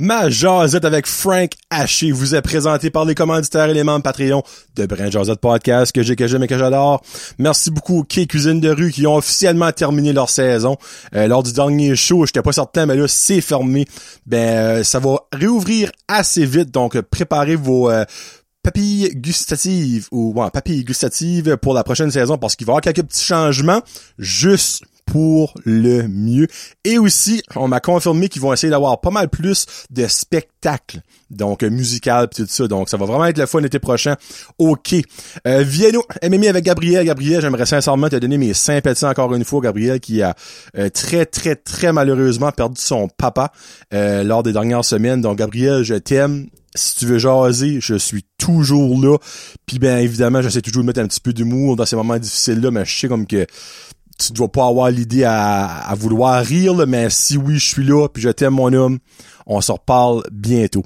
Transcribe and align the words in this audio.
Ma 0.00 0.30
jasette 0.30 0.84
avec 0.84 1.08
Frank 1.08 1.50
Haché 1.70 2.12
vous 2.12 2.36
est 2.36 2.40
présenté 2.40 2.88
par 2.88 3.04
les 3.04 3.16
commanditaires 3.16 3.68
et 3.68 3.74
les 3.74 3.82
membres 3.82 4.04
Patreon 4.04 4.44
de 4.76 4.86
Brand 4.86 5.10
Jazette 5.10 5.40
Podcast 5.40 5.90
que 5.90 6.04
j'ai, 6.04 6.14
que 6.14 6.28
j'aime 6.28 6.44
et 6.44 6.46
que 6.46 6.56
j'adore. 6.56 7.02
Merci 7.38 7.72
beaucoup 7.72 7.98
aux 7.98 8.04
Quai 8.04 8.28
Cuisine 8.28 8.60
de 8.60 8.70
rue 8.70 8.92
qui 8.92 9.08
ont 9.08 9.16
officiellement 9.16 9.72
terminé 9.72 10.12
leur 10.12 10.30
saison. 10.30 10.76
Euh, 11.16 11.26
lors 11.26 11.42
du 11.42 11.52
dernier 11.52 11.96
show, 11.96 12.24
j'étais 12.26 12.42
pas 12.42 12.52
certain, 12.52 12.86
mais 12.86 12.94
là, 12.94 13.08
c'est 13.08 13.40
fermé. 13.40 13.86
Ben, 14.24 14.38
euh, 14.38 14.84
ça 14.84 15.00
va 15.00 15.16
réouvrir 15.32 15.90
assez 16.06 16.46
vite, 16.46 16.70
donc 16.70 17.00
préparez 17.00 17.56
vos... 17.56 17.90
Euh, 17.90 18.04
papilles 18.60 19.10
gustatives 19.14 20.08
ou 20.10 20.34
ouais, 20.34 20.50
papilles 20.50 20.84
gustatives 20.84 21.56
pour 21.56 21.72
la 21.72 21.84
prochaine 21.84 22.10
saison 22.10 22.36
parce 22.36 22.54
qu'il 22.54 22.66
va 22.66 22.72
y 22.72 22.74
avoir 22.74 22.82
quelques 22.82 23.06
petits 23.06 23.24
changements 23.24 23.80
juste 24.18 24.82
pour 25.10 25.54
le 25.64 26.06
mieux. 26.06 26.46
Et 26.84 26.98
aussi, 26.98 27.42
on 27.56 27.68
m'a 27.68 27.80
confirmé 27.80 28.28
qu'ils 28.28 28.42
vont 28.42 28.52
essayer 28.52 28.70
d'avoir 28.70 29.00
pas 29.00 29.10
mal 29.10 29.28
plus 29.28 29.66
de 29.90 30.06
spectacles, 30.06 31.00
donc 31.30 31.62
euh, 31.62 31.70
musical 31.70 32.28
tout 32.28 32.46
ça. 32.46 32.68
Donc 32.68 32.88
ça 32.88 32.96
va 32.96 33.06
vraiment 33.06 33.24
être 33.26 33.38
le 33.38 33.46
fun 33.46 33.60
l'été 33.60 33.78
prochain. 33.78 34.16
OK. 34.58 34.94
Euh, 35.46 35.62
Vienno, 35.62 36.02
MMI 36.22 36.48
avec 36.48 36.64
Gabriel. 36.64 37.06
Gabriel, 37.06 37.40
j'aimerais 37.40 37.66
sincèrement 37.66 38.08
te 38.08 38.16
donner 38.16 38.38
mes 38.38 38.54
sympathies 38.54 39.06
encore 39.06 39.34
une 39.34 39.44
fois. 39.44 39.60
Gabriel 39.60 39.98
qui 40.00 40.22
a 40.22 40.34
euh, 40.76 40.90
très, 40.90 41.24
très, 41.24 41.56
très 41.56 41.92
malheureusement 41.92 42.52
perdu 42.52 42.80
son 42.80 43.08
papa 43.08 43.52
euh, 43.94 44.22
lors 44.24 44.42
des 44.42 44.52
dernières 44.52 44.84
semaines. 44.84 45.20
Donc 45.20 45.38
Gabriel, 45.38 45.82
je 45.82 45.94
t'aime 45.94 46.48
si 46.74 46.96
tu 46.96 47.06
veux 47.06 47.18
jaser, 47.18 47.78
je 47.80 47.94
suis 47.94 48.24
toujours 48.38 49.00
là. 49.00 49.16
Puis 49.66 49.78
bien 49.78 49.98
évidemment, 49.98 50.42
j'essaie 50.42 50.62
toujours 50.62 50.82
de 50.82 50.86
mettre 50.86 51.00
un 51.00 51.06
petit 51.06 51.20
peu 51.20 51.32
d'humour 51.32 51.76
dans 51.76 51.86
ces 51.86 51.96
moments 51.96 52.18
difficiles 52.18 52.60
là, 52.60 52.70
mais 52.70 52.84
je 52.84 52.98
sais 52.98 53.08
comme 53.08 53.26
que 53.26 53.46
tu 54.18 54.32
dois 54.32 54.48
pas 54.48 54.66
avoir 54.66 54.90
l'idée 54.90 55.24
à, 55.24 55.94
vouloir 55.96 56.44
rire, 56.44 56.74
mais 56.86 57.08
si 57.10 57.36
oui, 57.36 57.58
je 57.58 57.66
suis 57.66 57.84
là, 57.84 58.08
puis 58.08 58.22
je 58.22 58.28
t'aime 58.30 58.54
mon 58.54 58.72
homme, 58.72 58.98
on 59.46 59.60
se 59.60 59.72
reparle 59.72 60.22
bientôt. 60.30 60.82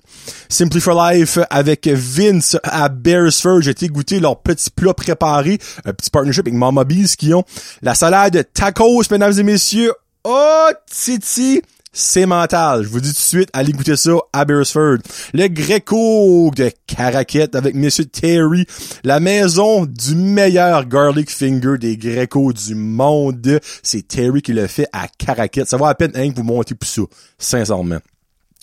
Simply 0.49 0.81
for 0.81 0.95
Life 0.95 1.39
avec 1.51 1.89
Vince 1.89 2.57
à 2.63 2.89
Beresford, 2.89 3.63
j'ai 3.63 3.71
été 3.71 3.89
goûter 3.89 4.21
leur 4.21 4.41
petit 4.41 4.71
plat 4.71 4.95
préparé, 4.95 5.59
un 5.85 5.93
petit 5.93 6.11
partnership 6.11 6.47
avec 6.47 6.55
Mama 6.55 6.85
Bees 6.85 7.17
qui 7.17 7.33
ont 7.35 7.45
la 7.81 7.95
salade 7.95 8.47
tacos, 8.55 9.03
mesdames 9.11 9.39
et 9.39 9.43
messieurs. 9.43 9.93
Oh, 10.25 10.69
Titi, 10.89 11.63
c'est 11.93 12.27
mental. 12.27 12.85
Je 12.85 12.89
vous 12.89 13.01
dis 13.01 13.11
tout 13.11 13.21
de 13.21 13.21
suite, 13.21 13.51
allez 13.53 13.73
goûter 13.73 13.97
ça 13.97 14.13
à 14.33 14.45
Beresford. 14.45 14.99
Le 15.35 15.49
Greco 15.49 16.51
de 16.57 16.71
Caraquette 16.87 17.55
avec 17.55 17.75
Monsieur 17.75 18.07
Terry. 18.07 18.67
La 19.05 19.21
maison 19.21 19.85
du 19.85 20.15
meilleur 20.15 20.87
garlic 20.87 21.31
finger 21.31 21.77
des 21.79 21.97
Greco 21.97 22.53
du 22.53 22.75
monde. 22.75 23.61
C'est 23.83 24.09
Terry 24.09 24.41
qui 24.41 24.53
le 24.55 24.67
fait 24.67 24.87
à 24.93 25.07
Caraquette. 25.07 25.69
Ça 25.69 25.77
va 25.77 25.89
à 25.89 25.95
peine 25.95 26.13
hein, 26.15 26.31
que 26.31 26.37
vous 26.37 26.45
montez 26.45 26.75
pour 26.75 26.89
ça. 26.89 27.03
Sincèrement. 27.39 27.99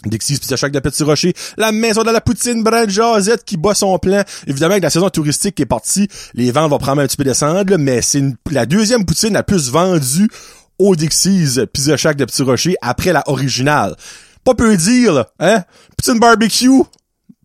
Dixie's 0.05 0.39
Pizza 0.39 0.55
Shack 0.55 0.71
de 0.71 0.79
Petit 0.79 1.03
Rocher, 1.03 1.33
la 1.57 1.73
maison 1.73 2.03
de 2.03 2.11
la 2.11 2.21
poutine 2.21 2.63
Brad 2.63 2.89
Josette 2.89 3.43
qui 3.43 3.57
bat 3.57 3.73
son 3.73 3.97
plein. 3.99 4.23
Évidemment, 4.47 4.71
avec 4.71 4.83
la 4.83 4.89
saison 4.89 5.09
touristique 5.09 5.55
qui 5.55 5.63
est 5.63 5.65
partie, 5.65 6.07
les 6.33 6.51
ventes 6.51 6.69
vont 6.69 6.77
prendre 6.77 7.01
un 7.01 7.05
petit 7.07 7.17
peu 7.17 7.25
descendre, 7.25 7.75
mais 7.77 8.01
c'est 8.01 8.23
la 8.49 8.65
deuxième 8.65 9.05
poutine 9.05 9.33
la 9.33 9.43
plus 9.43 9.69
vendue 9.69 10.29
au 10.79 10.95
Dixie's 10.95 11.59
Pizza 11.71 11.97
Shack 11.97 12.17
de 12.17 12.25
Petit 12.25 12.41
Rocher 12.41 12.75
après 12.81 13.13
la 13.13 13.23
originale. 13.27 13.95
Pas 14.43 14.55
peu 14.55 14.75
dire, 14.77 15.25
hein? 15.39 15.63
Poutine 15.97 16.19
barbecue, 16.19 16.81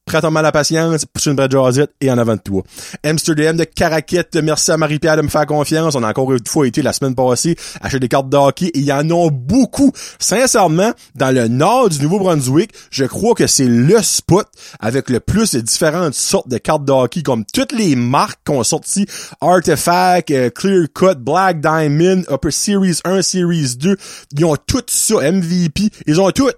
prête 0.04 0.24
à 0.24 0.30
la 0.30 0.52
patience, 0.52 1.04
pousse 1.06 1.26
une 1.26 1.50
jazette 1.50 1.92
et 2.00 2.10
en 2.10 2.18
avant 2.18 2.34
de 2.34 2.40
toi. 2.40 2.62
Amsterdam 3.02 3.56
de 3.56 3.64
Caraquette, 3.64 4.36
merci 4.36 4.70
à 4.70 4.76
Marie-Pierre 4.76 5.16
de 5.16 5.22
me 5.22 5.28
faire 5.28 5.46
confiance. 5.46 5.94
On 5.94 6.02
a 6.02 6.08
encore 6.08 6.32
une 6.32 6.46
fois 6.46 6.66
été 6.66 6.82
la 6.82 6.92
semaine 6.92 7.14
passée 7.14 7.56
acheter 7.80 8.00
des 8.00 8.08
cartes 8.08 8.28
de 8.28 8.36
hockey 8.36 8.66
et 8.66 8.78
il 8.78 8.84
y 8.84 8.92
en 8.92 9.08
a 9.10 9.30
beaucoup. 9.30 9.92
Sincèrement, 10.18 10.92
dans 11.14 11.34
le 11.34 11.48
nord 11.48 11.88
du 11.88 12.00
Nouveau-Brunswick, 12.02 12.72
je 12.90 13.04
crois 13.04 13.34
que 13.34 13.46
c'est 13.46 13.66
le 13.66 14.02
spot 14.02 14.46
avec 14.80 15.10
le 15.10 15.20
plus 15.20 15.52
de 15.52 15.60
différentes 15.60 16.14
sortes 16.14 16.48
de 16.48 16.58
cartes 16.58 16.84
de 16.84 16.92
hockey, 16.92 17.22
comme 17.22 17.44
toutes 17.52 17.72
les 17.72 17.96
marques 17.96 18.40
qui 18.44 18.52
ont 18.52 18.62
sorti 18.62 19.06
Artifact, 19.40 20.30
euh, 20.30 20.50
Clear 20.50 20.86
Cut, 20.94 21.18
Black 21.18 21.60
Diamond, 21.60 22.22
Upper 22.30 22.50
Series 22.50 22.98
1, 23.04 23.22
Series 23.22 23.76
2. 23.76 23.96
Ils 24.36 24.44
ont 24.44 24.56
tout 24.56 24.82
ça, 24.86 25.14
MVP. 25.32 25.90
Ils 26.06 26.20
ont 26.20 26.30
tout. 26.30 26.50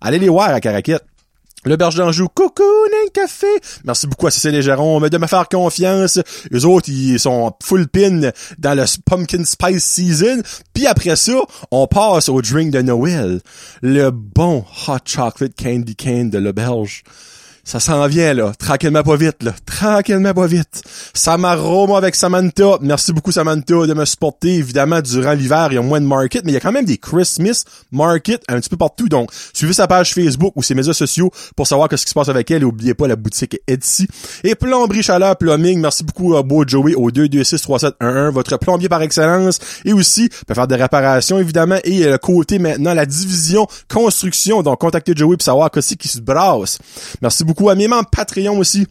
Allez 0.00 0.18
les 0.18 0.28
voir 0.28 0.50
à 0.50 0.60
Caraquette. 0.60 1.04
Le 1.64 1.76
Berge 1.76 1.96
d'Anjou, 1.96 2.26
coucou, 2.28 2.62
un 2.62 3.10
café. 3.12 3.46
Merci 3.84 4.06
beaucoup 4.06 4.26
à 4.26 4.30
Cécile 4.30 4.54
et 4.54 4.62
de 4.62 5.18
me 5.18 5.26
faire 5.26 5.46
confiance. 5.46 6.18
Les 6.50 6.64
autres, 6.64 6.88
ils 6.88 7.20
sont 7.20 7.52
full 7.62 7.86
pin 7.86 8.30
dans 8.58 8.74
le 8.74 8.84
Pumpkin 9.04 9.44
Spice 9.44 9.84
Season. 9.84 10.40
Puis 10.72 10.86
après 10.86 11.16
ça, 11.16 11.34
on 11.70 11.86
passe 11.86 12.30
au 12.30 12.40
drink 12.40 12.70
de 12.70 12.80
Noël. 12.80 13.42
Le 13.82 14.10
bon 14.10 14.64
Hot 14.88 14.96
Chocolate 15.04 15.52
Candy 15.54 15.96
Cane 15.96 16.30
de 16.30 16.38
l'Auberge 16.38 17.02
ça 17.64 17.80
s'en 17.80 18.06
vient, 18.06 18.34
là. 18.34 18.52
Tranquillement 18.58 19.02
pas 19.02 19.16
vite, 19.16 19.42
là. 19.42 19.52
Tranquillement 19.66 20.34
pas 20.34 20.46
vite. 20.46 20.82
Samaroma 21.14 21.98
avec 21.98 22.14
Samantha. 22.14 22.78
Merci 22.80 23.12
beaucoup, 23.12 23.32
Samantha, 23.32 23.86
de 23.86 23.94
me 23.94 24.04
supporter. 24.04 24.56
Évidemment, 24.56 25.00
durant 25.00 25.32
l'hiver, 25.32 25.68
il 25.70 25.74
y 25.74 25.78
a 25.78 25.82
moins 25.82 26.00
de 26.00 26.06
market, 26.06 26.44
mais 26.44 26.52
il 26.52 26.54
y 26.54 26.56
a 26.56 26.60
quand 26.60 26.72
même 26.72 26.84
des 26.84 26.98
Christmas 26.98 27.64
market 27.92 28.42
un 28.48 28.58
petit 28.60 28.68
peu 28.68 28.76
partout. 28.76 29.08
Donc, 29.08 29.30
suivez 29.52 29.72
sa 29.72 29.86
page 29.86 30.14
Facebook 30.14 30.52
ou 30.56 30.62
ses 30.62 30.74
médias 30.74 30.94
sociaux 30.94 31.30
pour 31.54 31.66
savoir 31.66 31.88
ce 31.90 32.04
qui 32.04 32.08
se 32.10 32.14
passe 32.14 32.28
avec 32.28 32.50
elle. 32.50 32.62
Et 32.62 32.64
oubliez 32.64 32.94
pas 32.94 33.06
la 33.06 33.16
boutique 33.16 33.60
Etsy. 33.66 34.08
Et 34.42 34.54
plomberie 34.54 35.02
chaleur 35.02 35.36
plumbing. 35.36 35.80
Merci 35.80 36.04
beaucoup 36.04 36.36
à 36.36 36.42
Beau 36.42 36.64
Joey 36.66 36.94
au 36.94 37.10
2263711. 37.10 38.30
Votre 38.30 38.56
plombier 38.58 38.88
par 38.88 39.02
excellence. 39.02 39.58
Et 39.84 39.92
aussi, 39.92 40.30
peut 40.46 40.54
faire 40.54 40.66
des 40.66 40.76
réparations, 40.76 41.38
évidemment. 41.38 41.78
Et 41.84 42.04
le 42.04 42.18
côté 42.18 42.58
maintenant, 42.58 42.94
la 42.94 43.06
division 43.06 43.66
construction. 43.88 44.62
Donc, 44.62 44.80
contactez 44.80 45.12
Joey 45.14 45.36
pour 45.36 45.44
savoir 45.44 45.70
qu'est-ce 45.70 45.94
qui 45.94 46.08
se 46.08 46.20
brasse. 46.20 46.78
Merci 47.20 47.44
beaucoup 47.44 47.49
à 47.68 47.74
mes 47.74 47.88
membres 47.88 48.10
Patreon 48.10 48.58
aussi. 48.58 48.86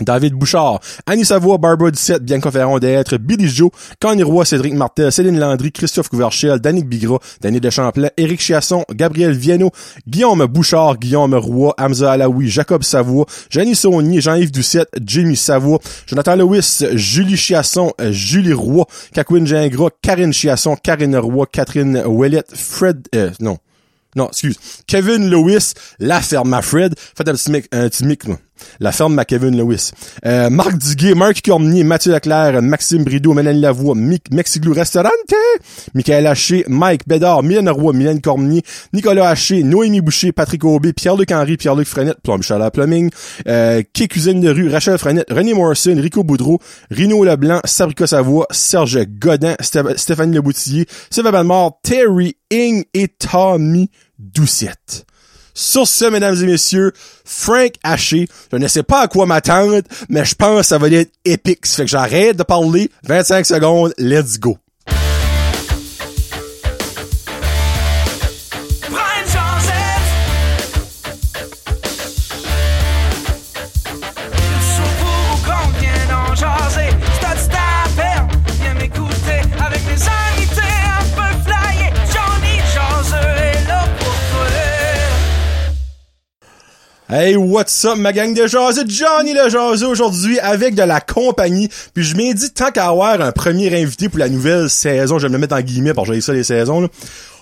David 0.00 0.34
Bouchard, 0.34 0.80
Annie 1.06 1.24
Savoie, 1.24 1.58
Barbara 1.58 1.90
17, 1.90 2.24
Bianca 2.24 2.50
Ferron 2.50 2.78
d'être, 2.78 3.16
Billy 3.18 3.48
Joe, 3.48 3.70
Connie 4.00 4.22
Roy, 4.22 4.44
Cédric 4.44 4.74
Martel, 4.74 5.12
Céline 5.12 5.38
Landry, 5.38 5.70
Christophe 5.70 6.08
Couverchel, 6.08 6.58
Danick 6.58 6.88
Bigra, 6.88 7.18
Danny 7.40 7.60
de 7.60 7.70
Champlain, 7.70 8.08
Éric 8.16 8.40
Chiasson, 8.40 8.84
Gabriel 8.90 9.32
Viano, 9.32 9.70
Guillaume 10.08 10.46
Bouchard, 10.46 10.98
Guillaume 10.98 11.34
Roy, 11.34 11.72
Hamza 11.78 12.12
Alaoui, 12.12 12.48
Jacob 12.48 12.82
Savoie, 12.82 13.26
Jenny 13.50 13.74
Saunier, 13.74 14.20
Jean-Yves 14.20 14.52
Doucette, 14.52 14.90
Jimmy 15.00 15.36
Savoie, 15.36 15.78
Jonathan 16.06 16.36
Lewis, 16.36 16.84
Julie 16.94 17.36
Chiasson, 17.36 17.92
Julie 18.10 18.54
Roy, 18.54 18.84
Kakwin 19.14 19.44
Gingras, 19.44 19.90
Karine 20.00 20.32
Chiasson, 20.32 20.76
Karine 20.76 21.16
Roy, 21.16 21.44
Catherine 21.52 22.02
Ouellette, 22.06 22.50
Fred, 22.54 23.06
euh, 23.14 23.30
non, 23.40 23.58
non, 24.14 24.28
excuse. 24.28 24.56
Kevin 24.86 25.30
Lewis, 25.30 25.72
la 25.98 26.20
ferme 26.20 26.52
à 26.54 26.62
Fred. 26.62 26.94
Faites 26.98 27.28
un 27.28 27.34
petit 27.34 27.50
mic, 27.50 27.66
un 27.72 27.88
petit 27.88 28.04
mic, 28.04 28.24
La 28.80 28.92
ferme 28.92 29.18
à 29.18 29.24
Kevin 29.24 29.56
Lewis. 29.56 29.90
Euh, 30.26 30.50
Marc 30.50 30.76
Duguay, 30.76 31.14
Marc 31.14 31.42
Cormier, 31.44 31.84
Mathieu 31.84 32.12
Leclerc, 32.12 32.62
Maxime 32.62 33.04
Brideau, 33.04 33.32
Mélanie 33.32 33.60
Lavoie, 33.60 33.94
Mexiglou 33.94 34.72
Restaurante, 34.72 35.12
Michael 35.94 36.26
Haché, 36.26 36.64
Mike 36.68 37.06
Bédard, 37.06 37.42
Mylène 37.42 37.70
Roy, 37.70 37.92
Mylène 37.92 38.20
Cormier, 38.20 38.62
Nicolas 38.92 39.28
Haché, 39.28 39.62
Noémie 39.62 40.00
Boucher, 40.00 40.32
Patrick 40.32 40.64
Aubé, 40.64 40.92
Pierre-Luc 40.92 41.32
Pierre-Luc 41.58 41.86
Frenette, 41.86 42.18
Chaleur 42.42 42.70
Plumbing, 42.70 43.10
euh, 43.46 43.82
Cuisine 43.92 44.40
de 44.40 44.50
rue, 44.50 44.68
Rachel 44.68 44.98
Frenette, 44.98 45.30
René 45.30 45.54
Morrison, 45.54 45.96
Rico 45.96 46.24
Boudreau, 46.24 46.58
Rino 46.90 47.24
Leblanc, 47.24 47.60
Sabrica 47.64 48.06
Savoie, 48.06 48.46
Serge 48.50 49.06
Godin, 49.06 49.54
Stéphanie 49.60 50.34
Leboutillier, 50.34 50.86
Sylvain 51.10 51.44
Mort, 51.44 51.80
Terry 51.82 52.36
Ing 52.50 52.84
et 52.94 53.08
Tommy 53.08 53.90
Doucette. 54.18 55.06
Sur 55.54 55.86
ce, 55.86 56.06
mesdames 56.06 56.36
et 56.42 56.46
messieurs, 56.46 56.92
Frank 57.24 57.72
Haché, 57.82 58.28
je 58.50 58.56
ne 58.56 58.68
sais 58.68 58.82
pas 58.82 59.02
à 59.02 59.08
quoi 59.08 59.26
m'attendre, 59.26 59.82
mais 60.08 60.24
je 60.24 60.34
pense 60.34 60.60
que 60.60 60.66
ça 60.66 60.78
va 60.78 60.88
être 60.88 61.12
épique. 61.24 61.66
Ça 61.66 61.76
fait 61.76 61.84
que 61.84 61.90
j'arrête 61.90 62.36
de 62.36 62.42
parler. 62.42 62.90
25 63.04 63.46
secondes, 63.46 63.94
let's 63.98 64.38
go. 64.38 64.58
Hey, 87.14 87.36
what's 87.36 87.84
up, 87.84 87.98
ma 87.98 88.10
gang 88.10 88.32
de 88.32 88.46
jaseux? 88.46 88.86
Johnny 88.88 89.34
le 89.34 89.50
jaseux 89.50 89.86
aujourd'hui 89.86 90.40
avec 90.40 90.74
de 90.74 90.82
la 90.82 90.98
compagnie. 91.02 91.68
Puis 91.92 92.04
je 92.04 92.16
m'ai 92.16 92.32
dit, 92.32 92.50
tant 92.54 92.70
qu'à 92.70 92.88
avoir 92.88 93.20
un 93.20 93.32
premier 93.32 93.68
invité 93.82 94.08
pour 94.08 94.18
la 94.18 94.30
nouvelle 94.30 94.70
saison, 94.70 95.18
je 95.18 95.24
vais 95.24 95.28
me 95.28 95.34
le 95.34 95.40
mettre 95.40 95.54
en 95.54 95.60
guillemets 95.60 95.92
parce 95.92 96.08
que 96.08 96.14
j'ai 96.14 96.22
ça 96.22 96.32
les 96.32 96.42
saisons, 96.42 96.80
là. 96.80 96.88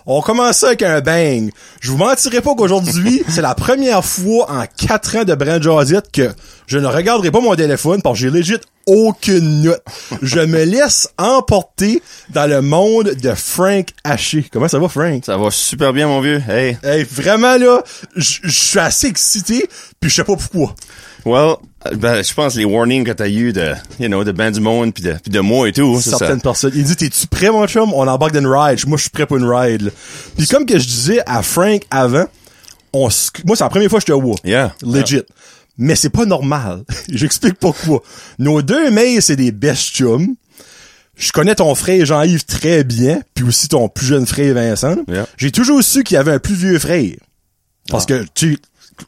On 0.07 0.21
commence 0.23 0.63
avec 0.65 0.83
un 0.83 1.01
bang. 1.01 1.51
Je 1.81 1.91
vous 1.91 1.97
mentirai 1.97 2.41
pas 2.41 2.55
qu'aujourd'hui, 2.55 3.23
c'est 3.29 3.43
la 3.43 3.55
première 3.55 4.05
fois 4.05 4.51
en 4.51 4.65
quatre 4.77 5.17
ans 5.17 5.25
de 5.25 5.35
Brand 5.35 5.63
Jazette 5.63 6.11
que 6.13 6.31
je 6.67 6.79
ne 6.79 6.87
regarderai 6.87 7.31
pas 7.31 7.41
mon 7.41 7.55
téléphone 7.55 8.03
parce 8.03 8.19
que 8.19 8.25
j'ai 8.27 8.31
legit 8.31 8.59
aucune 8.87 9.63
note. 9.63 9.83
Je 10.23 10.41
me 10.41 10.65
laisse 10.65 11.09
emporter 11.19 12.03
dans 12.31 12.49
le 12.49 12.63
monde 12.63 13.13
de 13.21 13.35
Frank 13.35 13.89
Haché. 14.05 14.47
Comment 14.53 14.69
ça 14.69 14.79
va, 14.79 14.89
Frank? 14.89 15.25
Ça 15.25 15.37
va 15.37 15.51
super 15.51 15.93
bien, 15.93 16.09
mon 16.09 16.21
vieux. 16.21 16.43
Hey. 16.49 16.77
Hey, 16.83 17.05
vraiment, 17.05 17.57
là, 17.57 17.83
je 18.17 18.39
je 18.43 18.49
suis 18.51 18.79
assez 18.79 19.07
excité, 19.07 19.69
puis 20.01 20.11
je 20.11 20.17
sais 20.17 20.25
pas 20.25 20.37
pourquoi. 20.37 20.75
Well, 21.25 21.57
euh, 21.87 21.97
ben, 21.97 22.23
je 22.23 22.33
pense 22.35 22.55
les 22.57 22.65
warnings 22.65 23.05
que 23.05 23.11
t'as 23.13 23.29
eu 23.29 23.53
de, 23.53 23.73
you 23.99 24.09
know, 24.09 24.25
de 24.25 24.33
ben 24.33 24.51
du 24.51 24.61
monde 24.61 24.93
pis 24.95 25.03
de, 25.03 25.13
pis 25.15 25.31
de 25.31 25.41
moi 25.41 25.69
et 25.69 25.73
tout. 25.73 26.01
ça- 26.01 26.17
certaines 26.19 26.41
personnes. 26.41 26.73
Il 26.75 26.85
dit, 26.85 26.97
t'es-tu 26.97 27.27
prêt, 27.27 27.51
mon 27.51 27.67
chum? 27.67 27.93
On 27.95 28.07
embarque 28.09 28.33
dans 28.33 28.41
une 28.41 28.47
ride. 28.47 28.87
Moi, 28.87 28.97
je 28.97 29.03
suis 29.03 29.11
prêt 29.11 29.27
pour 29.27 29.37
une 29.37 29.45
ride. 29.51 29.83
là. 29.83 29.91
Puis 30.37 30.47
comme 30.47 30.67
que 30.67 30.79
je 30.79 30.87
disais 30.87 31.21
à 31.27 31.43
Frank 31.43 31.83
avant, 31.91 32.27
on 32.93 33.09
moi, 33.45 33.57
c'est 33.57 33.65
la 33.65 33.71
première 33.71 33.89
fois 33.91 34.01
que 34.01 34.07
je 34.07 34.13
te 34.13 34.19
vois. 34.19 34.37
Yeah. 34.45 34.75
Legit. 34.83 35.23
Mais 35.79 35.95
c'est 35.95 36.11
pas 36.11 36.27
normal. 36.27 36.83
J'explique 37.09 37.55
pourquoi. 37.55 38.03
Nos 38.39 38.61
deux 38.63 38.91
mails, 38.91 39.23
c'est 39.23 39.37
des 39.37 39.53
best 39.53 39.95
chums. 39.95 40.35
Je 41.17 41.33
connais 41.33 41.55
ton 41.55 41.75
frère 41.75 42.05
Jean-Yves 42.07 42.45
très 42.47 42.83
bien, 42.83 43.21
puis 43.35 43.45
aussi 43.45 43.69
ton 43.69 43.89
plus 43.89 44.07
jeune 44.07 44.27
frère 44.27 44.55
Vincent. 44.55 44.97
Yeah. 45.07 45.27
J'ai 45.37 45.51
toujours 45.51 45.83
su 45.83 46.03
qu'il 46.03 46.15
y 46.15 46.19
avait 46.19 46.33
un 46.33 46.39
plus 46.39 46.55
vieux 46.55 46.79
frère. 46.79 47.13
Parce 47.89 48.07
que 48.07 48.25
tu 48.35 48.59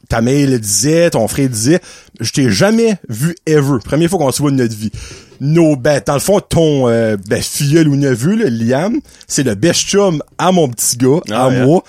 ta 0.09 0.21
mère 0.21 0.49
le 0.49 0.59
disait, 0.59 1.09
ton 1.09 1.27
frère 1.27 1.49
disait, 1.49 1.79
je 2.19 2.31
t'ai 2.31 2.49
jamais 2.49 2.97
vu 3.09 3.35
ever. 3.45 3.77
Première 3.83 4.09
fois 4.09 4.19
qu'on 4.19 4.31
se 4.31 4.41
voit 4.41 4.51
de 4.51 4.55
notre 4.57 4.75
vie. 4.75 4.91
Nos, 5.39 5.75
ben, 5.75 6.01
dans 6.05 6.13
le 6.13 6.19
fond, 6.19 6.39
ton 6.39 6.87
euh, 6.87 7.17
ben, 7.27 7.41
filleul 7.41 7.87
ou 7.87 7.95
neveu, 7.95 8.35
là, 8.35 8.45
Liam, 8.49 8.99
c'est 9.27 9.43
le 9.43 9.55
best 9.55 9.81
chum 9.81 10.21
à 10.37 10.51
mon 10.51 10.69
petit 10.69 10.97
gars, 10.97 11.19
Ah, 11.31 11.45
à 11.47 11.51
yeah. 11.51 11.65
moi. 11.65 11.83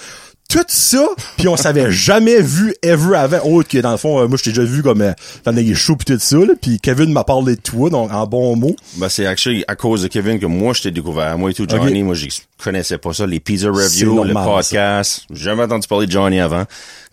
Tout 0.48 0.64
ça, 0.68 1.06
puis 1.36 1.48
on 1.48 1.56
s'avait 1.56 1.90
jamais 1.90 2.40
vu 2.40 2.74
ever 2.82 3.16
avant, 3.16 3.40
autre 3.44 3.68
que 3.68 3.78
dans 3.78 3.90
le 3.90 3.96
fond, 3.96 4.20
euh, 4.20 4.28
moi 4.28 4.36
je 4.36 4.44
t'ai 4.44 4.50
déjà 4.50 4.62
vu 4.62 4.82
comme 4.82 5.00
euh, 5.00 5.12
dans 5.44 5.52
des 5.52 5.74
shows 5.74 5.96
pis 5.96 6.04
tout 6.04 6.18
ça, 6.18 6.36
là, 6.36 6.52
puis 6.60 6.78
Kevin 6.80 7.12
m'a 7.12 7.24
parlé 7.24 7.56
de 7.56 7.60
toi, 7.60 7.90
donc 7.90 8.12
en 8.12 8.26
bon 8.26 8.54
mot. 8.54 8.76
Ben, 8.96 9.08
c'est 9.08 9.26
actually 9.26 9.64
à 9.66 9.74
cause 9.74 10.02
de 10.02 10.08
Kevin 10.08 10.38
que 10.38 10.46
moi, 10.46 10.74
je 10.74 10.82
t'ai 10.82 10.90
découvert. 10.90 11.36
Moi 11.38 11.50
et 11.50 11.54
tout, 11.54 11.66
Johnny, 11.68 12.02
moi, 12.02 12.14
je 12.14 12.26
connaissais 12.62 12.98
pas 12.98 13.12
ça. 13.12 13.26
Les 13.26 13.40
pizza 13.40 13.68
reviews, 13.68 14.22
le 14.22 14.34
podcast. 14.34 15.22
J'ai 15.30 15.44
jamais 15.44 15.62
entendu 15.64 15.88
parler 15.88 16.06
de 16.06 16.12
Johnny 16.12 16.40
avant. 16.40 16.64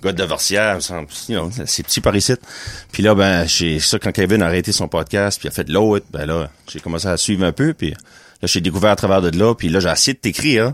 Gars 0.04 0.14
de 0.14 0.24
Versière, 0.24 0.80
you 1.30 1.40
know, 1.40 1.52
c'est 1.66 1.84
petit 1.84 2.02
par 2.02 2.16
ici. 2.16 2.34
Puis 2.92 3.04
là, 3.04 3.14
ben, 3.14 3.46
j'ai 3.46 3.80
ça 3.80 4.00
quand 4.00 4.12
Kevin 4.12 4.42
a 4.42 4.48
arrêté 4.48 4.72
son 4.72 4.88
podcast, 4.88 5.40
puis 5.40 5.48
a 5.48 5.52
fait 5.52 5.70
l'autre, 5.70 6.06
ben 6.12 6.26
là, 6.26 6.50
j'ai 6.72 6.80
commencé 6.80 7.08
à 7.08 7.18
suivre 7.18 7.46
un 7.46 7.52
peu, 7.52 7.74
puis 7.74 7.92
là, 7.92 7.98
j'ai 8.44 8.62
découvert 8.62 8.92
à 8.92 8.96
travers 8.96 9.22
de 9.22 9.38
là, 9.38 9.54
puis 9.54 9.70
là, 9.70 9.80
j'ai 9.80 9.90
essayé 9.90 10.14
de 10.14 10.20
t'écrire. 10.20 10.74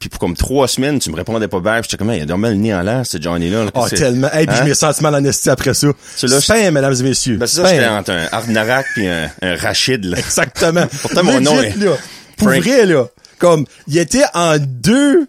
Puis 0.00 0.08
pour 0.08 0.18
comme 0.18 0.34
trois 0.34 0.66
semaines, 0.66 0.98
tu 0.98 1.10
me 1.10 1.16
répondais 1.16 1.46
pas 1.46 1.60
bien. 1.60 1.82
J'étais 1.82 1.96
comme, 1.98 2.10
il 2.12 2.22
a 2.22 2.24
dormi 2.26 2.48
le 2.48 2.54
nez 2.54 2.74
en 2.74 2.80
l'air, 2.82 3.04
ce 3.06 3.20
Johnny-là. 3.20 3.64
là. 3.64 3.70
Oh, 3.74 3.84
C'est- 3.88 3.96
tellement. 3.96 4.28
Hey, 4.32 4.46
puis 4.46 4.56
Hein? 4.56 4.60
je 4.64 4.68
m'ai 4.68 4.74
senti 4.74 5.02
mal 5.02 5.14
en 5.14 5.22
esti 5.24 5.50
après 5.50 5.74
ça. 5.74 5.88
Celui-là, 6.16 6.40
Spam, 6.40 6.74
mesdames 6.74 6.94
et 6.98 7.02
messieurs. 7.02 7.36
Ben, 7.36 7.46
c'est 7.46 7.60
ça, 7.62 7.68
j'étais 7.68 7.86
entre 7.86 8.10
un 8.10 8.26
Arnarak 8.32 8.86
puis 8.94 9.06
un, 9.06 9.30
un 9.42 9.56
Rachid, 9.56 10.04
là. 10.06 10.18
Exactement. 10.18 10.86
Pourtant, 11.02 11.22
mon 11.22 11.40
nom 11.40 11.60
est 11.60 11.76
là. 11.76 11.92
Pour 12.38 12.48
vrai, 12.48 12.86
là. 12.86 13.04
Comme, 13.38 13.64
il 13.88 13.96
était 13.98 14.24
en 14.34 14.56
deux 14.58 15.26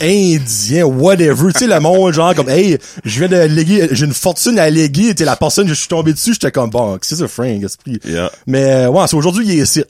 Indiens, 0.00 0.84
whatever. 0.84 1.52
tu 1.52 1.60
sais, 1.60 1.66
le 1.66 1.80
monde, 1.80 2.12
genre, 2.12 2.34
comme, 2.34 2.48
hey, 2.48 2.78
je 3.04 3.18
viens 3.18 3.28
de 3.28 3.46
léguer, 3.46 3.88
j'ai 3.92 4.06
une 4.06 4.14
fortune 4.14 4.58
à 4.58 4.68
léguer, 4.70 5.14
t'es 5.14 5.24
la 5.24 5.36
personne, 5.36 5.68
je 5.68 5.74
suis 5.74 5.88
tombé 5.88 6.12
dessus, 6.12 6.32
j'étais 6.34 6.50
comme, 6.50 6.70
bon, 6.70 6.98
c'est 7.02 7.16
ça, 7.16 7.28
Frank, 7.28 7.62
esprit. 7.62 8.00
Yeah. 8.04 8.30
Mais, 8.46 8.64
euh, 8.64 8.88
ouais, 8.88 9.06
c'est 9.06 9.16
aujourd'hui, 9.16 9.46
il 9.46 9.58
est 9.58 9.62
ici. 9.62 9.84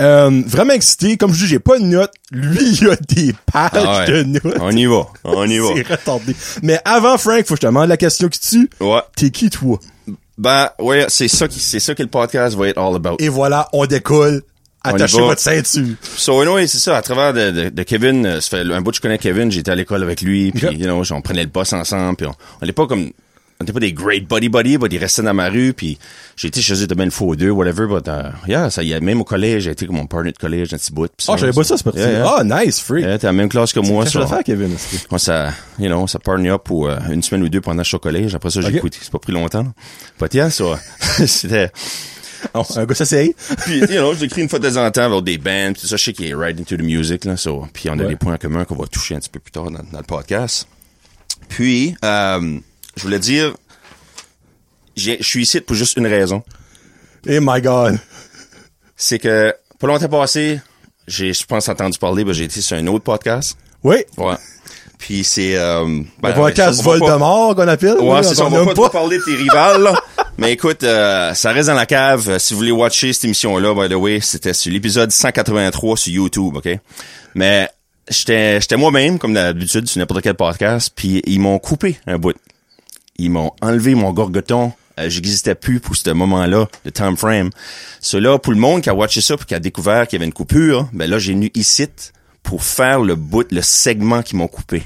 Euh, 0.00 0.42
vraiment 0.46 0.74
excité. 0.74 1.16
Comme 1.16 1.32
je 1.32 1.40
dis, 1.44 1.46
j'ai 1.46 1.58
pas 1.58 1.78
de 1.78 1.84
notes. 1.84 2.12
Lui, 2.32 2.58
il 2.80 2.88
a 2.90 2.96
des 2.96 3.34
pages 3.52 3.70
Ah 3.74 4.00
ouais. 4.00 4.06
de 4.06 4.22
notes. 4.24 4.56
On 4.60 4.70
y 4.70 4.86
va. 4.86 5.06
On 5.24 5.48
y 5.48 5.58
va. 5.58 5.68
C'est 5.76 5.88
retardé. 5.88 6.34
Mais 6.62 6.78
avant, 6.84 7.16
Frank, 7.18 7.44
faut 7.46 7.54
que 7.54 7.56
je 7.56 7.60
te 7.62 7.66
demande 7.66 7.88
la 7.88 7.96
question 7.96 8.28
qui 8.28 8.40
tue. 8.40 8.70
Ouais. 8.80 9.00
T'es 9.16 9.30
qui, 9.30 9.50
toi? 9.50 9.78
Ben, 10.38 10.68
ouais, 10.78 11.06
c'est 11.08 11.28
ça 11.28 11.48
qui, 11.48 11.60
c'est 11.60 11.80
ça 11.80 11.94
que 11.94 12.02
le 12.02 12.08
podcast 12.10 12.56
va 12.56 12.68
être 12.68 12.78
all 12.78 12.94
about. 12.94 13.16
Et 13.20 13.28
voilà, 13.28 13.68
on 13.72 13.86
décolle. 13.86 14.42
On 14.86 14.94
Attachez 14.94 15.18
votre 15.20 15.40
ceinture. 15.40 15.94
So, 16.16 16.40
anyway, 16.40 16.66
c'est 16.66 16.78
ça, 16.78 16.96
à 16.96 17.02
travers 17.02 17.32
de, 17.32 17.50
de, 17.50 17.68
de 17.70 17.82
Kevin, 17.82 18.24
euh, 18.26 18.40
ça 18.40 18.58
fait 18.58 18.72
un 18.72 18.80
bout 18.80 18.90
que 18.90 18.96
je 18.96 19.00
connais 19.02 19.18
Kevin, 19.18 19.50
j'étais 19.50 19.70
à 19.70 19.74
l'école 19.74 20.02
avec 20.02 20.20
lui, 20.22 20.52
puis, 20.52 20.66
you 20.76 20.86
know, 20.86 21.02
on 21.10 21.22
prenait 21.22 21.42
le 21.44 21.50
bus 21.50 21.72
ensemble, 21.72 22.16
puis 22.16 22.26
on, 22.26 22.34
on 22.60 22.64
était 22.64 22.72
pas 22.72 22.86
comme, 22.86 23.10
on 23.58 23.64
était 23.64 23.72
pas 23.72 23.80
des 23.80 23.92
great 23.94 24.28
buddy 24.28 24.50
buddy, 24.50 24.76
but 24.76 24.92
il 24.92 24.98
restait 24.98 25.22
dans 25.22 25.32
ma 25.32 25.48
rue, 25.48 25.72
puis 25.72 25.98
j'ai 26.36 26.48
été 26.48 26.60
chez 26.60 26.74
eux 26.82 26.86
de 26.86 26.94
même 26.94 27.10
fois 27.10 27.28
ou 27.28 27.36
deux, 27.36 27.48
whatever, 27.48 27.86
but, 27.86 28.06
uh, 28.06 28.32
yeah, 28.50 28.68
ça 28.68 28.82
y 28.82 28.92
est, 28.92 29.00
même 29.00 29.20
au 29.20 29.24
collège, 29.24 29.62
j'ai 29.62 29.70
été 29.70 29.86
comme 29.86 29.96
mon 29.96 30.06
partner 30.06 30.32
de 30.32 30.36
collège, 30.36 30.74
un 30.74 30.76
petit 30.76 30.92
bout. 30.92 31.06
Ah, 31.06 31.10
ça, 31.18 31.36
j'avais 31.38 31.52
pas 31.54 31.64
ça, 31.64 31.76
c'est 31.78 31.82
parti. 31.84 31.98
Yeah, 32.00 32.10
yeah. 32.12 32.34
Ah, 32.38 32.44
nice, 32.44 32.80
freak. 32.80 33.04
Yeah, 33.06 33.18
t'es 33.18 33.26
à 33.26 33.30
la 33.30 33.32
même 33.32 33.48
classe 33.48 33.72
que 33.72 33.80
moi, 33.80 34.04
Qu'est-ce 34.04 34.18
que 34.18 34.22
vais 34.24 34.28
faire, 34.28 34.44
Kevin? 34.44 34.76
Moi, 35.10 35.18
ça, 35.18 35.52
you 35.78 35.86
know, 35.86 36.06
ça 36.06 36.18
partner 36.18 36.50
up 36.50 36.62
pour 36.64 36.86
euh, 36.88 36.96
une 37.10 37.22
semaine 37.22 37.42
ou 37.44 37.48
deux 37.48 37.62
pendant 37.62 37.78
que 37.78 37.84
je 37.84 37.88
suis 37.88 37.96
au 37.96 38.00
collège. 38.00 38.34
Après 38.34 38.50
ça, 38.50 38.60
j'ai 38.60 38.68
Ok. 38.68 38.74
écouté. 38.74 38.98
C'est 39.00 39.10
pas 39.10 39.18
pris 39.18 39.32
longtemps. 39.32 39.62
là. 39.62 39.72
But 40.20 40.34
yeah, 40.34 40.50
ça, 40.50 40.64
c'était... 41.26 41.70
Oh, 42.54 42.64
un 42.76 42.84
gars 42.86 42.94
s'essaye. 42.94 43.34
Puis, 43.64 43.78
you 43.80 43.86
know, 43.86 44.14
j'écris 44.14 44.42
une 44.42 44.48
fois 44.48 44.58
de 44.58 44.68
temps 44.70 44.84
en 44.84 44.90
temps 44.90 45.08
vers 45.10 45.22
des 45.22 45.38
bands, 45.38 45.72
pis 45.74 45.80
tout 45.82 45.86
ça. 45.86 45.96
Je 45.96 46.04
sais 46.04 46.12
qu'il 46.12 46.26
est 46.26 46.34
right 46.34 46.58
into 46.58 46.76
the 46.76 46.82
music, 46.82 47.24
là. 47.24 47.36
So, 47.36 47.66
puis 47.72 47.88
on 47.90 47.94
a 47.98 48.02
Ouais. 48.02 48.08
des 48.08 48.16
points 48.16 48.36
communs 48.38 48.64
qu'on 48.64 48.76
va 48.76 48.86
toucher 48.86 49.14
un 49.14 49.18
petit 49.20 49.28
peu 49.30 49.40
plus 49.40 49.52
tard 49.52 49.64
dans, 49.70 49.82
dans 49.90 49.98
le 49.98 50.04
podcast. 50.04 50.66
Puis, 51.48 51.96
euh, 52.04 52.58
je 52.96 53.02
voulais 53.02 53.18
dire, 53.18 53.54
je 54.96 55.16
suis 55.20 55.42
ici 55.42 55.60
pour 55.60 55.76
juste 55.76 55.96
une 55.96 56.06
raison. 56.06 56.42
Eh 57.26 57.38
my 57.40 57.60
god. 57.60 57.98
C'est 58.96 59.18
que, 59.18 59.54
pas 59.78 59.86
longtemps 59.86 60.08
passé, 60.08 60.60
j'ai, 61.06 61.32
je 61.32 61.44
pense, 61.44 61.68
entendu 61.68 61.98
parler, 61.98 62.24
ben, 62.24 62.32
j'ai 62.32 62.44
été 62.44 62.60
sur 62.60 62.76
un 62.76 62.86
autre 62.86 63.04
podcast. 63.04 63.56
Oui. 63.82 63.96
Ouais. 64.16 64.34
Puis 64.98 65.24
c'est, 65.24 65.56
euh, 65.56 65.84
ben, 66.22 66.30
Le 66.34 66.40
on 66.40 66.50
pas- 66.52 66.70
Voldemort 66.82 67.54
qu'on 67.54 67.68
appelle. 67.68 67.98
Ouais, 67.98 68.22
c'est 68.22 68.34
ça. 68.34 68.46
On 68.46 68.50
va 68.50 68.64
pas, 68.64 68.72
trop 68.74 68.88
parler 68.88 69.18
de 69.18 69.22
tes 69.24 69.34
rivales, 69.34 69.82
là. 69.82 69.94
Mais 70.38 70.52
écoute, 70.52 70.82
euh, 70.82 71.32
ça 71.34 71.52
reste 71.52 71.68
dans 71.68 71.74
la 71.74 71.86
cave. 71.86 72.28
Euh, 72.30 72.38
Si 72.38 72.52
vous 72.54 72.58
voulez 72.58 72.72
watcher 72.72 73.12
cette 73.12 73.24
émission-là, 73.24 73.74
by 73.74 73.92
the 73.92 73.96
way, 73.96 74.20
c'était 74.20 74.52
sur 74.54 74.72
l'épisode 74.72 75.10
183 75.12 75.96
sur 75.96 76.12
YouTube, 76.12 76.56
OK? 76.56 76.68
Mais 77.34 77.68
j'étais 78.08 78.60
j'étais 78.60 78.76
moi-même, 78.76 79.18
comme 79.18 79.34
d'habitude, 79.34 79.86
sur 79.88 79.98
n'importe 79.98 80.22
quel 80.22 80.34
podcast, 80.34 80.90
puis 80.94 81.22
ils 81.26 81.40
m'ont 81.40 81.58
coupé 81.58 81.98
un 82.06 82.18
bout. 82.18 82.36
Ils 83.18 83.30
m'ont 83.30 83.52
enlevé 83.62 83.94
mon 83.94 84.12
gorgoton. 84.12 84.72
Euh, 84.98 85.10
J'existais 85.10 85.54
plus 85.54 85.78
pour 85.80 85.94
ce 85.96 86.08
moment-là 86.10 86.68
de 86.84 86.90
time 86.90 87.16
frame. 87.18 87.50
Cela, 88.00 88.38
pour 88.38 88.52
le 88.54 88.58
monde 88.58 88.80
qui 88.82 88.88
a 88.90 88.94
watché 88.94 89.20
ça 89.20 89.36
puis 89.36 89.44
qui 89.46 89.54
a 89.54 89.58
découvert 89.60 90.06
qu'il 90.08 90.16
y 90.16 90.20
avait 90.20 90.26
une 90.26 90.32
coupure, 90.32 90.88
ben 90.92 91.08
là, 91.08 91.18
j'ai 91.18 91.32
venu 91.34 91.50
ici 91.54 91.86
pour 92.46 92.62
faire 92.62 93.00
le 93.00 93.14
bout, 93.16 93.46
le 93.52 93.60
segment 93.62 94.22
qu'ils 94.22 94.38
m'ont 94.38 94.48
coupé. 94.48 94.82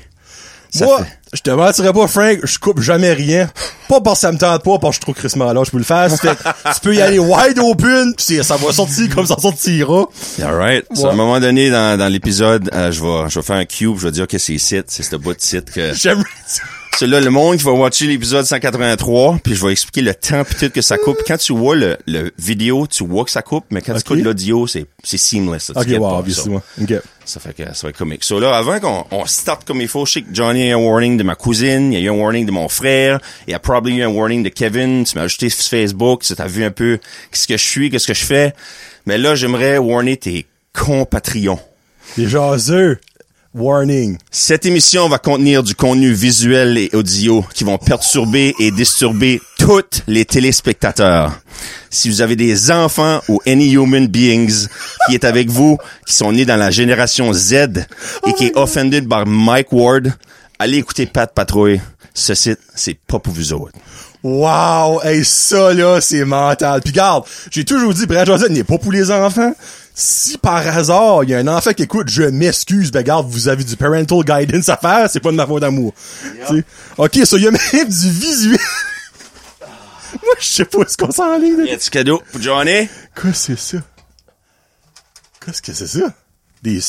Ça 0.72 0.84
Moi, 0.84 0.98
fait- 1.04 1.18
je 1.34 1.40
te 1.42 1.50
mentirais 1.50 1.92
pas, 1.92 2.06
Frank, 2.06 2.38
je 2.44 2.58
coupe 2.58 2.80
jamais 2.80 3.12
rien. 3.12 3.50
Pas 3.88 4.00
parce 4.00 4.18
que 4.18 4.20
ça 4.20 4.32
me 4.32 4.38
tente 4.38 4.62
pas, 4.62 4.78
parce 4.78 4.96
que 4.96 5.00
je 5.00 5.00
trop 5.00 5.12
crissement 5.12 5.52
là, 5.52 5.62
je 5.64 5.70
peux 5.72 5.78
le 5.78 5.84
faire. 5.84 6.08
Fait 6.16 6.36
tu 6.74 6.80
peux 6.82 6.94
y 6.94 7.00
aller 7.02 7.18
wide 7.18 7.58
open, 7.58 8.14
pis 8.14 8.42
ça 8.44 8.56
va 8.56 8.72
sortir 8.72 9.12
comme 9.14 9.26
ça 9.26 9.36
sortira. 9.36 10.04
Alright. 10.40 10.84
So, 10.94 11.08
à 11.08 11.12
un 11.12 11.16
moment 11.16 11.40
donné 11.40 11.70
dans, 11.70 11.98
dans 11.98 12.06
l'épisode, 12.06 12.70
euh, 12.72 12.92
je 12.92 13.02
vais 13.02 13.28
je 13.28 13.40
vais 13.40 13.44
faire 13.44 13.56
un 13.56 13.64
cube, 13.64 13.96
je 13.98 14.04
vais 14.06 14.12
dire 14.12 14.28
que 14.28 14.38
c'est 14.38 14.58
site, 14.58 14.84
c'est 14.88 15.02
ce 15.02 15.16
bout 15.16 15.34
de 15.34 15.40
site 15.40 15.72
que 15.72 15.92
J'aimerais. 15.94 16.24
C'est 16.98 17.06
là 17.06 17.20
le 17.20 17.30
monde 17.30 17.56
qui 17.56 17.64
va 17.64 17.72
watcher 17.72 18.06
l'épisode 18.06 18.44
183, 18.44 19.38
puis 19.42 19.54
je 19.54 19.64
vais 19.64 19.72
expliquer 19.72 20.02
le 20.02 20.14
temps 20.14 20.44
tout 20.58 20.68
que 20.70 20.82
ça 20.82 20.98
coupe. 20.98 21.18
Quand 21.26 21.38
tu 21.38 21.54
vois 21.54 21.74
le, 21.74 21.96
le 22.06 22.30
vidéo, 22.38 22.86
tu 22.86 23.06
vois 23.06 23.24
que 23.24 23.30
ça 23.30 23.40
coupe, 23.42 23.64
mais 23.70 23.80
quand 23.80 23.94
tu 23.94 24.00
écoutes 24.00 24.20
l'audio, 24.22 24.66
c'est 24.66 24.86
c'est 25.02 25.16
seamless. 25.16 25.64
ça, 25.64 25.72
tu 25.74 25.78
Ok, 25.80 25.86
guettes 25.86 25.98
wow, 25.98 26.22
pas, 26.22 26.30
ça. 26.30 26.50
Ok. 26.82 26.94
Ça 27.24 27.40
fait 27.40 27.54
que 27.54 27.62
ça 27.74 27.86
va 27.86 27.90
être 27.90 27.96
comique. 27.96 28.24
So 28.24 28.38
là, 28.40 28.56
avant 28.56 28.80
qu'on 28.80 29.04
on 29.12 29.24
start 29.24 29.64
comme 29.66 29.80
il 29.80 29.88
faut, 29.88 30.04
je 30.04 30.12
sais 30.12 30.22
que 30.22 30.28
Johnny 30.34 30.64
a 30.64 30.66
eu 30.66 30.72
un 30.72 30.76
warning 30.76 31.16
de 31.16 31.22
ma 31.22 31.36
cousine, 31.36 31.92
il 31.92 32.00
y 32.00 32.02
a 32.02 32.04
eu 32.06 32.10
un 32.10 32.18
warning 32.20 32.44
de 32.44 32.50
mon 32.50 32.68
frère, 32.68 33.20
il 33.46 33.52
y 33.52 33.54
a 33.54 33.58
probablement 33.58 33.98
eu 33.98 34.02
un 34.02 34.08
warning 34.08 34.42
de 34.42 34.48
Kevin, 34.48 35.04
tu 35.04 35.16
m'as 35.16 35.22
ajouté 35.24 35.48
sur 35.48 35.64
Facebook, 35.64 36.22
tu 36.22 36.34
as 36.36 36.46
vu 36.46 36.64
un 36.64 36.70
peu 36.70 36.98
qu'est-ce 37.30 37.46
que 37.48 37.56
je 37.56 37.64
suis, 37.64 37.88
qu'est-ce 37.90 38.08
que 38.08 38.14
je 38.14 38.24
fais. 38.24 38.52
Mais 39.06 39.16
là, 39.16 39.34
j'aimerais 39.36 39.78
warner 39.78 40.16
tes 40.16 40.46
compatriotes. 40.74 41.60
Les 42.18 42.28
jaseux. 42.28 42.98
Warning. 43.52 44.16
Cette 44.30 44.64
émission 44.64 45.08
va 45.08 45.18
contenir 45.18 45.64
du 45.64 45.74
contenu 45.74 46.12
visuel 46.12 46.78
et 46.78 46.90
audio 46.92 47.44
qui 47.52 47.64
vont 47.64 47.78
perturber 47.78 48.54
et 48.60 48.70
disturber 48.70 49.40
tous 49.58 50.04
les 50.06 50.24
téléspectateurs. 50.24 51.32
Si 51.90 52.08
vous 52.08 52.20
avez 52.20 52.36
des 52.36 52.70
enfants 52.70 53.20
ou 53.28 53.40
any 53.48 53.72
human 53.72 54.06
beings 54.06 54.68
qui 55.08 55.14
est 55.14 55.24
avec 55.24 55.50
vous, 55.50 55.78
qui 56.06 56.14
sont 56.14 56.30
nés 56.30 56.44
dans 56.44 56.56
la 56.56 56.70
génération 56.70 57.32
Z 57.32 57.52
et 58.26 58.32
qui 58.34 58.46
est 58.46 58.56
offended 58.56 59.08
par 59.08 59.26
Mike 59.26 59.72
Ward, 59.72 60.12
allez 60.60 60.78
écouter 60.78 61.06
Pat 61.06 61.32
Patrouille. 61.34 61.80
Ce 62.14 62.34
site, 62.34 62.60
c'est 62.76 62.98
pas 63.06 63.18
pour 63.18 63.34
vous 63.34 63.52
autres. 63.52 63.72
Wow, 64.22 65.00
hey, 65.02 65.24
ça 65.24 65.72
là, 65.72 66.00
c'est 66.00 66.24
mental. 66.24 66.82
Puis 66.82 66.92
garde, 66.92 67.24
j'ai 67.50 67.64
toujours 67.64 67.94
dit, 67.94 68.06
Brad 68.06 68.26
Joseph 68.26 68.50
n'est 68.50 68.64
pas 68.64 68.78
pour 68.78 68.92
les 68.92 69.10
enfants. 69.10 69.54
Si 69.94 70.38
par 70.38 70.66
hasard, 70.66 71.24
il 71.24 71.30
y 71.30 71.34
a 71.34 71.38
un 71.38 71.48
enfant 71.48 71.72
qui 71.72 71.82
écoute, 71.82 72.08
je 72.08 72.22
m'excuse, 72.22 72.90
ben 72.90 73.02
garde, 73.02 73.28
vous 73.28 73.48
avez 73.48 73.64
du 73.64 73.76
parental 73.76 74.24
guidance 74.24 74.68
à 74.68 74.76
faire, 74.76 75.10
c'est 75.10 75.20
pas 75.20 75.30
de 75.30 75.36
ma 75.36 75.46
faute 75.46 75.60
d'amour. 75.60 75.92
Ok, 76.96 77.16
ça, 77.24 77.36
il 77.36 77.42
y 77.42 77.48
a 77.48 77.50
même 77.50 77.88
du 77.88 78.10
visuel. 78.10 78.58
Moi, 80.12 80.34
je 80.40 80.46
sais 80.46 80.64
pas 80.64 80.78
ce 80.88 80.96
qu'on 80.96 81.10
s'enligne. 81.10 81.66
Y 81.66 81.72
a 81.72 81.76
du 81.76 81.90
cadeau 81.90 82.22
pour 82.32 82.40
Johnny? 82.40 82.88
Quoi, 83.14 83.32
c'est 83.34 83.58
ça? 83.58 83.78
Qu'est-ce 85.44 85.62
que 85.62 85.72
c'est 85.72 85.86
ça? 85.86 86.12
Des... 86.62 86.80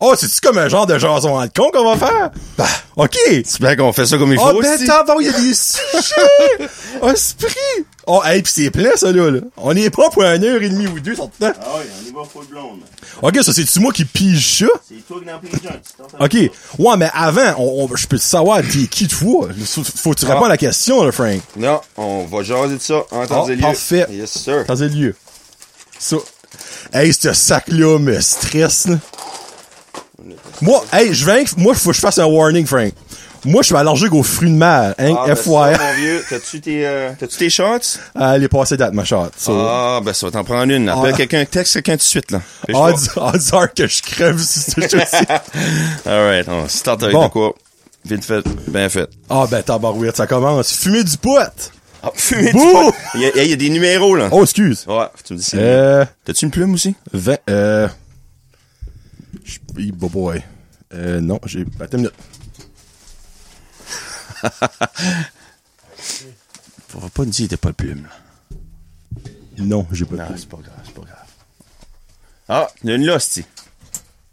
Oh, 0.00 0.14
c'est-tu 0.16 0.40
comme 0.40 0.58
un 0.58 0.68
genre 0.68 0.86
de 0.86 0.98
jason 0.98 1.40
de 1.42 1.48
con 1.48 1.70
qu'on 1.72 1.94
va 1.94 2.06
faire? 2.06 2.30
Bah, 2.58 2.66
OK. 2.96 3.16
C'est 3.44 3.60
bien 3.60 3.76
qu'on 3.76 3.92
fait 3.92 4.04
ça 4.06 4.18
comme 4.18 4.32
il 4.32 4.38
Oh, 4.38 4.50
faut 4.50 4.60
ben, 4.60 4.74
aussi? 4.74 4.84
t'as 4.86 5.04
il 5.20 5.26
y 5.26 5.28
a 5.28 5.32
des 5.32 5.54
sujets! 5.54 6.70
Esprit! 7.12 7.48
Oh, 8.08 8.22
hey, 8.24 8.40
pis 8.40 8.52
c'est 8.52 8.70
plein, 8.70 8.90
ça, 8.94 9.10
là, 9.10 9.30
là. 9.32 9.40
On 9.56 9.74
n'est 9.74 9.90
pas 9.90 10.08
pour 10.10 10.22
une 10.22 10.44
heure 10.44 10.62
et 10.62 10.68
demie 10.68 10.86
ou 10.86 11.00
deux, 11.00 11.16
sur 11.16 11.24
le 11.24 11.30
temps. 11.52 11.58
Ah 11.60 11.66
oui, 11.78 11.84
on 12.04 12.08
y 12.08 12.12
va 12.12 12.22
full 12.24 12.46
blonde. 12.46 12.78
OK, 13.20 13.36
ça, 13.42 13.52
c'est-tu 13.52 13.80
moi 13.80 13.92
qui 13.92 14.04
pige 14.04 14.58
ça? 14.60 14.66
C'est 14.88 15.04
toi 15.08 15.18
qui 15.20 15.56
les 15.56 15.60
joints. 15.60 16.20
OK. 16.20 16.50
Ouais, 16.78 16.96
mais 16.96 17.10
avant, 17.12 17.54
on, 17.58 17.88
on- 17.90 17.96
je 17.96 18.06
peux 18.06 18.16
te 18.18 18.22
savoir, 18.22 18.60
t'es 18.62 18.86
qui, 18.86 19.08
toi? 19.08 19.48
Faut, 19.64 19.82
faut 19.82 20.10
que 20.12 20.20
tu 20.20 20.26
Ah. 20.28 20.34
réponds 20.34 20.44
à 20.44 20.48
la 20.50 20.56
question, 20.56 21.02
là, 21.04 21.10
Frank. 21.10 21.40
Non, 21.56 21.80
on 21.96 22.26
va 22.26 22.42
jaser 22.44 22.76
de 22.76 22.80
ça 22.82 23.02
en 23.10 23.26
temps 23.26 23.44
Oh, 23.46 23.50
et 23.50 23.56
lieu. 23.56 23.62
parfait. 23.62 24.06
Yes, 24.10 24.30
sir. 24.30 24.64
Dans 24.68 24.80
un 24.82 24.88
lieu. 24.88 25.16
Ça. 25.98 26.16
Hey, 26.92 27.12
ce 27.12 27.32
sac-là 27.32 27.98
me 27.98 28.20
stresse, 28.20 28.86
là. 28.86 28.98
Moi, 30.62 30.84
hey, 30.92 31.12
je 31.12 31.24
viens, 31.24 31.42
moi, 31.56 31.74
faut 31.74 31.90
que 31.90 31.96
je 31.96 32.00
fasse 32.00 32.18
un 32.18 32.24
warning, 32.26 32.66
Frank. 32.66 32.92
Moi, 33.44 33.62
je 33.62 33.66
suis 33.66 33.76
allergique 33.76 34.12
aux 34.12 34.22
fruits 34.22 34.50
de 34.50 34.56
mer, 34.56 34.94
hein, 34.98 35.14
Ah, 35.18 35.24
ben 35.26 35.34
ça, 35.36 35.42
FYI. 35.42 35.52
mon 35.52 35.94
vieux, 35.96 36.24
t'as-tu 36.28 36.60
tes, 36.60 36.86
euh, 36.86 37.10
t'as-tu 37.18 37.36
tes 37.36 37.50
shots? 37.50 37.98
Elle 38.20 38.42
est 38.42 38.48
passée 38.48 38.76
date, 38.76 38.92
ma. 38.92 39.04
Ça. 39.04 39.28
Ah, 39.48 40.00
ben 40.04 40.12
ça 40.12 40.26
va 40.26 40.32
t'en 40.32 40.44
prendre 40.44 40.72
une. 40.72 40.88
Appelle 40.88 41.12
Ah. 41.14 41.16
quelqu'un, 41.16 41.44
texte 41.44 41.74
quelqu'un 41.74 41.92
tout 41.92 41.98
de 41.98 42.02
suite, 42.02 42.30
là. 42.32 42.40
Ah, 42.74 42.92
dis- 42.92 43.08
ah, 43.20 43.32
dis-leur 43.38 43.72
que 43.72 43.86
je 43.86 44.02
crève 44.02 44.38
si 44.40 44.60
c'est 44.60 44.82
juste 44.90 45.16
Alright, 46.06 46.48
on 46.48 46.66
start 46.68 47.02
avec 47.04 47.14
Bon. 47.14 47.24
de 47.26 47.30
quoi? 47.30 47.54
Vite 48.04 48.24
fait, 48.24 48.42
bien 48.68 48.88
fait. 48.88 49.08
Ah, 49.30 49.46
ben, 49.50 49.62
tabarouette, 49.62 50.16
ça 50.16 50.26
commence. 50.26 50.72
Fumer 50.72 51.04
du 51.04 51.16
pot. 51.16 51.38
Ah, 52.02 52.10
fumer 52.14 52.52
du. 52.52 52.58
Il 53.14 53.20
y, 53.20 53.26
a, 53.26 53.42
il 53.44 53.50
y 53.50 53.52
a 53.52 53.56
des 53.56 53.68
numéros, 53.70 54.14
là. 54.16 54.28
Oh, 54.30 54.42
excuse. 54.44 54.84
Ouais, 54.88 55.06
tu 55.24 55.32
me 55.34 55.38
dis 55.38 55.44
c'est... 55.44 55.56
Euh, 55.58 56.04
T'as-tu 56.24 56.44
une 56.44 56.50
plume 56.52 56.74
aussi? 56.74 56.94
20, 57.12 57.36
euh, 57.50 57.88
boy, 59.74 59.92
boy. 59.92 60.42
Euh, 60.94 61.20
non, 61.20 61.40
j'ai, 61.46 61.64
attends 61.80 61.96
une 61.98 62.04
minute. 62.04 62.14
Faut 66.88 67.08
pas 67.08 67.24
me 67.24 67.30
dire 67.30 67.48
que 67.48 67.54
t'as 67.54 67.56
pas 67.56 67.70
de 67.70 67.74
plume, 67.74 68.04
là. 68.04 68.10
Non, 69.58 69.86
j'ai 69.90 70.04
pas. 70.04 70.16
Non, 70.16 70.34
c'est 70.36 70.48
pas 70.48 70.58
grave, 70.58 70.80
c'est 70.84 70.94
pas 70.94 71.02
grave. 71.02 71.26
Ah, 72.48 72.68
il 72.82 72.90
y 72.90 72.92
a 72.92 72.96
une 72.96 73.06
là, 73.06 73.18
c'ti. 73.18 73.44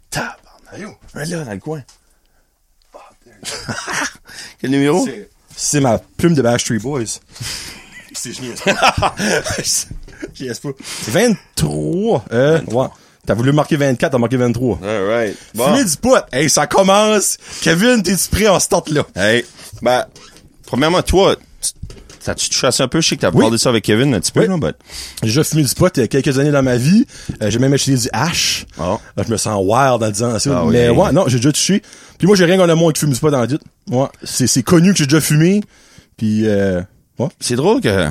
Tabarnak. 0.10 0.98
Un 1.14 1.26
là, 1.26 1.46
dans 1.46 1.54
le 1.54 1.60
coin. 1.60 1.84
Quel 4.60 4.72
numéro? 4.72 5.08
C'est 5.56 5.80
ma 5.80 5.98
plume 6.00 6.34
de 6.34 6.42
Backstreet 6.42 6.80
Boys. 6.80 7.20
C'est 8.14 8.34
génial. 8.34 8.56
J'y 10.34 10.48
pas. 10.62 10.70
23. 11.08 12.26
Euh, 12.32 12.62
ouais. 12.66 12.88
T'as 13.26 13.34
voulu 13.36 13.54
marquer 13.54 13.78
24, 13.78 14.12
t'as 14.12 14.18
marqué 14.18 14.36
23. 14.38 14.80
Alright. 14.84 15.38
Bon. 15.56 15.66
Fumer 15.66 15.86
du 15.86 15.98
pot. 15.98 16.18
Hey, 16.34 16.50
ça 16.50 16.68
commence. 16.68 17.38
Kevin, 17.62 18.04
t'es-tu 18.04 18.28
prêt? 18.30 18.48
En 18.48 18.60
start 18.60 18.90
là? 18.90 19.04
Hey, 19.16 19.46
ben, 19.82 20.06
premièrement, 20.66 21.02
toi, 21.02 21.38
tu- 21.62 21.72
t'as-tu 22.26 22.50
touché 22.50 22.70
ça 22.72 22.84
un 22.84 22.88
peu? 22.90 23.00
Je 23.00 23.08
sais 23.08 23.16
que 23.16 23.22
t'as 23.22 23.30
Oui. 23.32 23.40
parlé 23.40 23.52
de 23.52 23.58
ça 23.58 23.70
avec 23.70 23.86
Kevin 23.86 24.14
un 24.14 24.20
petit 24.20 24.34
peu, 24.34 24.42
Oui. 24.42 24.48
là, 24.50 24.58
but... 24.58 24.76
J'ai 25.22 25.28
déjà 25.30 25.44
fumé 25.46 25.64
du 25.64 25.74
pot 25.74 25.90
il 25.96 26.02
y 26.02 26.04
a 26.04 26.08
quelques 26.10 26.38
années 26.38 26.52
dans 26.52 26.64
ma 26.64 26.76
vie. 26.76 27.06
Euh, 27.42 27.50
j'ai 27.50 27.60
même 27.60 27.72
acheté 27.72 27.96
du 27.96 28.10
hash. 28.12 28.66
Là, 28.78 29.00
je 29.26 29.32
me 29.32 29.38
sens 29.38 29.56
wild 29.58 30.04
en 30.04 30.10
disant 30.12 30.38
ça. 30.40 30.58
Ah 30.58 30.66
oui. 30.66 30.74
mais 30.74 30.90
ouais, 30.90 31.12
non, 31.14 31.24
j'ai 31.28 31.38
déjà 31.38 31.54
touché. 31.54 31.82
Puis 32.18 32.28
moi, 32.28 32.36
j'ai 32.36 32.44
rien 32.44 32.56
contre 32.58 32.68
le 32.68 32.76
monde 32.76 32.92
qui 32.92 33.00
fume 33.00 33.12
du 33.14 33.20
pot 33.22 33.30
dans 33.32 33.40
la 33.40 33.46
vie. 33.46 33.58
Ouais. 33.90 34.08
C'est, 34.24 34.48
c'est 34.48 34.64
connu 34.64 34.92
que 34.92 34.98
j'ai 34.98 35.06
déjà 35.06 35.22
fumé. 35.22 35.62
Puis, 36.18 36.46
euh, 36.46 36.82
ouais. 37.20 37.30
C'est 37.40 37.56
drôle 37.56 37.80
que, 37.80 38.10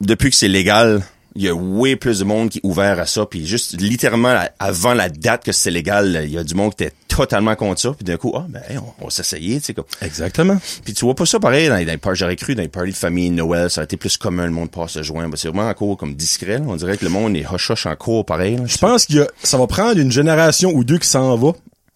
depuis 0.00 0.30
que 0.30 0.36
c'est 0.36 0.48
légal, 0.48 1.02
il 1.38 1.44
y 1.44 1.48
a 1.48 1.54
way 1.54 1.94
plus 1.96 2.18
de 2.18 2.24
monde 2.24 2.50
qui 2.50 2.58
est 2.58 2.66
ouvert 2.66 2.98
à 2.98 3.06
ça, 3.06 3.24
puis 3.24 3.46
juste 3.46 3.80
littéralement 3.80 4.34
avant 4.58 4.92
la 4.92 5.08
date 5.08 5.44
que 5.44 5.52
c'est 5.52 5.70
légal, 5.70 6.22
il 6.24 6.32
y 6.32 6.38
a 6.38 6.42
du 6.44 6.54
monde 6.54 6.74
qui 6.74 6.82
était 6.84 6.94
totalement 7.06 7.54
contre 7.54 7.80
ça, 7.80 7.92
puis 7.92 8.04
d'un 8.04 8.16
coup, 8.16 8.32
ah 8.36 8.44
ben 8.48 8.60
on, 8.76 9.02
on 9.02 9.04
va 9.06 9.10
s'essayer, 9.10 9.58
tu 9.60 9.66
sais 9.66 9.74
comme. 9.74 9.84
Exactement. 10.02 10.58
Puis 10.84 10.94
tu 10.94 11.04
vois 11.04 11.14
pas 11.14 11.26
ça 11.26 11.38
pareil 11.40 11.68
dans, 11.68 11.76
les- 11.76 11.84
dans 11.84 12.14
j'aurais 12.14 12.36
cru 12.36 12.54
dans 12.54 12.62
les 12.62 12.68
parties 12.68 12.90
de 12.90 12.96
famille, 12.96 13.30
Noël, 13.30 13.70
ça 13.70 13.80
a 13.80 13.84
été 13.84 13.96
plus 13.96 14.16
commun, 14.16 14.46
le 14.46 14.52
monde 14.52 14.70
passe 14.70 14.92
se 14.92 15.02
joindre. 15.02 15.30
Ben, 15.30 15.36
c'est 15.36 15.48
vraiment 15.48 15.68
encore 15.68 15.96
comme 15.96 16.14
discret, 16.14 16.58
là. 16.58 16.64
on 16.66 16.76
dirait 16.76 16.96
que 16.96 17.04
le 17.04 17.10
monde 17.10 17.36
est 17.36 17.44
hush-hush 17.44 17.86
en 17.86 17.94
cours 17.96 18.24
pareil. 18.26 18.56
là. 18.56 18.62
Je 18.66 18.78
pense 18.78 19.06
que 19.06 19.26
ça 19.42 19.58
va 19.58 19.66
prendre 19.66 19.98
une 19.98 20.10
génération 20.12 20.70
ou 20.74 20.82
deux 20.84 20.98
qui 20.98 21.08
s'en 21.08 21.36
va 21.36 21.52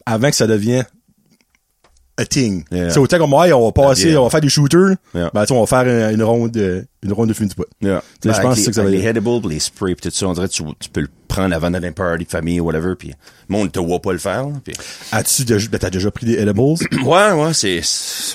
avant 0.06 0.30
que 0.30 0.36
ça 0.36 0.46
devienne 0.46 0.84
a 2.22 2.26
thing. 2.26 2.64
Yeah. 2.70 2.90
C'est 2.90 2.98
autant 2.98 3.18
comme, 3.18 3.32
ouais, 3.34 3.52
on 3.52 3.64
va 3.66 3.72
passer, 3.72 4.08
Yeah. 4.10 4.20
on 4.20 4.24
va 4.24 4.30
faire 4.30 4.40
des 4.40 4.48
shooters. 4.48 4.96
Yeah. 5.14 5.30
Ben, 5.34 5.44
on 5.50 5.64
va 5.64 5.66
faire 5.66 6.10
une, 6.10 6.22
ronde 6.22 6.50
de, 6.52 6.84
une 7.02 7.12
ronde 7.12 7.28
de 7.28 7.34
fume 7.34 7.48
du 7.48 7.54
pot. 7.54 7.66
Je 7.82 7.88
pense 8.24 8.36
que 8.40 8.54
c'est 8.54 8.62
ça 8.62 8.70
que 8.70 8.76
ça 8.76 8.84
les, 8.84 8.98
va 8.98 9.02
les 9.02 9.08
edibles, 9.08 9.48
les 9.48 9.60
sprays, 9.60 9.94
pis 9.94 10.02
tout 10.08 10.14
ça, 10.14 10.26
on 10.26 10.32
dirait 10.32 10.48
tu, 10.48 10.62
tu 10.80 10.88
peux 10.90 11.02
le 11.02 11.08
prendre 11.28 11.54
avant 11.54 11.70
d'aller 11.70 11.88
à 11.88 11.92
party 11.92 12.24
de 12.24 12.30
famille 12.30 12.60
ou 12.60 12.66
whatever, 12.66 12.94
puis 12.98 13.08
le 13.08 13.14
monde 13.48 13.72
te 13.72 13.78
voit 13.80 14.00
pas 14.00 14.12
le 14.12 14.18
faire. 14.18 14.46
As-tu 15.12 15.44
déjà, 15.44 15.68
ben, 15.68 15.78
t'as 15.78 15.90
déjà 15.90 16.10
pris 16.10 16.26
des 16.26 16.34
edibles? 16.34 16.76
Ouais, 17.04 17.32
ouais, 17.32 17.54
c'est... 17.54 17.80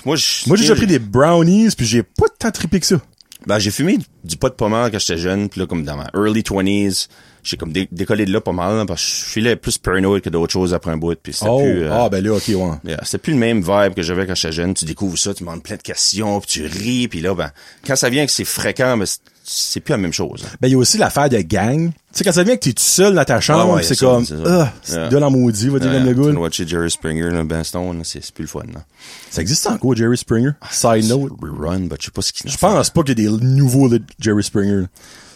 Moi, 0.05 0.15
Moi, 0.47 0.57
j'ai 0.57 0.63
déjà 0.63 0.75
pris 0.75 0.87
des 0.87 0.99
brownies, 0.99 1.69
puis 1.75 1.85
j'ai 1.85 2.03
pas 2.03 2.25
tant 2.39 2.51
trippé 2.51 2.79
que 2.79 2.85
ça. 2.85 2.99
Ben, 3.45 3.59
j'ai 3.59 3.71
fumé 3.71 3.99
du 4.23 4.35
pot 4.35 4.49
de 4.49 4.55
pommade 4.55 4.91
quand 4.91 4.99
j'étais 4.99 5.17
jeune, 5.17 5.47
puis 5.47 5.61
là, 5.61 5.67
comme 5.67 5.83
dans 5.83 5.95
ma 5.95 6.09
early 6.15 6.41
20s, 6.41 7.07
j'ai 7.47 7.57
comme 7.57 7.71
dé- 7.71 7.87
décollé 7.91 8.25
de 8.25 8.31
là 8.33 8.41
pas 8.41 8.51
mal, 8.51 8.85
parce 8.85 9.01
que 9.01 9.07
je 9.09 9.23
filais 9.25 9.55
plus 9.55 9.77
paranoid 9.77 10.19
que 10.21 10.29
d'autres 10.29 10.53
choses 10.53 10.73
après 10.73 10.91
un 10.91 10.97
bout, 10.97 11.15
puis 11.21 11.33
c'était 11.33 11.47
Oh, 11.49 11.59
plus... 11.59 11.83
euh, 11.83 11.89
ah, 11.91 12.09
ben 12.09 12.23
là, 12.23 12.33
ok, 12.33 12.43
ouais. 12.49 12.71
yeah, 12.85 12.99
c'était 13.03 13.17
plus 13.19 13.33
le 13.33 13.39
même 13.39 13.59
vibe 13.61 13.93
que 13.95 14.01
j'avais 14.03 14.27
quand 14.27 14.35
j'étais 14.35 14.51
jeune. 14.53 14.73
Tu 14.73 14.85
découvres 14.85 15.17
ça, 15.17 15.33
tu 15.33 15.43
demandes 15.43 15.63
plein 15.63 15.77
de 15.77 15.81
questions, 15.81 16.39
puis 16.41 16.49
tu 16.49 16.65
ris, 16.65 17.07
puis 17.07 17.21
là, 17.21 17.33
ben, 17.33 17.51
quand 17.85 17.95
ça 17.95 18.09
vient 18.09 18.25
que 18.25 18.31
c'est 18.31 18.45
fréquent, 18.45 18.97
ben, 18.97 19.05
c'est- 19.05 19.79
plus 19.79 19.91
la 19.91 19.97
même 19.97 20.11
chose. 20.13 20.43
hein. 20.45 20.49
Ben, 20.59 20.67
il 20.67 20.71
y 20.71 20.75
a 20.75 20.77
aussi 20.77 20.97
l'affaire 20.97 21.29
de 21.29 21.37
gang. 21.37 21.89
Tu 21.89 21.93
sais, 22.11 22.23
quand 22.25 22.31
ça 22.33 22.43
vient 22.43 22.55
que 22.55 22.61
t'es 22.61 22.73
tout 22.73 22.83
seul 22.83 23.13
dans 23.15 23.23
ta 23.23 23.39
chambre, 23.39 23.75
ouais, 23.75 23.83
c'est 23.83 23.97
comme, 23.97 24.25
c'est 24.25 24.35
ça. 24.35 24.43
ah, 24.63 24.73
c'est 24.81 24.95
Yeah. 24.95 25.09
de 25.09 25.17
la 25.17 25.29
maudit, 25.29 25.69
va 25.69 25.79
dire 25.79 25.91
comme 25.91 26.03
le 26.05 26.13
tu 26.15 26.33
gars. 26.33 26.39
watcher 26.39 26.67
Jerry 26.67 26.89
Springer, 26.91 27.29
là, 27.29 27.43
Ben 27.45 27.63
Stone, 27.63 28.01
c'est 28.03 28.29
plus 28.31 28.41
le 28.43 28.47
fun. 28.49 28.63
Là. 28.73 28.81
Ça 29.29 29.41
existe 29.41 29.67
encore, 29.67 29.95
Jerry 29.95 30.17
Springer? 30.17 30.51
Side 30.71 31.05
note. 31.07 31.31
Rerun, 31.41 31.81
ben, 31.81 31.95
je 31.99 32.05
sais 32.05 32.11
pas 32.11 32.21
ce 32.21 32.33
qu'il 32.33 32.49
Je 32.51 32.57
pense 32.57 32.89
pas 32.89 33.03
qu'il 33.03 33.19
y 33.21 33.27
a 33.27 33.29
des 33.37 33.45
nouveaux 33.45 33.87
de 33.87 34.01
Jerry 34.19 34.43
Springer. 34.43 34.85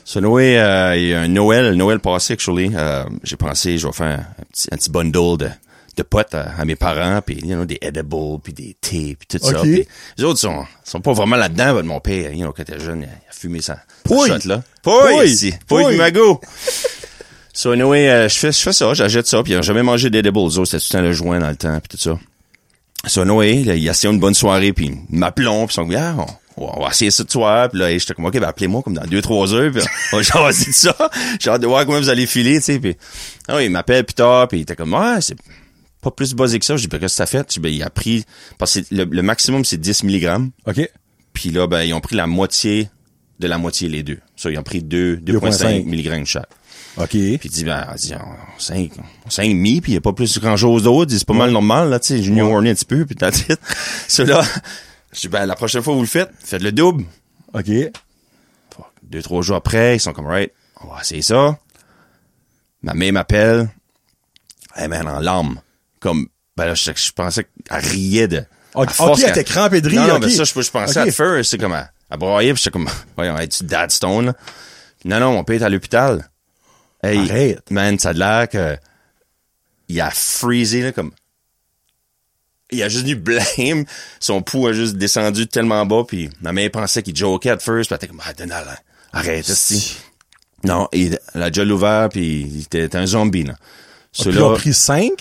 So, 0.03 0.19
Noé, 0.19 0.59
euh, 0.59 0.97
il 0.97 1.07
y 1.09 1.13
a 1.13 1.21
un 1.21 1.27
Noël, 1.27 1.73
Noël 1.73 1.99
passé, 1.99 2.33
actually, 2.33 2.71
euh, 2.75 3.03
j'ai 3.23 3.37
pensé, 3.37 3.77
je 3.77 3.87
vais 3.87 3.93
faire 3.93 4.19
un 4.19 4.43
petit, 4.51 4.67
un 4.71 4.77
petit 4.77 4.89
bundle 4.89 5.37
de, 5.37 5.49
de 5.97 6.03
potes 6.03 6.33
à, 6.33 6.53
à 6.57 6.65
mes 6.65 6.75
parents, 6.75 7.21
puis, 7.25 7.35
you 7.35 7.55
know, 7.55 7.65
des 7.65 7.77
edibles, 7.81 8.39
puis 8.43 8.53
des 8.53 8.75
thés, 8.79 9.15
puis 9.17 9.27
tout 9.27 9.45
ça. 9.45 9.61
Puis 9.61 9.87
les 10.17 10.23
autres 10.23 10.39
sont, 10.39 10.65
sont 10.83 11.01
pas 11.01 11.13
vraiment 11.13 11.35
là-dedans, 11.35 11.75
mais 11.75 11.83
mon 11.83 11.99
père, 11.99 12.31
you 12.33 12.41
know, 12.41 12.51
quand 12.51 12.63
il 12.67 12.73
était 12.73 12.79
jeune, 12.79 13.01
il 13.01 13.05
a, 13.05 13.31
fumé 13.31 13.61
sa, 13.61 13.75
sa 13.75 13.81
Pouille. 14.03 14.29
shot, 14.29 14.47
là. 14.47 14.63
Pouille. 14.81 15.15
Pouille, 15.15 15.29
ici. 15.29 15.53
Pouille, 15.67 15.83
Pouille. 15.83 15.97
magot. 15.97 16.41
So, 17.53 17.71
euh, 17.73 18.29
je 18.29 18.37
fais, 18.37 18.51
je 18.51 18.59
fais 18.59 18.73
ça, 18.73 18.93
j'achète 18.93 19.27
ça, 19.27 19.43
puis 19.43 19.53
ils 19.53 19.61
jamais 19.61 19.83
mangé 19.83 20.09
d'edibles, 20.09 20.39
eux 20.39 20.57
autres, 20.57 20.65
c'était 20.65 20.79
tout 20.79 20.93
le 20.93 20.99
temps 20.99 21.05
le 21.05 21.13
joint 21.13 21.39
dans 21.39 21.49
le 21.49 21.55
temps, 21.55 21.79
puis 21.79 21.97
tout 21.97 22.01
ça. 22.01 22.17
So, 23.07 23.25
Noé, 23.25 23.53
il 23.53 23.69
a 23.69 23.91
essayé 23.91 24.11
une 24.11 24.19
bonne 24.19 24.33
soirée, 24.33 24.73
puis 24.73 24.91
il 25.09 25.17
m'appelons, 25.17 25.67
puis 25.67 25.75
ils 25.75 25.75
sont 25.75 25.89
ah, 25.97 26.15
on, 26.17 26.25
on 26.57 26.81
va 26.81 26.89
essayer 26.89 27.11
ça 27.11 27.23
de 27.23 27.31
soir, 27.31 27.69
puis 27.69 27.79
là, 27.79 27.97
j'étais 27.97 28.13
comme, 28.13 28.25
ok, 28.25 28.33
ben, 28.33 28.43
appelez-moi 28.43 28.81
comme 28.83 28.93
dans 28.93 29.05
deux, 29.05 29.21
trois 29.21 29.53
heures, 29.53 29.71
puis 29.71 29.81
on 30.13 30.17
va 30.17 30.21
jaser 30.51 30.65
de 30.65 30.75
ça. 30.75 30.95
J'ai 31.39 31.49
hâte 31.49 31.61
de 31.61 31.67
voir 31.67 31.85
comment 31.85 31.99
vous 31.99 32.09
allez 32.09 32.25
filer, 32.25 32.57
tu 32.57 32.65
sais, 32.65 32.79
puis, 32.79 32.95
ah 33.47 33.61
il 33.61 33.71
m'appelle 33.71 34.03
plus 34.03 34.15
tard, 34.15 34.47
puis 34.47 34.59
il 34.59 34.61
était 34.61 34.75
comme, 34.75 34.93
ouais, 34.93 35.21
c'est 35.21 35.37
pas 36.01 36.11
plus 36.11 36.33
buzzé 36.33 36.59
que 36.59 36.65
ça. 36.65 36.75
Je 36.75 36.81
dis, 36.81 36.87
ben, 36.87 36.99
qu'est-ce 36.99 37.13
que 37.13 37.17
ça 37.17 37.25
fait? 37.25 37.45
Je 37.49 37.53
dis, 37.53 37.59
ben, 37.59 37.73
il 37.73 37.83
a 37.83 37.89
pris, 37.89 38.25
parce 38.57 38.79
que 38.79 38.85
le, 38.91 39.05
le 39.05 39.21
maximum, 39.21 39.63
c'est 39.65 39.77
10 39.77 40.03
mg, 40.03 40.49
OK? 40.67 40.89
puis 41.33 41.49
là, 41.49 41.67
ben, 41.67 41.83
ils 41.83 41.93
ont 41.93 42.01
pris 42.01 42.15
la 42.15 42.27
moitié 42.27 42.89
de 43.39 43.47
la 43.47 43.57
moitié, 43.57 43.89
les 43.89 44.03
deux. 44.03 44.19
Ça, 44.35 44.51
ils 44.51 44.57
ont 44.59 44.63
pris 44.63 44.83
2, 44.83 45.17
2,5 45.17 45.85
mg 45.85 46.25
chaque. 46.25 46.49
OK. 46.97 47.09
Puis 47.09 47.39
il 47.43 47.49
dit, 47.49 47.63
ben, 47.63 47.87
dit, 47.97 48.13
5, 48.57 48.91
5 49.27 49.47
mi, 49.47 49.81
puis 49.81 49.91
il 49.91 49.95
n'y 49.95 49.97
a 49.97 50.01
pas 50.01 50.13
plus 50.13 50.39
grand 50.39 50.57
chose 50.57 50.83
d'autre. 50.83 51.11
C'est 51.11 51.25
pas 51.25 51.33
mal 51.33 51.51
normal, 51.51 51.89
là, 51.89 51.99
tu 51.99 52.09
sais, 52.09 52.21
Junior 52.21 52.51
Horny 52.51 52.69
un 52.69 52.75
petit 52.75 52.85
peu, 52.85 53.05
puis 53.05 53.15
t'as 53.15 53.31
dit. 53.31 53.45
Cela, 54.07 54.43
je 55.13 55.19
dis, 55.21 55.27
ben, 55.27 55.45
la 55.45 55.55
prochaine 55.55 55.81
fois 55.81 55.93
que 55.93 55.97
vous 55.97 56.03
le 56.03 56.07
faites, 56.07 56.31
faites 56.43 56.61
le 56.61 56.71
double. 56.71 57.05
OK. 57.53 57.69
Deux, 59.03 59.21
trois 59.21 59.41
jours 59.41 59.57
après, 59.57 59.97
ils 59.97 59.99
sont 59.99 60.13
comme, 60.13 60.27
right, 60.27 60.51
on 60.81 60.87
va 60.93 61.01
essayer 61.01 61.21
ça. 61.21 61.57
Ma 62.81 62.93
mère 62.93 63.13
m'appelle. 63.13 63.69
Hey, 64.75 64.87
man, 64.87 65.07
en 65.07 65.19
larmes. 65.19 65.59
Comme, 65.99 66.27
ben 66.55 66.65
là, 66.67 66.75
je, 66.75 66.91
je 66.95 67.11
pensais 67.11 67.43
qu'elle 67.67 67.77
riait 67.79 68.27
de... 68.27 68.43
Ok, 68.73 68.89
force 68.91 69.19
ok, 69.19 69.23
elle 69.25 69.29
était 69.31 69.43
crampée 69.43 69.81
de 69.81 69.89
rire, 69.89 70.01
Non, 70.01 70.07
non, 70.07 70.15
ok. 70.15 70.23
mais 70.23 70.29
ça, 70.29 70.45
je, 70.45 70.61
je 70.61 70.71
pensais 70.71 71.01
Ok. 71.01 71.07
à 71.07 71.11
first, 71.11 71.51
c'est 71.51 71.57
comme, 71.57 71.73
à, 71.73 71.89
à 72.09 72.15
broyer, 72.17 72.53
puis 72.53 72.61
j'étais 72.63 72.71
comme, 72.71 72.89
voyons, 73.17 73.37
es-tu 73.37 73.65
Dad 73.65 73.91
Stone, 73.91 74.27
là? 74.27 74.33
Non, 75.03 75.19
non, 75.19 75.33
mon 75.33 75.43
père 75.43 75.61
est 75.61 75.65
à 75.65 75.69
l'hôpital. 75.69 76.29
Hey, 77.03 77.17
Arrête. 77.19 77.69
Man, 77.69 77.99
ça 77.99 78.09
a 78.09 78.13
l'air 78.13 78.47
que, 78.49 78.77
il 79.89 79.99
a 79.99 80.09
freezé, 80.09 80.83
là, 80.83 80.91
comme, 80.93 81.11
il 82.71 82.81
a 82.83 82.89
juste 82.89 83.05
du 83.05 83.15
blame. 83.15 83.85
Son 84.19 84.41
pouls 84.41 84.67
a 84.67 84.73
juste 84.73 84.95
descendu 84.95 85.47
tellement 85.47 85.85
bas, 85.85 86.03
puis 86.07 86.29
ma 86.41 86.51
mère 86.53 86.71
pensait 86.71 87.03
qu'il 87.03 87.15
jokait 87.15 87.49
at 87.51 87.59
first, 87.59 87.89
puis 87.89 87.93
elle 87.93 87.95
était 87.97 88.07
comme, 88.07 88.21
ah, 88.25 88.33
Donald, 88.33 88.67
hein, 88.69 88.77
arrête, 89.13 89.49
esti. 89.49 89.97
Non, 90.63 90.87
il, 90.93 91.17
elle 91.33 91.43
a 91.43 91.49
déjà 91.49 91.65
l'ouvert, 91.65 92.09
puis 92.09 92.41
il 92.41 92.61
était, 92.61 92.95
un 92.95 93.05
zombie, 93.07 93.43
là. 93.43 93.55
Puis 94.13 94.29
ils 94.29 94.41
ont 94.41 94.53
pris 94.53 94.73
5, 94.73 95.11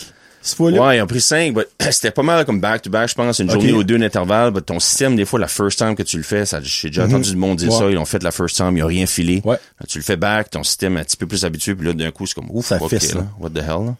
cette 0.43 0.57
fois-là? 0.57 0.81
Ouais, 0.83 0.97
ils 0.99 1.01
ont 1.03 1.07
pris 1.07 1.21
cinq, 1.21 1.55
but 1.55 1.67
c'était 1.91 2.11
pas 2.11 2.23
mal 2.23 2.45
comme 2.45 2.61
back-to-back, 2.61 3.09
je 3.11 3.15
pense, 3.15 3.39
une 3.39 3.51
journée 3.51 3.73
ou 3.73 3.85
deux 3.85 3.99
d'intervalle, 3.99 4.51
but 4.53 4.65
ton 4.65 4.81
système, 4.81 5.17
des 5.17 5.25
fois, 5.25 5.39
la 5.39 5.49
first 5.49 5.79
time 5.79 5.95
que 5.95 6.03
tu 6.03 6.17
le 6.17 6.23
fais, 6.23 6.45
ça, 6.47 6.61
j'ai 6.63 6.89
déjà 6.89 7.05
entendu 7.07 7.31
du 7.31 7.37
monde 7.37 7.59
dire 7.59 7.69
Mhm. 7.69 7.75
Ouais. 7.75 7.81
ça, 7.81 7.91
ils 7.91 7.99
ont 7.99 8.05
fait 8.05 8.23
la 8.23 8.31
first 8.33 8.57
time, 8.57 8.77
ils 8.77 8.83
ont 8.83 8.87
rien 8.87 9.07
filé. 9.07 9.43
Ouais. 9.45 9.59
Tu 9.89 9.99
le 9.99 10.05
fais 10.05 10.17
back, 10.17 10.51
ton 10.51 10.63
système 10.63 10.97
est 10.97 11.01
un 11.01 11.05
petit 11.05 11.17
peu 11.17 11.27
plus 11.27 11.45
habitué, 11.45 11.75
puis 11.75 11.87
là, 11.87 11.93
d'un 11.93 12.11
coup, 12.11 12.27
c'est 12.27 12.35
comme, 12.35 12.51
ouf, 12.51 12.67
Ça 12.67 12.77
ok, 12.83 12.89
fesse, 12.91 13.15
là, 13.15 13.21
là. 13.21 13.27
what 13.39 13.51
the 13.51 13.59
hell, 13.59 13.85
là. 13.87 13.97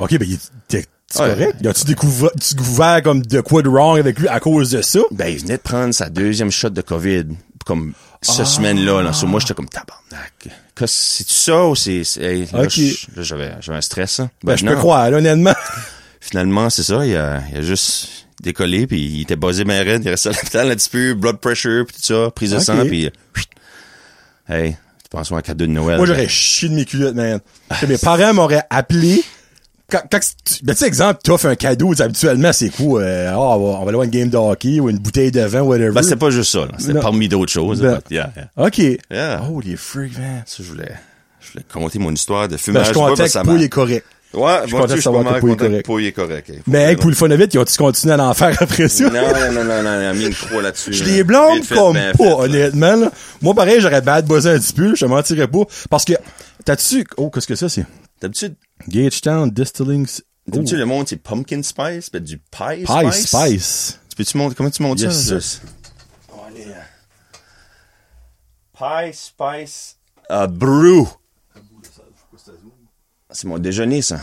OK, 0.00 0.18
ben, 0.18 0.26
il 0.28 0.34
était- 0.68 0.86
C'est 1.16 1.22
Ouais. 1.22 1.28
correct? 1.30 1.66
As-tu 1.66 1.84
découvert, 1.84 2.30
tu 2.40 2.54
découvert 2.54 3.02
comme 3.02 3.22
de 3.22 3.40
quoi 3.40 3.62
de 3.62 3.68
wrong 3.68 3.98
avec 3.98 4.18
lui 4.18 4.26
à 4.28 4.40
cause 4.40 4.70
de 4.72 4.82
ça? 4.82 4.98
Ben, 5.12 5.28
il 5.28 5.38
venait 5.38 5.56
de 5.58 5.62
prendre 5.62 5.94
sa 5.94 6.08
deuxième 6.10 6.50
shot 6.50 6.70
de 6.70 6.80
COVID, 6.82 7.24
comme 7.64 7.92
cette 8.20 8.40
Ah. 8.40 8.44
semaine-là. 8.46 9.02
Là. 9.02 9.12
So, 9.12 9.26
moi, 9.26 9.38
j'étais 9.38 9.54
comme 9.54 9.68
tabarnak. 9.68 10.48
C'est-tu 10.86 11.32
ça 11.34 11.66
ou 11.66 11.76
c'est... 11.76 12.02
hey, 12.20 12.48
là, 12.52 12.66
j'avais, 13.22 13.52
un 13.68 13.80
stress. 13.80 14.18
Hein. 14.20 14.30
Ben, 14.42 14.52
Ben, 14.54 14.56
je 14.58 14.66
peux 14.66 14.76
croire, 14.76 15.08
là, 15.10 15.18
honnêtement. 15.18 15.54
Finalement, 16.20 16.68
c'est 16.70 16.82
ça. 16.82 17.04
Il 17.06 17.14
a, 17.16 17.42
il 17.52 17.58
a 17.58 17.62
juste 17.62 18.08
décollé, 18.42 18.86
puis 18.86 18.98
il 19.00 19.20
était 19.22 19.36
buzzé 19.36 19.62
bien 19.64 19.82
raide. 19.84 20.02
Il 20.04 20.08
restait 20.10 20.30
à 20.30 20.32
l'hôpital 20.32 20.70
un 20.70 20.74
petit 20.74 20.90
peu, 20.90 21.14
blood 21.14 21.36
pressure, 21.38 21.84
puis 21.86 21.96
tout 21.96 22.02
ça, 22.02 22.30
prise 22.32 22.50
de 22.50 22.58
sang, 22.58 22.84
puis... 22.86 23.08
chut. 23.36 23.48
Hey, 24.48 24.72
tu 25.02 25.08
penses 25.10 25.30
à 25.30 25.36
un 25.36 25.40
cadeau 25.42 25.66
de 25.66 25.70
Noël. 25.70 25.96
Moi, 25.98 26.06
j'aurais 26.06 26.28
chié 26.28 26.68
de 26.68 26.74
mes 26.74 26.84
culottes, 26.84 27.14
man. 27.14 27.40
Que 27.80 27.86
mes 27.86 27.98
parents 27.98 28.34
m'auraient 28.34 28.64
appelé. 28.68 29.22
Quand, 29.94 30.02
ben, 30.10 30.20
tu 30.20 30.74
sais, 30.74 30.86
exemple, 30.88 31.20
t'offres 31.22 31.46
un 31.46 31.54
cadeau, 31.54 31.92
habituellement, 32.00 32.52
c'est 32.52 32.70
quoi? 32.70 33.00
Euh, 33.02 33.30
ah, 33.32 33.38
on 33.38 33.58
va, 33.58 33.78
on 33.78 33.78
va 33.78 33.82
aller 33.82 33.92
voir 33.92 34.02
une 34.02 34.10
game 34.10 34.28
de 34.28 34.36
hockey 34.36 34.80
ou 34.80 34.90
une 34.90 34.98
bouteille 34.98 35.30
de 35.30 35.42
vin, 35.42 35.60
whatever. 35.62 35.92
Ben, 35.92 36.02
c'était 36.02 36.16
pas 36.16 36.30
juste 36.30 36.50
ça. 36.50 36.66
Non. 36.92 37.00
parmi 37.00 37.28
d'autres 37.28 37.52
choses. 37.52 37.80
Ben. 37.80 37.94
but 37.94 38.10
yeah, 38.10 38.32
yeah. 38.36 38.66
OK. 38.66 38.78
Yeah. 39.10 39.42
Holy 39.48 39.76
freak, 39.76 40.18
man. 40.18 40.42
Ça, 40.46 40.64
je 40.64 40.68
voulais, 40.68 40.92
je 41.40 41.52
voulais 41.52 41.64
compter 41.72 42.00
mon 42.00 42.10
histoire 42.12 42.48
de 42.48 42.54
Ben, 42.54 42.58
fumage. 42.58 42.82
je 42.82 42.86
suis 42.86 42.94
pas 42.94 43.00
content 43.10 43.16
parce 43.16 43.32
que 43.34 43.38
Pouille 43.42 43.62
est 43.62 43.68
correct. 43.68 44.04
Ouais, 44.32 44.62
suis 44.64 44.72
moi 44.72 44.80
content 44.80 44.82
de 44.82 44.88
je 44.88 44.92
suis 44.94 45.02
savoir 45.02 45.34
que 45.34 45.38
Pouille 45.38 45.52
est 45.52 45.56
correct. 45.56 45.84
Pouille 45.86 46.06
est 46.06 46.12
correct. 46.12 46.48
Faut 46.48 46.62
Mais 46.66 46.84
avec 46.86 46.98
pour 46.98 47.08
le 47.10 47.14
Fonovite, 47.14 47.54
ils 47.54 47.58
ont-tu 47.58 47.76
continué 47.76 48.14
à 48.14 48.24
en 48.24 48.34
faire 48.34 48.56
après 48.60 48.88
ça? 48.88 49.04
Non, 49.04 49.12
non, 49.12 49.52
non, 49.52 49.64
non, 49.64 49.82
non, 49.84 50.00
il 50.00 50.06
a 50.06 50.12
mis 50.12 50.26
une 50.26 50.34
croix 50.34 50.60
là-dessus. 50.60 50.92
Je 50.92 51.04
les 51.04 51.22
blâme 51.22 51.60
comme 51.72 51.96
pas, 52.18 52.34
honnêtement. 52.38 52.96
Là. 52.96 53.12
Moi, 53.42 53.54
pareil, 53.54 53.80
j'aurais 53.80 54.00
bad 54.00 54.26
buzzé 54.26 54.50
un 54.50 54.58
petit 54.58 54.72
peu, 54.72 54.96
je 54.96 55.04
te 55.04 55.08
mentirais 55.08 55.46
pas. 55.46 55.62
Parce 55.88 56.04
que, 56.04 56.14
t'as-tu... 56.64 57.06
Oh, 57.16 57.30
qu'est-ce 57.30 57.46
que 57.46 57.56
ça, 57.56 57.68
c'est? 57.68 57.86
D'habitude, 58.20 58.56
Gagetown 58.88 59.50
Distilling... 59.50 60.06
D'habitude, 60.46 60.78
le 60.78 60.84
monde, 60.84 61.08
c'est 61.08 61.16
pumpkin 61.16 61.62
spice, 61.62 62.10
ben, 62.10 62.22
du 62.22 62.38
pie 62.38 62.84
Pie 62.84 63.12
spice. 63.12 63.26
Spice. 63.26 64.00
Tu 64.10 64.16
peux-tu 64.16 64.36
monter, 64.36 64.54
comment 64.54 64.70
tu 64.70 64.82
montes 64.82 65.00
Yes, 65.00 65.28
ça? 65.28 65.60
Oh, 66.32 66.40
allez, 66.46 66.66
euh, 66.66 66.72
Pie 69.10 69.16
spice, 69.16 69.96
uh, 70.30 70.46
brew. 70.48 71.08
C'est 73.30 73.48
mon 73.48 73.58
déjeuner, 73.58 74.02
ça. 74.02 74.20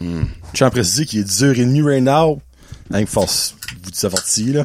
Je 0.00 0.24
tiens 0.54 0.68
à 0.68 0.70
préciser 0.70 1.04
qu'il 1.06 1.20
est 1.20 1.24
10h30 1.24 1.84
right 1.84 2.02
now. 2.02 2.40
Hein, 2.92 3.06
force, 3.06 3.54
vous 3.82 3.90
dites 3.90 4.04
averti, 4.04 4.52
là. 4.52 4.64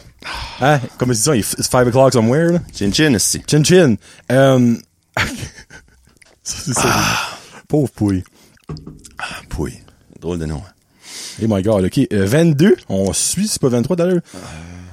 Hein? 0.62 0.80
Comme 0.98 1.12
ils 1.12 1.16
disent, 1.16 1.56
it's 1.58 1.70
5 1.70 1.88
o'clock 1.88 2.14
somewhere, 2.14 2.54
là. 2.54 2.60
Chin 2.74 2.92
chin, 2.94 3.14
ici. 3.14 3.42
Chin 3.48 3.64
chin. 3.64 3.96
Euh... 4.32 4.76
c'est 6.50 6.74
ça. 6.74 6.96
Pauvre 7.68 7.90
pouille. 7.90 8.24
Pouille. 9.50 9.80
Drôle 10.20 10.40
de 10.40 10.46
nom. 10.46 10.62
Oh 11.42 11.46
my 11.48 11.62
god, 11.62 11.86
ok. 11.86 12.00
Euh, 12.12 12.26
22, 12.26 12.76
on 12.90 13.14
suit, 13.14 13.48
c'est 13.48 13.62
pas 13.62 13.70
23 13.70 13.96
d'ailleurs. 13.96 14.22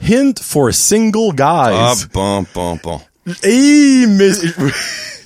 Hint 0.02 0.34
for 0.40 0.72
single 0.72 1.34
Ah, 1.40 1.94
guys. 1.94 2.06
bon, 2.12 2.44
bon, 2.54 2.78
bon. 2.82 3.00
Hey, 3.42 4.06
mais... 4.06 4.30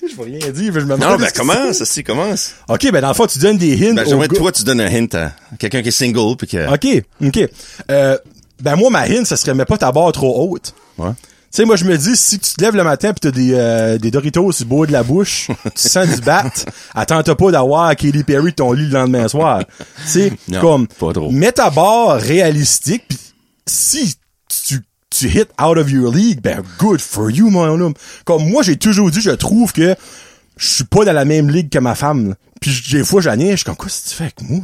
je 0.08 0.16
vais 0.16 0.24
rien 0.24 0.50
dire, 0.50 0.72
mais 0.72 0.80
je 0.80 0.86
me 0.86 0.96
Non, 0.96 1.16
ben, 1.16 1.30
commence, 1.34 1.78
ça, 1.78 1.84
si, 1.84 2.02
commence. 2.02 2.54
Ok, 2.68 2.90
ben 2.90 3.00
dans 3.00 3.08
le 3.08 3.14
fond, 3.14 3.26
tu 3.26 3.38
donnes 3.38 3.58
des 3.58 3.74
hints 3.74 3.94
Ben, 3.94 4.06
j'aimerais 4.08 4.28
toi, 4.28 4.50
tu 4.52 4.64
donnes 4.64 4.80
un 4.80 4.90
hint 4.90 5.14
à 5.14 5.32
quelqu'un 5.58 5.82
qui 5.82 5.88
est 5.88 5.92
single, 5.92 6.36
puis 6.36 6.46
que... 6.46 6.72
OK, 6.72 7.04
OK. 7.22 7.50
Euh, 7.90 8.16
ben 8.60 8.76
moi, 8.76 8.90
ma 8.90 9.02
hint, 9.02 9.24
ça 9.26 9.36
serait 9.36 9.54
mets 9.54 9.64
pas 9.64 9.78
ta 9.78 9.92
barre 9.92 10.12
trop 10.12 10.50
haute. 10.50 10.74
Ouais. 10.96 11.10
Tu 11.52 11.56
sais, 11.56 11.64
moi, 11.64 11.74
je 11.74 11.84
me 11.84 11.96
dis, 11.98 12.16
si 12.16 12.38
tu 12.38 12.54
te 12.54 12.62
lèves 12.62 12.76
le 12.76 12.84
matin 12.84 13.12
pis 13.12 13.18
t'as 13.20 13.32
des, 13.32 13.50
euh, 13.54 13.98
des 13.98 14.12
Doritos 14.12 14.52
sur 14.52 14.64
le 14.64 14.68
bout 14.68 14.86
de 14.86 14.92
la 14.92 15.02
bouche, 15.02 15.48
tu 15.74 15.88
sens 15.88 16.08
du 16.08 16.20
bat, 16.20 16.44
attends-toi 16.94 17.36
pas 17.36 17.50
d'avoir 17.50 17.96
Katy 17.96 18.22
Perry 18.22 18.52
ton 18.52 18.72
lit 18.72 18.86
le 18.86 18.92
lendemain 18.92 19.26
soir. 19.26 19.64
Tu 20.12 20.30
comme, 20.60 20.86
mets 21.32 21.50
ta 21.50 21.70
barre 21.70 22.20
réalistique 22.20 23.02
pis 23.08 23.18
si 23.66 24.14
tu, 24.64 24.78
tu 25.10 25.26
hit 25.28 25.48
out 25.60 25.76
of 25.76 25.90
your 25.90 26.12
league, 26.14 26.40
ben, 26.40 26.62
good 26.78 27.00
for 27.00 27.30
you, 27.30 27.50
mon 27.50 27.80
homme. 27.80 27.94
Comme 28.24 28.48
moi, 28.48 28.62
j'ai 28.62 28.76
toujours 28.76 29.10
dit, 29.10 29.20
je 29.20 29.30
trouve 29.30 29.72
que 29.72 29.96
je 30.56 30.68
suis 30.68 30.84
pas 30.84 31.04
dans 31.04 31.12
la 31.12 31.24
même 31.24 31.50
ligue 31.50 31.68
que 31.68 31.80
ma 31.80 31.96
femme. 31.96 32.28
là. 32.28 32.34
Puis 32.60 32.82
des 32.92 33.04
fois, 33.04 33.22
j'en 33.22 33.38
ai, 33.38 33.52
je 33.52 33.56
suis 33.56 33.64
comme, 33.64 33.76
quoi 33.76 33.88
tu 33.88 34.14
fais 34.14 34.24
avec 34.24 34.42
moi? 34.42 34.60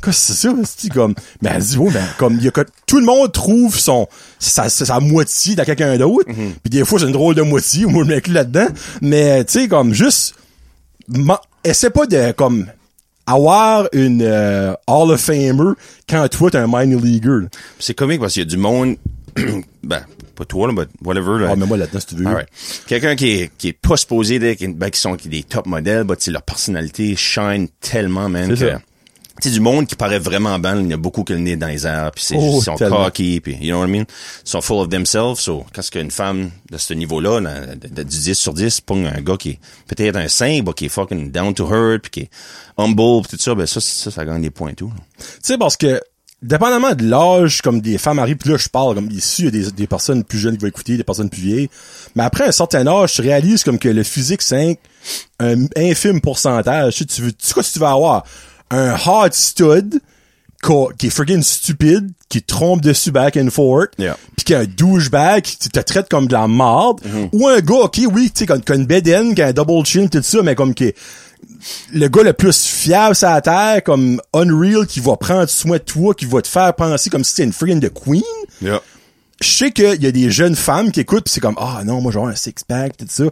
Quoi 0.00 0.12
c'est 0.12 0.32
ça? 0.32 0.54
C'est 0.64 0.92
comme, 0.92 1.14
mais 1.42 1.50
elle 1.52 1.62
dit, 1.62 1.76
oh, 1.78 1.90
ben, 1.90 2.04
comme, 2.18 2.36
il 2.36 2.44
y 2.44 2.48
a 2.48 2.52
que, 2.52 2.60
tout 2.86 3.00
le 3.00 3.04
monde 3.04 3.32
trouve 3.32 3.76
son, 3.76 4.06
sa, 4.38 4.68
sa, 4.68 5.00
moitié 5.00 5.56
dans 5.56 5.64
quelqu'un 5.64 5.96
d'autre. 5.98 6.26
Puis 6.26 6.70
des 6.70 6.84
fois, 6.84 7.00
c'est 7.00 7.06
une 7.06 7.12
drôle 7.12 7.34
de 7.34 7.42
moitié, 7.42 7.86
moi, 7.86 8.04
je 8.04 8.10
m'inclus 8.10 8.32
là-dedans. 8.32 8.68
Mais, 9.02 9.44
tu 9.44 9.60
sais, 9.60 9.68
comme, 9.68 9.92
juste, 9.92 10.36
essaie 11.64 11.90
pas 11.90 12.06
de, 12.06 12.30
comme, 12.30 12.66
avoir 13.26 13.88
une 13.92 14.22
euh, 14.22 14.74
Hall 14.86 15.10
of 15.10 15.20
Famer 15.20 15.72
quand 16.08 16.28
toi, 16.28 16.50
t'es 16.50 16.58
un 16.58 16.66
minor 16.66 17.00
leaguer. 17.00 17.48
C'est 17.78 17.94
comique 17.94 18.20
parce 18.20 18.34
qu'il 18.34 18.42
y 18.42 18.46
a 18.46 18.48
du 18.48 18.56
monde, 18.56 18.96
ben, 19.82 20.04
pas 20.34 20.44
toi, 20.44 20.68
là, 20.68 20.74
but 20.74 20.88
whatever, 21.02 21.38
là. 21.40 21.48
Ah, 21.52 21.56
mais 21.56 21.66
moi, 21.66 21.76
là-dedans, 21.76 22.00
si 22.00 22.06
tu 22.06 22.14
veux. 22.16 22.26
Alright. 22.26 22.48
Quelqu'un 22.86 23.16
qui 23.16 23.30
est, 23.30 23.50
qui 23.56 23.68
est 23.68 23.72
pas 23.72 23.96
supposé 23.96 24.38
d'être, 24.38 24.64
ben, 24.76 24.90
qui 24.90 25.00
sont 25.00 25.16
qui 25.16 25.28
des 25.28 25.42
top 25.42 25.66
modèles, 25.66 26.04
sais, 26.18 26.30
leur 26.30 26.42
personnalité 26.42 27.16
shine 27.16 27.68
tellement, 27.80 28.28
man, 28.28 28.54
C'est 28.56 28.64
que, 28.66 28.70
ça. 28.72 28.80
tu 29.40 29.48
sais, 29.48 29.54
du 29.54 29.60
monde 29.60 29.86
qui 29.86 29.96
paraît 29.96 30.18
vraiment 30.18 30.58
ban, 30.58 30.78
il 30.80 30.88
y 30.90 30.92
a 30.92 30.96
beaucoup 30.96 31.24
qui 31.24 31.32
le 31.32 31.38
nez 31.40 31.56
dans 31.56 31.66
les 31.66 31.86
airs, 31.86 32.10
puis 32.12 32.24
c'est, 32.24 32.36
Oh, 32.38 32.58
ils 32.60 32.64
sont 32.64 32.76
tellement. 32.76 33.04
cocky, 33.04 33.40
puis, 33.40 33.56
you 33.60 33.68
know 33.68 33.80
what 33.80 33.86
I 33.88 33.90
mean? 33.90 34.04
Ils 34.44 34.48
sont 34.50 34.60
full 34.60 34.78
of 34.80 34.88
themselves, 34.88 35.38
so, 35.40 35.64
quand 35.74 35.82
ce 35.82 35.90
qu'une 35.90 36.10
femme 36.10 36.50
de 36.70 36.78
ce 36.78 36.94
niveau-là, 36.94 37.40
là, 37.40 37.74
de, 37.74 37.88
de, 37.88 38.02
du 38.02 38.16
10 38.18 38.34
sur 38.34 38.54
10, 38.54 38.80
pogne 38.82 39.06
un 39.06 39.20
gars 39.20 39.36
qui 39.36 39.50
est 39.50 39.58
peut-être 39.88 40.16
un 40.16 40.28
5, 40.28 40.64
but 40.64 40.74
qui 40.74 40.84
est 40.86 40.88
fucking 40.88 41.30
down 41.30 41.52
to 41.54 41.66
earth, 41.68 42.02
puis 42.02 42.10
qui 42.10 42.20
est 42.20 42.30
humble, 42.78 43.22
pis 43.22 43.36
tout 43.36 43.42
ça, 43.42 43.54
ben, 43.54 43.66
ça, 43.66 43.80
ça, 43.80 44.10
ça 44.10 44.24
gagne 44.24 44.42
des 44.42 44.50
points 44.50 44.70
et 44.70 44.74
tout, 44.74 44.88
là. 44.88 45.02
Tu 45.18 45.24
sais, 45.42 45.58
parce 45.58 45.76
que, 45.76 46.00
dépendamment 46.46 46.94
de 46.94 47.04
l'âge, 47.08 47.62
comme 47.62 47.80
des 47.80 47.98
femmes 47.98 48.18
arrivent, 48.18 48.36
puis 48.36 48.50
là, 48.50 48.56
je 48.56 48.68
parle, 48.68 48.94
comme 48.94 49.10
ici, 49.10 49.42
il 49.42 49.44
y 49.46 49.48
a 49.48 49.50
des, 49.50 49.70
des 49.72 49.86
personnes 49.86 50.22
plus 50.24 50.38
jeunes 50.38 50.56
qui 50.56 50.62
vont 50.62 50.68
écouter, 50.68 50.96
des 50.96 51.04
personnes 51.04 51.30
plus 51.30 51.40
vieilles. 51.42 51.70
Mais 52.14 52.22
après 52.22 52.44
un 52.46 52.52
certain 52.52 52.86
âge, 52.86 53.14
tu 53.14 53.22
réalises 53.22 53.64
comme 53.64 53.78
que 53.78 53.88
le 53.88 54.02
physique 54.02 54.42
5, 54.42 54.78
un 55.40 55.66
infime 55.76 56.20
pourcentage, 56.20 56.94
tu 56.94 56.98
sais, 57.00 57.04
tu 57.06 57.22
veux, 57.22 57.32
tu 57.32 57.46
sais 57.46 57.54
quoi 57.54 57.62
tu 57.62 57.78
vas 57.78 57.90
avoir? 57.92 58.24
Un 58.70 58.90
hard 58.90 59.32
stud, 59.34 60.00
qui 60.98 61.06
est 61.06 61.10
friggin' 61.10 61.42
stupide, 61.42 62.10
qui 62.30 62.42
trompe 62.42 62.80
dessus 62.80 63.10
back 63.10 63.36
and 63.36 63.50
forth, 63.50 63.90
Yeah. 63.98 64.16
pis 64.36 64.44
qui 64.44 64.54
a 64.54 64.60
un 64.60 64.64
douchebag 64.64 65.42
qui 65.42 65.58
te 65.68 65.78
traite 65.80 66.08
comme 66.08 66.26
de 66.26 66.32
la 66.32 66.48
marde, 66.48 67.00
Mm-hmm. 67.02 67.28
ou 67.32 67.48
un 67.48 67.60
gars, 67.60 67.74
ok, 67.84 68.00
oui, 68.12 68.30
tu 68.34 68.46
sais, 68.46 68.60
qui 68.60 68.72
a 68.72 68.74
une 68.74 68.86
bedaine, 68.86 69.34
qui 69.34 69.42
a 69.42 69.48
un 69.48 69.52
double 69.52 69.84
chin, 69.84 70.06
tout 70.08 70.22
ça, 70.22 70.42
mais 70.42 70.54
comme 70.54 70.72
qui 70.74 70.84
est 70.84 70.96
le 71.92 72.08
gars 72.08 72.22
le 72.22 72.32
plus 72.32 72.64
fiable 72.64 73.14
sur 73.14 73.28
la 73.28 73.40
terre, 73.40 73.82
comme 73.84 74.20
Unreal, 74.32 74.86
qui 74.86 75.00
va 75.00 75.16
prendre 75.16 75.48
soin 75.48 75.78
de 75.78 75.82
toi, 75.82 76.14
qui 76.14 76.26
va 76.26 76.42
te 76.42 76.48
faire 76.48 76.74
penser 76.74 77.10
comme 77.10 77.24
si 77.24 77.34
t'es 77.34 77.44
une 77.44 77.52
friggin' 77.52 77.80
de 77.80 77.88
queen. 77.88 78.22
Yeah. 78.62 78.80
Je 79.40 79.48
sais 79.48 79.70
qu'il 79.72 80.02
y 80.02 80.06
a 80.06 80.12
des 80.12 80.30
jeunes 80.30 80.54
femmes 80.56 80.92
qui 80.92 81.00
écoutent 81.00 81.24
pis 81.24 81.32
c'est 81.32 81.40
comme, 81.40 81.56
ah 81.58 81.82
non, 81.84 82.00
moi 82.00 82.12
j'ai 82.12 82.20
un 82.20 82.34
six-pack, 82.34 82.96
tout 82.96 83.06
ça. 83.08 83.24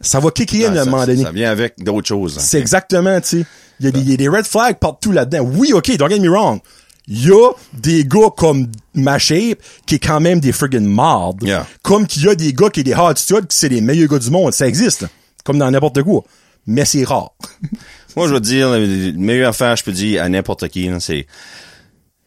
Ça 0.00 0.20
va 0.20 0.30
kicker 0.30 0.66
in 0.66 0.76
à 0.76 0.82
un 0.82 0.84
ça, 0.84 0.90
moment 0.90 1.06
donné. 1.06 1.22
ça 1.22 1.30
vient 1.32 1.50
avec 1.50 1.82
d'autres 1.82 2.06
choses. 2.06 2.36
hein. 2.38 2.42
C'est 2.44 2.58
exactement, 2.58 3.18
tu 3.22 3.28
sais. 3.40 3.46
Il 3.80 3.86
y, 3.86 3.88
a 3.88 3.92
des- 3.92 4.00
il 4.00 4.10
y 4.10 4.14
a 4.14 4.16
des 4.16 4.28
red 4.28 4.44
flags 4.44 4.76
partout 4.78 5.12
là-dedans. 5.12 5.40
Oui, 5.54 5.72
ok, 5.72 5.96
don't 5.96 6.10
get 6.10 6.18
me 6.20 6.28
wrong. 6.28 6.60
Il 7.08 7.26
y 7.26 7.30
a 7.30 7.50
des 7.72 8.04
gars 8.04 8.30
comme 8.36 8.66
ma 8.94 9.18
shape 9.18 9.58
qui 9.86 9.94
est 9.94 9.98
quand 9.98 10.20
même 10.20 10.40
des 10.40 10.52
friggin' 10.52 10.80
mardes. 10.86 11.42
Yeah. 11.42 11.66
Comme 11.82 12.06
qu'il 12.06 12.24
y 12.24 12.28
a 12.28 12.34
des 12.34 12.52
gars 12.52 12.68
qui 12.68 12.80
est 12.80 12.84
des 12.84 12.92
hard 12.92 13.16
studs 13.16 13.46
qui 13.48 13.56
c'est 13.56 13.68
les 13.70 13.80
meilleurs 13.80 14.08
gars 14.08 14.18
du 14.18 14.30
monde. 14.30 14.52
Ça 14.52 14.66
existe. 14.66 15.06
Comme 15.44 15.58
dans 15.58 15.70
n'importe 15.70 16.02
quoi. 16.02 16.24
Mais 16.66 16.84
c'est 16.84 17.04
rare. 17.04 17.32
Moi, 18.16 18.28
je 18.28 18.34
veux 18.34 18.40
dire, 18.40 18.70
la 18.70 18.78
meilleure 19.12 19.50
affaire, 19.50 19.76
je 19.76 19.84
peux 19.84 19.92
dire 19.92 20.22
à 20.22 20.28
n'importe 20.28 20.68
qui, 20.68 20.90
c'est 21.00 21.26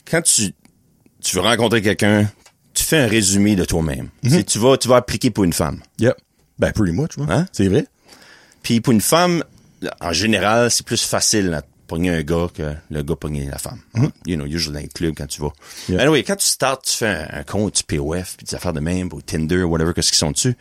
quand 0.10 0.22
tu, 0.22 0.54
tu 1.24 1.36
veux 1.36 1.42
rencontrer 1.42 1.82
quelqu'un, 1.82 2.30
tu 2.74 2.84
fais 2.84 2.98
un 3.00 3.08
résumé 3.08 3.56
de 3.56 3.66
toi-même. 3.66 4.10
C'est- 4.24 4.44
Tu 4.44 4.60
vas, 4.60 4.78
tu 4.78 4.88
vas 4.88 4.98
appliquer 4.98 5.32
pour 5.32 5.44
une 5.44 5.54
femme. 5.54 5.82
Yep. 6.00 6.16
Ben, 6.60 6.72
pretty 6.72 6.92
much. 6.94 7.12
Hein? 7.28 7.46
C'est 7.52 7.68
vrai. 7.68 7.86
Puis 8.64 8.82
pour 8.82 8.94
une 8.94 9.02
femme, 9.02 9.44
en 10.02 10.14
général, 10.14 10.70
c'est 10.70 10.86
plus 10.86 11.04
facile 11.04 11.62
pogner 11.90 12.12
un 12.12 12.22
gars 12.22 12.48
que 12.54 12.76
le 12.92 13.02
gars 13.02 13.16
pogner 13.16 13.50
la 13.50 13.58
femme. 13.58 13.80
You 14.26 14.38
know, 14.38 14.46
usually 14.46 14.74
dans 14.74 14.80
les 14.80 14.88
clubs 14.88 15.16
quand 15.18 15.28
tu 15.28 15.42
vas. 15.42 15.52
Yeah. 15.90 16.04
Anyway, 16.04 16.24
quand 16.24 16.38
tu 16.38 16.46
starts, 16.46 16.84
tu 16.84 16.94
fais 16.94 17.08
un, 17.08 17.40
un 17.40 17.44
compte 17.44 17.76
du 17.76 17.84
POF, 17.84 18.38
puis 18.38 18.46
des 18.46 18.56
affaires 18.56 18.74
de 18.74 18.80
même, 18.80 19.10
ou 19.12 19.22
Tinder, 19.22 19.64
whatever, 19.64 19.94
qu'est-ce 19.94 20.12
qu'ils 20.12 20.20
sont 20.20 20.32
dessus? 20.32 20.56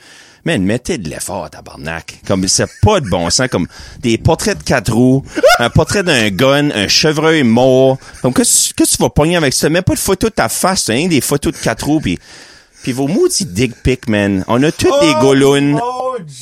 Man, 0.44 0.62
mettez 0.62 0.96
de 0.98 1.08
l'effort, 1.10 1.50
tabarnak. 1.50 2.22
Comme, 2.26 2.48
c'est 2.48 2.66
pas 2.80 3.00
de 3.00 3.08
bon 3.08 3.28
sens, 3.28 3.48
comme 3.48 3.68
des 4.00 4.16
portraits 4.16 4.58
de 4.58 4.62
quatre 4.62 4.92
roues, 4.92 5.22
un 5.58 5.68
portrait 5.68 6.02
d'un 6.02 6.30
gun, 6.30 6.70
un 6.70 6.88
chevreuil 6.88 7.42
mort. 7.42 7.98
Comme, 8.22 8.32
qu'est-ce 8.32 8.72
que 8.72 8.84
tu 8.84 8.96
vas 8.96 9.10
pogner 9.10 9.36
avec 9.36 9.52
ça? 9.52 9.68
Mets 9.68 9.82
pas 9.82 9.94
de 9.94 9.98
photos 9.98 10.30
de 10.30 10.34
ta 10.34 10.48
face, 10.48 10.88
rien 10.88 11.08
des 11.08 11.20
photos 11.20 11.52
de 11.52 11.58
quatre 11.58 11.86
roues, 11.86 12.00
puis 12.00 12.18
puis 12.88 12.94
vos 12.94 13.06
maudits 13.06 13.44
dick 13.44 13.74
pics, 13.82 14.08
man. 14.08 14.46
On 14.48 14.62
a 14.62 14.72
toutes 14.72 14.98
des 15.02 15.12
golounes. 15.20 15.78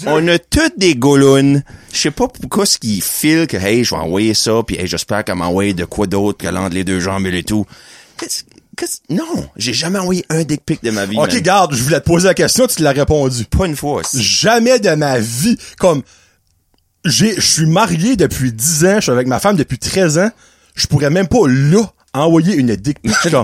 On 0.07 0.29
a 0.29 0.39
toutes 0.39 0.79
des 0.79 0.95
golounes. 0.95 1.65
Je 1.93 1.99
sais 1.99 2.13
pas 2.13 2.29
pourquoi 2.29 2.67
ce 2.67 2.79
qu'ils 2.79 3.03
filent 3.03 3.49
que, 3.49 3.57
hey, 3.57 3.83
je 3.83 3.97
vais 3.97 4.01
envoyer 4.01 4.33
ça, 4.33 4.53
puis 4.65 4.77
hey, 4.77 4.87
j'espère 4.87 5.25
qu'elle 5.25 5.35
m'envoie 5.35 5.73
de 5.73 5.85
quoi 5.85 6.07
d'autre 6.07 6.39
que 6.39 6.47
l'entre 6.47 6.77
les 6.77 6.85
deux 6.85 7.01
jambes 7.01 7.27
et 7.27 7.43
tout. 7.43 7.67
Non, 9.11 9.49
j'ai 9.57 9.75
jamais 9.75 9.99
envoyé 9.99 10.25
un 10.29 10.45
dick 10.45 10.61
pic 10.65 10.85
de 10.85 10.93
ma 10.93 11.05
vie. 11.05 11.19
Ok, 11.19 11.33
man. 11.33 11.43
garde, 11.43 11.75
je 11.75 11.83
voulais 11.83 11.99
te 11.99 12.05
poser 12.05 12.29
la 12.29 12.35
question, 12.35 12.69
tu 12.69 12.81
l'as 12.81 12.93
répondu. 12.93 13.45
Pas 13.47 13.67
une 13.67 13.75
fois. 13.75 14.03
Jamais 14.15 14.79
de 14.79 14.91
ma 14.91 15.19
vie. 15.19 15.59
Comme, 15.79 16.03
j'ai, 17.05 17.35
je 17.35 17.41
suis 17.41 17.67
marié 17.67 18.15
depuis 18.15 18.53
10 18.53 18.85
ans, 18.85 18.95
je 18.97 19.01
suis 19.01 19.11
avec 19.11 19.27
ma 19.27 19.41
femme 19.41 19.57
depuis 19.57 19.79
13 19.79 20.19
ans. 20.19 20.31
Je 20.77 20.87
pourrais 20.87 21.11
même 21.11 21.27
pas, 21.27 21.49
là, 21.49 21.83
envoyer 22.15 22.55
une 22.55 22.77
dick 22.77 23.03
pic. 23.03 23.13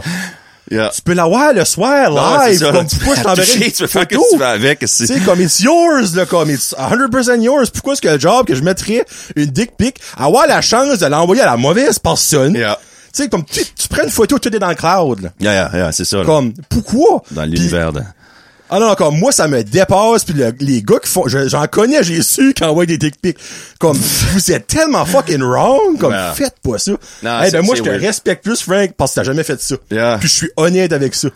Yeah. 0.72 0.90
tu 0.94 1.02
peux 1.02 1.12
l'avoir 1.12 1.52
le 1.52 1.64
soir, 1.64 2.10
live. 2.48 2.60
comme, 2.72 2.86
pourquoi 2.86 3.34
je 3.34 3.56
une 3.56 3.70
tu 3.72 3.82
peux 3.82 3.86
faire 3.86 4.08
que 4.08 4.14
tu 4.14 4.36
veux 4.38 4.44
avec. 4.46 4.82
c'est- 4.86 5.06
Tu 5.06 5.14
sais, 5.14 5.20
comme 5.20 5.40
it's 5.40 5.60
yours, 5.60 6.14
là, 6.16 6.24
comme 6.24 6.50
it's 6.50 6.74
100% 6.74 7.40
yours. 7.42 7.70
Pourquoi 7.70 7.92
est-ce 7.92 8.00
que 8.00 8.08
le 8.08 8.18
job 8.18 8.46
que 8.46 8.54
je 8.54 8.62
mettrais 8.62 9.04
une 9.36 9.46
dick 9.46 9.76
pic, 9.76 10.00
avoir 10.16 10.46
la 10.46 10.62
chance 10.62 10.98
de 10.98 11.06
l'envoyer 11.06 11.42
à 11.42 11.46
la 11.46 11.56
mauvaise 11.56 11.98
personne? 11.98 12.54
Yeah. 12.54 12.78
Tu 13.14 13.22
sais, 13.24 13.28
comme, 13.28 13.44
tu, 13.44 13.60
tu 13.62 13.88
prends 13.88 14.04
une 14.04 14.10
photo, 14.10 14.38
tout 14.38 14.56
est 14.56 14.58
dans 14.58 14.70
le 14.70 14.74
cloud, 14.74 15.20
là. 15.20 15.28
Yeah, 15.38 15.52
yeah, 15.52 15.70
yeah, 15.74 15.92
c'est 15.92 16.06
ça. 16.06 16.18
là. 16.18 16.24
Comme, 16.24 16.54
pourquoi? 16.70 17.22
Dans 17.30 17.44
l'univers 17.44 17.92
de... 17.92 18.00
Ah 18.74 18.78
non, 18.80 18.94
comme 18.94 19.18
moi, 19.18 19.32
ça 19.32 19.48
me 19.48 19.62
dépasse, 19.62 20.24
puis 20.24 20.34
le- 20.34 20.54
les 20.60 20.82
gars 20.82 20.98
qui 20.98 21.08
font, 21.10 21.28
je- 21.28 21.46
j'en 21.48 21.66
connais, 21.66 22.02
j'ai 22.02 22.22
su 22.22 22.54
qui 22.54 22.64
envoient 22.64 22.86
des 22.86 22.96
dick 22.96 23.20
pics. 23.20 23.36
Comme, 23.78 23.96
vous 23.98 24.50
êtes 24.50 24.66
tellement 24.66 25.04
fucking 25.04 25.42
wrong, 25.42 25.98
comme, 25.98 26.12
Ouais. 26.14 26.32
faites 26.34 26.56
pas 26.62 26.78
ça. 26.78 26.92
Non, 27.22 27.40
hey, 27.42 27.50
ben 27.50 27.62
moi, 27.62 27.74
je 27.76 27.82
te 27.82 27.88
weird. 27.90 28.02
respecte 28.02 28.42
plus, 28.44 28.62
Frank, 28.62 28.92
parce 28.96 29.10
que 29.12 29.16
t'as 29.16 29.24
jamais 29.24 29.44
fait 29.44 29.60
ça. 29.60 29.76
Yeah. 29.90 30.16
Puis 30.18 30.28
je 30.28 30.34
suis 30.34 30.50
honnête 30.56 30.92
avec 30.92 31.14
ça. 31.14 31.28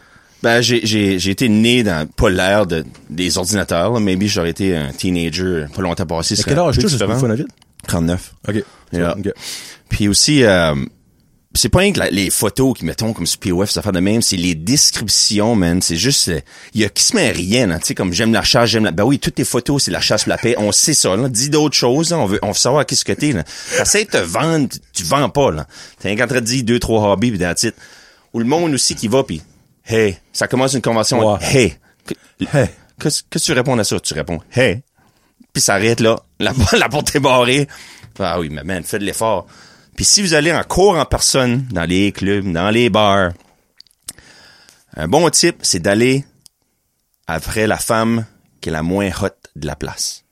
Ben, 0.42 0.60
j'ai, 0.60 0.80
j'ai, 0.84 1.18
j'ai 1.18 1.30
été 1.30 1.48
né 1.48 1.82
dans 1.82 2.06
pas 2.06 2.30
l'ère 2.30 2.66
de, 2.66 2.84
des 3.10 3.36
ordinateurs, 3.38 3.92
là. 3.92 4.00
Maybe 4.00 4.24
j'aurais 4.26 4.50
été 4.50 4.76
un 4.76 4.92
teenager 4.92 5.66
pas 5.74 5.82
longtemps 5.82 6.06
passé. 6.06 6.38
À 6.38 6.42
quel 6.42 6.58
âge 6.58 6.74
tu, 6.76 6.80
juste 6.82 6.94
différent. 6.94 7.18
pour 7.18 7.28
le 7.28 7.36
fun, 7.36 7.36
David? 7.36 7.46
39. 7.86 8.32
Ok. 8.48 8.62
Yeah. 8.92 9.14
Puis 9.88 10.08
aussi, 10.08 10.42
euh, 10.44 10.74
c'est 11.56 11.68
pas 11.68 11.80
rien 11.80 11.92
que 11.92 11.98
la- 11.98 12.10
les 12.10 12.30
photos 12.30 12.76
qui 12.78 12.84
mettons 12.84 13.12
comme 13.12 13.26
sur 13.26 13.38
POF, 13.40 13.70
ça 13.70 13.82
fait 13.82 13.92
de 13.92 14.00
même, 14.00 14.22
c'est 14.22 14.36
les 14.36 14.54
descriptions, 14.54 15.54
man. 15.56 15.82
C'est 15.82 15.96
juste, 15.96 16.28
euh, 16.28 16.40
il 16.74 16.80
y 16.80 16.84
a 16.84 16.88
qui 16.88 17.02
se 17.02 17.14
met 17.16 17.30
rien, 17.30 17.70
hein, 17.70 17.78
tu 17.78 17.86
sais, 17.86 17.94
comme 17.94 18.12
j'aime 18.12 18.32
la 18.32 18.42
chasse, 18.42 18.70
j'aime 18.70 18.84
la, 18.84 18.90
ben 18.92 19.04
oui, 19.04 19.18
toutes 19.18 19.34
tes 19.36 19.44
photos, 19.44 19.84
c'est 19.84 19.90
la 19.90 20.00
chasse, 20.00 20.26
la 20.26 20.38
paix. 20.38 20.54
On 20.58 20.72
sait 20.72 20.94
ça, 20.94 21.16
là. 21.16 21.28
Dis 21.28 21.50
d'autres 21.50 21.76
choses, 21.76 22.10
là. 22.10 22.18
On 22.18 22.26
veut, 22.26 22.38
on 22.42 22.48
veut 22.48 22.54
savoir 22.54 22.84
qu'est-ce 22.86 23.04
que 23.04 23.12
t'es, 23.12 23.32
là. 23.32 23.44
T'essaies 23.76 24.04
de 24.04 24.10
te 24.10 24.16
vendre, 24.18 24.68
tu, 24.92 25.02
vends 25.04 25.28
pas, 25.28 25.50
là. 25.50 25.66
T'es 26.00 26.12
en 26.22 26.26
train 26.26 26.36
de 26.36 26.40
dire 26.46 26.64
deux, 26.64 26.78
trois 26.78 27.10
hobbies, 27.12 27.32
pis 27.32 27.38
that's 27.38 27.62
it. 27.64 27.74
Ou 28.32 28.38
le 28.40 28.44
monde 28.46 28.74
aussi 28.74 28.94
qui 28.94 29.08
va, 29.08 29.24
pis, 29.24 29.42
hey, 29.86 30.16
ça 30.32 30.46
commence 30.48 30.74
une 30.74 30.82
conversation, 30.82 31.34
Ouais. 31.34 31.38
hey. 31.42 31.76
Hey. 32.52 32.66
Qu'est-ce 33.00 33.22
que 33.28 33.38
tu 33.38 33.52
réponds 33.52 33.78
à 33.78 33.84
ça? 33.84 33.98
Tu 34.00 34.14
réponds, 34.14 34.40
hey. 34.54 34.80
Puis 35.52 35.62
ça 35.62 35.74
arrête 35.74 36.00
là. 36.00 36.18
La, 36.38 36.52
la 36.78 36.88
porte 36.88 37.14
est 37.14 37.20
barrée. 37.20 37.66
Ah 38.18 38.40
oui, 38.40 38.48
mais 38.50 38.62
man, 38.64 38.82
fais 38.84 38.98
de 38.98 39.04
l'effort. 39.04 39.46
Puis 39.96 40.04
si 40.04 40.22
vous 40.22 40.34
allez 40.34 40.52
en 40.52 40.62
cours 40.62 40.98
en 40.98 41.06
personne, 41.06 41.66
dans 41.70 41.84
les 41.84 42.12
clubs, 42.12 42.52
dans 42.52 42.70
les 42.70 42.90
bars, 42.90 43.32
un 44.94 45.08
bon 45.08 45.28
type, 45.30 45.60
c'est 45.62 45.80
d'aller 45.80 46.24
après 47.26 47.66
la 47.66 47.78
femme 47.78 48.26
qui 48.60 48.68
est 48.68 48.72
la 48.72 48.82
moins 48.82 49.10
hot 49.22 49.30
de 49.56 49.66
la 49.66 49.74
place. 49.74 50.24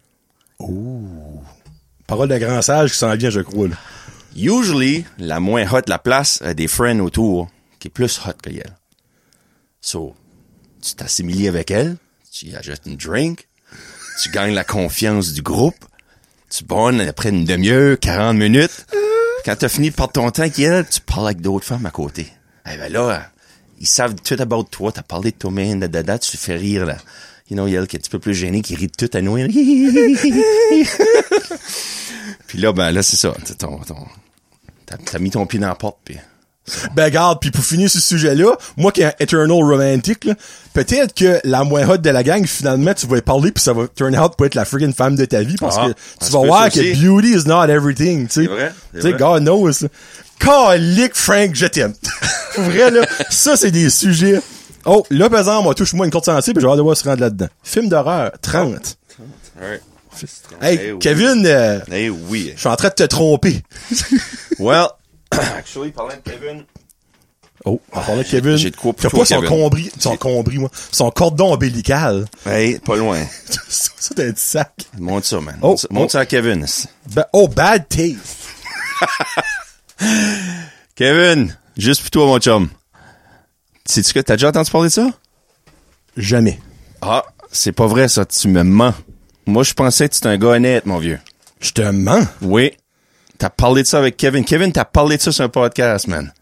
Parole 2.06 2.28
de 2.28 2.38
grand 2.38 2.60
sage 2.60 2.92
qui 2.92 2.98
s'en 2.98 3.14
vient, 3.16 3.30
je 3.30 3.40
crois, 3.40 3.68
là. 3.68 3.76
Usually, 4.36 5.04
la 5.18 5.40
moins 5.40 5.64
hot 5.70 5.82
de 5.82 5.90
la 5.90 5.98
place 5.98 6.42
a 6.42 6.54
des 6.54 6.68
friends 6.68 6.98
autour 6.98 7.48
qui 7.78 7.88
est 7.88 7.90
plus 7.90 8.20
hot 8.26 8.32
que 8.42 8.50
elle. 8.50 8.76
So, 9.80 10.14
tu 10.82 10.94
t'assimiles 10.94 11.48
avec 11.48 11.70
elle, 11.70 11.96
tu 12.32 12.46
y 12.46 12.56
achètes 12.56 12.82
une 12.86 12.96
drink, 12.96 13.48
tu 14.22 14.30
gagnes 14.30 14.54
la 14.54 14.64
confiance 14.64 15.32
du 15.32 15.42
groupe, 15.42 15.84
tu 16.50 16.64
bonnes 16.64 17.00
après 17.00 17.30
une 17.30 17.44
demi-heure, 17.44 17.98
40 17.98 18.36
minutes. 18.36 18.86
Quand 19.44 19.56
t'as 19.56 19.68
fini 19.68 19.90
de 19.90 19.94
perdre 19.94 20.12
ton 20.12 20.30
temps 20.30 20.42
avec 20.42 20.58
elle, 20.58 20.86
tu 20.88 21.00
parles 21.00 21.26
avec 21.26 21.40
d'autres 21.40 21.66
femmes 21.66 21.84
à 21.86 21.90
côté. 21.90 22.26
Eh 22.66 22.76
ben 22.78 22.90
là, 22.90 23.30
ils 23.78 23.86
savent 23.86 24.14
tout 24.14 24.36
about 24.38 24.64
toi, 24.64 24.90
t'as 24.90 25.02
parlé 25.02 25.32
de 25.32 25.36
toi-même, 25.36 25.80
da, 25.80 25.88
da, 25.88 26.02
da, 26.02 26.18
tu 26.18 26.36
fais 26.36 26.56
rire, 26.56 26.86
là. 26.86 26.96
You 27.50 27.56
know, 27.56 27.66
elle 27.66 27.86
qui 27.86 27.96
est 27.96 27.98
un 27.98 28.02
petit 28.02 28.08
peu 28.10 28.18
plus 28.18 28.32
gênée, 28.34 28.62
qui 28.62 28.74
rit 28.74 28.86
de 28.86 28.92
tout 28.96 29.10
à 29.14 29.20
nous. 29.20 29.36
Puis 32.46 32.58
là, 32.58 32.72
ben 32.72 32.90
là, 32.90 33.02
c'est 33.02 33.16
ça. 33.16 33.34
T'as 33.44 33.54
ton, 33.54 33.78
ton- 33.80 34.08
t'as 34.86 35.18
mis 35.18 35.30
ton 35.30 35.44
pied 35.44 35.58
dans 35.58 35.68
la 35.68 35.74
porte, 35.74 35.98
puis... 36.04 36.16
Ben 36.94 37.10
garde, 37.10 37.40
puis 37.40 37.50
pour 37.50 37.62
finir 37.64 37.90
ce 37.90 38.00
sujet-là, 38.00 38.56
moi 38.78 38.90
qui 38.90 39.02
est 39.02 39.04
un 39.06 39.12
eternal 39.18 39.62
romantic, 39.62 40.26
peut-être 40.72 41.12
que 41.14 41.38
la 41.44 41.62
moins 41.64 41.86
hot 41.88 41.98
de 41.98 42.08
la 42.10 42.22
gang, 42.22 42.46
finalement, 42.46 42.94
tu 42.94 43.06
vas 43.06 43.18
y 43.18 43.20
parler 43.20 43.52
puis 43.52 43.62
ça 43.62 43.72
va 43.74 43.86
turn 43.94 44.16
out 44.18 44.32
pour 44.36 44.46
être 44.46 44.54
la 44.54 44.64
friggin' 44.64 44.92
femme 44.94 45.14
de 45.16 45.24
ta 45.26 45.42
vie 45.42 45.56
parce 45.60 45.76
Ah, 45.78 45.88
que 45.88 46.24
tu 46.24 46.32
vas 46.32 46.38
voir 46.46 46.70
que 46.70 46.80
aussi. 46.80 46.94
beauty 47.04 47.34
is 47.34 47.46
not 47.46 47.64
everything, 47.68 48.26
tu 48.28 48.46
sais. 48.46 48.50
Tu 48.94 49.00
sais. 49.02 49.12
God 49.12 49.42
knows. 49.42 49.86
Calique, 50.38 51.14
Frank, 51.14 51.50
je 51.54 51.66
t'aime. 51.66 51.92
Vrai, 52.56 52.90
là, 52.90 53.06
ça, 53.30 53.56
c'est 53.56 53.70
des 53.70 53.90
sujets. 53.90 54.40
Oh, 54.86 55.04
là, 55.10 55.28
par 55.30 55.40
exemple, 55.40 55.64
moi, 55.64 55.74
touche-moi 55.74 56.06
une 56.06 56.12
courte 56.12 56.24
sensible, 56.26 56.58
puis 56.58 56.62
je 56.62 56.70
vais 56.70 56.76
devoir 56.76 56.96
se 56.96 57.04
rendre 57.04 57.20
là-dedans. 57.20 57.48
Film 57.62 57.88
d'horreur, 57.88 58.32
30. 58.42 58.96
Alright. 59.60 59.82
Hey, 60.62 60.78
Eh 60.82 60.92
oui. 60.92 60.98
Kevin, 61.00 61.44
euh, 61.46 61.80
Eh 61.92 62.08
oui. 62.08 62.52
je 62.54 62.60
suis 62.60 62.68
en 62.68 62.76
train 62.76 62.88
de 62.88 62.94
te 62.94 63.02
tromper. 63.04 63.62
Well, 64.58 64.86
actually, 65.56 65.90
parlant 65.90 66.14
de 66.14 66.30
Kevin... 66.30 66.64
Oh, 67.64 67.80
on 67.92 67.98
va 67.98 68.04
parler 68.04 68.24
de 68.24 68.28
Kevin. 68.28 68.56
j'ai 68.56 68.70
de 68.70 68.76
quoi 68.76 68.92
pour 68.92 69.10
toi, 69.10 69.20
pas 69.20 69.24
son 69.24 69.36
Kevin. 69.36 69.48
combri, 69.48 69.90
son 69.98 70.16
combri, 70.16 70.58
moi. 70.58 70.70
Son 70.92 71.10
cordon 71.10 71.54
ombilical. 71.54 72.26
Hey, 72.44 72.78
pas 72.78 72.96
loin. 72.96 73.24
ça, 73.68 74.14
t'as 74.14 74.24
un 74.24 74.32
sac. 74.36 74.72
Montre 74.98 75.26
ça, 75.26 75.40
man. 75.40 75.56
Oh, 75.62 75.68
montre 75.68 75.80
ça, 75.80 75.88
montre 75.90 76.06
oh. 76.06 76.10
ça 76.10 76.20
à 76.20 76.26
Kevin. 76.26 76.66
Ba- 77.14 77.28
oh, 77.32 77.48
bad 77.48 77.88
taste. 77.88 78.18
Kevin, 80.94 81.56
juste 81.76 82.02
pour 82.02 82.10
toi, 82.10 82.26
mon 82.26 82.38
chum. 82.38 82.68
Sais-tu 83.86 84.12
que 84.12 84.20
t'as 84.20 84.36
déjà 84.36 84.48
entendu 84.48 84.70
parler 84.70 84.88
de 84.88 84.92
ça? 84.92 85.10
Jamais. 86.16 86.60
Ah, 87.00 87.24
c'est 87.50 87.72
pas 87.72 87.86
vrai, 87.86 88.08
ça. 88.08 88.26
Tu 88.26 88.48
me 88.48 88.62
mens. 88.62 88.94
Moi, 89.46 89.62
je 89.62 89.72
pensais 89.72 90.08
que 90.08 90.14
tu 90.14 90.18
étais 90.18 90.28
un 90.28 90.38
gars 90.38 90.48
honnête, 90.48 90.86
mon 90.86 90.98
vieux. 90.98 91.20
Je 91.60 91.70
te 91.70 91.82
mens? 91.82 92.26
Oui. 92.42 92.72
T'as 93.38 93.50
parlé 93.50 93.82
de 93.82 93.86
ça 93.86 93.98
avec 93.98 94.16
Kevin. 94.16 94.44
Kevin, 94.44 94.72
t'as 94.72 94.84
parlé 94.84 95.16
de 95.16 95.22
ça 95.22 95.32
sur 95.32 95.44
un 95.44 95.48
podcast, 95.48 96.06
man. 96.08 96.32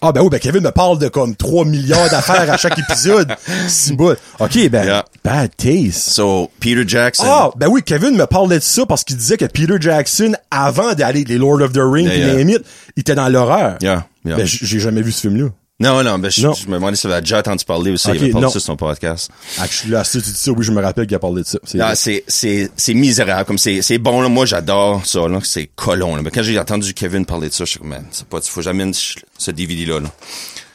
Ah, 0.00 0.12
ben 0.12 0.20
oui, 0.22 0.28
ben 0.30 0.38
Kevin 0.38 0.62
me 0.62 0.70
parle 0.70 1.00
de 1.00 1.08
comme 1.08 1.34
3 1.34 1.64
milliards 1.64 2.08
d'affaires 2.08 2.48
à 2.52 2.56
chaque 2.56 2.78
épisode. 2.88 3.34
Si 3.66 3.92
bon. 3.94 4.14
OK, 4.38 4.68
ben, 4.70 4.84
Yeah. 4.84 5.04
bad 5.24 5.50
taste. 5.56 6.10
So, 6.10 6.50
Peter 6.60 6.84
Jackson. 6.86 7.24
Ah, 7.26 7.50
ben 7.56 7.66
oui, 7.66 7.82
Kevin 7.82 8.14
me 8.16 8.26
parlait 8.26 8.58
de 8.60 8.62
ça 8.62 8.86
parce 8.86 9.02
qu'il 9.02 9.16
disait 9.16 9.36
que 9.36 9.46
Peter 9.46 9.74
Jackson, 9.80 10.34
avant 10.52 10.94
d'aller 10.94 11.24
les 11.24 11.36
Lord 11.36 11.60
of 11.62 11.72
the 11.72 11.80
Rings 11.82 12.06
Yeah, 12.06 12.14
et 12.16 12.20
yeah. 12.20 12.34
les 12.34 12.44
mythes, 12.44 12.64
il 12.96 13.00
était 13.00 13.16
dans 13.16 13.28
l'horreur. 13.28 13.76
Yeah, 13.82 14.06
yeah. 14.24 14.36
Ben, 14.36 14.46
j'ai 14.46 14.78
jamais 14.78 15.02
vu 15.02 15.10
ce 15.10 15.22
film-là. 15.22 15.48
Non, 15.80 16.02
non, 16.02 16.18
ben, 16.18 16.28
je, 16.28 16.44
Non. 16.44 16.54
je 16.54 16.66
me 16.66 16.72
demandais 16.74 16.96
si 16.96 17.02
tu 17.02 17.06
avais 17.06 17.20
déjà 17.20 17.38
entendu 17.38 17.64
parler 17.64 17.92
aussi. 17.92 18.08
Ok, 18.08 18.16
il 18.16 18.22
avait 18.24 18.30
parlé 18.32 18.46
de 18.48 18.52
ça 18.52 18.58
sur 18.58 18.66
son 18.66 18.76
podcast. 18.76 19.30
Actually, 19.58 19.92
là, 19.92 20.02
si 20.02 20.20
tu 20.20 20.30
dis 20.30 20.36
ça, 20.36 20.50
oui, 20.50 20.64
je 20.64 20.72
me 20.72 20.82
rappelle 20.82 21.06
qu'il 21.06 21.14
a 21.14 21.20
parlé 21.20 21.42
de 21.42 21.46
ça. 21.46 21.58
C'est 21.62 21.78
Ah, 21.80 21.94
c'est, 21.94 22.24
c'est, 22.26 22.68
c'est 22.76 22.94
misérable. 22.94 23.44
Comme 23.44 23.58
c'est, 23.58 23.80
c'est 23.82 23.98
bon, 23.98 24.20
là. 24.20 24.28
Moi, 24.28 24.44
j'adore 24.44 25.06
ça, 25.06 25.28
là. 25.28 25.38
C'est 25.44 25.70
colon, 25.76 26.16
là. 26.16 26.22
Mais 26.22 26.30
quand 26.32 26.42
j'ai 26.42 26.58
entendu 26.58 26.92
Kevin 26.94 27.24
parler 27.24 27.48
de 27.48 27.54
ça, 27.54 27.64
je 27.64 27.70
suis 27.70 27.78
comme, 27.78 27.90
man, 27.90 28.04
c'est 28.10 28.26
pas, 28.26 28.40
faut 28.40 28.60
jamais 28.60 28.90
ce 28.92 29.50
DVD-là, 29.52 30.00
là. 30.00 30.10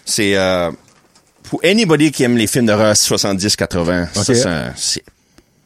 C'est, 0.06 0.38
euh, 0.38 0.72
pour 1.50 1.60
anybody 1.66 2.10
qui 2.14 2.24
aime 2.24 2.38
les 2.38 2.48
films 2.48 2.68
d'horreur 2.68 2.96
70-80, 2.96 4.08
ça, 4.14 4.22
Ok. 4.22 4.26
c'est, 4.28 4.46
un- 4.46 4.74
c'est 4.78 5.04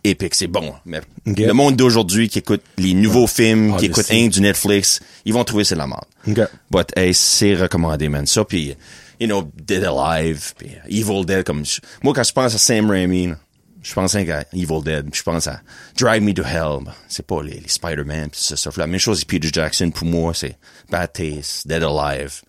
épique, 0.04 0.34
c'est 0.34 0.48
bon. 0.48 0.74
Mais 0.88 1.02
le 1.28 1.54
monde 1.54 1.76
d'aujourd'hui 1.76 2.28
qui 2.28 2.40
écoute 2.40 2.64
les 2.80 2.96
nouveaux 2.96 3.28
films, 3.28 3.74
Ah, 3.76 3.78
qui 3.78 3.86
je 3.86 3.92
écoute 3.92 4.06
un 4.10 4.28
du 4.30 4.42
Netflix, 4.42 5.00
ils 5.26 5.34
vont 5.34 5.44
trouver 5.44 5.64
c'est 5.64 5.76
de 5.76 5.80
la 5.82 5.86
merde. 5.88 6.48
But, 6.72 6.88
hey, 6.96 7.14
c'est 7.14 7.54
recommandé, 7.54 8.10
man. 8.10 8.26
Ça, 8.26 8.44
puis, 8.44 8.76
you 9.20 9.28
know, 9.28 9.50
Dead 9.56 9.84
Alive, 9.84 10.54
puis 10.58 10.72
Evil 10.90 11.26
Dead, 11.26 11.44
comme... 11.44 11.66
je- 11.66 11.82
moi, 12.04 12.14
quand 12.14 12.24
je 12.24 12.34
pense 12.34 12.54
à 12.56 12.58
Sam 12.58 12.90
Raimi, 12.90 13.34
je 13.82 13.94
pense 13.94 14.16
à 14.16 14.20
Evil 14.22 14.82
Dead, 14.84 15.08
je 15.14 15.24
pense 15.24 15.48
à 15.48 15.62
Drive 15.98 16.22
Me 16.22 16.34
to 16.34 16.44
Hell. 16.44 16.84
ben, 16.84 16.94
C'est 17.08 17.26
pas 17.26 17.42
les, 17.42 17.60
les 17.60 17.68
Spider-Man, 17.70 18.30
pis 18.30 18.44
ça, 18.44 18.58
ça. 18.58 18.70
La 18.78 18.88
même 18.88 19.00
chose 19.00 19.18
avec 19.20 19.28
Peter 19.28 19.50
Jackson, 19.52 19.92
pour 19.92 20.08
moi, 20.08 20.34
c'est 20.34 20.58
Bad 20.90 21.14
Taste, 21.14 21.68
Dead 21.68 21.84
Alive, 21.84 22.42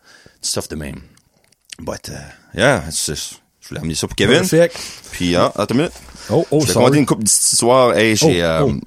stuff 0.42 0.68
de 0.68 0.76
même. 0.76 1.00
But, 1.80 2.08
uh, 2.08 2.56
yeah, 2.58 2.82
je 2.90 3.14
voulais 3.68 3.80
amener 3.80 3.94
ça 3.94 4.06
pour 4.08 4.16
Kevin. 4.16 4.38
Perfect. 4.40 4.76
Puis, 5.12 5.36
ah, 5.36 5.52
attends 5.54 5.74
une 5.74 5.80
minute. 5.82 5.92
Oh, 6.30 6.44
oh, 6.50 6.60
Je 6.60 6.66
vais 6.66 6.72
raconter 6.72 6.98
une 6.98 7.06
couple 7.06 7.22
d'histoires. 7.24 7.96
Hey, 7.96 8.16
j'ai, 8.16 8.42
Oh, 8.42 8.44
euh, 8.44 8.60
oh. 8.66 8.80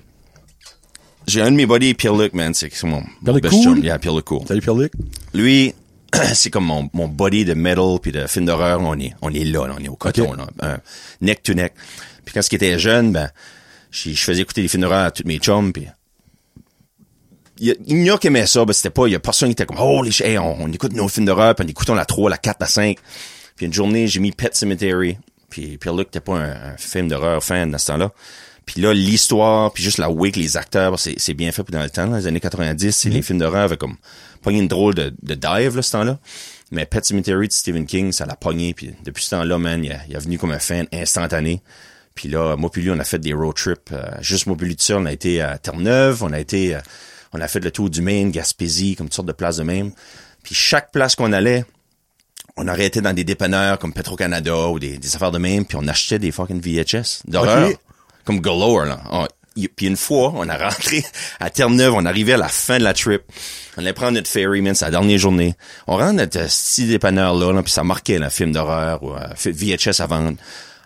j'ai 1.28 1.42
un 1.42 1.52
de 1.52 1.56
mes 1.56 1.66
buddies, 1.66 1.94
Pierre-Luc, 1.94 2.34
man, 2.34 2.54
c'est 2.54 2.72
mon, 2.84 3.04
mon 3.22 3.34
best 3.40 3.64
chum. 3.64 3.82
Yeah, 3.84 3.98
Pierre-Luc 4.00 4.26
cool. 4.26 4.46
Salut, 4.48 4.60
Pierre-Luc. 4.62 4.92
Lui, 5.34 5.74
c'est 6.34 6.50
comme 6.50 6.66
mon, 6.66 6.90
mon 6.94 7.08
body 7.08 7.46
de 7.46 7.54
metal 7.54 8.00
puis 8.02 8.12
de 8.12 8.28
film 8.28 8.46
d'horreur. 8.46 8.82
On 8.82 8.98
est, 9.00 9.14
on 9.22 9.34
est 9.34 9.44
là, 9.44 9.68
là, 9.68 9.76
on 9.80 9.84
est 9.84 9.90
au 9.90 9.96
coton, 9.96 10.34
là, 10.34 10.80
neck 11.22 11.44
to 11.44 11.54
neck. 11.54 11.74
Puis 12.26 12.34
quand 12.34 12.42
il 12.52 12.56
était 12.56 12.80
jeune, 12.80 13.12
ben, 13.12 13.30
je 13.92 14.14
faisais 14.14 14.42
écouter 14.42 14.62
des 14.62 14.68
films 14.68 14.84
d'horreur 14.84 15.06
à 15.06 15.12
tous 15.12 15.24
mes 15.26 15.38
chums. 15.38 15.74
Puis 15.74 15.88
il 17.58 17.76
y 17.86 18.10
en 18.10 18.16
a 18.16 18.18
qui 18.18 18.28
aimaient 18.28 18.48
ça, 18.48 18.66
ben 18.66 18.74
c'était 18.74 18.90
pas, 18.90 19.08
il 19.08 19.12
y 19.12 19.16
a 19.16 19.20
personne 19.20 19.50
qui 19.50 19.54
était 19.54 19.66
comme, 19.66 19.80
oh 19.80 20.02
les 20.02 20.12
hey, 20.24 20.38
on, 20.38 20.64
on 20.64 20.72
écoute 20.72 20.94
nos 20.94 21.08
films 21.08 21.28
d'horreur, 21.28 21.54
puis 21.56 21.66
on 21.66 21.70
écoute 21.70 21.90
la 21.90 22.06
3, 22.06 22.30
la 22.30 22.38
4, 22.38 22.58
la 22.60 22.68
5. 22.68 22.98
Puis 23.56 23.66
une 23.68 23.74
journée, 23.74 24.08
j'ai 24.08 24.20
mis 24.20 24.32
Pet 24.32 24.56
Cemetery. 24.56 25.18
Puis 25.50 25.78
Pierre-Luc 25.78 26.08
n'était 26.08 26.22
pas 26.22 26.38
un, 26.38 26.74
un 26.74 26.78
film 26.78 27.08
d'horreur 27.08 27.44
fan 27.44 27.70
dans 27.70 27.78
ce 27.78 27.88
temps-là. 27.88 28.12
Puis 28.66 28.80
là, 28.82 28.94
l'histoire, 28.94 29.72
puis 29.74 29.84
juste 29.84 29.98
la 29.98 30.10
way 30.10 30.32
que 30.32 30.40
les 30.40 30.56
acteurs, 30.56 30.98
c'est, 31.00 31.16
c'est 31.18 31.34
bien 31.34 31.52
fait 31.52 31.70
dans 31.72 31.82
le 31.82 31.90
temps, 31.90 32.06
là, 32.06 32.20
les 32.20 32.28
années 32.28 32.40
90, 32.40 32.92
c'est 32.96 33.10
les 33.10 33.22
films 33.22 33.40
d'horreur 33.40 33.64
avaient 33.64 33.78
comme 33.78 33.98
pogné 34.42 34.60
une 34.60 34.68
drôle 34.68 34.94
de, 34.96 35.14
de 35.22 35.34
dive, 35.36 35.76
là, 35.76 35.82
ce 35.82 35.92
temps-là. 35.92 36.20
Mais 36.72 36.86
Pet 36.86 37.04
Cemetery 37.04 37.48
de 37.48 37.54
Stephen 37.54 37.86
King, 37.86 38.12
ça 38.12 38.26
l'a 38.26 38.36
pogné, 38.36 38.74
puis 38.74 38.94
depuis 39.04 39.24
ce 39.26 39.32
temps-là, 39.32 39.58
man, 39.58 39.84
il, 39.84 39.92
a- 39.92 40.00
il 40.08 40.16
est 40.16 40.20
venu 40.20 40.38
comme 40.38 40.52
un 40.52 40.60
fan 40.60 40.88
instantané. 40.94 41.62
Puis 42.16 42.30
là, 42.30 42.56
moi 42.56 42.70
puis 42.72 42.82
lui, 42.82 42.92
on 42.92 43.00
a 43.00 43.04
fait 43.04 43.20
des 43.20 43.34
road 43.34 43.56
trips. 43.56 43.92
euh, 43.92 44.04
juste 44.22 44.46
moi 44.46 44.56
puis 44.58 44.68
lui 44.68 44.78
on 44.92 45.06
a 45.06 45.12
été 45.12 45.42
à 45.42 45.58
Terre-Neuve, 45.58 46.24
on 46.24 46.32
a 46.32 46.40
été, 46.40 46.76
euh, 46.76 46.80
on 47.34 47.42
a 47.42 47.48
fait 47.48 47.60
le 47.62 47.72
tour 47.72 47.90
du 47.90 48.02
Maine, 48.02 48.32
Gaspésie, 48.32 48.96
comme 48.96 49.08
toutes 49.08 49.16
sortes 49.16 49.28
de 49.28 49.34
places 49.34 49.58
de 49.58 49.64
même. 49.64 49.92
Puis 50.44 50.54
chaque 50.56 50.92
place 50.92 51.16
qu'on 51.16 51.32
allait, 51.34 51.66
on 52.58 52.68
arrêtait 52.68 53.02
dans 53.02 53.14
des 53.14 53.24
dépanneurs 53.24 53.80
comme 53.80 53.94
Petro-Canada 53.94 54.68
ou 54.68 54.80
des, 54.80 54.98
des 54.98 55.16
affaires 55.16 55.32
de 55.32 55.38
même, 55.40 55.66
puis 55.66 55.78
on 55.82 55.88
achetait 55.88 56.20
des 56.20 56.32
fucking 56.32 56.62
VHS 56.62 57.24
d'horreur. 57.26 57.70
Comme 58.26 58.40
galore, 58.42 58.86
là. 58.86 59.00
On- 59.12 59.28
y- 59.56 59.68
puis 59.68 59.88
une 59.88 59.98
fois, 59.98 60.32
on 60.36 60.48
a 60.50 60.58
rentré 60.58 61.04
à 61.40 61.50
Terre-Neuve, 61.50 61.94
on 61.96 62.06
arrivait 62.06 62.34
à 62.34 62.38
la 62.38 62.48
fin 62.48 62.78
de 62.78 62.84
la 62.84 62.94
trip. 62.94 63.22
On 63.78 63.82
allait 63.82 63.94
prendre 63.94 64.14
notre 64.14 64.30
ferry, 64.30 64.62
man, 64.62 64.76
c'est 64.76 64.86
la 64.86 64.92
dernière 64.92 65.18
journée. 65.18 65.56
On 65.88 65.98
rentre 65.98 66.14
notre 66.14 66.40
euh, 66.40 66.46
petit 66.48 66.86
dépanneur-là, 66.88 67.54
là, 67.54 67.64
puis 67.64 67.72
ça 67.72 67.84
marquait 67.84 68.22
un 68.22 68.30
film 68.30 68.52
d'horreur 68.52 69.02
ou 69.04 69.14
euh, 69.14 69.28
VHS 69.46 70.02
à 70.02 70.08
vendre. 70.08 70.38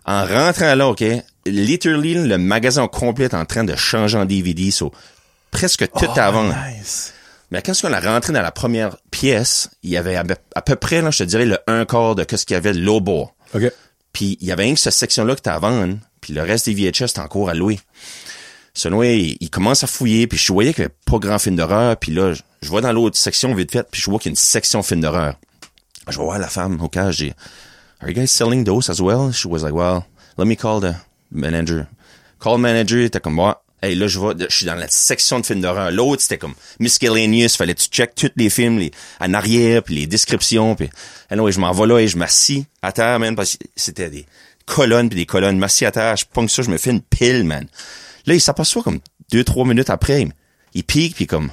En 0.05 0.25
rentrant 0.25 0.75
là, 0.75 0.87
OK, 0.87 1.03
literally, 1.45 2.13
le 2.27 2.37
magasin 2.37 2.87
complet 2.87 3.25
est 3.25 3.33
en 3.33 3.45
train 3.45 3.63
de 3.63 3.75
changer 3.75 4.17
en 4.17 4.25
DVD, 4.25 4.71
so 4.71 4.91
presque 5.51 5.87
tout 5.91 6.05
à 6.15 6.31
vendre. 6.31 6.55
Nice. 6.77 7.13
Mais 7.51 7.61
quand 7.61 7.73
on 7.83 7.93
a 7.93 7.99
rentré 7.99 8.33
dans 8.33 8.41
la 8.41 8.51
première 8.51 8.97
pièce, 9.11 9.69
il 9.83 9.91
y 9.91 9.97
avait 9.97 10.15
à, 10.15 10.23
peu- 10.23 10.35
à 10.55 10.61
peu 10.61 10.75
près, 10.75 11.01
là, 11.01 11.11
je 11.11 11.19
te 11.19 11.23
dirais, 11.23 11.45
le 11.45 11.57
un 11.67 11.85
quart 11.85 12.15
de 12.15 12.25
ce 12.29 12.45
qu'il 12.45 12.55
y 12.55 12.57
avait 12.57 12.73
de 12.73 12.99
bord. 12.99 13.33
OK. 13.53 13.71
Puis 14.13 14.37
il 14.41 14.47
y 14.47 14.51
avait 14.51 14.71
que 14.73 14.79
cette 14.79 14.93
section-là 14.93 15.35
qui 15.35 15.39
était 15.39 15.49
à 15.51 15.59
vendre, 15.59 15.97
puis 16.25 16.33
le 16.33 16.41
reste 16.41 16.67
des 16.67 16.73
VHS 16.73 17.03
était 17.03 17.19
encore 17.19 17.49
à 17.49 17.53
louer. 17.53 17.79
Selon 18.73 19.03
il, 19.03 19.37
il 19.39 19.49
commence 19.51 19.83
à 19.83 19.87
fouiller, 19.87 20.25
puis 20.25 20.39
je 20.39 20.51
voyais 20.51 20.73
qu'il 20.73 20.81
n'y 20.81 20.85
avait 20.85 20.95
pas 21.05 21.19
grand 21.19 21.37
film 21.37 21.55
d'horreur, 21.55 21.95
puis 21.97 22.11
là, 22.11 22.33
je, 22.33 22.67
vois 22.67 22.81
dans 22.81 22.91
l'autre 22.91 23.15
section 23.15 23.53
vite 23.53 23.71
fait, 23.71 23.87
puis 23.91 24.01
je 24.01 24.09
vois 24.09 24.17
qu'il 24.17 24.29
y 24.29 24.31
a 24.31 24.33
une 24.33 24.37
section 24.37 24.81
film 24.81 25.01
d'horreur. 25.01 25.35
Je 26.09 26.17
vois 26.17 26.39
la 26.39 26.47
femme 26.47 26.81
au 26.81 26.89
cas, 26.89 27.11
j'ai 27.11 27.33
Are 28.01 28.09
you 28.09 28.15
guys 28.15 28.27
selling 28.27 28.63
those 28.63 28.89
as 28.89 28.99
well? 28.99 29.31
She 29.31 29.45
was 29.45 29.61
like, 29.61 29.75
well, 29.75 30.05
let 30.35 30.47
me 30.47 30.55
call 30.55 30.81
the 30.81 30.95
manager. 31.31 31.85
Call 32.39 32.57
manager, 32.57 33.01
était 33.01 33.19
comme 33.19 33.35
moi. 33.35 33.63
Hey, 33.83 33.93
là, 33.93 34.07
je 34.07 34.17
vois, 34.17 34.33
je 34.37 34.53
suis 34.53 34.65
dans 34.65 34.73
la 34.73 34.87
section 34.87 35.39
de 35.39 35.45
films 35.45 35.61
d'horreur. 35.61 35.91
L'autre, 35.91 36.23
c'était 36.23 36.39
comme 36.39 36.55
miscellaneous. 36.79 37.49
Fallait 37.49 37.75
que 37.75 37.81
tu 37.81 37.89
check 37.89 38.15
tous 38.15 38.31
les 38.35 38.49
films, 38.49 38.79
les, 38.79 38.91
en 39.21 39.35
arrière, 39.35 39.83
puis 39.83 39.93
les 39.93 40.07
descriptions, 40.07 40.75
puis, 40.75 40.89
anyway, 41.29 41.51
je 41.51 41.59
m'en 41.59 41.71
vais 41.71 41.85
là 41.85 41.99
et 41.99 42.07
je 42.07 42.17
m'assis 42.17 42.65
à 42.81 42.91
terre, 42.91 43.19
man, 43.19 43.35
parce 43.35 43.57
que 43.57 43.65
c'était 43.75 44.09
des 44.09 44.25
colonnes 44.65 45.09
puis 45.09 45.17
des 45.19 45.25
colonnes. 45.25 45.57
M'assis 45.57 45.85
à 45.85 45.91
terre, 45.91 46.15
je 46.15 46.25
pogne 46.25 46.47
ça, 46.47 46.61
je 46.61 46.69
me 46.69 46.77
fais 46.77 46.91
une 46.91 47.01
pile, 47.01 47.43
man. 47.43 47.65
Là, 48.25 48.33
il 48.33 48.41
s'aperçoit 48.41 48.83
comme 48.83 48.99
deux, 49.31 49.43
trois 49.43 49.65
minutes 49.65 49.89
après, 49.89 50.27
il, 50.73 50.83
pique, 50.83 51.15
puis 51.15 51.27
comme, 51.27 51.51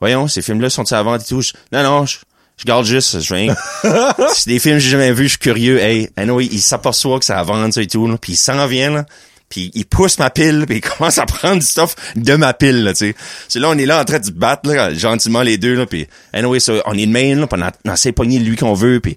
voyons, 0.00 0.28
ces 0.28 0.42
films-là 0.42 0.70
sont-ils 0.70 0.94
à 0.94 1.02
vendre 1.02 1.22
et 1.22 1.26
tout? 1.26 1.40
Je- 1.40 1.52
non, 1.72 1.82
non, 1.82 2.06
je, 2.06 2.18
je 2.56 2.64
garde 2.64 2.84
juste, 2.84 3.20
je 3.20 3.34
viens. 3.34 3.54
C'est 4.34 4.48
des 4.50 4.58
films 4.58 4.76
que 4.76 4.80
j'ai 4.80 4.90
jamais 4.90 5.12
vus, 5.12 5.24
je 5.24 5.28
suis 5.30 5.38
curieux. 5.38 5.78
Hey, 5.78 6.10
anyway, 6.16 6.46
il 6.50 6.60
s'aperçoit 6.60 7.18
que 7.18 7.24
ça 7.24 7.38
à 7.38 7.42
vendre, 7.44 7.72
ça 7.72 7.82
et 7.82 7.86
tout, 7.86 8.06
puis 8.20 8.32
il 8.32 8.36
s'en 8.36 8.66
vient, 8.66 8.90
là. 8.90 9.06
Puis 9.48 9.70
il 9.74 9.84
pousse 9.84 10.18
ma 10.18 10.30
pile, 10.30 10.64
puis 10.66 10.76
il 10.78 10.80
commence 10.96 11.18
à 11.18 11.26
prendre 11.26 11.60
du 11.60 11.66
stuff 11.66 11.94
de 12.16 12.34
ma 12.36 12.54
pile, 12.54 12.84
là, 12.84 12.92
tu 12.94 12.98
sais. 13.10 13.14
C'est 13.48 13.58
là, 13.58 13.68
on 13.68 13.76
est 13.78 13.84
là 13.86 14.00
en 14.00 14.04
train 14.04 14.18
de 14.18 14.24
se 14.24 14.30
battre, 14.30 14.68
là, 14.68 14.94
gentiment, 14.94 15.42
les 15.42 15.58
deux, 15.58 15.74
là, 15.74 15.84
puis 15.86 16.06
anyway, 16.32 16.58
ça, 16.58 16.72
on 16.86 16.96
est 16.96 17.06
de 17.06 17.12
main, 17.12 17.34
là, 17.36 17.46
puis 17.46 17.60
on, 17.60 17.64
a- 17.64 17.94
on 18.18 18.22
lui 18.24 18.56
qu'on 18.56 18.72
veut, 18.74 19.00
puis 19.00 19.16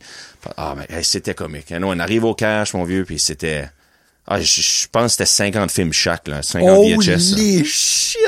ah, 0.57 0.75
mais 0.77 1.03
c'était 1.03 1.33
comique. 1.33 1.71
Anyway, 1.71 1.93
on 1.95 1.99
arrive 1.99 2.23
au 2.25 2.33
cash, 2.33 2.73
mon 2.73 2.83
vieux, 2.83 3.05
puis 3.05 3.19
c'était... 3.19 3.67
Ah, 4.27 4.41
je, 4.41 4.61
je 4.61 4.87
pense 4.91 5.17
que 5.17 5.25
c'était 5.25 5.51
50 5.53 5.71
films 5.71 5.93
chaque, 5.93 6.27
là, 6.27 6.41
50 6.41 6.67
VHS. 6.67 7.07
là. 7.07 7.15
Holy 7.33 7.65
shit! 7.65 8.19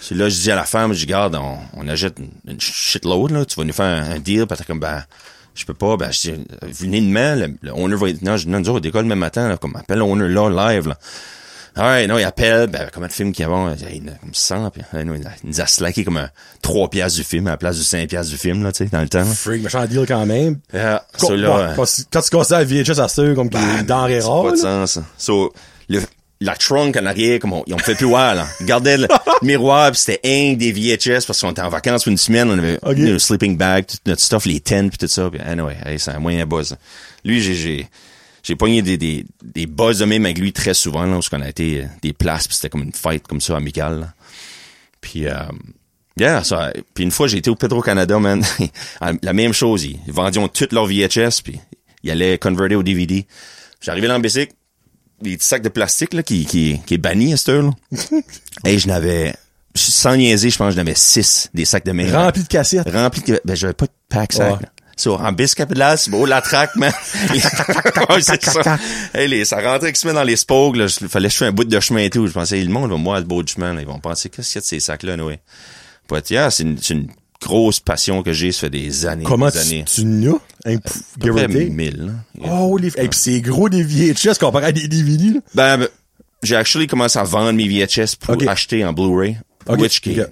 C'est 0.00 0.14
là, 0.14 0.28
je 0.28 0.36
dis 0.36 0.50
à 0.50 0.56
la 0.56 0.64
femme, 0.64 0.92
je 0.92 0.98
dis, 1.00 1.06
garde, 1.06 1.34
on, 1.36 1.58
on 1.76 1.88
achète 1.88 2.18
une, 2.18 2.30
une 2.52 2.60
shitload, 2.60 3.30
là, 3.32 3.44
tu 3.44 3.56
vas 3.56 3.64
nous 3.64 3.72
faire 3.72 3.86
un, 3.86 4.12
un 4.12 4.18
deal, 4.18 4.46
puis 4.46 4.56
t'es 4.58 4.64
comme, 4.64 4.80
ben, 4.80 5.04
je 5.54 5.64
peux 5.64 5.74
pas, 5.74 5.96
ben, 5.96 6.10
je 6.12 6.20
dis, 6.32 6.44
venez 6.62 7.00
demain, 7.00 7.36
le, 7.36 7.54
le 7.60 7.72
owner 7.72 7.96
va 7.96 8.08
être, 8.08 8.22
non, 8.22 8.36
je 8.36 8.44
dis, 8.44 8.50
non, 8.50 8.58
nous 8.60 8.68
autres, 8.68 8.78
on 8.78 8.80
décolle 8.80 9.02
le 9.02 9.08
même 9.08 9.18
matin, 9.18 9.48
là, 9.48 9.56
comme, 9.56 9.76
appelle 9.76 9.98
l'owner 9.98 10.28
là, 10.28 10.72
live, 10.72 10.88
là. 10.88 10.98
Ouais, 11.76 12.06
non, 12.06 12.18
il 12.18 12.24
appelle, 12.24 12.66
ben, 12.66 12.88
combien 12.92 13.08
de 13.08 13.12
films 13.12 13.32
qu'il 13.32 13.46
y 13.46 13.48
avait? 13.48 13.74
Il 13.94 14.08
a 14.08 14.12
comme 14.12 14.34
100, 14.34 14.70
puis, 14.70 14.82
non, 15.04 15.14
il 15.14 15.26
a- 15.26 15.30
il 15.42 15.48
nous 15.50 15.60
a 15.60 15.66
slacké 15.66 16.04
comme 16.04 16.18
un 16.18 16.28
3 16.60 16.90
piastres 16.90 17.18
du 17.18 17.24
film 17.24 17.46
à 17.46 17.50
la 17.52 17.56
place 17.56 17.76
du 17.78 17.82
5 17.84 18.08
piastres 18.08 18.30
du 18.32 18.38
film, 18.38 18.62
là, 18.62 18.72
tu 18.72 18.84
sais, 18.84 18.90
dans 18.90 19.00
le 19.00 19.08
temps. 19.08 19.20
là. 19.20 19.24
Freak, 19.24 19.62
méchant 19.62 19.84
deal 19.86 20.04
quand 20.06 20.26
même. 20.26 20.58
Yeah, 20.74 21.02
Quand, 21.18 21.28
so, 21.28 21.36
là, 21.36 21.72
quand, 21.74 21.84
tu- 21.86 22.02
quand 22.12 22.20
tu 22.20 22.30
considères 22.30 22.64
VHS 22.66 22.98
à 23.00 23.08
ça 23.08 23.22
comme 23.34 23.50
ça 23.50 23.58
a 23.58 23.62
rare, 24.28 24.42
pas 24.44 24.50
de 24.52 24.56
sens. 24.56 24.92
ça. 24.92 25.04
So, 25.16 25.52
le, 25.88 26.00
la 26.42 26.56
trunk 26.56 26.96
en 26.96 27.06
arrière, 27.06 27.38
comme 27.38 27.52
on, 27.54 27.62
ils 27.66 27.72
ont 27.72 27.78
fait 27.78 27.94
plus 27.94 28.06
voir, 28.06 28.34
là. 28.34 28.46
Ils 28.60 28.66
gardaient 28.66 28.98
le 28.98 29.08
miroir, 29.42 29.92
pis 29.92 29.98
c'était 29.98 30.20
un 30.24 30.54
des 30.54 30.72
VHS 30.72 31.24
parce 31.26 31.40
qu'on 31.40 31.52
était 31.52 31.62
en 31.62 31.68
vacances 31.70 32.02
pour 32.04 32.10
une 32.10 32.18
semaine, 32.18 32.50
on 32.50 32.58
avait 32.58 32.78
Ok. 32.82 32.98
le 32.98 33.18
sleeping 33.18 33.56
bag, 33.56 33.86
tout 33.86 33.96
notre 34.06 34.20
stuff, 34.20 34.44
les 34.44 34.60
tents 34.60 34.88
pis 34.90 34.98
tout 34.98 35.06
ça. 35.06 35.30
Pis 35.30 35.38
anyway, 35.40 35.76
hey, 35.86 35.98
c'est 35.98 36.10
un 36.10 36.18
moyen 36.18 36.44
buzz. 36.44 36.76
Lui, 37.24 37.40
j'ai, 37.40 37.88
j'ai, 38.42 38.56
pogné 38.56 38.82
des, 38.82 38.96
des, 38.96 39.24
des 39.42 39.66
buzz 39.66 39.98
de 39.98 40.04
même 40.04 40.24
avec 40.24 40.38
lui 40.38 40.52
très 40.52 40.74
souvent, 40.74 41.04
là, 41.04 41.12
parce 41.14 41.28
qu'on 41.28 41.40
a 41.40 41.48
été 41.48 41.82
euh, 41.82 41.86
des 42.02 42.12
places 42.12 42.48
pis 42.48 42.54
c'était 42.54 42.68
comme 42.68 42.82
une 42.82 42.92
fight 42.92 43.26
comme 43.26 43.40
ça, 43.40 43.56
amicale, 43.56 44.00
là. 44.00 44.14
Puis, 45.00 45.26
euh, 45.26 45.34
yeah, 46.18 46.44
ça, 46.44 46.72
puis 46.94 47.04
une 47.04 47.10
fois, 47.10 47.26
j'ai 47.26 47.38
été 47.38 47.50
au 47.50 47.56
Petro-Canada, 47.56 48.18
man. 48.18 48.44
la 49.22 49.32
même 49.32 49.52
chose, 49.52 49.84
ils 49.84 49.98
vendions 50.06 50.48
toutes 50.48 50.72
leurs 50.72 50.86
VHS, 50.86 51.42
puis 51.42 51.58
ils 52.04 52.10
allaient 52.10 52.38
converter 52.38 52.76
au 52.76 52.82
DVD. 52.82 53.26
J'arrivais 53.80 54.08
dans 54.08 54.16
le 54.16 54.22
bicycle, 54.22 54.52
des 55.20 55.36
petits 55.36 55.46
sacs 55.46 55.62
de 55.62 55.68
plastique, 55.68 56.14
là, 56.14 56.22
qui, 56.22 56.46
qui, 56.46 56.80
qui 56.86 56.94
est 56.94 56.98
banni 56.98 57.32
à 57.32 57.36
cette 57.36 57.48
heure, 57.50 57.62
là. 57.62 57.72
Et 58.64 58.78
je 58.78 58.86
n'avais, 58.86 59.34
sans 59.74 60.16
niaiser, 60.16 60.50
je 60.50 60.58
pense 60.58 60.70
que 60.70 60.74
j'en 60.76 60.82
avais 60.82 60.94
six, 60.94 61.50
des 61.54 61.64
sacs 61.64 61.84
de 61.84 61.92
main. 61.92 62.10
Rempli 62.12 62.42
de 62.42 62.48
cassettes. 62.48 62.88
Remplis 62.88 63.22
de, 63.22 63.40
ben, 63.44 63.54
j'avais 63.54 63.72
pas 63.72 63.86
de 63.86 63.92
pack 64.08 64.32
sac, 64.32 64.60
Ouais. 64.60 64.66
So, 65.02 65.14
en 65.16 65.34
là, 65.74 65.96
c'est 65.96 66.10
beau, 66.12 66.26
la 66.26 66.40
traque, 66.40 66.76
man. 66.76 66.92
C'est 68.20 68.44
ça. 68.44 68.78
Hey, 69.12 69.26
les, 69.26 69.44
ça 69.44 69.56
rentrait 69.56 69.88
avec 69.88 70.04
dans 70.04 70.22
les 70.22 70.36
spogs, 70.36 70.76
là. 70.76 70.86
Il 71.00 71.08
fallait 71.08 71.26
que 71.26 71.32
je 71.34 71.38
fasse 71.38 71.48
un 71.48 71.52
bout 71.52 71.64
de 71.64 71.80
chemin 71.80 72.02
et 72.02 72.10
tout. 72.10 72.24
Je 72.28 72.32
pensais, 72.32 72.60
le 72.60 72.70
monde 72.70 72.90
va 72.90 72.96
moi, 72.96 73.18
le 73.18 73.24
beau 73.26 73.42
du 73.42 73.52
chemin, 73.52 73.74
là. 73.74 73.80
Ils 73.80 73.86
vont 73.86 73.98
penser, 73.98 74.28
qu'est-ce 74.28 74.52
qu'il 74.52 74.56
y 74.56 74.58
a 74.58 74.62
de 74.62 74.66
ces 74.66 74.78
sacs-là, 74.80 75.16
Noé? 75.16 75.40
Yeah, 76.30 76.50
c'est 76.50 76.62
une, 76.62 76.78
c'est 76.78 76.94
une 76.94 77.08
grosse 77.40 77.80
passion 77.80 78.22
que 78.22 78.32
j'ai, 78.32 78.52
ça 78.52 78.60
fait 78.60 78.70
des 78.70 79.06
années, 79.06 79.24
Comment 79.24 79.46
des 79.48 79.52
tu, 79.52 79.58
années. 79.58 79.84
tu 79.92 80.04
n'as? 80.04 80.34
Un 80.66 80.76
À 80.76 80.78
peu 80.78 81.32
près 81.32 81.46
guarantee? 81.46 81.70
1000, 81.70 81.96
là. 82.06 82.12
Oh, 82.52 82.76
les... 82.78 82.88
Et 82.88 83.08
puis 83.08 83.18
c'est 83.18 83.40
gros 83.40 83.68
des 83.68 83.82
VHS 83.82 84.38
comparé 84.38 84.66
à 84.66 84.72
des 84.72 84.86
DVD, 84.86 85.30
là. 85.30 85.40
Ben, 85.54 85.78
ben, 85.78 85.88
j'ai 86.42 86.54
actually 86.56 86.86
commencé 86.86 87.18
à 87.18 87.24
vendre 87.24 87.52
mes 87.52 87.66
VHS 87.66 88.14
pour 88.20 88.34
Ok. 88.34 88.46
acheter 88.46 88.84
en 88.84 88.92
Blu-ray. 88.92 89.38
Ok, 89.66 89.80
Which 89.80 90.00
qui 90.00 90.12
est 90.12 90.20
ok. 90.22 90.30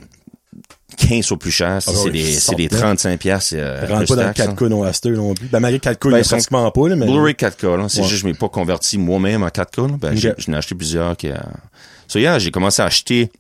15 1.09 1.33
au 1.33 1.37
plus 1.37 1.51
cher. 1.51 1.73
Ah, 1.77 1.81
c'est 1.81 1.91
oui, 2.05 2.11
des, 2.13 2.33
c'est 2.33 2.55
des 2.55 2.69
sortant. 2.69 2.87
35 2.97 3.19
piastres. 3.21 3.55
Euh, 3.57 3.81
Rentre 3.89 4.07
pas 4.09 4.17
dans 4.23 4.29
le 4.29 4.35
taxes, 4.35 4.49
4K 4.55 4.69
non 4.69 4.83
à 4.83 4.93
cette 4.93 5.07
heure 5.07 5.17
non 5.17 5.35
plus. 5.35 5.47
Ben, 5.49 5.61
malgré 5.61 5.79
4K, 5.79 5.99
il 6.05 6.09
y 6.09 6.13
Ben, 6.13 6.19
a 6.21 6.23
sont- 6.25 6.29
pratiquement 6.37 6.71
pas, 6.71 6.89
là, 6.89 6.97
mais. 6.97 7.07
Blu-ray 7.07 7.35
4K, 7.35 7.77
là. 7.77 7.87
C'est 7.89 8.01
Ouais. 8.03 8.07
juste, 8.09 8.23
je 8.23 8.27
m'ai 8.27 8.35
pas 8.35 8.49
converti 8.49 8.99
moi-même 8.99 9.43
en 9.43 9.49
4K, 9.51 9.79
là. 9.89 9.97
Ben, 10.01 10.13
Ok. 10.13 10.17
j'ai- 10.19 10.35
j'en 10.39 10.53
ai 10.53 10.57
acheté 10.57 10.75
plusieurs 10.75 11.17
qui, 11.17 11.29
euh... 11.29 11.35
So, 12.09 12.19
yeah, 12.19 12.39
j'ai 12.39 12.51
commencé 12.51 12.83
à 12.83 12.87
acheter 12.87 13.31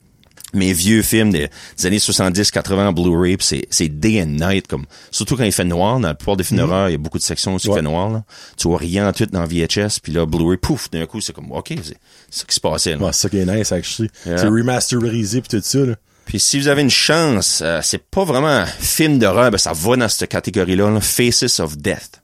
mes 0.52 0.72
vieux 0.72 1.02
films 1.02 1.30
des, 1.30 1.48
des 1.78 1.86
années 1.86 2.00
70, 2.00 2.50
80 2.50 2.88
en 2.88 2.92
Blu-ray, 2.92 3.36
c'est, 3.38 3.66
c'est 3.70 3.88
day 3.88 4.20
and 4.20 4.26
night, 4.26 4.66
comme, 4.66 4.84
surtout 5.12 5.36
quand 5.36 5.44
il 5.44 5.52
fait 5.52 5.64
noir, 5.64 6.00
dans 6.00 6.08
la 6.08 6.14
plupart 6.14 6.36
des 6.36 6.42
films 6.42 6.58
d'horreur, 6.58 6.88
il 6.88 6.92
y 6.92 6.94
a 6.96 6.98
beaucoup 6.98 7.18
de 7.18 7.22
sections 7.22 7.52
Mhm. 7.52 7.60
Ouais. 7.70 7.74
fait 7.76 7.82
noir, 7.82 8.10
là. 8.10 8.24
Tu 8.56 8.66
vois 8.66 8.78
rien 8.78 9.08
en 9.08 9.12
tout 9.12 9.26
dans 9.26 9.44
VHS, 9.44 10.00
puis 10.02 10.12
là, 10.12 10.26
Blu-ray, 10.26 10.56
pouf, 10.56 10.90
d'un 10.90 11.06
coup, 11.06 11.20
c'est 11.20 11.32
comme, 11.32 11.52
OK, 11.52 11.68
c'est, 11.68 11.84
c'est 11.84 12.40
ça 12.40 12.44
qui 12.48 12.54
se 12.56 12.60
passait, 12.60 12.96
là. 12.96 12.98
Ouais, 12.98 13.12
c'est 13.12 13.20
ça 13.22 13.28
qui 13.28 13.38
est 13.38 13.46
nice, 13.46 13.70
actually. 13.70 14.10
Yeah. 14.26 14.38
C'est 14.38 14.46
remasterisé 14.48 15.40
pis 15.40 15.48
tout 15.48 15.60
ça, 15.62 15.78
là. 15.80 15.94
Puis 16.30 16.38
si 16.38 16.60
vous 16.60 16.68
avez 16.68 16.82
une 16.82 16.90
chance, 16.90 17.60
euh, 17.60 17.80
c'est 17.82 18.04
pas 18.04 18.22
vraiment 18.22 18.46
un 18.46 18.64
film 18.64 19.18
d'horreur, 19.18 19.50
ben 19.50 19.58
ça 19.58 19.72
va 19.72 19.96
dans 19.96 20.08
cette 20.08 20.30
catégorie-là, 20.30 20.88
là, 20.88 21.00
Faces 21.00 21.58
of 21.58 21.76
Death. 21.76 22.22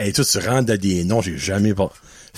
Hey, 0.00 0.12
toi, 0.12 0.24
tu 0.24 0.38
rentres 0.38 0.66
dans 0.66 0.76
des 0.76 1.04
noms, 1.04 1.22
j'ai 1.22 1.38
jamais 1.38 1.74
pas. 1.74 1.92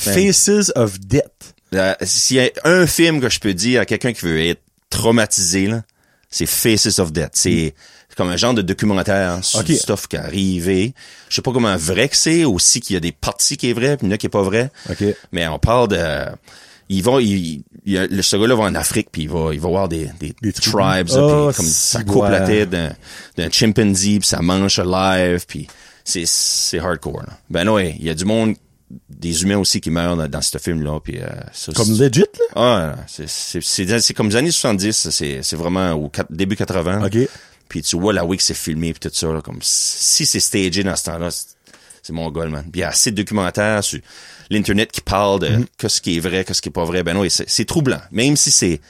Ben. 0.04 0.12
Faces 0.12 0.72
of 0.74 1.00
Death. 1.00 1.54
Euh, 1.72 1.94
S'il 2.02 2.36
y 2.36 2.40
a 2.40 2.50
un 2.64 2.86
film 2.86 3.22
que 3.22 3.30
je 3.30 3.40
peux 3.40 3.54
dire 3.54 3.80
à 3.80 3.86
quelqu'un 3.86 4.12
qui 4.12 4.26
veut 4.26 4.44
être 4.44 4.60
traumatisé, 4.90 5.66
là, 5.66 5.82
c'est 6.28 6.44
Faces 6.44 6.98
of 6.98 7.10
Death. 7.10 7.30
C'est 7.32 7.74
comme 8.14 8.28
un 8.28 8.36
genre 8.36 8.52
de 8.52 8.60
documentaire 8.60 9.30
hein, 9.30 9.40
sur 9.40 9.64
du 9.64 9.76
stuff 9.76 10.08
qui 10.08 10.16
est 10.16 10.18
arrivé. 10.18 10.92
Je 11.30 11.36
sais 11.36 11.42
pas 11.42 11.52
comment 11.52 11.74
vrai 11.78 12.10
que 12.10 12.16
c'est, 12.18 12.44
aussi 12.44 12.80
qu'il 12.82 12.92
y 12.92 12.96
a 12.98 13.00
des 13.00 13.12
parties 13.12 13.56
qui 13.56 13.70
est 13.70 13.72
vrai, 13.72 13.96
puis 13.96 14.06
il 14.06 14.10
y 14.10 14.12
en 14.12 14.14
a 14.14 14.18
qui 14.18 14.26
est 14.26 14.28
pas 14.28 14.42
vrai. 14.42 14.70
OK. 14.90 15.04
Mais 15.32 15.48
on 15.48 15.58
parle 15.58 15.88
de... 15.88 16.26
Il 16.88 17.02
va, 17.02 17.20
il, 17.20 17.62
il 17.84 17.92
y 17.92 17.98
a- 17.98 18.06
le 18.06 18.22
ce 18.22 18.36
gars-là 18.36 18.54
va 18.54 18.64
en 18.64 18.74
Afrique, 18.74 19.08
puis 19.10 19.22
il 19.22 19.28
va, 19.28 19.50
il 19.52 19.60
va 19.60 19.68
voir 19.68 19.88
des, 19.88 20.08
des, 20.20 20.34
Des 20.40 20.52
tribes, 20.52 21.08
là, 21.08 21.18
Oh, 21.18 21.52
comme 21.54 21.66
ça 21.66 22.04
coupe 22.04 22.22
la 22.28 22.40
tête 22.46 22.70
d'un, 22.70 22.92
d'un 23.36 23.50
chimpanzee, 23.50 24.20
puis 24.20 24.28
ça 24.28 24.40
mange 24.40 24.78
alive, 24.78 25.44
puis 25.46 25.66
c'est, 26.04 26.24
c'est 26.26 26.78
hardcore. 26.78 27.22
Là. 27.26 27.38
Ben 27.50 27.68
ouais, 27.68 27.96
il 27.98 28.04
y 28.06 28.10
a 28.10 28.14
du 28.14 28.24
monde, 28.24 28.54
des 29.10 29.42
humains 29.42 29.58
aussi 29.58 29.80
qui 29.80 29.90
meurent 29.90 30.16
dans, 30.16 30.28
dans 30.28 30.40
ce 30.40 30.58
film-là, 30.58 31.00
puis 31.02 31.18
euh, 31.18 31.26
ça, 31.52 31.72
Comme 31.72 31.90
legit, 31.98 32.20
là? 32.20 32.24
ah, 32.54 32.94
c'est, 33.08 33.28
c'est, 33.28 34.14
comme 34.14 34.28
les 34.28 34.36
années 34.36 34.52
70, 34.52 35.08
c'est, 35.10 35.40
c'est 35.42 35.56
vraiment 35.56 35.92
au 35.94 36.10
début 36.30 36.54
80. 36.54 37.04
OK. 37.04 37.16
Puis 37.68 37.82
tu 37.82 37.98
vois 37.98 38.12
la 38.12 38.24
way 38.24 38.36
que 38.36 38.44
c'est 38.44 38.54
filmé 38.54 38.92
puis 38.92 39.10
tout 39.10 39.12
ça, 39.12 39.26
là, 39.32 39.40
comme 39.40 39.58
si 39.60 40.24
c'est 40.24 40.38
stagé 40.38 40.84
dans 40.84 40.94
ce 40.94 41.02
temps-là, 41.02 41.32
c'est, 41.32 41.46
c'est 42.00 42.12
mon 42.12 42.30
goal, 42.30 42.48
man. 42.50 42.62
Puis 42.62 42.70
il 42.74 42.80
y 42.82 42.84
a 42.84 42.90
assez 42.90 43.10
de 43.10 43.16
documentaires 43.16 43.82
sur 43.82 43.98
l'internet 44.50 44.92
qui 44.92 45.00
parlent 45.00 45.40
de 45.40 45.50
qu'est-ce 45.78 46.00
qui 46.00 46.16
est 46.16 46.20
vrai, 46.20 46.44
qu'est-ce 46.44 46.62
qui 46.62 46.68
est 46.68 46.72
pas 46.72 46.84
vrai. 46.84 47.02
Ben 47.02 47.14
non, 47.14 47.26
c'est, 47.28 47.64
troublant. 47.64 48.00
Même 48.10 48.36
si 48.36 48.50
c'est, 48.50 48.80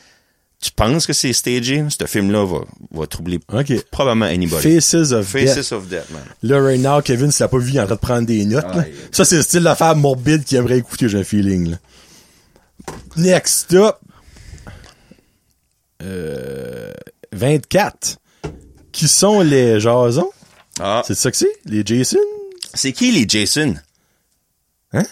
tu 0.60 0.70
penses 0.72 1.06
que 1.06 1.12
c'est 1.12 1.32
stagé, 1.32 1.84
ce 1.88 2.06
film-là 2.06 2.44
va, 2.44 2.60
va 2.90 3.06
troubler 3.06 3.38
OK. 3.52 3.72
probablement 3.90 4.26
anybody. 4.26 4.74
Faces 4.80 5.12
of 5.12 5.32
Death. 5.32 5.72
Of 5.72 5.88
Death, 5.88 6.10
man. 6.10 6.22
Là, 6.42 6.60
right 6.60 6.80
now, 6.80 7.00
Kevin, 7.02 7.30
s'il 7.30 7.44
l'a 7.44 7.48
pas 7.48 7.58
vu, 7.58 7.70
il 7.70 7.76
est 7.76 7.80
en 7.80 7.86
train 7.86 7.94
de 7.94 8.00
prendre 8.00 8.26
des 8.26 8.44
notes. 8.44 8.74
là. 8.74 8.84
Ça, 9.12 9.24
c'est 9.24 9.36
le 9.36 9.42
style 9.42 9.62
d'affaire 9.62 9.96
morbide 9.96 10.44
qu'il 10.44 10.58
aimerait 10.58 10.78
écouter, 10.78 11.08
j'ai 11.08 11.18
un 11.18 11.24
feeling. 11.24 11.70
Là. 11.70 11.76
Next 13.16 13.72
up. 13.74 13.96
Euh, 16.02 16.92
24. 17.32 18.18
Qui 18.92 19.08
sont 19.08 19.40
les 19.40 19.80
Jasons? 19.80 20.30
Ah, 20.80 21.02
C'est 21.06 21.14
ça 21.14 21.30
que 21.30 21.36
c'est? 21.36 21.52
Les 21.64 21.82
Jason? 21.84 22.18
C'est 22.74 22.92
qui 22.92 23.10
les 23.12 23.26
Jason? 23.28 23.74
Hein? 24.92 25.04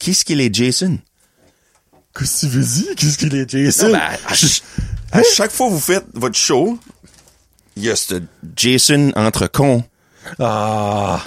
Qu'est-ce 0.00 0.24
qu'il 0.24 0.40
est 0.40 0.52
Jason? 0.52 0.98
Qu'est-ce 2.18 2.46
que 2.46 2.46
tu 2.46 2.52
veux 2.58 2.64
dire? 2.64 2.94
Qu'est-ce 2.96 3.18
qu'il 3.18 3.34
est, 3.36 3.48
Jason? 3.48 3.86
Non, 3.86 3.92
ben, 3.92 4.00
à, 4.26 4.34
ch- 4.34 4.62
à 5.12 5.22
chaque 5.22 5.52
fois 5.52 5.68
que 5.68 5.72
vous 5.74 5.78
faites 5.80 6.06
votre 6.14 6.36
show, 6.36 6.76
il 7.76 7.84
y 7.84 7.90
a 7.90 7.94
ce 7.94 8.20
Jason 8.56 9.12
entre 9.14 9.46
cons. 9.46 9.84
Ah. 10.40 11.22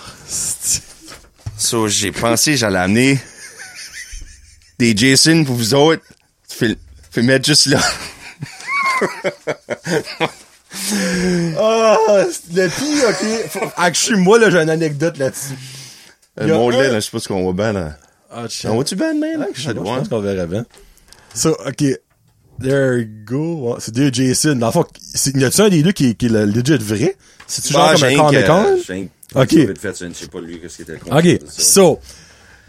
So, 1.58 1.88
j'ai 1.88 2.12
pensé 2.12 2.58
j'allais 2.58 2.80
amener 2.80 3.20
des 4.80 4.96
Jason 4.98 5.46
pour 5.46 5.56
vous 5.56 5.74
autres. 5.74 6.04
Fais, 6.50 6.76
fais 7.12 7.22
mettre 7.22 7.46
juste 7.46 7.68
là. 7.68 7.80
Ah, 11.58 11.98
le 12.54 12.68
pire, 12.68 13.10
ok. 13.10 13.50
Faut- 13.50 13.72
Actually, 13.78 14.20
moi, 14.20 14.40
là, 14.40 14.50
j'ai 14.50 14.58
une 14.58 14.70
anecdote 14.70 15.18
là-dessus. 15.18 15.54
Le 16.38 16.48
y 16.48 16.52
a 16.52 16.56
monde 16.56 16.74
un- 16.74 16.82
là, 16.82 16.96
je 16.96 17.00
sais 17.02 17.12
pas 17.12 17.20
ce 17.20 17.28
qu'on 17.28 17.46
va 17.46 17.54
ban 17.54 17.74
là. 17.80 17.98
Ah, 18.36 18.48
shit. 18.50 18.70
On 18.70 18.78
va-tu 18.78 18.96
ban, 18.96 19.14
man? 19.16 19.46
Je 19.54 19.62
sais 19.62 19.74
pas, 19.74 19.80
je 19.80 19.86
pense 19.86 20.08
qu'on 20.10 20.20
verra 20.22 20.46
bien. 20.46 20.66
So, 21.34 21.52
ok. 21.66 21.84
There 22.62 23.00
you 23.00 23.08
go. 23.26 23.76
C'est 23.80 23.94
deux 23.94 24.12
Jason. 24.14 24.56
Dans 24.56 24.68
le 24.68 24.72
fond, 24.72 24.86
c'est- 25.00 25.36
y 25.36 25.44
a-tu 25.44 25.62
un 25.62 25.70
des 25.70 25.82
deux 25.84 25.92
qui, 25.92 26.16
qui 26.16 26.28
est 26.28 26.30
le 26.30 26.46
legit 26.46 26.78
vrai? 26.78 27.16
C'est-tu 27.48 27.74
genre 27.74 27.90
Ah, 27.90 27.94
comme 27.96 28.04
un 28.04 28.32
que- 28.32 28.48
Con? 28.48 28.78
j'ai 28.88 29.10
Ok. 29.36 29.50
je 29.52 30.14
sais 30.14 30.28
pas 30.28 30.40
lui 30.42 30.60
qu'est-ce 30.62 30.84
qu'il 30.84 30.90
était. 30.96 31.00
OK. 31.12 31.40
So, 31.50 32.00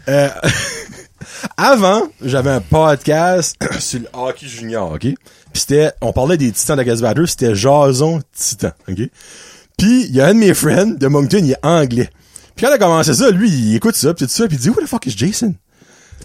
euh, 0.09 0.29
avant, 1.57 2.03
j'avais 2.21 2.49
un 2.51 2.61
podcast 2.61 3.55
sur 3.79 3.99
le 3.99 4.07
hockey 4.13 4.47
junior, 4.47 4.91
OK? 4.93 5.01
Puis 5.01 5.15
c'était, 5.53 5.91
on 6.01 6.11
parlait 6.13 6.37
des 6.37 6.51
titans 6.51 6.77
de 6.77 6.83
Gasbader, 6.83 7.25
c'était 7.27 7.55
Jason 7.55 8.21
Titan, 8.33 8.71
OK? 8.89 8.97
Puis, 9.77 10.05
il 10.05 10.15
y 10.15 10.21
a 10.21 10.27
un 10.27 10.33
de 10.33 10.39
mes 10.39 10.53
friends 10.53 10.95
de 10.97 11.07
Moncton, 11.07 11.39
il 11.43 11.51
est 11.51 11.65
anglais. 11.65 12.09
Puis 12.55 12.65
quand 12.65 12.71
il 12.71 12.75
a 12.75 12.77
commencé 12.77 13.13
ça, 13.13 13.31
lui, 13.31 13.49
il 13.49 13.75
écoute 13.75 13.95
ça, 13.95 14.13
puis 14.13 14.25
tout 14.25 14.31
ça, 14.31 14.47
puis 14.47 14.57
il 14.57 14.59
dit, 14.59 14.69
Who 14.69 14.81
the 14.81 14.87
fuck 14.87 15.05
is 15.05 15.15
Jason? 15.15 15.55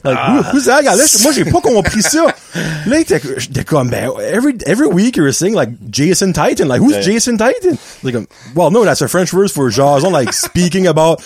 Like, 0.05 0.19
who, 0.19 0.43
who's 0.53 0.65
that 0.65 0.83
guy? 0.83 0.95
Là, 0.97 1.05
moi, 1.23 1.33
j'ai 1.33 1.45
pas 1.45 1.61
compris 1.61 2.03
ça. 2.03 2.25
Là, 2.87 2.97
j'étais 3.37 3.65
comme, 3.65 3.91
ben, 3.91 4.11
every, 4.33 4.55
every 4.67 4.87
week 4.89 5.17
you 5.17 5.23
were 5.23 5.33
saying, 5.33 5.55
like, 5.55 5.71
Jason 5.91 6.33
Titan. 6.33 6.69
Like, 6.69 6.81
who's 6.81 6.95
Yeah. 6.97 7.03
Jason 7.03 7.37
Titan? 7.37 7.77
Like, 8.03 8.15
um, 8.17 8.27
well, 8.55 8.71
no, 8.71 8.85
that's 8.85 9.03
a 9.03 9.09
French 9.09 9.33
word 9.33 9.51
for 9.51 9.69
Jason, 9.71 10.11
like, 10.13 10.33
speaking 10.33 10.87
about, 10.87 11.23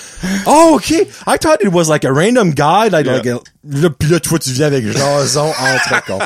oh, 0.47 0.75
okay. 0.77 1.07
I 1.27 1.37
thought 1.37 1.63
it 1.63 1.73
was 1.73 1.89
like 1.89 2.05
a 2.05 2.13
random 2.13 2.51
guy, 2.51 2.89
like, 2.89 3.07
Yeah. 3.07 3.13
like, 3.15 3.27
a- 3.27 3.41
là, 3.69 3.91
pis 3.91 4.09
là, 4.09 4.19
toi, 4.21 4.39
tu 4.39 4.51
viens 4.51 4.67
avec 4.67 4.85
Jason 4.87 5.53
Entrecon. 5.61 6.19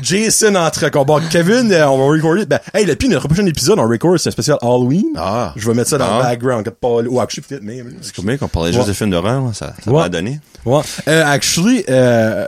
Jason 0.00 0.54
Entrecon. 0.56 1.04
Bon, 1.04 1.20
Kevin, 1.30 1.70
euh, 1.72 1.86
on 1.88 1.98
va 1.98 2.04
recorder. 2.04 2.46
Ben, 2.46 2.58
hey, 2.74 2.86
le 2.86 2.96
pire, 2.96 3.10
notre 3.10 3.28
prochain 3.28 3.44
épisode, 3.46 3.78
on 3.78 3.86
record, 3.86 4.18
c'est 4.18 4.28
un 4.28 4.32
spécial 4.32 4.58
Halloween. 4.62 5.04
Ah. 5.16 5.52
Je 5.56 5.66
vais 5.68 5.74
mettre 5.74 5.90
ça 5.90 5.98
dans 5.98 6.06
le 6.18 6.20
Ah. 6.24 6.28
background. 6.30 6.64
quand 6.64 7.02
pas, 7.02 7.08
ou 7.08 7.20
actually, 7.20 7.42
peut-être 7.46 7.62
même. 7.62 7.94
C'est 8.00 8.14
combien 8.16 8.36
qu'on 8.38 8.48
parlait 8.48 8.72
juste 8.72 8.84
Ouais. 8.84 8.88
de 8.88 8.94
films 8.94 9.10
d'horreur, 9.10 9.42
ça, 9.52 9.74
ça 9.84 9.90
Ouais. 9.90 10.00
m'a 10.02 10.08
donné. 10.08 10.40
Ouais. 10.64 10.80
Euh, 11.08 11.22
actually, 11.26 11.84
euh, 11.90 12.46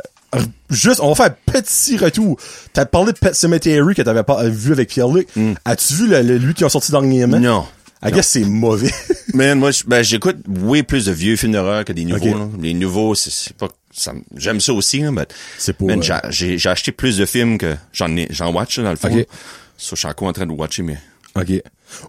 juste, 0.71 1.01
on 1.01 1.13
va 1.13 1.15
faire 1.15 1.27
un 1.27 1.53
petit 1.53 1.97
retour. 1.97 2.39
T'as 2.73 2.87
parlé 2.87 3.13
de 3.13 3.19
Pet 3.19 3.35
Cemetery 3.35 3.95
que 3.95 4.03
t'avais 4.03 4.23
pas 4.23 4.45
vu 4.49 4.73
avec 4.73 4.89
Pierre-Luc. 4.89 5.29
As-tu 5.65 5.95
vu 5.95 6.09
le, 6.09 6.23
le- 6.23 6.39
lui 6.39 6.55
qui 6.55 6.65
a 6.65 6.69
sorti 6.69 6.91
dernièrement? 6.91 7.39
Hmm. 7.39 7.43
Non. 7.43 7.67
I 8.05 8.11
guess 8.11 8.29
c'est 8.29 8.45
mauvais. 8.45 8.91
Man, 9.35 9.61
moi, 9.61 9.71
ben, 9.87 10.03
j'écoute 10.03 10.39
way 10.49 10.83
plus 10.83 11.07
de 11.07 11.13
vieux 11.13 11.37
films 11.37 11.53
d'horreur 11.53 11.85
que 11.85 11.93
des 11.93 12.05
nouveaux. 12.05 12.51
Les 12.61 12.75
nouveaux, 12.75 13.15
c'est, 13.15 13.53
pas, 13.53 13.69
ça, 13.93 14.13
j'aime 14.37 14.61
ça 14.61 14.73
aussi, 14.73 15.03
mais, 15.03 15.27
C'est 15.57 15.73
pour, 15.73 15.87
man, 15.87 16.01
euh, 16.03 16.19
j'ai, 16.31 16.59
acheté 16.69 16.91
plus 16.91 17.17
de 17.17 17.25
films 17.27 17.59
que 17.59 17.77
j'en 17.93 18.15
ai, 18.17 18.27
j'en 18.31 18.53
watch, 18.53 18.79
là, 18.79 18.85
dans 18.85 18.91
le 18.91 18.97
fond. 18.97 19.17
Ok. 19.17 19.27
So, 19.79 19.95
je 19.95 20.01
suis 20.01 20.09
encore 20.09 20.29
en 20.29 20.33
train 20.33 20.47
de 20.47 20.53
watcher, 20.53 20.83
mais. 20.83 20.99
OK. 21.37 21.63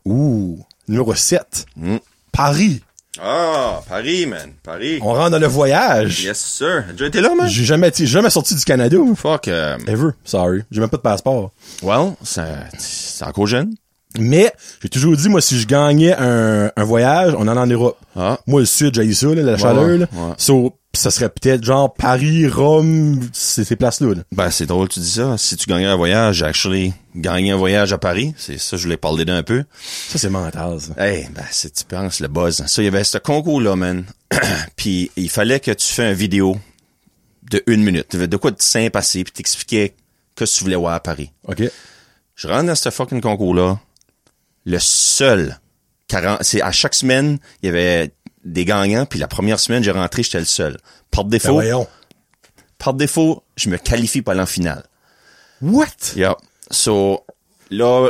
Ouh. 0.06 0.60
Numéro 0.88 1.14
7. 1.14 1.66
Mm. 1.76 1.98
Paris. 2.32 2.82
Ah, 3.22 3.82
Paris, 3.88 4.26
man. 4.26 4.54
Paris. 4.64 5.00
On 5.02 5.14
rentre 5.14 5.32
dans 5.32 5.40
le 5.40 5.48
voyage. 5.48 6.24
Yes, 6.24 6.40
sir. 6.40 6.84
J'ai 6.88 6.94
déjà 6.94 7.06
été 7.08 7.22
là, 7.22 7.36
man? 7.36 7.48
J'ai 7.48 7.64
jamais, 7.64 7.92
jamais 7.96 8.30
sorti 8.32 8.56
du 8.56 8.64
Canada. 8.66 8.98
Fuck, 9.16 9.48
euh, 9.48 9.78
Ever. 9.88 10.10
Sorry. 10.24 10.64
J'ai 10.72 10.82
même 10.82 10.90
pas 10.90 10.98
de 10.98 11.02
passeport. 11.04 11.52
well, 11.84 12.14
c'est, 12.24 12.42
c'est 12.80 13.24
encore 13.26 13.46
jeune. 13.46 13.76
Mais, 14.18 14.52
j'ai 14.82 14.90
toujours 14.90 15.16
dit, 15.16 15.30
moi, 15.30 15.42
si 15.42 15.60
je 15.60 15.66
gagnais 15.66 16.16
un, 16.18 16.72
un 16.76 16.84
voyage, 16.84 17.34
on 17.38 17.48
en 17.48 17.58
en 17.58 17.68
Europe. 17.68 17.98
Ah. 18.16 18.40
Moi, 18.48 18.62
le 18.62 18.66
sud, 18.66 18.94
j'ai 18.94 19.14
ça, 19.14 19.28
là, 19.28 19.42
la 19.42 19.58
chaleur, 19.58 19.98
là. 19.98 20.06
ouais. 20.12 20.34
So, 20.38 20.74
ça 20.96 21.10
serait 21.10 21.30
peut-être 21.30 21.64
genre 21.64 21.92
Paris, 21.92 22.48
Rome, 22.48 23.20
ces, 23.34 23.64
ces 23.64 23.76
places-là, 23.76 24.14
là. 24.14 24.22
Ben, 24.32 24.52
c'est 24.52 24.68
drôle, 24.68 24.90
tu 24.90 25.00
dis 25.00 25.10
ça. 25.10 25.36
Si 25.40 25.58
tu 25.58 25.68
gagnais 25.68 25.88
un 25.88 25.96
voyage, 25.96 26.38
j'ai 26.38 26.46
actually 26.46 26.94
gagné 27.16 27.52
un 27.52 27.58
voyage 27.58 27.92
à 27.94 27.98
Paris. 27.98 28.36
C'est 28.38 28.60
ça, 28.60 28.78
je 28.78 28.84
voulais 28.84 28.98
parler 28.98 29.26
d'un 29.26 29.42
peu. 29.42 29.64
Ça, 29.82 30.20
c'est 30.20 30.30
mental, 30.30 30.80
ça. 30.80 31.04
Hey, 31.04 31.28
ben, 31.34 31.44
c'est, 31.50 31.74
tu 31.74 31.84
penses, 31.86 32.20
le 32.20 32.28
buzz. 32.28 32.64
Ça, 32.68 32.82
il 32.82 32.86
y 32.86 32.88
avait 32.88 33.04
ce 33.04 33.18
concours-là, 33.18 33.76
man. 33.76 34.06
puis, 34.76 35.10
il 35.16 35.30
fallait 35.30 35.60
que 35.60 35.72
tu 35.72 35.88
fais 35.88 36.10
une 36.10 36.16
vidéo 36.16 36.58
de 37.50 37.64
une 37.66 37.84
minute. 37.84 38.16
De 38.16 38.38
quoi 38.38 38.52
de 38.52 38.62
simple 38.62 38.98
assez, 38.98 39.24
puis 39.24 39.34
t'expliquais 39.34 39.96
que 40.36 40.46
tu 40.46 40.64
voulais 40.64 40.76
voir 40.76 40.94
à 40.94 41.00
Paris. 41.00 41.32
OK. 41.48 41.64
Je 42.36 42.48
rentre 42.48 42.66
dans 42.66 42.76
ce 42.76 42.90
fucking 42.90 43.22
concours-là. 43.22 43.80
Le 44.66 44.80
seul, 44.80 45.60
40, 46.08 46.44
c'est 46.44 46.62
à 46.62 46.72
chaque 46.72 46.96
semaine, 46.96 47.40
il 47.62 47.66
y 47.68 47.70
avait 47.70 48.14
des 48.46 48.66
gagnants, 48.66 49.06
puis 49.06 49.20
la 49.20 49.28
première 49.28 49.60
semaine, 49.60 49.84
j'ai 49.84 49.92
rentré, 49.92 50.24
j'étais 50.24 50.40
le 50.40 50.46
seul. 50.46 50.78
Par 51.12 51.24
Ben 51.26 51.32
défaut, 51.32 51.54
voyons. 51.54 51.88
par 52.78 52.94
défaut, 52.94 53.44
je 53.56 53.70
me 53.70 53.78
qualifie 53.78 54.24
aller 54.28 54.42
en 54.42 54.46
finale. 54.46 54.84
What? 55.62 55.88
Yeah. 56.16 56.36
So, 56.72 57.26
là, 57.70 58.10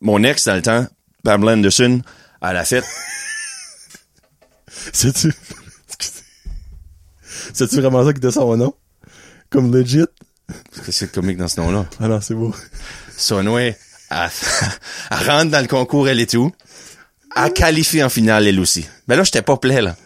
mon 0.00 0.22
ex, 0.24 0.44
dans 0.46 0.54
le 0.54 0.62
temps, 0.62 0.86
Pamela 1.24 1.52
Anderson, 1.52 2.00
elle 2.42 2.56
a 2.56 2.64
fait, 2.64 2.84
C'est-tu... 4.92 5.32
C'est-tu 7.52 7.80
vraiment 7.80 8.04
ça 8.04 8.12
qui 8.12 8.20
te 8.20 8.30
sort, 8.30 8.56
non? 8.56 8.74
Comme 9.50 9.74
legit? 9.74 10.04
c'est 10.90 11.12
comique 11.12 11.36
dans 11.36 11.48
ce 11.48 11.60
nom-là. 11.60 11.86
Ah 12.00 12.08
non, 12.08 12.20
c'est 12.20 12.34
beau. 12.34 12.54
So, 13.16 13.36
anyway, 13.38 13.76
elle, 14.10 14.30
elle 15.10 15.30
rentre 15.30 15.50
dans 15.50 15.60
le 15.60 15.66
concours, 15.66 16.08
elle 16.08 16.20
et 16.20 16.26
tout. 16.26 16.52
Elle 17.36 17.52
qualifie 17.52 18.02
en 18.02 18.08
finale, 18.08 18.46
elle 18.46 18.60
aussi. 18.60 18.86
Ben 19.06 19.16
là, 19.16 19.24
j'étais 19.24 19.42
pas 19.42 19.56
plaît, 19.56 19.82
là. 19.82 19.96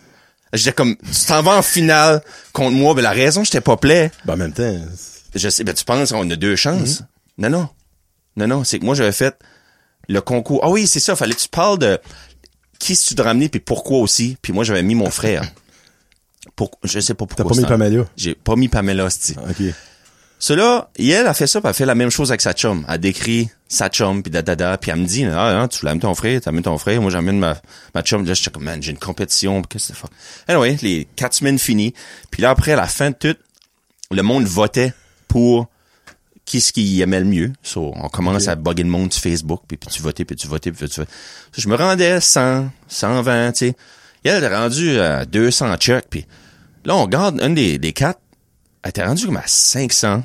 J'étais 0.53 0.73
comme, 0.73 0.97
tu 0.97 1.27
t'en 1.27 1.43
vas 1.43 1.57
en 1.57 1.63
finale 1.63 2.23
contre 2.53 2.73
moi. 2.73 2.95
Ben 2.95 3.03
la 3.03 3.13
raison, 3.13 3.43
j'étais 3.43 3.61
pas 3.61 3.77
plaît. 3.77 4.11
Ben, 4.25 4.35
en 4.35 4.37
même 4.37 4.53
temps... 4.53 4.77
Je 5.35 5.49
sais, 5.49 5.65
ben 5.65 5.75
tu 5.75 5.85
penses 5.85 6.13
qu'on 6.13 6.29
a 6.31 6.37
deux 6.37 6.57
chances. 6.57 7.03
Non, 7.39 7.49
non. 7.49 7.69
Non, 8.37 8.47
non, 8.47 8.65
c'est 8.65 8.79
que 8.79 8.85
moi, 8.85 8.95
j'avais 8.95 9.13
fait 9.13 9.35
le 10.09 10.21
concours. 10.21 10.61
Ah 10.63 10.69
oui, 10.69 10.87
c'est 10.87 11.01
ça, 11.01 11.17
fallait 11.17 11.35
que 11.35 11.41
tu 11.41 11.49
parles 11.49 11.79
de 11.79 11.99
qui 12.79 12.97
tu 12.97 13.15
te 13.15 13.23
ramener 13.23 13.49
puis 13.49 13.61
pourquoi 13.61 13.99
aussi. 13.99 14.37
Puis 14.43 14.53
moi, 14.53 14.65
j'avais 14.65 14.83
mis 14.83 14.95
mon 14.95 15.11
frère. 15.11 15.43
Pour, 16.57 16.73
je 16.83 16.99
sais 16.99 17.15
pas 17.15 17.25
pourquoi. 17.25 17.45
T'as 17.45 17.49
pas 17.49 17.61
mis 17.61 17.67
Pamela? 17.67 18.05
J'ai 18.17 18.35
pas 18.35 18.57
mis 18.57 18.69
Pamela, 18.69 19.09
c'ti. 19.09 19.37
OK. 19.39 19.75
Cela, 20.43 20.91
elle 20.99 21.29
a 21.29 21.35
fait 21.35 21.47
ça, 21.47 21.61
puis 21.61 21.67
elle 21.67 21.71
a 21.71 21.73
fait 21.73 21.87
la 21.87 21.95
même 21.95 22.11
chose 22.11 22.33
avec 22.33 22.41
sa 22.41 22.53
chum. 22.53 22.85
Elle 22.89 22.99
décrit 22.99 23.49
sa 23.69 23.89
chum, 23.89 24.25
puis 24.25 24.31
da, 24.33 24.43
da, 24.43 24.57
da, 24.57 24.77
puis 24.77 24.91
elle 24.91 24.99
me 24.99 25.07
dit, 25.07 25.25
ah, 25.25 25.61
hein, 25.61 25.69
tu 25.69 25.85
l'amènes 25.85 26.01
ton 26.01 26.17
frère, 26.17 26.41
t'amènes 26.41 26.65
ton 26.65 26.79
frère, 26.79 27.01
moi 27.01 27.13
j'amène 27.13 27.39
ma, 27.39 27.57
ma 27.95 28.03
chum. 28.03 28.27
Là, 28.27 28.35
j'étais 28.35 28.51
comme, 28.51 28.65
man, 28.65 28.83
j'ai 28.83 28.91
une 28.91 28.99
compétition, 28.99 29.63
qu'est-ce 29.63 29.93
que 29.93 29.99
c'est. 30.01 30.53
Anyway, 30.53 30.77
les 30.83 31.07
quatre 31.15 31.35
semaines 31.35 31.61
finies. 31.61 31.95
Puis 32.33 32.43
là, 32.43 32.51
après, 32.51 32.73
à 32.73 32.77
la 32.77 32.89
fin 32.89 33.11
de 33.11 33.15
tout, 33.15 33.37
le 34.11 34.23
monde 34.23 34.43
votait 34.43 34.93
pour 35.29 35.69
qui 36.45 36.61
ce 36.61 36.73
qui 36.73 37.01
aimait 37.01 37.21
le 37.21 37.27
mieux. 37.27 37.53
So, 37.63 37.93
on 37.95 38.09
commence 38.09 38.49
à 38.49 38.57
bugger 38.57 38.83
le 38.83 38.89
monde 38.89 39.13
sur 39.13 39.23
Facebook, 39.23 39.61
puis, 39.69 39.77
puis 39.77 39.91
tu 39.91 40.03
votais, 40.03 40.25
puis 40.25 40.35
tu 40.35 40.49
votais, 40.49 40.73
puis 40.73 40.89
tu 40.89 40.99
votais. 40.99 41.09
So, 41.53 41.63
je 41.63 41.69
me 41.69 41.77
rendais 41.77 42.21
100, 42.21 42.69
120, 42.89 43.53
tu 43.53 43.59
sais. 43.59 43.77
Elle 44.25 44.43
était 44.43 44.53
rendue 44.53 44.99
à 44.99 45.25
200 45.25 45.77
checks, 45.77 46.07
puis 46.11 46.27
là, 46.85 46.97
on 46.97 47.03
regarde 47.03 47.41
une 47.41 47.55
des, 47.55 47.79
des 47.79 47.93
quatre, 47.93 48.19
elle 48.83 48.91
était 48.91 49.05
rendue 49.05 49.27
comme 49.27 49.37
à 49.37 49.47
500. 49.47 50.25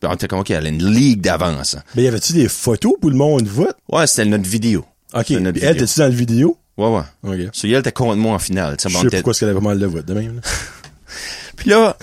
Puis 0.00 0.08
on 0.10 0.14
était 0.14 0.28
comme, 0.28 0.40
OK, 0.40 0.50
elle 0.50 0.66
a 0.66 0.68
une 0.68 0.84
ligue 0.90 1.20
d'avance. 1.20 1.74
hein. 1.74 1.82
Mais 1.94 2.04
y 2.04 2.08
avait-tu 2.08 2.32
des 2.32 2.48
photos 2.48 2.94
pour 3.00 3.10
le 3.10 3.16
monde 3.16 3.46
vote? 3.46 3.76
Ouais, 3.88 4.06
c'était 4.06 4.28
notre 4.28 4.48
vidéo. 4.48 4.84
OK. 5.14 5.30
Notre 5.30 5.62
elle, 5.62 5.76
t'es-tu 5.76 5.98
dans 5.98 6.04
la 6.04 6.10
vidéo? 6.10 6.56
Ouais, 6.76 6.88
ouais. 6.88 7.02
OK. 7.46 7.50
So, 7.52 7.66
elle 7.66 7.74
était 7.74 7.92
contre 7.92 8.16
moi 8.16 8.34
en 8.34 8.38
finale. 8.38 8.76
Je 8.82 8.88
sais 8.88 9.08
pourquoi 9.10 9.30
est-ce 9.32 9.40
qu'elle 9.40 9.48
avait 9.48 9.58
pas 9.58 9.64
mal 9.64 9.78
de 9.78 9.86
votes, 9.86 10.06
de 10.06 10.14
même, 10.14 10.36
là. 10.36 10.40
Puis 11.56 11.70
là, 11.70 11.96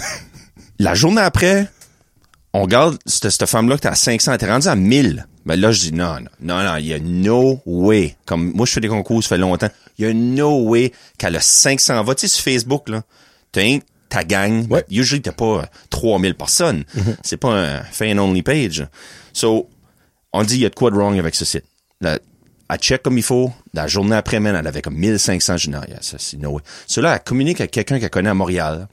la 0.79 0.95
journée 0.95 1.21
après, 1.21 1.69
on 2.53 2.63
regarde 2.63 2.97
cette, 3.05 3.45
femme-là 3.45 3.75
qui 3.75 3.79
était 3.79 3.87
à 3.89 3.95
500, 3.95 4.31
elle 4.31 4.35
était 4.35 4.51
rendue 4.51 4.67
à 4.67 4.75
1000. 4.75 5.25
Ben 5.45 5.59
là, 5.59 5.71
je 5.71 5.79
dis 5.79 5.93
non, 5.93 6.15
non, 6.15 6.29
non, 6.41 6.63
non, 6.63 6.75
il 6.77 6.87
y 6.87 6.93
a 6.93 6.99
no 6.99 7.61
way. 7.65 8.17
Comme 8.25 8.51
moi, 8.53 8.65
je 8.65 8.73
fais 8.73 8.81
des 8.81 8.87
concours, 8.87 9.23
ça 9.23 9.29
fait 9.29 9.37
longtemps. 9.37 9.69
Il 9.97 10.05
y 10.05 10.09
a 10.09 10.13
no 10.13 10.63
way 10.63 10.91
qu'elle 11.17 11.35
a 11.35 11.41
500 11.41 12.03
votes. 12.03 12.17
Tu 12.17 12.27
sais, 12.27 12.35
sur 12.35 12.43
Facebook, 12.43 12.89
là, 12.89 13.03
t'as 13.51 13.61
ta 14.15 14.23
gang. 14.23 14.61
Ouais. 14.69 14.85
Ben, 14.89 14.97
usually, 14.97 15.21
t'as 15.21 15.33
pas 15.33 15.45
euh, 15.59 15.65
3000 15.89 16.35
personnes. 16.35 16.85
C'est 17.21 17.37
pas 17.37 17.49
un 17.49 17.83
fan-only 17.83 18.43
page. 18.43 18.87
So, 19.33 19.69
on 20.31 20.43
dit, 20.43 20.55
il 20.55 20.61
y 20.61 20.65
a 20.65 20.69
de 20.69 20.75
quoi 20.75 20.89
de 20.89 20.95
wrong 20.95 21.19
avec 21.19 21.35
ce 21.35 21.43
site. 21.43 21.65
La, 21.99 22.17
elle 22.69 22.77
check 22.79 23.03
comme 23.03 23.17
il 23.17 23.23
faut. 23.23 23.51
La 23.73 23.87
journée 23.87 24.15
après, 24.15 24.39
man, 24.39 24.55
elle 24.55 24.67
avait 24.67 24.81
comme 24.81 24.95
1500. 24.95 25.57
Je 25.57 25.65
dis, 25.65 25.69
non, 25.69 25.81
yeah, 25.89 25.97
ça, 26.01 26.15
c'est 26.17 26.37
no 26.37 26.51
way. 26.51 26.61
Cela, 26.87 27.15
elle 27.15 27.23
communique 27.23 27.59
avec 27.59 27.71
quelqu'un 27.71 27.99
qu'elle 27.99 28.09
connaît 28.09 28.29
à 28.29 28.33
Montréal 28.33 28.87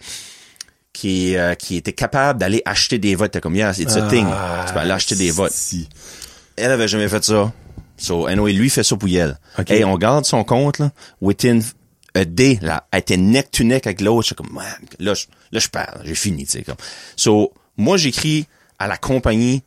qui, 0.92 1.36
euh, 1.36 1.54
qui 1.54 1.76
était 1.76 1.92
capable 1.92 2.40
d'aller 2.40 2.62
acheter 2.64 2.98
des 2.98 3.14
votes. 3.14 3.30
T'es 3.30 3.40
comme, 3.40 3.54
yeah, 3.54 3.72
it's 3.78 3.96
a 3.96 4.08
thing. 4.08 4.26
Ah, 4.28 4.64
Tu 4.66 4.74
peux 4.74 4.80
aller 4.80 4.90
acheter 4.90 5.14
des 5.14 5.30
votes. 5.30 5.52
Si. 5.52 5.88
Elle 6.56 6.72
avait 6.72 6.88
jamais 6.88 7.08
fait 7.08 7.22
ça. 7.22 7.52
So, 7.96 8.26
anyway, 8.26 8.52
lui 8.52 8.68
fait 8.70 8.82
ça 8.82 8.96
pour 8.96 9.08
elle. 9.08 9.38
Hey, 9.68 9.84
on 9.84 9.96
garde 9.96 10.24
son 10.24 10.42
compte, 10.42 10.80
là. 10.80 10.90
Within 11.20 11.60
a 12.14 12.24
day, 12.24 12.58
là, 12.62 12.86
elle 12.90 13.00
était 13.00 13.16
neck 13.16 13.50
to 13.50 13.64
neck 13.64 13.86
avec 13.86 14.00
l'autre. 14.00 14.28
J'étais 14.28 14.42
comme, 14.42 14.52
man, 14.52 14.64
là, 14.98 15.14
je, 15.14 15.26
là, 15.50 15.60
je 15.60 15.68
perds, 15.68 16.00
j'ai 16.04 16.14
fini, 16.14 16.44
tu 16.44 16.52
sais, 16.52 16.62
comme. 16.62 16.76
So, 17.16 17.52
moi, 17.76 17.96
j'écris 17.96 18.46
à 18.78 18.86
la 18.86 18.96
compagnie 18.96 19.62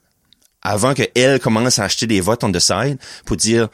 avant 0.62 0.93
que 0.93 1.04
elle 1.16 1.39
commence 1.39 1.80
à 1.80 1.84
acheter 1.86 2.08
des 2.08 2.22
votes 2.22 2.43
on 2.43 2.52
the 2.52 2.60
side 2.60 2.98
pour 3.26 3.36
dire, 3.38 3.70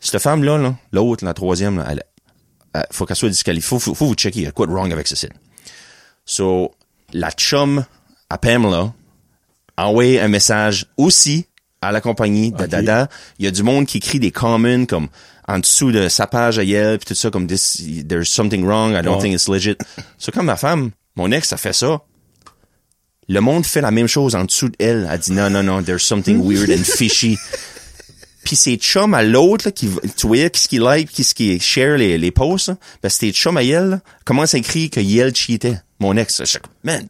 cette 0.00 0.20
femme-là, 0.20 0.58
là, 0.58 0.74
l'autre, 0.92 1.24
la 1.24 1.34
troisième, 1.34 1.78
là, 1.78 1.86
elle, 1.90 2.02
elle- 2.74 2.86
faut 2.90 3.06
qu'elle 3.06 3.16
soit 3.16 3.28
disqualifiée. 3.28 3.68
Faut, 3.68 3.78
faut, 3.78 3.94
faut 3.94 4.06
vous 4.06 4.14
checker, 4.14 4.40
il 4.40 4.44
y 4.44 4.46
a 4.46 4.52
quoi 4.52 4.66
de 4.66 4.72
wrong 4.72 4.92
avec 4.92 5.06
ce 5.08 5.16
site. 5.16 5.32
So, 6.24 6.72
la 7.12 7.30
chum 7.30 7.84
à 8.30 8.38
Pamela 8.38 8.92
envoie 9.76 10.20
un 10.22 10.28
message 10.28 10.86
aussi 10.96 11.46
à 11.80 11.90
la 11.92 12.00
compagnie 12.00 12.52
de 12.52 12.62
Ok. 12.62 12.68
Dada. 12.68 13.08
Il 13.38 13.44
y 13.44 13.48
a 13.48 13.50
du 13.50 13.62
monde 13.62 13.86
qui 13.86 13.96
écrit 13.98 14.20
des 14.20 14.30
comments 14.30 14.86
comme 14.86 15.08
en 15.48 15.58
dessous 15.58 15.90
de 15.92 16.08
sa 16.08 16.26
page 16.26 16.58
à 16.58 16.64
Yelp, 16.64 17.00
pis 17.00 17.06
tout 17.06 17.14
ça, 17.14 17.30
comme 17.30 17.46
this, 17.46 17.82
there's 18.08 18.28
something 18.28 18.64
wrong, 18.64 18.92
I 18.94 19.02
don't 19.02 19.16
Ouais. 19.16 19.22
think 19.22 19.34
it's 19.34 19.48
legit. 19.48 19.76
So, 20.18 20.30
comme 20.32 20.46
ma 20.46 20.56
femme, 20.56 20.90
mon 21.16 21.30
ex, 21.32 21.52
a 21.52 21.56
fait 21.56 21.72
ça. 21.72 22.00
Le 23.28 23.40
monde 23.40 23.64
fait 23.64 23.80
la 23.80 23.90
même 23.90 24.08
chose 24.08 24.34
en 24.34 24.44
dessous 24.44 24.68
d'elle. 24.68 25.08
Elle 25.10 25.18
dit 25.18 25.32
non, 25.32 25.48
non, 25.50 25.62
non, 25.62 25.82
there's 25.82 26.02
something 26.02 26.40
weird 26.42 26.70
and 26.70 26.84
fishy. 26.84 27.38
Puis 28.44 28.56
ses 28.56 28.76
chums 28.76 29.14
à 29.14 29.22
l'autre, 29.22 29.68
là, 29.68 29.72
qui, 29.72 29.88
tu 30.16 30.26
voyais 30.26 30.50
qu'est-ce 30.50 30.68
qu'il 30.68 30.80
like, 30.82 31.10
qu'est-ce 31.12 31.32
qu'il 31.34 31.62
share 31.62 31.96
les, 31.96 32.18
les 32.18 32.30
posts, 32.32 32.68
là, 32.68 32.76
ben 33.00 33.08
c'était 33.08 33.32
chum 33.32 33.56
à 33.56 33.62
elle, 33.62 33.88
là, 33.90 34.00
commence 34.24 34.54
à 34.54 34.58
écrire 34.58 34.90
que 34.90 34.98
Yel 34.98 35.34
cheatait, 35.34 35.78
mon 36.00 36.16
ex. 36.16 36.42
Je 36.44 36.58
man, 36.82 37.06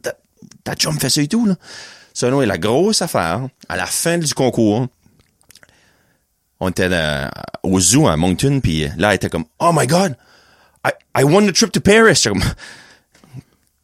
ta, 0.63 0.75
chum 0.75 0.99
fait 0.99 1.09
ça 1.09 1.21
et 1.21 1.27
tout, 1.27 1.47
là. 1.47 1.55
Ça, 2.13 2.29
non, 2.29 2.43
et 2.43 2.45
la 2.45 2.59
grosse 2.59 3.01
affaire, 3.01 3.47
à 3.67 3.75
la 3.75 3.87
fin 3.87 4.19
du 4.19 4.31
concours, 4.35 4.87
on 6.63 6.69
était 6.69 6.89
au 7.61 7.79
zoo 7.79 8.07
à 8.07 8.15
Moncton, 8.15 8.59
puis 8.61 8.87
là, 8.97 9.09
elle 9.09 9.15
était 9.15 9.29
comme, 9.29 9.45
oh 9.59 9.71
my 9.73 9.85
god, 9.85 10.15
I, 10.85 10.91
I 11.15 11.23
won 11.23 11.45
the 11.45 11.53
trip 11.53 11.71
to 11.73 11.81
Paris. 11.81 12.15
J'étais 12.15 12.29
comme, 12.29 12.43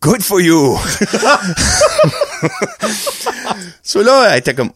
good 0.02 0.24
for 0.24 0.40
you. 0.40 0.78
so 3.84 4.02
là, 4.02 4.30
elle 4.32 4.40
était 4.40 4.54
comme, 4.54 4.72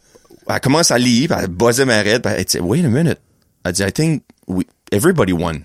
elle 0.48 0.60
commence 0.60 0.92
à 0.92 0.98
lire, 0.98 1.30
puis 1.30 1.38
elle 1.40 1.48
buzzait 1.48 1.86
ma 1.86 2.02
raide, 2.02 2.22
puis 2.22 2.34
elle 2.36 2.44
dit, 2.44 2.60
wait 2.60 2.84
a 2.84 2.90
minute. 2.90 3.20
Elle 3.64 3.72
dit, 3.72 3.84
I 3.84 3.92
think 3.92 4.24
we, 4.48 4.66
everybody 4.92 5.32
won 5.32 5.62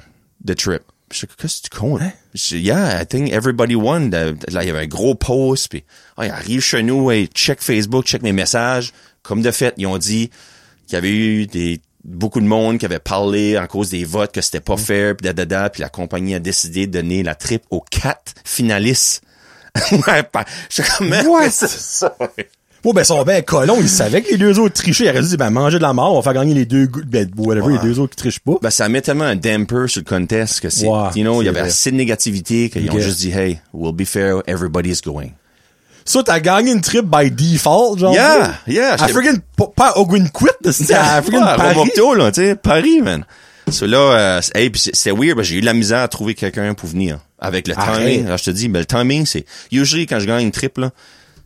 the 0.46 0.54
trip. 0.54 0.82
Je 1.10 1.26
dis, 1.26 1.32
qu'est-ce 1.40 1.62
que 1.62 1.70
tu 1.70 1.76
comptes? 1.76 2.02
Je 2.34 2.56
dis, 2.56 2.60
yeah, 2.60 3.02
I 3.02 3.06
think 3.06 3.32
everybody 3.32 3.74
won. 3.74 4.10
Là, 4.10 4.62
il 4.62 4.66
y 4.66 4.70
avait 4.70 4.84
un 4.84 4.86
gros 4.86 5.16
post, 5.16 5.70
puis 5.70 5.84
ah, 6.16 6.26
il 6.26 6.30
arrive 6.30 6.60
chez 6.60 6.84
nous, 6.84 7.10
et 7.10 7.28
check 7.34 7.60
Facebook, 7.60 8.04
check 8.04 8.22
mes 8.22 8.32
messages. 8.32 8.92
Comme 9.22 9.42
de 9.42 9.50
fait, 9.50 9.74
ils 9.76 9.88
ont 9.88 9.98
dit 9.98 10.30
qu'il 10.86 10.94
y 10.94 10.96
avait 10.96 11.10
eu 11.10 11.46
des 11.46 11.80
beaucoup 12.08 12.40
de 12.40 12.46
monde 12.46 12.78
qui 12.78 12.86
avait 12.86 12.98
parlé 12.98 13.58
en 13.58 13.66
cause 13.66 13.90
des 13.90 14.04
votes 14.04 14.32
que 14.32 14.40
c'était 14.40 14.60
pas 14.60 14.76
fair, 14.76 15.14
puis 15.16 15.32
da, 15.32 15.70
puis 15.70 15.82
la 15.82 15.88
compagnie 15.88 16.34
a 16.34 16.40
décidé 16.40 16.86
de 16.86 16.92
donner 16.92 17.22
la 17.22 17.34
trip 17.34 17.62
aux 17.70 17.80
quatre 17.80 18.34
finalistes. 18.44 19.22
ouais, 19.92 20.24
j'étais 20.70 20.88
comme, 20.96 21.10
What? 21.10 21.50
c'est 21.50 21.68
ça. 21.68 22.16
Oh, 22.84 22.92
ben, 22.92 23.04
son 23.04 23.22
ben 23.22 23.42
colon, 23.42 23.76
il 23.80 23.88
savait 23.88 24.22
que 24.22 24.30
les 24.30 24.38
deux 24.38 24.58
autres 24.58 24.74
trichaient. 24.74 25.04
Il 25.04 25.10
aurait 25.10 25.20
dit, 25.20 25.36
ben, 25.36 25.50
manger 25.50 25.76
de 25.76 25.82
la 25.82 25.92
mort, 25.92 26.12
on 26.12 26.16
va 26.16 26.22
faire 26.22 26.32
gagner 26.40 26.54
les 26.54 26.64
deux, 26.64 26.86
ben, 26.86 27.28
whatever, 27.36 27.72
les 27.72 27.78
deux 27.80 27.98
autres 27.98 28.12
qui 28.16 28.22
trichent 28.22 28.38
pas. 28.40 28.54
Ben, 28.62 28.70
ça 28.70 28.88
met 28.88 29.02
tellement 29.02 29.24
un 29.24 29.36
damper 29.36 29.88
sur 29.88 30.00
le 30.00 30.08
contest 30.08 30.60
que 30.60 30.70
c'est, 30.70 30.86
Ouais, 30.86 31.08
you 31.14 31.22
know, 31.22 31.42
il 31.42 31.46
y 31.46 31.48
avait 31.48 31.60
vrai. 31.60 31.68
assez 31.68 31.90
de 31.90 31.96
négativité 31.96 32.70
qu'ils 32.70 32.90
ont 32.90 32.94
Ok. 32.94 33.00
juste 33.00 33.18
dit, 33.18 33.30
hey, 33.30 33.60
we'll 33.74 33.92
be 33.92 34.06
fair, 34.06 34.42
everybody's 34.46 35.02
going. 35.02 35.32
Ça, 36.08 36.22
t'as 36.22 36.40
gagné 36.40 36.72
une 36.72 36.80
trip 36.80 37.04
by 37.04 37.30
default, 37.30 37.98
genre. 37.98 38.14
Yeah, 38.14 38.54
yeah, 38.66 38.94
À 38.94 39.08
friggin' 39.08 39.40
pas, 39.56 39.66
pas 39.76 39.86
à 39.88 39.98
Ogwin 39.98 40.26
Quit, 40.32 40.48
c'était 40.72 40.94
à 40.94 41.20
Ouais, 41.20 41.30
Paris. 41.30 41.90
Là, 42.16 42.32
tu 42.32 42.40
sais, 42.42 42.54
Paris, 42.56 43.02
man. 43.02 43.26
So 43.70 43.84
là, 43.86 43.98
euh, 43.98 44.40
c'est- 44.40 44.56
hey, 44.56 44.72
c'est- 44.74 45.10
weird, 45.10 45.34
parce 45.36 45.48
que 45.48 45.52
j'ai 45.52 45.56
eu 45.56 45.60
de 45.60 45.66
la 45.66 45.74
misère 45.74 45.98
à 46.00 46.08
trouver 46.08 46.34
quelqu'un 46.34 46.72
pour 46.72 46.88
venir. 46.88 47.18
Avec 47.38 47.68
le 47.68 47.78
Arrête. 47.78 47.98
timing, 47.98 48.24
alors 48.26 48.38
je 48.38 48.44
te 48.44 48.50
dis, 48.50 48.68
ben, 48.68 48.78
le 48.80 48.86
timing, 48.86 49.26
c'est, 49.26 49.44
usually, 49.70 50.06
quand 50.06 50.18
je 50.18 50.24
gagne 50.26 50.44
une 50.44 50.50
trip, 50.50 50.78
là, 50.78 50.90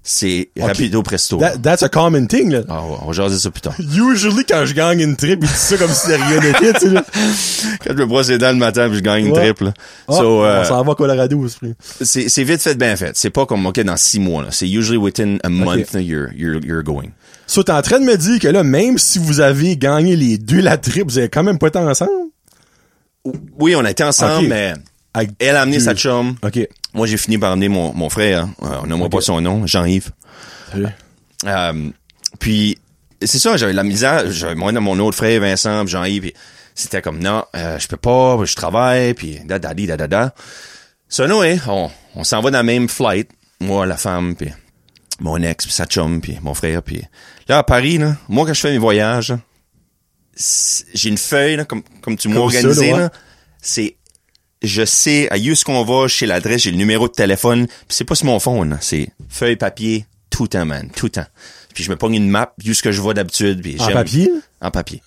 c'est 0.02 0.48
rapido 0.58 1.02
presto. 1.02 1.38
That- 1.38 1.58
that's 1.62 1.82
a 1.82 1.88
common 1.88 2.26
thing, 2.26 2.50
là. 2.52 2.62
Ah, 2.68 2.82
ouais, 2.84 2.96
on 3.02 3.06
va 3.06 3.12
jaser 3.12 3.38
ça 3.38 3.50
plus 3.50 3.60
tard. 3.60 3.74
Usually, 3.78 4.44
quand 4.44 4.64
je 4.66 4.74
gagne 4.74 5.00
une 5.00 5.16
trip, 5.16 5.38
il 5.42 5.46
dit 5.48 5.54
ça 5.54 5.76
comme 5.76 5.90
si 5.92 6.08
de 6.08 6.14
rien 6.14 6.40
n'était, 6.40 6.72
tu 6.80 6.88
sais. 6.90 7.76
Quand 7.84 7.90
je 7.90 7.98
me 7.98 8.06
brosse 8.06 8.28
les 8.28 8.38
dents 8.38 8.50
le 8.52 8.58
matin, 8.58 8.88
puis 8.88 8.98
je 8.98 9.02
gagne 9.02 9.26
une 9.26 9.32
trip, 9.32 9.60
là. 9.60 9.72
Ah, 10.08 10.12
So, 10.14 10.44
euh, 10.44 10.62
on 10.62 10.64
s'en 10.64 10.82
va 10.82 10.92
à 10.92 10.94
Colorado, 10.96 11.46
c'est, 12.00 12.28
c'est 12.28 12.44
vite 12.44 12.60
fait, 12.60 12.74
bien 12.74 12.96
fait. 12.96 13.16
C'est 13.16 13.30
pas 13.30 13.46
comme, 13.46 13.64
OK, 13.66 13.78
dans 13.80 13.96
six 13.96 14.18
mois, 14.20 14.42
là. 14.42 14.48
C'est 14.50 14.68
usually 14.68 14.98
within 14.98 15.38
a 15.44 15.48
month, 15.48 15.94
you're, 15.94 16.30
you're, 16.34 16.60
you're 16.64 16.82
going. 16.82 17.10
So, 17.46 17.62
t'es 17.62 17.72
en 17.72 17.82
train 17.82 18.00
de 18.00 18.04
me 18.04 18.16
dire 18.16 18.38
que 18.40 18.48
là, 18.48 18.62
même 18.64 18.98
si 18.98 19.18
vous 19.18 19.40
avez 19.40 19.76
gagné 19.76 20.16
les 20.16 20.38
deux 20.38 20.60
la 20.60 20.78
trip, 20.78 21.04
vous 21.04 21.18
avez 21.18 21.28
quand 21.28 21.42
même 21.42 21.58
pas 21.58 21.68
été 21.68 21.78
ensemble? 21.78 22.10
Oui, 23.58 23.76
on 23.76 23.84
a 23.84 23.90
été 23.90 24.02
ensemble, 24.02 24.48
mais 24.48 24.74
Elle 25.38 25.56
a 25.56 25.62
amené 25.62 25.80
sa 25.80 25.94
chum. 25.94 26.36
OK. 26.42 26.68
Moi, 26.94 27.06
j'ai 27.06 27.16
fini 27.16 27.38
par 27.38 27.52
amener 27.52 27.68
mon, 27.68 27.92
mon 27.94 28.08
frère. 28.08 28.48
Euh, 28.62 28.78
on 28.82 28.86
nommera 28.86 29.08
pas 29.08 29.20
son 29.20 29.40
nom, 29.40 29.66
Jean-Yves. 29.66 30.10
Salut. 30.70 30.86
Euh, 31.44 31.90
puis 32.38 32.78
c'est 33.20 33.38
ça, 33.38 33.56
j'avais 33.56 33.72
la 33.72 33.84
misère. 33.84 34.30
J'avais 34.30 34.54
moi 34.54 34.72
mon 34.72 34.98
autre 34.98 35.16
frère 35.16 35.40
Vincent, 35.40 35.86
Jean-Yves. 35.86 36.32
C'était 36.74 37.02
comme 37.02 37.18
non, 37.18 37.44
euh, 37.54 37.78
je 37.78 37.86
peux 37.86 37.96
pas, 37.96 38.42
je 38.44 38.54
travaille, 38.54 39.12
puis 39.14 39.40
da 39.44 39.58
da 39.58 39.74
da 39.74 39.96
da 39.96 40.06
da. 40.06 40.34
Ça 41.08 41.24
hein, 41.24 41.58
on, 41.68 41.90
on 42.14 42.24
s'en 42.24 42.40
va 42.40 42.50
dans 42.50 42.58
la 42.58 42.62
même 42.62 42.88
flight, 42.88 43.28
moi, 43.60 43.84
la 43.84 43.98
femme, 43.98 44.34
puis 44.34 44.48
mon 45.20 45.36
ex, 45.42 45.66
puis 45.66 45.74
sa 45.74 45.84
chum, 45.84 46.22
puis 46.22 46.38
mon 46.40 46.54
frère, 46.54 46.82
puis 46.82 47.02
là 47.48 47.58
à 47.58 47.62
Paris, 47.62 47.98
là, 47.98 48.16
moi 48.28 48.46
quand 48.46 48.54
je 48.54 48.60
fais 48.60 48.70
mes 48.70 48.78
voyages, 48.78 49.34
j'ai 50.34 51.10
une 51.10 51.18
feuille 51.18 51.56
là, 51.56 51.66
comme 51.66 51.82
comme 52.00 52.16
tu 52.16 52.28
m'as 52.28 52.40
organisé 52.40 52.94
ouais. 52.94 53.08
c'est 53.60 53.96
je 54.62 54.84
sais 54.84 55.28
à 55.30 55.36
où 55.36 55.54
ce 55.54 55.64
qu'on 55.64 55.84
va, 55.84 56.08
chez 56.08 56.26
l'adresse, 56.26 56.62
j'ai 56.62 56.70
le 56.70 56.76
numéro 56.76 57.08
de 57.08 57.12
téléphone, 57.12 57.66
puis 57.66 57.76
c'est 57.88 58.04
pas 58.04 58.14
sur 58.14 58.26
mon 58.26 58.38
phone, 58.38 58.78
c'est 58.80 59.08
feuille 59.28 59.56
papier 59.56 60.06
tout 60.30 60.44
le 60.44 60.48
temps 60.48 60.64
man, 60.64 60.88
tout 60.94 61.06
le 61.06 61.10
temps. 61.10 61.26
Puis 61.74 61.84
je 61.84 61.90
me 61.90 61.96
pogne 61.96 62.14
une 62.14 62.28
map, 62.28 62.52
où 62.66 62.72
ce 62.72 62.82
que 62.82 62.92
je 62.92 63.00
vois 63.00 63.14
d'habitude, 63.14 63.62
puis 63.62 63.76
En 63.80 63.88
papier? 63.92 64.30
en 64.60 64.70
papier. 64.70 65.02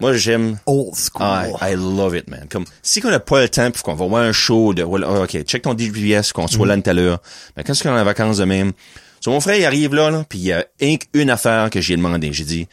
Moi 0.00 0.14
j'aime 0.16 0.58
Old 0.66 0.94
school. 0.96 1.24
I, 1.60 1.72
I 1.72 1.76
love 1.76 2.16
it, 2.16 2.28
man. 2.28 2.46
Comme, 2.50 2.64
si 2.82 3.00
qu'on 3.00 3.10
n'a 3.10 3.20
pas 3.20 3.42
le 3.42 3.48
temps, 3.48 3.70
puis 3.70 3.82
qu'on 3.82 3.94
va 3.94 4.06
voir 4.06 4.22
un 4.22 4.32
show 4.32 4.74
de, 4.74 4.82
ah, 4.82 5.22
OK, 5.22 5.42
check 5.44 5.62
ton 5.62 5.76
GPS, 5.78 6.32
qu'on 6.32 6.48
soit 6.48 6.66
là 6.66 6.76
tout 6.76 6.90
à 6.90 6.92
l'heure. 6.92 7.20
Mais 7.56 7.62
quand 7.64 7.72
est-ce 7.72 7.82
qu'on 7.84 7.96
est 7.96 8.00
en 8.00 8.04
vacances 8.04 8.38
de 8.38 8.44
même? 8.44 8.72
So, 9.20 9.30
mon 9.30 9.40
frère, 9.40 9.56
il 9.56 9.64
arrive 9.64 9.94
là, 9.94 10.10
là, 10.10 10.24
puis 10.28 10.38
il 10.38 10.44
y 10.46 10.52
a 10.52 10.66
un- 10.82 10.96
une 11.14 11.30
affaire 11.30 11.70
que 11.70 11.80
j'ai 11.80 11.96
demandé. 11.96 12.32
J'ai 12.32 12.44
dit, 12.44 12.68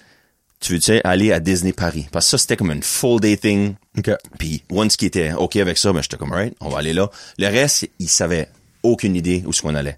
tu 0.61 0.73
veux-tu 0.73 1.01
aller 1.03 1.31
à 1.31 1.39
Disney 1.39 1.73
Paris? 1.73 2.07
Parce 2.11 2.25
que 2.25 2.29
ça, 2.31 2.37
c'était 2.37 2.55
comme 2.55 2.71
une 2.71 2.83
full 2.83 3.19
day 3.19 3.35
thing. 3.35 3.73
OK. 3.97 4.11
Puis, 4.39 4.63
once 4.71 4.95
qui 4.95 5.07
était 5.07 5.33
OK 5.33 5.55
avec 5.57 5.77
ça, 5.77 5.91
ben, 5.91 6.01
j'étais 6.01 6.17
comme, 6.17 6.31
right, 6.31 6.53
on 6.61 6.69
va 6.69 6.77
aller 6.79 6.93
là. 6.93 7.09
Le 7.37 7.47
reste, 7.47 7.89
il 7.99 8.07
savait 8.07 8.47
aucune 8.83 9.15
idée 9.15 9.43
où 9.45 9.51
ce 9.53 9.61
qu'on 9.61 9.75
allait. 9.75 9.97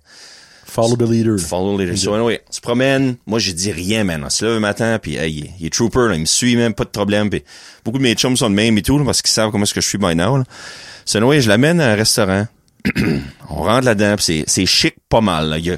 Follow 0.65 0.95
the 0.95 1.01
leader. 1.07 1.37
Follow 1.39 1.77
leader. 1.77 1.95
So, 1.97 2.13
anyway, 2.15 2.41
on 2.49 2.51
se 2.51 2.59
promène. 2.61 3.17
Moi, 3.27 3.37
j'ai 3.39 3.53
dit 3.53 3.71
rien, 3.71 4.03
man. 4.03 4.23
On 4.25 4.29
se 4.29 4.43
lève 4.43 4.55
le 4.55 4.59
matin, 4.59 4.97
puis 4.99 5.15
hey, 5.17 5.31
il, 5.31 5.45
est- 5.45 5.51
il 5.59 5.65
est 5.67 5.69
trooper, 5.73 6.07
là, 6.07 6.15
il 6.15 6.21
me 6.21 6.25
suit 6.25 6.55
même, 6.55 6.73
pas 6.73 6.85
de 6.85 6.89
problème. 6.89 7.29
Puis 7.29 7.43
beaucoup 7.85 7.99
de 7.99 8.03
mes 8.03 8.15
chums 8.15 8.35
sont 8.35 8.49
de 8.49 8.55
même 8.55 8.75
et 8.77 8.81
tout, 8.81 8.97
là, 8.97 9.05
parce 9.05 9.21
qu'ils 9.21 9.31
savent 9.31 9.51
comment 9.51 9.63
est-ce 9.65 9.73
que 9.73 9.81
je 9.81 9.87
suis 9.87 9.97
by 9.99 10.15
now. 10.15 10.37
Là. 10.37 10.43
So, 11.05 11.19
anyway, 11.19 11.41
je 11.41 11.49
l'amène 11.49 11.79
à 11.79 11.91
un 11.91 11.95
restaurant. 11.95 12.47
on 13.49 13.55
rentre 13.63 13.85
là-dedans, 13.85 14.15
c'est, 14.19 14.45
c'est 14.47 14.65
chic 14.65 14.95
pas 15.09 15.21
mal. 15.21 15.49
Là. 15.49 15.57
Il 15.59 15.65
y 15.65 15.71
a 15.71 15.77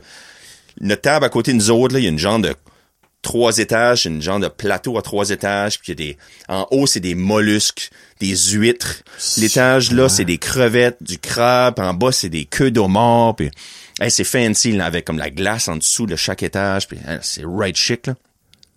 notre 0.82 1.02
table 1.02 1.26
à 1.26 1.30
côté 1.30 1.52
de 1.52 1.58
nous 1.58 1.72
autres, 1.72 1.94
là, 1.94 2.00
il 2.00 2.04
y 2.04 2.08
a 2.08 2.10
une 2.12 2.20
genre 2.20 2.40
de 2.40 2.54
trois 3.26 3.58
étages, 3.58 4.06
une 4.06 4.22
genre 4.22 4.40
de 4.40 4.48
plateau 4.48 4.98
à 4.98 5.02
trois 5.02 5.32
étages, 5.32 5.80
puis 5.80 5.90
il 5.90 5.92
a 5.94 5.96
des 5.96 6.18
en 6.48 6.68
haut 6.72 6.86
c'est 6.88 7.00
des 7.02 7.16
mollusques, 7.16 7.90
des 8.22 8.36
huîtres. 8.38 9.04
L'étage 9.38 9.92
là 9.92 10.08
c'est 10.08 10.24
des 10.26 10.38
crevettes, 10.38 10.98
du 11.02 11.18
crabe, 11.18 11.80
en 11.80 11.94
bas 11.94 12.12
c'est 12.12 12.30
des 12.30 12.46
queues 12.46 12.72
d'homard, 12.72 13.36
puis 13.36 13.50
hey, 14.00 14.10
c'est 14.12 14.24
fancy 14.24 14.72
là, 14.72 14.86
avec 14.86 15.06
comme 15.06 15.18
la 15.18 15.30
glace 15.32 15.68
en 15.68 15.76
dessous 15.76 16.06
de 16.06 16.16
chaque 16.16 16.44
étage, 16.44 16.88
puis 16.88 16.98
hein, 17.08 17.20
c'est 17.22 17.44
right 17.46 17.76
chic 17.76 18.08
là. 18.08 18.16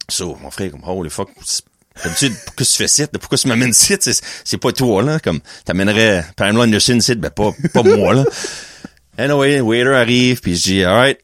So 0.08 0.36
mon 0.42 0.50
frère 0.50 0.70
comme 0.70 0.82
holy 0.84 1.10
fuck, 1.10 1.28
c'est- 1.44 1.62
d'habitude 2.02 2.32
pourquoi 2.46 2.64
tu 2.64 2.76
fais 2.76 2.88
site, 2.88 3.10
pourquoi 3.18 3.36
tu 3.38 3.48
m'amènes 3.48 3.72
site, 3.74 4.02
c'est 4.02 4.18
c'est 4.44 4.56
pas 4.58 4.72
toi 4.72 5.02
là, 5.02 5.18
comme 5.20 5.40
t'amènerais 5.66 6.24
Pamela 6.36 6.64
Anderson 6.64 6.98
site, 7.00 7.20
ben 7.20 7.30
pas 7.30 7.52
pas 7.74 7.82
moi 7.82 8.14
là. 8.14 8.24
Anyway, 9.18 9.60
waiter 9.60 9.94
arrive, 9.94 10.40
puis 10.40 10.56
je 10.56 10.62
dis 10.62 10.84
alright. 10.84 11.18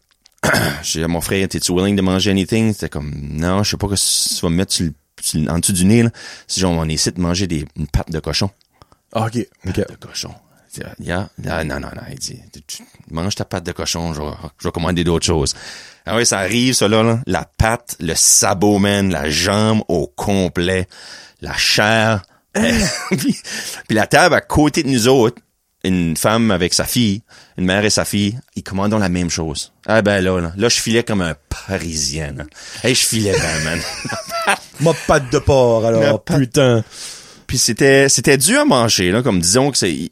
J'ai 0.83 1.07
mon 1.07 1.21
frère, 1.21 1.49
t'es-tu 1.49 1.73
willing 1.73 1.97
de 1.97 2.03
manger 2.03 2.31
anything? 2.31 2.73
C'était 2.73 2.89
comme, 2.89 3.13
non, 3.31 3.63
je 3.63 3.71
sais 3.71 3.77
pas 3.77 3.89
que 3.89 3.95
tu 3.95 4.41
vas 4.43 4.51
me 4.51 4.57
mettre 4.57 4.73
sur 4.73 4.91
sur 5.21 5.41
en 5.51 5.59
dessous 5.59 5.73
du 5.73 5.85
nez, 5.87 6.03
là. 6.03 6.11
Si 6.47 6.61
genre, 6.61 6.73
on 6.73 6.89
essaie 6.89 7.13
de 7.13 7.21
manger 7.21 7.47
des, 7.47 7.65
une 7.77 7.87
pâte 7.87 8.11
de 8.11 8.21
cochon. 8.21 8.51
Ah, 9.13 9.27
OK. 9.27 9.39
OK. 9.67 9.77
De 9.77 9.97
cochon. 10.07 10.35
Yeah. 10.99 11.29
Ah, 11.49 11.63
non, 11.63 11.79
non, 11.79 11.89
non. 11.95 12.03
Il 12.11 12.19
dit, 12.19 12.41
tu- 12.53 12.63
tu- 12.63 12.83
mange 13.11 13.37
ta 13.37 13.45
pâte 13.45 13.65
de 13.65 13.71
cochon, 13.73 14.13
je 14.13 14.21
vais, 14.21 14.27
je 14.59 14.67
vais 14.69 14.73
commander 14.73 15.05
d'autres 15.05 15.25
choses. 15.25 15.55
Ah 16.05 16.17
oui, 16.17 16.27
ça 16.27 16.41
arrive, 16.41 16.75
ça 16.75 16.89
là, 16.89 17.03
là. 17.05 17.21
La 17.27 17.45
pâte, 17.45 17.97
le 18.01 18.15
sabot, 18.17 18.79
man, 18.79 19.09
la 19.11 19.31
jambe 19.31 19.83
au 19.89 20.09
complet, 20.09 20.89
la 21.41 21.55
chair. 21.57 22.23
puis, 22.55 23.37
puis 23.89 23.95
la 23.97 24.07
table 24.09 24.35
à 24.35 24.41
côté 24.41 24.83
de 24.83 24.89
nous 24.89 25.07
autres, 25.09 25.41
une 25.85 26.17
femme 26.17 26.51
avec 26.51 26.75
sa 26.75 26.85
fille, 26.85 27.23
une 27.59 27.67
mère 27.67 27.85
et 27.85 27.91
sa 27.91 28.05
fille, 28.05 28.39
ils 28.57 28.63
commandent 28.63 28.99
la 28.99 29.09
même 29.09 29.31
chose. 29.31 29.73
Ah 29.87 30.03
ben 30.03 30.23
là, 30.23 30.41
là, 30.41 30.53
là 30.57 30.69
je 30.69 30.81
filais 30.81 31.03
comme 31.03 31.21
un 31.21 31.35
Parisien. 31.49 32.33
Là. 32.37 32.45
Hey, 32.83 32.95
je 32.95 33.07
filais 33.07 33.35
man. 33.65 33.79
Ma 34.81 34.93
patte 35.07 35.31
de 35.31 35.39
porc, 35.39 35.85
alors, 35.85 36.25
putain. 36.25 36.83
Puis 37.47 37.59
c'était 37.59 38.09
c'était 38.09 38.39
dur 38.39 38.63
à 38.63 38.65
manger 38.65 39.13
là, 39.13 39.23
comme 39.23 39.41
disons 39.41 39.71
que 39.71 39.79
c'est 39.79 40.11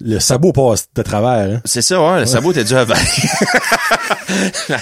Le 0.00 0.20
sabot 0.20 0.52
passe 0.52 0.88
de 0.94 1.02
travers, 1.02 1.56
hein. 1.56 1.60
C'est 1.64 1.82
ça, 1.82 2.00
ouais, 2.00 2.20
le 2.20 2.26
sabot 2.26 2.52
était 2.52 2.64
dû 2.64 2.74
avaler. 2.74 3.00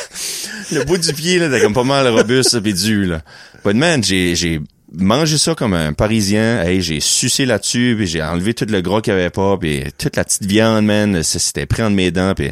le 0.73 0.85
bout 0.85 0.99
du 0.99 1.13
pied, 1.15 1.39
là, 1.39 1.47
était 1.47 1.61
comme 1.61 1.75
pas 1.75 1.85
mal 1.85 2.09
robuste, 2.09 2.61
pis 2.61 2.75
dur, 2.75 3.09
là. 3.09 3.21
But 3.65 3.77
man, 3.77 4.03
j'ai, 4.03 4.35
j'ai 4.35 4.61
mangé 4.95 5.39
ça 5.39 5.55
comme 5.55 5.75
un 5.75 5.93
parisien. 5.93 6.63
Hey, 6.63 6.81
j'ai 6.83 7.01
sucé 7.01 7.45
là-dessus, 7.47 7.95
puis 7.97 8.07
j'ai 8.07 8.23
enlevé 8.23 8.55
tout 8.55 8.67
le 8.69 8.81
gras 8.81 9.01
qu'il 9.01 9.13
y 9.13 9.17
avait 9.17 9.31
pas, 9.31 9.57
puis 9.57 9.85
toute 9.99 10.17
la 10.17 10.25
petite 10.25 10.45
viande, 10.45 10.85
man, 10.85 11.23
c'était 11.23 11.67
pris 11.67 11.83
entre 11.83 11.95
mes 11.95 12.11
dents, 12.11 12.35
puis 12.35 12.51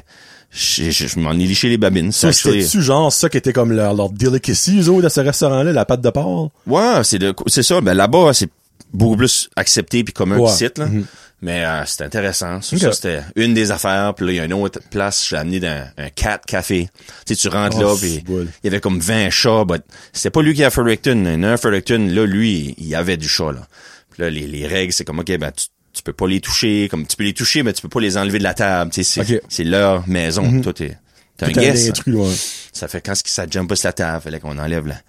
je, 0.51 0.91
je, 0.91 1.07
je 1.07 1.18
m'en 1.18 1.32
ai 1.32 1.36
liché 1.47 1.68
les 1.68 1.78
babines. 1.78 2.12
Ça, 2.12 2.32
c'était-tu 2.32 2.82
genre 2.82 3.12
ça 3.12 3.28
qui 3.28 3.36
était 3.36 3.53
comme 3.53 3.72
leur, 3.72 3.95
leur 3.95 4.11
delicacy, 4.11 4.80
eux 4.80 4.88
autres, 4.88 5.07
à 5.07 5.11
ce 5.11 5.20
restaurant-là, 5.20 5.72
la 5.72 5.84
pâte 5.84 6.01
de 6.01 6.11
porc? 6.11 6.51
Ouais, 6.66 7.03
c'est 7.05 7.18
de, 7.18 7.34
c'est 7.47 7.62
ça. 7.62 7.80
Ben 7.80 7.95
là-bas, 7.95 8.32
c'est 8.34 8.51
beaucoup 8.93 9.16
plus 9.16 9.49
accepté 9.57 10.03
puis 10.03 10.12
commun 10.12 10.38
Ouais. 10.38 10.51
qu'ici, 10.51 10.66
là. 10.76 10.86
Mhm. 10.86 11.05
Mais 11.43 11.64
euh, 11.64 11.84
c'était 11.86 12.05
intéressant. 12.05 12.61
Ça, 12.61 12.93
c'était 12.93 13.22
une 13.36 13.55
des 13.55 13.70
affaires. 13.70 14.12
Puis 14.14 14.26
là, 14.26 14.32
il 14.32 14.36
y 14.36 14.41
a 14.41 14.45
une 14.45 14.53
autre 14.53 14.78
place, 14.91 15.26
je 15.26 15.34
l'ai 15.34 15.41
amené 15.41 15.59
dans 15.61 15.88
un 15.97 16.11
cat 16.11 16.38
café. 16.47 16.88
Tu 17.26 17.34
sais, 17.34 17.36
tu 17.36 17.49
rentres 17.49 17.78
Oh, 17.78 17.82
là, 17.82 17.95
puis 17.99 18.22
il 18.26 18.49
y 18.64 18.68
avait 18.68 18.80
comme 18.80 19.01
20 19.01 19.30
chats. 19.30 19.64
but 19.64 19.82
c'était 20.12 20.28
pas 20.30 20.43
lui 20.43 20.53
qui 20.55 20.62
a 20.64 20.70
Fredericton. 20.70 21.22
Il 21.24 21.32
y 21.32 21.34
en 21.36 21.43
a 21.45 21.49
un 21.53 21.57
Fredericton, 21.57 22.07
là, 22.11 22.26
lui, 22.26 22.74
il 22.76 22.86
y 22.86 22.95
avait 22.95 23.16
du 23.16 23.26
chat, 23.28 23.53
là. 23.53 23.66
Puis 24.11 24.22
là, 24.22 24.28
les, 24.30 24.47
les 24.47 24.66
règles, 24.66 24.93
c'est 24.93 25.05
comme, 25.05 25.20
OK, 25.20 25.34
ben, 25.38 25.51
tu, 25.51 25.66
tu 25.95 26.03
peux 26.03 26.12
pas 26.12 26.26
les 26.26 26.41
toucher. 26.41 26.88
Comme, 26.91 27.07
tu 27.07 27.16
peux 27.16 27.24
les 27.24 27.32
toucher, 27.32 27.62
mais 27.62 27.72
tu 27.72 27.80
peux 27.80 27.88
pas 27.88 28.01
les 28.01 28.18
enlever 28.18 28.38
de 28.38 28.45
la 28.45 28.55
table. 28.55 28.91
Tu 28.91 29.03
sais, 29.03 29.41
c'est, 29.49 29.64
leur 29.64 30.07
maison. 30.09 30.61
Toi, 30.61 30.74
t'es, 30.74 30.99
un 31.41 31.47
guest. 31.62 32.03
ouais. 32.07 32.34
Ça 32.72 32.86
fait 32.86 33.01
quand 33.01 33.14
ça 33.24 33.47
jump 33.51 33.66
pas 33.68 33.76
sur 33.76 33.88
la 33.88 33.93
table, 33.95 34.20
fallait 34.22 34.41
qu'on 34.41 34.59
enlève 34.59 34.86
la- 34.86 35.01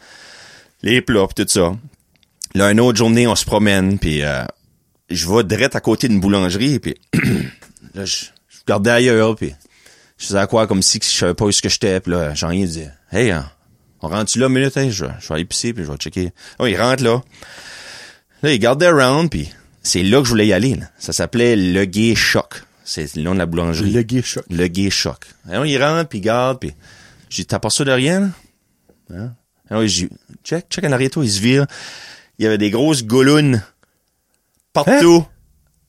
les 0.82 1.02
plats 1.02 1.28
pis 1.28 1.44
tout 1.44 1.50
ça. 1.50 1.74
Là, 2.56 2.72
une 2.72 2.80
autre 2.80 2.98
journée, 2.98 3.28
on 3.28 3.36
se 3.36 3.44
promène, 3.46 4.00
puis 4.00 4.24
euh, 4.24 4.44
je 5.12 5.30
vais 5.30 5.44
direct 5.44 5.76
à 5.76 5.80
côté 5.82 6.08
d'une 6.08 6.20
boulangerie, 6.20 6.80
puis 6.80 6.96
là, 7.94 8.06
je, 8.06 8.26
je 8.50 8.60
regardais 8.66 8.92
ailleurs, 8.92 9.36
puis 9.36 9.54
je 10.18 10.26
faisais 10.28 10.40
à 10.40 10.48
quoi 10.48 10.68
comme 10.68 10.82
si 10.82 11.00
je 11.02 11.08
savais 11.08 11.34
pas 11.34 11.46
où 11.46 11.52
ce 11.52 11.62
que 11.62 11.70
j'étais, 11.70 12.00
puis 12.00 12.12
là, 12.12 12.34
Jean-Yves 12.34 12.70
dit 12.70 12.84
«Hey, 13.12 13.32
hein, 13.32 13.50
on 14.02 14.08
rentre-tu 14.08 14.40
là 14.40 14.48
une 14.48 14.54
minute? 14.54 14.78
Hein? 14.78 14.90
Je, 14.90 15.06
vais- 15.06 15.12
je 15.20 15.28
vais 15.28 15.34
aller 15.36 15.46
pisser, 15.46 15.74
puis 15.74 15.84
je 15.84 15.92
vais 15.92 15.98
checker.» 15.98 16.32
Oh, 16.60 16.66
il 16.66 16.80
rentre 16.80 17.04
là. 17.04 17.22
Là, 18.44 18.52
il 18.52 18.60
gardait 18.60 18.88
around, 18.88 19.30
puis 19.30 19.50
c'est 19.84 20.04
là 20.04 20.20
que 20.20 20.26
je 20.26 20.30
voulais 20.30 20.48
y 20.48 20.54
aller. 20.54 20.76
là. 20.76 20.86
Ça 20.98 21.14
s'appelait 21.14 21.56
Le 21.56 21.86
Gay 21.86 22.16
Choc. 22.16 22.64
C'est 22.84 23.16
le 23.16 23.22
nom 23.24 23.34
de 23.34 23.40
la 23.40 23.46
boulangerie. 23.46 23.92
Le 23.92 24.02
gay 24.02 24.22
choc. 24.22 24.44
Le 24.50 24.68
gay 24.68 24.90
choc. 24.90 25.20
Alors, 25.48 25.66
il 25.66 25.82
rentre, 25.82 26.10
puis 26.10 26.18
il 26.18 26.22
garde, 26.22 26.60
puis 26.60 26.74
j'ai 27.30 27.44
dit, 27.44 27.48
t'as 27.48 27.60
pas 27.60 27.70
ça 27.70 27.84
de 27.86 27.92
rien, 27.92 28.20
là? 28.22 28.28
Hein? 29.16 29.34
Alors, 29.70 29.86
j'ai 29.88 30.10
check, 30.44 30.66
check 30.70 30.84
en 30.84 30.92
arrière, 30.92 31.10
toi, 31.12 31.24
il 31.24 31.32
se 31.32 31.40
vire. 31.40 31.66
Il 32.38 32.44
y 32.44 32.48
avait 32.48 32.58
des 32.58 32.70
grosses 32.72 33.04
goulounes 33.06 33.64
partout 34.74 35.26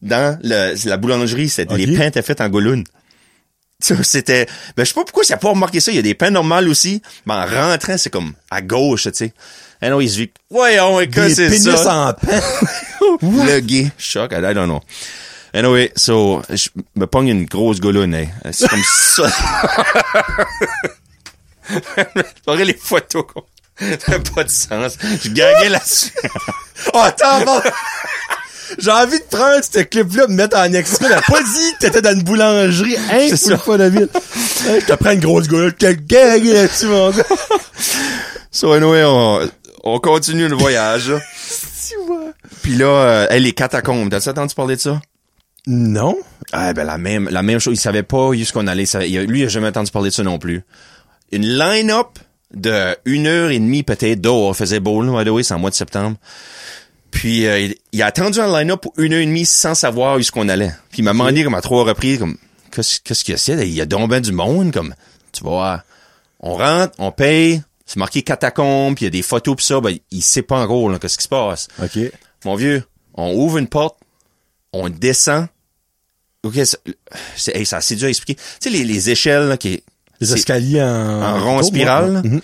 dans 0.01 0.39
le- 0.43 0.75
la 0.89 0.97
boulangerie. 0.97 1.49
C'était- 1.49 1.73
Ok. 1.73 1.79
Les 1.79 1.97
pains 1.97 2.07
étaient 2.07 2.23
faits 2.23 2.41
en 2.41 2.49
goulounes. 2.49 2.85
Ça, 3.81 3.95
C'était, 4.05 4.47
ben, 4.77 4.85
je 4.85 4.89
sais 4.91 4.95
pas 4.95 5.03
pourquoi 5.05 5.25
c'est 5.25 5.37
pas 5.39 5.49
remarqué 5.49 5.81
ça. 5.81 5.91
Il 5.91 5.97
y 5.97 5.99
a 5.99 6.03
des 6.03 6.15
pains 6.15 6.31
normaux 6.31 6.63
aussi. 6.69 7.03
Mais 7.27 7.35
en 7.35 7.45
rentrant, 7.45 7.99
c'est 7.99 8.11
comme 8.11 8.33
à 8.51 8.63
gauche, 8.63 9.05
tu 9.05 9.11
sais. 9.15 9.33
Alors, 9.81 10.01
il 10.01 10.09
se 10.09 10.19
vit, 10.19 10.31
voyons, 10.49 11.01
Des 11.05 11.35
c'est 11.35 11.49
pénis 11.49 11.65
ça? 11.65 11.97
en 12.11 12.13
pain. 12.15 12.41
le 13.23 13.59
gay 13.59 13.91
choc, 13.99 14.31
I, 14.33 14.41
don't 14.55 14.67
know. 14.67 14.81
Anyway, 15.53 15.91
so, 15.97 16.41
je 16.49 16.69
me 16.95 17.07
pogne 17.09 17.29
une 17.31 17.45
grosse 17.47 17.81
gouloune, 17.81 18.15
hein. 18.15 18.29
C'est 18.53 18.69
comme 18.69 18.83
ça. 18.85 19.29
Je 22.49 22.63
les 22.63 22.75
photos, 22.75 23.25
quoi. 23.33 23.45
Ça 23.79 24.13
n'a 24.13 24.19
pas 24.21 24.45
de 24.45 24.51
sens. 24.51 24.97
Je 25.25 25.29
gaguais 25.31 25.69
là-dessus. 25.71 26.13
Oh, 26.95 26.99
attends, 26.99 27.45
bon. 27.45 27.61
J'ai 28.79 28.91
envie 28.91 29.19
de 29.19 29.25
prendre 29.25 29.63
ce 29.63 29.81
clip-là, 29.81 30.27
me 30.29 30.35
mettre 30.35 30.57
en 30.57 30.73
extrait. 30.73 31.13
A 31.13 31.21
pas 31.23 31.43
dit 31.43 31.73
que 31.75 31.87
t'étais 31.87 32.03
dans 32.03 32.13
une 32.15 32.23
boulangerie. 32.23 32.97
Hein, 33.11 33.27
C'est 33.31 33.37
ça. 33.37 33.59
pas 33.59 33.79
de 33.79 33.85
ville. 33.85 34.09
Hein, 34.15 34.79
je 34.81 34.87
te 34.87 34.93
prends 34.95 35.11
une 35.13 35.21
grosse 35.21 35.49
gueule. 35.49 35.75
Te 35.75 35.93
gague 35.93 36.45
là-dessus, 36.45 36.87
mon 36.87 37.11
gars. 37.11 37.23
So, 38.51 38.73
anyway, 38.73 39.03
on, 39.05 39.49
on 39.85 39.99
continue 40.01 40.49
le 40.49 40.57
voyage. 40.57 41.13
Tu 41.89 41.97
vois. 42.07 42.31
Puis 42.63 42.77
là, 42.77 42.87
euh, 42.87 43.27
hey, 43.29 43.41
les 43.43 43.53
catacombes. 43.53 44.09
T'as-tu 44.09 44.29
entendu 44.31 44.55
parler 44.55 44.77
de 44.77 44.81
ça? 44.81 45.03
Non. 45.67 46.17
Ah, 46.53 46.73
ben, 46.73 46.85
la 46.85 46.97
même, 46.97 47.29
la 47.29 47.43
même 47.43 47.59
chose. 47.59 47.75
Il 47.75 47.81
savait 47.81 48.03
pas 48.05 48.29
où 48.29 48.35
est-ce 48.35 48.53
qu'on 48.53 48.67
allait. 48.67 48.85
Il 48.85 49.21
lui, 49.23 49.41
il 49.41 49.45
a 49.45 49.49
jamais 49.49 49.69
entendu 49.69 49.91
parler 49.91 50.09
de 50.11 50.15
ça 50.15 50.23
non 50.23 50.39
plus. 50.39 50.63
Une 51.33 51.45
line-up 51.47 52.19
de 52.55 52.97
une 53.05 53.27
heure 53.27 53.51
et 53.51 53.59
demie 53.59 53.83
peut-être 53.83 54.21
dehors. 54.21 54.57
faisait 54.57 54.81
beau, 54.81 55.03
là, 55.03 55.19
by 55.23 55.29
the 55.29 55.33
way, 55.33 55.43
c'est 55.43 55.55
en 55.55 55.59
mois 55.59 55.71
de 55.71 55.75
septembre. 55.75 56.17
Puis, 57.13 57.47
euh, 57.47 57.69
il, 57.93 58.03
a 58.03 58.07
attendu 58.07 58.41
un 58.41 58.59
line-up 58.59 58.81
pour 58.81 58.95
une 58.97 59.13
heure 59.13 59.21
et 59.21 59.27
demie 59.27 59.45
sans 59.47 59.75
savoir 59.77 60.17
où 60.17 60.19
est-ce 60.19 60.33
qu'on 60.33 60.49
allait. 60.49 60.73
Puis, 60.91 60.99
il 61.01 61.05
m'a 61.05 61.13
demandé 61.13 61.45
comme 61.45 61.55
à 61.55 61.61
trois 61.61 61.85
reprises, 61.85 62.19
comme, 62.19 62.37
qu'est-ce, 62.75 63.01
qu'est-ce 63.01 63.23
qu'il 63.23 63.33
y 63.33 63.35
a, 63.37 63.39
c'est? 63.39 63.69
Il 63.69 63.75
y 63.75 63.81
a 63.81 63.87
donc 63.87 64.11
ben 64.11 64.21
du 64.21 64.33
monde, 64.33 64.73
comme, 64.73 64.95
tu 65.31 65.45
vois, 65.45 65.85
on 66.41 66.57
rentre, 66.57 66.95
on 66.99 67.13
paye, 67.13 67.63
c'est 67.87 67.99
marqué 67.99 68.23
catacombes, 68.23 68.97
puis 68.97 69.05
il 69.05 69.07
y 69.07 69.09
a 69.09 69.11
des 69.11 69.23
photos 69.23 69.55
pis 69.57 69.65
ça, 69.65 69.81
ben, 69.81 69.95
il 70.11 70.23
sait 70.23 70.43
pas 70.43 70.59
encore, 70.61 70.89
là, 70.89 70.99
qu'est-ce 70.99 71.19
qui 71.19 71.25
se 71.25 71.29
passe. 71.29 71.69
OK. 71.83 71.99
Mon 72.45 72.55
vieux, 72.57 72.83
on 73.15 73.33
ouvre 73.35 73.59
une 73.59 73.69
porte, 73.69 73.99
on 74.73 74.89
descend. 74.89 75.47
OK, 76.45 76.55
ça- 76.65 76.79
c'est 77.37 77.55
hey, 77.55 77.67
assez 77.71 77.95
dur 77.95 78.07
à 78.07 78.11
expliquer. 78.11 78.41
Tu 78.41 78.43
sais, 78.59 78.71
les, 78.71 78.85
les 78.85 79.11
échelles, 79.11 79.49
là, 79.49 79.57
qui, 79.59 79.83
Les 80.21 80.33
escaliers 80.33 80.83
en... 80.83 81.23
en 81.23 81.45
rond 81.45 81.63
spirale. 81.63 82.23
Mhm. 82.25 82.41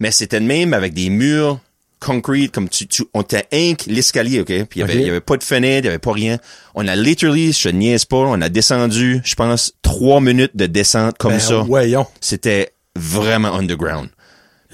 mais 0.00 0.10
c'était 0.10 0.40
le 0.40 0.46
même 0.46 0.74
avec 0.74 0.92
des 0.92 1.08
murs 1.08 1.60
concrete, 2.02 2.50
comme 2.52 2.68
tu, 2.68 2.86
tu 2.86 3.04
on 3.14 3.22
t'a 3.22 3.42
inc 3.52 3.84
l'escalier, 3.86 4.40
OK? 4.40 4.46
Puis 4.46 4.66
il 4.76 4.78
y 4.80 4.82
avait, 4.82 5.16
y 5.16 5.20
pas 5.20 5.36
de 5.36 5.44
fenêtre, 5.44 5.84
il 5.84 5.86
y 5.86 5.88
avait 5.88 5.98
pas 5.98 6.12
rien. 6.12 6.38
On 6.74 6.86
a 6.88 6.96
literally, 6.96 7.52
je 7.52 7.68
te 7.68 7.74
niaise 7.74 8.04
pas, 8.04 8.16
on 8.16 8.40
a 8.40 8.48
descendu, 8.48 9.20
je 9.24 9.34
pense, 9.34 9.72
trois 9.82 10.20
minutes 10.20 10.56
de 10.56 10.66
descente 10.66 11.16
comme 11.18 11.32
Ben, 11.32 11.40
ça. 11.40 11.62
Voyons. 11.62 12.06
C'était 12.20 12.72
vraiment 12.96 13.54
underground. 13.54 14.08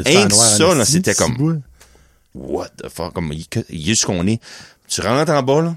Ain't 0.04 0.32
ça, 0.32 0.74
là, 0.74 0.84
c'était 0.84 1.14
comme- 1.14 1.62
what 2.34 2.68
the 2.82 2.88
fuck, 2.88 3.12
comme, 3.14 3.32
il, 3.68 3.96
ce 3.96 4.06
qu'on 4.06 4.26
est. 4.26 4.40
Tu 4.88 5.00
rentres 5.00 5.32
en 5.32 5.42
bas, 5.42 5.62
là, 5.62 5.76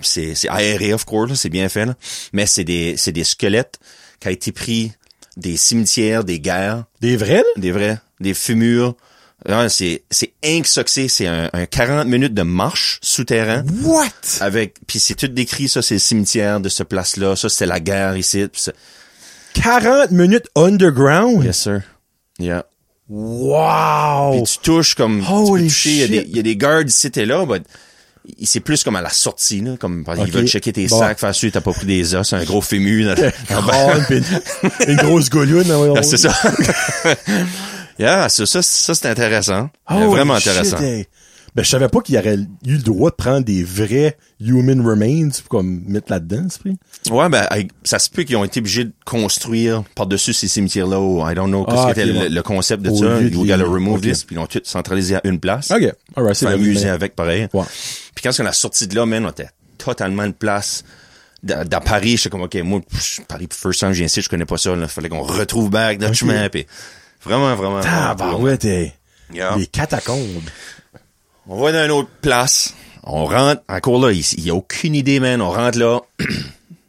pis 0.00 0.08
c'est, 0.08 0.34
c'est 0.34 0.48
aéré, 0.48 0.92
of 0.92 1.04
course, 1.04 1.30
là, 1.30 1.36
c'est 1.36 1.48
bien 1.48 1.68
fait, 1.68 1.86
là. 1.86 1.94
Mais 2.32 2.46
c'est 2.46 2.64
des, 2.64 2.96
c'est 2.96 3.12
des 3.12 3.24
squelettes 3.24 3.78
qui 4.20 4.28
ont 4.28 4.30
été 4.32 4.52
pris 4.52 4.92
des 5.36 5.56
cimetières, 5.56 6.24
des 6.24 6.38
guerres, 6.40 6.84
Des 7.00 7.16
vrais, 7.16 7.38
là? 7.38 7.44
des 7.56 7.72
vrais, 7.72 7.98
des 8.20 8.34
fumures. 8.34 8.94
C'est, 9.68 10.02
c'est 10.10 10.32
c'est, 10.88 11.08
c'est 11.08 11.26
un, 11.26 11.50
un 11.52 11.66
40 11.66 12.06
minutes 12.06 12.32
de 12.34 12.42
marche 12.42 12.98
souterrain. 13.02 13.62
What? 13.82 14.06
Avec, 14.40 14.76
puis 14.86 14.98
c'est 14.98 15.14
tout 15.14 15.28
décrit, 15.28 15.68
ça, 15.68 15.82
c'est 15.82 15.94
le 15.94 16.00
cimetière 16.00 16.60
de 16.60 16.68
ce 16.68 16.82
place-là, 16.82 17.36
ça, 17.36 17.48
c'était 17.48 17.66
la 17.66 17.80
guerre 17.80 18.16
ici, 18.16 18.46
pis 18.50 18.62
ça- 18.62 18.72
40 19.54 20.10
minutes 20.12 20.46
underground? 20.56 21.44
Yes, 21.44 21.58
sir. 21.58 21.82
Yeah. 22.38 22.64
Wow! 23.08 24.32
Puis 24.32 24.42
tu 24.54 24.58
touches 24.62 24.94
comme 24.94 25.20
tu 25.20 25.26
peux 25.26 25.32
Holy 25.32 25.68
toucher, 25.68 26.04
il 26.06 26.14
y 26.14 26.36
y 26.36 26.38
a 26.38 26.42
des 26.42 26.56
guards 26.56 26.82
ici 26.86 27.10
et 27.14 27.26
là, 27.26 27.44
but 27.44 27.62
c'est 28.44 28.60
plus 28.60 28.82
comme 28.82 28.96
à 28.96 29.02
la 29.02 29.10
sortie 29.10 29.60
là, 29.60 29.76
comme 29.78 30.02
parce 30.04 30.18
qu'ils 30.18 30.28
Ok. 30.30 30.34
veulent 30.34 30.46
checker 30.48 30.72
tes 30.72 30.86
Bon. 30.86 30.98
sacs, 30.98 31.18
faire 31.20 31.34
sûr 31.34 31.52
t'as 31.52 31.60
pas 31.60 31.74
pris 31.74 31.84
des 31.84 32.14
os, 32.14 32.32
un 32.32 32.42
gros 32.44 32.62
fému 32.62 33.04
dans, 33.04 33.14
pis 33.48 34.10
une, 34.10 34.24
une 34.88 34.96
grosse 34.96 35.28
gouloune. 35.28 35.70
hein. 35.70 35.92
Ah, 35.98 36.02
c'est 36.02 36.16
ça. 36.16 36.32
yeah, 37.98 38.28
ça 38.28 38.46
ça, 38.46 38.62
ça 38.62 38.94
c'est 38.94 39.08
intéressant. 39.08 39.70
Holy 39.88 40.06
Vraiment 40.06 40.38
shit, 40.38 40.48
intéressant. 40.48 40.78
hey. 40.80 41.06
Ben, 41.56 41.62
je 41.62 41.68
savais 41.70 41.88
pas 41.88 42.00
qu'il 42.00 42.16
y 42.16 42.18
aurait 42.18 42.34
eu 42.34 42.48
le 42.72 42.78
droit 42.82 43.10
de 43.10 43.14
prendre 43.14 43.44
des 43.44 43.62
vrais 43.62 44.16
human 44.40 44.84
remains 44.84 45.28
pour 45.28 45.48
comme 45.60 45.84
mettre 45.86 46.10
là-dedans, 46.10 46.46
c'est 46.50 46.58
pris. 46.58 46.76
Ouais, 47.12 47.28
ben 47.28 47.46
ça 47.84 48.00
se 48.00 48.10
peut 48.10 48.24
qu'ils 48.24 48.36
ont 48.36 48.42
été 48.42 48.58
obligés 48.58 48.86
de 48.86 48.92
construire 49.04 49.84
par-dessus 49.94 50.32
ces 50.32 50.48
cimetières 50.48 50.88
là 50.88 50.98
ou 51.00 51.20
I 51.24 51.32
don't 51.36 51.46
know 51.46 51.64
qu'est-ce 51.64 51.76
Ah, 51.78 51.86
qu'était 51.94 52.06
le, 52.06 52.26
le 52.26 52.42
concept 52.42 52.82
de 52.82 52.90
Au 52.90 52.96
ça. 52.96 53.20
You 53.20 53.42
gotta 53.44 53.58
les- 53.58 53.62
remove 53.62 53.98
ok. 53.98 54.00
this, 54.02 54.24
puis 54.24 54.34
ils 54.34 54.38
ont 54.40 54.46
tout 54.46 54.62
centralisé 54.64 55.14
à 55.14 55.20
une 55.22 55.38
place. 55.38 55.70
OK. 55.70 55.92
Alright, 56.16 56.34
c'est 56.34 56.46
un 56.46 56.50
le 56.50 56.56
musée 56.58 56.88
avec 56.88 57.14
pareil. 57.14 57.46
Ouais. 57.52 57.62
Puis 58.16 58.24
quand 58.24 58.32
on 58.40 58.46
a 58.46 58.52
sorti 58.52 58.88
de 58.88 58.96
là, 58.96 59.06
man, 59.06 59.24
on 59.24 59.30
était 59.30 59.50
totalement 59.78 60.26
de 60.26 60.32
place. 60.32 60.82
Dans, 61.44 61.80
Paris, 61.84 62.16
j'étais 62.16 62.30
comme, 62.30 62.42
OK, 62.42 62.54
moi, 62.64 62.80
Paris, 63.28 63.46
first 63.52 63.78
time, 63.78 63.92
j'ai 63.92 64.06
ici, 64.06 64.22
je 64.22 64.28
connais 64.30 64.46
pas 64.46 64.56
ça, 64.56 64.74
là. 64.74 64.88
Fallait 64.88 65.10
qu'on 65.10 65.22
retrouve 65.22 65.68
back 65.70 66.00
notre 66.00 66.14
Ok. 66.24 66.66
Vraiment, 67.24 67.54
vraiment. 67.54 67.80
Ah, 67.84 68.14
bah 68.14 68.34
ouais, 68.36 68.56
t'es... 68.56 68.92
Yeah. 69.32 69.56
Les 69.56 69.66
catacombes. 69.66 70.48
On 71.46 71.60
va 71.62 71.72
dans 71.72 71.84
une 71.84 71.90
autre 71.90 72.10
place. 72.20 72.74
On 73.02 73.24
rentre, 73.26 73.62
encore 73.68 74.00
là, 74.00 74.12
il, 74.12 74.20
il 74.20 74.44
y 74.44 74.50
a 74.50 74.54
aucune 74.54 74.94
idée, 74.94 75.20
man. 75.20 75.40
On 75.42 75.50
rentre 75.50 75.78
là. 75.78 76.00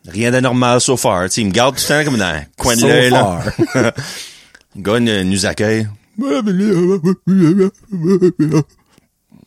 Rien 0.07 0.31
de 0.31 0.39
normal 0.39 0.79
so 0.79 0.97
far. 0.97 1.23
Tu 1.23 1.29
sais, 1.29 1.41
il 1.41 1.47
me 1.47 1.51
garde 1.51 1.75
tout 1.75 1.81
le 1.81 1.87
temps 1.87 2.05
comme 2.05 2.19
dans 2.19 2.25
un 2.25 2.43
coin 2.57 2.75
de 2.75 2.81
So 2.81 2.87
l'œil, 2.87 3.09
là. 3.09 3.43
Le 4.75 4.81
gars 4.81 4.99
nous, 4.99 5.23
nous 5.23 5.45
accueille. 5.45 5.87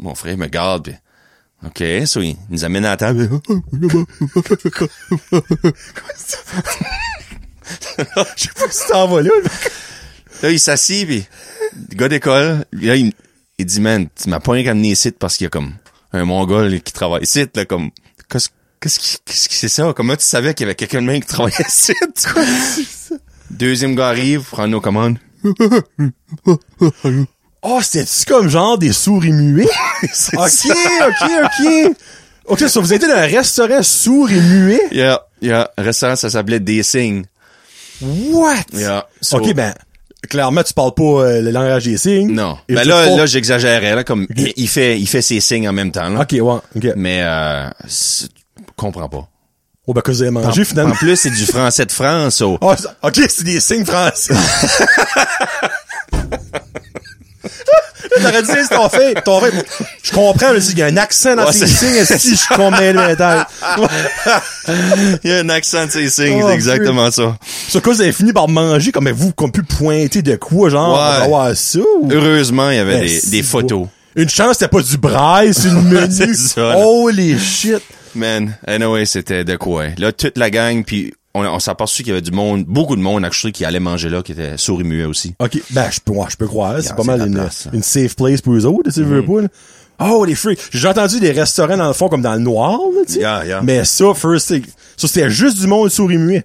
Mon 0.00 0.14
frère 0.14 0.36
me 0.36 0.46
garde, 0.46 0.84
puis 0.84 0.94
OK, 1.64 2.06
so 2.06 2.20
il 2.20 2.36
nous 2.50 2.64
amène 2.64 2.84
à 2.84 2.90
la 2.90 2.96
table. 2.96 3.28
Je 8.36 8.42
sais 8.42 8.50
pas 8.54 8.70
si 8.70 8.88
t'en 8.88 9.08
vas 9.08 9.22
là. 9.22 9.30
Là. 10.42 10.50
Il 10.50 10.60
s'assit, 10.60 11.06
puis 11.06 11.26
le 11.90 11.96
gars 11.96 12.08
d'école, 12.08 12.64
là, 12.72 12.96
il, 12.96 13.12
il 13.58 13.66
dit, 13.66 13.80
man, 13.80 14.06
tu 14.20 14.28
m'as 14.28 14.40
pas 14.40 14.52
rien 14.52 14.64
qu'à 14.64 14.70
amener 14.72 14.90
ici 14.90 15.10
parce 15.10 15.36
qu'il 15.36 15.44
y 15.44 15.48
a 15.48 15.50
comme 15.50 15.72
un 16.12 16.24
mongol 16.24 16.80
qui 16.80 16.92
travaille 16.92 17.22
ici, 17.22 17.46
là, 17.54 17.64
comme, 17.64 17.90
qu'est-ce 18.30 18.48
Qu'est-ce 18.80 19.00
qui, 19.00 19.16
qu'est-ce 19.24 19.48
qui 19.48 19.56
c'est 19.56 19.66
ça? 19.68 19.92
Comment 19.96 20.14
tu 20.14 20.24
savais 20.24 20.54
qu'il 20.54 20.62
y 20.64 20.68
avait 20.68 20.76
quelqu'un 20.76 21.02
de 21.02 21.06
même 21.06 21.20
qui 21.20 21.26
travaillait 21.26 21.56
ici? 21.68 21.92
Deuxième 23.50 23.96
gars 23.96 24.06
arrive, 24.06 24.42
prend 24.42 24.68
nos 24.68 24.80
commandes. 24.80 25.18
Oh, 27.62 27.80
c'était-tu 27.82 28.24
comme 28.26 28.48
genre 28.48 28.78
des 28.78 28.92
souris 28.92 29.32
muets? 29.32 29.66
C'est 30.12 30.36
ok, 30.36 30.48
ça. 30.48 30.74
ok, 31.08 31.30
ok. 31.44 31.96
Ok, 32.44 32.60
ça, 32.68 32.78
vous 32.80 32.92
étiez 32.92 33.08
dans 33.08 33.14
un 33.16 33.26
restaurant 33.26 33.82
sourd 33.82 34.30
et 34.30 34.40
muet? 34.40 34.80
Yeah, 34.92 35.20
yeah. 35.42 35.68
Restaurant, 35.76 36.14
ça 36.14 36.30
s'appelait 36.30 36.60
Des 36.60 36.84
Signes. 36.84 37.24
What? 38.00 38.62
Yeah. 38.74 39.06
So- 39.20 39.38
ok, 39.38 39.54
ben, 39.54 39.74
clairement, 40.28 40.62
tu 40.62 40.72
parles 40.74 40.94
pas 40.94 41.02
euh, 41.02 41.40
le 41.42 41.50
langage 41.50 41.84
des 41.84 41.96
signes. 41.98 42.32
Non. 42.32 42.58
Et 42.68 42.74
Ben 42.74 42.86
là, 42.86 43.16
là, 43.16 43.26
j'exagérais, 43.26 43.94
là, 43.94 44.04
comme, 44.04 44.26
il, 44.36 44.52
il 44.56 44.68
fait, 44.68 44.98
il 44.98 45.06
fait 45.06 45.22
ses 45.22 45.40
signes 45.40 45.68
en 45.68 45.72
même 45.72 45.90
temps, 45.92 46.08
là. 46.08 46.20
Ok, 46.22 46.32
ouais, 46.32 46.40
ok. 46.76 46.92
Mais, 46.96 47.20
euh, 47.22 47.68
comprends 48.76 49.08
pas. 49.08 49.28
Oh, 49.86 49.94
ben, 49.94 50.02
que 50.02 50.10
vous 50.10 50.20
avez 50.20 50.30
mangé, 50.30 50.62
En 50.62 50.64
finalement. 50.64 50.94
plus, 50.94 51.16
c'est 51.16 51.30
du 51.30 51.46
français 51.46 51.86
de 51.86 51.92
France. 51.92 52.42
Oh, 52.42 52.58
ça- 52.76 52.94
ok, 53.02 53.20
c'est 53.28 53.44
des 53.44 53.58
signes 53.60 53.86
français. 53.86 54.34
T'aurais 58.16 58.42
dit, 58.42 58.48
c'est 58.68 58.74
ton 58.74 58.88
fait, 58.88 59.14
ton 59.22 59.40
fait. 59.40 59.52
Je 60.02 60.12
comprends, 60.12 60.52
mais 60.52 60.60
s'il 60.60 60.78
y 60.78 60.82
a 60.82 60.86
un 60.86 60.96
accent 60.96 61.36
dans 61.36 61.50
c'est- 61.52 61.66
signes, 61.66 62.04
si 62.04 62.36
je 62.36 62.54
combien 62.54 62.92
de 62.94 62.98
métal. 63.06 63.46
Il 65.24 65.30
y 65.30 65.32
a 65.34 65.38
un 65.38 65.48
accent 65.48 65.86
de 65.86 65.90
ses 65.90 66.08
signes, 66.08 66.42
c'est 66.46 66.54
exactement 66.54 67.10
ça. 67.10 67.36
Sur 67.68 67.82
quoi 67.82 67.92
vous 67.94 68.00
avez 68.02 68.12
fini 68.12 68.32
par 68.32 68.48
manger, 68.48 68.92
comme 68.92 69.08
vous, 69.10 69.32
qu'on 69.32 69.50
pu 69.50 69.62
pointer 69.62 70.22
de 70.22 70.36
quoi, 70.36 70.68
genre, 70.70 71.28
Ouais. 71.30 71.54
ça? 71.54 71.78
Heureusement, 72.10 72.70
il 72.70 72.76
y 72.76 72.80
avait 72.80 73.20
des, 73.26 73.42
photos. 73.42 73.86
Une 74.16 74.28
chance, 74.28 74.54
c'était 74.58 74.68
pas 74.68 74.82
du 74.82 74.96
braille, 74.98 75.52
c'est 75.54 75.68
une 75.68 75.82
menu. 75.84 76.34
Holy 76.76 77.38
shit. 77.38 77.82
Man, 78.14 78.56
anyway, 78.66 79.04
c'était 79.04 79.44
de 79.44 79.56
quoi. 79.56 79.84
hein. 79.84 79.92
Là, 79.98 80.12
toute 80.12 80.38
la 80.38 80.50
gang, 80.50 80.82
puis 80.84 81.12
on, 81.34 81.44
on 81.44 81.58
s'est 81.58 81.70
aperçu 81.70 82.02
qu'il 82.02 82.10
y 82.10 82.12
avait 82.12 82.22
du 82.22 82.30
monde, 82.32 82.64
beaucoup 82.64 82.96
de 82.96 83.00
monde, 83.02 83.24
actually, 83.24 83.52
qui 83.52 83.64
allait 83.64 83.80
manger 83.80 84.08
là, 84.08 84.22
qui 84.22 84.32
était 84.32 84.56
souris 84.56 84.84
muet 84.84 85.04
aussi. 85.04 85.34
OK, 85.38 85.60
ben, 85.70 85.88
je 85.90 86.00
peux, 86.00 86.12
ouais, 86.12 86.26
je 86.30 86.36
peux 86.36 86.46
croire. 86.46 86.76
C'est 86.78 86.86
Yeah, 86.86 86.94
pas 86.94 87.04
mal 87.04 87.18
la 87.20 87.26
une, 87.26 87.34
place, 87.34 87.56
ça. 87.64 87.70
une 87.72 87.82
safe 87.82 88.16
place 88.16 88.40
pour 88.40 88.54
eux 88.54 88.64
autres, 88.66 88.90
tu 88.90 89.02
veux 89.02 89.24
pas, 89.24 89.42
là. 89.42 89.48
Oh, 90.00 90.24
les 90.24 90.36
freaks. 90.36 90.60
J'ai 90.70 90.78
déjà 90.78 90.90
entendu 90.90 91.18
des 91.18 91.32
restaurants 91.32 91.76
dans 91.76 91.88
le 91.88 91.92
fond 91.92 92.08
comme 92.08 92.22
dans 92.22 92.34
le 92.34 92.38
noir, 92.40 92.78
là, 92.94 93.02
tu 93.06 93.14
sais. 93.14 93.20
Yeah, 93.20 93.44
yeah. 93.44 93.60
Mais 93.62 93.84
ça, 93.84 94.14
first, 94.14 94.48
ça, 94.96 95.08
c'était 95.08 95.28
juste 95.28 95.58
du 95.60 95.66
monde 95.66 95.88
souris 95.90 96.18
muet. 96.18 96.44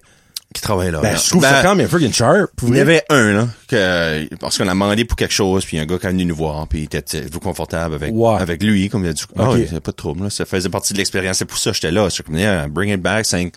Qui 0.56 0.62
travaillait 0.62 0.92
là. 0.92 1.00
Ben, 1.02 1.14
là. 1.14 1.20
je 1.24 1.30
trouve 1.30 1.42
Ben, 1.42 1.50
ça 1.50 1.62
quand 1.64 1.76
même 1.76 1.88
freaking 1.88 2.14
sharp. 2.14 2.52
Il 2.68 2.76
y 2.76 2.80
avait 2.80 3.04
un, 3.10 3.32
là, 3.32 3.48
que, 3.68 4.36
parce 4.36 4.58
qu'on 4.58 4.68
a 4.68 4.72
demandé 4.72 5.04
pour 5.06 5.16
quelque 5.16 5.34
chose, 5.34 5.66
puis 5.66 5.80
un 5.80 5.86
gars 5.86 5.98
qui 5.98 6.06
est 6.06 6.10
venu 6.12 6.26
nous 6.26 6.36
voir, 6.36 6.68
puis 6.68 6.80
il 6.82 6.84
était 6.84 7.22
vous 7.32 7.40
confortable 7.40 7.96
avec, 7.96 8.14
avec 8.40 8.62
lui, 8.62 8.88
comme 8.90 9.04
il 9.06 9.10
a 9.10 9.14
dit, 9.14 9.24
ah, 9.38 9.50
Ok. 9.50 9.56
ouais, 9.56 9.68
c'est 9.70 9.80
pas 9.80 9.92
de 9.92 9.96
trouble, 9.96 10.24
là. 10.26 10.30
Ça 10.30 10.46
faisait 10.46 10.70
partie 10.70 10.94
de 10.94 11.00
l'expérience. 11.00 11.38
C'est 11.38 11.46
pour 11.46 11.58
ça 11.58 11.72
que 11.72 11.76
j'étais 11.76 11.92
là. 11.92 12.08
Comme, 12.26 12.38
yeah, 12.38 12.68
bring 12.68 12.92
it 12.94 13.02
back, 13.02 13.26
c'est 13.26 13.52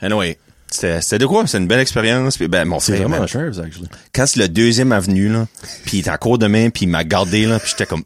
Anyway. 0.00 0.38
C'était, 0.76 1.18
de 1.18 1.26
quoi? 1.26 1.46
C'était 1.46 1.58
une 1.58 1.66
belle 1.68 1.80
expérience. 1.80 2.36
Puis, 2.36 2.48
ben, 2.48 2.64
mon 2.66 2.78
C'est 2.80 2.92
frère, 2.96 3.08
vraiment 3.08 3.20
man, 3.20 3.28
ça, 3.28 3.62
actually. 3.62 3.88
quand 4.14 4.26
c'est 4.26 4.40
le 4.40 4.48
deuxième 4.48 4.92
avenue, 4.92 5.28
là, 5.28 5.46
puis 5.84 5.98
il 5.98 6.00
était 6.00 6.10
en 6.10 6.16
cours 6.18 6.38
de 6.38 6.46
main, 6.46 6.70
puis 6.70 6.84
il 6.84 6.88
m'a 6.88 7.04
gardé, 7.04 7.46
là, 7.46 7.58
puis 7.58 7.70
j'étais 7.70 7.86
comme, 7.86 8.04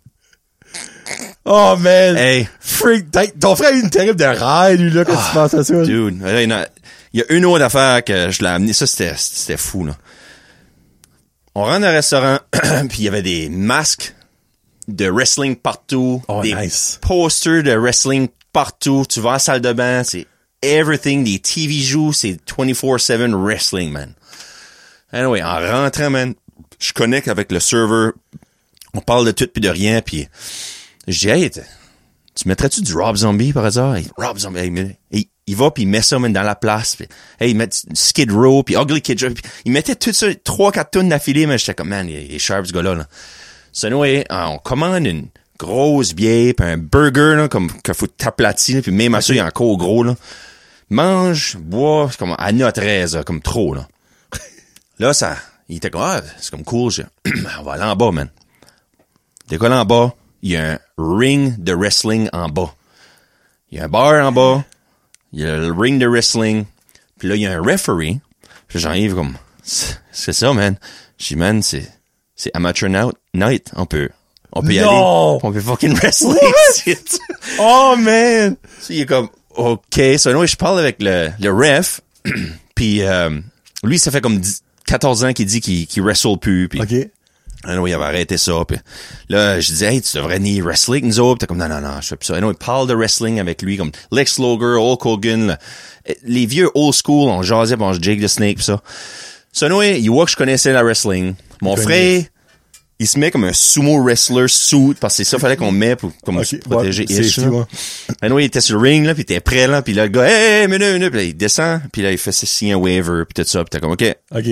Oh, 1.45 1.75
man. 1.79 2.17
hey, 2.17 2.49
Freak. 2.61 3.07
Ton 3.41 3.57
frère 3.57 3.71
a 3.71 3.73
eu 3.73 3.81
une 3.81 3.91
terrible 3.91 4.17
de 4.19 4.25
ride, 4.25 4.81
lui, 4.81 4.91
là, 4.91 5.05
quand 5.05 5.17
tu 5.17 5.35
penses 5.35 5.55
à 5.55 5.65
ça. 5.65 5.75
Ah, 5.81 5.85
dude. 5.85 6.21
Là, 6.23 6.43
il 6.43 6.49
y 6.49 6.53
a- 6.53 6.69
il 7.13 7.21
y 7.21 7.23
a 7.23 7.33
une 7.33 7.45
autre 7.47 7.65
affaire 7.65 8.05
que 8.05 8.31
je 8.31 8.43
l'ai 8.43 8.49
amené. 8.49 8.73
Ça, 8.73 8.87
c'était, 8.87 9.15
c'était 9.17 9.57
fou, 9.57 9.85
là. 9.85 9.97
On 11.55 11.65
rentre 11.65 11.81
dans 11.81 11.87
un 11.89 11.93
restaurant, 11.93 12.39
puis 12.89 12.99
il 12.99 13.05
y 13.05 13.09
avait 13.09 13.23
des 13.23 13.49
masques 13.49 14.15
de 14.87 15.09
wrestling 15.09 15.57
partout. 15.57 16.23
Oh, 16.29 16.43
des 16.43 16.55
nice. 16.55 16.99
posters 17.03 17.63
de 17.65 17.73
wrestling 17.73 18.29
partout. 18.53 19.05
Tu 19.09 19.21
vas 19.21 19.31
à 19.31 19.33
la 19.35 19.39
salle 19.41 19.61
de 19.61 19.73
bain, 19.73 20.05
c'est 20.05 20.27
everything. 20.63 21.25
Des 21.25 21.39
TV 21.39 21.75
joues, 21.81 22.13
c'est 22.13 22.39
24-7 22.47 23.35
wrestling, 23.35 23.93
man. 23.93 24.15
Anyway, 25.13 25.43
en 25.43 25.61
rentrant, 25.61 26.11
man, 26.11 26.35
je 26.79 26.93
connecte 26.93 27.29
avec 27.29 27.51
le 27.53 27.61
serveur. 27.61 28.13
On 28.95 29.01
parle 29.01 29.27
de 29.27 29.33
tout 29.33 29.47
puis 29.47 29.61
de 29.61 29.69
rien, 29.69 30.01
puis 30.03 30.29
je 31.07 31.19
dis, 31.19 31.29
hey, 31.29 31.51
tu 31.51 32.49
mettrais-tu 32.49 32.83
du 32.83 32.95
Rob 32.95 33.17
Zombie 33.17 33.53
par 33.53 33.65
hasard? 33.65 33.97
Rob 34.17 34.39
Zombie, 34.39 34.59
hey, 35.13 35.29
il 35.47 35.57
va 35.57 35.71
puis 35.73 35.83
il 35.83 35.89
met 35.89 36.03
ça 36.03 36.19
man, 36.19 36.33
dans 36.33 36.43
la 36.43 36.55
place. 36.55 36.97
Puis, 36.97 37.07
hey, 37.41 37.51
il 37.51 37.57
met 37.57 37.69
Skid 37.95 38.31
Row 38.31 38.63
puis 38.63 38.77
Ugly 38.77 39.03
Kid 39.03 39.19
Joe. 39.19 39.33
il 39.65 39.73
mettait 39.73 39.97
tout 39.97 40.13
ça, 40.13 40.27
trois, 40.45 40.71
quatre 40.71 40.93
tonnes 40.93 41.09
d'affilée, 41.09 41.47
mais 41.47 41.59
j'étais 41.59 41.75
comme, 41.75 41.89
man, 41.89 42.09
il 42.09 42.35
est, 42.35 42.39
sharp 42.39 42.67
ce 42.67 42.73
gars-là. 42.73 42.95
Là. 42.95 43.07
So, 43.73 43.89
anyway, 43.89 44.25
on 44.31 44.59
commande 44.59 45.07
une 45.07 45.29
grosse 45.59 46.15
bière 46.15 46.55
puis 46.57 46.67
un 46.67 46.79
burger, 46.79 47.37
là, 47.37 47.49
comme, 47.49 47.71
qu'il 47.83 47.95
faut 47.95 48.07
t'aplatir, 48.07 48.83
puis 48.83 48.93
même 48.93 49.15
à 49.15 49.21
ça, 49.21 49.33
il 49.33 49.39
est 49.39 49.43
encore 49.43 49.77
gros, 49.77 50.05
là. 50.05 50.17
Mange, 50.91 51.57
bois, 51.57 52.09
c'est 52.11 52.19
comme 52.19 52.35
à 52.37 52.53
notre 52.53 52.83
aise, 52.83 53.15
là, 53.17 53.23
comme 53.25 53.41
trop, 53.41 53.75
là. 53.75 53.87
Là, 54.99 55.15
ça, 55.15 55.37
il 55.69 55.77
était 55.77 55.89
comme, 55.91 56.03
ah, 56.03 56.21
c'est 56.39 56.51
comme 56.51 56.65
cool, 56.65 56.91
je- 56.91 57.03
on 57.59 57.63
va 57.63 57.73
aller 57.75 57.85
en 57.85 57.97
bas, 57.97 58.11
man. 58.11 58.29
Décolle 59.49 59.73
en 59.73 59.85
bas, 59.85 60.15
il 60.43 60.51
y 60.53 60.57
a 60.57 60.73
un 60.75 60.79
ring 60.99 61.63
de 61.63 61.73
wrestling 61.73 62.29
en 62.33 62.49
bas. 62.49 62.75
Il 63.71 63.79
y 63.79 63.81
a 63.81 63.85
un 63.85 63.89
bar 63.89 64.27
en 64.27 64.33
bas, 64.33 64.65
il 65.33 65.41
y 65.41 65.45
a 65.47 65.57
le 65.57 65.73
ring 65.73 65.99
de 66.01 66.07
wrestling, 66.07 66.65
puis 67.19 67.29
là, 67.29 67.37
il 67.37 67.43
y 67.43 67.47
a 67.47 67.53
un 67.53 67.63
referee. 67.63 68.21
J'arrive 68.75 69.15
comme, 69.15 69.37
c'est 69.63 70.33
ça, 70.33 70.53
man. 70.53 70.77
Je 71.19 71.29
dis, 71.29 71.37
man, 71.37 71.63
c'est, 71.63 71.89
c'est 72.37 72.51
amateur 72.55 72.89
night. 73.35 73.71
On 73.77 73.87
peut, 73.87 74.09
on 74.53 74.63
peut 74.63 74.73
y 74.75 74.79
aller. 74.81 74.89
On 75.43 75.53
peut 75.53 75.61
fucking 75.61 75.95
wrestling. 75.95 76.37
Oh, 77.59 77.95
man. 77.99 78.57
Il 78.89 79.01
est 79.01 79.07
comme, 79.07 79.29
OK. 79.57 80.01
So, 80.19 80.31
anyway, 80.31 80.47
je 80.47 80.57
parle 80.57 80.79
avec 80.79 80.97
le, 81.01 81.31
le 81.41 81.51
ref. 81.53 82.01
puis 82.75 83.03
euh, 83.03 83.31
lui, 83.85 83.99
ça 83.99 84.11
fait 84.11 84.21
comme 84.21 84.39
10 84.39 84.63
14 84.87 85.25
ans 85.25 85.33
qu'il 85.33 85.47
dit 85.47 85.61
qu'il 85.61 85.87
qu'il 85.87 86.03
wrestle 86.03 86.37
plus. 86.39 86.69
Puis, 86.69 86.81
OK. 86.81 86.93
anyway, 87.65 87.91
il 87.91 87.95
avait 87.95 88.05
arrêté 88.05 88.37
ça. 88.39 88.53
Puis 88.67 88.77
là, 89.29 89.61
je 89.61 89.69
disais, 89.69 89.95
hey, 89.95 90.03
tu 90.03 90.17
devrais 90.17 90.39
ni 90.41 90.61
wrestler 90.61 90.99
avec 90.99 91.05
nous 91.05 91.21
autres. 91.21 91.39
T'es 91.41 91.47
comme, 91.47 91.59
non, 91.59 91.69
non, 91.69 91.81
non, 91.81 92.01
je 92.01 92.09
fais 92.09 92.17
plus 92.17 92.27
ça. 92.27 92.35
Anyway, 92.37 92.53
il 92.59 92.65
parle 92.65 92.89
de 92.89 92.95
wrestling 92.95 93.39
avec 93.39 93.63
lui, 93.63 93.77
comme 93.77 93.93
Lex 94.11 94.39
Luger, 94.39 94.77
Hulk 94.79 95.07
Hogan. 95.07 95.47
le- 96.09 96.15
les 96.25 96.47
vieux 96.47 96.71
old 96.75 96.95
school, 96.95 97.29
on 97.29 97.43
jasait, 97.43 97.77
puis 97.77 97.85
on 97.85 97.95
se 97.95 98.01
Jake 98.01 98.21
the 98.21 98.27
Snake, 98.27 98.59
pis 98.59 98.65
ça. 98.65 98.83
So, 99.53 99.67
anyway, 99.67 100.01
il 100.01 100.09
voit 100.11 100.25
que 100.25 100.31
je 100.33 100.37
connaissais 100.37 100.73
la 100.73 100.83
wrestling. 100.83 101.35
Mon 101.63 101.75
connais. 101.77 102.31
Il 103.01 103.09
se 103.09 103.19
met 103.19 103.31
comme 103.31 103.45
un 103.45 103.53
sumo 103.53 104.01
wrestler 104.03 104.45
suit, 104.47 104.95
parce 105.01 105.17
que 105.17 105.25
c'est 105.25 105.31
ça 105.31 105.39
fallait 105.39 105.57
qu'on 105.57 105.73
met 105.73 105.97
pour 105.97 106.13
comme 106.25 106.45
se 106.45 106.57
protéger. 106.57 107.07
ouais, 107.09 107.15
ish, 107.17 107.39
là. 107.39 107.49
ouais. 107.49 107.65
Anyway, 108.21 108.43
il 108.43 108.47
était 108.47 108.61
sur 108.61 108.77
le 108.77 108.83
ring, 108.83 109.07
là, 109.07 109.15
pis 109.15 109.21
il 109.21 109.23
était 109.23 109.41
prêt, 109.41 109.67
là, 109.67 109.81
pis 109.81 109.95
là, 109.95 110.03
le 110.05 110.11
gars, 110.11 110.29
hey, 110.29 110.63
hey, 110.63 110.69
minute, 110.69 110.93
minute, 110.93 111.11
pis 111.11 111.17
là, 111.17 111.23
il 111.25 111.35
descend, 111.37 111.81
pis 111.93 112.03
là, 112.03 112.13
il 112.13 112.19
fait 112.19 112.31
signer 112.31 112.75
un 112.75 112.77
waiver, 112.77 113.23
pis 113.27 113.43
tout 113.43 113.49
ça, 113.49 113.65
pis 113.65 113.71
t'es 113.71 113.81
comme, 113.81 113.93
OK, 113.93 114.05
OK. 114.35 114.45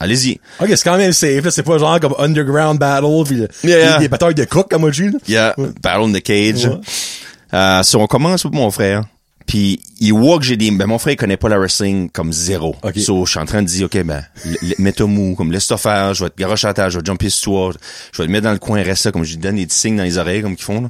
allez-y. 0.00 0.40
OK, 0.60 0.68
c'est 0.70 0.82
quand 0.82 0.96
même 0.96 1.12
safe, 1.12 1.44
là. 1.44 1.50
C'est 1.50 1.62
pas 1.62 1.78
genre 1.78 2.00
comme 2.00 2.14
Underground 2.18 2.78
Battle, 2.80 3.22
pis 3.28 3.34
le- 3.34 3.48
Yeah, 3.62 3.98
des, 3.98 4.04
des 4.04 4.08
batailles 4.08 4.34
de 4.34 4.44
cook, 4.46 4.70
comme 4.70 4.80
moi, 4.80 4.90
je 4.92 5.02
dis, 5.04 5.10
là. 5.10 5.18
Yeah, 5.28 5.54
Battle 5.82 6.04
in 6.08 6.12
the 6.12 6.22
Cage. 6.22 6.64
Ouais. 6.64 6.80
Euh, 7.52 7.82
so, 7.82 8.00
on 8.00 8.06
commence 8.06 8.44
mon 8.46 8.70
frère. 8.70 9.04
Puis 9.50 9.82
il 9.98 10.12
voit 10.12 10.38
que 10.38 10.44
j'ai 10.44 10.56
des... 10.56 10.70
Ben, 10.70 10.86
mon 10.86 10.98
frère, 10.98 11.14
il 11.14 11.16
connaît 11.16 11.36
pas 11.36 11.48
la 11.48 11.58
wrestling 11.58 12.08
comme 12.08 12.32
zéro. 12.32 12.76
Ok. 12.84 12.96
So, 12.98 13.26
je 13.26 13.32
suis 13.32 13.40
en 13.40 13.46
train 13.46 13.62
de 13.62 13.66
dire, 13.66 13.86
OK, 13.86 14.00
ben, 14.04 14.24
mets-toi 14.78 15.08
mou, 15.08 15.34
comme 15.34 15.50
laisse-toi 15.50 15.76
faire, 15.76 16.14
je 16.14 16.22
vais 16.22 16.30
te 16.30 16.36
garocher 16.40 16.68
à 16.68 16.72
terre, 16.72 16.88
je 16.88 16.98
vais 16.98 17.02
te 17.02 17.10
jumper 17.10 17.30
sur 17.30 17.42
toi, 17.42 17.72
je 18.12 18.22
vais 18.22 18.28
te 18.28 18.32
mettre 18.32 18.44
dans 18.44 18.52
le 18.52 18.60
coin, 18.60 18.80
reste 18.80 19.06
là, 19.06 19.10
comme 19.10 19.24
je 19.24 19.30
lui 19.32 19.38
donne 19.38 19.56
des 19.56 19.66
signes 19.68 19.96
dans 19.96 20.04
les 20.04 20.18
oreilles, 20.18 20.42
comme 20.42 20.54
qu'ils 20.54 20.64
font, 20.64 20.82
là. 20.82 20.88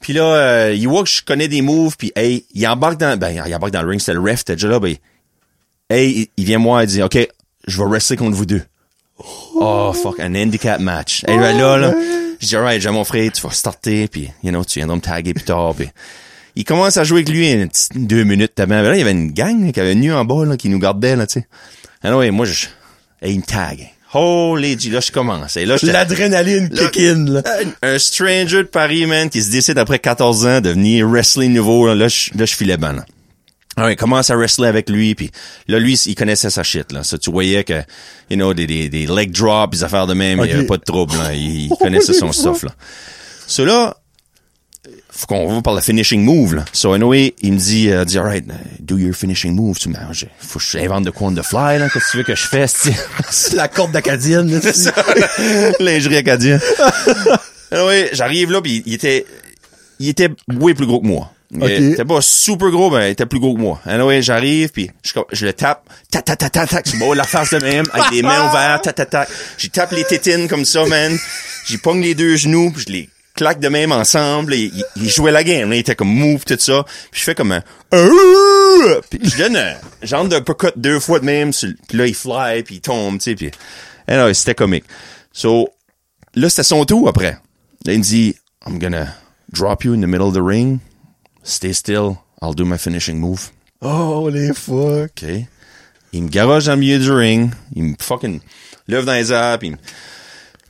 Puis 0.00 0.14
là, 0.14 0.22
euh, 0.22 0.74
il 0.74 0.88
voit 0.88 1.02
que 1.02 1.10
je 1.10 1.20
connais 1.22 1.46
des 1.46 1.60
moves, 1.60 1.96
puis 1.98 2.10
hey, 2.16 2.46
il 2.54 2.66
embarque 2.66 2.98
dans... 2.98 3.18
Ben, 3.18 3.42
il 3.46 3.54
embarque 3.54 3.74
dans 3.74 3.82
le 3.82 3.88
ring, 3.90 4.00
c'était 4.00 4.14
le 4.14 4.20
ref, 4.20 4.46
t'es 4.46 4.54
déjà 4.54 4.68
là, 4.68 4.80
ben, 4.80 4.94
hey, 5.90 6.30
il- 6.38 6.44
vient 6.46 6.58
moi 6.58 6.84
et 6.84 6.86
dit, 6.86 7.02
OK, 7.02 7.18
je 7.66 7.76
vais 7.82 7.86
wrestler 7.86 8.16
contre 8.16 8.34
vous 8.34 8.46
deux. 8.46 8.62
Oh, 9.56 9.92
fuck, 9.92 10.20
un 10.20 10.34
handicap 10.34 10.80
match. 10.80 11.22
Et 11.28 11.36
ben 11.36 11.54
là, 11.58 11.76
là, 11.76 11.92
je 12.40 12.46
dis, 12.46 12.56
alright, 12.56 12.80
j'ai 12.80 12.88
mon 12.90 13.04
frère, 13.04 13.30
tu 13.30 13.42
vas 13.42 13.50
starter, 13.50 14.08
puis, 14.08 14.30
you 14.42 14.48
know, 14.48 14.64
tu 14.64 14.78
viendras 14.78 14.96
me 14.96 15.02
taguer 15.02 15.34
plus 15.34 15.44
tard, 15.44 15.74
puis 15.76 15.90
il 16.58 16.64
commence 16.64 16.96
à 16.96 17.04
jouer 17.04 17.20
avec 17.20 17.28
lui 17.28 17.50
une 17.52 17.68
petite 17.68 18.06
deux 18.06 18.24
minutes 18.24 18.58
avant. 18.58 18.82
Là, 18.82 18.94
il 18.94 18.98
y 18.98 19.02
avait 19.02 19.12
une 19.12 19.30
gang 19.30 19.64
là, 19.64 19.70
qui 19.70 19.78
avait 19.80 19.94
nu 19.94 20.12
en 20.12 20.24
bas, 20.24 20.44
là, 20.44 20.56
qui 20.56 20.68
nous 20.68 20.80
gardait, 20.80 21.14
là, 21.14 21.24
tu 21.26 21.34
sais. 21.40 21.46
Alors, 22.02 22.18
ouais, 22.18 22.32
moi, 22.32 22.46
je, 22.46 22.66
et 23.22 23.30
il 23.30 23.38
me 23.38 23.44
tag. 23.44 23.88
Holy 24.12 24.76
G, 24.78 24.90
là, 24.90 24.98
je 25.00 25.12
commence. 25.12 25.56
Et 25.56 25.66
là, 25.66 25.76
L'adrénaline 25.82 26.68
kick 26.70 26.96
in, 26.98 27.26
là. 27.26 27.42
un, 27.82 27.98
stranger 27.98 28.58
de 28.58 28.62
Paris, 28.68 29.06
man, 29.06 29.30
qui 29.30 29.40
se 29.40 29.50
décide 29.52 29.78
après 29.78 30.00
14 30.00 30.46
ans 30.46 30.60
de 30.60 30.70
venir 30.70 31.06
wrestler 31.08 31.46
nouveau, 31.48 31.86
là, 31.86 31.94
là, 31.94 32.08
je, 32.08 32.30
là, 32.36 32.44
je 32.44 32.54
filais 32.56 32.76
ban, 32.76 32.92
là. 32.92 33.06
Ah 33.76 33.84
ouais, 33.84 33.92
il 33.92 33.96
commence 33.96 34.28
à 34.30 34.34
wrestler 34.36 34.66
avec 34.66 34.90
lui, 34.90 35.14
puis 35.14 35.30
là, 35.68 35.78
lui, 35.78 35.94
il 36.06 36.14
connaissait 36.16 36.50
sa 36.50 36.64
shit, 36.64 36.90
là. 36.90 37.04
Ça, 37.04 37.18
tu 37.18 37.30
voyais 37.30 37.62
que, 37.62 37.80
you 38.30 38.36
know, 38.36 38.52
des, 38.52 38.66
des, 38.66 38.88
des 38.88 39.06
leg 39.06 39.30
drops, 39.30 39.70
des 39.76 39.84
affaires 39.84 40.08
de 40.08 40.14
même, 40.14 40.38
il 40.40 40.46
y 40.46 40.48
Ok. 40.50 40.54
avait 40.58 40.66
pas 40.66 40.78
de 40.78 40.82
trouble, 40.84 41.16
là. 41.16 41.34
Il, 41.34 41.66
il 41.66 41.68
connaissait 41.78 42.14
son 42.14 42.32
stuff, 42.32 42.64
là. 42.64 42.72
So 43.46 43.64
là, 43.64 43.96
faut 45.18 45.26
qu'on 45.26 45.52
va 45.52 45.62
par 45.62 45.74
le 45.74 45.80
finishing 45.80 46.22
move, 46.22 46.54
là. 46.54 46.64
So, 46.72 46.92
anyway, 46.92 47.34
il 47.42 47.54
me 47.54 47.58
dit, 47.58 47.90
euh, 47.90 48.04
dit, 48.04 48.18
alright, 48.18 48.44
uh, 48.46 48.52
do 48.78 48.98
your 48.98 49.12
finishing 49.12 49.52
move. 49.52 49.76
Tu 49.76 49.88
me 49.88 49.96
faut 50.38 50.60
que 50.60 50.64
j'invente 50.64 51.06
de 51.06 51.10
quoi 51.10 51.26
on 51.26 51.34
the 51.34 51.42
fly, 51.42 51.80
là. 51.80 51.88
Qu'est-ce 51.88 52.04
que 52.04 52.10
tu 52.12 52.16
veux 52.18 52.22
que 52.22 52.36
je 52.36 52.46
fasse, 52.46 52.88
C'est 53.28 53.52
la 53.56 53.66
corde 53.66 53.90
d'acadienne, 53.90 54.48
là. 54.48 54.60
c'est 54.62 54.76
ça. 54.76 54.94
Lingerie 55.80 56.18
acadien. 56.18 56.60
oui, 57.72 58.04
j'arrive 58.12 58.52
là, 58.52 58.62
puis 58.62 58.84
il 58.86 58.94
était, 58.94 59.26
il 59.98 60.08
était 60.08 60.30
way 60.54 60.74
plus 60.74 60.86
gros 60.86 61.00
que 61.00 61.06
moi. 61.06 61.32
Il 61.50 61.64
était 61.94 62.04
pas 62.04 62.20
super 62.20 62.70
gros, 62.70 62.88
mais 62.88 63.08
il 63.08 63.12
était 63.12 63.26
plus 63.26 63.40
gros 63.40 63.56
que 63.56 63.60
moi. 63.60 63.80
Anyway, 63.86 64.22
j'arrive, 64.22 64.70
puis 64.70 64.88
je, 65.02 65.14
je 65.32 65.46
le 65.46 65.52
tape, 65.52 65.82
tac, 66.12 66.26
tac, 66.26 66.38
tac, 66.38 66.52
tac, 66.52 66.68
tac, 66.68 66.88
je 66.88 66.96
me 66.96 67.14
la 67.16 67.24
face 67.24 67.50
de 67.50 67.58
même, 67.58 67.86
avec 67.92 68.12
les 68.12 68.22
mains 68.22 68.48
ouvertes, 68.48 68.84
tac, 68.84 68.94
tac, 68.94 69.10
tac. 69.10 69.28
J'y 69.56 69.70
tape 69.70 69.90
les 69.90 70.04
tétines 70.04 70.46
comme 70.46 70.64
ça, 70.64 70.86
man. 70.86 71.18
J'y 71.66 71.78
pogne 71.78 72.02
les 72.02 72.14
deux 72.14 72.36
genoux, 72.36 72.70
puis 72.70 72.84
je 72.86 72.92
les 72.92 73.08
claque 73.38 73.60
de 73.60 73.68
même 73.68 73.92
ensemble. 73.92 74.52
Il, 74.54 74.72
il, 74.74 74.84
il 74.96 75.08
jouait 75.08 75.30
la 75.30 75.44
game, 75.44 75.70
là. 75.70 75.76
il 75.76 75.78
était 75.78 75.94
comme 75.94 76.08
move, 76.08 76.44
tout 76.44 76.56
ça. 76.58 76.84
Puis 77.12 77.20
je 77.20 77.24
fais 77.24 77.36
comme 77.36 77.52
un... 77.52 77.62
Puis 79.08 79.20
je 79.22 79.38
donne 79.38 79.56
un 79.56 79.76
genre 80.02 80.28
d'uppercut 80.28 80.72
deux 80.74 80.98
fois 80.98 81.20
de 81.20 81.24
même, 81.24 81.52
puis 81.52 81.96
là, 81.96 82.06
il 82.06 82.14
fly, 82.14 82.64
puis 82.64 82.76
il 82.76 82.80
tombe, 82.80 83.18
tu 83.18 83.30
sais, 83.30 83.34
puis... 83.36 83.52
Anyway, 84.08 84.34
c'était 84.34 84.54
comique. 84.54 84.84
So, 85.32 85.68
là, 86.34 86.48
c'était 86.48 86.64
son 86.64 86.84
tour 86.84 87.08
après. 87.08 87.38
Là, 87.84 87.92
il 87.92 87.98
me 87.98 88.02
dit, 88.02 88.34
I'm 88.66 88.78
gonna 88.78 89.14
drop 89.52 89.84
you 89.84 89.92
in 89.92 90.00
the 90.00 90.06
middle 90.06 90.26
of 90.26 90.34
the 90.34 90.42
ring. 90.42 90.80
Stay 91.44 91.72
still. 91.72 92.16
I'll 92.42 92.54
do 92.54 92.64
my 92.64 92.78
finishing 92.78 93.18
move. 93.18 93.50
Oh, 93.80 94.28
les 94.32 94.52
fuck. 94.52 95.10
OK. 95.22 95.28
Il 96.12 96.22
me 96.24 96.28
garoche 96.28 96.64
dans 96.64 96.72
le 96.72 96.78
milieu 96.78 96.98
du 96.98 97.12
ring. 97.12 97.50
Il 97.76 97.84
me 97.84 97.94
fucking 98.00 98.40
lève 98.88 99.04
dans 99.04 99.12
les 99.12 99.30
airs, 99.30 99.58
puis 99.58 99.68
il 99.68 99.72
me 99.72 99.78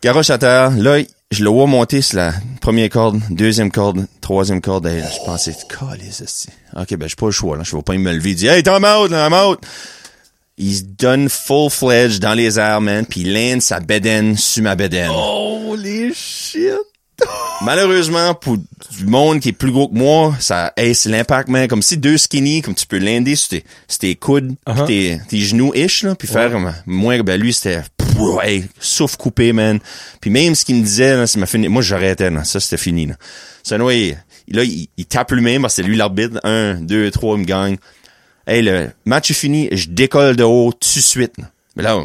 garoche 0.02 0.30
à 0.30 0.38
terre. 0.38 0.70
Là, 0.70 0.98
je 1.30 1.44
le 1.44 1.50
vois 1.50 1.66
monter 1.66 2.00
sur 2.02 2.16
la 2.16 2.32
première 2.60 2.88
corde, 2.88 3.20
deuxième 3.30 3.70
corde, 3.70 4.06
troisième 4.20 4.60
corde. 4.60 4.86
Hey, 4.86 5.02
je 5.02 5.24
pensais, 5.24 5.54
calisse, 5.68 6.20
esti. 6.20 6.48
OK, 6.76 6.96
ben, 6.96 7.08
j'ai 7.08 7.16
pas 7.16 7.26
le 7.26 7.32
choix, 7.32 7.56
là. 7.56 7.62
Je 7.64 7.76
vais 7.76 7.82
pas 7.82 7.94
me 7.94 8.12
lever. 8.12 8.30
Il 8.30 8.36
dit, 8.36 8.46
hey, 8.46 8.62
time 8.62 8.84
out, 8.84 9.10
time 9.10 9.32
out. 9.34 9.60
Il 10.56 10.74
se 10.74 10.82
donne 10.82 11.28
full-fledged 11.28 12.18
dans 12.20 12.34
les 12.34 12.58
airs, 12.58 12.80
man, 12.80 13.06
puis 13.06 13.20
il 13.20 13.32
lance 13.32 13.64
sa 13.64 13.78
bedaine 13.78 14.36
sur 14.36 14.62
ma 14.64 14.74
bedaine. 14.74 15.10
Oh, 15.12 15.76
les 15.78 16.12
shit. 16.14 16.72
Malheureusement, 17.62 18.34
pour 18.34 18.56
du 18.56 19.06
monde 19.06 19.40
qui 19.40 19.50
est 19.50 19.52
plus 19.52 19.72
gros 19.72 19.88
que 19.88 19.94
moi, 19.94 20.34
ça, 20.40 20.72
c'est 20.76 21.06
l'impact, 21.06 21.48
man. 21.48 21.68
Comme 21.68 21.82
si 21.82 21.96
deux 21.96 22.16
skinny, 22.16 22.62
comme 22.62 22.74
tu 22.74 22.86
peux 22.86 22.98
lander 22.98 23.36
sur 23.36 23.50
tes, 23.50 23.64
sur 23.88 23.98
tes 23.98 24.14
coudes, 24.14 24.54
pis 24.64 24.72
Uh-huh. 24.72 24.86
tes, 24.86 25.20
tes 25.28 25.40
genoux 25.40 25.72
ish, 25.74 26.04
là, 26.04 26.14
puis 26.14 26.28
faire 26.28 26.50
comme, 26.50 26.72
moi, 26.86 27.20
ben, 27.22 27.40
lui, 27.40 27.52
c'était, 27.52 27.82
pff, 28.18 28.44
hey, 28.44 28.64
souffle 28.80 29.16
coupé, 29.16 29.52
man. 29.52 29.78
Puis 30.20 30.30
même 30.30 30.54
ce 30.54 30.64
qu'il 30.64 30.76
me 30.76 30.82
disait, 30.82 31.16
là, 31.16 31.26
ça 31.26 31.38
m'a 31.38 31.46
fini, 31.46 31.68
moi, 31.68 31.82
j'arrêtais, 31.82 32.30
là. 32.30 32.44
Ça, 32.44 32.60
c'était 32.60 32.76
fini, 32.76 33.06
là. 33.06 33.14
Ça, 33.62 33.76
anyway, 33.76 34.16
là, 34.48 34.64
il, 34.64 34.88
il 34.96 35.06
tape 35.06 35.30
lui-même, 35.30 35.62
parce 35.62 35.76
que 35.76 35.82
c'est 35.82 35.88
lui 35.88 35.96
l'arbitre. 35.96 36.40
Un, 36.44 36.74
deux, 36.74 37.10
trois, 37.10 37.36
il 37.36 37.40
me 37.40 37.46
gagne. 37.46 37.76
Hey, 38.46 38.62
le 38.62 38.90
match 39.04 39.30
est 39.30 39.34
fini, 39.34 39.68
je 39.72 39.88
décolle 39.88 40.36
de 40.36 40.44
haut 40.44 40.72
tout 40.72 40.78
de 40.98 41.02
suite, 41.02 41.38
là. 41.38 41.44
Mais 41.76 41.82
là, 41.82 42.02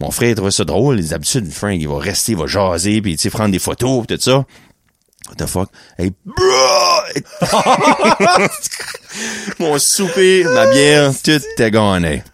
mon 0.00 0.10
frère 0.10 0.34
trouvait 0.34 0.50
ça 0.50 0.64
drôle. 0.64 0.96
Les 0.96 1.14
habitudes, 1.14 1.50
Frank, 1.50 1.76
il 1.78 1.88
va 1.88 1.98
rester, 1.98 2.32
il 2.32 2.38
va 2.38 2.46
jaser, 2.46 3.00
puis 3.00 3.16
tu 3.16 3.22
sais, 3.22 3.30
prendre 3.30 3.52
des 3.52 3.58
photos, 3.58 4.04
pis 4.06 4.16
tout 4.16 4.20
ça. 4.20 4.44
What 5.28 5.36
the 5.36 5.46
fuck? 5.46 5.70
Hey, 5.96 6.12
bro! 6.26 6.36
Mon 9.60 9.78
souper, 9.78 10.44
ma 10.44 10.66
bière, 10.66 11.12
tout 11.22 11.30
était 11.30 11.70
gagné. 11.70 12.24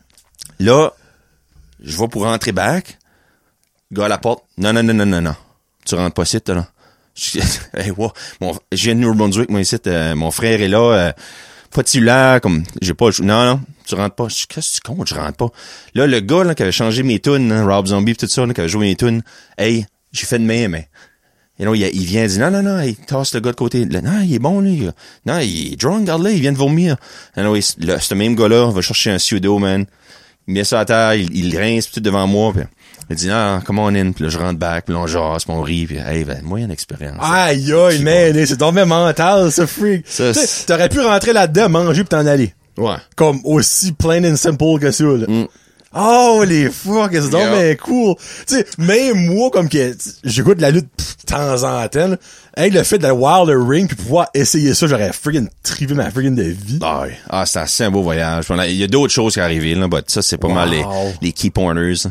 Là, 0.59 0.95
je 1.83 1.97
vais 1.97 2.09
pour 2.09 2.23
rentrer 2.25 2.53
back. 2.53 2.99
Gars 3.93 4.07
à 4.07 4.09
la 4.09 4.19
porte. 4.19 4.45
Non, 4.59 4.73
non, 4.73 4.83
non, 4.83 4.95
non, 4.95 5.07
non, 5.07 5.21
non. 5.21 5.35
Tu 5.87 5.95
rentres 5.95 6.15
pas 6.15 6.23
ici, 6.25 6.41
toi, 6.41 6.55
là. 6.57 6.69
Hey, 7.75 7.91
wow. 7.91 8.13
Mon, 8.41 8.55
je 8.73 8.85
viens 8.85 8.95
de 8.95 9.01
New 9.01 9.15
Brunswick, 9.15 9.51
moi, 9.51 9.61
ici. 9.61 9.77
euh, 9.87 10.15
mon 10.15 10.31
frère 10.31 10.61
est 10.61 10.69
là. 10.69 10.79
euh, 10.81 11.13
pas 11.71 11.83
de 11.83 11.89
cellulaire, 11.89 12.41
comme, 12.41 12.65
j'ai 12.81 12.95
pas. 12.95 13.09
Non, 13.21 13.45
non, 13.45 13.61
tu 13.87 13.95
rentres 13.95 14.15
pas. 14.15 14.27
Qu'est-ce 14.29 14.81
que 14.81 14.87
tu 14.87 14.93
comptes? 14.95 15.09
Je 15.09 15.15
rentre 15.15 15.37
pas. 15.37 15.49
Là, 15.95 16.07
le 16.07 16.21
gars, 16.21 16.45
là, 16.45 16.55
qui 16.55 16.63
avait 16.63 16.73
changé 16.73 17.03
mes 17.03 17.19
tunes, 17.21 17.51
hein, 17.53 17.67
Rob 17.67 17.87
Zombie 17.87 18.15
tout 18.17 18.27
ça, 18.29 18.47
là, 18.47 18.55
qui 18.55 18.61
avait 18.61 18.69
joué 18.69 18.87
mes 18.89 18.97
tunes. 18.97 19.23
Hey, 19.57 19.87
j'ai 20.13 20.27
fait 20.27 20.39
de 20.39 20.45
même, 20.45 20.73
mais. 20.73 20.89
Et 21.59 21.65
là, 21.65 21.73
il, 21.75 21.83
il 21.83 22.05
vient 22.05 22.25
dire, 22.27 22.51
non, 22.51 22.63
non, 22.63 22.77
non, 22.77 22.81
il 22.83 22.97
tasse 22.97 23.35
le 23.35 23.41
gars 23.41 23.51
de 23.51 23.57
côté. 23.57 23.85
Non, 23.85 24.21
il 24.23 24.33
est 24.35 24.39
bon, 24.39 24.61
lui. 24.61 24.89
Non, 25.27 25.39
il 25.41 25.73
est 25.73 25.77
drunk, 25.77 26.01
regarde-le, 26.03 26.33
il 26.33 26.41
vient 26.41 26.53
de 26.53 26.57
vomir. 26.59 26.97
Et 27.37 27.43
là, 27.43 27.53
il- 27.57 27.87
le- 27.87 27.99
ce 27.99 28.15
même 28.15 28.37
gars-là 28.37 28.71
va 28.71 28.81
chercher 28.81 29.11
un 29.11 29.17
pseudo, 29.17 29.59
man. 29.59 29.85
Il 30.49 30.55
met 30.55 30.65
ça 30.65 30.81
à 30.81 30.85
terre, 30.85 31.15
il, 31.15 31.37
il 31.37 31.57
rince 31.57 31.91
tout 31.91 32.01
devant 32.01 32.27
moi, 32.27 32.53
puis 32.53 32.65
il 33.11 33.17
dit, 33.17 33.31
ah, 33.31 33.61
come 33.65 33.79
on 33.79 33.95
in, 33.95 34.13
puis 34.13 34.25
là, 34.25 34.31
je 34.31 34.39
rentre 34.39 34.59
back, 34.59 34.87
puis 34.87 34.95
là, 34.95 35.01
on 35.01 35.07
jase, 35.07 35.45
puis 35.45 35.55
on 35.55 35.61
rit, 35.63 35.87
puis 35.87 35.99
hey, 35.99 36.25
ben, 36.25 36.41
moyenne 36.43 36.71
expérience. 36.71 37.19
Aïe, 37.21 37.73
aïe, 37.73 38.03
man, 38.03 38.47
c'est 38.47 38.57
tombé 38.57 38.85
mental, 38.85 39.53
ce 39.53 39.67
freak. 39.67 40.07
T'aurais 40.67 40.89
pu 40.89 41.01
rentrer 41.01 41.33
là-dedans, 41.33 41.69
manger 41.69 42.03
pis 42.03 42.09
t'en 42.09 42.27
aller. 42.27 42.55
Ouais. 42.77 42.97
Comme 43.17 43.41
aussi 43.45 43.93
plain 43.93 44.25
and 44.25 44.37
simple 44.37 44.79
que 44.81 44.91
ça, 44.91 45.05
là. 45.05 45.27
Mm. 45.29 45.47
Oh, 45.95 46.45
les 46.47 46.69
fuck, 46.71 47.11
c'est 47.13 47.31
donc 47.31 47.41
Yeah. 47.41 47.51
ben 47.51 47.77
cool. 47.79 48.15
Tu 48.47 48.57
sais, 48.57 48.67
même 48.77 49.27
moi, 49.27 49.51
comme 49.51 49.69
que, 49.71 49.97
j'écoute 50.23 50.61
la 50.61 50.71
lutte 50.71 50.89
pff, 50.95 51.17
de 51.19 51.23
temps 51.33 51.63
en 51.65 51.89
temps. 51.89 52.15
Hey, 52.57 52.71
le 52.71 52.83
fait 52.83 52.99
d'aller 52.99 53.17
voir 53.17 53.47
le 53.47 53.59
ring 53.63 53.89
puis 53.89 53.97
pouvoir 53.97 54.29
essayer 54.35 54.75
ça, 54.75 54.87
j'aurais 54.87 55.13
friggin' 55.13 55.47
trivé 55.63 55.95
ma 55.95 56.11
friggin' 56.11 56.35
de 56.35 56.43
vie. 56.43 56.79
Ah, 56.83 57.05
oui. 57.07 57.15
ah 57.31 57.47
c'est 57.47 57.61
assez 57.61 57.85
un 57.85 57.91
beau 57.91 58.03
voyage. 58.03 58.45
Puis 58.47 58.55
Il 58.69 58.77
y 58.77 58.85
a 58.85 58.87
d'autres 58.87 59.13
choses 59.15 59.35
qui 59.35 59.41
arrivent, 59.41 59.79
là, 59.79 59.89
but 59.89 60.11
ça, 60.11 60.21
c'est 60.21 60.37
pas 60.37 60.49
Wow. 60.49 60.55
mal 60.55 60.71
les, 60.71 60.85
les 61.23 61.33
key 61.33 61.51
pointers. 61.51 62.11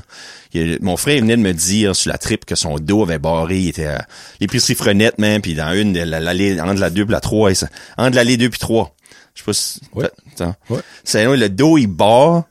Il 0.54 0.78
mon 0.82 0.98
frère 0.98 1.20
venait 1.22 1.38
de 1.38 1.42
me 1.42 1.54
dire 1.54 1.96
sur 1.96 2.10
la 2.12 2.18
trip 2.18 2.46
que 2.46 2.56
son 2.56 2.76
dos 2.78 3.04
avait 3.04 3.20
barré, 3.20 3.60
il 3.60 3.68
était 3.68 3.86
à 3.88 4.08
l'épicerie 4.40 4.74
Frenette, 4.76 5.20
man, 5.20 5.40
puis 5.42 5.54
dans 5.54 5.74
une, 5.74 5.94
l'allée, 5.98 6.60
entre 6.60 6.80
la 6.80 6.90
2 6.90 7.04
et 7.04 7.06
la 7.12 7.20
3, 7.20 7.54
ça- 7.54 7.68
entre 7.98 8.16
l'allée 8.16 8.38
2 8.38 8.50
puis 8.50 8.60
3. 8.60 8.96
Je 9.36 9.42
sais 9.42 9.46
pas 9.46 9.54
si, 9.54 9.82
Ouais. 9.94 10.10
Attends. 10.34 10.56
Ouais. 10.70 10.80
C'est, 11.04 11.26
le 11.26 11.50
dos, 11.50 11.78
il 11.78 11.86
barre 11.88 12.46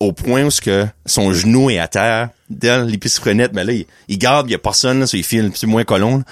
au 0.00 0.12
point 0.12 0.44
où 0.44 0.50
ce 0.50 0.60
que 0.60 0.86
son 1.06 1.32
genou 1.32 1.70
est 1.70 1.78
à 1.78 1.88
terre 1.88 2.28
dans 2.50 2.86
l'épicerie 2.88 3.20
Frenette, 3.22 3.52
mais 3.52 3.64
là, 3.64 3.72
il, 3.72 3.86
il 4.08 4.18
garde, 4.18 4.48
il 4.48 4.52
y 4.52 4.54
a 4.54 4.58
personne, 4.58 5.00
là, 5.00 5.06
so 5.06 5.16
il 5.16 5.24
file 5.24 5.46
un 5.46 5.50
petit 5.50 5.66
moins 5.66 5.84
colon. 5.84 6.22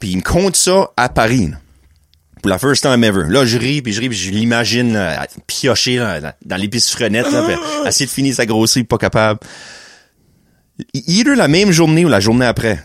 Puis 0.00 0.10
il 0.10 0.16
me 0.18 0.22
compte 0.22 0.56
ça 0.56 0.90
à 0.96 1.08
Paris, 1.08 1.48
là 1.48 1.56
pour 2.40 2.50
la 2.50 2.58
first 2.60 2.82
time 2.82 3.02
ever. 3.02 3.24
Là, 3.28 3.44
je 3.44 3.58
ris, 3.58 3.82
puis 3.82 3.92
je 3.92 4.00
ris, 4.00 4.08
puis 4.08 4.16
je 4.16 4.30
l'imagine 4.30 4.96
piocher 5.48 5.96
là, 5.96 6.20
dans- 6.20 6.32
dans 6.46 6.56
l'épice 6.56 6.88
frenette, 6.88 7.28
là, 7.32 7.42
puis 7.42 7.56
essayer 7.88 8.06
de 8.06 8.10
finir 8.12 8.32
sa 8.32 8.46
grosserie, 8.46 8.84
pas 8.84 8.96
capable. 8.96 9.40
Either 10.94 11.34
la 11.34 11.48
même 11.48 11.72
journée 11.72 12.04
ou 12.04 12.08
la 12.08 12.20
journée 12.20 12.46
après, 12.46 12.78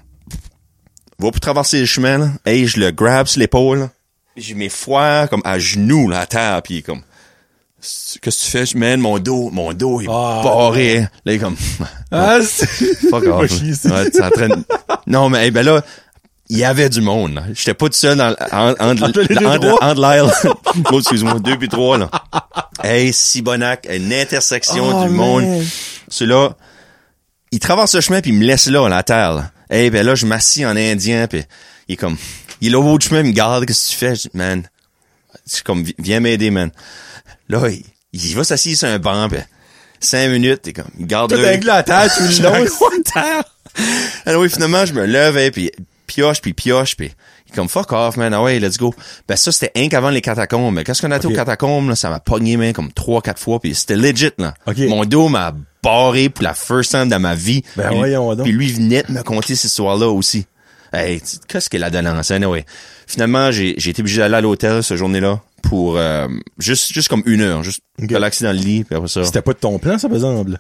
va 1.20 1.30
pour 1.30 1.40
traverser 1.40 1.82
le 1.82 1.86
chemin, 1.86 2.18
là, 2.18 2.30
hey, 2.48 2.66
je 2.68 2.80
le 2.80 2.90
grab 2.90 3.28
sur 3.28 3.40
l'épaule, 3.40 3.90
j'ai 4.36 4.56
mes 4.56 4.70
foires 4.70 5.30
comme 5.30 5.44
à 5.46 5.60
genoux, 5.60 6.10
là, 6.10 6.22
à 6.22 6.26
terre, 6.26 6.62
puis 6.64 6.74
il 6.74 6.78
est 6.80 6.82
comme, 6.82 7.04
qu'est-ce 7.84 8.20
que 8.20 8.30
tu 8.46 8.52
fais? 8.52 8.66
Je 8.66 8.78
mène 8.78 9.00
mon 9.00 9.20
dos, 9.20 9.50
mon 9.52 9.74
dos 9.74 10.02
est 10.02 10.08
Ah. 10.10 10.42
barré. 10.44 10.98
hein. 11.00 11.10
Là, 11.26 11.34
il 11.34 11.36
est 11.36 11.40
comme, 11.40 11.56
Ah, 12.12 12.40
c'est... 12.48 12.66
fuck 13.10 13.24
off. 13.28 13.52
Ouais, 13.52 14.10
t'es 14.10 14.24
en 14.24 14.30
train 14.30 14.48
de- 14.50 14.64
Non, 15.08 15.30
mais, 15.30 15.46
hey, 15.46 15.52
ben 15.52 15.64
là, 15.66 15.84
il 16.50 16.58
y 16.58 16.64
avait 16.64 16.90
du 16.90 17.02
monde, 17.02 17.34
là. 17.36 17.44
J'étais 17.54 17.74
pas 17.74 17.88
tout 17.88 17.94
seul 17.96 18.18
dans, 18.18 18.36
en- 18.52 18.72
entre, 18.80 19.04
Entre 19.04 19.20
l'aisle. 20.02 20.32
oh, 20.92 21.00
excuse-moi, 21.00 21.40
deux 21.40 21.58
puis 21.58 21.70
trois, 21.70 21.98
là. 21.98 22.10
Hey, 22.84 23.14
Sibonac, 23.14 23.88
une 23.92 24.14
intersection 24.14 25.02
Oh, 25.02 25.04
du 25.06 25.10
monde. 25.10 25.64
Celui-là, 26.10 26.56
il 27.52 27.60
traverse 27.60 27.96
le 27.96 28.02
chemin 28.02 28.22
puis 28.22 28.32
il 28.32 28.38
me 28.38 28.46
laisse 28.46 28.68
là, 28.68 28.86
à 28.86 28.90
la 28.90 29.04
terre, 29.04 29.34
là. 29.34 29.52
Hey, 29.70 29.90
ben 29.90 30.06
là, 30.06 30.16
je 30.16 30.26
m'assis 30.26 30.66
en 30.66 30.76
indien 30.76 31.28
puis 31.28 31.44
il 31.88 31.94
est 31.94 31.98
comme, 31.98 32.18
il 32.62 32.68
est 32.68 32.72
là 32.72 32.80
au 32.80 32.84
bout 32.84 32.98
du 33.00 33.08
chemin, 33.08 33.22
il 33.22 33.28
me 33.28 33.32
garde, 33.32 33.66
qu'est-ce 33.66 33.88
que 33.88 33.92
tu 33.94 33.98
fais? 33.98 34.16
Je 34.16 34.22
dis, 34.24 34.30
man, 34.34 34.64
c'est 35.46 35.64
comme, 35.64 35.84
vi- 35.84 35.96
viens 35.98 36.20
m'aider, 36.20 36.52
man. 36.52 36.72
Là, 37.50 37.70
il, 37.70 37.84
il 38.14 38.36
va 38.36 38.44
s'asseoir 38.44 38.76
sur 38.76 38.88
un 38.88 39.00
banc 39.00 39.30
pis 39.30 39.38
cinq 40.00 40.30
minutes, 40.30 40.62
t'es 40.64 40.74
comme, 40.74 40.86
il 41.00 41.08
garde 41.08 41.34
là. 41.34 41.48
avec 41.48 41.64
la 41.64 41.84
tête 41.84 42.12
tout 42.18 42.24
le 42.24 42.44
long. 42.44 42.66
terre. 43.14 43.44
Alors 44.26 44.42
oui, 44.42 44.50
finalement, 44.50 44.86
je 44.86 44.94
me 44.94 45.06
lève, 45.06 45.38
hein, 45.38 45.50
puis 45.52 45.72
pioche, 46.08 46.42
puis 46.42 46.54
pioche, 46.54 46.96
puis 46.96 47.12
il 47.48 47.52
est 47.52 47.56
comme 47.56 47.70
fuck 47.70 47.92
off, 47.92 48.18
man. 48.18 48.34
Ah 48.34 48.44
ouais, 48.44 48.60
let's 48.60 48.78
go. 48.78 48.94
Ben 49.28 49.36
ça, 49.36 49.52
c'était 49.52 49.72
un 49.76 49.88
qu'avant 49.88 50.10
les 50.10 50.22
catacombes. 50.22 50.74
Mais 50.76 50.84
qu'est-ce 50.84 51.02
qu'on 51.02 51.12
a 51.12 51.18
été 51.18 51.28
aux 51.28 51.32
catacombes, 51.32 51.90
là, 51.90 51.96
ça 51.96 52.10
m'a 52.10 52.20
pogné, 52.20 52.58
man, 52.58 52.74
comme 52.74 52.92
trois, 52.92 53.22
quatre 53.22 53.40
fois, 53.40 53.60
puis 53.60 53.74
c'était 53.74 53.96
legit, 53.96 54.32
là. 54.38 54.54
Ok. 54.68 54.78
Mon 54.80 55.06
dos 55.06 55.30
m'a 55.30 55.54
barré 55.82 56.30
pour 56.30 56.44
la 56.44 56.54
first 56.54 56.92
time 56.92 57.10
dans 57.10 57.20
ma 57.20 57.36
vie. 57.36 57.64
Ben 57.76 57.88
Puis- 57.90 57.98
voyons 57.98 58.36
donc. 58.36 58.44
Puis 58.46 58.54
lui 58.54 58.72
venait 58.72 59.04
de 59.04 59.12
me 59.12 59.24
conter 59.24 59.56
cette 59.56 59.72
histoire-là 59.72 60.08
aussi. 60.10 60.46
Hey, 60.92 61.22
qu'est-ce 61.48 61.70
qu'elle 61.70 61.84
a 61.84 61.90
donné 61.90 62.10
en 62.10 62.22
scène, 62.22 62.46
ouais. 62.46 62.66
Finalement, 63.08 63.52
j'ai, 63.52 63.74
j'ai 63.78 63.90
été 63.90 64.02
obligé 64.02 64.20
d'aller 64.20 64.36
à 64.36 64.42
l'hôtel 64.42 64.84
cette 64.84 64.98
journée-là 64.98 65.42
pour 65.64 65.98
euh, 65.98 66.28
juste, 66.60 66.94
juste 66.94 67.08
comme 67.08 67.24
une 67.26 67.42
heure, 67.42 67.64
juste 67.64 67.82
Ok. 68.02 68.12
relaxer 68.12 68.46
dans 68.46 68.52
le 68.52 68.58
lit, 68.60 68.84
puis 68.84 68.96
après 68.96 69.08
ça. 69.08 69.24
C'était 69.24 69.42
pas 69.42 69.54
de 69.54 69.58
ton 69.60 69.80
plan, 69.80 69.98
ça, 69.98 70.08
par 70.08 70.16
exemple? 70.18 70.52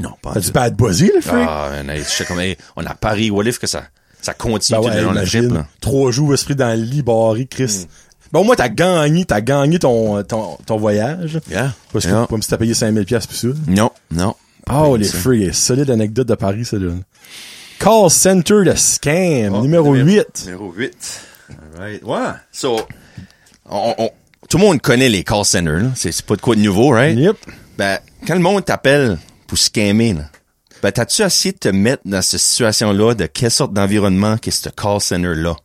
Non, 0.00 0.10
pas 0.22 0.32
T'as-tu 0.34 0.52
pas 0.52 0.62
à 0.62 0.70
te 0.70 0.82
le 0.82 1.20
freak? 1.20 1.46
ah, 1.48 1.70
man, 1.84 1.96
j'étais 1.96 2.24
comme, 2.24 2.40
hey, 2.40 2.56
on 2.76 2.84
a 2.86 2.94
Paris, 2.94 3.30
what 3.30 3.44
if 3.44 3.58
que 3.58 3.66
ça, 3.66 3.84
ça 4.20 4.34
continue 4.34 4.78
Ben 4.80 4.86
ouais, 4.86 5.00
de 5.10 5.14
la 5.14 5.26
trip, 5.26 5.52
là. 5.52 5.66
Trois 5.80 6.10
jours 6.12 6.32
esprit 6.34 6.54
dans 6.56 6.76
le 6.76 6.82
lit, 6.84 7.02
barré, 7.02 7.46
Chris. 7.46 7.86
Ben 8.32 8.40
au 8.40 8.44
moins, 8.44 8.56
t'as 8.56 8.68
gagné, 8.70 9.24
t'as 9.26 9.40
gagné 9.42 9.78
ton, 9.78 10.22
ton, 10.22 10.56
ton 10.64 10.76
voyage. 10.78 11.38
Yeah. 11.50 11.72
Parce 11.92 12.06
que, 12.06 12.10
Yeah. 12.10 12.26
comme 12.30 12.40
si 12.42 12.48
t'as 12.48 12.56
payé 12.56 12.72
5000 12.72 13.04
pièces 13.04 13.26
pour 13.26 13.36
ça. 13.36 13.48
Non, 13.66 13.90
non. 14.10 14.34
Oh, 14.72 14.96
les 14.96 15.04
freaks. 15.08 15.54
Solide 15.54 15.90
anecdote 15.90 16.28
de 16.28 16.34
Paris, 16.34 16.64
ça, 16.64 16.78
là. 16.78 16.92
Call 17.78 18.10
Center 18.10 18.62
de 18.64 18.74
scam, 18.74 19.54
Oh, 19.54 19.60
numéro 19.62 19.94
numéro- 19.94 20.06
8. 20.06 20.44
Numéro 20.46 20.72
8. 20.72 21.20
Alright. 21.76 22.02
Ouais. 22.04 22.18
So, 22.52 22.80
on- 23.68 23.94
on- 23.98 24.10
tout 24.52 24.58
le 24.58 24.64
monde 24.64 24.82
connaît 24.82 25.08
les 25.08 25.24
call 25.24 25.46
centers, 25.46 25.80
là. 25.80 25.88
C'est, 25.94 26.20
pas 26.20 26.36
de 26.36 26.42
quoi 26.42 26.54
de 26.54 26.60
nouveau, 26.60 26.90
right? 26.90 27.18
Yep. 27.18 27.38
Ben, 27.78 27.98
quand 28.26 28.34
le 28.34 28.40
monde 28.40 28.62
t'appelle 28.62 29.16
pour 29.46 29.56
scammer, 29.56 30.12
là, 30.12 30.24
ben, 30.82 30.92
t'as-tu 30.92 31.22
essayé 31.22 31.52
de 31.52 31.58
te 31.58 31.68
mettre 31.70 32.02
dans 32.04 32.20
cette 32.20 32.40
situation-là 32.40 33.14
de 33.14 33.24
quelle 33.24 33.50
sorte 33.50 33.72
d'environnement 33.72 34.36
qu'est 34.36 34.50
ce 34.50 34.68
call 34.68 35.00
center-là? 35.00 35.56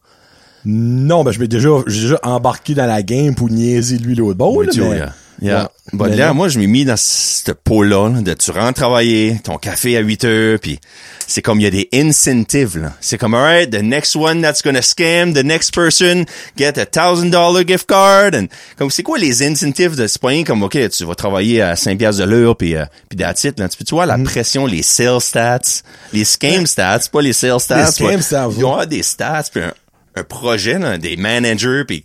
Non, 0.64 1.26
ben 1.26 1.32
je 1.32 1.40
vais 1.40 1.50
déjà, 1.50 1.70
déjà 1.86 2.18
embarqué 2.24 2.76
dans 2.76 2.86
la 2.86 3.04
game 3.04 3.36
pour 3.36 3.50
niaiser 3.50 3.98
lui 3.98 4.16
l'autre 4.16 4.38
bord. 4.38 4.56
Oui, 4.56 4.68
là, 4.68 4.72
tu 4.72 4.80
mais- 4.80 5.00
vois, 5.00 5.08
yeah. 5.42 5.70
Ouais. 5.94 6.16
Là, 6.16 6.28
non. 6.30 6.34
moi, 6.36 6.50
je 6.50 6.60
m'ai 6.60 6.68
mis 6.68 6.84
dans 6.86 6.98
ce 6.98 7.52
pot-là, 7.52 8.10
là, 8.10 8.22
de 8.22 8.34
tu 8.34 8.52
rentres 8.52 8.74
travailler, 8.82 9.40
ton 9.44 9.58
café 9.58 9.96
à 9.96 10.02
8 10.02 10.24
heures, 10.26 10.60
puis 10.60 10.80
c'est 11.28 11.42
comme 11.42 11.60
il 11.60 11.64
y 11.64 11.68
a 11.68 11.70
des 11.70 11.88
incentives, 11.94 12.78
là. 12.78 12.94
C'est 13.00 13.18
comme, 13.18 13.34
alright, 13.34 13.70
the 13.70 13.82
next 13.82 14.16
one 14.16 14.42
that's 14.42 14.62
gonna 14.62 14.82
scam 14.82 15.34
the 15.34 15.44
next 15.46 15.74
person, 15.74 16.26
get 16.58 16.78
a 16.78 16.86
thousand 16.86 17.30
dollar 17.32 17.64
gift 17.66 17.88
card, 17.88 18.34
and 18.36 18.48
comme 18.78 18.90
c'est 18.92 19.04
quoi 19.04 19.18
les 19.18 19.44
incentives 19.44 19.96
de 19.96 20.08
ce 20.08 20.20
point, 20.20 20.44
comme, 20.44 20.64
ok, 20.64 20.90
tu 20.90 21.06
vas 21.06 21.16
travailler 21.16 21.62
à 21.62 21.76
5 21.76 21.98
piastres 21.98 22.22
de 22.26 22.30
l'heure, 22.30 22.58
puis, 22.58 22.76
euh, 22.76 22.86
puis 23.10 23.18
it, 23.20 23.60
là. 23.60 23.70
Tu 23.70 23.78
peux, 23.78 23.86
tu 23.86 23.96
vois, 23.96 24.06
Mm. 24.06 24.10
la 24.10 24.30
pression, 24.30 24.66
les 24.66 24.84
sales 24.84 25.22
stats, 25.22 25.60
les 26.14 26.26
scam 26.26 26.66
stats, 26.68 27.00
pas 27.12 27.22
les 27.22 27.34
sales 27.34 27.60
stats. 27.60 27.92
scam 27.92 28.16
pas- 28.16 28.22
stats, 28.22 28.50
Ils 28.58 28.66
ont 28.66 28.86
des 28.86 29.04
stats, 29.04 29.46
puis 29.54 29.64
un, 29.64 29.74
un 30.16 30.24
projet, 30.24 30.80
là, 30.80 30.98
des 30.98 31.16
managers, 31.16 31.84
puis 31.88 32.04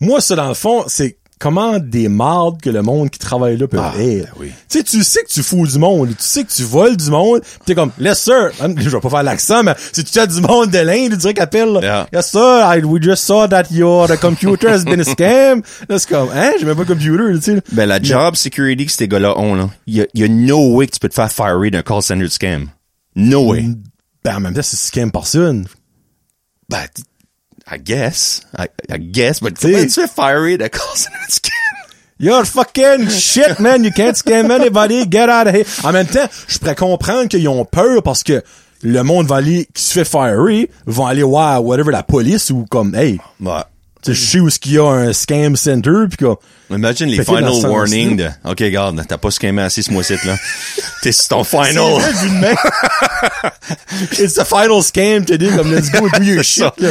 Moi, 0.00 0.20
ça, 0.20 0.34
dans 0.36 0.48
le 0.48 0.54
fond, 0.54 0.84
c'est 0.86 1.16
comment 1.42 1.78
des 1.80 2.08
mardes 2.08 2.60
que 2.60 2.70
le 2.70 2.82
monde 2.82 3.10
qui 3.10 3.18
travaille 3.18 3.56
là 3.56 3.66
peut 3.66 3.76
Ah, 3.80 3.92
être. 3.98 4.26
ben 4.26 4.26
oui. 4.38 4.52
Tu 4.68 4.78
sais, 4.78 4.84
tu 4.84 5.02
sais 5.02 5.22
que 5.24 5.28
tu 5.28 5.42
fous 5.42 5.66
du 5.66 5.76
monde, 5.78 6.08
tu 6.10 6.14
sais 6.18 6.44
que 6.44 6.52
tu 6.52 6.62
voles 6.62 6.96
du 6.96 7.10
monde, 7.10 7.40
pis 7.42 7.48
t'es 7.66 7.74
comme, 7.74 7.90
yes 7.98 8.20
sir, 8.22 8.50
Hum, 8.60 8.74
je 8.78 8.88
vais 8.88 9.00
pas 9.00 9.10
faire 9.10 9.22
l'accent, 9.24 9.62
mais 9.64 9.74
si 9.92 10.04
tu 10.04 10.18
as 10.20 10.26
du 10.28 10.40
monde 10.40 10.70
de 10.70 10.78
l'Inde, 10.78 11.10
tu 11.10 11.16
dirais 11.16 11.34
qu'appelle, 11.34 11.78
Yeah. 11.82 12.06
yes 12.12 12.30
sir, 12.30 12.40
I, 12.64 12.80
we 12.84 13.02
just 13.02 13.24
saw 13.24 13.48
that 13.48 13.64
your 13.72 14.06
the 14.06 14.16
computer 14.20 14.68
has 14.68 14.84
been 14.84 15.00
a 15.00 15.04
scam. 15.04 15.62
Là, 15.88 15.98
c'est 15.98 16.08
comme, 16.08 16.28
hein, 16.32 16.52
j'ai 16.60 16.64
même 16.64 16.76
pas 16.76 16.84
de 16.84 16.88
computer, 16.94 17.34
tu 17.34 17.42
sais. 17.56 17.62
Ben, 17.72 17.86
la 17.86 18.00
job 18.00 18.36
security 18.36 18.86
que 18.86 18.92
ces 18.92 19.08
gars-là 19.08 19.36
ont, 19.38 19.54
là, 19.56 19.68
y 19.88 20.00
a, 20.02 20.06
y 20.14 20.22
a 20.22 20.28
no 20.28 20.74
way 20.76 20.86
que 20.86 20.92
tu 20.92 21.00
peux 21.00 21.08
te 21.08 21.14
faire 21.14 21.32
fire 21.32 21.58
d'un 21.72 21.82
call 21.82 22.02
center 22.02 22.28
scam. 22.28 22.68
No 23.16 23.50
way. 23.50 23.64
Ben, 24.24 24.36
en 24.36 24.40
même 24.40 24.54
temps, 24.54 24.62
c'est 24.62 24.76
scam 24.76 25.10
personne. 25.10 25.66
Ben, 26.68 26.78
I 27.70 27.78
guess. 27.78 28.42
I, 28.58 28.68
I 28.90 28.98
guess, 28.98 29.40
but 29.40 29.58
comment 29.58 29.82
tu 29.86 30.00
fais 30.00 30.08
fire 30.08 30.58
d'un 30.58 30.68
call 30.68 30.96
center 30.96 31.18
de 31.26 31.32
scam? 31.32 31.52
You're 32.18 32.44
fucking 32.44 33.08
shit, 33.08 33.58
man. 33.58 33.82
You 33.84 33.90
can't 33.90 34.16
scam 34.16 34.50
anybody. 34.50 35.04
Get 35.10 35.28
out 35.28 35.48
of 35.48 35.54
here. 35.54 35.64
En 35.82 35.92
même 35.92 36.06
temps, 36.06 36.28
je 36.46 36.58
pourrais 36.58 36.76
comprendre 36.76 37.28
qu'ils 37.28 37.48
ont 37.48 37.64
peur 37.64 38.02
parce 38.02 38.22
que 38.22 38.42
le 38.82 39.02
monde 39.02 39.26
va 39.26 39.36
aller, 39.36 39.66
qui 39.74 39.82
se 39.82 39.92
fait 39.92 40.04
fiery, 40.04 40.68
vont 40.86 41.06
aller 41.06 41.22
voir 41.22 41.64
whatever 41.64 41.90
la 41.90 42.02
police 42.02 42.50
ou 42.50 42.64
comme, 42.70 42.94
hey, 42.94 43.18
Ouais. 43.40 43.62
Je 44.06 44.12
sais 44.14 44.40
où 44.40 44.48
est-ce 44.48 44.58
qu'il 44.58 44.72
y 44.72 44.78
a 44.78 44.84
un 44.84 45.12
scam 45.12 45.54
center 45.56 46.06
pis 46.10 46.16
que, 46.16 46.26
Imagine 46.70 47.08
les 47.08 47.22
final 47.22 47.52
ce 47.54 47.66
warnings 47.66 48.16
de, 48.16 48.26
OK, 48.44 48.60
regarde, 48.60 49.04
t'as 49.06 49.18
pas 49.18 49.30
scammé 49.30 49.60
assez 49.62 49.82
ce 49.82 49.90
mois-ci, 49.92 50.14
là. 50.24 50.36
T'es 51.02 51.12
sur 51.12 51.28
ton 51.28 51.44
final. 51.44 52.00
C'est. 52.00 52.54
It's 54.24 54.34
the 54.34 54.44
final 54.44 54.82
scam 54.82 55.24
today, 55.24 55.50
comme 55.56 55.70
let's 55.70 55.90
go 55.90 56.08
do 56.08 56.22
your 56.24 56.42
shit. 56.44 56.72
là. 56.80 56.90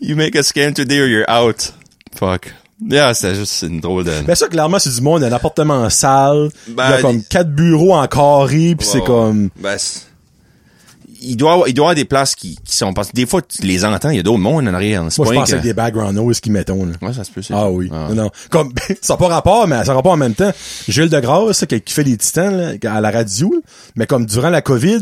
you 0.00 0.16
make 0.16 0.34
a 0.34 0.42
scam 0.42 0.72
today 0.74 1.00
or 1.00 1.06
you're 1.06 1.28
out. 1.30 1.72
Fuck. 2.18 2.52
Yeah, 2.80 3.12
c'était 3.12 3.34
juste 3.34 3.62
une 3.62 3.80
drôle 3.80 4.04
de... 4.04 4.12
Ben 4.24 4.36
ça, 4.36 4.46
clairement, 4.46 4.78
c'est 4.78 4.94
du 4.94 5.00
monde, 5.00 5.24
un 5.24 5.32
appartement 5.32 5.90
sale, 5.90 6.48
il 6.68 6.72
y 6.74 6.76
Ben, 6.76 6.92
a 6.92 7.00
comme 7.02 7.22
quatre 7.24 7.50
bureaux 7.50 7.92
en 7.94 8.06
carré 8.06 8.76
pis 8.78 8.84
c'est 8.86 8.98
Ouais, 9.00 9.04
comme, 9.04 9.50
Ben, 9.56 9.76
c'est- 9.78 10.02
il 11.20 11.36
doit 11.36 11.52
avoir, 11.52 11.68
il 11.68 11.74
doit 11.74 11.86
avoir 11.86 11.94
des 11.94 12.04
places 12.04 12.34
qui, 12.34 12.58
qui 12.64 12.76
sont 12.76 12.92
parce 12.92 13.08
que 13.08 13.14
des 13.14 13.26
fois 13.26 13.42
tu 13.42 13.62
les 13.62 13.84
entends, 13.84 14.10
il 14.10 14.16
y 14.16 14.20
a 14.20 14.22
d'autres 14.22 14.38
mondes 14.38 14.66
en 14.68 14.74
arrière. 14.74 15.02
Moi 15.02 15.10
je 15.10 15.22
pense 15.22 15.50
que- 15.50 15.56
des 15.56 15.74
background 15.74 16.14
noise 16.16 16.40
qu'ils 16.40 16.52
mettent, 16.52 16.68
là. 16.70 16.74
Ouais, 16.74 17.12
ça 17.12 17.24
se 17.24 17.30
peut. 17.30 17.42
c'est 17.42 17.54
Ah 17.54 17.68
oui. 17.70 17.88
Non, 17.90 18.14
non. 18.14 18.30
Comme, 18.50 18.72
ça 19.02 19.14
n'a 19.14 19.18
pas 19.18 19.28
rapport, 19.28 19.66
mais 19.66 19.76
ça 19.78 19.84
n'a 19.88 19.94
rapport 19.94 20.12
en 20.12 20.16
même 20.16 20.34
temps. 20.34 20.52
Gilles 20.88 21.08
Degrasse, 21.08 21.64
qui, 21.66 21.80
qui 21.80 21.92
fait 21.94 22.04
les 22.04 22.16
titans, 22.16 22.56
là, 22.56 22.92
à 22.94 23.00
la 23.00 23.10
radio, 23.10 23.50
là, 23.52 23.60
mais 23.96 24.06
comme 24.06 24.26
durant 24.26 24.50
la 24.50 24.62
COVID, 24.62 25.00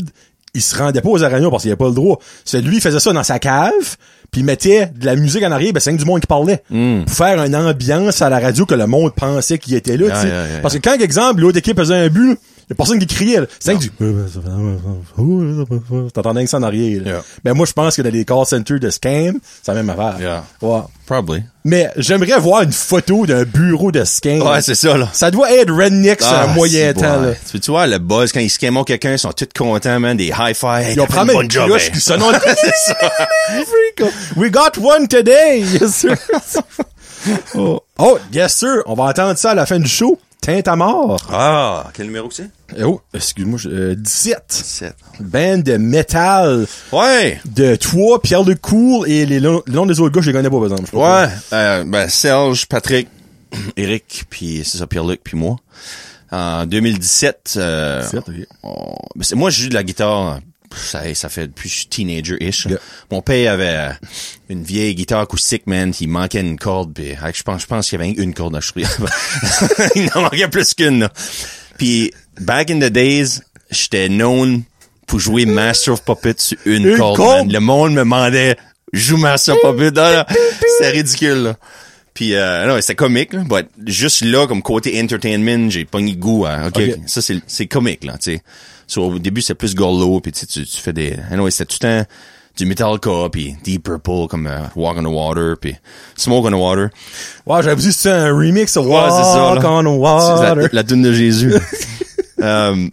il 0.55 0.63
se 0.63 0.75
rendait 0.77 1.03
pas 1.03 1.11
aux 1.11 1.23
arénas 1.23 1.51
parce 1.51 1.63
qu'il 1.65 1.71
avait 1.71 1.77
pas 1.77 1.89
le 1.89 1.95
droit. 1.95 2.19
C'est 2.45 2.63
lui, 2.63 2.77
il 2.77 2.81
faisait 2.81 2.99
ça 3.01 3.13
dans 3.13 3.23
sa 3.23 3.39
cave, 3.39 3.97
puis 4.31 4.41
il 4.41 4.45
mettait 4.45 4.87
de 4.97 5.05
la 5.05 5.15
musique 5.15 5.43
en 5.43 5.53
arrière, 5.53 5.73
ben 5.75 5.81
c'est 5.81 5.93
du 5.93 6.05
monde 6.07 6.21
qui 6.21 6.27
parlait. 6.27 6.63
Pour 6.69 7.15
faire 7.15 7.43
une 7.45 7.55
ambiance 7.55 8.23
à 8.23 8.31
la 8.31 8.39
radio 8.39 8.65
que 8.65 8.75
le 8.75 8.87
monde 8.87 9.13
pensait 9.15 9.59
qu'il 9.59 9.75
était 9.75 9.99
là, 9.99 10.07
Hmm. 10.07 10.09
Yeah, 10.09 10.15
tu 10.15 10.21
sais. 10.23 10.29
yeah, 10.29 10.49
yeah, 10.49 10.61
Parce 10.61 10.75
que 10.75 10.81
quand, 10.81 10.99
exemple, 10.99 11.43
l'autre 11.43 11.59
équipe 11.59 11.77
faisait 11.79 11.95
un 11.97 12.09
but, 12.09 12.39
y 12.71 12.73
a 12.73 12.75
personne 12.75 12.99
qui 12.99 13.07
criait, 13.07 13.41
là. 13.41 13.47
C'est 13.61 13.71
rien 13.71 13.79
que 13.79 13.85
du... 13.85 13.91
T'entendais 16.13 16.45
que 16.45 16.51
ça 16.51 16.59
en 16.59 16.63
arrière, 16.63 17.03
là. 17.03 17.11
Yeah. 17.11 17.23
Ben 17.45 17.55
moi, 17.55 17.67
je 17.67 17.73
pense 17.73 17.97
que 17.97 18.03
dans 18.03 18.11
les 18.13 18.25
call 18.25 18.45
centers 18.47 18.81
de 18.81 18.91
scam, 18.91 19.39
c'est 19.63 19.73
la 19.73 19.83
même 19.83 19.91
affaire. 19.91 20.17
Yeah. 20.21 20.45
Ouais. 20.63 20.81
Probably. 21.07 21.45
Mais 21.65 21.89
j'aimerais 21.97 22.39
voir 22.41 22.63
une 22.63 22.73
photo 22.73 23.27
d'un 23.27 23.45
bureau 23.45 23.93
de 23.93 24.03
scam. 24.05 24.43
Ouais, 24.43 24.61
c'est 24.61 24.75
ça, 24.75 24.97
là. 24.97 25.09
ça 25.13 25.31
doit 25.31 25.53
être 25.53 25.73
redneck 25.73 26.21
sur 26.21 26.37
un 26.37 26.49
moyen 26.49 26.93
temps. 26.93 27.21
Là. 27.21 27.35
Tu, 27.49 27.61
tu 27.61 27.71
vois, 27.71 27.87
le 27.87 27.99
buzz, 27.99 28.33
quand 28.33 28.41
ils 28.41 28.51
scamment 28.51 28.83
quelqu'un, 28.83 29.13
ils 29.13 29.19
sont 29.19 29.33
tous 29.33 29.49
contents, 29.57 30.01
man, 30.01 30.17
des. 30.17 30.33
Hey, 30.37 30.55
Ils 30.95 31.01
ont 31.01 31.07
promis 31.07 31.33
une 31.35 31.51
job, 31.51 31.71
hey. 31.71 31.91
qui 31.93 32.01
sonne. 32.01 32.23
On- 32.23 32.33
c'est 32.45 32.95
ça. 32.95 33.13
We 34.37 34.51
got 34.51 34.81
one 34.83 35.07
today. 35.07 35.61
Yes, 35.61 35.95
sir. 35.95 36.17
oh. 37.55 37.81
oh, 37.99 38.19
yes, 38.33 38.57
sir. 38.57 38.83
On 38.87 38.95
va 38.95 39.05
entendre 39.05 39.39
ça 39.39 39.51
à 39.53 39.55
la 39.55 39.67
fin 39.67 39.79
du 39.79 39.89
show. 39.89 40.19
Teinte 40.47 40.69
à 40.69 40.77
mort. 40.77 41.17
Ah, 41.33 41.91
quel 41.93 42.07
numéro 42.07 42.29
que 42.29 42.35
c'est? 42.35 42.49
Eh 42.77 42.85
Oh, 42.85 43.01
excuse-moi, 43.13 43.59
je- 43.59 43.69
euh, 43.69 43.95
17. 43.97 44.45
7. 44.49 44.95
Band 45.19 45.59
de 45.59 45.77
métal 45.77 46.69
Ouais. 46.93 47.41
de 47.47 47.75
toi, 47.75 48.23
Pierre 48.23 48.45
Le 48.45 48.55
Cool 48.55 49.11
et 49.11 49.27
les 49.27 49.41
noms 49.41 49.87
des 49.87 49.99
autres 49.99 50.15
gars, 50.15 50.21
je 50.21 50.31
les 50.31 50.33
connais 50.33 50.49
pas, 50.49 50.57
par 50.61 50.67
exemple. 50.79 50.95
Ouais. 50.97 51.27
Euh, 51.53 51.83
ben, 51.85 52.09
Serge, 52.09 52.67
Patrick, 52.67 53.09
Eric, 53.77 54.27
puis 54.31 54.63
c'est 54.65 54.79
ça, 54.79 54.87
Pierre-Luc, 54.87 55.21
puis 55.25 55.37
moi. 55.37 55.57
En 56.31 56.65
2017, 56.65 57.55
euh, 57.57 58.03
17, 58.03 58.29
ok. 58.29 58.35
on- 58.63 58.95
ben, 59.17 59.23
c'est- 59.25 59.35
moi, 59.35 59.51
je 59.51 59.65
joue 59.65 59.69
de 59.69 59.75
la 59.75 59.83
guitare, 59.83 60.39
ça, 60.77 61.15
ça 61.15 61.29
fait 61.29 61.47
depuis 61.49 61.69
que 61.69 61.75
je 61.75 61.79
suis 61.81 61.87
teenager-ish. 61.89 62.67
Yeah. 62.67 62.79
Mon 63.11 63.23
père 63.23 63.53
avait 63.53 63.67
euh, 63.69 63.91
une 64.49 64.63
vieille 64.63 64.95
guitare 64.95 65.21
acoustique, 65.21 65.67
man, 65.67 65.93
il 66.01 66.09
manquait 66.09 66.41
une 66.41 66.59
corde, 66.59 66.93
puis 66.95 67.15
je 67.35 67.43
pense, 67.43 67.63
je 67.63 67.67
pense 67.67 67.89
qu'il 67.89 67.99
y 68.01 68.03
avait 68.03 68.13
une 68.13 68.35
corde 68.35 68.55
le 68.55 68.61
Il 69.97 70.11
en 70.15 70.23
manquait 70.23 70.49
plus 70.49 70.75
qu'une, 70.75 71.01
là. 71.01 71.13
Puis, 71.79 72.13
back 72.41 72.71
in 72.71 72.79
the 72.79 72.91
days, 72.91 73.41
j'étais 73.71 74.09
known 74.09 74.63
pour 75.07 75.19
jouer 75.21 75.47
Master 75.47 75.95
of 75.95 76.05
Puppets 76.05 76.35
sur 76.39 76.57
une, 76.65 76.87
Une 76.87 76.97
corde, 76.97 77.17
corde? 77.17 77.47
man. 77.47 77.53
Le 77.53 77.61
monde 77.61 77.93
me 77.93 77.99
demandait, 78.01 78.57
joue 78.93 79.17
Master 79.19 79.55
of 79.57 79.77
Puppets. 79.77 79.99
Ah, 80.01 80.27
C'était 80.79 80.91
ridicule, 80.91 81.43
là. 81.43 81.57
Puis, 82.15 82.35
euh, 82.35 82.67
non, 82.67 82.81
c'était 82.81 82.95
comique, 82.95 83.35
là. 83.35 83.43
But 83.47 83.67
juste 83.87 84.23
là, 84.25 84.47
comme 84.47 84.63
côté 84.63 84.99
entertainment, 85.03 85.69
j'ai 85.71 85.85
pas 85.85 86.01
ni 86.01 86.17
goût 86.17 86.47
à, 86.47 86.69
OK, 86.69 86.77
Ok. 86.79 86.99
ça, 87.07 87.21
c'est, 87.21 87.41
c'est 87.47 87.67
comique, 87.67 88.05
là, 88.05 88.15
tu 88.15 88.33
sais. 88.37 88.43
So, 88.87 89.03
au 89.07 89.19
début, 89.19 89.43
c'est 89.43 89.55
plus 89.55 89.75
gorlo, 89.75 90.21
puis 90.21 90.33
tu, 90.33 90.47
sais, 90.49 90.63
tu 90.65 90.77
fais 90.81 90.93
des, 90.93 91.17
anyway, 91.31 91.51
c'était 91.51 91.65
tout 91.73 91.79
temps 91.79 92.05
du 92.57 92.65
Metallica, 92.67 93.29
puis 93.31 93.55
Deep 93.65 93.83
Purple, 93.83 94.29
comme 94.31 94.47
euh, 94.47 94.61
Walk 94.77 94.97
on 94.99 95.03
the 95.03 95.07
Water, 95.13 95.57
puis 95.61 95.77
Smoke 96.17 96.47
on 96.47 96.51
the 96.53 96.55
Water. 96.55 96.89
Ouais, 97.47 97.63
j'avais 97.63 97.77
dit 97.77 97.93
c'était 97.93 98.11
un 98.11 98.33
remix 98.35 98.73
de 98.75 98.81
Ouais, 98.81 98.87
Walk 98.87 99.11
c'est 99.11 99.25
ça, 99.25 99.53
on 99.53 99.83
the 99.83 99.99
Water. 100.01 100.55
La, 100.55 100.69
la 100.73 100.85
tune 100.85 101.03
de 101.03 101.13
Jésus. 101.13 101.53
um, 102.43 102.91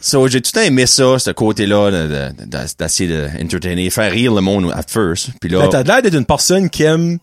so, 0.00 0.28
j'ai 0.28 0.40
tout 0.40 0.50
le 0.54 0.60
temps 0.60 0.66
aimé 0.66 0.86
ça, 0.86 1.18
ce 1.18 1.30
côté-là, 1.30 1.90
de- 1.90 2.06
de- 2.08 2.46
de- 2.46 2.76
d'essayer 2.78 3.90
faire 3.90 4.12
rire 4.12 4.34
le 4.34 4.40
monde 4.40 4.70
at 4.72 4.84
first. 4.86 5.30
Puis 5.40 5.50
là, 5.50 5.66
t'as 5.68 5.82
l'air 5.82 6.02
d'être 6.02 6.14
une 6.14 6.26
personne 6.26 6.70
qui 6.70 6.84
aime 6.84 7.18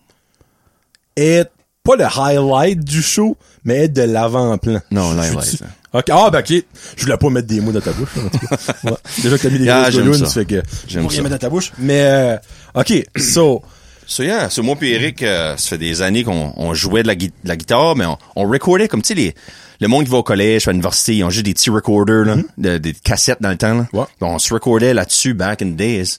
être, 1.16 1.52
pas 1.82 1.96
le 1.96 2.04
highlight 2.04 2.80
du 2.84 3.00
show, 3.02 3.36
mais 3.64 3.84
être 3.84 3.94
de 3.94 4.02
l'avant-plan. 4.02 4.80
Non, 4.90 5.12
l'highlight. 5.14 5.62
Ok, 5.92 6.04
ah, 6.10 6.30
ben, 6.30 6.38
ok. 6.40 6.64
Je 6.96 7.02
voulais 7.04 7.16
pas 7.16 7.30
mettre 7.30 7.48
des 7.48 7.60
mots 7.60 7.72
dans 7.72 7.80
ta 7.80 7.92
bouche, 7.92 8.10
en 8.16 8.28
tout 8.28 8.46
cas. 8.46 8.56
Ouais. 8.84 8.92
Déjà 9.22 9.36
que 9.36 9.42
t'as 9.42 9.50
mis 9.50 9.58
des 9.58 9.68
Ah, 9.68 9.88
grosses 9.90 10.18
ça. 10.18 10.26
fait 10.26 10.44
que, 10.44 10.62
J'aime 10.86 11.02
pour 11.02 11.10
rien 11.10 11.22
mettre 11.22 11.34
dans 11.34 11.38
ta 11.38 11.48
bouche. 11.50 11.72
Mais, 11.78 12.00
euh, 12.02 12.36
ok, 12.74 12.92
so, 13.16 13.62
So 14.06 14.24
yeah, 14.24 14.50
so 14.50 14.64
moi 14.64 14.74
puis 14.74 14.90
Eric, 14.90 15.22
euh, 15.22 15.56
ça 15.56 15.68
fait 15.70 15.78
des 15.78 16.02
années 16.02 16.24
qu'on 16.24 16.52
on 16.56 16.74
jouait 16.74 17.02
de 17.04 17.06
la, 17.08 17.14
de 17.14 17.28
la 17.44 17.56
guitare, 17.56 17.94
mais 17.94 18.06
on, 18.06 18.18
on 18.34 18.48
recordait 18.48 18.88
comme 18.88 19.02
tu 19.02 19.08
sais 19.08 19.14
les 19.14 19.34
le 19.80 19.86
monde 19.88 20.04
qui 20.04 20.10
va 20.10 20.18
au 20.18 20.22
collège, 20.24 20.66
à 20.66 20.72
l'université, 20.72 21.14
ils 21.16 21.22
ont 21.24 21.30
juste 21.30 21.46
des 21.46 21.54
petits 21.54 21.70
recorders 21.70 22.24
là, 22.26 22.36
de- 22.58 22.78
des 22.78 22.92
cassettes 22.92 23.40
dans 23.40 23.50
le 23.50 23.56
temps 23.56 23.72
là. 23.74 23.86
Ouais. 23.92 24.04
On 24.20 24.38
se 24.40 24.52
recordait 24.52 24.94
là-dessus 24.94 25.32
back 25.32 25.62
in 25.62 25.66
the 25.70 25.76
days. 25.76 26.16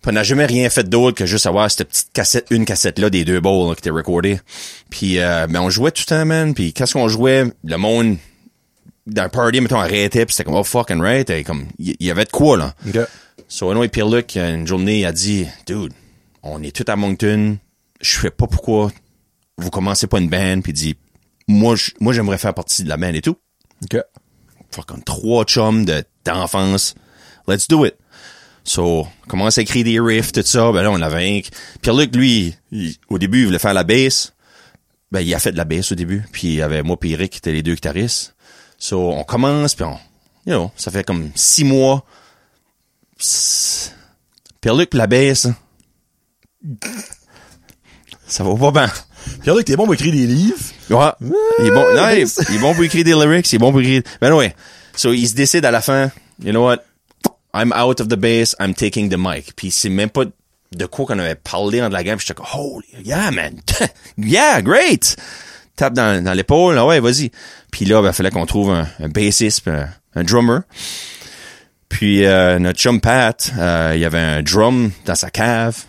Puis 0.00 0.10
on 0.10 0.12
n'a 0.12 0.22
jamais 0.22 0.46
rien 0.46 0.70
fait 0.70 0.88
d'autre 0.88 1.16
que 1.18 1.26
juste 1.26 1.46
avoir 1.46 1.68
cette 1.70 1.88
petite 1.88 2.08
cassette, 2.12 2.46
une 2.50 2.64
cassette 2.64 3.00
là 3.00 3.10
des 3.10 3.24
deux 3.24 3.40
balls 3.40 3.66
là, 3.68 3.74
qui 3.74 3.80
étaient 3.80 3.90
recordées. 3.90 4.40
Puis 4.88 5.18
euh, 5.18 5.46
mais 5.50 5.58
on 5.58 5.70
jouait 5.70 5.90
tout 5.90 6.04
le 6.06 6.16
temps 6.16 6.24
man, 6.24 6.54
puis 6.54 6.72
quand 6.72 6.84
on 6.94 7.08
jouait, 7.08 7.46
le 7.64 7.76
monde 7.78 8.16
dans 9.08 9.22
un 9.22 9.28
party 9.28 9.60
mettons 9.60 9.78
arrêtait, 9.80 10.24
puis 10.26 10.34
c'était 10.34 10.44
comme 10.44 10.54
oh 10.58 10.64
fucking 10.64 11.00
right, 11.00 11.28
et 11.30 11.44
comme 11.44 11.66
il 11.78 11.96
y, 12.00 12.06
y 12.06 12.10
avait 12.10 12.24
de 12.24 12.30
quoi 12.30 12.56
là. 12.56 12.74
ok. 12.86 12.98
So, 13.50 13.70
anyway, 13.70 13.88
Pierre-Luc, 13.88 14.36
euh, 14.36 14.54
une 14.56 14.66
journée, 14.66 15.00
il 15.00 15.04
a 15.06 15.12
dit, 15.12 15.46
dude, 15.66 15.92
on 16.42 16.62
est 16.62 16.74
tous 16.76 16.90
à 16.90 16.96
Moncton, 16.96 17.56
je 18.00 18.20
sais 18.20 18.30
pas 18.30 18.46
pourquoi 18.46 18.92
vous 19.56 19.70
commencez 19.70 20.06
pas 20.06 20.18
une 20.18 20.28
band, 20.28 20.60
puis 20.60 20.72
il 20.72 20.74
dit, 20.74 20.96
moi, 21.46 21.74
j'aimerais 22.12 22.36
faire 22.38 22.52
partie 22.52 22.84
de 22.84 22.88
la 22.90 22.98
band 22.98 23.14
et 23.14 23.22
tout. 23.22 23.36
Ok. 23.84 23.98
Fucking 24.70 25.02
trois 25.02 25.44
chums 25.44 25.86
de, 25.86 26.04
d'enfance. 26.26 26.94
Let's 27.46 27.68
do 27.68 27.86
it. 27.86 27.94
So, 28.64 29.06
commence 29.28 29.56
à 29.56 29.62
écrire 29.62 29.84
des 29.84 29.98
riffs, 29.98 30.32
tout 30.32 30.42
ça, 30.44 30.70
ben 30.72 30.82
là, 30.82 30.90
on 30.90 31.00
avait 31.00 31.38
un... 31.38 31.40
Pierre-Luc, 31.80 32.14
lui, 32.14 32.54
il- 32.70 32.96
au 33.08 33.18
début, 33.18 33.40
il 33.40 33.46
voulait 33.46 33.58
faire 33.58 33.72
la 33.72 33.84
bass. 33.84 34.34
Ben, 35.10 35.20
il 35.22 35.34
a 35.34 35.38
fait 35.38 35.52
de 35.52 35.56
la 35.56 35.64
bass 35.64 35.90
au 35.90 35.94
début, 35.94 36.22
puis 36.32 36.48
il 36.48 36.54
y 36.56 36.62
avait 36.62 36.82
moi 36.82 36.98
et 37.02 37.10
Eric 37.12 37.32
qui 37.32 37.38
étaient 37.38 37.52
les 37.52 37.62
deux 37.62 37.74
guitaristes. 37.74 38.34
So, 38.78 39.10
on 39.10 39.24
commence, 39.24 39.74
puis 39.74 39.84
on... 39.84 39.98
You 40.46 40.54
know, 40.54 40.70
ça 40.76 40.90
fait 40.90 41.04
comme 41.04 41.30
six 41.34 41.64
mois. 41.64 42.04
Pierre-Luc 44.60 44.90
pis 44.90 44.96
la 44.96 45.06
baisse. 45.06 45.46
Ça 48.26 48.44
va 48.44 48.54
pas 48.54 48.70
bien. 48.70 48.92
Pierre-Luc, 49.42 49.66
t'es 49.66 49.76
bon 49.76 49.84
pour 49.84 49.94
écrire 49.94 50.12
des 50.12 50.26
livres. 50.26 50.58
Ouais. 50.90 51.12
Il 51.58 51.66
est 51.66 51.70
bon, 51.70 51.94
non, 51.94 52.08
il, 52.10 52.26
il 52.50 52.56
est 52.56 52.58
bon 52.60 52.74
pour 52.74 52.84
écrire 52.84 53.04
des 53.04 53.12
lyrics, 53.12 53.52
il 53.52 53.56
est 53.56 53.58
bon 53.58 53.72
pour 53.72 53.80
écrire, 53.80 54.02
ben 54.20 54.32
ouais. 54.32 54.54
So, 54.96 55.12
il 55.12 55.28
se 55.28 55.34
décide 55.34 55.64
à 55.64 55.70
la 55.70 55.80
fin, 55.82 56.10
you 56.42 56.50
know 56.50 56.64
what? 56.64 56.78
I'm 57.54 57.72
out 57.72 58.00
of 58.00 58.08
the 58.08 58.16
base, 58.16 58.54
I'm 58.58 58.74
taking 58.74 59.10
the 59.10 59.16
mic. 59.18 59.54
Puis 59.54 59.70
c'est 59.70 59.88
même 59.88 60.10
pas 60.10 60.24
de 60.72 60.86
quoi 60.86 61.06
qu'on 61.06 61.18
avait 61.18 61.34
parlé 61.34 61.80
dans 61.80 61.88
la 61.88 62.02
game, 62.02 62.18
j'étais 62.18 62.34
comme, 62.34 62.46
holy, 62.54 62.86
yeah, 63.04 63.30
man. 63.30 63.60
yeah, 64.18 64.62
great. 64.62 65.16
Tape 65.78 65.94
dans, 65.94 66.22
dans 66.22 66.34
l'épaule, 66.34 66.76
ah 66.78 66.84
ouais, 66.86 67.00
vas-y. 67.00 67.30
Puis 67.72 67.84
là, 67.86 68.02
ben, 68.02 68.12
fallait 68.12 68.30
qu'on 68.30 68.44
trouve 68.46 68.70
un, 68.70 68.86
un 69.00 69.08
bassiste, 69.08 69.66
un, 69.68 69.88
un 70.14 70.24
drummer. 70.24 70.60
Puis 71.88 72.26
euh, 72.26 72.58
notre 72.58 72.78
chum 72.78 73.00
Pat, 73.00 73.50
euh, 73.58 73.94
il 73.96 74.04
avait 74.04 74.18
un 74.18 74.42
drum 74.42 74.90
dans 75.06 75.14
sa 75.14 75.30
cave. 75.30 75.84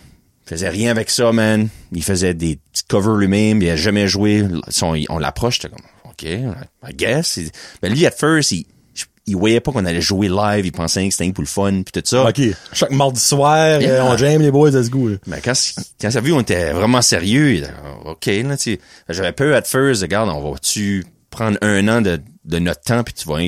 Il 0.46 0.50
faisait 0.50 0.68
rien 0.68 0.90
avec 0.90 1.10
ça, 1.10 1.30
man. 1.32 1.68
Il 1.92 2.02
faisait 2.02 2.34
des 2.34 2.58
petits 2.72 2.84
covers 2.84 3.14
lui-même. 3.16 3.60
Il 3.62 3.68
a 3.70 3.76
jamais 3.76 4.08
joué. 4.08 4.44
Son- 4.68 4.96
on 5.08 5.18
l'approche, 5.18 5.58
comme, 5.60 5.72
OK, 6.04 6.22
I 6.22 6.94
guess. 6.94 7.36
Il- 7.36 7.50
Mais 7.82 7.88
lui, 7.90 8.06
at 8.06 8.10
first, 8.12 8.52
il, 8.52 8.66
il 9.26 9.36
voyait 9.36 9.60
pas 9.60 9.70
qu'on 9.72 9.84
allait 9.84 10.00
jouer 10.00 10.28
live. 10.28 10.66
Il 10.66 10.72
pensait 10.72 11.06
que 11.08 11.14
c'était 11.14 11.32
pour 11.32 11.42
le 11.42 11.48
fun, 11.48 11.82
puis 11.82 11.92
tout 11.92 12.02
ça. 12.04 12.28
OK. 12.28 12.40
Chaque 12.72 12.90
mardi 12.90 13.20
soir, 13.20 13.80
Yeah. 13.80 14.04
euh, 14.04 14.12
on 14.12 14.16
jam 14.16 14.40
les 14.42 14.50
boys, 14.50 14.70
let's 14.70 14.90
go. 14.90 15.08
là. 15.08 15.16
Mais 15.26 15.40
quand, 15.40 15.52
quand 16.00 16.10
ça 16.10 16.18
a 16.18 16.20
vu 16.22 16.32
on 16.32 16.40
était 16.40 16.72
vraiment 16.72 17.02
sérieux, 17.02 17.62
OK, 18.06 18.26
là, 18.26 18.56
tu 18.56 18.72
sais, 18.74 18.80
j'avais 19.08 19.32
peur 19.32 19.54
at 19.56 19.62
first, 19.62 20.02
regarde, 20.02 20.28
on 20.30 20.50
va-tu 20.52 21.04
prendre 21.30 21.58
un 21.62 21.86
an 21.88 22.00
de, 22.00 22.20
de 22.44 22.58
notre 22.58 22.80
temps 22.80 23.04
puis 23.04 23.14
tu 23.14 23.28
vas 23.28 23.38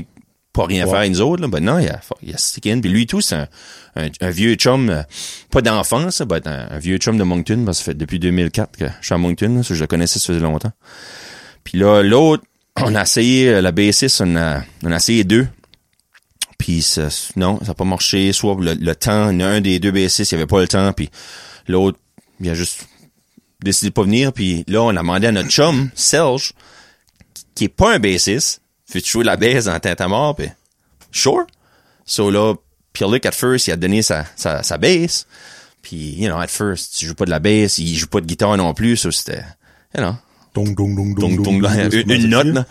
pas 0.52 0.66
rien 0.66 0.84
Ouais. 0.86 0.90
faire 1.00 1.10
nous 1.10 1.20
autres, 1.22 1.40
là? 1.42 1.48
Ben 1.48 1.60
non, 1.64 1.78
il 1.78 1.88
a, 1.88 1.98
il 2.22 2.34
a 2.34 2.36
stick 2.36 2.66
in. 2.66 2.78
Puis 2.80 2.90
lui 2.90 3.06
tout, 3.06 3.22
c'est 3.22 3.34
un, 3.36 3.48
un, 3.96 4.08
un 4.20 4.30
vieux 4.30 4.54
chum, 4.56 4.90
euh, 4.90 5.02
pas 5.50 5.62
d'enfance, 5.62 6.20
ben, 6.20 6.40
un, 6.44 6.76
un 6.76 6.78
vieux 6.78 6.98
chum 6.98 7.16
de 7.16 7.24
Moncton, 7.24 7.62
parce 7.64 7.78
que 7.78 7.84
ça 7.86 7.92
fait 7.92 7.96
depuis 7.98 8.18
2004 8.18 8.76
que 8.76 8.84
je 9.00 9.06
suis 9.06 9.14
à 9.14 9.18
Moncton, 9.18 9.54
là, 9.56 9.62
ça, 9.62 9.72
je 9.74 9.80
le 9.80 9.86
connaissais, 9.86 10.18
ça 10.18 10.26
faisait 10.26 10.40
longtemps. 10.40 10.72
Puis 11.64 11.78
là, 11.78 12.02
l'autre, 12.02 12.44
on 12.76 12.94
a 12.94 13.02
essayé, 13.02 13.48
euh, 13.48 13.60
la 13.62 13.72
bassiste, 13.72 14.20
on 14.20 14.36
a, 14.36 14.62
on 14.84 14.92
a 14.92 14.96
essayé 14.96 15.24
deux. 15.24 15.46
Puis 16.62 16.80
ça, 16.80 17.08
non, 17.34 17.58
ça 17.58 17.66
n'a 17.66 17.74
pas 17.74 17.82
marché. 17.82 18.32
Soit 18.32 18.56
le, 18.60 18.74
le 18.74 18.94
temps, 18.94 19.24
en 19.30 19.40
un 19.40 19.60
des 19.60 19.80
deux 19.80 19.90
bassistes, 19.90 20.30
il 20.30 20.36
avait 20.36 20.46
pas 20.46 20.60
le 20.60 20.68
temps, 20.68 20.92
puis 20.92 21.10
l'autre, 21.66 21.98
il 22.38 22.48
a 22.48 22.54
juste 22.54 22.86
décidé 23.64 23.88
de 23.88 23.94
pas 23.94 24.04
venir. 24.04 24.32
Puis 24.32 24.64
là, 24.68 24.80
on 24.84 24.90
a 24.90 24.92
demandé 24.92 25.26
à 25.26 25.32
notre 25.32 25.48
chum, 25.48 25.90
Serge, 25.96 26.52
qui 27.56 27.64
est 27.64 27.68
pas 27.68 27.94
un 27.94 27.98
bassiste, 27.98 28.60
veux-tu 28.94 29.10
jouer 29.10 29.24
la 29.24 29.36
basse 29.36 29.64
dans 29.64 29.80
Tête 29.80 30.00
à 30.00 30.06
mort? 30.06 30.36
Puis, 30.36 30.50
sure. 31.10 31.48
So 32.04 32.30
là, 32.30 32.54
Pierre-Luc, 32.92 33.26
at 33.26 33.32
first, 33.32 33.66
il 33.66 33.72
a 33.72 33.76
donné 33.76 34.02
sa, 34.02 34.24
sa, 34.36 34.62
sa 34.62 34.78
bass. 34.78 35.26
Puis, 35.82 36.14
you 36.16 36.28
know, 36.28 36.38
at 36.38 36.46
first, 36.46 36.96
tu 36.96 37.06
joues 37.06 37.16
pas 37.16 37.24
de 37.24 37.30
la 37.30 37.40
bass, 37.40 37.78
il 37.78 37.96
joue 37.96 38.06
pas 38.06 38.20
de 38.20 38.26
guitare 38.26 38.56
non 38.56 38.72
plus, 38.72 38.96
ça 38.96 39.10
c'était, 39.10 39.42
you 39.96 40.00
know, 40.00 40.14
Dong, 40.54 40.76
dong, 40.76 40.94
dong, 40.94 41.18
donc, 41.18 41.18
dong, 41.18 41.36
donc, 41.38 41.44
dong, 41.44 41.62
là, 41.62 41.88
dong, 41.88 42.02
une, 42.06 42.10
une 42.12 42.26
note, 42.28 42.46
là. 42.46 42.66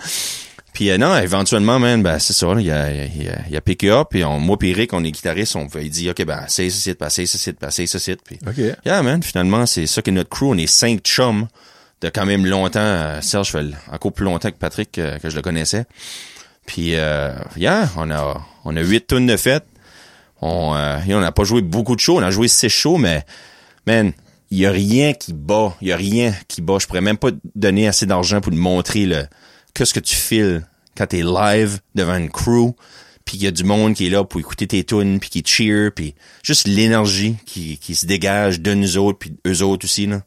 Puis 0.74 0.89
euh, 0.89 0.97
non, 0.97 1.17
éventuellement, 1.17 1.80
man, 1.80 2.01
ben 2.01 2.17
c'est 2.19 2.34
ça, 2.34 2.47
il 2.57 2.72
a, 2.72 2.91
il 2.91 3.30
a, 3.30 3.41
il 3.49 3.57
a 3.57 3.61
piqué 3.61 3.89
up, 3.89 4.07
puis 4.11 4.24
on, 4.24 4.39
moi 4.39 4.57
pis 4.57 4.74
Rick, 4.74 4.93
on 4.93 5.03
est 5.03 5.11
guitaristes, 5.11 5.55
on 5.55 5.67
il 5.76 5.89
dit, 5.89 6.09
OK, 6.09 6.24
ben, 6.26 6.45
c'est 6.47 6.69
ce 6.69 6.80
site, 6.80 6.99
ben, 6.99 7.09
c'est 7.09 7.26
ce 7.26 7.38
site, 7.38 7.57
ben, 7.59 7.69
c'est 7.72 7.88
ce 7.88 7.99
site, 7.99 8.22
puis 8.24 8.39
OK. 8.47 8.57
yeah, 8.86 9.03
man, 9.03 9.22
finalement, 9.22 9.65
c'est 9.65 9.86
ça 9.86 10.01
que 10.01 10.11
notre 10.11 10.30
crew, 10.30 10.43
on 10.45 10.57
est 10.57 10.67
cinq 10.67 11.01
chums 11.01 11.47
de 12.01 12.09
quand 12.09 12.26
même 12.26 12.45
longtemps. 12.45 12.80
Euh, 12.80 13.22
Serge 13.22 13.51
fait 13.51 13.65
encore 13.91 14.11
plus 14.13 14.26
longtemps 14.26 14.49
que 14.49 14.57
Patrick, 14.57 14.97
euh, 14.97 15.19
que 15.19 15.30
je 15.30 15.36
le 15.36 15.41
connaissais. 15.41 15.86
Puis, 16.65 16.95
euh, 16.95 17.34
yeah, 17.57 17.89
on 17.97 18.09
a, 18.11 18.41
on 18.65 18.76
a 18.76 18.82
huit 18.82 19.07
tonnes 19.07 19.28
de 19.28 19.38
fête. 19.38 19.65
On, 20.41 20.74
euh, 20.76 20.99
on 21.09 21.19
n'a 21.19 21.32
pas 21.32 21.43
joué 21.43 21.61
beaucoup 21.61 21.95
de 21.95 21.99
shows, 21.99 22.17
on 22.17 22.24
a 22.24 22.32
joué 22.32 22.47
six 22.47 22.69
shows, 22.69 22.97
mais, 22.97 23.24
man, 23.86 24.11
il 24.49 24.57
y 24.57 24.65
a 24.65 24.72
rien 24.72 25.13
qui 25.13 25.34
bat, 25.34 25.76
il 25.82 25.89
y 25.89 25.91
a 25.91 25.95
rien 25.95 26.34
qui 26.47 26.61
bat. 26.61 26.78
Je 26.80 26.88
pourrais 26.88 27.01
même 27.01 27.17
pas 27.17 27.30
donner 27.55 27.88
assez 27.88 28.05
d'argent 28.05 28.41
pour 28.41 28.51
te 28.51 28.57
montrer 28.57 29.05
le, 29.05 29.26
qu'est-ce 29.74 29.93
que 29.93 29.99
tu 29.99 30.15
files 30.15 30.65
quand 30.97 31.07
t'es 31.07 31.24
live 31.24 31.80
devant 31.95 32.15
une 32.17 32.30
crew, 32.30 32.72
puis 33.26 33.38
il 33.38 33.43
y 33.43 33.47
a 33.47 33.51
du 33.51 33.63
monde 33.63 33.93
qui 33.93 34.07
est 34.07 34.09
là 34.09 34.24
pour 34.24 34.39
écouter 34.39 34.67
tes 34.67 34.84
tunes, 34.84 35.19
puis 35.19 35.30
qui 35.30 35.43
cheer, 35.45 35.91
puis 35.95 36.15
juste 36.43 36.67
l'énergie 36.67 37.36
qui, 37.45 37.78
qui 37.78 37.95
se 37.95 38.05
dégage 38.05 38.59
de 38.61 38.74
nous 38.74 38.97
autres, 38.97 39.19
puis 39.19 39.34
eux 39.47 39.61
autres 39.63 39.86
aussi, 39.86 40.07
là. 40.07 40.22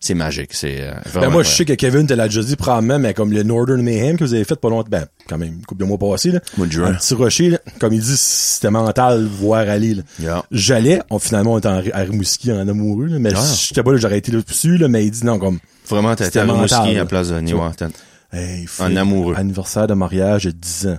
C'est 0.00 0.14
magique, 0.14 0.50
c'est 0.54 0.76
euh, 0.82 0.92
Ben 1.14 1.28
moi, 1.28 1.42
je 1.42 1.48
sais 1.48 1.64
que 1.64 1.72
Kevin 1.72 2.06
te 2.06 2.14
l'a 2.14 2.28
déjà 2.28 2.40
dit 2.40 2.54
probablement, 2.54 3.00
mais 3.00 3.14
comme 3.14 3.32
le 3.32 3.42
Northern 3.42 3.82
Mayhem 3.82 4.16
que 4.16 4.22
vous 4.22 4.32
avez 4.32 4.44
fait 4.44 4.54
pas 4.54 4.70
longtemps, 4.70 4.88
ben, 4.88 5.06
quand 5.28 5.38
même, 5.38 5.60
couple 5.66 5.80
de 5.80 5.86
mois 5.86 5.98
passés, 5.98 6.30
là. 6.30 6.38
Juin. 6.70 6.90
Un 6.90 6.94
petit 6.94 7.14
rocher, 7.14 7.50
là, 7.50 7.58
comme 7.80 7.92
il 7.92 8.00
dit, 8.00 8.16
c'était 8.16 8.70
mental, 8.70 9.26
voir 9.26 9.68
aller, 9.68 9.94
là. 9.94 10.02
Yeah. 10.20 10.44
J'allais, 10.52 11.00
on, 11.10 11.18
finalement, 11.18 11.54
on 11.54 11.58
était 11.58 11.66
en, 11.66 11.82
à 11.92 11.98
Rimouski 12.02 12.52
en 12.52 12.68
amoureux, 12.68 13.06
là, 13.06 13.18
mais 13.18 13.30
Ah. 13.34 13.44
j'étais 13.60 13.82
pas 13.82 13.90
là, 13.90 13.98
j'aurais 13.98 14.18
été 14.18 14.30
là-dessus, 14.30 14.76
là, 14.78 14.86
mais 14.86 15.04
il 15.04 15.10
dit 15.10 15.24
non, 15.26 15.40
comme, 15.40 15.58
Vraiment, 15.88 16.14
t'as 16.14 16.26
été 16.26 16.38
C'était 16.38 16.48
à 16.48 16.52
Rimouski 16.52 16.94
là. 16.94 17.00
à 17.02 17.04
place 17.04 17.28
de 17.30 17.40
New 17.40 17.56
Orleans. 17.56 17.88
Hey, 18.32 18.66
En 18.78 18.96
amoureux. 18.96 19.34
Anniversaire 19.36 19.86
de 19.86 19.94
mariage 19.94 20.44
de 20.44 20.50
10 20.50 20.86
ans. 20.88 20.98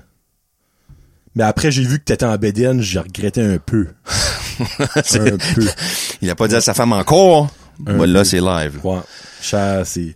Mais 1.36 1.44
après, 1.44 1.72
j'ai 1.72 1.84
vu 1.84 2.00
que 2.00 2.04
t'étais 2.04 2.26
en 2.26 2.36
BDN, 2.38 2.82
j'ai 2.82 3.00
regretté 3.00 3.42
un 3.42 3.58
peu. 3.58 3.88
un 4.60 5.38
peu. 5.56 5.68
Il 6.22 6.30
a 6.30 6.36
pas 6.36 6.48
dit 6.48 6.56
à 6.56 6.62
sa 6.62 6.74
femme 6.74 6.94
encore. 6.94 7.50
Bah, 7.80 8.06
là, 8.06 8.26
c'est 8.26 8.42
live. 8.42 8.80
Ouais. 8.84 9.00
Cher, 9.42 9.86
c'est, 9.86 10.16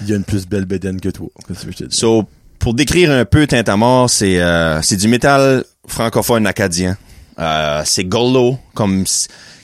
il 0.00 0.08
y 0.08 0.12
a 0.12 0.16
une 0.16 0.24
plus 0.24 0.46
belle 0.46 0.64
BDN 0.64 1.00
que 1.00 1.10
toi. 1.10 1.28
Qu'est-ce 1.46 1.66
que 1.66 1.72
je 1.72 1.76
te 1.76 1.84
dis? 1.84 1.96
So, 1.96 2.24
pour 2.58 2.74
décrire 2.74 3.10
un 3.10 3.24
peu 3.24 3.46
Tintamar, 3.46 4.10
c'est 4.10 4.40
euh, 4.40 4.82
c'est 4.82 4.96
du 4.96 5.06
métal 5.06 5.64
francophone 5.86 6.46
acadien. 6.46 6.96
Euh, 7.38 7.82
c'est 7.84 8.04
gollo, 8.04 8.58
comme 8.74 9.04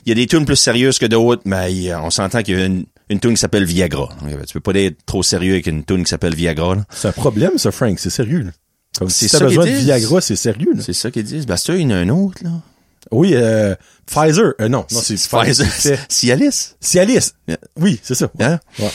il 0.05 0.09
y 0.09 0.13
a 0.13 0.15
des 0.15 0.27
tunes 0.27 0.45
plus 0.45 0.57
sérieuses 0.57 0.99
que 0.99 1.07
d'autres, 1.07 1.43
mais 1.45 1.93
on 1.95 2.11
s'entend 2.11 2.43
qu'il 2.43 2.59
y 2.59 2.63
a 2.63 2.67
une, 2.67 2.85
une 3.11 3.21
tune 3.21 3.35
qui 3.35 3.41
s'appelle 3.41 3.65
Viagra. 3.65 4.09
Tu 4.47 4.55
peux 4.55 4.61
pas 4.61 4.79
être 4.79 5.05
trop 5.05 5.23
sérieux 5.23 5.53
avec 5.53 5.67
une 5.67 5.85
tune 5.85 6.05
qui 6.05 6.11
s'appelle 6.11 6.35
Viagra. 6.35 6.77
C'est 6.91 7.09
un 7.09 7.13
problème, 7.13 7.59
ça, 7.59 7.71
Frank, 7.73 7.99
c'est 7.99 8.09
sérieux, 8.09 8.43
là. 8.45 8.51
Comme 8.99 9.11
C'est 9.11 9.27
si 9.27 9.33
t'as 9.33 9.39
ça 9.39 9.45
besoin 9.45 9.67
de. 9.67 9.71
Viagra, 9.71 10.21
c'est 10.21 10.37
sérieux, 10.37 10.73
là. 10.75 10.83
C'est 10.85 10.93
ça 10.93 11.11
qu'ils 11.11 11.25
disent. 11.25 11.47
Ben, 11.47 11.57
ça, 11.57 11.75
il 11.75 11.83
y 11.83 11.87
en 11.87 11.91
a 11.91 11.97
un 11.97 12.09
autre, 12.09 12.43
là. 12.43 12.51
Oui, 13.11 13.33
euh, 13.35 13.75
Pfizer, 14.07 14.55
euh, 14.61 14.69
non, 14.69 14.85
non, 14.93 15.01
c'est 15.01 15.15
Pfizer. 15.15 15.67
Cialis. 16.09 16.75
Cialis. 16.81 17.33
Yeah. 17.49 17.59
Oui, 17.77 17.99
c'est 18.03 18.15
ça. 18.15 18.31
Hein? 18.39 18.61
Ouais. 18.79 18.91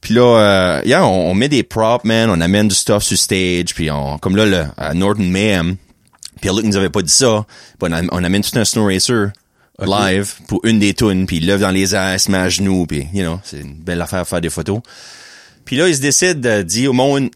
Puis 0.00 0.14
là, 0.14 0.22
euh, 0.22 0.82
yeah, 0.84 1.04
on, 1.04 1.30
on 1.30 1.34
met 1.34 1.48
des 1.48 1.62
props, 1.62 2.04
man, 2.04 2.30
on 2.30 2.40
amène 2.40 2.68
du 2.68 2.74
stuff 2.74 3.02
sur 3.02 3.18
stage, 3.18 3.74
puis 3.74 3.90
on, 3.90 4.18
comme 4.18 4.36
là, 4.36 4.46
le, 4.46 4.64
à 4.76 4.94
Norton 4.94 5.22
Mayhem, 5.22 5.76
Pierre-Luc 6.40 6.64
nous 6.64 6.76
avait 6.76 6.90
pas 6.90 7.02
dit 7.02 7.12
ça, 7.12 7.46
on 7.80 8.24
amène 8.24 8.42
tout 8.42 8.58
un 8.58 8.64
snow 8.64 8.86
racer 8.86 9.30
live 9.80 10.34
pour 10.46 10.60
une 10.64 10.78
des 10.78 10.94
tunes, 10.94 11.26
puis 11.26 11.38
il 11.38 11.46
lève 11.46 11.60
dans 11.60 11.70
les 11.70 11.94
airs, 11.94 12.14
il 12.14 12.20
se 12.20 12.30
met 12.30 12.38
à 12.38 12.48
genoux, 12.48 12.86
puis, 12.86 13.06
you 13.12 13.22
know, 13.22 13.40
c'est 13.42 13.60
une 13.60 13.74
belle 13.74 14.00
affaire 14.00 14.20
à 14.20 14.24
faire 14.24 14.40
des 14.40 14.50
photos. 14.50 14.80
Puis 15.64 15.76
là, 15.76 15.88
il 15.88 15.96
se 15.96 16.00
décide 16.00 16.40
de 16.40 16.62
dire 16.62 16.90
au 16.90 16.92
monde, 16.92 17.30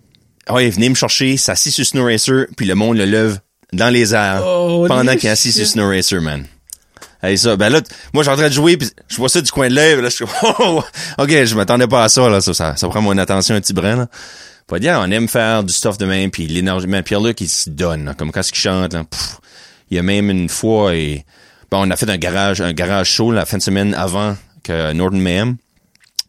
ouais, 0.51 0.70
venez 0.70 0.89
me 0.89 0.95
chercher, 0.95 1.36
s'assit 1.36 1.72
sur 1.72 1.84
Snow 1.84 2.05
Racer, 2.05 2.47
puis 2.57 2.66
le 2.66 2.74
monde 2.74 2.97
le 2.97 3.05
lève 3.05 3.41
dans 3.72 3.91
les 3.91 4.14
airs 4.14 4.43
Oh, 4.47 4.84
pendant 4.89 5.16
qu'il 5.16 5.28
est 5.28 5.32
assis 5.32 5.53
sur. 5.53 5.66
Snow 5.66 5.89
Racer, 5.89 6.20
man. 6.20 6.47
Hey, 7.22 7.36
ça, 7.36 7.57
ben 7.57 7.68
là, 7.68 7.80
moi, 8.12 8.22
j'ai 8.22 8.30
en 8.30 8.36
train 8.36 8.49
de 8.49 8.53
jouer, 8.53 8.76
pis 8.76 8.91
je 9.09 9.16
vois 9.16 9.28
ça 9.28 9.41
du 9.41 9.51
coin 9.51 9.68
de 9.68 9.74
l'œil, 9.74 10.01
là, 10.01 10.09
je 10.09 10.14
suis 10.14 10.24
oh, 10.61 10.84
ok, 11.18 11.45
je 11.45 11.55
m'attendais 11.57 11.89
pas 11.89 12.05
à 12.05 12.09
ça, 12.09 12.28
là, 12.28 12.41
ça, 12.41 12.55
ça, 12.55 12.76
ça 12.76 12.89
prend 12.89 13.03
mon 13.03 13.18
attention 13.18 13.57
un 13.57 13.61
petit 13.61 13.72
brin, 13.72 13.97
là. 13.97 14.09
Pas 14.68 14.78
dire, 14.78 15.01
on 15.03 15.11
aime 15.11 15.28
faire 15.28 15.64
du 15.64 15.72
stuff 15.72 15.97
de 15.99 16.05
même, 16.05 16.30
puis 16.30 16.47
l'énergie, 16.47 16.86
mais 16.86 17.03
Pierre-Luc, 17.03 17.41
il 17.41 17.49
se 17.49 17.70
donne, 17.70 18.05
là, 18.05 18.14
comme 18.14 18.30
quand 18.30 18.49
il 18.49 18.55
chante, 18.55 18.93
là, 18.93 19.03
pff, 19.03 19.39
il 19.91 19.97
y 19.97 19.99
a 19.99 20.03
même 20.03 20.30
une 20.30 20.49
fois, 20.49 20.95
et, 20.95 21.24
bon, 21.71 21.87
on 21.87 21.91
a 21.91 21.97
fait 21.97 22.09
un 22.11 22.16
garage, 22.19 22.61
un 22.61 22.73
garage 22.73 23.11
show, 23.11 23.31
la 23.33 23.45
fin 23.47 23.59
de 23.59 23.62
semaine 23.62 23.95
avant 23.95 24.37
que 24.62 24.93
Norton 24.93 25.16
Mayhem, 25.19 25.57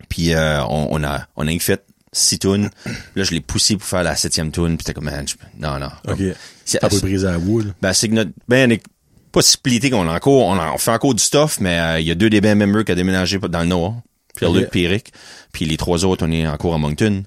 puis 0.10 0.34
euh, 0.34 0.64
on, 0.66 0.88
on 0.92 1.04
a, 1.04 1.28
on 1.36 1.48
a 1.48 1.60
fait 1.60 1.84
six 2.12 2.40
tunes, 2.40 2.70
là, 3.16 3.24
je 3.24 3.32
l'ai 3.32 3.42
poussé 3.42 3.76
pour 3.78 3.86
faire 3.88 4.04
la 4.04 4.16
septième 4.16 4.52
tune, 4.52 4.78
puis 4.78 4.84
t'es 4.86 4.94
comme, 4.94 5.06
man, 5.06 5.28
je- 5.28 5.36
non, 5.60 5.78
non. 5.80 5.90
OK. 6.08 6.20
C'est- 6.66 6.80
pas 6.80 6.88
brisé 6.90 7.26
la 7.28 7.38
wood. 7.38 7.74
ben, 7.82 7.94
c'est 7.94 8.10
que 8.10 8.14
notre 8.14 8.32
band 8.48 8.70
est 8.70 8.84
pas 9.32 9.42
splitté 9.44 9.90
qu'on 9.92 10.08
a 10.08 10.14
encore, 10.16 10.46
on, 10.48 10.56
a- 10.60 10.72
on 10.74 10.78
fait 10.80 10.92
encore 10.92 11.14
du 11.14 11.24
stuff, 11.24 11.60
mais 11.60 11.80
euh, 11.80 12.00
il 12.00 12.08
y 12.08 12.12
a 12.12 12.16
deux 12.16 12.30
des 12.30 12.42
band 12.42 12.56
members 12.56 12.84
qui 12.84 12.92
ont 12.92 12.96
déménagé 12.96 13.38
dans 13.38 13.60
le 13.62 13.68
Nord. 13.68 14.02
Pierre-Luc 14.36 14.66
Ok. 14.66 14.70
puis 14.72 14.84
Eric. 14.84 15.12
Puis 15.52 15.66
les 15.66 15.76
trois 15.76 16.06
autres, 16.06 16.26
on 16.26 16.32
est 16.32 16.48
encore 16.48 16.74
à 16.74 16.78
Moncton. 16.78 17.24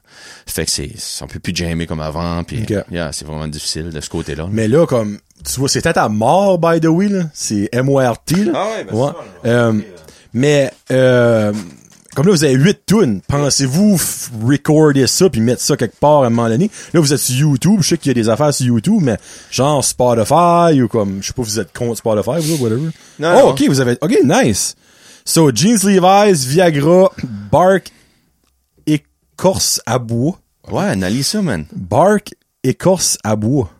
Fait 0.47 0.65
que 0.65 0.71
c'est, 0.71 0.93
on 1.21 1.27
peut 1.27 1.41
plus 1.41 1.55
jammer 1.55 1.87
comme 1.87 2.01
avant, 2.01 2.43
puis 2.45 2.65
yeah, 2.91 3.13
c'est 3.13 3.27
vraiment 3.27 3.49
difficile 3.49 3.91
de 3.91 4.01
ce 4.01 4.09
côté-là. 4.09 4.49
Mais 4.51 4.67
là, 4.67 4.87
comme, 4.87 5.19
tu 5.45 5.61
vois, 5.61 5.69
c'était 5.69 5.97
à 5.99 6.09
mort, 6.09 6.59
by 6.59 6.81
the 6.81 6.87
way. 6.87 7.09
C'est 7.33 7.69
M-O-R-T, 7.73 8.45
là. 8.45 8.53
Ah 8.55 8.67
ouais, 8.67 8.85
ben 8.85 8.91
c'est 8.93 8.97
ça. 8.97 9.17
Euh, 9.47 9.81
mais, 10.33 10.73
euh, 10.91 11.53
comme 12.15 12.27
là, 12.27 12.33
vous 12.33 12.45
avez 12.45 12.55
huit 12.55 12.81
tunes. 12.87 13.21
Pensez-vous 13.27 13.99
recorder 14.47 15.07
ça 15.07 15.31
puis 15.31 15.41
mettre 15.41 15.63
ça 15.63 15.77
quelque 15.77 15.99
part 15.99 16.23
à 16.23 16.27
un 16.27 16.31
moment 16.31 16.49
donné? 16.49 16.71
Là, 16.93 17.01
vous 17.01 17.13
êtes 17.13 17.19
sur 17.19 17.35
YouTube. 17.35 17.79
Je 17.81 17.89
sais 17.89 17.99
qu'il 17.99 18.09
y 18.09 18.11
a 18.11 18.15
des 18.15 18.29
affaires 18.29 18.53
sur 18.53 18.67
YouTube, 18.67 19.01
mais 19.01 19.17
genre 19.51 19.83
Spotify 19.83 20.83
ou 20.83 20.89
comme, 20.89 21.23
je 21.23 21.29
sais 21.29 21.33
pas, 21.33 21.43
vous 21.43 21.59
êtes 21.61 21.77
contre 21.77 21.97
Spotify, 21.99 22.53
ou 22.53 22.63
whatever. 22.63 22.91
Non, 23.19 23.35
oh, 23.35 23.39
non. 23.39 23.49
ok, 23.51 23.63
vous 23.69 23.81
avez, 23.81 23.97
ok, 24.01 24.19
nice. 24.25 24.75
So, 25.25 25.51
Jeans 25.55 25.79
Levi's, 25.85 26.45
Viagra, 26.45 27.11
Bark, 27.51 27.91
écorce 28.87 29.81
à 29.87 29.99
bois. 29.99 30.39
Ouais, 30.71 30.85
analyse 30.85 31.29
ça, 31.29 31.43
man. 31.43 31.65
Bark, 31.75 32.35
écorce 32.63 33.17
à 33.25 33.37
bois. 33.37 33.71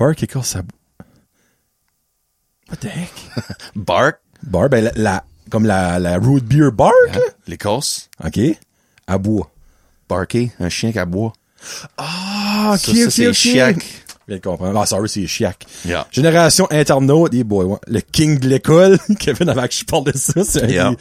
Bark, 0.00 0.22
écorce 0.22 0.56
à 0.56 0.62
bois. 0.62 1.06
What 2.70 2.76
the 2.80 2.86
heck? 2.86 3.12
Bark? 3.76 4.20
Bar, 4.42 4.68
ben, 4.70 4.84
la, 4.84 4.92
la- 4.96 5.24
Comme 5.50 5.66
la, 5.66 5.98
la 5.98 6.16
root 6.18 6.40
beer 6.40 6.70
bark, 6.72 6.94
là? 7.14 7.20
L'Écosse. 7.46 8.08
OK. 8.24 8.38
À 9.06 9.18
bois. 9.18 9.50
Barky, 10.08 10.50
un 10.58 10.68
chien 10.70 10.90
qui 10.92 10.98
aboie. 10.98 11.32
Ah, 11.98 12.76
Ça, 12.78 12.92
ça, 12.94 13.10
c'est 13.10 13.32
chiac. 13.34 13.76
De 14.28 14.38
comprendre. 14.38 14.78
Ah, 14.80 14.86
sorry, 14.86 15.08
c'est 15.08 15.26
chiac. 15.26 15.66
Yeah. 15.84 16.06
Génération 16.12 16.66
internaute, 16.70 17.32
ouais. 17.34 17.76
Le 17.88 18.00
king 18.00 18.38
de 18.38 18.48
l'école. 18.48 18.98
Kevin, 19.18 19.48
avant 19.50 19.66
que 19.66 19.74
je 19.74 19.84
parle 19.84 20.04
de 20.04 20.16
ça, 20.16 20.44
c'est 20.44 20.70
Yeah. 20.70 20.92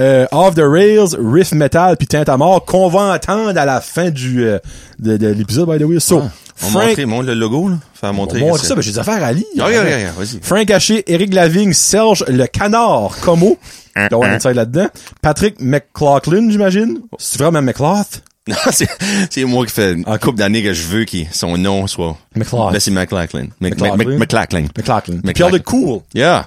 euh, 0.00 0.26
Off 0.30 0.54
the 0.54 0.62
Rails, 0.64 1.16
Riff 1.18 1.52
Metal, 1.52 1.96
puis 1.96 2.06
Teinte 2.06 2.28
à 2.28 2.36
mort, 2.36 2.64
qu'on 2.64 2.88
va 2.88 3.14
entendre 3.14 3.58
à 3.58 3.64
la 3.64 3.80
fin 3.80 4.10
du, 4.10 4.44
euh, 4.46 4.58
de, 5.00 5.16
de 5.16 5.26
l'épisode, 5.28 5.68
by 5.68 5.78
the 5.78 5.86
way. 5.86 5.98
So, 6.00 6.22
On 6.62 6.68
Frank, 6.70 6.86
montre, 6.88 7.02
montre 7.04 7.26
le 7.26 7.34
logo, 7.34 7.68
là. 7.68 7.78
Faire 7.94 8.12
montrer. 8.14 8.42
on 8.42 8.56
c'est- 8.56 8.66
ça, 8.66 8.74
ben, 8.74 8.80
j'ai 8.80 8.92
des 8.92 8.98
affaires 8.98 9.22
à 9.22 9.32
lire. 9.32 9.44
Ah, 9.58 9.64
regarde, 9.66 9.84
regarde, 9.84 10.00
regarde, 10.00 10.16
vas-y. 10.18 10.38
Frank 10.42 10.70
Haché, 10.70 11.04
Eric 11.06 11.34
Lavigne, 11.34 11.72
Serge 11.72 12.24
Le 12.28 12.46
Canard, 12.46 13.16
Como. 13.20 13.58
Doit 13.94 14.02
y 14.10 14.14
avoir 14.14 14.28
une 14.30 14.36
inside 14.36 14.54
là-dedans. 14.54 14.88
Patrick 15.22 15.56
McLaughlin, 15.60 16.50
j'imagine. 16.50 17.00
C'est 17.18 17.38
vraiment 17.38 17.62
McLaughlin? 17.62 18.04
Non, 18.48 18.54
c'est, 18.70 18.88
c'est 19.28 19.44
moi 19.44 19.66
qui 19.66 19.72
fais 19.72 19.94
une 19.94 20.04
couple 20.04 20.38
d'années 20.38 20.62
que 20.62 20.72
je 20.72 20.82
veux 20.86 21.04
que 21.04 21.16
son 21.32 21.58
nom 21.58 21.88
soit. 21.88 22.16
McLaughlin. 22.36 22.70
Ben, 22.72 22.78
c'est 22.80 22.90
McLachlan. 22.92 23.40
Mc- 23.40 23.50
McLachlan. 23.60 23.96
Mc- 23.96 24.18
McLachlan. 24.18 24.60
McLaughlin. 24.76 25.14
McLaughlin. 25.24 25.32
Pierre 25.32 25.50
de 25.50 25.58
Cool. 25.58 26.00
Yeah. 26.14 26.46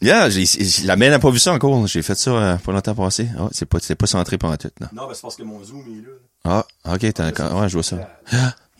Yeah, 0.00 0.30
j'ai, 0.30 0.44
j'ai- 0.46 0.86
la 0.86 0.96
mère 0.96 1.10
n'a 1.10 1.18
pas 1.18 1.30
vu 1.30 1.38
ça 1.38 1.52
encore. 1.52 1.86
J'ai 1.86 2.00
fait 2.02 2.14
ça 2.14 2.30
euh, 2.30 2.56
pas 2.56 2.72
longtemps 2.72 2.94
passé. 2.94 3.28
Ah, 3.38 3.48
c'est 3.52 3.66
pas, 3.66 3.78
c'est 3.80 3.94
pas 3.94 4.06
centré 4.06 4.38
pendant 4.38 4.56
tout, 4.56 4.70
non. 4.80 4.86
Non, 4.94 5.02
ben, 5.06 5.12
c'est 5.14 5.20
parce 5.22 5.36
que 5.36 5.42
mon 5.42 5.62
zoom 5.62 5.80
est 5.80 6.02
là. 6.06 6.64
Ah, 6.86 6.94
ok, 6.94 7.12
t'as, 7.12 7.26
ouais, 7.60 7.68
je 7.68 7.74
vois 7.74 7.82
ça. 7.82 7.96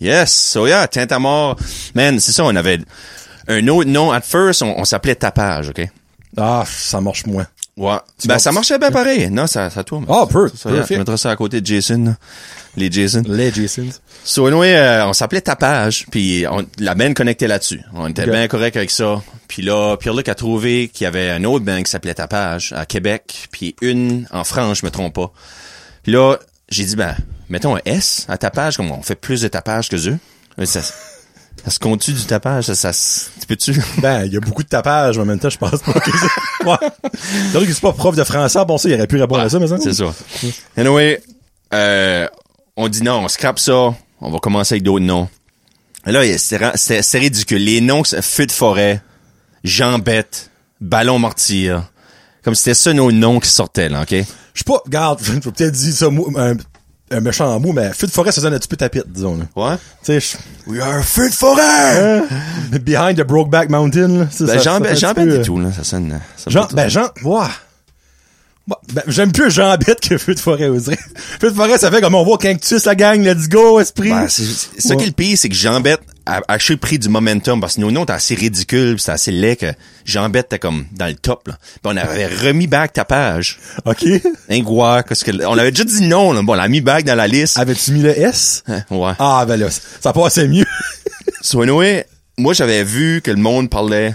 Yes, 0.01 0.32
so 0.32 0.66
yeah, 0.66 0.88
mort. 1.18 1.57
Man, 1.95 2.20
c'est 2.20 2.32
ça, 2.32 2.45
on 2.45 2.55
avait 2.57 2.78
un 3.49 3.68
autre 3.68 3.88
nom. 3.88 4.12
At 4.12 4.22
first, 4.22 4.62
on, 4.62 4.78
on 4.78 4.84
s'appelait 4.84 5.14
Tapage, 5.14 5.68
ok? 5.70 5.88
Ah, 6.36 6.64
ça 6.66 7.01
marche 7.01 7.26
moins. 7.26 7.47
Ouais. 7.76 7.97
Tu 8.20 8.28
Ben, 8.28 8.38
ça 8.38 8.53
marchait 8.53 8.78
bien 8.78 8.90
pareil. 8.90 9.30
Non, 9.30 9.47
ça, 9.47 9.68
ça 9.68 9.82
tourne. 9.82 10.05
Ah, 10.09 10.26
peu, 10.30 10.49
Ça, 10.49 10.70
perfect. 10.70 10.95
Je 10.95 10.99
mettrai 10.99 11.16
ça 11.16 11.30
à 11.30 11.36
côté 11.36 11.61
de 11.61 11.66
Jason, 11.66 12.14
les 12.76 12.90
Jason. 12.90 13.22
Les 13.26 13.53
Jasons. 13.53 13.88
So, 14.24 14.47
anyway, 14.47 14.76
euh, 14.76 15.07
on 15.07 15.12
s'appelait 15.12 15.40
Tapage, 15.40 16.07
puis 16.11 16.45
on, 16.49 16.64
la 16.78 16.95
band 16.95 17.12
connectait 17.14 17.49
là-dessus. 17.49 17.80
On 17.92 18.09
était 18.09 18.26
bien 18.26 18.47
correct 18.49 18.76
avec 18.76 18.90
ça. 18.90 19.22
Puis 19.49 19.62
là, 19.62 19.97
Pierre-Luc 19.97 20.28
a 20.28 20.34
trouvé 20.34 20.88
qu'il 20.88 21.05
y 21.05 21.07
avait 21.09 21.30
un 21.30 21.42
autre 21.45 21.64
band 21.64 21.82
qui 21.82 21.90
s'appelait 21.90 22.14
Tapage 22.14 22.72
à 22.76 22.86
Québec, 22.86 23.49
puis 23.51 23.74
une 23.82 24.26
en 24.32 24.45
France, 24.45 24.78
je 24.80 24.86
me 24.86 24.90
trompe 24.90 25.14
pas. 25.14 25.32
Puis 26.05 26.12
là, 26.12 26.38
j'ai 26.68 26.84
dit, 26.84 26.96
ben, 26.96 27.14
mettons 27.48 27.76
un 27.76 27.80
S 27.84 28.26
à 28.28 28.38
Tapage, 28.38 28.76
comme 28.76 28.90
on 28.90 29.02
fait 29.02 29.14
plus 29.14 29.40
de 29.40 29.48
tapage 29.48 29.88
que 29.88 29.96
eux. 30.08 30.18
Mais 30.58 30.66
Ça, 30.66 30.80
ça 30.82 31.70
se 31.70 31.78
compte-tu 31.78 32.12
du 32.12 32.24
tapage? 32.24 32.64
Ça, 32.64 32.74
ça, 32.74 32.92
tu 33.40 33.46
peux-tu? 33.46 33.74
Ben, 33.98 34.24
il 34.24 34.32
y 34.32 34.36
a 34.36 34.40
beaucoup 34.40 34.62
de 34.62 34.68
tapage, 34.68 35.16
mais 35.16 35.22
en 35.22 35.26
même 35.26 35.38
temps, 35.38 35.50
je 35.50 35.58
pense 35.58 35.82
pas 35.82 35.92
que 35.92 36.10
c'est... 36.10 36.64
Ouais. 36.66 36.76
Que 37.52 37.72
c'est 37.72 37.80
pas 37.80 37.92
prof 37.92 38.16
de 38.16 38.24
français, 38.24 38.64
bon, 38.66 38.78
ça, 38.78 38.88
il 38.88 38.94
aurait 38.94 39.06
pu 39.06 39.20
répondre 39.20 39.42
à 39.42 39.48
ça, 39.48 39.58
mais 39.58 39.66
ça. 39.66 39.78
C'est 39.78 39.92
ça. 39.92 40.14
Anyway, 40.76 41.20
euh, 41.74 42.26
on 42.76 42.88
dit 42.88 43.02
non, 43.02 43.24
on 43.24 43.28
scrape 43.28 43.58
ça, 43.58 43.94
on 44.20 44.30
va 44.30 44.38
commencer 44.38 44.74
avec 44.74 44.82
d'autres 44.82 45.04
noms. 45.04 45.28
Et 46.06 46.12
là, 46.12 46.22
c'est 46.38 47.18
ridicule. 47.18 47.64
Les 47.64 47.80
noms, 47.80 48.04
c'est 48.04 48.22
Feu 48.22 48.46
de 48.46 48.52
forêt, 48.52 49.02
Jean 49.62 49.98
Bête, 49.98 50.50
Ballon 50.80 51.18
Mortier. 51.18 51.78
Comme 52.42 52.54
c'était 52.54 52.74
ça 52.74 52.92
nos 52.92 53.10
noms 53.10 53.40
qui 53.40 53.48
sortaient, 53.48 53.88
là, 53.88 54.02
OK? 54.02 54.14
Je 54.55 54.61
suis 54.61 54.64
pas, 54.64 54.80
regarde, 54.84 55.18
je 55.22 55.32
vais 55.32 55.40
peut-être 55.40 55.72
dire 55.72 55.92
ça, 55.94 56.07
un, 56.07 56.55
un 57.11 57.20
méchant 57.20 57.61
mot, 57.61 57.72
mais 57.72 57.92
feu 57.92 58.07
de 58.07 58.12
forêt, 58.12 58.32
ça 58.32 58.40
sonne 58.40 58.55
un 58.55 58.59
petit 58.59 58.68
peu 58.68 58.76
tapite, 58.76 59.05
disons, 59.09 59.36
là. 59.36 59.44
Ouais? 59.57 59.76
Tu 60.05 60.20
sais, 60.20 60.38
We 60.66 60.80
are 60.80 61.02
Feu 61.05 61.28
de 61.28 61.34
forêt! 61.34 62.22
behind 62.78 63.16
the 63.18 63.26
Brokeback 63.26 63.68
Mountain, 63.68 64.09
là. 64.09 64.24
Ben, 64.24 64.46
ça- 64.46 64.59
Jean 64.59 64.80
un 64.80 64.94
Jean 64.94 65.12
et 65.14 65.20
euh, 65.20 65.44
sonne... 65.82 66.20
ça 66.36 66.50
Jean, 66.50 66.68
sonne- 66.68 66.76
ben, 66.76 66.88
Jean, 66.88 67.09
Bah, 68.66 68.78
Ben, 68.94 69.02
j'aime 69.08 69.30
plus 69.30 69.50
Jean 69.50 69.76
Bête 69.76 70.00
que 70.00 70.16
Feu 70.16 70.34
de 70.34 70.40
forêt, 70.40 70.68
vous. 70.70 70.80
Feu 70.80 71.50
de 71.50 71.54
forêt, 71.54 71.76
ça 71.76 71.90
fait 71.90 72.00
comme 72.00 72.14
on 72.14 72.24
voit 72.24 72.38
Cactus, 72.38 72.84
la 72.86 72.94
gang, 72.94 73.22
let's 73.22 73.48
go, 73.48 73.78
esprit. 73.78 74.08
Ben, 74.10 74.26
c'est, 74.28 74.42
ce 74.44 74.88
Ouais. 74.88 74.96
qui 74.96 75.02
est 75.04 75.06
le 75.08 75.12
pire, 75.12 75.36
c'est 75.36 75.50
que 75.50 75.54
Jean 75.54 75.80
Bête 75.80 76.00
a, 76.24 76.36
a 76.38 76.42
acheté 76.54 76.72
le 76.72 76.78
prix 76.78 76.98
du 76.98 77.10
momentum 77.10 77.60
parce 77.60 77.74
que 77.74 77.82
nos 77.82 77.90
noms 77.90 78.04
étaient 78.04 78.14
assez 78.14 78.34
ridicules, 78.34 78.94
pis 78.94 79.00
c'était 79.02 79.12
assez 79.12 79.32
laid 79.32 79.56
que 79.56 79.66
Jean 80.06 80.30
Bête 80.30 80.46
était 80.46 80.58
comme 80.58 80.86
dans 80.92 81.06
le 81.06 81.14
top, 81.14 81.48
là. 81.48 81.58
Puis 81.60 81.80
on 81.84 81.96
avait 81.98 82.26
remis 82.26 82.66
back 82.66 82.94
ta 82.94 83.04
page. 83.04 83.58
OK. 83.84 84.06
Un 84.48 84.62
quoi, 84.62 85.02
qu'est-ce 85.02 85.26
que, 85.26 85.44
on 85.44 85.58
avait 85.58 85.70
déjà 85.70 85.84
dit 85.84 86.00
non, 86.06 86.32
là. 86.32 86.40
Bon, 86.42 86.54
on 86.54 86.56
l'a 86.56 86.66
mis 86.68 86.80
back 86.80 87.04
dans 87.04 87.14
la 87.16 87.26
liste. 87.28 87.58
Avais-tu 87.58 87.92
mis 87.92 88.00
le 88.00 88.18
S? 88.18 88.62
Hein, 88.68 88.82
Ouais. 88.90 89.12
Ah, 89.18 89.44
ben 89.46 89.58
là, 89.58 89.66
ça 90.00 90.14
passait 90.14 90.48
mieux. 90.48 90.64
So, 91.42 91.60
anyway, 91.60 92.06
moi, 92.38 92.54
j'avais 92.54 92.82
vu 92.82 93.20
que 93.22 93.30
le 93.30 93.36
monde 93.36 93.68
parlait 93.68 94.14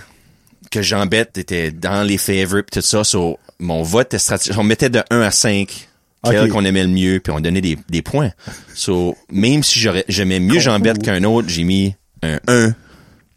que 0.69 0.81
Jean 0.81 1.05
Bête 1.05 1.37
était 1.37 1.71
dans 1.71 2.03
les 2.03 2.17
favorites 2.17 2.69
tout 2.71 2.81
ça, 2.81 3.03
so, 3.03 3.39
mon 3.59 3.83
vote 3.83 4.07
était 4.07 4.19
stratégique. 4.19 4.57
On 4.57 4.63
mettait 4.63 4.89
de 4.89 5.01
1 5.09 5.21
à 5.21 5.31
5 5.31 5.87
quel 6.31 6.49
qu'on 6.49 6.65
aimait 6.65 6.83
le 6.83 6.89
mieux, 6.89 7.19
puis 7.19 7.31
on 7.31 7.39
donnait 7.39 7.61
des, 7.61 7.77
des 7.89 8.01
points. 8.01 8.31
So, 8.73 9.15
même 9.31 9.63
si 9.63 9.79
j'aimais 10.07 10.39
mieux 10.39 10.59
Jean 10.59 10.79
Bête 10.79 11.01
qu'un 11.01 11.23
autre, 11.23 11.47
j'ai 11.49 11.63
mis 11.63 11.95
un 12.23 12.39
1 12.47 12.75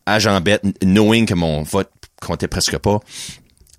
à 0.06 0.18
Jean 0.18 0.40
Bête, 0.40 0.62
knowing 0.82 1.26
que 1.26 1.34
mon 1.34 1.62
vote 1.62 1.90
comptait 2.20 2.48
presque 2.48 2.76
pas. 2.78 2.98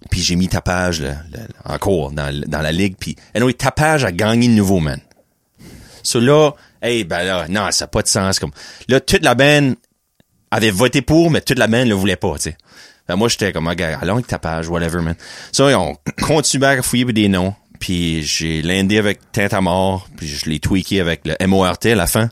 Puis 0.09 0.21
j'ai 0.21 0.35
mis 0.35 0.47
Tapage 0.49 1.01
le- 1.01 1.07
le- 1.31 1.39
encore 1.65 2.11
dans, 2.11 2.33
dans 2.47 2.61
la 2.61 2.71
ligue. 2.71 2.95
Puis 2.99 3.15
anyway, 3.33 3.53
Tapage 3.53 4.03
a 4.05 4.11
gagné 4.11 4.47
de 4.47 4.53
nouveau, 4.53 4.79
man. 4.79 4.99
So 6.01 6.19
là, 6.19 6.51
hey, 6.81 7.03
ben 7.05 7.23
là, 7.23 7.45
non, 7.49 7.71
ça 7.71 7.85
n'a 7.85 7.87
pas 7.87 8.01
de 8.01 8.07
sens. 8.07 8.39
Comme, 8.39 8.51
là, 8.89 8.99
toute 8.99 9.23
la 9.23 9.35
band 9.35 9.73
avait 10.51 10.71
voté 10.71 11.01
pour, 11.01 11.31
mais 11.31 11.41
toute 11.41 11.57
la 11.57 11.67
band 11.67 11.85
le 11.85 11.93
voulait 11.93 12.15
pas, 12.17 12.35
tu 12.35 12.41
sais. 12.51 12.57
Ben, 13.07 13.15
moi, 13.15 13.27
j'étais 13.27 13.51
comme, 13.51 13.67
regarde, 13.67 14.01
allons 14.01 14.13
avec 14.15 14.27
Tapage, 14.27 14.69
whatever, 14.69 15.01
man. 15.01 15.15
Ça, 15.51 15.65
on 15.77 15.95
continue 16.21 16.65
à 16.65 16.81
fouiller 16.81 17.05
des 17.05 17.27
noms. 17.27 17.53
Puis 17.79 18.23
j'ai 18.23 18.61
landé 18.61 18.97
avec 18.97 19.19
Teinte 19.33 19.53
à 19.53 19.59
mort, 19.59 20.07
puis 20.15 20.25
je 20.25 20.49
l'ai 20.49 20.59
tweaké 20.59 21.01
avec 21.01 21.21
le 21.25 21.35
MORT 21.47 21.85
à 21.85 21.95
la 21.95 22.07
fin. 22.07 22.29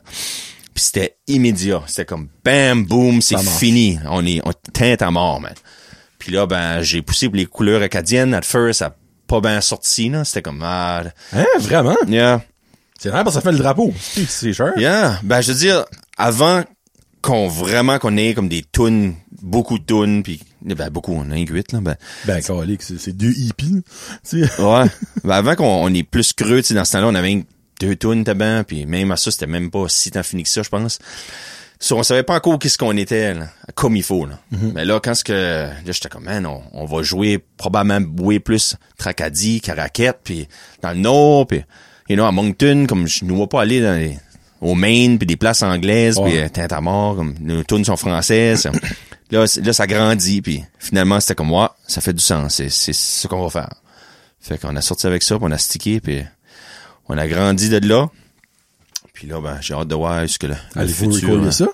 Puis 0.72 0.84
c'était 0.84 1.16
immédiat. 1.26 1.82
C'était 1.86 2.06
comme 2.06 2.28
bam, 2.44 2.86
boom, 2.86 3.20
c'est 3.20 3.38
fini. 3.38 3.98
On 4.08 4.24
est 4.24 4.40
on, 4.46 4.52
teinte 4.72 5.02
à 5.02 5.10
mort, 5.10 5.40
man. 5.40 5.52
Puis 6.18 6.32
là, 6.32 6.46
ben, 6.46 6.80
j'ai 6.80 7.02
poussé 7.02 7.28
pour 7.28 7.36
les 7.36 7.46
couleurs 7.46 7.82
acadiennes. 7.82 8.32
At 8.32 8.42
first, 8.42 8.78
ça 8.78 8.86
a 8.86 8.96
pas 9.26 9.40
bien 9.40 9.60
sorti, 9.60 10.08
là. 10.08 10.24
C'était 10.24 10.42
comme, 10.42 10.62
ah, 10.64 11.02
Hein, 11.34 11.44
vraiment? 11.58 11.96
yeah. 12.08 12.40
C'est 12.98 13.10
vrai 13.10 13.24
parce 13.24 13.36
que 13.36 13.42
ça 13.42 13.50
fait 13.50 13.52
le 13.52 13.58
drapeau. 13.58 13.92
C'est 14.00 14.28
c'est 14.28 14.52
cher. 14.52 14.72
Yeah. 14.76 15.18
Ben, 15.22 15.40
je 15.40 15.52
veux 15.52 15.58
dire, 15.58 15.84
avant 16.16 16.62
qu'on 17.20 17.48
vraiment 17.48 17.98
qu'on 17.98 18.16
ait 18.16 18.32
comme 18.32 18.48
des 18.48 18.64
tunes, 18.72 19.16
beaucoup 19.42 19.78
de 19.78 19.84
tunes, 19.84 20.22
puis 20.22 20.40
ben 20.64 20.90
beaucoup, 20.90 21.12
on 21.12 21.30
a 21.30 21.34
un 21.34 21.44
huit, 21.44 21.72
là, 21.72 21.80
ben, 21.80 21.96
Ben, 22.26 22.40
c'est 22.42 23.16
deux 23.16 23.32
hippies. 23.32 23.82
Tu 24.28 24.44
sais. 24.46 24.62
ouais. 24.62 24.86
ben, 25.24 25.34
avant 25.34 25.54
qu'on 25.54 25.84
on 25.84 25.92
est 25.92 26.02
plus 26.02 26.32
creux, 26.32 26.60
tu 26.60 26.68
sais, 26.68 26.74
dans 26.74 26.84
ce 26.84 26.92
temps-là, 26.92 27.08
on 27.08 27.14
avait 27.14 27.44
deux 27.80 27.96
tunes 27.96 28.24
tabac, 28.24 28.64
puis 28.64 28.86
même 28.86 29.10
à 29.10 29.16
ça, 29.16 29.30
c'était 29.30 29.46
même 29.46 29.70
pas 29.70 29.86
si 29.88 30.10
tant 30.10 30.22
fini 30.22 30.44
que 30.44 30.48
ça, 30.48 30.62
je 30.62 30.68
pense. 30.68 30.98
So, 31.80 31.98
on 31.98 32.04
savait 32.04 32.22
pas 32.22 32.36
encore 32.36 32.60
qu'est-ce 32.60 32.78
qu'on 32.78 32.96
était, 32.96 33.34
là, 33.34 33.48
comme 33.74 33.96
il 33.96 34.04
faut, 34.04 34.24
là. 34.24 34.38
Mais 34.52 34.84
là, 34.84 35.00
quand 35.00 35.16
ce 35.16 35.24
que, 35.24 35.32
là, 35.32 35.72
j'étais 35.84 36.08
comme, 36.08 36.24
man, 36.24 36.46
on, 36.46 36.62
on 36.72 36.84
va 36.84 37.02
jouer, 37.02 37.40
probablement 37.56 38.00
jouer 38.16 38.38
plus 38.38 38.76
Tracadie, 38.98 39.60
Caraquette, 39.60 40.20
puis 40.22 40.46
dans 40.80 40.92
le 40.92 40.98
Nord, 40.98 41.48
puis, 41.48 41.64
you 42.08 42.14
know, 42.14 42.24
à 42.24 42.30
Moncton, 42.30 42.86
comme 42.88 43.08
je 43.08 43.24
ne 43.24 43.32
vois 43.32 43.48
pas 43.48 43.62
aller 43.62 43.80
dans 43.80 43.98
les, 43.98 44.16
au 44.60 44.76
Maine, 44.76 45.18
puis 45.18 45.26
des 45.26 45.36
places 45.36 45.64
anglaises, 45.64 46.20
puis 46.24 46.38
euh, 46.38 46.48
teinte 46.48 46.72
à 46.72 46.80
mort, 46.80 47.16
comme 47.16 47.34
nos 47.40 47.64
tunes 47.64 47.84
sont 47.84 47.96
françaises. 47.96 48.70
là, 49.32 49.72
ça 49.72 49.86
grandit, 49.86 50.42
puis 50.42 50.64
finalement, 50.78 51.20
c'était 51.20 51.34
comme, 51.34 51.52
ouais, 51.52 51.66
ça 51.86 52.00
fait 52.00 52.12
du 52.12 52.22
sens, 52.22 52.54
c'est, 52.56 52.68
c'est 52.70 52.92
ce 52.92 53.26
qu'on 53.28 53.42
va 53.42 53.50
faire. 53.50 53.74
Fait 54.40 54.58
qu'on 54.58 54.74
a 54.76 54.80
sorti 54.80 55.06
avec 55.06 55.22
ça, 55.22 55.36
puis 55.36 55.44
on 55.48 55.52
a 55.52 55.58
stické, 55.58 56.00
puis 56.00 56.22
on 57.08 57.16
a 57.18 57.26
grandi 57.28 57.68
de 57.68 57.78
là. 57.86 58.08
Puis 59.12 59.26
là, 59.28 59.40
ben, 59.40 59.58
j'ai 59.60 59.74
hâte 59.74 59.88
de 59.88 59.94
voir 59.94 60.28
ce 60.28 60.38
que 60.38 60.46
le, 60.48 60.54
le 60.74 60.80
Allez-vous 60.80 61.12
futur... 61.12 61.28
recorder 61.30 61.48
hein, 61.48 61.52
ça? 61.52 61.68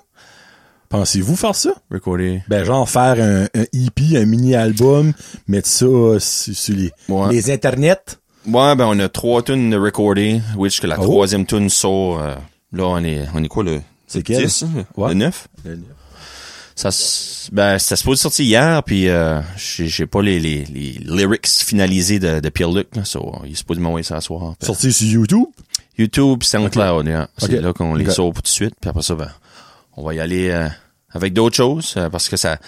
Pensez-vous 0.89 1.36
faire 1.36 1.55
ça? 1.55 1.70
Recorder. 1.90 2.43
Ben, 2.48 2.64
genre 2.64 2.89
faire 2.89 3.16
un, 3.20 3.44
un 3.44 3.64
EP, 3.74 4.16
un 4.16 4.24
mini-album, 4.24 5.12
mettre 5.47 5.68
ça 5.68 5.85
euh, 5.86 6.18
sur, 6.18 6.55
sur 6.56 6.74
les, 6.74 6.90
Ouais. 7.09 7.30
les 7.32 7.51
internets? 7.51 8.18
Ouais, 8.47 8.74
ben, 8.74 8.86
on 8.86 8.98
a 8.98 9.09
trois 9.09 9.43
tunes 9.43 9.70
de 9.70 9.76
recorder, 9.76 10.40
which 10.56 10.80
que 10.80 10.86
la 10.86 10.98
Oh. 10.98 11.02
troisième 11.02 11.44
tune 11.47 11.68
sort, 11.68 12.20
euh, 12.20 12.35
là, 12.72 12.85
on 12.85 13.05
est, 13.05 13.26
on 13.35 13.44
est 13.44 13.48
quoi, 13.48 13.64
le, 13.64 13.80
C'est 14.06 14.18
le 14.18 14.22
quel? 14.24 14.44
10, 14.47 14.62
hein? 14.64 14.85
Ouais. 14.97 15.09
Le 15.10 15.14
9? 15.14 15.48
Ça, 16.78 16.90
ben, 17.50 17.76
ça 17.80 17.96
se 17.96 18.05
pose 18.05 18.20
sortir 18.20 18.44
hier, 18.44 18.82
puis 18.84 19.09
euh, 19.09 19.40
j'ai 19.56 20.06
pas 20.06 20.22
les, 20.22 20.38
les, 20.38 20.64
les 20.66 20.92
lyrics 21.05 21.48
finalisés 21.48 22.20
de, 22.20 22.38
de 22.38 22.48
Pierre-Luc, 22.50 22.94
là, 22.94 23.05
so, 23.05 23.34
il 23.44 23.56
se 23.56 23.64
pose 23.64 23.80
m'envoyer 23.80 24.05
ça 24.05 24.14
à 24.16 24.20
soir. 24.20 24.55
Sorti 24.62 24.92
sur 24.92 25.09
YouTube? 25.09 25.46
YouTube, 25.98 26.44
SoundCloud, 26.44 27.06
yeah. 27.09 27.28
c'est 27.38 27.60
là 27.60 27.72
qu'on 27.72 27.94
les 27.96 28.06
Ok. 28.06 28.12
sort 28.12 28.32
tout 28.32 28.42
de 28.42 28.46
suite, 28.46 28.74
puis 28.80 28.88
après 28.88 29.02
ça, 29.02 29.16
ben, 29.16 29.28
on 29.96 30.05
va 30.05 30.14
y 30.14 30.20
aller 30.20 30.50
euh, 30.50 30.68
avec 31.10 31.32
d'autres 31.32 31.56
choses, 31.56 31.94
euh, 31.96 32.09
parce 32.10 32.28
que 32.28 32.36
ça, 32.36 32.59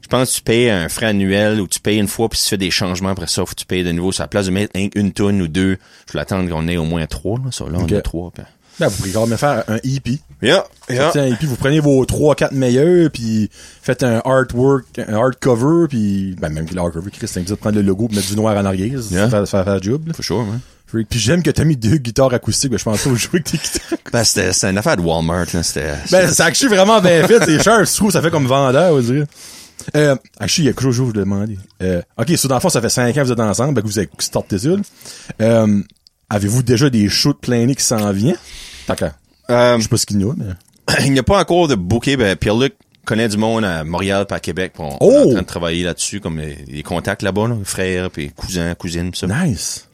je 0.00 0.08
pense 0.08 0.30
que 0.30 0.34
tu 0.38 0.42
payes 0.42 0.68
un 0.68 0.88
frais 0.88 1.06
annuel 1.06 1.60
ou 1.60 1.68
tu 1.68 1.78
payes 1.78 1.98
une 2.00 2.08
fois, 2.08 2.28
puis 2.28 2.40
tu 2.40 2.48
fais 2.48 2.58
des 2.58 2.72
changements 2.72 3.10
après 3.10 3.28
ça, 3.28 3.42
faut 3.46 3.54
que 3.54 3.60
tu 3.60 3.66
payes 3.66 3.84
de 3.84 3.92
nouveau. 3.92 4.10
sur 4.10 4.24
la 4.24 4.28
place 4.28 4.46
de 4.46 4.50
mettre 4.50 4.72
un- 4.76 4.88
une 4.96 5.12
tonne 5.12 5.40
ou 5.40 5.46
deux, 5.46 5.78
je 6.08 6.14
vais 6.14 6.18
attendre 6.18 6.50
qu'on 6.50 6.66
ait 6.66 6.76
au 6.78 6.84
moins 6.84 7.06
trois, 7.06 7.38
là, 7.38 7.52
ça, 7.52 7.64
là, 7.66 7.78
on 7.80 7.86
a 7.86 8.00
trois, 8.00 8.32
puis 8.32 8.42
Ben, 8.80 8.88
vous 8.88 8.96
pourriez 8.96 9.12
quand 9.12 9.26
même 9.26 9.38
faire 9.38 9.64
un 9.68 9.76
EP. 9.84 10.18
Yeah, 10.42 10.64
yeah. 10.90 11.12
Un 11.14 11.26
EP, 11.26 11.46
vous 11.46 11.56
prenez 11.56 11.78
vos 11.80 12.04
3-4 12.04 12.52
meilleurs, 12.54 13.10
puis 13.10 13.48
faites 13.52 14.02
un 14.02 14.20
artwork, 14.24 14.84
un 14.98 15.14
hardcover, 15.14 15.86
puis 15.88 16.34
ben, 16.40 16.48
même 16.48 16.66
que 16.68 16.74
l'hardcover, 16.74 17.10
Chris, 17.10 17.28
c'est 17.28 17.42
de 17.44 17.54
prendre 17.54 17.76
le 17.76 17.82
logo 17.82 18.08
et 18.10 18.14
mettre 18.16 18.28
du 18.28 18.36
noir 18.36 18.56
en 18.56 18.64
arrière, 18.64 19.00
ça 19.02 19.14
Yeah. 19.14 19.46
ça 19.46 19.64
fait 19.64 19.70
la 19.70 19.80
job. 19.80 20.08
là. 20.08 20.14
For 20.14 20.24
sure, 20.24 20.44
man. 20.44 20.60
Puis 21.08 21.18
j'aime 21.20 21.42
que 21.42 21.50
t'as 21.50 21.64
mis 21.64 21.76
deux 21.76 21.96
guitares 21.96 22.34
acoustiques, 22.34 22.70
ben, 22.70 22.78
je 22.78 22.84
pense 22.84 23.02
pas 23.02 23.08
vous 23.10 23.16
jouer 23.16 23.30
avec 23.34 23.44
tes 23.44 23.58
guitares. 23.58 23.98
Ben, 24.12 24.24
c'était, 24.24 24.52
c'était 24.52 24.70
une 24.70 24.78
affaire 24.78 24.96
de 24.96 25.02
Walmart, 25.02 25.46
là. 25.54 25.62
C'était, 25.62 25.92
Ben, 26.10 26.30
c'est 26.30 26.42
actually 26.42 26.74
vraiment 26.74 27.00
bien 27.00 27.26
fait, 27.26 27.42
c'est 27.44 27.62
cher, 27.62 27.84
je 27.84 27.94
trouve, 27.94 28.10
ça 28.10 28.20
fait 28.20 28.30
comme 28.30 28.46
vendeur, 28.46 28.92
on 28.94 29.00
dirait. 29.00 29.26
Euh, 29.96 30.14
actually, 30.38 30.64
il 30.64 30.66
y 30.66 30.68
a 30.68 30.72
quelque 30.72 30.82
chose 30.82 30.90
que 30.92 30.96
je 30.98 31.02
voulais 31.02 31.20
demander. 31.20 31.58
Euh, 31.82 32.02
ok, 32.18 32.36
so 32.36 32.46
dans 32.46 32.54
le 32.56 32.60
fond, 32.60 32.68
ça 32.68 32.80
fait 32.80 32.88
5 32.88 33.08
ans 33.16 33.20
que 33.20 33.26
vous 33.26 33.32
êtes 33.32 33.40
ensemble, 33.40 33.74
ben, 33.74 33.80
que 33.82 33.86
vous 33.86 33.98
avez 33.98 34.08
starté 34.18 34.58
ça. 34.58 34.68
Euh, 35.40 35.80
avez-vous 36.32 36.62
déjà 36.62 36.90
des 36.90 37.08
shows 37.08 37.32
de 37.32 37.38
plein 37.38 37.64
nez 37.66 37.74
qui 37.74 37.84
s'en 37.84 38.10
viennent? 38.12 38.36
Qu'à- 38.96 39.14
euh, 39.50 39.76
je 39.78 39.82
sais 39.82 39.88
pas 39.88 39.96
ce 39.96 40.06
qu'il 40.06 40.20
y 40.20 40.24
a, 40.24 40.32
mais... 40.36 40.46
il 41.06 41.12
n'y 41.12 41.18
a 41.18 41.22
pas 41.22 41.38
encore 41.40 41.68
de 41.68 41.74
bouquet. 41.74 42.16
Ben, 42.16 42.36
Pierre-Luc 42.36 42.74
connaît 43.04 43.28
du 43.28 43.36
monde 43.36 43.64
à 43.64 43.84
Montréal 43.84 44.26
pas 44.26 44.36
à 44.36 44.40
Québec. 44.40 44.72
On, 44.78 44.88
on 44.88 44.96
Oh! 45.00 45.10
est 45.10 45.16
en 45.18 45.30
train 45.32 45.42
de 45.42 45.46
travailler 45.46 45.84
là-dessus, 45.84 46.20
comme 46.20 46.38
les, 46.38 46.56
les 46.68 46.82
contacts 46.82 47.22
là-bas, 47.22 47.48
là, 47.48 47.56
frères, 47.64 48.10
puis 48.10 48.30
cousins, 48.30 48.74
cousines, 48.74 49.12
ça. 49.14 49.26
Nice. 49.26 49.88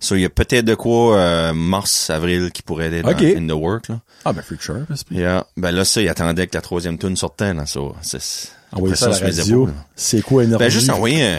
So, 0.00 0.16
il 0.16 0.22
y 0.22 0.24
a 0.26 0.30
peut-être 0.30 0.64
de 0.66 0.74
quoi, 0.74 1.16
euh, 1.16 1.52
mars, 1.54 2.10
avril, 2.10 2.50
qui 2.52 2.62
pourrait 2.62 2.92
être 2.92 3.08
Ok. 3.08 3.22
dans- 3.22 3.38
in 3.38 3.46
the 3.46 3.58
work, 3.58 3.88
là. 3.88 4.00
Ah, 4.24 4.32
ben, 4.32 4.42
Sharp, 4.60 4.80
c'est 4.94 5.10
Yeah. 5.16 5.46
Ben 5.56 5.70
là, 5.70 5.84
ça, 5.84 6.00
il 6.02 6.08
attendait 6.08 6.46
que 6.46 6.54
la 6.56 6.60
troisième 6.62 6.98
tune 6.98 7.16
sortait, 7.16 7.54
là. 7.54 7.64
So, 7.66 7.94
c'est, 8.02 8.20
ça 8.20 8.48
à 8.72 9.08
la 9.10 9.18
radio. 9.18 9.66
là. 9.66 9.72
C'est 9.96 10.20
quoi 10.22 10.44
énergie? 10.44 10.64
Ben, 10.64 10.70
juste 10.70 10.90
envoyer 10.90 11.22
un, 11.24 11.38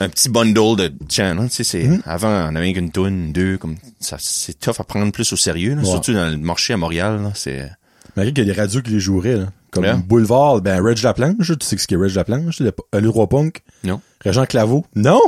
un 0.00 0.08
petit 0.08 0.28
bundle 0.28 0.76
de 0.76 0.92
chants, 1.10 1.38
hein. 1.38 1.46
Tu 1.48 1.56
sais, 1.56 1.64
c'est, 1.64 1.84
Hmm? 1.84 2.00
avant, 2.04 2.50
on 2.50 2.54
avait 2.56 2.72
qu'une 2.72 2.90
tune, 2.90 3.32
deux, 3.32 3.58
comme, 3.58 3.76
ça, 4.00 4.16
c'est 4.20 4.58
tough 4.58 4.76
à 4.80 4.84
prendre 4.84 5.10
plus 5.12 5.32
au 5.32 5.36
sérieux, 5.36 5.74
là. 5.74 5.82
Ouais. 5.82 5.88
Surtout 5.88 6.12
dans 6.12 6.28
le 6.30 6.36
marché 6.36 6.72
à 6.72 6.76
Montréal, 6.76 7.22
là. 7.22 7.32
C'est, 7.34 7.70
Malgré 8.16 8.32
qu'il 8.32 8.46
y 8.46 8.50
a 8.50 8.54
des 8.54 8.60
radios 8.60 8.82
qui 8.82 8.90
les 8.92 9.00
joueraient, 9.00 9.36
là. 9.36 9.46
Comme 9.70 9.84
Yeah. 9.84 9.96
Boulevard, 9.96 10.60
ben, 10.60 10.80
Reg 10.80 11.02
Laplanche, 11.02 11.46
tu 11.58 11.66
sais 11.66 11.76
ce 11.76 11.86
qu'est 11.88 11.96
Reg 11.96 12.14
Laplanche, 12.14 12.60
le, 12.60 12.72
le 12.92 13.08
roi 13.08 13.28
punk. 13.28 13.62
non. 13.82 14.00
Régent 14.20 14.46
Claveau. 14.46 14.86
Non? 14.94 15.20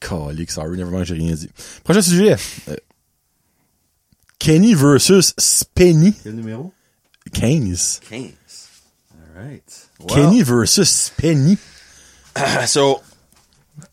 Calique, 0.00 0.50
sorry, 0.50 0.78
nevermind, 0.78 1.04
j'ai 1.04 1.14
rien 1.14 1.34
dit. 1.34 1.50
Prochain 1.84 2.00
sujet. 2.02 2.36
Euh, 2.68 2.76
Kenny 4.38 4.74
versus 4.74 5.34
Spenny. 5.38 6.14
Quel 6.22 6.34
numéro? 6.34 6.72
15. 7.32 8.00
15. 8.08 8.22
Alright. 9.36 9.88
Kenny 10.08 10.42
versus 10.42 10.88
Spenny. 10.88 11.58
So, 12.66 13.00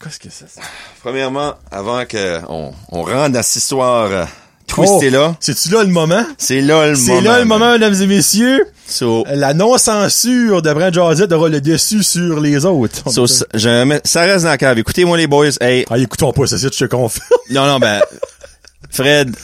Qu'est-ce 0.03 0.20
que 0.20 0.30
c'est 0.32 0.49
ça? 0.49 0.62
premièrement, 1.02 1.53
avant 1.72 2.06
que 2.06 2.40
on, 2.49 2.72
rentre 3.03 3.30
dans 3.34 3.44
cette 3.44 3.57
histoire 3.57 4.07
euh, 4.12 4.26
twistée 4.68 5.10
là, 5.10 5.30
Oh, 5.34 5.38
C'est-tu 5.40 5.70
là 5.70 5.84
le 5.84 5.90
moment? 5.90 6.26
c'est 6.38 6.62
là 6.62 6.88
le 6.88 6.94
moment. 6.98 7.06
C'est 7.06 7.22
là 7.22 7.40
le 7.40 7.45
moment, 7.45 7.72
mesdames 7.74 7.94
et 8.02 8.07
messieurs. 8.07 8.66
So, 8.88 9.26
La 9.30 9.53
non-censure 9.53 10.62
de 10.62 10.74
Brent 10.74 10.94
Josette 10.94 11.32
aura 11.32 11.49
le 11.49 11.62
dessus 11.62 12.03
sur 12.03 12.40
les 12.40 12.66
autres. 12.66 13.10
so, 13.10 13.26
ça- 13.28 13.45
je 13.53 13.84
mets- 13.84 14.02
ça 14.03 14.22
reste 14.22 14.44
dans 14.44 14.52
la 14.52 14.57
cave. 14.57 14.78
Écoutez-moi 14.80 15.18
les 15.18 15.28
boys. 15.28 15.49
Hey, 15.62 15.86
Ah, 15.90 15.98
écoutons 15.98 16.32
pas 16.34 16.45
ça, 16.48 16.57
je 16.57 16.68
te 16.68 16.86
confirme. 16.86 17.26
non 17.52 17.66
non 17.68 17.80
ben, 17.80 18.02
Fred, 18.91 19.36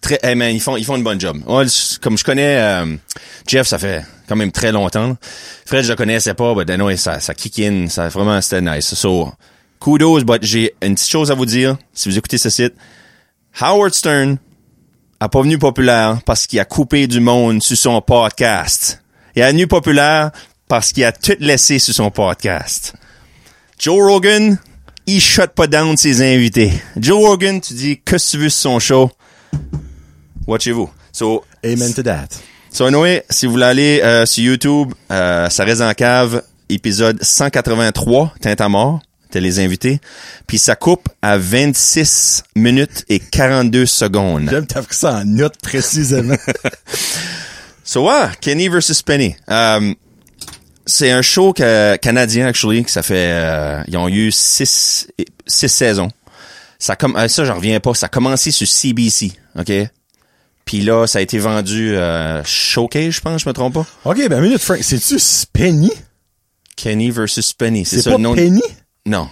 très, 0.00 0.18
hey 0.22 0.34
man, 0.34 0.54
ils 0.54 0.60
font 0.60 0.76
ils 0.76 0.84
font 0.84 0.96
une 0.96 1.02
bonne 1.02 1.20
job. 1.20 1.38
Moi, 1.46 1.64
comme 2.00 2.18
je 2.18 2.24
connais 2.24 2.58
euh, 2.58 2.96
Jeff, 3.46 3.66
ça 3.66 3.78
fait 3.78 4.04
quand 4.28 4.36
même 4.36 4.52
très 4.52 4.72
longtemps. 4.72 5.16
Fred, 5.66 5.84
je 5.84 5.90
le 5.90 5.96
connaissais 5.96 6.34
pas, 6.34 6.54
but 6.54 6.68
anyway, 6.70 6.96
ça 6.96 7.20
ça 7.20 7.34
kick 7.34 7.58
in, 7.60 7.88
ça 7.88 8.08
vraiment 8.08 8.40
c'était 8.40 8.60
nice. 8.60 8.94
So, 8.94 9.32
kudos, 9.80 10.24
but 10.24 10.42
j'ai 10.42 10.74
une 10.82 10.94
petite 10.94 11.10
chose 11.10 11.30
à 11.30 11.34
vous 11.34 11.46
dire. 11.46 11.76
Si 11.92 12.08
vous 12.08 12.18
écoutez 12.18 12.38
ce 12.38 12.50
site, 12.50 12.74
Howard 13.60 13.94
Stern 13.94 14.38
a 15.20 15.28
pas 15.28 15.42
venu 15.42 15.58
populaire 15.58 16.20
parce 16.24 16.46
qu'il 16.46 16.60
a 16.60 16.64
coupé 16.64 17.06
du 17.06 17.20
monde 17.20 17.62
sur 17.62 17.76
son 17.76 18.00
podcast. 18.00 19.02
Il 19.34 19.42
est 19.42 19.50
venu 19.50 19.66
populaire 19.66 20.30
parce 20.68 20.92
qu'il 20.92 21.04
a 21.04 21.12
tout 21.12 21.36
laissé 21.40 21.78
sur 21.78 21.94
son 21.94 22.10
podcast. 22.10 22.94
Joe 23.78 24.00
Rogan, 24.00 24.58
il 25.06 25.20
shut 25.20 25.50
pas 25.54 25.66
down 25.66 25.96
ses 25.96 26.22
invités. 26.22 26.72
Joe 26.96 27.24
Rogan, 27.24 27.60
tu 27.60 27.74
dis 27.74 28.00
que 28.00 28.16
tu 28.16 28.38
veux 28.38 28.48
sur 28.48 28.70
son 28.72 28.78
show? 28.78 29.10
Watchez-vous. 30.48 30.90
So, 31.12 31.44
Amen 31.62 31.92
to 31.92 32.02
that. 32.04 32.28
so 32.70 32.86
anyway, 32.86 33.22
si 33.28 33.46
vous 33.46 33.52
voulez 33.52 33.64
aller 33.64 34.00
euh, 34.02 34.24
sur 34.24 34.42
YouTube, 34.42 34.94
euh, 35.12 35.50
ça 35.50 35.64
reste 35.64 35.82
en 35.82 35.92
cave, 35.92 36.42
épisode 36.70 37.22
183, 37.22 38.34
Teinte 38.40 38.60
à 38.60 38.68
mort, 38.68 39.00
t'es 39.30 39.40
les 39.40 39.60
invités. 39.60 40.00
Puis 40.46 40.58
ça 40.58 40.74
coupe 40.74 41.08
à 41.20 41.36
26 41.36 42.44
minutes 42.56 43.04
et 43.10 43.18
42 43.20 43.84
secondes. 43.84 44.48
J'aime 44.50 44.66
t'as 44.66 44.82
pris 44.82 44.96
ça 44.96 45.16
en 45.18 45.24
note 45.24 45.56
précisément. 45.62 46.36
So 47.84 48.06
ouais, 48.06 48.28
Kenny 48.42 48.68
versus 48.68 49.00
Penny. 49.00 49.34
Euh, 49.48 49.94
c'est 50.84 51.10
un 51.10 51.22
show 51.22 51.54
que, 51.54 51.96
canadien 51.96 52.46
actually 52.46 52.84
que 52.84 52.90
ça 52.90 53.02
fait 53.02 53.30
euh, 53.32 53.82
ils 53.88 53.96
ont 53.96 54.08
eu 54.08 54.30
six 54.30 55.08
six 55.46 55.68
saisons. 55.70 56.10
Ça 56.78 56.96
comme 56.96 57.16
euh, 57.16 57.28
ça 57.28 57.46
j'en 57.46 57.54
reviens 57.54 57.80
pas, 57.80 57.94
ça 57.94 58.04
a 58.04 58.08
commencé 58.10 58.50
sur 58.50 58.68
CBC, 58.68 59.32
OK? 59.58 59.72
Puis 60.68 60.82
là 60.82 61.06
ça 61.06 61.18
a 61.18 61.22
été 61.22 61.38
vendu 61.38 61.96
euh, 61.96 62.44
Showcase, 62.44 63.14
je 63.14 63.20
pense, 63.22 63.40
je 63.42 63.48
me 63.48 63.54
trompe 63.54 63.72
pas. 63.72 63.86
ok, 64.04 64.28
ben 64.28 64.38
minute, 64.42 64.60
Frank, 64.60 64.80
c'est-tu 64.82 65.18
Spenny? 65.18 65.90
Kenny 66.76 67.10
versus 67.10 67.54
Penny, 67.54 67.86
c'est 67.86 68.02
ça 68.02 68.10
pas 68.10 68.16
le 68.18 68.22
nom 68.22 68.34
Penny? 68.34 68.60
Non. 69.06 69.30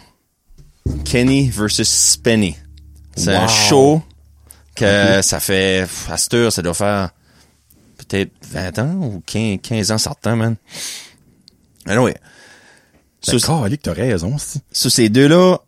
Kenny 1.05 1.51
versus 1.51 2.17
Penny. 2.17 2.57
C'est 3.17 3.35
un 3.35 3.49
show 3.49 4.03
que 4.75 5.21
ça 5.21 5.39
fait 5.39 5.87
à 6.09 6.17
cette 6.17 6.33
heure, 6.33 6.51
ça 6.51 6.63
doit 6.63 6.73
faire 6.73 7.11
peut-être 7.99 8.33
20 8.51 8.79
ans 8.79 8.95
ou 8.95 9.23
15, 9.27 9.59
15 9.63 9.91
ans 9.91 9.99
certains, 9.99 10.37
man. 10.37 10.57
Anyway. 11.85 12.15
Ben, 12.15 13.39
Sur, 13.39 13.61
calique, 13.63 13.83
t'as 13.83 13.93
raison, 13.93 14.39
si. 14.39 14.63
sur 14.73 14.91
ces 14.91 15.11
deux-là, 15.11 15.59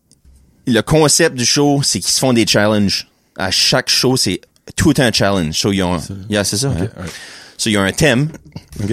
le 0.66 0.80
concept 0.80 1.36
du 1.36 1.44
show, 1.44 1.82
c'est 1.82 2.00
qu'ils 2.00 2.10
se 2.12 2.20
font 2.20 2.32
des 2.32 2.46
challenges. 2.46 3.10
À 3.36 3.50
chaque 3.50 3.90
show, 3.90 4.16
c'est 4.16 4.40
tout 4.76 4.94
un 4.98 5.12
challenge. 5.12 5.54
So, 5.58 5.72
ils 5.72 5.82
ont, 5.82 6.00
yeah, 6.28 6.44
c'est 6.44 6.56
ça. 6.58 6.68
hein. 6.68 6.88
So, 7.56 7.70
il 7.70 7.72
y 7.72 7.76
a 7.76 7.82
un 7.82 7.92
thème. 7.92 8.28
Ok. 8.82 8.92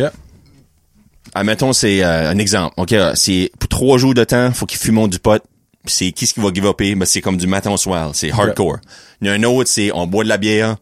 Admettons, 1.34 1.74
c'est 1.74 2.04
euh, 2.04 2.30
un 2.32 2.38
exemple. 2.38 2.74
OK, 2.78 2.94
euh, 2.94 3.12
c'est 3.16 3.52
pour 3.60 3.68
trois 3.68 3.98
jours 3.98 4.14
de 4.14 4.24
temps, 4.24 4.52
faut 4.54 4.66
qu'ils 4.66 4.80
fument 4.80 5.08
du 5.08 5.20
pot. 5.20 5.44
C'est 5.86 6.12
qui 6.12 6.26
ce 6.26 6.34
qui 6.34 6.40
va 6.40 6.50
give 6.54 6.66
upper? 6.66 6.96
Ben, 6.96 7.06
c'est 7.06 7.22
comme 7.22 7.38
du 7.38 7.46
matin 7.46 7.72
au 7.72 7.78
soir. 7.78 8.12
C'est 8.14 8.32
hardcore. 8.32 8.78
Il 9.22 9.28
y 9.28 9.30
a 9.30 9.34
un 9.34 9.44
autre, 9.44 9.70
c'est 9.70 9.92
on 9.94 10.08
boit 10.08 10.24
de 10.24 10.30
la 10.30 10.38
bière 10.38 10.78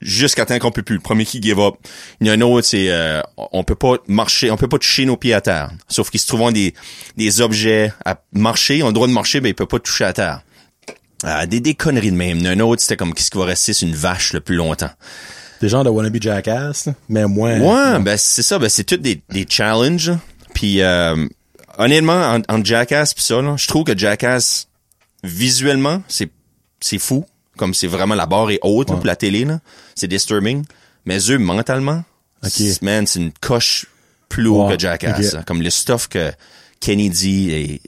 jusqu'à 0.00 0.46
temps 0.46 0.58
qu'on 0.60 0.70
peut 0.70 0.82
plus. 0.82 0.94
Le 0.96 1.00
premier 1.00 1.24
qui 1.24 1.42
give 1.42 1.58
up. 1.58 1.74
Il 2.20 2.26
y 2.28 2.30
a 2.30 2.34
un 2.34 2.40
autre, 2.42 2.66
c'est 2.66 2.90
euh, 2.90 3.20
on 3.36 3.64
peut 3.64 3.74
pas 3.74 3.94
marcher, 4.06 4.50
on 4.52 4.56
peut 4.56 4.68
pas 4.68 4.78
toucher 4.78 5.04
nos 5.04 5.16
pieds 5.16 5.34
à 5.34 5.40
terre. 5.40 5.70
Sauf 5.88 6.10
qu'ils 6.10 6.20
se 6.20 6.26
trouvent 6.28 6.52
des, 6.52 6.74
des 7.16 7.40
objets 7.40 7.92
à 8.04 8.20
marcher. 8.32 8.82
On 8.82 8.86
a 8.86 8.88
le 8.90 8.94
droit 8.94 9.08
de 9.08 9.12
marcher, 9.12 9.40
mais 9.40 9.48
ils 9.50 9.54
peuvent 9.54 9.66
pas 9.66 9.80
toucher 9.80 10.04
à 10.04 10.12
terre. 10.12 10.42
Euh, 11.24 11.46
des, 11.46 11.60
des 11.60 11.74
conneries 11.74 12.12
de 12.12 12.16
même. 12.16 12.44
Un 12.46 12.60
autre, 12.60 12.80
c'était 12.80 12.96
comme 12.96 13.12
qu'est-ce 13.12 13.30
qui 13.30 13.38
va 13.38 13.44
rester 13.46 13.72
sur 13.72 13.88
une 13.88 13.94
vache 13.94 14.32
le 14.32 14.40
plus 14.40 14.54
longtemps. 14.56 14.90
Des 15.60 15.68
gens 15.68 15.82
de 15.82 15.88
Wannabe 15.88 16.18
Jackass, 16.20 16.88
mais 17.08 17.26
moins. 17.26 17.58
Ouais, 17.58 17.98
ben 18.00 18.16
c'est 18.16 18.42
ça, 18.42 18.58
ben 18.60 18.68
c'est 18.68 18.84
tout 18.84 18.96
des, 18.96 19.20
des 19.30 19.44
challenges. 19.48 20.12
Puis 20.54 20.80
euh, 20.82 21.26
honnêtement, 21.78 22.36
en, 22.36 22.42
en 22.48 22.64
Jackass 22.64 23.14
pis 23.14 23.24
ça, 23.24 23.42
là, 23.42 23.56
je 23.56 23.66
trouve 23.66 23.82
que 23.84 23.98
Jackass 23.98 24.68
visuellement, 25.24 26.02
c'est 26.08 26.30
c'est 26.80 26.98
fou. 26.98 27.24
Comme 27.56 27.74
c'est 27.74 27.88
vraiment 27.88 28.14
la 28.14 28.26
barre 28.26 28.50
est 28.52 28.60
haute 28.62 28.88
là, 28.90 28.96
pour 28.96 29.04
la 29.06 29.16
télé, 29.16 29.44
là. 29.44 29.58
C'est 29.96 30.06
disturbing. 30.06 30.64
Mais 31.06 31.18
eux, 31.28 31.38
mentalement, 31.38 32.04
Ok. 32.44 32.50
c'est- 32.52 32.82
man, 32.82 33.04
c'est 33.08 33.18
une 33.18 33.32
coche 33.32 33.86
plus 34.28 34.46
haut 34.46 34.66
Ouais, 34.68 34.74
que 34.76 34.80
Jackass. 34.80 35.26
ok. 35.26 35.32
là. 35.32 35.42
Comme 35.44 35.62
le 35.62 35.70
stuff 35.70 36.06
que 36.06 36.30
Kenny 36.78 37.10
dit 37.10 37.50
et 37.50 37.80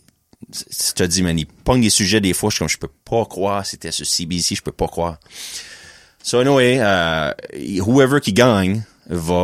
je 0.53 0.93
te 0.93 1.03
dis, 1.03 1.23
man, 1.23 1.39
il 1.39 1.47
pogne 1.47 1.81
des 1.81 1.91
sujets 1.91 2.21
des 2.21 2.33
fois, 2.33 2.51
je 2.51 2.55
suis 2.55 2.59
comme, 2.61 2.69
je 2.69 2.79
peux 2.79 2.91
pas 3.05 3.25
croire, 3.25 3.65
c'était 3.65 3.93
sur 3.93 4.07
CBC, 4.07 4.57
je 4.57 4.63
peux 4.63 4.73
pas 4.73 4.89
croire. 4.89 5.19
So 6.23 6.39
anyway, 6.39 6.79
euh, 6.81 7.33
whoever 7.81 8.21
qui 8.21 8.33
gagne 8.33 8.83
va 9.09 9.35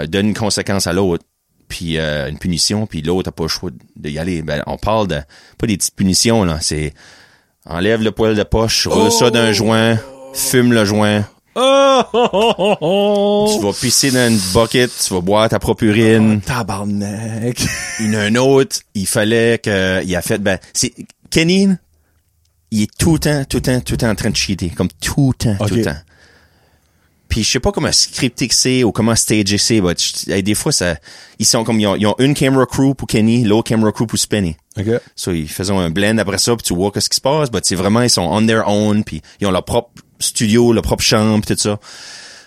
euh, 0.00 0.06
donner 0.06 0.28
une 0.28 0.34
conséquence 0.34 0.86
à 0.86 0.92
l'autre, 0.92 1.24
puis 1.68 1.98
euh, 1.98 2.28
une 2.28 2.38
punition, 2.38 2.86
puis 2.86 3.02
l'autre 3.02 3.28
a 3.28 3.32
pas 3.32 3.44
le 3.44 3.48
choix 3.48 3.70
de 3.96 4.08
y 4.08 4.18
aller. 4.18 4.42
Ben, 4.42 4.62
on 4.66 4.78
parle 4.78 5.08
de 5.08 5.20
pas 5.58 5.66
des 5.66 5.76
petites 5.76 5.94
punitions 5.94 6.44
là, 6.44 6.58
c'est 6.60 6.94
enlève 7.66 8.02
le 8.02 8.10
poil 8.10 8.34
de 8.34 8.42
poche, 8.42 8.86
roule 8.86 9.10
ça 9.12 9.30
d'un 9.30 9.52
joint, 9.52 9.98
fume 10.34 10.72
le 10.72 10.84
joint, 10.84 11.26
Oh, 11.56 12.02
oh, 12.12 12.28
oh, 12.32 12.54
oh, 12.58 12.76
oh. 12.80 13.54
tu 13.56 13.64
vas 13.64 13.72
pisser 13.72 14.10
dans 14.10 14.28
une 14.28 14.38
bucket, 14.52 14.90
tu 15.06 15.14
vas 15.14 15.20
boire 15.20 15.48
ta 15.48 15.58
propre 15.58 15.84
urine. 15.84 16.40
Tabarnak. 16.40 17.64
Il 18.00 18.06
y 18.06 18.16
en 18.16 18.18
a 18.18 18.22
un 18.22 18.34
autre, 18.36 18.78
il 18.94 19.06
fallait 19.06 19.58
que 19.58 20.02
il 20.04 20.16
a 20.16 20.22
fait 20.22 20.38
ben 20.38 20.58
c'est 20.72 20.92
Kenny, 21.30 21.68
il 22.70 22.82
est 22.82 22.96
tout 22.98 23.14
le 23.14 23.18
temps, 23.20 23.44
tout 23.44 23.58
le 23.58 23.62
temps, 23.62 23.80
tout 23.80 23.92
le 23.92 23.98
temps 23.98 24.10
en 24.10 24.14
train 24.16 24.30
de 24.30 24.36
cheater, 24.36 24.70
comme 24.70 24.88
tout 25.00 25.32
le 25.38 25.56
temps, 25.56 25.66
tout 25.66 25.74
le 25.74 25.82
temps. 25.82 25.96
Puis 27.28 27.42
je 27.42 27.50
sais 27.50 27.60
pas 27.60 27.72
comment 27.72 27.90
scripté 27.90 28.46
que 28.46 28.54
c'est 28.54 28.84
ou 28.84 28.92
comment 28.92 29.14
stagé 29.16 29.58
c'est, 29.58 29.80
hey, 30.28 30.42
des 30.42 30.54
fois 30.54 30.72
ça, 30.72 30.96
ils 31.38 31.46
sont 31.46 31.64
comme 31.64 31.80
ils 31.80 31.86
ont, 31.86 31.96
ils 31.96 32.06
ont 32.06 32.14
une 32.18 32.34
camera 32.34 32.66
crew 32.66 32.94
pour 32.96 33.08
Kenny, 33.08 33.44
l'autre 33.44 33.68
camera 33.68 33.90
crew 33.92 34.06
pour 34.06 34.18
Spenny. 34.18 34.56
ok. 34.78 35.00
So 35.16 35.32
ils 35.32 35.48
faisaient 35.48 35.72
un 35.72 35.90
blend 35.90 36.18
après 36.18 36.38
ça, 36.38 36.54
puis 36.54 36.64
tu 36.64 36.74
vois 36.74 36.90
qu'est-ce 36.92 37.08
qui 37.08 37.16
se 37.16 37.20
passe, 37.20 37.50
but 37.50 37.64
c'est 37.64 37.74
vraiment 37.74 38.02
ils 38.02 38.10
sont 38.10 38.22
on 38.22 38.44
their 38.46 38.68
own, 38.68 39.02
puis 39.04 39.22
ils 39.40 39.46
ont 39.46 39.50
leur 39.50 39.64
propre 39.64 39.90
studio, 40.18 40.72
leur 40.72 40.82
propre 40.82 41.02
chambre, 41.04 41.44
tout 41.46 41.56
ça. 41.56 41.78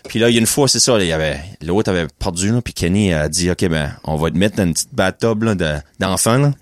Puis 0.07 0.19
là, 0.19 0.29
il 0.29 0.33
y 0.33 0.37
a 0.37 0.39
une 0.39 0.47
fois, 0.47 0.67
c'est 0.67 0.79
ça, 0.79 0.97
il 0.99 1.07
y 1.07 1.11
avait, 1.11 1.39
l'autre 1.61 1.89
avait 1.91 2.07
perdu, 2.19 2.51
là, 2.51 2.61
puis 2.61 2.73
Kenny 2.73 3.11
a 3.13 3.27
dit, 3.27 3.51
OK, 3.51 3.67
ben, 3.67 3.91
on 4.05 4.15
va 4.15 4.31
te 4.31 4.37
mettre 4.37 4.55
dans 4.55 4.63
une 4.63 4.73
petite 4.73 4.93
bathtub, 4.93 5.43
de- 5.43 5.75
d'enfants, 5.99 6.37
là. 6.37 6.53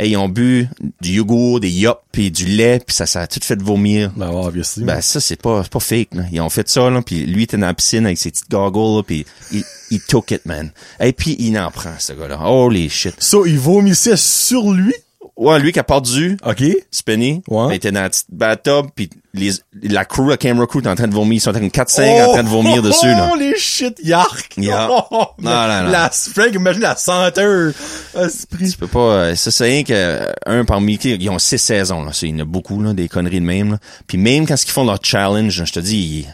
Et 0.00 0.08
ils 0.08 0.16
ont 0.16 0.28
bu 0.28 0.68
du 1.00 1.12
yogourt, 1.12 1.60
des 1.60 1.70
yop, 1.70 2.00
puis 2.10 2.32
du 2.32 2.46
lait, 2.46 2.80
puis 2.84 2.94
ça, 2.96 3.06
ça 3.06 3.20
a 3.20 3.26
tout 3.28 3.38
fait 3.40 3.62
vomir. 3.62 4.10
Ben, 4.16 4.28
obviously. 4.28 4.82
Ben, 4.82 5.00
ça, 5.00 5.20
c'est 5.20 5.40
pas, 5.40 5.62
c'est 5.62 5.70
pas 5.72 5.78
fake, 5.80 6.08
là. 6.14 6.24
Ils 6.32 6.40
ont 6.40 6.50
fait 6.50 6.68
ça, 6.68 6.90
là, 6.90 7.00
puis 7.00 7.24
lui, 7.24 7.42
il 7.42 7.44
était 7.44 7.56
dans 7.56 7.68
la 7.68 7.74
piscine 7.74 8.04
avec 8.04 8.18
ses 8.18 8.32
petites 8.32 8.50
goggles, 8.50 8.96
là, 8.96 9.02
puis 9.04 9.24
il, 9.52 9.62
il 9.92 10.00
took 10.00 10.32
it, 10.32 10.44
man. 10.46 10.70
Et 11.00 11.12
puis, 11.12 11.36
il 11.38 11.56
en 11.58 11.70
prend, 11.70 11.94
ce 11.98 12.12
gars-là. 12.12 12.40
Holy 12.44 12.90
shit. 12.90 13.14
Ça, 13.18 13.38
il 13.46 13.58
vomissait 13.58 14.16
sur 14.16 14.72
lui? 14.72 14.92
Ouais, 15.36 15.58
lui 15.58 15.72
qui 15.72 15.80
a 15.80 15.82
perdu, 15.84 16.36
OK. 16.46 16.62
Spenny, 16.92 17.42
Ouais. 17.48 17.66
il 17.70 17.74
était 17.74 17.90
dans 17.90 18.02
la 18.02 18.08
petite 18.10 18.26
bathtub, 18.30 18.86
puis 18.94 19.10
les, 19.32 19.50
la 19.82 20.04
crew, 20.04 20.28
la 20.28 20.36
camera 20.36 20.64
crew, 20.68 20.78
était 20.78 20.88
en 20.88 20.94
train 20.94 21.08
de 21.08 21.14
vomir. 21.14 21.38
Ils 21.38 21.40
sont 21.40 21.52
comme 21.52 21.66
4-5 21.66 22.24
en 22.24 22.32
train 22.34 22.44
de 22.44 22.48
vomir 22.48 22.82
dessus, 22.82 23.06
là. 23.08 23.30
Oh, 23.32 23.36
les 23.36 23.56
shit, 23.58 23.98
yark. 24.04 24.54
Yeah. 24.56 24.88
Oh, 25.10 25.26
Non, 25.38 25.50
non, 25.50 25.82
non. 25.84 25.90
La, 25.90 26.08
Frank, 26.10 26.54
imagine 26.54 26.82
la 26.82 26.94
senteur. 26.94 27.72
Esprit. 28.16 28.70
Tu 28.70 28.78
peux 28.78 28.86
pas, 28.86 28.98
euh, 29.00 29.34
ça, 29.34 29.50
c'est 29.50 29.64
rien 29.64 29.82
que, 29.82 29.92
euh, 29.92 30.32
un 30.46 30.64
parmi 30.64 30.98
qui, 30.98 31.12
ils 31.14 31.30
ont 31.30 31.40
six 31.40 31.58
saisons, 31.58 32.04
là. 32.04 32.12
Il 32.22 32.28
y 32.28 32.34
en 32.34 32.38
a 32.38 32.44
beaucoup, 32.44 32.80
là, 32.80 32.92
des 32.92 33.08
conneries 33.08 33.40
de 33.40 33.44
même, 33.46 33.72
là. 33.72 33.78
Puis 34.06 34.18
même 34.18 34.46
quand 34.46 34.62
ils 34.62 34.70
font 34.70 34.84
leur 34.84 35.00
challenge, 35.02 35.64
je 35.64 35.72
te 35.72 35.80
dis, 35.80 36.26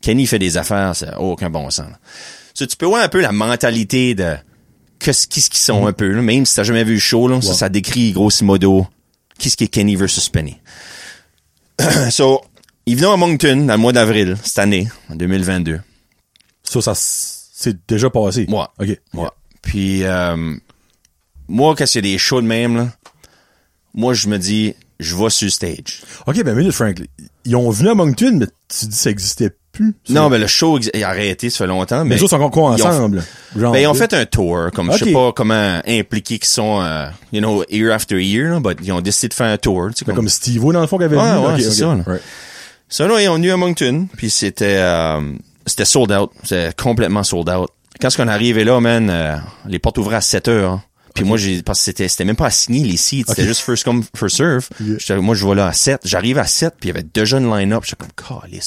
Kenny 0.00 0.26
fait 0.26 0.38
des 0.38 0.56
affaires, 0.56 0.92
a 1.12 1.20
aucun 1.20 1.50
bon 1.50 1.68
sens, 1.68 1.86
là. 1.90 1.98
Tu 2.54 2.74
peux 2.78 2.86
voir 2.86 3.02
un 3.02 3.08
peu 3.08 3.20
la 3.20 3.32
mentalité 3.32 4.14
de, 4.14 4.34
qu'est-ce 4.98 5.26
qu'ils 5.26 5.42
sont 5.42 5.86
un 5.86 5.92
peu, 5.92 6.08
là. 6.08 6.22
Même 6.22 6.46
si 6.46 6.54
t'as 6.54 6.64
jamais 6.64 6.84
vu 6.84 6.94
le 6.94 7.00
show, 7.00 7.28
là. 7.28 7.40
Ça, 7.40 7.54
ça 7.54 7.68
décrit, 7.68 8.12
grosso 8.12 8.44
modo, 8.44 8.86
qu'est-ce 9.38 9.56
qui 9.56 9.64
est 9.64 9.68
Kenny 9.68 9.96
versus 9.96 10.28
Penny. 10.28 10.58
so, 12.10 12.42
ils 12.86 12.96
venaient 12.96 13.12
à 13.12 13.16
Moncton 13.16 13.64
dans 13.66 13.74
le 13.74 13.78
mois 13.78 13.92
d'avril, 13.92 14.36
cette 14.42 14.58
année, 14.58 14.88
en 15.10 15.16
2022. 15.16 15.80
Ça, 16.62 16.80
ça, 16.80 16.92
c'est 16.94 17.76
déjà 17.88 18.10
passé. 18.10 18.46
Ouais. 18.48 18.64
OK. 18.78 19.00
Ouais. 19.14 19.28
Puis 19.62 20.04
euh, 20.04 20.54
moi, 21.48 21.74
quand 21.76 21.84
il 21.84 21.96
y 21.96 21.98
a 21.98 22.02
des 22.02 22.18
shows 22.18 22.40
de 22.40 22.46
même, 22.46 22.76
là, 22.76 22.88
moi 23.94 24.14
je 24.14 24.28
me 24.28 24.38
dis, 24.38 24.74
je 25.00 25.16
vais 25.16 25.30
sur 25.30 25.50
stage. 25.50 26.02
OK, 26.26 26.42
ben, 26.42 26.54
minute, 26.54 26.72
Frank. 26.72 27.00
Ils 27.44 27.56
ont 27.56 27.70
venu 27.70 27.88
à 27.90 27.94
Moncton, 27.94 28.36
mais 28.38 28.46
tu 28.68 28.86
dis 28.86 28.90
que 28.90 28.94
ça 28.94 29.10
existait 29.10 29.50
plus. 29.76 29.94
Non, 30.08 30.28
mais 30.28 30.38
le 30.38 30.46
show 30.46 30.78
il 30.78 31.04
a 31.04 31.08
arrêté, 31.08 31.50
ça 31.50 31.58
fait 31.58 31.66
longtemps. 31.66 32.04
mais 32.04 32.16
les 32.16 32.22
autres 32.22 32.30
sont 32.30 32.36
encore 32.36 32.50
quoi 32.50 32.74
ils 32.78 32.82
ont- 32.82 32.86
ensemble? 32.88 33.22
Genre, 33.56 33.72
ben, 33.72 33.78
ils 33.78 33.86
ont 33.86 33.94
fait 33.94 34.12
un 34.14 34.24
tour, 34.26 34.70
comme 34.74 34.90
je 34.92 34.96
Ok. 34.96 35.04
sais 35.04 35.12
pas 35.12 35.32
comment 35.32 35.80
impliqués 35.86 36.38
qu'ils 36.38 36.48
sont, 36.48 36.80
euh, 36.82 37.06
you 37.32 37.40
know, 37.40 37.64
year 37.70 37.92
after 37.92 38.22
year, 38.22 38.50
là, 38.52 38.60
but 38.60 38.78
ils 38.82 38.92
ont 38.92 39.00
décidé 39.00 39.28
de 39.28 39.34
faire 39.34 39.46
un 39.46 39.56
tour. 39.58 39.88
Tu 39.90 39.98
sais, 39.98 40.04
Ben, 40.04 40.12
comme, 40.12 40.24
comme 40.24 40.28
Steve-O, 40.28 40.72
dans 40.72 40.80
le 40.80 40.86
fond, 40.86 40.98
qui 40.98 41.04
avait 41.04 41.16
venu. 41.16 41.46
ouais, 41.46 41.60
c'est 41.62 41.70
ça, 41.70 41.94
là. 41.94 42.02
Right. 42.06 42.22
Ça, 42.88 43.06
là, 43.08 43.20
ils 43.20 43.28
ont 43.28 43.34
venu 43.34 43.50
à 43.50 43.56
Moncton, 43.56 44.06
puis 44.16 44.30
c'était 44.30 44.76
euh, 44.78 45.20
c'était 45.66 45.84
sold 45.84 46.12
out. 46.12 46.30
C'était 46.44 46.70
complètement 46.76 47.22
sold 47.24 47.48
out. 47.50 47.70
Quand 48.00 48.08
est-ce 48.08 48.16
qu'on 48.16 48.28
est 48.28 48.32
arrivé 48.32 48.62
là, 48.64 48.78
man, 48.80 49.08
euh, 49.10 49.36
les 49.66 49.78
portes 49.78 49.98
ouvraient 49.98 50.16
à 50.16 50.20
7 50.20 50.48
heures. 50.48 50.70
hein. 50.72 50.82
Puis 51.14 51.24
moi, 51.24 51.38
j'ai 51.38 51.62
parce 51.62 51.78
que 51.78 51.84
c'était 51.86 52.08
c'était 52.08 52.26
même 52.26 52.36
pas 52.36 52.44
assigné 52.46 52.84
les 52.86 52.98
seats, 52.98 53.22
c'était 53.26 53.46
juste 53.46 53.62
first 53.62 53.84
come, 53.84 54.04
first 54.14 54.36
serve. 54.36 54.68
Yeah. 55.08 55.16
Moi, 55.22 55.34
je 55.34 55.44
vois 55.46 55.54
là 55.54 55.66
à 55.68 55.72
7. 55.72 56.02
J'arrive 56.04 56.36
à 56.38 56.44
7, 56.46 56.74
puis 56.78 56.90
il 56.90 56.92
y 56.92 56.96
avait 56.98 57.06
déjà 57.14 57.38
une 57.38 57.50
line-up. 57.50 57.84
J'étais 57.86 57.96
comme, 58.04 58.40
calé, 58.42 58.60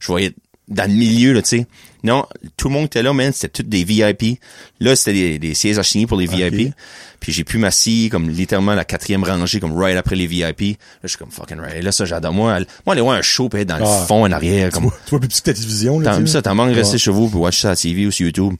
Je 0.00 0.06
voyais 0.08 0.32
dans 0.68 0.88
le 0.90 0.96
milieu, 0.96 1.32
là, 1.32 1.42
tu 1.42 1.48
sais. 1.58 1.66
Non, 2.04 2.26
tout 2.56 2.68
le 2.68 2.74
monde 2.74 2.86
était 2.86 3.02
là, 3.02 3.12
man. 3.12 3.32
C'était 3.32 3.62
tous 3.62 3.68
des 3.68 3.84
VIP. 3.84 4.38
Là, 4.80 4.94
c'était 4.96 5.12
des, 5.12 5.38
des 5.38 5.54
sièges 5.54 5.78
assignés 5.78 6.06
pour 6.06 6.18
les 6.18 6.26
VIP. 6.26 6.72
Puis 7.20 7.32
j'ai 7.32 7.44
pu 7.44 7.56
m'assis 7.56 8.08
comme 8.10 8.28
littéralement 8.28 8.74
la 8.74 8.84
quatrième 8.84 9.24
rangée, 9.24 9.58
comme 9.60 9.72
right 9.74 9.96
après 9.96 10.14
les 10.16 10.26
VIP. 10.26 10.60
Là, 10.60 10.76
je 11.04 11.08
suis 11.08 11.18
comme 11.18 11.30
fucking 11.30 11.58
right. 11.58 11.82
Là, 11.82 11.92
ça, 11.92 12.04
j'adore. 12.04 12.32
Moi, 12.34 12.58
moi, 12.84 12.92
aller 12.92 13.00
voir 13.02 13.16
un 13.16 13.22
show, 13.22 13.48
puis 13.48 13.62
être 13.62 13.68
dans 13.68 13.76
Ah. 13.76 14.00
le 14.00 14.06
fond, 14.06 14.24
en 14.26 14.32
arrière, 14.32 14.70
comme, 14.70 14.90
Tu 15.06 15.10
vois 15.10 15.20
plus 15.20 15.28
petit 15.28 15.40
que 15.40 15.46
ta 15.50 15.54
télévision, 15.54 15.98
là. 16.00 16.18
Sais, 16.18 16.26
ça, 16.26 16.42
t'en 16.42 16.54
manques 16.54 16.70
de 16.70 16.74
rester 16.76 16.98
chez 16.98 17.10
vous 17.10 17.28
pour 17.30 17.40
watcher 17.42 17.62
ça 17.62 17.68
à 17.68 17.72
la 17.72 17.76
TV 17.76 18.06
ou 18.06 18.10
sur 18.10 18.26
YouTube. 18.26 18.52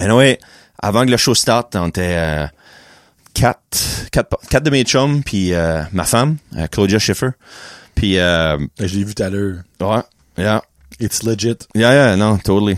Anyway, 0.00 0.38
avant 0.80 1.04
que 1.06 1.10
le 1.10 1.16
show 1.16 1.34
start, 1.36 1.76
on 1.76 1.88
était 1.88 2.00
euh, 2.16 2.46
quatre, 3.34 3.78
quatre, 4.10 4.36
quatre 4.50 4.64
de 4.64 4.70
mes 4.70 4.82
chums, 4.84 5.22
puis 5.22 5.52
euh, 5.54 5.82
ma 5.92 6.04
femme, 6.04 6.36
euh, 6.56 6.66
Claudia 6.66 6.98
Schiffer. 6.98 7.30
Puis, 7.94 8.18
euh, 8.18 8.56
Ben, 8.78 8.88
Je 8.88 8.96
l'ai 8.98 9.04
vu 9.04 9.14
tout 9.14 9.22
à 9.22 9.30
l'heure. 9.30 9.58
ouais, 9.80 10.02
yeah, 10.36 10.60
It's 11.00 11.22
legit. 11.22 11.66
yeah, 11.74 11.92
yeah, 11.92 12.16
non, 12.16 12.38
totally. 12.38 12.76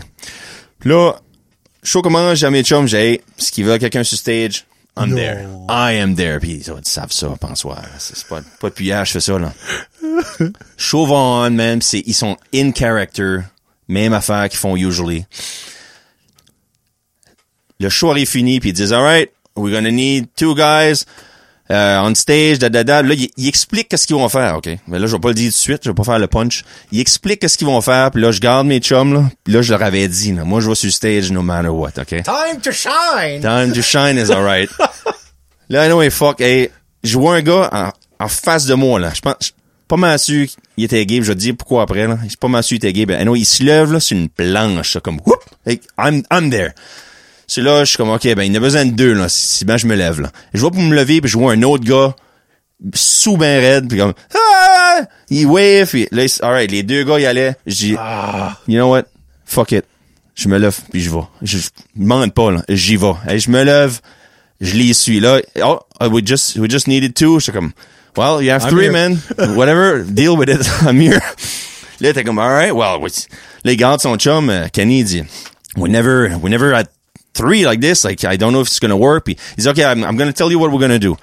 Là, 0.83 1.13
show 1.83 2.01
commence, 2.01 2.39
j'ai 2.39 2.49
mes 2.49 2.63
chums, 2.63 2.87
j'ai, 2.87 2.97
hey, 3.13 3.21
ce 3.37 3.51
qui 3.51 3.63
veut 3.63 3.77
quelqu'un 3.77 4.03
sur 4.03 4.17
stage, 4.17 4.65
I'm 4.95 5.09
Non. 5.11 5.15
there. 5.15 5.47
I 5.69 5.99
am 6.01 6.15
there. 6.15 6.39
Puis 6.39 6.63
ils 6.67 6.83
savent 6.87 7.11
ça, 7.11 7.27
pense-moi. 7.39 7.77
C'est 7.99 8.25
pas, 8.27 8.41
pas 8.59 8.69
depuis 8.69 8.85
hier, 8.85 9.05
je 9.05 9.11
fais 9.11 9.19
ça, 9.19 9.37
là. 9.37 9.53
show 10.77 11.05
va 11.05 11.13
on, 11.15 11.51
man, 11.51 11.81
c'est, 11.81 12.01
ils 12.05 12.15
sont 12.15 12.35
in 12.53 12.71
character. 12.73 13.39
Même 13.87 14.13
affaire 14.13 14.49
qu'ils 14.49 14.57
font 14.59 14.75
usually. 14.75 15.25
Le 17.79 17.89
show 17.89 18.09
arrive 18.11 18.27
fini, 18.27 18.59
puis 18.59 18.69
ils 18.69 18.73
disent, 18.73 18.91
alright, 18.91 19.31
we're 19.55 19.71
gonna 19.71 19.91
need 19.91 20.27
two 20.35 20.55
guys 20.55 21.05
euh, 21.69 21.99
on 22.01 22.15
stage, 22.15 22.59
da 22.59 22.69
da 22.69 22.83
da. 22.83 23.01
Là, 23.01 23.13
ils 23.13 23.29
il 23.37 23.47
expliquent 23.47 23.89
qu'est-ce 23.89 24.07
qu'ils 24.07 24.15
vont 24.15 24.29
faire, 24.29 24.57
ok? 24.57 24.69
Mais 24.87 24.99
là, 24.99 25.07
je 25.07 25.13
vais 25.13 25.19
pas 25.19 25.29
le 25.29 25.33
dire 25.33 25.51
tout 25.51 25.57
de 25.57 25.61
suite, 25.61 25.81
je 25.83 25.89
vais 25.89 25.95
pas 25.95 26.03
faire 26.03 26.19
le 26.19 26.27
punch. 26.27 26.63
Ils 26.91 26.99
expliquent 26.99 27.39
qu'est-ce 27.41 27.57
qu'ils 27.57 27.67
vont 27.67 27.81
faire, 27.81 28.11
puis 28.11 28.21
là, 28.21 28.31
je 28.31 28.39
garde 28.39 28.67
mes 28.67 28.79
chums, 28.79 29.13
là. 29.13 29.23
Puis 29.43 29.53
là, 29.53 29.61
je 29.61 29.71
leur 29.73 29.83
avais 29.83 30.07
dit, 30.07 30.33
là, 30.33 30.43
moi, 30.43 30.61
je 30.61 30.69
vais 30.69 30.75
sur 30.75 30.91
stage 30.91 31.31
no 31.31 31.41
matter 31.41 31.69
what, 31.69 31.91
ok? 31.97 32.23
Time 32.23 32.61
to 32.61 32.71
shine! 32.71 33.41
Time 33.41 33.73
to 33.73 33.81
shine 33.81 34.17
is 34.17 34.31
alright. 34.31 34.69
là, 35.69 35.83
anyway, 35.83 36.09
fuck, 36.09 36.39
hey, 36.41 36.69
je 37.03 37.17
vois 37.17 37.35
un 37.35 37.41
gars 37.41 37.69
en, 37.71 38.25
en 38.25 38.27
face 38.27 38.65
de 38.65 38.73
moi, 38.73 38.99
là. 38.99 39.11
Je 39.13 39.21
pense, 39.21 39.35
je 39.41 39.51
pas 39.87 39.97
mal 39.97 40.19
sûr 40.19 40.47
qu'il 40.75 40.83
était 40.83 41.05
gay, 41.05 41.17
je 41.17 41.27
vais 41.27 41.35
te 41.35 41.39
dire 41.39 41.55
pourquoi 41.57 41.83
après, 41.83 42.07
là. 42.07 42.17
Je 42.23 42.29
suis 42.29 42.37
pas 42.37 42.47
mal 42.47 42.63
sûr 42.63 42.77
qu'il 42.77 42.89
était 42.89 42.93
gay. 42.93 43.05
Ben, 43.05 43.19
anyway, 43.19 43.39
il 43.39 43.45
se 43.45 43.63
lève, 43.63 43.91
là, 43.91 43.99
sur 43.99 44.17
une 44.17 44.29
planche, 44.29 44.95
là, 44.95 45.01
comme, 45.01 45.19
whoop, 45.25 45.43
hey, 45.65 45.79
I'm, 45.97 46.23
I'm 46.31 46.49
there. 46.49 46.71
C'est 47.47 47.61
là, 47.61 47.85
je 47.85 47.89
suis 47.89 47.97
comme, 47.97 48.09
OK, 48.09 48.23
ben, 48.35 48.43
il 48.43 48.49
y 48.49 48.51
en 48.51 48.55
a 48.55 48.59
besoin 48.59 48.85
de 48.85 48.91
deux, 48.91 49.13
là, 49.13 49.27
si, 49.29 49.63
ben 49.63 49.77
je 49.77 49.87
me 49.87 49.95
lève, 49.95 50.19
là. 50.19 50.31
Je 50.53 50.59
vois 50.59 50.69
pour 50.69 50.81
me 50.81 50.93
lever, 50.93 51.21
puis 51.21 51.29
je 51.31 51.37
vois 51.37 51.53
un 51.53 51.63
autre 51.63 51.85
gars, 51.85 52.13
sous 52.93 53.37
ben 53.37 53.61
raide, 53.61 53.87
puis 53.87 53.97
comme, 53.99 54.13
ah! 54.35 55.01
Il 55.29 55.45
wave, 55.47 55.87
puis 55.87 56.07
là, 56.11 56.25
alright, 56.41 56.69
les 56.69 56.83
deux 56.83 57.03
gars, 57.05 57.19
ils 57.19 57.25
allaient. 57.25 57.55
Je 57.65 57.75
dis, 57.75 57.95
Ah! 57.97 58.57
you 58.67 58.75
know 58.77 58.89
what? 58.89 59.03
Fuck 59.45 59.71
it. 59.71 59.85
Je 60.35 60.49
me 60.49 60.57
lève, 60.57 60.77
puis 60.91 61.01
je 61.01 61.09
vais. 61.09 61.23
Je 61.41 61.57
je 61.57 61.67
demande 61.95 62.33
pas, 62.33 62.51
là. 62.51 62.63
J'y 62.67 62.97
vais. 62.97 63.13
Hey, 63.27 63.39
je 63.39 63.49
me 63.49 63.63
lève, 63.63 64.01
je 64.59 64.75
les 64.75 64.93
suis. 64.93 65.19
Là, 65.21 65.39
oh, 65.63 65.79
uh, 66.01 66.09
we 66.09 66.21
just, 66.25 66.57
we 66.57 66.69
just 66.69 66.87
needed 66.87 67.15
two. 67.15 67.39
J'étais 67.39 67.53
comme, 67.57 67.71
well, 68.17 68.43
you 68.43 68.51
have 68.51 68.63
I'm 68.65 68.69
three, 68.69 68.83
here. 68.83 68.91
man. 68.91 69.19
Whatever, 69.55 70.03
deal 70.03 70.35
with 70.37 70.49
it. 70.49 70.67
I'm 70.85 70.99
here. 70.99 71.21
Là, 72.01 72.13
t'es 72.13 72.23
comme, 72.25 72.39
alright, 72.39 72.75
well, 72.75 72.99
we, 73.01 73.09
là, 73.63 73.71
il 73.71 73.77
garde 73.77 74.01
son 74.01 74.17
chum, 74.17 74.49
euh, 74.49 74.67
Kenny, 74.71 74.99
il 74.99 75.05
dit, 75.05 75.23
we 75.77 75.89
never, 75.89 76.35
we 76.41 76.51
never 76.51 76.73
had 76.75 76.87
three 77.37 77.65
like 77.65 77.79
this. 77.79 78.03
Like, 78.03 78.23
I 78.25 78.35
don't 78.37 78.51
know 78.51 78.61
if 78.61 78.67
it's 78.67 78.79
gonna 78.79 78.97
work. 78.97 79.25
Puis, 79.25 79.37
il 79.57 79.63
dit, 79.63 79.69
okay, 79.69 79.85
I'm, 79.85 80.03
I'm 80.03 80.17
gonna 80.17 80.33
tell 80.33 80.51
you 80.51 80.59
what 80.59 80.71
we're 80.71 80.81
gonna 80.81 80.99
do. 80.99 81.15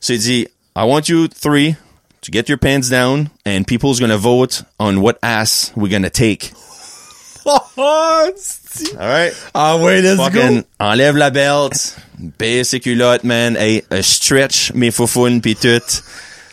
So 0.00 0.12
il 0.12 0.18
dit, 0.20 0.46
I 0.76 0.84
want 0.84 1.08
you 1.08 1.26
three 1.28 1.76
to 2.22 2.30
get 2.30 2.48
your 2.48 2.58
pants 2.58 2.88
down 2.90 3.30
and 3.44 3.64
people's 3.66 3.98
gonna 4.00 4.18
vote 4.18 4.62
on 4.78 5.00
what 5.00 5.18
ass 5.22 5.72
we're 5.74 5.90
gonna 5.90 6.10
take. 6.10 6.52
Oh, 7.48 8.32
c'est- 8.36 8.96
Alright? 8.96 9.32
Ah 9.54 9.76
ouais, 9.76 10.02
let's 10.02 10.16
Fucking 10.16 10.62
go! 10.62 10.66
enlève 10.80 11.16
la 11.16 11.30
belt, 11.30 11.94
baisse 12.18 12.70
ses 12.70 12.80
culottes, 12.80 13.22
man, 13.22 13.56
hey, 13.56 13.84
euh, 13.92 14.02
stretch 14.02 14.72
mes 14.74 14.90
foufounes 14.90 15.40
pis 15.40 15.54
tout. 15.54 16.02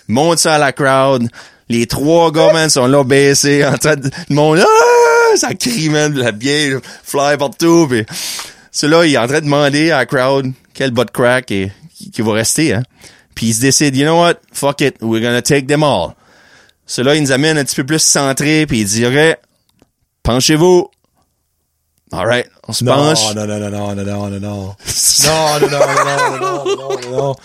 Monte 0.07 0.37
ça 0.37 0.53
à 0.53 0.57
la 0.59 0.71
crowd. 0.71 1.27
Les 1.67 1.87
trois 1.87 2.31
gars, 2.31 2.53
man, 2.53 2.69
sont 2.69 2.85
là 2.85 3.03
baissés, 3.03 3.65
en 3.65 3.75
train 3.79 3.95
de, 3.95 4.11
monde, 4.29 4.59
ah! 4.63 5.35
ça 5.35 5.55
crie, 5.55 5.89
man, 5.89 6.13
la 6.13 6.31
bière 6.31 6.79
fly 7.03 7.37
partout 7.37 7.87
pis, 7.87 8.05
celui-là, 8.73 9.05
il 9.05 9.13
est 9.13 9.17
en 9.17 9.27
train 9.27 9.39
de 9.39 9.45
demander 9.45 9.91
à 9.91 9.99
la 9.99 10.05
crowd 10.05 10.51
quel 10.73 10.91
butt 10.91 11.11
crack 11.11 11.51
et, 11.51 11.71
qui, 12.11 12.21
va 12.21 12.33
rester, 12.33 12.73
hein. 12.73 12.83
Puis 13.35 13.47
il 13.47 13.53
se 13.53 13.61
décide, 13.61 13.95
you 13.95 14.03
know 14.03 14.19
what? 14.19 14.35
Fuck 14.51 14.81
it, 14.81 14.97
we're 15.01 15.21
gonna 15.21 15.41
take 15.41 15.67
them 15.67 15.83
all. 15.83 16.15
Celui-là, 16.85 17.15
il 17.15 17.21
nous 17.21 17.31
amène 17.31 17.57
un 17.57 17.63
petit 17.63 17.75
peu 17.75 17.85
plus 17.85 18.01
centré 18.01 18.65
puis 18.65 18.81
il 18.81 18.85
dit, 18.85 19.05
penchez-vous. 20.23 20.89
Alright, 22.11 22.47
on 22.67 22.73
se 22.73 22.83
Non, 22.83 22.93
penche. 22.93 23.33
non, 23.35 23.47
non, 23.47 23.59
non, 23.59 23.69
non, 23.71 23.95
non, 23.95 24.05
non, 24.05 24.29
non, 24.29 24.39
non. 24.39 24.75
Non, 25.25 25.59
non, 25.59 25.69
non, 25.69 25.79
non, 25.79 26.37
non, 26.39 26.39
non, 26.39 26.65
non, 26.65 26.99
non, 27.09 27.11
non. 27.11 27.35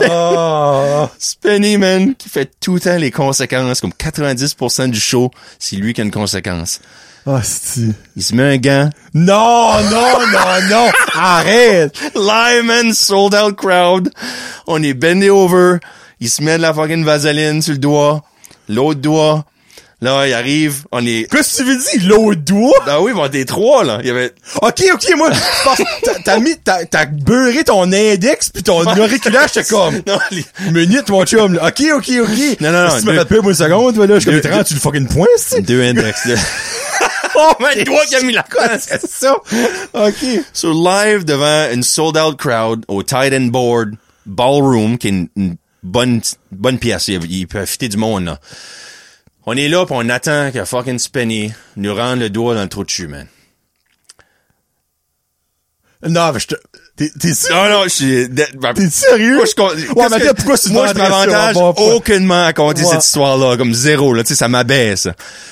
Ah. 0.00 1.10
Spenny, 1.18 1.76
man, 1.76 2.14
qui 2.14 2.30
fait 2.30 2.50
tout 2.58 2.74
le 2.74 2.80
temps 2.80 2.96
les 2.96 3.10
conséquences, 3.10 3.80
comme 3.80 3.92
90% 3.92 4.90
du 4.90 5.00
show, 5.00 5.30
c'est 5.58 5.76
lui 5.76 5.92
qui 5.92 6.00
a 6.00 6.04
une 6.04 6.10
conséquence. 6.10 6.80
Ah, 7.26 7.40
c'est... 7.42 7.80
Il 8.16 8.22
se 8.22 8.34
met 8.34 8.42
un 8.42 8.56
gant. 8.58 8.90
Non, 9.14 9.80
non, 9.90 10.18
non, 10.30 10.68
non! 10.70 10.90
Arrête! 11.14 11.94
Live, 12.14 12.64
man, 12.64 12.92
sold 12.92 13.34
out 13.34 13.56
crowd. 13.56 14.10
On 14.66 14.82
est 14.82 14.92
bendé 14.94 15.30
over. 15.30 15.78
Il 16.20 16.28
se 16.28 16.42
met 16.42 16.58
de 16.58 16.62
la 16.62 16.74
fucking 16.74 17.02
vaseline 17.04 17.62
sur 17.62 17.72
le 17.72 17.78
doigt. 17.78 18.22
L'autre 18.68 19.00
doigt. 19.00 19.44
Là, 20.02 20.26
il 20.26 20.34
arrive, 20.34 20.84
on 20.92 21.06
est... 21.06 21.30
Qu'est-ce 21.30 21.58
que 21.58 21.62
tu 21.62 21.68
veux 21.70 21.76
dire, 21.78 22.08
l'autre 22.10 22.40
doigt? 22.42 22.78
Ah 22.86 23.00
oui, 23.00 23.12
on 23.16 23.24
était 23.24 23.46
trois, 23.46 23.84
là. 23.84 23.98
Il 24.02 24.06
y 24.08 24.10
avait... 24.10 24.34
Ok, 24.60 24.82
ok, 24.92 25.16
moi, 25.16 25.30
je 25.32 25.64
pense 25.64 25.78
que 25.78 26.22
t'as- 26.24 26.38
mis, 26.40 26.56
t'as, 26.62 26.84
t'as 26.84 27.06
beurré 27.06 27.64
ton 27.64 27.84
index 27.90 28.50
pis 28.50 28.62
ton 28.62 28.84
auriculaire, 28.84 29.46
j'étais 29.54 29.66
comme, 29.66 29.94
Non, 30.06 30.18
les- 30.30 30.44
minute, 30.72 31.08
mon 31.08 31.24
chum, 31.24 31.54
là. 31.54 31.68
Ok, 31.68 31.82
ok, 31.96 32.10
ok. 32.22 32.60
Non, 32.60 32.70
non, 32.70 32.88
non, 32.88 32.98
Si 32.98 33.06
tu 33.06 33.14
fait 33.14 33.24
peur, 33.24 33.42
moi, 33.42 33.52
une 33.52 33.56
seconde, 33.56 33.96
là, 33.96 34.14
je 34.18 34.28
suis 34.30 34.40
comme, 34.42 34.64
tu 34.64 34.74
le 34.74 34.80
fucking 34.80 35.08
point, 35.08 35.26
c'est 35.38 35.62
Deux 35.62 35.80
index, 35.82 36.26
là. 36.26 36.34
oh, 37.36 37.52
man, 37.60 37.84
toi 37.84 38.04
qui 38.06 38.16
a 38.16 38.22
mis 38.22 38.32
la 38.32 38.42
cote. 38.42 38.80
C'est 38.80 39.06
ça. 39.06 39.36
Ok. 39.92 40.44
So, 40.52 40.72
live 40.72 41.24
devant 41.24 41.70
une 41.72 41.82
sold-out 41.82 42.36
crowd 42.36 42.84
au 42.88 43.02
Titan 43.02 43.46
Board 43.46 43.96
Ballroom, 44.26 44.98
qui 44.98 45.08
est 45.08 45.10
une, 45.10 45.28
une 45.36 45.56
bonne, 45.82 46.20
bonne 46.50 46.78
pièce. 46.78 47.08
Il, 47.08 47.24
il 47.30 47.46
peut 47.46 47.64
fitter 47.66 47.88
du 47.88 47.96
monde, 47.96 48.24
là. 48.24 48.40
On 49.46 49.56
est 49.56 49.68
là, 49.68 49.84
pis 49.84 49.92
on 49.94 50.08
attend 50.08 50.50
que 50.52 50.64
fucking 50.64 50.98
Spenny 50.98 51.52
nous 51.76 51.94
rende 51.94 52.20
le 52.20 52.30
doigt 52.30 52.54
dans 52.54 52.62
le 52.62 52.68
trou 52.68 52.82
de 52.82 52.90
cul, 52.90 53.08
man. 53.08 53.26
Non, 56.06 56.32
mais 56.32 56.40
je 56.40 56.48
te, 56.48 56.54
t'es, 56.96 57.10
t'es 57.18 57.34
sûr? 57.34 57.54
Non, 57.54 57.68
non, 57.70 57.82
je 57.84 57.88
suis... 57.88 58.28
ben, 58.28 58.46
T'es 58.74 58.88
sérieux? 58.90 59.36
Moi, 59.36 59.44
je, 59.46 59.62
Ouais, 59.92 60.06
mais 60.10 60.20
que- 60.20 60.32
pourquoi 60.34 60.58
tu 60.58 60.70
moi, 60.70 60.86
je 60.88 60.94
m'avantage 60.94 61.56
aucunement 61.56 62.44
à 62.44 62.52
compter 62.52 62.82
Ouais. 62.82 62.90
cette 62.92 63.04
histoire-là, 63.04 63.56
comme 63.56 63.74
zéro, 63.74 64.12
là, 64.14 64.22
tu 64.22 64.28
sais, 64.28 64.34
ça 64.34 64.48
m'abaisse. 64.48 65.08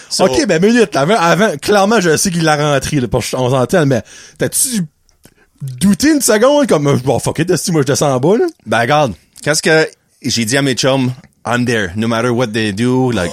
So- 0.09 0.25
Ok, 0.25 0.47
ben, 0.47 0.61
minute, 0.63 0.95
avant, 0.97 1.17
avant, 1.17 1.57
clairement, 1.57 2.01
je 2.01 2.17
sais 2.17 2.31
qu'il 2.31 2.45
l'a 2.45 2.57
rentré, 2.57 3.01
là, 3.01 3.09
parce 3.09 3.31
qu'on 3.31 3.51
s'entend, 3.51 3.87
mais 3.87 4.03
t'as-tu 4.39 4.83
douté 5.61 6.11
une 6.11 6.21
seconde, 6.21 6.67
comme, 6.67 6.99
bon, 7.05 7.19
fuck 7.19 7.39
it, 7.39 7.57
si 7.57 7.73
moi, 7.73 7.83
je 7.83 7.87
descends 7.87 8.15
en 8.15 8.21
bas, 8.21 8.37
là? 8.39 8.47
Ben, 8.67 8.81
regarde, 8.81 9.15
qu'est-ce 9.43 9.63
que 9.63 9.89
j'ai 10.23 10.45
dit 10.45 10.57
à 10.57 10.63
mes 10.63 10.75
chums, 10.75 11.13
I'm 11.47 11.65
there, 11.65 11.91
no 11.97 12.07
matter 12.09 12.29
what 12.29 12.49
they 12.49 12.73
do, 12.73 13.11
like, 13.11 13.33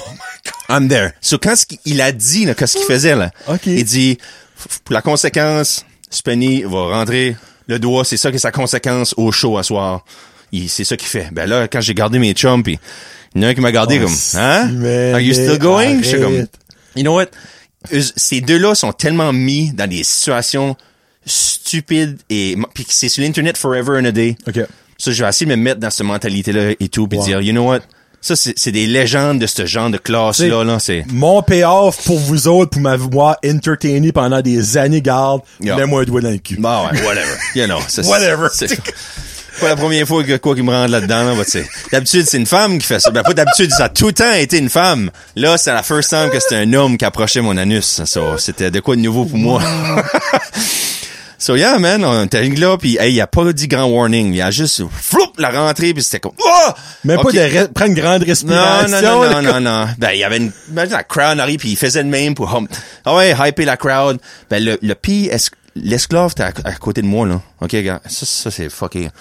I'm 0.70 0.88
there. 0.88 1.12
So, 1.22 1.38
quand 1.38 1.56
ce 1.56 1.66
qu'il 1.66 1.80
il 1.86 2.02
a 2.02 2.12
dit, 2.12 2.46
là, 2.46 2.54
qu'est-ce 2.56 2.78
qu'il 2.78 2.86
faisait, 2.86 3.16
là? 3.16 3.32
Ok. 3.48 3.66
Il 3.66 3.84
dit, 3.84 4.18
pour 4.84 4.94
la 4.94 5.02
conséquence, 5.02 5.86
Spenny 6.10 6.64
va 6.64 6.96
rentrer 6.98 7.36
le 7.70 7.80
doigt, 7.80 8.04
c'est 8.04 8.18
ça 8.18 8.32
qui 8.32 8.38
est 8.38 8.40
sa 8.40 8.52
conséquence 8.52 9.14
au 9.16 9.32
show 9.32 9.58
à 9.58 9.64
soir. 9.64 10.04
C'est 10.68 10.84
ça 10.84 10.98
qu'il 10.98 11.08
fait. 11.08 11.30
Ben 11.32 11.48
là, 11.48 11.68
quand 11.68 11.80
j'ai 11.80 11.94
gardé 11.94 12.18
mes 12.18 12.34
chums, 12.34 12.64
pis 12.64 12.80
il 13.36 13.42
y 13.42 13.46
en 13.46 13.48
a 13.48 13.52
un 13.52 13.54
qui 13.54 13.62
m'a 13.62 13.72
gardé 13.72 14.00
Oh, 14.02 14.06
comme, 14.06 14.16
hein? 14.42 15.14
Are 15.14 15.20
you 15.22 15.34
still 15.34 15.60
going? 15.60 16.02
J'étais 16.02 16.20
comme, 16.20 16.34
arrête. 16.34 16.52
you 16.96 17.04
know 17.04 17.14
what? 17.14 17.28
Ces 18.16 18.42
deux-là 18.42 18.74
sont 18.74 18.92
tellement 18.92 19.32
mis 19.32 19.72
dans 19.72 19.88
des 19.88 20.04
situations 20.04 20.76
stupides 21.26 22.18
et, 22.32 22.58
puis 22.74 22.86
que 22.86 22.92
c'est 22.94 23.08
sur 23.08 23.24
l'internet 23.24 23.56
forever 23.58 24.00
and 24.00 24.06
a 24.06 24.12
day. 24.12 24.36
Ok. 24.48 24.62
Ça, 24.98 25.12
je 25.12 25.24
vais 25.24 25.30
essayer 25.30 25.46
de 25.46 25.56
me 25.56 25.62
mettre 25.62 25.80
dans 25.80 25.92
cette 25.92 26.06
mentalité-là 26.06 26.72
et 26.80 26.90
tout, 26.90 27.08
puis 27.08 27.20
Wow. 27.20 27.26
dire, 27.26 27.42
you 27.42 27.52
know 27.54 27.68
what? 27.70 27.82
Ça, 28.22 28.36
c'est 28.36 28.54
c'est 28.58 28.72
des 28.74 28.86
légendes 28.86 29.40
de 29.40 29.48
ce 29.48 29.66
genre 29.66 29.90
de 29.90 29.98
classe-là, 29.98 30.64
là. 30.66 30.78
C'est, 30.80 31.06
Mon 31.08 31.42
payoff 31.42 32.04
pour 32.04 32.20
vous 32.20 32.48
autres, 32.48 32.72
pour 32.72 32.82
m'avoir 32.82 33.38
entertainé 33.46 34.12
pendant 34.12 34.42
des 34.42 34.78
années, 34.78 35.02
garde, 35.02 35.42
Yeah. 35.62 35.78
mets-moi 35.78 36.02
un 36.02 36.06
doigt 36.06 36.22
dans 36.22 36.30
le 36.32 36.38
cul. 36.38 36.58
bah 36.60 36.90
ouais, 36.92 37.02
whatever. 37.04 37.36
You 37.56 37.66
know. 37.66 37.80
ça, 37.88 38.04
c'est- 38.04 38.10
Whatever. 38.10 38.48
C'est 38.52 38.68
pas 39.62 39.68
la 39.70 39.76
première 39.76 40.08
fois 40.08 40.24
que 40.24 40.38
quoi 40.38 40.56
qui 40.56 40.62
me 40.62 40.72
rentre 40.72 40.92
là-dedans, 40.92 41.24
là, 41.24 41.36
bah, 41.36 41.44
tu 41.44 41.52
sais. 41.52 41.68
D'habitude, 41.92 42.26
c'est 42.28 42.38
une 42.38 42.46
femme 42.46 42.78
qui 42.80 42.86
fait 42.88 43.00
ça. 43.00 43.12
Ben, 43.12 43.24
pas 43.24 43.34
d'habitude, 43.34 43.72
ça 43.72 43.86
a 43.86 43.90
tout 43.90 44.08
le 44.08 44.14
temps 44.14 44.32
été 44.34 44.58
une 44.58 44.70
femme. 44.70 45.12
Là, 45.36 45.58
c'est 45.58 45.74
la 45.74 45.84
first 45.84 46.10
time 46.10 46.30
que 46.30 46.40
c'était 46.40 46.56
un 46.56 46.72
homme 46.74 46.98
qui 46.98 47.04
approchait 47.06 47.42
mon 47.42 47.58
anus. 47.58 48.02
C'était 48.38 48.72
de 48.72 48.80
quoi 48.80 48.96
de 48.96 49.02
nouveau 49.02 49.26
pour 49.26 49.38
moi? 49.38 49.62
So 51.42 51.56
yeah, 51.56 51.80
man, 51.80 52.04
on 52.04 52.26
était 52.26 52.44
là, 52.50 52.78
puis 52.78 52.98
hey, 53.00 53.14
il 53.14 53.22
a 53.22 53.26
pas 53.28 53.54
dit 53.54 53.70
grand 53.70 53.86
warning. 53.86 54.34
Il 54.34 54.42
a 54.42 54.52
juste 54.52 54.84
floup 54.92 55.32
la 55.38 55.50
rentrée, 55.52 55.94
puis 55.94 56.04
c'était 56.04 56.20
comme 56.20 56.34
oh! 56.38 56.70
Ok. 57.08 57.24
pas 57.24 57.32
de 57.32 57.38
re- 57.40 57.68
prendre 57.72 57.92
une 57.92 57.98
grande 58.02 58.22
Non, 58.22 58.28
respiration. 58.28 58.88
non, 58.90 59.02
non, 59.02 59.22
là, 59.24 59.42
non, 59.42 59.54
non, 59.54 59.60
non. 59.62 59.88
Ben, 59.98 60.10
il 60.12 60.20
y 60.20 60.24
avait 60.26 60.38
une, 60.38 60.52
imagine 60.70 60.92
la 60.94 61.04
crowd 61.04 61.40
arrive 61.40 61.60
puis 61.60 61.70
il 61.72 61.78
faisait 61.78 62.04
le 62.04 62.10
même 62.10 62.36
pour, 62.36 62.54
hum, 62.54 62.68
ah 63.06 63.16
ouais, 63.16 63.34
hyper 63.40 63.66
la 63.66 63.78
crowd. 63.78 64.20
Ben, 64.50 64.62
le, 64.64 64.78
le 64.82 64.96
pire, 64.96 65.32
es- 65.34 65.38
l'esclave 65.76 66.32
était 66.32 66.44
à, 66.44 66.52
à 66.66 66.74
côté 66.74 67.02
de 67.02 67.08
moi, 67.08 67.26
là. 67.26 67.42
OK, 67.62 67.74
gars. 67.78 68.02
Ça, 68.08 68.26
ça, 68.26 68.52
c'est 68.52 68.70
fucké. 68.70 69.10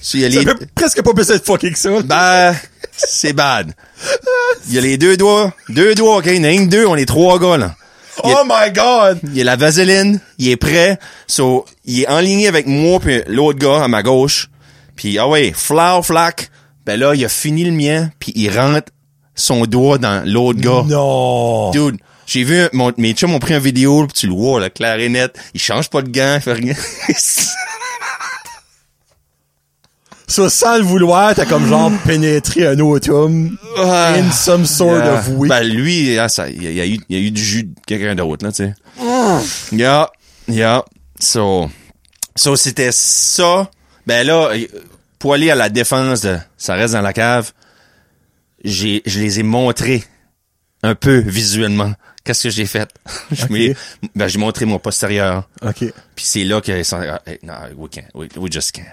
So, 0.00 0.16
il 0.16 0.20
y 0.22 0.24
a 0.38 0.42
les, 0.42 0.54
presque 0.74 1.02
pas 1.02 1.10
être 1.34 1.44
fucké 1.44 1.70
que 1.72 1.78
ça. 1.78 1.90
ben, 2.02 2.54
c'est 2.96 3.32
bad. 3.32 3.72
Il 4.68 4.74
y 4.74 4.78
a 4.78 4.80
les 4.80 4.96
deux 4.96 5.16
doigts, 5.16 5.52
deux 5.68 5.94
doigts, 5.94 6.18
OK? 6.18 6.26
Il 6.26 6.36
y 6.36 6.40
en 6.40 6.44
a 6.44 6.48
un 6.48 6.64
que 6.66 6.70
deux, 6.70 6.86
on 6.86 6.96
est 6.96 7.04
trois 7.04 7.38
gars, 7.38 7.56
là. 7.58 7.74
Il 8.24 8.34
oh 8.36 8.44
my 8.46 8.72
god! 8.72 9.20
Il 9.24 9.36
y 9.36 9.40
a 9.40 9.44
la 9.44 9.56
vaseline, 9.56 10.20
il 10.38 10.48
est 10.48 10.56
prêt. 10.56 10.98
So, 11.26 11.64
il 11.84 12.02
est 12.02 12.08
en 12.08 12.20
ligne 12.20 12.46
avec 12.48 12.66
moi 12.66 13.00
puis 13.00 13.22
l'autre 13.26 13.58
gars 13.58 13.84
à 13.84 13.88
ma 13.88 14.02
gauche. 14.02 14.48
Puis 14.96 15.18
ah 15.18 15.28
ouais, 15.28 15.52
flower 15.54 16.02
flack. 16.02 16.50
Ben 16.84 16.98
là, 16.98 17.14
il 17.14 17.24
a 17.24 17.28
fini 17.28 17.64
le 17.64 17.72
mien 17.72 18.10
puis 18.18 18.32
il 18.34 18.50
rentre 18.56 18.92
son 19.34 19.66
doigt 19.66 19.98
dans 19.98 20.26
l'autre 20.26 20.60
gars. 20.60 20.84
Non! 20.86 21.70
Dude, 21.70 21.98
j'ai 22.26 22.44
vu 22.44 22.68
mon, 22.72 22.92
mes 22.96 23.12
chums 23.12 23.34
ont 23.34 23.38
pris 23.38 23.54
une 23.54 23.60
vidéo 23.60 24.06
puis 24.06 24.14
tu 24.14 24.26
le 24.26 24.34
vois 24.34 24.60
là, 24.60 24.70
clair 24.70 24.98
et 24.98 25.08
net. 25.08 25.38
Il 25.54 25.60
change 25.60 25.88
pas 25.90 26.02
de 26.02 26.10
gants, 26.10 26.34
il 26.36 26.40
fait 26.40 26.52
rien. 26.52 26.74
Ça, 30.28 30.48
sans 30.50 30.76
le 30.76 30.82
vouloir, 30.84 31.34
t'as 31.34 31.46
comme 31.46 31.66
genre 31.66 31.90
pénétré 32.06 32.66
un 32.66 32.78
autre 32.80 33.10
homme 33.10 33.56
Ah. 33.78 34.12
in 34.16 34.30
some 34.30 34.66
sort 34.66 34.98
Yeah. 34.98 35.14
of 35.14 35.28
way. 35.30 35.48
Ben 35.48 35.62
lui, 35.62 36.18
ah, 36.18 36.28
ça, 36.28 36.48
il 36.50 36.62
y, 36.62 36.66
a- 36.66 36.70
il 36.70 36.76
y 36.76 36.80
a 36.80 36.86
eu, 36.86 37.00
y 37.08 37.16
a 37.16 37.18
eu 37.18 37.30
du 37.30 37.42
jus 37.42 37.64
de 37.64 37.74
quelqu'un 37.86 38.14
d'autre 38.14 38.44
là, 38.44 38.52
tu 38.52 38.64
sais. 38.64 38.74
Yeah, 39.72 40.10
yeah. 40.46 40.84
So, 41.18 41.70
so 42.36 42.56
c'était 42.56 42.90
ça. 42.92 43.70
Ben 44.06 44.26
là, 44.26 44.50
euh, 44.52 44.66
pour 45.18 45.32
aller 45.34 45.50
à 45.50 45.54
la 45.54 45.68
défense 45.70 46.20
de, 46.20 46.36
ça 46.58 46.74
reste 46.74 46.92
dans 46.94 47.00
la 47.02 47.12
cave. 47.12 47.52
J'ai, 48.64 49.02
je 49.06 49.20
les 49.20 49.40
ai 49.40 49.42
montrés 49.42 50.04
un 50.82 50.94
peu 50.94 51.18
visuellement. 51.18 51.92
Qu'est-ce 52.28 52.42
que 52.42 52.50
j'ai 52.50 52.66
fait? 52.66 52.90
Je 53.32 53.46
ben 54.14 54.28
j'ai 54.28 54.38
montré 54.38 54.66
mon 54.66 54.78
postérieur. 54.78 55.48
OK. 55.62 55.78
Puis 56.14 56.24
c'est 56.26 56.44
là 56.44 56.60
qu'ils 56.60 56.84
sont, 56.84 57.00
ah, 57.00 57.22
hey, 57.26 57.38
no, 57.42 57.54
we 57.74 57.88
can't, 57.90 58.04
we, 58.12 58.28
we 58.36 58.52
just 58.52 58.72
can't. 58.72 58.84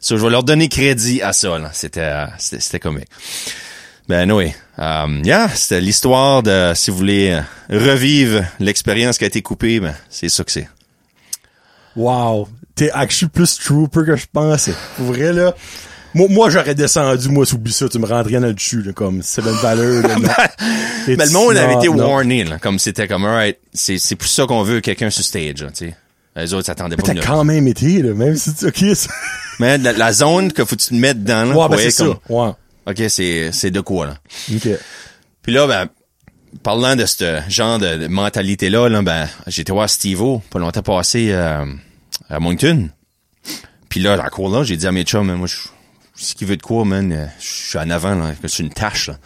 So, 0.00 0.16
je 0.16 0.22
vais 0.22 0.30
leur 0.30 0.44
donner 0.44 0.68
crédit 0.68 1.20
à 1.20 1.32
ça, 1.32 1.58
là. 1.58 1.70
C'était, 1.72 2.02
euh, 2.02 2.26
c'était, 2.38 2.60
c'était 2.60 2.78
comique. 2.78 3.08
Ben, 4.08 4.30
oui. 4.30 4.52
Um, 4.78 5.24
yeah, 5.24 5.48
c'était 5.48 5.80
l'histoire 5.80 6.44
de, 6.44 6.70
si 6.76 6.92
vous 6.92 6.98
voulez 6.98 7.32
euh, 7.32 7.42
revivre 7.68 8.44
l'expérience 8.60 9.18
qui 9.18 9.24
a 9.24 9.26
été 9.26 9.42
coupée, 9.42 9.80
ben, 9.80 9.96
c'est 10.08 10.28
ça 10.28 10.44
que 10.44 10.52
c'est. 10.52 10.68
Wow. 11.96 12.48
T'es 12.76 12.92
actually 12.92 13.28
plus 13.28 13.58
trooper 13.58 14.04
que 14.06 14.14
je 14.14 14.26
pensais. 14.32 14.74
Pour 14.96 15.06
vrai, 15.06 15.32
là. 15.32 15.52
Moi, 16.14 16.28
moi 16.30 16.50
j'aurais 16.50 16.74
descendu, 16.74 17.28
moi, 17.28 17.44
sous 17.44 17.60
ça, 17.70 17.88
tu 17.88 17.98
me 17.98 18.06
rendrais 18.06 18.38
dans 18.40 18.46
le 18.46 18.54
dessus, 18.54 18.82
là, 18.82 18.92
comme, 18.92 19.20
c'est 19.22 19.42
une 19.42 19.48
valeur, 19.62 20.06
là. 20.06 20.16
Mais 21.08 21.16
Ben, 21.16 21.26
le 21.26 21.32
monde 21.32 21.56
avait 21.56 21.74
été 21.74 21.88
warné, 21.88 22.44
là. 22.44 22.58
Comme 22.58 22.78
c'était 22.78 23.08
comme, 23.08 23.24
alright, 23.24 23.58
c'est, 23.72 23.98
c'est 23.98 24.16
pour 24.16 24.28
ça 24.28 24.46
qu'on 24.46 24.62
veut 24.62 24.80
quelqu'un 24.80 25.10
sur 25.10 25.24
stage, 25.24 25.62
là, 25.62 25.70
tu 25.70 25.86
sais. 25.88 25.96
Les 26.36 26.52
autres 26.52 26.66
s'attendaient 26.66 26.96
pas 26.96 27.02
t'as 27.02 27.14
quand 27.14 27.44
même 27.44 27.68
été, 27.68 28.02
là, 28.02 28.12
même 28.12 28.36
si 28.36 28.54
tu, 28.54 28.66
ok, 28.66 28.96
ça. 28.96 29.08
Mais 29.60 29.78
la, 29.78 29.92
la 29.92 30.12
zone 30.12 30.52
que 30.52 30.64
faut 30.64 30.74
que 30.76 30.80
tu 30.82 30.88
te 30.88 30.94
mettes 30.94 31.22
dedans, 31.22 31.44
là, 31.44 31.56
Ouais, 31.56 31.68
ben, 31.68 31.76
c'est 31.78 31.86
être 31.86 31.92
ça. 31.92 32.04
comme, 32.04 32.16
Ouais. 32.28 32.50
OK, 32.86 33.02
c'est, 33.08 33.50
c'est 33.52 33.70
de 33.70 33.80
quoi, 33.80 34.06
là. 34.06 34.14
Ok. 34.54 34.68
Puis 35.42 35.52
là, 35.52 35.66
ben, 35.66 35.86
parlant 36.62 36.96
de 36.96 37.06
ce 37.06 37.40
genre 37.48 37.78
de, 37.78 37.96
de 37.98 38.06
mentalité-là, 38.08 38.88
là, 38.88 39.02
ben, 39.02 39.28
j'étais 39.46 39.72
voir 39.72 39.88
Steve-O, 39.90 40.42
pas 40.50 40.58
longtemps 40.58 40.82
passé 40.82 41.28
euh, 41.30 41.64
à 42.28 42.40
Moncton. 42.40 42.88
Puis 43.88 44.00
là, 44.00 44.16
dans 44.16 44.24
la 44.24 44.30
cour 44.30 44.48
là, 44.50 44.64
j'ai 44.64 44.76
dit 44.76 44.86
à 44.86 44.92
mes 44.92 45.04
chums, 45.04 45.32
moi, 45.34 45.46
je, 45.46 45.56
ce 46.24 46.34
qu'il 46.34 46.46
veut 46.48 46.56
de 46.56 46.62
quoi, 46.62 46.84
man, 46.84 47.12
euh, 47.12 47.26
je 47.40 47.68
suis 47.70 47.78
en 47.78 47.90
avant, 47.90 48.14
là, 48.14 48.32
que 48.40 48.48
c'est 48.48 48.62
une 48.62 48.70
tâche, 48.70 49.08
là. 49.08 49.18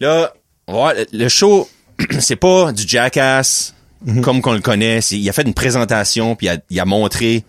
Là, 0.00 0.34
voir, 0.68 0.94
le- 1.12 1.28
show, 1.28 1.68
c'est 2.18 2.36
pas 2.36 2.72
du 2.72 2.86
jackass 2.86 3.74
comme 4.22 4.42
qu'on 4.42 4.52
le 4.52 4.60
connaît. 4.60 4.98
Il 5.12 5.28
a 5.28 5.32
fait 5.32 5.42
une 5.42 5.54
présentation, 5.54 6.36
puis 6.36 6.46
il 6.46 6.50
a, 6.50 6.56
il 6.68 6.78
a 6.80 6.84
montré 6.84 7.44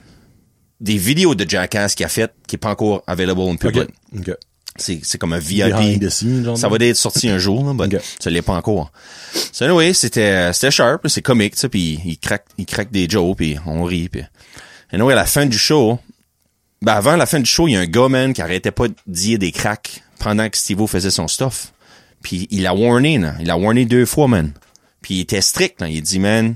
des 0.80 0.98
vidéos 0.98 1.36
de 1.36 1.50
jackass 1.50 1.96
qu'il 1.96 2.06
a 2.06 2.10
fait, 2.10 2.32
qui 2.48 2.56
est 2.56 2.60
pas 2.60 2.70
encore 2.70 3.04
available 3.08 3.42
in 3.42 3.56
public. 3.56 3.90
Ok. 4.18 4.32
C'est, 4.78 5.00
c'est 5.04 5.18
comme 5.18 5.32
un 5.34 5.40
VIP. 5.40 5.64
Scenes. 6.10 6.56
Ça 6.58 6.68
va 6.68 6.76
être 6.80 6.96
sorti 6.98 7.30
un 7.30 7.38
jour, 7.38 7.66
là, 7.66 7.74
mais 7.74 7.98
ça 8.20 8.30
l'est 8.30 8.42
pas 8.42 8.54
encore. 8.54 8.92
So 9.52 9.64
anyway, 9.66 9.94
c'était, 9.94 10.52
c'était 10.54 10.72
sharp, 10.72 11.08
c'est 11.08 11.22
comique, 11.22 11.56
ça, 11.56 11.70
puis 11.70 12.00
il 12.06 12.18
craque, 12.20 12.46
il 12.58 12.66
craque 12.66 12.92
des 12.92 13.10
jokes, 13.10 13.38
puis 13.38 13.58
on 13.66 13.84
rit, 13.84 14.10
puis... 14.10 14.22
Anyway, 14.92 15.14
à 15.14 15.16
la 15.16 15.26
fin 15.26 15.46
du 15.46 15.58
show, 15.58 15.98
ben 16.82 16.94
avant 16.94 17.16
la 17.16 17.26
fin 17.26 17.40
du 17.40 17.50
show, 17.50 17.68
il 17.68 17.74
y 17.74 17.76
a 17.76 17.80
un 17.80 17.86
gars, 17.86 18.10
man, 18.10 18.34
qui 18.34 18.42
arrêtait 18.42 18.72
pas 18.72 18.88
de 18.88 18.96
dire 19.08 19.40
des 19.40 19.52
cracks 19.52 20.04
pendant 20.20 20.50
que 20.50 20.58
Steve 20.58 20.86
faisait 20.88 21.12
son 21.12 21.28
stuff. 21.28 21.74
Puis 22.22 22.48
il 22.52 22.66
a 22.68 22.74
warné, 22.74 23.18
là. 23.18 23.36
Il 23.40 23.50
a 23.52 23.58
warné 23.58 23.86
deux 23.86 24.06
fois, 24.06 24.28
man. 24.28 24.54
Puis 25.02 25.16
il 25.16 25.20
était 25.22 25.42
strict, 25.42 25.82
là. 25.82 25.88
Il 25.88 26.02
dit, 26.02 26.20
man, 26.20 26.56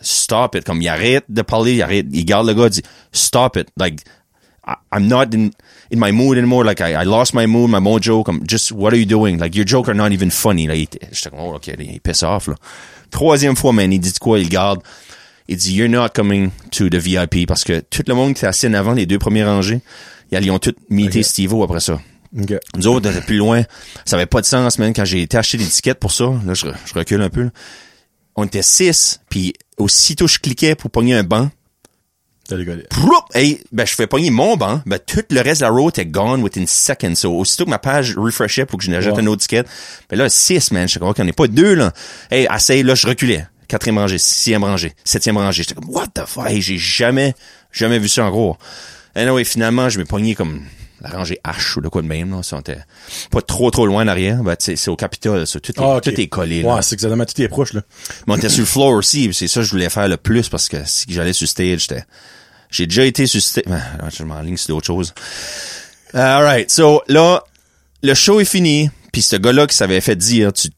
stop 0.00 0.54
it. 0.54 0.64
Comme 0.64 0.80
il 0.80 0.88
arrête 0.88 1.24
de 1.28 1.42
parler, 1.42 1.74
il 1.74 1.82
arrête, 1.82 2.06
il 2.10 2.24
garde 2.24 2.46
le 2.46 2.54
gars, 2.54 2.66
il 2.66 2.70
dit, 2.70 2.82
stop 3.12 3.56
it. 3.56 3.68
Like, 3.76 4.00
I'm 4.90 5.06
not 5.06 5.34
in, 5.34 5.50
in 5.90 5.98
my 5.98 6.10
mood 6.10 6.38
anymore. 6.38 6.64
Like, 6.64 6.80
I, 6.80 6.94
I 6.94 7.04
lost 7.04 7.34
my 7.34 7.46
mood, 7.46 7.70
my 7.70 7.80
mojo. 7.80 8.24
Comme, 8.24 8.42
just, 8.46 8.72
what 8.72 8.92
are 8.92 8.98
you 8.98 9.06
doing? 9.06 9.38
Like, 9.38 9.54
your 9.54 9.66
jokes 9.66 9.88
are 9.88 9.94
not 9.94 10.12
even 10.12 10.30
funny. 10.30 10.66
Là, 10.66 10.74
j'étais 10.74 11.30
comme, 11.30 11.40
oh, 11.40 11.56
OK, 11.56 11.66
il 11.66 12.00
piss 12.00 12.22
off, 12.22 12.48
là. 12.48 12.54
Troisième 13.10 13.54
fois, 13.54 13.72
man, 13.72 13.92
il 13.92 14.00
dit 14.00 14.12
quoi? 14.18 14.38
Il 14.38 14.48
garde. 14.48 14.80
Il 15.48 15.56
dit, 15.56 15.74
you're 15.74 15.88
not 15.90 16.08
coming 16.14 16.50
to 16.70 16.88
the 16.88 16.94
VIP 16.96 17.46
parce 17.46 17.64
que 17.64 17.80
tout 17.80 18.02
le 18.06 18.14
monde 18.14 18.32
qui 18.34 18.38
était 18.40 18.46
assis 18.46 18.66
en 18.66 18.74
avant, 18.74 18.92
les 18.92 19.06
deux 19.06 19.18
premiers 19.18 19.44
rangées, 19.44 19.80
ils 20.32 20.50
ont 20.50 20.58
tous 20.58 20.74
mité 20.88 21.18
Ok. 21.20 21.24
Steve-O 21.24 21.62
après 21.62 21.80
ça. 21.80 22.00
OK. 22.40 22.54
Nous 22.76 22.86
autres, 22.86 23.08
on 23.08 23.12
était 23.12 23.20
plus 23.20 23.36
loin. 23.36 23.62
Ça 24.04 24.16
avait 24.16 24.26
pas 24.26 24.40
de 24.40 24.46
sens, 24.46 24.78
man. 24.78 24.92
Quand 24.94 25.04
j'ai 25.04 25.22
été 25.22 25.36
acheter 25.36 25.58
des 25.58 25.66
tickets 25.66 26.00
pour 26.00 26.12
ça, 26.12 26.24
là, 26.46 26.54
je, 26.54 26.66
je 26.86 26.94
recule 26.94 27.20
un 27.20 27.28
peu. 27.30 27.44
là. 27.44 27.50
On 28.36 28.44
était 28.44 28.62
six, 28.62 29.20
puis 29.28 29.52
aussitôt 29.76 30.26
je 30.26 30.38
cliquais 30.38 30.74
pour 30.74 30.90
pogner 30.90 31.14
un 31.14 31.22
banc! 31.22 31.50
Hey, 33.32 33.60
ben, 33.72 33.86
je 33.86 33.94
fais 33.94 34.06
pogner 34.06 34.30
mon 34.30 34.56
banc, 34.56 34.82
ben, 34.84 34.98
tout 34.98 35.22
le 35.30 35.40
reste 35.40 35.60
de 35.60 35.66
la 35.66 35.70
row 35.70 35.88
était 35.88 36.04
gone 36.04 36.42
within 36.42 36.66
seconds. 36.66 37.14
So, 37.14 37.32
aussitôt 37.38 37.64
que 37.64 37.70
ma 37.70 37.78
page 37.78 38.16
refreshait 38.18 38.66
pour 38.66 38.78
que 38.78 38.84
je 38.84 38.90
Ouais. 38.90 39.06
un 39.06 39.26
autre 39.28 39.42
ticket, 39.42 39.64
ben 40.10 40.18
là, 40.18 40.28
6, 40.28 40.72
man, 40.72 40.86
je 40.86 40.94
sais 40.94 41.00
qu'on 41.00 41.12
est 41.14 41.32
pas 41.32 41.46
deux, 41.46 41.74
là. 41.74 41.92
Hey, 42.30 42.46
essaye, 42.54 42.82
là, 42.82 42.94
je 42.94 43.06
reculais. 43.06 43.46
Quatrième 43.74 43.98
rangée, 43.98 44.18
sixième 44.18 44.62
rangée, 44.62 44.92
septième 45.02 45.36
rangée. 45.36 45.64
J'étais 45.64 45.74
comme, 45.74 45.90
what 45.90 46.06
the 46.14 46.24
fuck? 46.28 46.46
Hey, 46.48 46.62
j'ai 46.62 46.78
jamais, 46.78 47.34
jamais 47.72 47.98
vu 47.98 48.06
ça 48.06 48.24
en 48.24 48.30
gros. 48.30 48.56
Anyway, 49.16 49.42
finalement, 49.42 49.88
je 49.88 49.98
m'ai 49.98 50.04
pogné 50.04 50.36
comme 50.36 50.60
la 51.00 51.10
rangée 51.10 51.40
H 51.44 51.78
ou 51.78 51.80
de 51.80 51.88
quoi 51.88 52.00
de 52.00 52.06
même, 52.06 52.30
là. 52.30 52.44
Ça, 52.44 52.54
on 52.54 52.60
était 52.60 52.78
pas 53.32 53.42
trop, 53.42 53.72
trop 53.72 53.84
loin 53.84 54.04
en 54.04 54.06
arrière. 54.06 54.44
Ben, 54.44 54.54
c'est 54.60 54.86
au 54.86 54.94
Capitole, 54.94 55.44
ça. 55.44 55.58
Tout 55.58 55.72
est, 55.72 55.84
Ah, 55.84 55.98
tout 56.00 56.20
est 56.20 56.28
collé, 56.28 56.62
là. 56.62 56.76
Ouais, 56.76 56.82
c'est 56.82 56.94
exactement, 56.94 57.24
tout 57.24 57.42
est 57.42 57.48
proche, 57.48 57.72
là. 57.72 57.80
Mais 58.28 58.34
on 58.34 58.36
était 58.36 58.48
sur 58.48 58.60
le 58.60 58.66
floor 58.66 58.92
aussi, 58.92 59.34
c'est 59.34 59.48
ça 59.48 59.58
que 59.58 59.66
je 59.66 59.72
voulais 59.72 59.90
faire 59.90 60.06
le 60.06 60.18
plus 60.18 60.48
parce 60.48 60.68
que 60.68 60.76
si 60.84 61.06
j'allais 61.08 61.32
sur 61.32 61.48
stage, 61.48 61.80
j'étais. 61.80 62.04
J'ai 62.70 62.86
déjà 62.86 63.04
été 63.04 63.26
sur 63.26 63.42
stage. 63.42 63.64
Ben, 63.66 63.82
je 64.16 64.22
m'enligne 64.22 64.56
sur 64.56 64.76
d'autres 64.76 64.86
choses. 64.86 65.12
Alright, 66.12 66.70
so 66.70 67.02
là, 67.08 67.42
le 68.04 68.14
show 68.14 68.38
est 68.38 68.44
fini, 68.44 68.88
puis 69.12 69.20
ce 69.20 69.34
gars-là 69.34 69.66
qui 69.66 69.76
s'avait 69.76 70.00
fait 70.00 70.14
dire 70.14 70.52
tu 70.52 70.68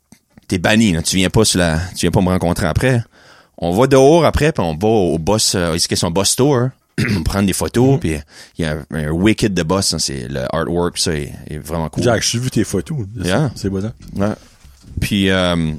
t'es 0.49 0.59
banni, 0.59 0.93
là, 0.93 1.03
tu 1.03 1.17
viens 1.17 1.31
pas 1.31 1.45
sur 1.45 1.59
la. 1.59 1.81
Tu 1.91 2.03
viens 2.03 2.11
pas 2.11 2.21
me 2.21 2.29
rencontrer 2.29 2.67
après. 2.67 3.03
On 3.59 3.73
va 3.73 3.87
dehors 3.87 4.25
après, 4.25 4.53
puis 4.53 4.63
on 4.63 4.77
va 4.77 4.89
au 4.89 5.19
boss, 5.19 5.55
euh, 5.55 5.75
ici 5.77 5.89
qui 5.89 5.97
son 5.97 6.11
boss 6.11 6.31
store. 6.31 6.71
on 7.17 7.23
prend 7.23 7.43
des 7.43 7.53
photos, 7.53 8.01
puis 8.01 8.17
il 8.59 8.65
y 8.65 8.65
a 8.65 8.79
un, 8.91 9.11
wicked 9.11 9.53
de 9.53 9.63
boss, 9.63 9.93
hein, 9.93 9.99
c'est 9.99 10.29
le 10.29 10.45
artwork, 10.55 10.97
ça 10.97 11.13
est, 11.15 11.33
est 11.49 11.59
vraiment 11.59 11.91
cool. 11.91 12.05
Jack, 12.05 12.23
j'ai 12.23 12.39
vu 12.39 12.51
tes 12.51 12.65
photos. 12.65 12.99
Yeah. 13.23 13.51
C'est 13.55 13.69
beau, 13.69 13.83
ça. 13.83 13.93
Ouais. 14.15 14.33
Puis, 15.01 15.31
euh, 15.31 15.73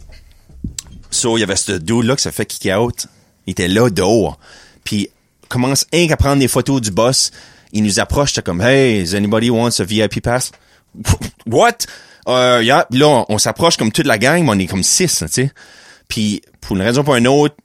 so, 1.09 1.37
il 1.37 1.41
y 1.41 1.43
avait 1.43 1.55
ce 1.55 1.71
dude-là 1.71 2.15
qui 2.15 2.21
s'est 2.21 2.31
fait 2.31 2.45
kick 2.45 2.71
out. 2.71 3.07
Il 3.47 3.51
était 3.51 3.67
là, 3.67 3.89
dehors. 3.89 4.37
Puis, 4.83 5.09
commence 5.47 5.85
rien 5.91 6.07
qu'à 6.07 6.17
prendre 6.17 6.39
des 6.39 6.47
photos 6.47 6.81
du 6.81 6.91
boss. 6.91 7.31
Il 7.73 7.83
nous 7.83 7.99
approche, 7.99 8.33
t'es 8.33 8.43
comme, 8.43 8.61
hey, 8.61 9.01
is 9.01 9.15
anybody 9.15 9.49
wants 9.49 9.79
a 9.79 9.83
VIP 9.83 10.21
pass? 10.21 10.51
What? 11.47 11.87
Euh, 12.27 12.61
yeah. 12.63 12.85
Là, 12.91 13.07
on, 13.07 13.25
on 13.29 13.37
s'approche 13.37 13.77
comme 13.77 13.91
toute 13.91 14.05
la 14.05 14.17
gang, 14.17 14.43
mais 14.43 14.49
on 14.49 14.59
est 14.59 14.67
comme 14.67 14.83
six, 14.83 15.17
tu 15.19 15.27
sais. 15.27 15.51
Puis, 16.07 16.41
pour 16.61 16.75
une 16.75 16.81
raison 16.81 17.01
ou 17.01 17.03
pour 17.03 17.15
une 17.15 17.27
autre, 17.27 17.55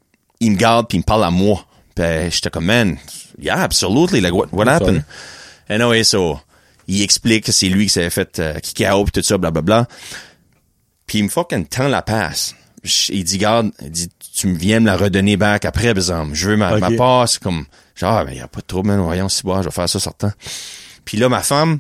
il 0.41 0.53
me 0.53 0.57
garde 0.57 0.89
puis 0.89 0.99
il 0.99 1.01
me 1.01 1.05
parle 1.05 1.25
à 1.25 1.31
moi. 1.31 1.65
Puis, 1.95 2.05
j'étais 2.31 2.51
comme, 2.51 2.67
man, 2.67 2.97
yeah, 3.39 3.61
absolutely, 3.63 4.21
like, 4.21 4.35
what, 4.35 4.49
what 4.53 4.69
happened? 4.69 5.05
Anyway, 5.69 6.05
so, 6.05 6.39
il 6.89 7.03
explique 7.03 7.45
que 7.45 7.53
c'est 7.53 7.69
lui 7.69 7.85
qui 7.85 7.91
s'est 7.93 8.11
fait 8.11 8.39
euh, 8.39 8.59
kick 8.59 8.85
out 8.89 9.07
pis 9.07 9.13
tout 9.13 9.23
ça, 9.23 9.39
blablabla. 9.39 9.87
Puis 11.07 11.19
il 11.19 11.25
me 11.25 11.29
fucking 11.29 11.67
tend 11.67 11.89
la 11.89 12.03
passe. 12.03 12.55
Il 13.11 13.23
dit, 13.25 13.39
garde, 13.39 13.71
il 13.81 13.91
dit, 13.91 14.09
tu 14.35 14.49
me 14.49 14.57
viens 14.57 14.81
me 14.81 14.87
la 14.87 14.97
redonner 14.97 15.37
back 15.37 15.65
après, 15.65 15.89
exemple. 15.89 16.35
Je 16.35 16.51
veux 16.51 16.57
ma, 16.57 16.77
ma 16.79 16.91
passe, 16.91 17.39
comme, 17.39 17.65
genre, 17.95 18.19
ah, 18.19 18.25
ben, 18.25 18.35
y 18.35 18.41
a 18.41 18.49
pas 18.49 18.61
de 18.61 18.67
trouble, 18.67 18.89
man, 18.89 19.01
voyons, 19.01 19.29
si 19.29 19.43
bois, 19.43 19.63
je 19.63 19.69
vais 19.69 19.73
faire 19.73 19.89
ça 19.89 20.01
sortant. 20.01 20.33
Puis 21.05 21.17
là, 21.17 21.29
ma 21.29 21.43
femme 21.43 21.79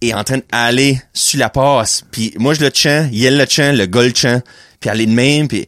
est 0.00 0.12
en 0.14 0.24
train 0.24 0.38
d'aller 0.52 1.00
sur 1.12 1.38
la 1.40 1.48
passe. 1.50 2.04
Puis 2.10 2.34
moi, 2.38 2.54
je 2.54 2.60
le 2.60 2.70
tiens, 2.70 3.08
il 3.12 3.36
le 3.36 3.46
tient, 3.46 3.72
le 3.72 3.86
gars 3.86 4.02
le 4.02 4.12
tient, 4.12 4.42
puis 4.80 4.90
est 4.90 5.06
de 5.06 5.10
même, 5.12 5.48
puis 5.48 5.66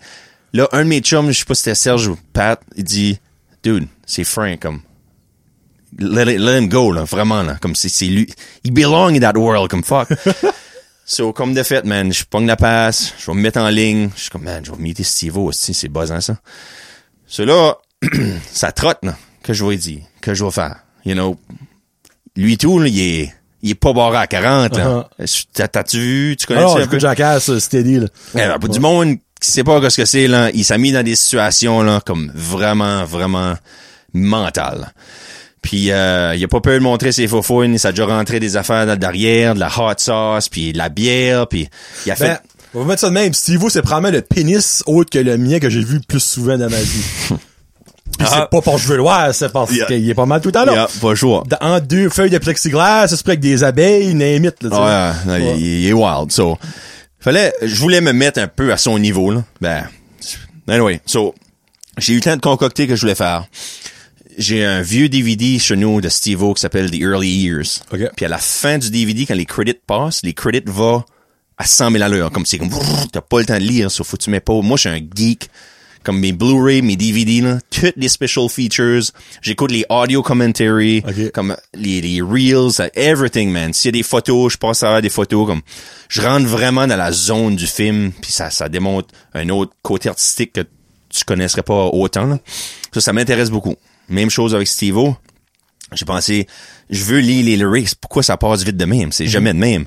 là, 0.52 0.68
un 0.72 0.84
de 0.84 0.88
mes 0.88 1.00
chums, 1.00 1.30
je 1.30 1.38
sais 1.38 1.44
pas 1.44 1.54
si 1.54 1.62
c'était 1.62 1.74
Serge 1.74 2.08
ou 2.08 2.18
Pat, 2.32 2.60
il 2.76 2.84
dit, 2.84 3.18
dude, 3.62 3.86
c'est 4.06 4.24
Frank, 4.24 4.60
comme, 4.60 4.80
let, 5.98 6.32
it- 6.34 6.38
let 6.40 6.58
him 6.58 6.68
go, 6.68 6.92
là, 6.92 7.04
vraiment, 7.04 7.42
là, 7.42 7.56
comme 7.60 7.74
c'est, 7.74 7.88
c'est 7.88 8.06
lui, 8.06 8.28
he 8.64 8.70
belong 8.70 9.14
in 9.16 9.20
that 9.20 9.38
world, 9.38 9.70
comme 9.70 9.84
fuck. 9.84 10.08
So, 11.08 11.32
comme 11.32 11.54
de 11.54 11.62
fait, 11.62 11.84
man, 11.84 12.12
je 12.12 12.24
pogne 12.24 12.46
la 12.48 12.56
passe, 12.56 13.14
je 13.16 13.26
vais 13.30 13.34
me 13.36 13.40
mettre 13.40 13.60
en 13.60 13.68
ligne, 13.68 14.10
je 14.16 14.22
suis 14.22 14.30
comme, 14.30 14.42
man, 14.42 14.64
je 14.64 14.72
vais 14.72 14.76
meeter 14.78 15.04
Steve 15.04 15.38
aussi, 15.38 15.72
c'est 15.72 15.86
buzzant, 15.88 16.20
ça. 16.20 16.36
So 17.28 17.44
là, 17.44 17.76
ça 18.52 18.72
trotte, 18.72 18.98
là, 19.04 19.16
que 19.44 19.52
je 19.52 19.64
vais 19.64 19.76
dire, 19.76 20.00
que 20.20 20.34
je 20.34 20.44
vais 20.44 20.50
faire, 20.50 20.80
you 21.04 21.14
know. 21.14 21.38
Lui 22.34 22.58
tout, 22.58 22.80
là, 22.80 22.88
il 22.88 22.98
est, 22.98 23.34
il 23.66 23.70
est 23.70 23.74
pas 23.74 23.92
barré 23.92 24.18
à 24.18 24.26
40, 24.26 24.76
là. 24.76 25.08
T'as- 25.52 25.68
T'as-tu 25.68 25.98
vu, 25.98 26.36
tu 26.36 26.46
connais 26.46 26.60
Alors, 26.60 26.76
ça 26.78 26.84
un 26.84 26.86
peu? 26.86 26.98
Jackass, 26.98 27.48
euh, 27.48 27.58
Steady, 27.58 28.00
là. 28.00 28.06
Eh 28.34 28.38
ben, 28.38 28.58
pour 28.58 28.68
du 28.68 28.80
monde 28.80 29.16
qui 29.40 29.50
sait 29.50 29.64
pas 29.64 29.90
ce 29.90 29.96
que 29.96 30.04
c'est, 30.04 30.28
là, 30.28 30.50
il 30.54 30.64
s'est 30.64 30.78
mis 30.78 30.92
dans 30.92 31.02
des 31.02 31.16
situations, 31.16 31.82
là, 31.82 32.00
comme 32.04 32.30
vraiment, 32.34 33.04
vraiment 33.04 33.54
mentales. 34.14 34.92
Puis, 35.62 35.90
euh, 35.90 36.34
il 36.36 36.44
a 36.44 36.48
pas 36.48 36.60
peur 36.60 36.74
de 36.74 36.84
montrer 36.84 37.10
ses 37.10 37.26
faux 37.26 37.64
il 37.64 37.78
s'est 37.78 37.90
déjà 37.90 38.06
rentré 38.06 38.38
des 38.38 38.56
affaires 38.56 38.96
derrière, 38.96 39.54
de 39.54 39.60
la 39.60 39.68
hot 39.76 39.94
sauce, 39.98 40.48
puis 40.48 40.72
de 40.72 40.78
la 40.78 40.88
bière, 40.88 41.48
puis 41.48 41.68
il 42.06 42.12
a 42.12 42.16
fait... 42.16 42.28
Ben, 42.28 42.38
on 42.74 42.80
va 42.80 42.84
mettre 42.86 43.00
ça 43.00 43.08
de 43.08 43.14
même. 43.14 43.32
Steve 43.34 43.64
c'est 43.70 43.82
probablement 43.82 44.12
le 44.14 44.22
pénis 44.22 44.82
autre 44.86 45.10
que 45.10 45.18
le 45.18 45.38
mien 45.38 45.58
que 45.58 45.70
j'ai 45.70 45.82
vu 45.82 45.94
le 45.94 46.02
plus 46.06 46.20
souvent 46.20 46.56
dans 46.58 46.68
ma 46.70 46.80
vie. 46.80 47.04
Puis 48.18 48.26
Ah. 48.30 48.34
c'est 48.42 48.50
pas 48.50 48.62
pour 48.62 48.78
je 48.78 48.88
veux 48.88 48.96
le 48.96 49.02
voir, 49.02 49.34
c'est 49.34 49.52
parce 49.52 49.72
Yeah. 49.72 49.86
qu'il 49.86 50.08
est 50.08 50.14
pas 50.14 50.26
mal 50.26 50.40
tout 50.40 50.50
pas 51.00 51.14
choix. 51.14 51.44
Dans- 51.48 51.58
En 51.60 51.80
deux 51.80 52.08
feuilles 52.08 52.30
de 52.30 52.38
plexiglas, 52.38 53.08
ça 53.08 53.16
peut 53.22 53.30
avec 53.32 53.40
des 53.40 53.62
abeilles, 53.62 54.14
name 54.14 54.44
it, 54.46 54.62
là. 54.62 55.14
Ouais, 55.26 55.40
il- 55.56 55.60
il, 55.82 55.86
est 55.88 55.92
wild. 55.92 56.32
So, 56.32 56.56
fallait, 57.20 57.52
je 57.62 57.74
voulais 57.76 58.00
me 58.00 58.12
mettre 58.12 58.40
un 58.40 58.48
peu 58.48 58.72
à 58.72 58.76
son 58.76 58.98
niveau, 58.98 59.30
là. 59.32 59.44
Ben, 59.60 59.84
anyway, 60.68 61.00
so, 61.06 61.34
j'ai 61.98 62.12
eu 62.14 62.16
le 62.16 62.22
temps 62.22 62.36
de 62.36 62.40
concocter 62.40 62.86
que 62.86 62.94
je 62.96 63.00
voulais 63.02 63.14
faire. 63.14 63.44
J'ai 64.38 64.64
un 64.64 64.82
vieux 64.82 65.08
DVD 65.08 65.58
chez 65.58 65.76
nous 65.76 66.00
de 66.02 66.08
Steve-O 66.10 66.52
qui 66.54 66.60
s'appelle 66.60 66.90
The 66.90 67.00
Early 67.00 67.28
Years. 67.28 67.80
OK. 67.92 68.00
Puis 68.16 68.26
à 68.26 68.28
la 68.28 68.36
fin 68.38 68.76
du 68.76 68.90
DVD, 68.90 69.24
quand 69.24 69.34
les 69.34 69.46
credits 69.46 69.78
passent, 69.86 70.20
les 70.22 70.34
credits 70.34 70.62
vont 70.66 71.04
à 71.56 71.64
100 71.64 71.90
000 71.90 72.04
à 72.04 72.08
l'heure. 72.08 72.30
Comme 72.30 72.44
c'est 72.44 72.58
comme, 72.58 72.68
t'as 73.12 73.22
pas 73.22 73.38
le 73.40 73.46
temps 73.46 73.54
de 73.54 73.60
lire, 73.60 73.90
sauf 73.90 74.06
faut 74.08 74.18
que 74.18 74.22
tu 74.24 74.28
mets 74.30 74.40
pas. 74.40 74.52
Moi, 74.60 74.76
je 74.76 74.80
suis 74.80 74.90
un 74.90 75.00
geek. 75.14 75.48
Comme 76.06 76.20
mes 76.20 76.30
Blu-ray, 76.30 76.82
mes 76.82 76.94
DVD, 76.94 77.40
là, 77.40 77.58
toutes 77.68 77.96
les 77.96 78.08
special 78.08 78.48
features. 78.48 79.10
J'écoute 79.42 79.72
les 79.72 79.84
audio 79.88 80.22
commentary, 80.22 81.02
OK. 81.04 81.32
comme 81.32 81.56
les, 81.74 82.00
les 82.00 82.22
reels, 82.22 82.80
everything, 82.94 83.50
man. 83.50 83.72
S'il 83.72 83.88
y 83.88 83.98
a 83.98 83.98
des 83.98 84.02
photos, 84.04 84.52
je 84.52 84.56
passe 84.56 84.84
à 84.84 85.00
des 85.00 85.08
photos, 85.08 85.48
comme, 85.48 85.62
je 86.08 86.22
rentre 86.22 86.46
vraiment 86.46 86.86
dans 86.86 86.94
la 86.96 87.10
zone 87.10 87.56
du 87.56 87.66
film, 87.66 88.12
puis 88.22 88.30
ça, 88.30 88.50
ça 88.50 88.68
démontre 88.68 89.08
un 89.34 89.48
autre 89.48 89.72
côté 89.82 90.08
artistique 90.08 90.52
que 90.52 90.60
tu 91.08 91.24
connaisserais 91.24 91.64
pas 91.64 91.86
autant, 91.86 92.26
là. 92.26 92.38
Ça, 92.92 93.00
ça 93.00 93.12
m'intéresse 93.12 93.50
beaucoup. 93.50 93.74
Même 94.08 94.30
chose 94.30 94.54
avec 94.54 94.68
Steve-O. 94.68 95.16
J'ai 95.92 96.04
pensé, 96.04 96.46
je 96.88 97.02
veux 97.02 97.18
lire 97.18 97.44
les 97.44 97.56
lyrics. 97.56 97.96
Pourquoi 98.00 98.22
ça 98.22 98.36
passe 98.36 98.62
vite 98.62 98.76
de 98.76 98.84
même? 98.84 99.10
C'est 99.10 99.26
jamais 99.26 99.52
de 99.52 99.58
même. 99.58 99.86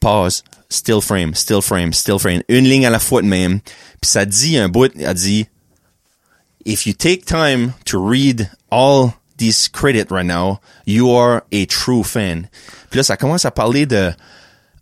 Pause, 0.00 0.42
still 0.72 1.00
frame, 1.00 1.34
still 1.34 1.62
frame, 1.62 1.92
still 1.92 2.18
frame. 2.18 2.42
Une 2.48 2.64
ligne 2.64 2.86
à 2.86 2.90
la 2.90 2.98
fois 2.98 3.22
de 3.22 3.26
même. 3.26 3.60
Puis 4.00 4.10
ça 4.10 4.24
dit 4.24 4.58
un 4.58 4.68
bout, 4.68 4.92
a 5.04 5.14
dit, 5.14 5.46
if 6.64 6.86
you 6.86 6.92
take 6.92 7.24
time 7.24 7.74
to 7.84 7.98
read 7.98 8.50
all 8.70 9.14
these 9.36 9.68
credit 9.68 10.10
right 10.10 10.26
now, 10.26 10.60
you 10.84 11.10
are 11.10 11.44
a 11.52 11.66
true 11.66 12.02
fan. 12.02 12.48
Puis 12.90 12.98
là, 12.98 13.04
ça 13.04 13.16
commence 13.16 13.44
à 13.44 13.50
parler 13.50 13.86
de, 13.86 14.14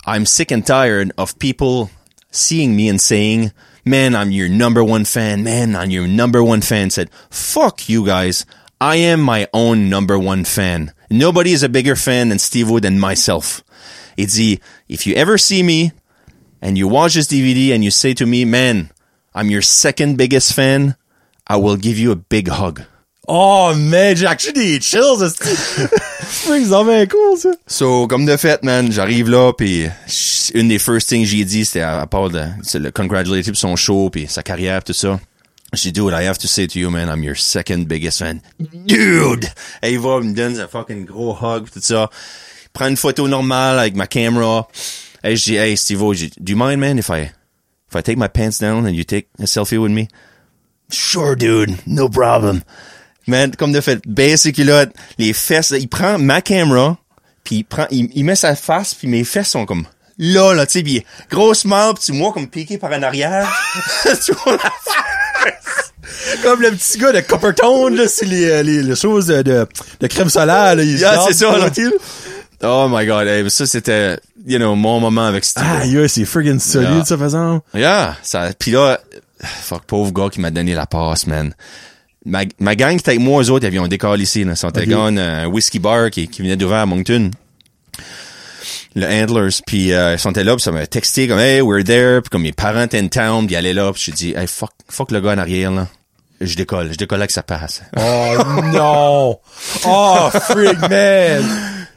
I'm 0.07 0.27
sick 0.27 0.53
and 0.53 0.63
tired 0.63 1.13
of 1.17 1.39
people 1.39 1.91
seeing 2.31 2.75
me 2.75 2.89
and 2.89 2.99
saying, 3.01 3.53
man, 3.85 4.15
I'm 4.15 4.31
your 4.31 4.49
number 4.49 4.83
one 4.83 5.05
fan. 5.05 5.43
Man, 5.43 5.75
I'm 5.75 5.91
your 5.91 6.07
number 6.07 6.43
one 6.43 6.61
fan. 6.61 6.91
Said, 6.91 7.11
fuck 7.31 7.89
you 7.89 8.05
guys. 8.05 8.47
I 8.81 8.97
am 8.97 9.21
my 9.21 9.47
own 9.53 9.91
number 9.91 10.19
one 10.19 10.45
fan. 10.45 10.93
Nobody 11.11 11.53
is 11.53 11.63
a 11.63 11.69
bigger 11.69 11.97
fan 11.97 12.31
than 12.31 12.39
Steve 12.39 12.71
Wood 12.71 12.85
than 12.85 12.99
myself. 12.99 13.63
Il 14.21 14.27
dit, 14.27 14.61
if 14.91 15.07
you 15.07 15.15
ever 15.17 15.39
see 15.39 15.63
me 15.63 15.93
and 16.61 16.77
you 16.77 16.87
watch 16.87 17.15
this 17.15 17.27
DVD 17.27 17.75
and 17.75 17.83
you 17.83 17.91
say 17.91 18.13
to 18.13 18.27
me, 18.27 18.45
man, 18.45 18.91
I'm 19.35 19.49
your 19.51 19.63
second 19.63 20.19
biggest 20.19 20.53
fan, 20.53 20.95
I 21.49 21.57
will 21.57 21.77
give 21.77 21.99
you 21.99 22.13
a 22.13 22.17
big 22.17 22.49
hug. 22.49 22.83
Oh, 23.27 23.73
man, 23.75 24.17
j'ai 24.17 24.27
actually 24.27 24.53
des 24.53 24.81
chills, 24.81 25.21
c'est 25.21 25.89
cool, 27.09 27.39
ça. 27.39 27.51
So, 27.67 28.07
comme 28.09 28.27
de 28.27 28.37
fait, 28.37 28.63
man, 28.63 28.93
j'arrive 28.93 29.31
là, 29.31 29.53
puis 29.55 29.87
une 30.53 30.69
des 30.69 30.79
first 30.79 31.09
things 31.09 31.25
j'ai 31.25 31.45
dit, 31.47 31.65
c'était 31.65 31.81
à, 31.81 32.03
à 32.03 32.07
part 32.07 32.29
de 32.29 32.45
le 32.75 32.91
congratulater 32.91 33.53
son 33.55 33.77
show, 33.77 34.11
puis 34.11 34.27
sa 34.29 34.43
carrière, 34.43 34.85
tout 34.85 34.93
ça. 34.93 35.19
J'ai 35.73 35.93
dit, 35.93 36.01
dude, 36.01 36.13
I 36.13 36.27
have 36.27 36.37
to 36.39 36.47
say 36.47 36.67
to 36.67 36.79
you, 36.79 36.91
man, 36.91 37.09
I'm 37.09 37.25
your 37.25 37.37
second 37.37 37.87
biggest 37.87 38.19
fan. 38.19 38.43
Dude! 38.59 39.47
Et 39.83 39.93
il 39.93 40.01
va, 40.01 40.21
me 40.21 40.35
donne 40.35 40.59
un 40.59 40.69
fucking 40.69 41.07
gros 41.07 41.35
hug, 41.41 41.71
tout 41.73 41.81
ça. 41.81 42.11
Il 42.71 42.73
prend 42.73 42.89
une 42.89 42.97
photo 42.97 43.27
normale 43.27 43.79
avec 43.79 43.97
ma 43.97 44.07
caméra. 44.07 44.69
Et 45.25 45.37
je 45.37 45.43
dis, 45.45 45.57
hey, 45.57 45.77
Steve-O, 45.77 46.15
j'ai- 46.15 46.31
do 46.39 46.53
you 46.53 46.57
mind, 46.57 46.79
man, 46.79 46.99
if 46.99 47.09
I, 47.11 47.31
if 47.89 47.95
I 47.95 48.03
take 48.03 48.17
my 48.17 48.29
pants 48.29 48.59
down 48.59 48.87
and 48.87 48.95
you 48.95 49.05
take 49.05 49.29
a 49.43 49.47
selfie 49.47 49.77
with 49.77 49.93
me? 49.93 50.09
Sure, 50.91 51.37
dude, 51.37 51.77
no 51.87 52.09
problem. 52.09 52.63
Man, 53.27 53.55
comme 53.57 53.73
de 53.73 53.81
fait, 53.81 54.01
baisse 54.07 54.43
ses 54.43 54.53
culottes, 54.53 54.93
les 55.19 55.33
fesses, 55.33 55.75
il 55.79 55.89
prend 55.89 56.19
ma 56.19 56.41
caméra, 56.41 56.97
puis 57.45 57.57
il 57.57 57.65
prend, 57.65 57.87
il, 57.91 58.09
il 58.15 58.25
met 58.25 58.35
sa 58.37 58.57
face, 58.57 58.95
puis 58.95 59.09
mes 59.09 59.25
fesses 59.25 59.51
sont 59.51 59.67
comme 59.67 59.87
là, 60.19 60.55
là, 60.55 60.67
tu 60.67 60.73
sais, 60.73 60.83
puis 60.83 61.05
gros 61.31 61.55
smile, 61.55 61.93
puis 61.95 62.05
tu 62.05 62.13
moi 62.13 62.33
comme 62.33 62.49
piqué 62.49 62.79
par 62.79 62.93
en 62.93 63.03
arrière. 63.03 63.49
Tu 64.25 64.33
vois 64.33 64.57
la 64.57 64.71
Comme 66.43 66.63
le 66.63 66.71
petit 66.73 66.99
gars 66.99 67.13
de 67.13 67.21
Coppertone, 67.21 67.97
là, 67.97 68.09
c'est 68.09 68.27
les, 68.27 68.63
les, 68.63 68.83
les 68.83 68.97
choses 68.97 69.27
de, 69.27 69.43
de, 69.43 70.07
crème 70.07 70.29
solaire, 70.29 70.77
là. 70.77 70.83
Il 70.83 70.99
garde 70.99 71.29
c'est 71.29 71.45
ça, 71.45 71.57
là. 71.57 71.71
Oh 72.63 72.89
my 72.91 73.07
god, 73.07 73.27
hey, 73.27 73.49
ça 73.51 73.67
c'était, 73.67 74.19
you 74.47 74.59
know, 74.59 74.75
mon 74.75 75.01
moment 75.01 75.25
avec 75.27 75.45
Steve. 75.45 75.65
Ah, 75.67 75.87
yeah, 75.87 76.07
c'est 76.09 76.25
friggin' 76.27 76.59
solide, 76.59 76.91
Yeah. 76.91 77.05
ça, 77.07 77.17
faisant. 77.19 77.63
Yeah, 77.75 78.17
ça, 78.23 78.51
pis 78.59 78.71
là, 78.73 79.01
fuck, 79.43 79.85
pauvre 79.85 80.13
gars 80.13 80.29
qui 80.31 80.41
m'a 80.41 80.51
donné 80.51 80.75
la 80.75 80.85
passe, 80.87 81.27
man. 81.27 81.55
Ma, 82.27 82.43
ma 82.59 82.77
gang 82.77 82.91
qui 82.91 82.97
était 82.99 83.11
avec 83.13 83.21
moi, 83.21 83.43
eux 83.43 83.51
autres, 83.51 83.65
ils 83.65 83.69
avaient 83.69 83.79
un 83.79 83.89
décor 83.89 84.17
ici, 84.19 84.45
là. 84.45 84.53
Ils 84.53 84.57
sont 84.59 84.69
Ok. 84.69 84.87
gone, 84.89 85.19
un 85.19 85.47
whisky 85.47 85.79
bar 85.79 86.11
qui, 86.11 86.29
qui 86.29 86.43
venait 86.43 86.57
d'ouvrir 86.57 86.81
à 86.81 86.87
Moncton. 86.87 87.31
Le 88.95 89.07
Handlers, 89.07 89.63
puis 89.67 89.93
euh, 89.95 90.15
ils 90.15 90.19
sont 90.19 90.33
là, 90.33 90.53
puis 90.55 90.61
ça 90.63 90.73
m'a 90.73 90.87
texté 90.87 91.29
comme, 91.29 91.39
hey, 91.39 91.63
we're 91.63 91.83
there, 91.85 92.21
puis 92.21 92.29
comme 92.29 92.43
mes 92.43 92.53
parents 92.53 92.83
étaient 92.83 92.99
in 92.99 93.09
town, 93.09 93.47
puis 93.47 93.55
ils 93.55 93.59
allaient 93.59 93.73
là, 93.73 93.91
puis 93.93 94.03
j'ai 94.05 94.13
dit, 94.13 94.35
hey, 94.37 94.47
fuck, 94.47 94.73
fuck 94.89 95.13
le 95.13 95.21
gars 95.21 95.31
en 95.33 95.39
arrière, 95.39 95.71
là. 95.71 95.87
Je 96.43 96.57
décolle, 96.57 96.91
je 96.93 96.97
décolle 96.99 97.21
avec 97.21 97.31
sa 97.31 97.43
passe. 97.43 97.83
Oh, 97.97 98.35
non! 98.73 99.39
Oh, 99.87 100.29
frig, 100.33 100.79
man! 100.91 101.45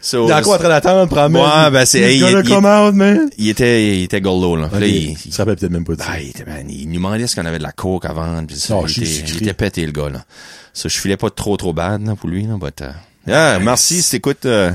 So, 0.05 0.25
Il 0.27 0.31
est 0.31 0.33
encore 0.33 0.55
en 0.55 0.57
train 0.57 0.67
d'attendre, 0.67 1.05
probablement. 1.07 1.45
Ouais, 1.45 1.71
ben, 1.71 1.85
c'est- 1.85 2.01
He's 2.13 2.19
il- 2.21 2.37
il- 2.43 2.49
come 2.49 2.65
out, 2.65 2.93
man! 2.93 3.29
il 3.37 3.47
était, 3.47 3.99
il 3.99 4.03
était 4.03 4.19
goldo, 4.19 4.57
là. 4.57 4.67
Puis 4.69 4.81
là, 4.81 4.85
il- 4.87 5.15
Tu 5.17 5.29
te 5.29 5.37
rappelles 5.37 5.55
peut-être 5.55 5.71
même 5.71 5.85
pas 5.85 5.93
de 5.95 6.01
ça. 6.01 6.07
Ah, 6.09 6.19
il 6.19 6.29
était, 6.31 6.43
man, 6.43 6.65
il 6.69 6.87
nous 6.89 6.95
demandait 6.95 7.25
ce 7.25 7.37
qu'on 7.37 7.45
avait 7.45 7.57
de 7.57 7.63
la 7.63 7.71
coke 7.71 8.05
vendre, 8.05 8.45
pis 8.45 8.59
ça, 8.59 8.75
Oh, 8.75 8.85
il, 8.85 9.01
était, 9.01 9.09
il 9.29 9.37
était 9.37 9.53
pété, 9.53 9.85
le 9.85 9.93
gars, 9.93 10.09
là. 10.09 10.25
Ça, 10.73 10.89
je 10.89 10.99
filais 10.99 11.15
pas 11.15 11.29
trop, 11.29 11.55
trop 11.55 11.71
bad, 11.71 12.05
là, 12.05 12.15
pour 12.17 12.27
lui, 12.29 12.45
là, 12.45 12.55
but, 12.61 12.83
yeah, 13.25 13.59
merci 13.59 14.01
si 14.01 14.11
t'écoutes, 14.11 14.45
euh, 14.45 14.71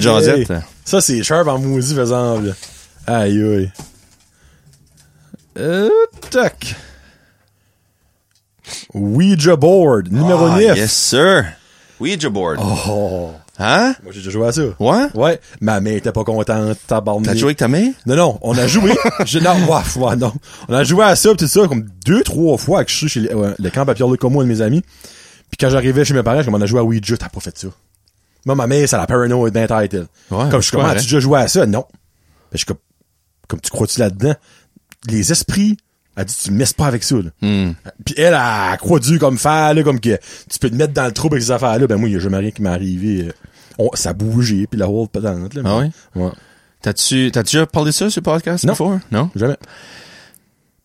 Josette. 0.00 0.50
hey. 0.50 0.58
Ça, 0.84 1.00
c'est 1.00 1.22
sharp 1.22 1.46
en 1.46 1.60
maudit 1.60 1.94
faisant, 1.94 2.40
là. 2.40 2.52
Aïe, 3.06 3.40
aïe. 3.40 3.70
Euh, 5.58 5.88
tac. 6.30 6.74
Ouija 8.94 9.54
board, 9.54 10.10
numéro 10.10 10.46
Ah, 10.46 10.58
9. 10.58 10.76
Yes, 10.76 10.92
sir. 10.92 11.44
Ouija 12.00 12.28
board. 12.28 12.58
Oh. 12.60 13.30
Hein? 13.58 13.94
Moi, 14.02 14.12
j'ai 14.12 14.18
déjà 14.20 14.30
joué 14.30 14.46
à 14.46 14.52
ça. 14.52 14.62
Ouais? 14.78 15.06
Ouais. 15.14 15.40
Ma 15.60 15.80
mère 15.80 15.96
était 15.96 16.12
pas 16.12 16.24
contente, 16.24 16.76
tabarnak. 16.86 17.24
T'as 17.24 17.34
joué 17.34 17.46
avec 17.48 17.58
ta 17.58 17.68
mère? 17.68 17.92
Non, 18.04 18.16
non, 18.16 18.38
on 18.42 18.56
a 18.58 18.66
joué. 18.66 18.94
je, 19.26 19.38
non, 19.38 19.54
ouais, 19.66 19.82
ouais, 20.08 20.16
non. 20.16 20.32
On 20.68 20.74
a 20.74 20.84
joué 20.84 21.04
à 21.04 21.16
ça, 21.16 21.30
pis 21.30 21.36
tout 21.38 21.46
ça, 21.46 21.66
comme 21.66 21.88
deux, 22.04 22.22
trois 22.22 22.58
fois 22.58 22.84
que 22.84 22.90
je 22.90 22.96
suis 22.96 23.08
chez 23.08 23.20
les- 23.20 23.34
ouais, 23.34 23.54
le 23.58 23.70
camp 23.70 23.88
à 23.88 23.94
Pierre-Luc 23.94 24.20
comme 24.20 24.34
moi, 24.34 24.44
de 24.44 24.48
mes 24.48 24.60
amis. 24.60 24.82
Puis 25.50 25.56
quand 25.58 25.70
j'arrivais 25.70 26.04
chez 26.04 26.12
mes 26.14 26.22
parents, 26.22 26.40
je 26.40 26.44
comme 26.46 26.54
on 26.56 26.60
a 26.60 26.66
joué 26.66 26.80
à 26.80 26.84
Ouija, 26.84 27.16
t'as 27.16 27.28
pas 27.28 27.40
fait 27.40 27.56
ça. 27.56 27.68
Moi, 28.44 28.54
ma 28.54 28.66
mère, 28.66 28.88
c'est 28.88 28.96
la 28.96 29.06
paranoïa 29.06 29.50
d'un 29.50 29.66
title. 29.82 30.06
Ouais, 30.30 30.48
comme 30.50 30.60
je 30.60 30.66
suis 30.68 30.76
comme, 30.76 30.84
ah, 30.86 30.92
tu 30.92 30.98
as 30.98 31.02
déjà 31.02 31.20
joué 31.20 31.38
à 31.40 31.48
ça? 31.48 31.64
Non. 31.66 31.84
Ben, 31.90 32.52
je 32.52 32.58
suis 32.58 32.66
comme, 32.66 32.76
comme 33.48 33.60
tu 33.60 33.70
crois-tu 33.70 33.98
là-dedans? 34.00 34.34
Les 35.08 35.32
esprits, 35.32 35.76
elle 36.16 36.24
dit, 36.24 36.34
tu 36.44 36.50
me 36.50 36.56
messes 36.58 36.72
pas 36.72 36.86
avec 36.86 37.02
ça, 37.02 37.16
là. 37.16 37.30
Hmm. 37.42 37.72
Puis 38.04 38.14
elle, 38.18 38.34
elle, 38.34 38.40
elle 38.72 38.78
croit 38.78 38.98
dur 39.00 39.18
comme 39.18 39.38
fer, 39.38 39.74
là, 39.74 39.82
comme 39.82 40.00
que 40.00 40.18
tu 40.50 40.58
peux 40.58 40.70
te 40.70 40.74
mettre 40.74 40.92
dans 40.94 41.04
le 41.06 41.12
trouble 41.12 41.36
avec 41.36 41.44
ces 41.44 41.50
affaires-là. 41.52 41.86
Ben 41.86 41.96
moi, 41.96 42.08
il 42.08 42.12
y 42.12 42.16
a 42.16 42.18
jamais 42.20 42.38
rien 42.38 42.50
qui 42.50 42.62
m'est 42.62 42.70
arrivé. 42.70 43.26
euh, 43.28 43.32
on- 43.78 43.90
ça 43.94 44.12
bougeait, 44.14 44.66
puis 44.70 44.78
la 44.80 44.88
whole 44.88 45.08
patente, 45.08 45.54
là. 45.54 45.62
Ah 45.64 45.78
oui? 45.78 45.90
Ouais. 46.14 46.30
T'as-tu, 46.82 47.30
t'as 47.32 47.42
déjà 47.42 47.66
parlé 47.66 47.90
de 47.90 47.94
ça 47.94 48.08
sur 48.10 48.20
le 48.20 48.24
podcast? 48.24 48.64
Non. 48.64 48.72
before? 48.72 48.98
Non? 49.10 49.30
Jamais. 49.36 49.56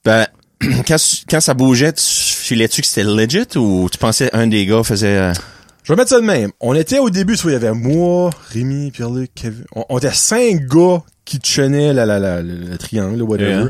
Ben, 0.03 0.25
quand, 0.87 0.97
quand 1.29 1.39
ça 1.41 1.53
bougeait, 1.53 1.93
tu 1.93 2.03
filais-tu 2.03 2.81
que 2.81 2.87
c'était 2.87 3.03
legit 3.03 3.57
ou 3.57 3.87
tu 3.91 3.97
pensais 3.97 4.29
un 4.33 4.47
des 4.47 4.65
gars 4.65 4.83
faisait, 4.83 5.15
euh, 5.17 5.33
Je 5.83 5.93
vais 5.93 5.97
mettre 5.97 6.09
ça 6.09 6.19
de 6.19 6.25
même. 6.25 6.51
On 6.59 6.73
était 6.73 6.99
au 6.99 7.09
début, 7.09 7.37
soit 7.37 7.51
il 7.51 7.53
y 7.53 7.57
avait 7.57 7.71
moi, 7.73 8.29
Rémi, 8.51 8.91
Pierre-Luc, 8.91 9.31
Kevin. 9.35 9.63
On, 9.75 9.85
on 9.89 9.97
était 9.99 10.11
cinq 10.11 10.65
gars 10.67 11.01
qui 11.23 11.39
tenaient 11.39 11.93
la, 11.93 12.05
la, 12.05 12.19
la, 12.19 12.41
le, 12.41 12.55
le 12.55 12.77
triangle, 12.77 13.17
le 13.17 13.23
whatever. 13.23 13.49
Yeah. 13.51 13.69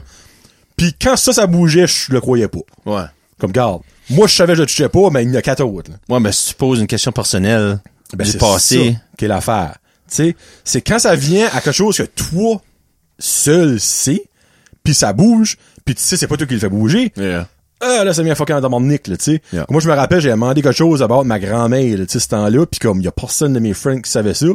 Puis 0.81 0.95
quand 0.99 1.15
ça, 1.15 1.31
ça 1.31 1.45
bougeait, 1.45 1.85
je 1.85 2.11
le 2.11 2.19
croyais 2.19 2.47
pas. 2.47 2.59
ouais. 2.87 3.03
Comme, 3.37 3.51
garde. 3.51 3.81
Moi, 4.09 4.25
je 4.25 4.33
savais 4.35 4.53
que 4.53 4.57
je 4.57 4.61
le 4.61 4.67
touchais 4.67 4.89
pas, 4.89 5.09
mais 5.11 5.23
il 5.23 5.29
y 5.29 5.31
en 5.31 5.35
a 5.35 5.41
quatre 5.43 5.63
autres. 5.63 5.91
là. 5.91 5.97
Ouais, 6.09 6.19
mais 6.19 6.31
si 6.31 6.49
tu 6.49 6.55
poses 6.55 6.79
une 6.79 6.87
question 6.87 7.11
personnelle 7.11 7.79
Ben, 8.15 8.23
du 8.23 8.31
c'est 8.31 8.37
passé, 8.39 8.93
ça 8.93 8.99
qui 9.15 9.25
est 9.25 9.27
l'affaire. 9.27 9.77
Tu 10.09 10.15
sais, 10.15 10.35
c'est 10.63 10.81
quand 10.81 10.97
ça 10.97 11.15
vient 11.15 11.47
à 11.53 11.61
quelque 11.61 11.71
chose 11.71 11.97
que 11.97 12.03
toi, 12.03 12.61
seul, 13.19 13.79
sais, 13.79 14.23
puis 14.83 14.95
ça 14.95 15.13
bouge, 15.13 15.57
puis 15.85 15.93
tu 15.93 16.01
sais, 16.01 16.17
c'est 16.17 16.27
pas 16.27 16.35
toi 16.37 16.47
qui 16.47 16.55
le 16.55 16.59
fait 16.59 16.69
bouger. 16.69 17.13
Yeah. 17.15 17.47
Ah, 17.79 18.03
là, 18.03 18.13
ça 18.13 18.23
vient 18.23 18.33
fucking 18.35 18.59
dans 18.59 18.69
mon 18.71 18.81
nick, 18.81 19.07
là, 19.07 19.17
tu 19.17 19.23
sais. 19.23 19.41
Yeah. 19.53 19.65
Moi, 19.69 19.81
je 19.81 19.87
me 19.87 19.93
rappelle, 19.93 20.19
j'ai 20.21 20.29
demandé 20.29 20.61
quelque 20.63 20.75
chose 20.75 21.01
à 21.03 21.07
bord 21.07 21.23
de 21.23 21.27
ma 21.27 21.39
grand-mère, 21.39 21.97
tu 21.99 22.05
sais, 22.09 22.19
ce 22.19 22.27
temps-là, 22.29 22.65
puis 22.65 22.79
comme, 22.79 22.99
il 23.01 23.05
y 23.05 23.07
a 23.07 23.11
personne 23.11 23.53
de 23.53 23.59
mes 23.59 23.73
friends 23.73 24.01
qui 24.01 24.09
savait 24.11 24.33
ça, 24.33 24.47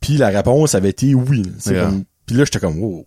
puis 0.00 0.16
la 0.18 0.28
réponse 0.28 0.74
avait 0.74 0.90
été 0.90 1.14
oui, 1.14 1.42
Yeah. 1.66 1.90
puis 2.26 2.36
là, 2.36 2.44
j'étais 2.44 2.60
comme, 2.60 2.78
wow. 2.78 3.06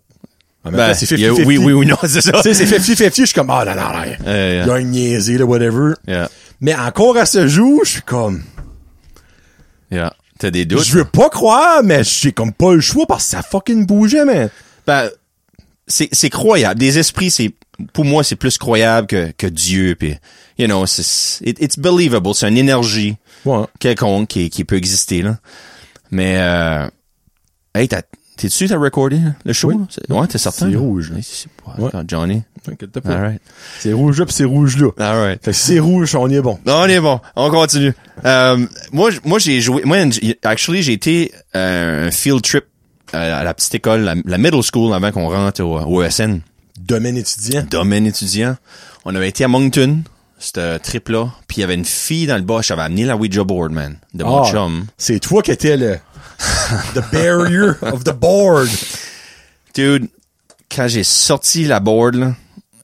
Ben, 0.70 0.94
c'est 0.94 1.10
il 1.12 1.20
y 1.20 1.26
a- 1.26 1.30
50-50. 1.30 1.44
oui, 1.46 1.58
oui, 1.58 1.72
oui, 1.72 1.86
non, 1.86 1.96
c'est 2.02 2.20
ça. 2.20 2.32
Tu 2.42 2.54
sais, 2.54 2.54
c'est 2.54 2.78
50-50, 2.78 3.16
je 3.20 3.24
suis 3.26 3.34
comme, 3.34 3.50
ah, 3.50 3.64
non, 3.64 3.74
non, 3.74 3.82
non. 3.82 4.16
Euh, 4.26 4.62
Il 4.64 4.68
y 4.68 4.70
a 4.70 4.74
un 4.74 4.82
niaisé, 4.82 5.38
là, 5.38 5.44
whatever. 5.44 5.94
yeah. 6.06 6.28
Mais 6.60 6.74
encore 6.74 7.16
à 7.16 7.26
ce 7.26 7.46
jour, 7.48 7.82
je 7.84 7.90
suis 7.92 8.02
comme, 8.02 8.42
Yeah. 9.90 10.12
T'as 10.38 10.50
des 10.50 10.64
doutes? 10.64 10.84
je 10.84 10.92
veux 10.98 11.04
pas 11.04 11.30
croire, 11.30 11.82
mais 11.82 12.02
j'ai 12.04 12.32
comme 12.32 12.52
pas 12.52 12.74
le 12.74 12.80
choix 12.80 13.06
parce 13.06 13.24
que 13.24 13.30
ça 13.30 13.42
fucking 13.42 13.86
bougeait, 13.86 14.24
man. 14.24 14.50
Ben, 14.86 15.08
c'est, 15.86 16.08
c'est 16.12 16.28
croyable. 16.30 16.78
Des 16.78 16.98
esprits, 16.98 17.30
c'est, 17.30 17.52
pour 17.92 18.04
moi, 18.04 18.22
c'est 18.24 18.36
plus 18.36 18.58
croyable 18.58 19.06
que, 19.06 19.30
que 19.38 19.46
Dieu, 19.46 19.94
puis, 19.98 20.16
you 20.58 20.66
know, 20.66 20.84
c'est, 20.86 21.40
it- 21.46 21.58
it's 21.62 21.78
believable. 21.78 22.34
C'est 22.34 22.48
une 22.48 22.58
énergie 22.58 23.16
Ouais. 23.44 23.64
quelconque 23.78 24.28
qui, 24.28 24.50
qui 24.50 24.64
peut 24.64 24.76
exister, 24.76 25.22
là. 25.22 25.38
Mais, 26.10 26.34
euh, 26.38 26.86
hey, 27.74 27.86
t'as, 27.88 28.02
t'es-tu, 28.36 28.68
t'as 28.68 28.76
recordé 28.78 29.20
le 29.44 29.52
show? 29.52 29.68
Oui. 29.72 29.76
Ouais, 30.08 30.26
t'es 30.26 30.38
certain? 30.38 30.70
C'est 30.70 30.76
rouge, 30.76 31.12
là. 31.12 31.18
Ouais. 31.78 31.90
Johnny. 32.06 32.42
T'inquiète 32.62 32.98
pas. 33.00 33.32
C'est 33.78 33.92
rouge 33.92 34.18
là 34.18 34.26
pis 34.26 34.32
c'est 34.32 34.44
rouge 34.44 34.76
là. 34.78 34.90
Alright. 34.98 35.44
Fait 35.44 35.50
que 35.52 35.56
si 35.56 35.62
c'est 35.74 35.78
rouge, 35.78 36.14
on 36.16 36.28
y 36.28 36.34
est 36.34 36.40
bon. 36.42 36.58
Non, 36.66 36.80
on 36.80 36.86
est 36.86 37.00
bon. 37.00 37.20
On 37.36 37.50
continue. 37.50 37.94
Euh, 38.24 38.66
moi, 38.92 39.10
moi, 39.24 39.38
j'ai 39.38 39.60
joué. 39.60 39.82
Moi, 39.84 39.98
actually, 40.42 40.82
j'ai 40.82 40.92
été 40.92 41.32
euh, 41.54 42.08
un 42.08 42.10
field 42.10 42.42
trip 42.42 42.64
euh, 43.14 43.40
à 43.40 43.44
la 43.44 43.54
petite 43.54 43.74
école, 43.76 44.00
la, 44.00 44.14
la 44.24 44.38
middle 44.38 44.62
school, 44.62 44.92
avant 44.94 45.12
qu'on 45.12 45.28
rentre 45.28 45.62
au, 45.62 45.78
au 45.78 46.02
ESN. 46.02 46.40
Domaine 46.80 47.16
étudiant. 47.16 47.64
Domaine 47.70 48.06
étudiant. 48.06 48.56
On 49.04 49.14
avait 49.14 49.28
été 49.28 49.44
à 49.44 49.48
Moncton, 49.48 50.00
ce 50.40 50.78
trip-là. 50.78 51.28
Puis 51.46 51.58
il 51.58 51.60
y 51.60 51.64
avait 51.64 51.74
une 51.74 51.84
fille 51.84 52.26
dans 52.26 52.36
le 52.36 52.42
bas. 52.42 52.60
J'avais 52.62 52.82
amené 52.82 53.04
la 53.04 53.16
Ouija 53.16 53.44
board, 53.44 53.70
man, 53.72 53.96
de 54.14 54.24
mon 54.24 54.42
Ah, 54.42 54.50
chum. 54.50 54.86
C'est 54.98 55.20
toi 55.20 55.40
qui 55.42 55.52
étais 55.52 55.76
le 55.76 55.98
the 56.94 57.02
barrier 57.12 57.70
of 57.82 58.04
the 58.04 58.12
board. 58.12 58.68
Dude, 59.74 60.08
quand 60.70 60.88
j'ai 60.88 61.04
sorti 61.04 61.64
la 61.64 61.80
board, 61.80 62.14
là, 62.16 62.34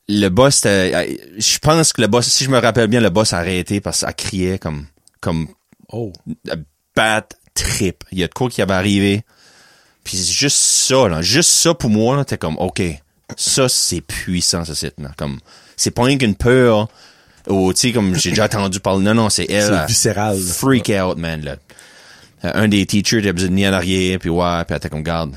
le 0.08 0.28
boss, 0.28 0.58
était- 0.58 0.92
euh, 0.94 1.14
je 1.38 1.58
pense 1.58 1.92
que 1.92 2.00
le 2.02 2.06
boss, 2.08 2.26
si 2.28 2.44
je 2.44 2.50
me 2.50 2.58
rappelle 2.58 2.88
bien, 2.88 3.00
le 3.00 3.10
boss 3.10 3.32
a 3.32 3.38
arrêté 3.38 3.80
parce 3.80 4.00
que 4.00 4.06
ça 4.06 4.12
criait 4.12 4.58
comme, 4.58 4.86
comme 5.20 5.48
Oh. 5.92 6.12
a 6.50 6.54
bad 6.96 7.24
trip. 7.54 8.04
Il 8.12 8.18
y 8.18 8.24
a 8.24 8.28
de 8.28 8.32
quoi 8.32 8.48
qui 8.48 8.62
avait 8.62 8.74
arrivé. 8.74 9.24
Puis 10.04 10.16
c'est 10.16 10.32
juste 10.32 10.56
ça, 10.56 11.08
là. 11.08 11.22
Juste 11.22 11.50
ça 11.50 11.74
pour 11.74 11.90
moi, 11.90 12.24
t'es 12.24 12.38
comme, 12.38 12.56
OK, 12.58 12.82
ça, 13.36 13.68
c'est 13.68 14.00
puissant, 14.00 14.64
ce 14.64 14.74
site, 14.74 14.94
là. 14.98 15.10
Comme, 15.16 15.38
c'est 15.76 15.90
pas 15.92 16.04
rien 16.04 16.18
qu'une 16.18 16.34
peur, 16.34 16.88
ou, 17.48 17.72
tu 17.72 17.80
sais, 17.80 17.92
comme 17.92 18.14
j'ai 18.16 18.30
déjà 18.30 18.44
entendu 18.46 18.80
parler. 18.80 19.04
Non, 19.04 19.14
non, 19.14 19.30
c'est 19.30 19.50
elle. 19.50 19.64
C'est 19.80 19.86
viscéral. 19.86 20.38
Freak 20.38 20.90
out, 20.90 21.16
man, 21.18 21.42
là. 21.42 21.56
Euh, 22.44 22.50
Un 22.54 22.68
des 22.68 22.84
teachers, 22.86 23.26
a 23.28 23.32
besoin 23.32 23.48
de 23.48 23.52
venir 23.54 23.70
en 23.70 23.74
arrière, 23.74 24.18
puis 24.18 24.30
ouais, 24.30 24.64
puis 24.64 24.66
elle 24.70 24.76
était 24.76 24.88
comme, 24.88 25.02
garde, 25.02 25.34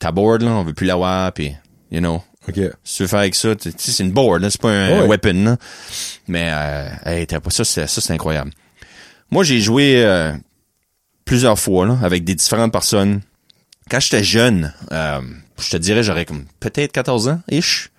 ta 0.00 0.12
board, 0.12 0.42
là, 0.42 0.50
on 0.52 0.64
veut 0.64 0.74
plus 0.74 0.86
l'avoir, 0.86 1.32
puis, 1.32 1.54
you 1.90 2.00
know, 2.00 2.22
OK. 2.48 2.58
si 2.82 2.96
tu 2.96 3.02
veux 3.02 3.08
faire 3.08 3.20
avec 3.20 3.34
ça, 3.34 3.54
tu 3.54 3.70
sais, 3.70 3.76
c'est 3.92 4.02
une 4.02 4.12
board, 4.12 4.42
là, 4.42 4.50
c'est 4.50 4.60
pas 4.60 4.70
un, 4.70 4.88
Ouais. 4.90 4.98
un 5.04 5.06
weapon, 5.06 5.44
là. 5.44 5.56
Mais, 6.28 6.48
euh, 6.52 6.88
hey, 7.06 7.26
pas 7.26 7.50
ça, 7.50 7.64
c'est, 7.64 7.86
ça, 7.86 8.00
c'est 8.00 8.12
incroyable. 8.12 8.50
Moi, 9.30 9.44
j'ai 9.44 9.60
joué 9.60 10.02
euh, 10.04 10.32
plusieurs 11.24 11.58
fois, 11.58 11.86
là, 11.86 11.98
avec 12.02 12.24
des 12.24 12.34
différentes 12.34 12.72
personnes. 12.72 13.20
Quand 13.90 14.00
j'étais 14.00 14.24
jeune, 14.24 14.72
euh, 14.90 15.20
je 15.60 15.70
te 15.70 15.76
dirais, 15.76 16.02
j'aurais 16.02 16.24
comme 16.24 16.44
peut-être 16.60 16.92
14 16.92 17.28
ans, 17.28 17.40
ish. 17.50 17.90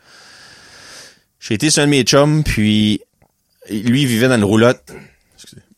J'ai 1.39 1.55
été 1.55 1.69
sur 1.69 1.83
un 1.83 1.85
de 1.85 1.91
mes 1.91 2.03
chums, 2.03 2.43
puis 2.43 3.01
lui, 3.69 4.01
il 4.03 4.07
vivait 4.07 4.27
dans 4.27 4.35
une 4.35 4.43
roulotte. 4.43 4.91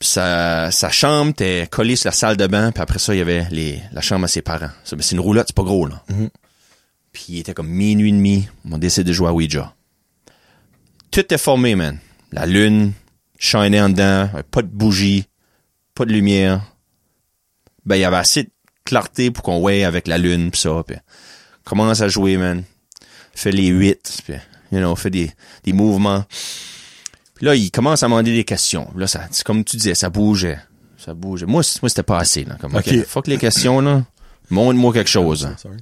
Sa, 0.01 0.71
sa 0.71 0.91
chambre 0.91 1.31
était 1.31 1.67
collée 1.71 1.95
sur 1.95 2.09
la 2.09 2.11
salle 2.11 2.37
de 2.37 2.47
bain, 2.47 2.71
puis 2.71 2.81
après 2.81 2.99
ça, 2.99 3.15
il 3.15 3.19
y 3.19 3.21
avait 3.21 3.47
les, 3.49 3.81
la 3.91 4.01
chambre 4.01 4.25
à 4.25 4.27
ses 4.27 4.41
parents. 4.41 4.69
C'est 4.83 5.11
une 5.11 5.19
roulotte, 5.19 5.47
c'est 5.47 5.55
pas 5.55 5.63
gros, 5.63 5.87
là. 5.87 6.03
Puis 7.13 7.25
il 7.29 7.39
était 7.39 7.53
comme 7.53 7.69
minuit 7.69 8.09
et 8.09 8.11
demi. 8.11 8.47
On 8.69 8.77
décide 8.77 9.07
de 9.07 9.13
jouer 9.13 9.29
à 9.29 9.33
Ouija. 9.33 9.73
Tout 11.11 11.33
est 11.33 11.37
formé, 11.37 11.75
man. 11.75 11.97
La 12.33 12.45
lune, 12.45 12.91
shinait 13.37 13.79
en 13.79 13.89
dedans, 13.89 14.29
pas 14.51 14.61
de 14.61 14.67
bougie, 14.67 15.25
pas 15.93 16.03
de 16.03 16.11
lumière. 16.11 16.61
Ben, 17.85 17.95
il 17.95 18.01
y 18.01 18.05
avait 18.05 18.17
assez 18.17 18.43
de 18.43 18.49
clarté 18.83 19.31
pour 19.31 19.43
qu'on 19.43 19.59
voie 19.59 19.85
avec 19.85 20.07
la 20.07 20.17
lune 20.17 20.51
pis 20.51 20.59
ça. 20.59 20.83
Puis 20.85 20.97
commence 21.63 22.01
à 22.01 22.09
jouer, 22.09 22.35
man. 22.35 22.63
Fait 23.33 23.51
les 23.51 23.67
huit, 23.67 24.21
puis, 24.25 24.35
you 24.71 24.79
know, 24.79 24.95
fait 24.95 25.09
des, 25.09 25.31
des 25.63 25.73
mouvements. 25.73 26.25
Puis 27.35 27.45
là, 27.45 27.55
il 27.55 27.69
commence 27.69 28.01
à 28.03 28.07
demander 28.07 28.33
des 28.33 28.43
questions. 28.45 28.89
Là, 28.95 29.07
ça, 29.07 29.27
c'est 29.31 29.43
comme 29.43 29.63
tu 29.63 29.77
disais, 29.77 29.93
ça 29.95 30.09
bougeait. 30.09 30.59
Ça 30.97 31.13
bougeait. 31.13 31.45
Moi, 31.45 31.61
moi 31.81 31.89
c'était 31.89 32.03
pas 32.03 32.17
assez, 32.19 32.45
là. 32.45 32.55
Comme, 32.59 32.75
OK, 32.75 32.87
Ok. 32.87 33.05
fuck 33.05 33.27
les 33.27 33.37
questions, 33.37 33.81
là. 33.81 34.03
Montre-moi 34.49 34.93
quelque 34.93 35.09
chose. 35.09 35.49
Sorry. 35.61 35.77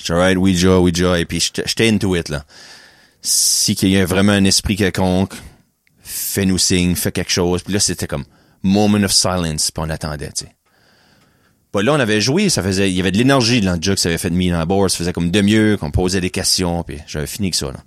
J'étais 0.00 0.12
right, 0.14 0.36
Ouija, 0.38 0.78
Ouija, 0.80 1.18
et 1.18 1.24
puis 1.24 1.40
j'étais 1.40 1.88
into 1.90 2.14
it, 2.16 2.28
là. 2.28 2.44
Si 3.22 3.74
qu'il 3.74 3.90
y 3.90 3.98
a 3.98 4.06
vraiment 4.06 4.32
un 4.32 4.44
esprit 4.44 4.76
quelconque, 4.76 5.34
fais-nous 6.02 6.58
signe, 6.58 6.94
fais 6.94 7.12
quelque 7.12 7.32
chose. 7.32 7.62
Puis 7.62 7.72
là, 7.74 7.80
c'était 7.80 8.06
comme 8.06 8.24
moment 8.62 9.02
of 9.04 9.12
silence, 9.12 9.70
puis 9.70 9.82
on 9.84 9.90
attendait, 9.90 10.30
tu 10.32 10.44
sais. 10.44 10.52
Bah 11.72 11.82
là, 11.82 11.92
on 11.92 12.00
avait 12.00 12.20
joué, 12.20 12.48
ça 12.48 12.62
faisait, 12.62 12.90
il 12.90 12.96
y 12.96 13.00
avait 13.00 13.10
de 13.10 13.18
l'énergie 13.18 13.60
dans 13.60 13.74
le 13.74 13.82
jeu 13.82 13.94
que 13.94 14.00
ça 14.00 14.08
avait 14.08 14.16
fait 14.18 14.30
de 14.30 14.36
mis 14.36 14.50
dans 14.50 14.58
la 14.58 14.64
board, 14.64 14.88
ça 14.88 14.96
faisait 14.98 15.12
comme 15.12 15.30
de 15.30 15.40
mieux, 15.42 15.76
qu'on 15.76 15.90
posait 15.90 16.20
des 16.20 16.30
questions, 16.30 16.82
puis 16.84 16.98
j'avais 17.06 17.26
fini 17.26 17.50
que 17.50 17.56
ça, 17.56 17.66
là. 17.66 17.80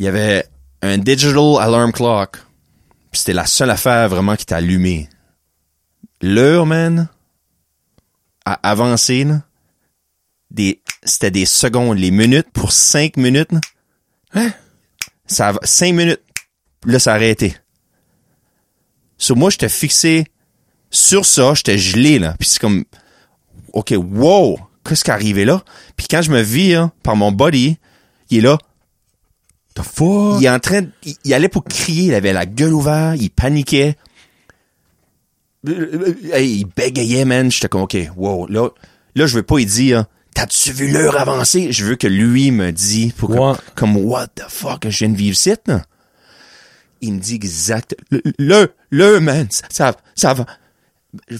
Il 0.00 0.04
y 0.04 0.08
avait 0.08 0.46
un 0.80 0.96
digital 0.96 1.58
alarm 1.60 1.92
clock, 1.92 2.38
puis 3.10 3.18
c'était 3.18 3.34
la 3.34 3.44
seule 3.44 3.68
affaire 3.68 4.08
vraiment 4.08 4.34
qui 4.34 4.46
t'a 4.46 4.56
allumé. 4.56 5.10
L'heure, 6.22 6.64
man, 6.64 7.10
a 8.46 8.54
avancé, 8.62 9.24
là, 9.24 9.42
des, 10.50 10.80
c'était 11.04 11.30
des 11.30 11.44
secondes, 11.44 11.98
les 11.98 12.10
minutes 12.10 12.48
pour 12.50 12.72
cinq 12.72 13.18
minutes, 13.18 13.52
là. 13.52 13.60
Hein? 14.32 14.52
Ça, 15.26 15.52
cinq 15.64 15.92
minutes, 15.92 16.22
là, 16.86 16.98
ça 16.98 17.12
a 17.12 17.16
arrêté. 17.16 17.54
Sur 19.18 19.36
moi, 19.36 19.50
j'étais 19.50 19.68
fixé 19.68 20.24
sur 20.90 21.26
ça, 21.26 21.52
j'étais 21.52 21.76
gelé, 21.76 22.18
là. 22.18 22.36
Puis 22.38 22.48
c'est 22.48 22.58
comme, 22.58 22.86
OK, 23.74 23.92
wow, 23.98 24.58
qu'est-ce 24.82 25.04
qui 25.04 25.10
est 25.10 25.12
arrivé 25.12 25.44
là? 25.44 25.62
Puis 25.98 26.06
quand 26.10 26.22
je 26.22 26.30
me 26.30 26.40
vis, 26.40 26.72
hein, 26.72 26.90
par 27.02 27.16
mon 27.16 27.32
body, 27.32 27.76
il 28.30 28.38
est 28.38 28.40
là, 28.40 28.56
The 29.80 29.84
fuck? 29.84 30.40
il 30.40 30.44
est 30.46 30.50
en 30.50 30.58
train, 30.58 30.82
de- 30.82 30.90
il, 31.04 31.14
il 31.24 31.34
allait 31.34 31.48
pour 31.48 31.64
crier, 31.64 32.06
il 32.08 32.14
avait 32.14 32.32
la 32.32 32.46
gueule 32.46 32.72
ouverte, 32.72 33.16
il 33.20 33.30
paniquait. 33.30 33.96
Il 35.66 36.64
bégayait, 36.76 37.24
man. 37.24 37.50
J'étais 37.50 37.68
comme, 37.68 37.82
OK, 37.82 37.96
wow, 38.16 38.46
là, 38.46 38.68
là, 39.14 39.26
je 39.26 39.34
veux 39.36 39.42
pas 39.42 39.58
y 39.58 39.66
dire, 39.66 40.06
t'as-tu 40.34 40.72
vu 40.72 40.90
l'heure 40.90 41.20
avancer? 41.20 41.70
Je 41.72 41.84
veux 41.84 41.96
que 41.96 42.06
lui 42.06 42.50
me 42.50 42.72
dise, 42.72 43.12
pour 43.12 43.58
comme, 43.74 43.96
what 43.96 44.28
the 44.28 44.44
fuck, 44.48 44.88
je 44.88 44.98
viens 44.98 45.08
de 45.10 45.16
vivre 45.16 45.34
ici, 45.34 45.52
là? 45.66 45.82
Il 47.02 47.14
me 47.14 47.18
dit 47.18 47.34
exact, 47.34 47.96
le, 48.10 48.20
le, 48.38 48.74
le, 48.90 49.20
man, 49.20 49.46
ça, 49.48 49.64
ça, 49.70 49.96
ça 50.14 50.34
va, 50.34 50.44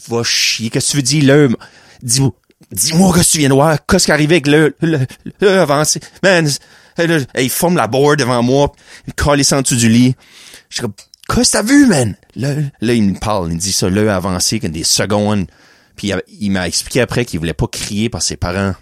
va 0.09 0.23
chier, 0.23 0.71
qu'est-ce 0.71 0.87
que 0.87 0.91
tu 0.93 0.97
veux 0.97 1.03
dire, 1.03 1.25
le, 1.37 1.55
dis-moi, 2.03 2.33
dis-moi 2.73 3.13
que 3.13 3.21
tu 3.21 3.39
viens 3.39 3.51
de 3.51 3.55
voir, 3.55 3.77
qu'est-ce 3.87 4.07
qui 4.07 4.11
est 4.11 4.15
arrivé 4.15 4.37
avec 4.37 4.47
le, 4.47 4.75
le, 4.81 5.01
le 5.43 5.49
avancé, 5.61 6.01
man, 6.23 6.49
là, 6.99 7.19
il 7.39 7.51
forme 7.51 7.77
la 7.77 7.87
board 7.87 8.19
devant 8.19 8.43
moi, 8.43 8.73
il 9.07 9.15
colle 9.15 9.41
en 9.53 9.63
dessous 9.63 9.77
du 9.77 9.89
lit, 9.89 10.15
je 10.69 10.77
suis 10.77 10.83
comme, 10.83 10.93
qu'est-ce 11.29 11.53
que 11.53 11.57
t'as 11.59 11.63
vu, 11.63 11.87
man? 11.87 12.17
Là, 12.37 12.55
là, 12.81 12.95
il 12.95 13.03
me 13.03 13.19
parle, 13.19 13.51
il 13.51 13.55
me 13.57 13.61
dit 13.61 13.73
ça, 13.73 13.89
le 13.89 14.11
avancé, 14.11 14.61
comme 14.61 14.71
des 14.71 14.85
secondes, 14.85 15.47
puis 15.97 16.13
il, 16.41 16.51
m'a 16.51 16.67
expliqué 16.67 17.01
après 17.01 17.25
qu'il 17.25 17.41
voulait 17.41 17.53
pas 17.53 17.67
crier 17.67 18.09
par 18.09 18.23
ses 18.23 18.37
parents, 18.37 18.75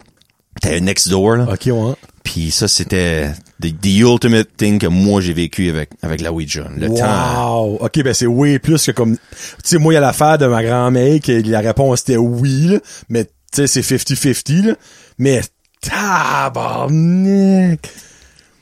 T'as 0.61 0.77
un 0.77 0.81
next 0.81 1.09
door, 1.09 1.37
là. 1.37 1.47
Ok, 1.53 1.67
ouais. 1.67 1.95
Puis 2.25 2.51
ça, 2.51 2.69
c'était 2.69 3.31
the, 3.61 3.69
the 3.81 4.01
ultimate 4.01 4.49
thing 4.57 4.79
que 4.79 4.87
moi 4.87 5.21
j'ai 5.21 5.33
vécu 5.33 5.71
avec, 5.71 5.91
avec 6.03 6.21
la 6.21 6.33
Ouija. 6.33 6.69
Le 6.77 6.89
temps. 6.89 7.65
Wow! 7.65 7.79
Ok, 7.81 8.03
ben 8.03 8.13
c'est 8.13 8.27
oui 8.27 8.59
plus 8.59 8.85
que 8.85 8.91
comme... 8.91 9.17
Tu 9.17 9.21
sais, 9.63 9.79
moi, 9.79 9.93
il 9.93 9.95
y 9.95 9.99
a 9.99 10.01
l'affaire 10.01 10.37
de 10.37 10.47
ma 10.47 10.63
grand-mère 10.63 11.21
que 11.21 11.33
la 11.49 11.61
réponse 11.61 12.01
était 12.03 12.17
oui, 12.17 12.67
là, 12.69 12.79
mais 13.09 13.25
tu 13.25 13.67
sais, 13.67 13.83
c'est 13.83 13.97
50-50, 13.97 14.67
là. 14.67 14.75
Mais 15.19 15.43
tabarnak! 15.81 17.81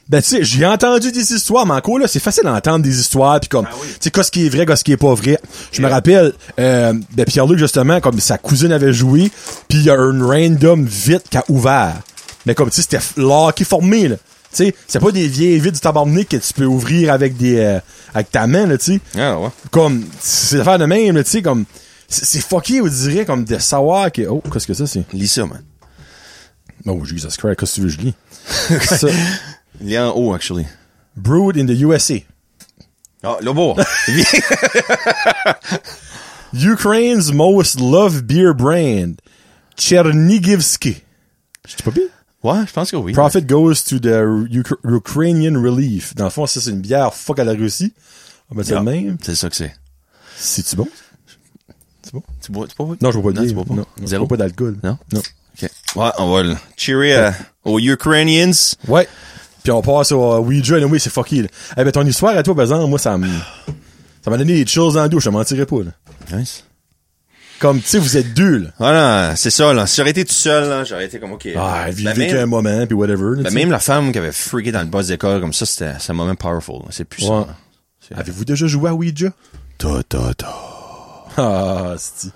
Ben 0.08 0.22
tu 0.22 0.28
sais, 0.28 0.44
j'ai 0.44 0.64
entendu 0.64 1.10
des 1.10 1.32
histoires, 1.32 1.66
mais 1.66 1.74
encore 1.74 1.98
là, 1.98 2.06
c'est 2.06 2.20
facile 2.20 2.44
d'entendre 2.44 2.84
des 2.84 3.00
histoires, 3.00 3.40
puis 3.40 3.48
comme, 3.48 3.66
tu 3.66 3.88
sais, 3.98 4.10
qu'est-ce 4.12 4.30
qui 4.30 4.46
est 4.46 4.48
vrai, 4.48 4.64
qu'est-ce 4.64 4.84
qui 4.84 4.92
est 4.92 4.96
pas 4.96 5.12
vrai. 5.14 5.36
Je 5.72 5.82
me 5.82 5.88
rappelle, 5.88 6.32
euh, 6.60 6.92
ben 7.14 7.24
Pierre-Luc, 7.26 7.58
justement, 7.58 8.00
comme 8.00 8.20
sa 8.20 8.38
cousine 8.38 8.70
avait 8.70 8.92
joué, 8.92 9.32
puis 9.68 9.78
il 9.78 9.84
y 9.84 9.90
a 9.90 9.94
un 9.94 10.24
random 10.24 10.84
vite 10.84 11.24
qui 11.28 11.36
a 11.36 11.42
ouvert. 11.48 11.96
Mais 12.44 12.54
comme, 12.54 12.70
tu 12.70 12.76
sais, 12.76 12.82
c'était 12.82 13.00
locké 13.20 13.64
formé, 13.64 14.06
là. 14.06 14.14
Tu 14.52 14.66
sais, 14.66 14.74
c'est 14.86 15.00
pas 15.00 15.10
des 15.10 15.26
vieilles 15.26 15.58
vitres 15.58 15.74
du 15.74 15.80
tabarnak 15.80 16.28
que 16.28 16.36
tu 16.36 16.52
peux 16.52 16.66
ouvrir 16.66 17.12
avec 17.12 17.36
des, 17.36 17.58
euh, 17.58 17.80
avec 18.14 18.30
ta 18.30 18.46
main, 18.46 18.66
là, 18.66 18.78
tu 18.78 18.94
sais 18.94 19.00
Ah 19.18 19.40
ouais. 19.40 19.48
comme 19.72 20.04
c'est 20.20 20.58
l'affaire 20.58 20.78
de 20.78 20.86
même 20.86 21.16
là, 21.16 21.24
tu 21.24 21.30
sais 21.30 21.42
comme 21.42 21.64
c'est 22.08 22.24
c'est 22.24 22.40
fucké 22.40 22.80
on 22.80 22.86
dirait 22.86 23.24
comme 23.26 23.44
de 23.44 23.58
savoir 23.58 24.12
que 24.12 24.22
oh 24.28 24.40
qu'est-ce 24.52 24.68
que 24.68 24.74
ça 24.74 24.86
c'est? 24.86 25.02
Lis 25.12 25.26
ça, 25.26 25.44
man. 25.44 25.60
Oh 26.86 27.04
Jesus 27.04 27.36
Christ 27.36 27.56
qu'est-ce 27.58 27.72
que 27.72 27.74
tu 27.76 27.80
veux 27.82 27.88
je 27.88 27.98
lis? 27.98 28.14
Ça, 28.86 29.08
Il 29.80 29.92
est 29.92 29.98
en 29.98 30.10
haut, 30.16 30.32
actually. 30.34 30.66
brewed 31.16 31.56
in 31.56 31.66
the 31.66 31.78
USA 31.80 32.16
Ah, 33.22 33.36
le 33.42 33.52
beau. 33.52 33.74
Ukraine's 36.54 37.32
most 37.32 37.80
loved 37.80 38.26
beer 38.26 38.54
brand 38.54 39.20
Chernigivsky. 39.76 41.02
Je 41.66 41.82
pas 41.82 41.90
bien? 41.90 42.04
Ouais, 42.42 42.64
je 42.66 42.72
pense 42.72 42.90
que 42.90 42.96
oui. 42.96 43.12
profit 43.12 43.42
goes 43.42 43.82
to 43.88 43.98
the 43.98 44.22
Uk- 44.50 44.78
Ukrainian 44.84 45.60
relief. 45.60 46.14
Dans 46.14 46.24
le 46.24 46.30
fond 46.30 46.46
ça 46.46 46.60
c'est 46.60 46.70
une 46.70 46.80
bière 46.80 47.12
fuck 47.14 47.38
à 47.40 47.44
la 47.44 47.52
Russie. 47.52 47.92
On 48.50 48.54
va 48.54 48.62
ça 48.64 48.78
Ah, 48.78 48.82
même. 48.82 49.16
C'est 49.22 49.34
ça 49.34 49.50
que 49.50 49.56
c'est. 49.56 49.74
c'est-tu 50.38 50.76
bon? 50.76 50.86
C'est 52.02 52.12
bon? 52.14 52.22
Tu 52.40 52.52
bois, 52.52 52.68
tu 52.68 52.76
bois 52.76 52.96
non 53.00 53.10
je 53.10 53.18
vois 53.18 53.32
pas 53.32 53.40
de 53.40 53.42
Non, 53.44 53.48
tu 53.48 53.54
bois 53.54 53.64
pas? 53.64 53.74
non, 53.74 53.86
non, 54.00 54.06
je 54.06 54.16
bois 54.16 54.28
pas 54.28 54.36
d'alcool. 54.36 54.78
Non? 54.84 54.96
non 55.12 55.22
Ouais, 55.96 56.10
on 56.18 56.32
va 56.32 56.42
le 56.42 56.56
cheerer 56.76 57.16
euh, 57.16 57.30
aux 57.64 57.78
Ukrainians. 57.80 58.52
Ouais. 58.88 59.08
Puis 59.62 59.72
on 59.72 59.82
passe 59.82 60.12
au 60.12 60.34
euh, 60.34 60.38
Ouija, 60.38 60.76
oui, 60.78 61.00
c'est 61.00 61.10
fucky, 61.12 61.42
là. 61.42 61.48
Eh 61.76 61.84
ben, 61.84 61.90
ton 61.90 62.06
histoire 62.06 62.36
à 62.36 62.42
toi, 62.42 62.54
par 62.54 62.62
exemple, 62.64 62.88
moi, 62.88 62.98
ça 62.98 63.16
me, 63.18 63.26
ça 64.24 64.30
m'a 64.30 64.36
donné 64.36 64.54
des 64.62 64.66
choses 64.70 64.94
dans 64.94 65.02
le 65.02 65.08
dos, 65.08 65.18
je 65.18 65.24
te 65.24 65.30
mentirais 65.30 65.66
pas, 65.66 65.82
là. 65.82 66.38
Nice. 66.38 66.64
Comme, 67.58 67.80
tu 67.80 67.88
sais, 67.88 67.98
vous 67.98 68.16
êtes 68.18 68.34
deux, 68.34 68.58
là. 68.58 68.68
Voilà, 68.78 69.34
c'est 69.34 69.50
ça, 69.50 69.72
là. 69.72 69.86
Si 69.86 69.96
j'aurais 69.96 70.10
été 70.10 70.24
tout 70.24 70.34
seul, 70.34 70.68
là, 70.68 70.84
j'aurais 70.84 71.06
été 71.06 71.18
comme, 71.18 71.32
OK. 71.32 71.48
Ah, 71.56 71.86
vivez 71.90 72.14
même, 72.14 72.30
qu'un 72.30 72.46
moment, 72.46 72.86
puis 72.86 72.94
whatever, 72.94 73.36
là, 73.36 73.42
ben, 73.44 73.54
même 73.54 73.70
la 73.70 73.78
femme 73.80 74.12
qui 74.12 74.18
avait 74.18 74.30
freaké 74.32 74.72
dans 74.72 74.80
le 74.82 74.86
boss 74.86 75.06
d'école 75.08 75.40
comme 75.40 75.54
ça, 75.54 75.64
c'était, 75.64 75.92
un 76.08 76.12
moment 76.12 76.34
powerful. 76.34 76.82
C'est 76.90 77.08
Ouais. 77.22 77.42
C'est- 78.06 78.14
Avez-vous 78.14 78.44
déjà 78.44 78.66
joué 78.66 78.90
à 78.90 78.94
Ouija? 78.94 79.30
Ta, 79.78 80.02
ta, 80.04 80.34
ta. 80.34 80.75
Ah, 81.38 81.94
c'est 81.98 82.30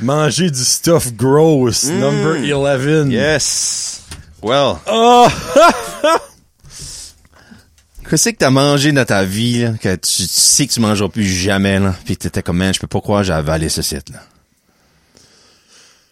Manger 0.00 0.50
du 0.50 0.64
stuff 0.64 1.12
gross, 1.14 1.84
number 1.84 2.36
11. 2.36 3.10
Yes. 3.12 4.02
Well. 4.42 4.76
Oh! 4.86 5.26
Qu'est-ce 8.08 8.30
que 8.30 8.36
t'as 8.36 8.50
mangé 8.50 8.92
dans 8.92 9.04
ta 9.04 9.24
vie, 9.24 9.62
là, 9.62 9.72
que 9.72 9.94
tu, 9.96 10.22
tu 10.22 10.28
sais 10.28 10.66
que 10.66 10.72
tu 10.72 10.80
mangeras 10.80 11.08
plus 11.08 11.24
jamais, 11.24 11.80
là, 11.80 11.94
pis 12.04 12.16
t'étais 12.16 12.42
comme, 12.42 12.58
man, 12.58 12.72
je 12.72 12.78
peux 12.78 12.86
pas 12.86 13.00
croire 13.00 13.22
que 13.22 13.26
j'ai 13.26 13.32
avalé 13.32 13.68
ce 13.68 13.82
site, 13.82 14.10
là. 14.10 14.20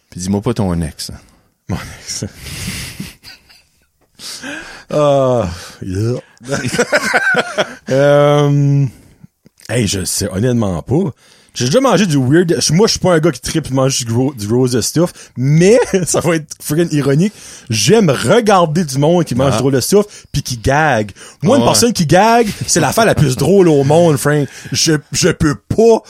Puis 0.09 0.19
dis-moi 0.19 0.41
pas 0.41 0.53
ton 0.53 0.79
ex, 0.81 1.09
là. 1.11 1.15
Mon 1.69 1.77
ex. 1.99 2.25
Ah, 4.89 5.49
yeah. 5.81 6.19
euh, 7.89 8.85
hey, 9.69 9.87
je 9.87 10.05
sais 10.05 10.29
honnêtement 10.29 10.81
pas. 10.83 11.11
J'ai 11.53 11.65
déjà 11.65 11.79
mangé 11.81 12.05
du 12.07 12.17
weird. 12.17 12.57
Moi, 12.71 12.87
je 12.87 12.91
suis 12.91 12.99
pas 12.99 13.13
un 13.13 13.19
gars 13.19 13.31
qui 13.31 13.39
tripe 13.39 13.69
manger 13.69 14.05
du, 14.05 14.11
gros, 14.11 14.33
du 14.33 14.47
rose 14.47 14.71
de 14.71 14.81
stuff, 14.81 15.13
mais 15.37 15.79
ça 16.07 16.19
va 16.19 16.35
être 16.37 16.55
friggin' 16.61 16.87
ironique. 16.91 17.33
J'aime 17.69 18.09
regarder 18.09 18.83
du 18.85 18.97
monde 18.97 19.23
qui 19.25 19.35
mange 19.35 19.51
Ah. 19.53 19.57
du 19.57 19.63
rose 19.63 19.73
de 19.73 19.79
stuff 19.81 20.05
puis 20.31 20.41
qui 20.41 20.57
gag. 20.57 21.11
Moi, 21.43 21.57
une 21.57 21.61
ouais. 21.63 21.67
personne 21.69 21.93
qui 21.93 22.05
gag, 22.07 22.47
c'est 22.65 22.79
l'affaire 22.79 23.05
la 23.05 23.13
plus 23.15 23.35
drôle 23.35 23.67
au 23.67 23.83
monde, 23.83 24.17
Frank. 24.17 24.47
Je, 24.71 24.93
je 25.11 25.29
peux 25.29 25.55
pas, 25.55 26.01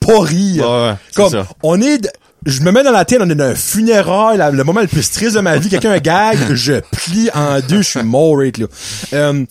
pas 0.00 0.20
rire. 0.22 0.68
Ouais, 0.70 0.94
Comme, 1.14 1.30
ça. 1.32 1.46
on 1.62 1.80
est, 1.82 2.08
je 2.46 2.62
me 2.62 2.70
mets 2.72 2.82
dans 2.82 2.90
la 2.92 3.04
tête, 3.04 3.18
on 3.22 3.28
est 3.28 3.34
dans 3.34 3.44
un 3.44 3.54
funérail, 3.54 4.38
le 4.52 4.64
moment 4.64 4.80
le 4.80 4.86
plus 4.86 5.10
triste 5.10 5.34
de 5.34 5.40
ma 5.40 5.58
vie, 5.58 5.68
quelqu'un 5.68 5.98
gag, 5.98 6.38
je 6.54 6.80
plie 6.92 7.28
en 7.34 7.60
deux, 7.60 7.82
je 7.82 7.88
suis 7.90 8.02
mort, 8.04 8.36
là. 8.38 8.48
Euh, 9.12 9.44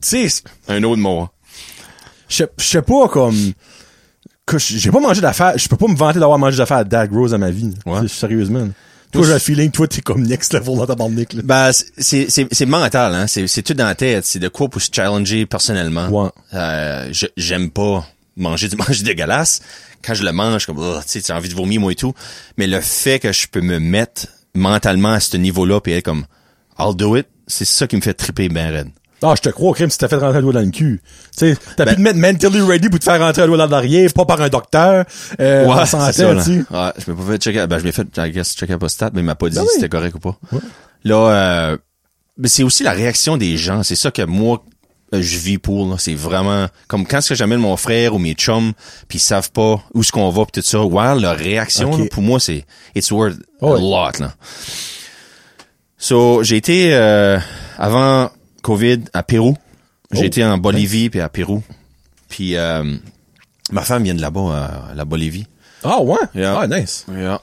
tu 0.00 0.26
sais, 0.30 0.42
Un 0.68 0.82
autre 0.84 1.00
mot. 1.02 1.20
hein. 1.20 1.30
je 2.30 2.44
je 2.56 2.64
sais 2.64 2.82
pas, 2.82 3.08
comme, 3.08 3.36
j'ai 4.58 4.90
pas 4.90 5.00
mangé 5.00 5.20
d'affaires, 5.20 5.56
je 5.56 5.68
peux 5.68 5.76
pas 5.76 5.86
me 5.88 5.96
vanter 5.96 6.18
d'avoir 6.18 6.38
mangé 6.38 6.56
d'affaires 6.56 6.78
à 6.78 6.84
Dag 6.84 7.12
Rose 7.12 7.30
dans 7.32 7.38
ma 7.38 7.50
vie. 7.50 7.72
Ouais. 7.86 8.06
Sérieusement. 8.08 8.68
Toi, 9.12 9.26
j'ai 9.26 9.32
le 9.32 9.38
feeling, 9.40 9.70
toi, 9.72 9.88
t'es 9.88 10.00
comme 10.02 10.22
next 10.22 10.52
level 10.54 10.76
dans 10.76 10.86
ta 10.86 10.94
bande 10.94 11.16
là. 11.18 11.24
Ben, 11.42 11.72
c'est, 11.72 12.30
c'est, 12.30 12.46
c'est 12.52 12.66
mental, 12.66 13.12
hein. 13.14 13.26
C'est, 13.26 13.46
c'est 13.48 13.62
tout 13.62 13.74
dans 13.74 13.86
la 13.86 13.96
tête. 13.96 14.24
C'est 14.24 14.38
de 14.38 14.46
quoi 14.48 14.68
pour 14.68 14.80
se 14.80 14.88
challenger 14.92 15.46
personnellement. 15.46 16.08
Ouais. 16.08 16.30
Euh, 16.54 17.08
je- 17.10 17.26
j'aime 17.36 17.70
pas 17.70 18.06
manger 18.36 18.68
du 18.68 18.76
manger 18.88 19.02
dégueulasse. 19.02 19.62
Quand 20.04 20.14
je 20.14 20.22
le 20.22 20.30
mange, 20.30 20.64
comme, 20.64 20.78
oh, 20.78 20.98
tu 21.02 21.08
sais, 21.08 21.22
tu 21.22 21.32
as 21.32 21.36
envie 21.36 21.48
de 21.48 21.54
vomir, 21.54 21.80
moi 21.80 21.90
et 21.90 21.96
tout. 21.96 22.14
Mais 22.56 22.68
le 22.68 22.80
fait 22.80 23.18
que 23.18 23.32
je 23.32 23.48
peux 23.48 23.60
me 23.60 23.80
mettre 23.80 24.26
mentalement 24.54 25.10
à 25.12 25.20
ce 25.20 25.36
niveau-là 25.36 25.80
puis 25.80 25.92
être 25.92 26.04
comme, 26.04 26.24
I'll 26.78 26.94
do 26.94 27.16
it, 27.16 27.26
c'est 27.48 27.64
ça 27.64 27.88
qui 27.88 27.96
me 27.96 28.00
fait 28.00 28.14
triper 28.14 28.48
ben 28.48 28.70
raide. 28.72 28.88
Ah, 29.22 29.34
je 29.36 29.42
te 29.42 29.48
crois, 29.50 29.74
crime, 29.74 29.90
si 29.90 29.98
t'as 29.98 30.08
fait 30.08 30.16
rentrer 30.16 30.38
un 30.38 30.42
doigt 30.42 30.52
dans 30.54 30.60
le 30.60 30.70
cul. 30.70 31.02
Tu 31.36 31.52
sais, 31.52 31.56
t'as 31.76 31.84
Ben- 31.84 31.90
pu 31.94 31.96
te 31.96 32.02
mettre 32.02 32.18
mentally 32.18 32.60
ready 32.62 32.88
pour 32.88 32.98
te 32.98 33.04
faire 33.04 33.20
rentrer 33.20 33.42
un 33.42 33.46
doigt 33.46 33.58
dans 33.58 33.66
l'arrière, 33.66 34.10
pas 34.14 34.24
par 34.24 34.40
un 34.40 34.48
docteur, 34.48 35.04
euh, 35.40 35.66
en 35.66 35.84
santé. 35.84 36.24
Ouais, 36.24 36.32
je 36.98 37.10
m'ai 37.10 37.16
pas 37.16 37.32
fait 37.32 37.38
checker. 37.38 37.66
Ben, 37.66 37.78
je 37.78 37.84
l'ai 37.84 37.92
fait, 37.92 38.06
I 38.16 38.30
guess, 38.30 38.54
checker 38.56 38.76
prostate, 38.78 39.12
mais 39.14 39.20
il 39.20 39.24
m'a 39.24 39.34
pas 39.34 39.48
dit 39.50 39.56
Ben 39.56 39.62
si 39.62 39.66
oui. 39.68 39.72
c'était 39.76 39.88
correct 39.90 40.14
ou 40.14 40.20
pas. 40.20 40.38
Là, 41.04 41.16
euh, 41.16 41.76
mais 42.38 42.48
c'est 42.48 42.62
aussi 42.62 42.82
la 42.82 42.92
réaction 42.92 43.36
des 43.36 43.56
gens. 43.58 43.82
C'est 43.82 43.96
ça 43.96 44.10
que 44.10 44.22
moi, 44.22 44.62
euh, 45.14 45.20
je 45.20 45.36
vis 45.38 45.58
pour, 45.58 45.86
là. 45.90 45.96
C'est 45.98 46.14
vraiment, 46.14 46.68
comme 46.88 47.06
quand 47.06 47.18
est-ce 47.18 47.30
que 47.30 47.34
j'amène 47.34 47.60
mon 47.60 47.76
frère 47.76 48.14
ou 48.14 48.18
mes 48.18 48.32
chums, 48.34 48.72
puis 49.08 49.18
ils 49.18 49.22
savent 49.22 49.50
pas 49.52 49.82
où 49.92 50.00
est-ce 50.00 50.12
qu'on 50.12 50.30
va 50.30 50.46
pis 50.46 50.52
tout 50.60 50.66
ça. 50.66 50.80
Ouais, 50.82 51.20
leur 51.20 51.36
réaction, 51.36 51.96
là, 51.96 52.04
pour 52.10 52.22
moi, 52.22 52.40
c'est, 52.40 52.64
it's 52.94 53.10
worth 53.10 53.36
Ouais. 53.60 53.72
a 53.72 53.78
lot, 53.78 54.18
là. 54.20 54.32
So, 55.98 56.42
j'ai 56.42 56.56
été, 56.56 56.94
euh, 56.94 57.38
avant 57.78 58.30
COVID 58.62 59.00
à 59.12 59.22
Pérou. 59.22 59.56
J'ai 60.12 60.22
Oh. 60.22 60.24
été 60.24 60.44
en 60.44 60.58
Bolivie 60.58 61.08
puis 61.10 61.20
à 61.20 61.28
Pérou. 61.28 61.62
Puis, 62.28 62.56
euh, 62.56 62.96
ma 63.72 63.82
femme 63.82 64.02
vient 64.04 64.14
de 64.14 64.20
là-bas, 64.20 64.40
euh, 64.40 64.94
la 64.94 65.04
Bolivie. 65.04 65.46
Ah, 65.84 66.00
ouais? 66.02 66.18
Yeah. 66.34 66.58
Ah, 66.60 66.66
nice. 66.66 67.06
Yeah. 67.10 67.40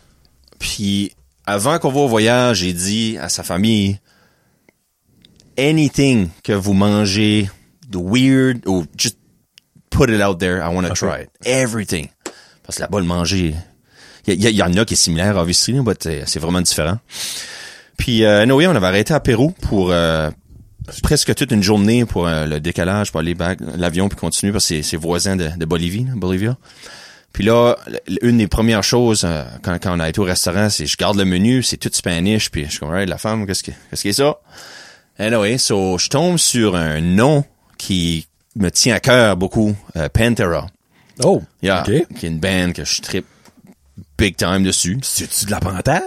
Puis, 0.59 1.11
avant 1.45 1.79
qu'on 1.79 1.91
va 1.91 1.99
au 2.01 2.07
voyage, 2.07 2.57
j'ai 2.59 2.73
dit 2.73 3.17
à 3.19 3.29
sa 3.29 3.43
famille, 3.43 3.99
anything 5.57 6.29
que 6.43 6.53
vous 6.53 6.73
mangez 6.73 7.49
de 7.89 7.97
weird, 7.97 8.67
ou 8.67 8.85
just 8.97 9.17
put 9.89 10.09
it 10.09 10.21
out 10.21 10.39
there, 10.39 10.57
I 10.61 10.73
want 10.73 10.83
to 10.87 10.93
try 10.93 11.23
it. 11.23 11.29
Everything. 11.45 12.09
Parce 12.63 12.77
que 12.77 12.81
là-bas, 12.83 12.99
le 12.99 13.05
manger, 13.05 13.55
il 14.27 14.33
y, 14.33 14.47
y- 14.47 14.53
y 14.55 14.61
en 14.61 14.73
a 14.75 14.85
qui 14.85 14.93
est 14.93 14.97
similaire, 14.97 15.37
obviously, 15.37 15.73
mais 15.73 15.93
c'est 16.25 16.39
vraiment 16.39 16.61
différent. 16.61 16.99
Puis, 17.97 18.23
euh, 18.23 18.41
anyway, 18.43 18.67
on 18.67 18.75
avait 18.75 18.87
arrêté 18.87 19.13
à 19.13 19.19
Pérou 19.19 19.51
pour 19.61 19.89
euh, 19.91 20.29
presque 21.03 21.33
toute 21.35 21.51
une 21.51 21.63
journée 21.63 22.05
pour 22.05 22.27
euh, 22.27 22.45
le 22.45 22.59
décalage, 22.59 23.11
pour 23.11 23.19
aller 23.19 23.35
back 23.35 23.59
l'avion 23.75 24.09
puis 24.09 24.17
continuer 24.17 24.51
parce 24.51 24.67
que 24.67 24.81
c'est- 24.81 24.97
voisin 24.97 25.35
de, 25.35 25.49
de 25.55 25.65
Bolivie, 25.65 26.05
là, 26.05 26.11
Bolivia. 26.15 26.57
Puis 27.33 27.43
là, 27.43 27.75
une 28.21 28.37
des 28.39 28.47
premières 28.47 28.83
choses 28.83 29.23
euh, 29.23 29.43
quand, 29.61 29.77
quand 29.81 29.95
on 29.95 29.99
a 29.99 30.09
été 30.09 30.19
au 30.19 30.23
restaurant, 30.23 30.69
c'est 30.69 30.85
je 30.87 30.97
garde 30.97 31.17
le 31.17 31.25
menu, 31.25 31.61
c'est 31.61 31.77
tout 31.77 31.89
Spanish, 31.93 32.49
puis 32.49 32.65
je 32.65 32.69
suis 32.71 32.79
comme 32.79 32.89
Alright, 32.89 33.09
la 33.09 33.17
femme, 33.17 33.45
qu'est-ce 33.45 33.63
que 33.63 33.71
qu'est-ce 33.71 34.03
que 34.03 34.11
c'est 34.11 34.23
ça? 34.23 34.37
Anyway, 35.19 35.57
so 35.57 35.97
je 35.97 36.09
tombe 36.09 36.37
sur 36.37 36.75
un 36.75 37.01
nom 37.01 37.43
qui 37.77 38.27
me 38.55 38.69
tient 38.71 38.95
à 38.95 38.99
cœur 38.99 39.35
beaucoup, 39.37 39.75
euh, 39.97 40.09
Pantera. 40.09 40.67
Oh. 41.23 41.41
Yeah, 41.61 41.81
OK. 41.87 42.07
qui 42.17 42.25
est 42.25 42.29
une 42.29 42.39
band 42.39 42.71
que 42.73 42.85
je 42.85 43.01
trip 43.01 43.25
big 44.17 44.35
time 44.35 44.63
dessus. 44.63 44.97
C'est-tu 45.03 45.45
de 45.45 45.51
la 45.51 45.59
panthère? 45.59 46.01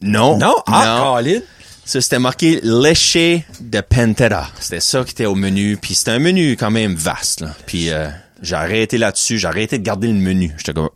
Non, 0.00 0.38
Non? 0.38 0.54
Ah, 0.66 0.96
non. 1.00 1.14
Colin. 1.14 1.40
Ça, 1.88 2.02
c'était 2.02 2.18
marqué 2.18 2.60
léché 2.62 3.46
de 3.60 3.80
Pantera. 3.80 4.50
C'était 4.60 4.78
ça 4.78 5.04
qui 5.04 5.12
était 5.12 5.24
au 5.24 5.34
menu. 5.34 5.78
Puis 5.78 5.94
c'était 5.94 6.10
un 6.10 6.18
menu 6.18 6.54
quand 6.54 6.70
même 6.70 6.94
vaste. 6.94 7.40
Là. 7.40 7.56
Puis 7.64 7.88
euh, 7.88 8.10
j'ai 8.42 8.56
arrêté 8.56 8.98
là-dessus. 8.98 9.38
J'ai 9.38 9.48
arrêté 9.48 9.78
de 9.78 9.84
garder 9.84 10.08
le 10.08 10.12
menu. 10.12 10.52
J'étais 10.58 10.74
comme, 10.74 10.90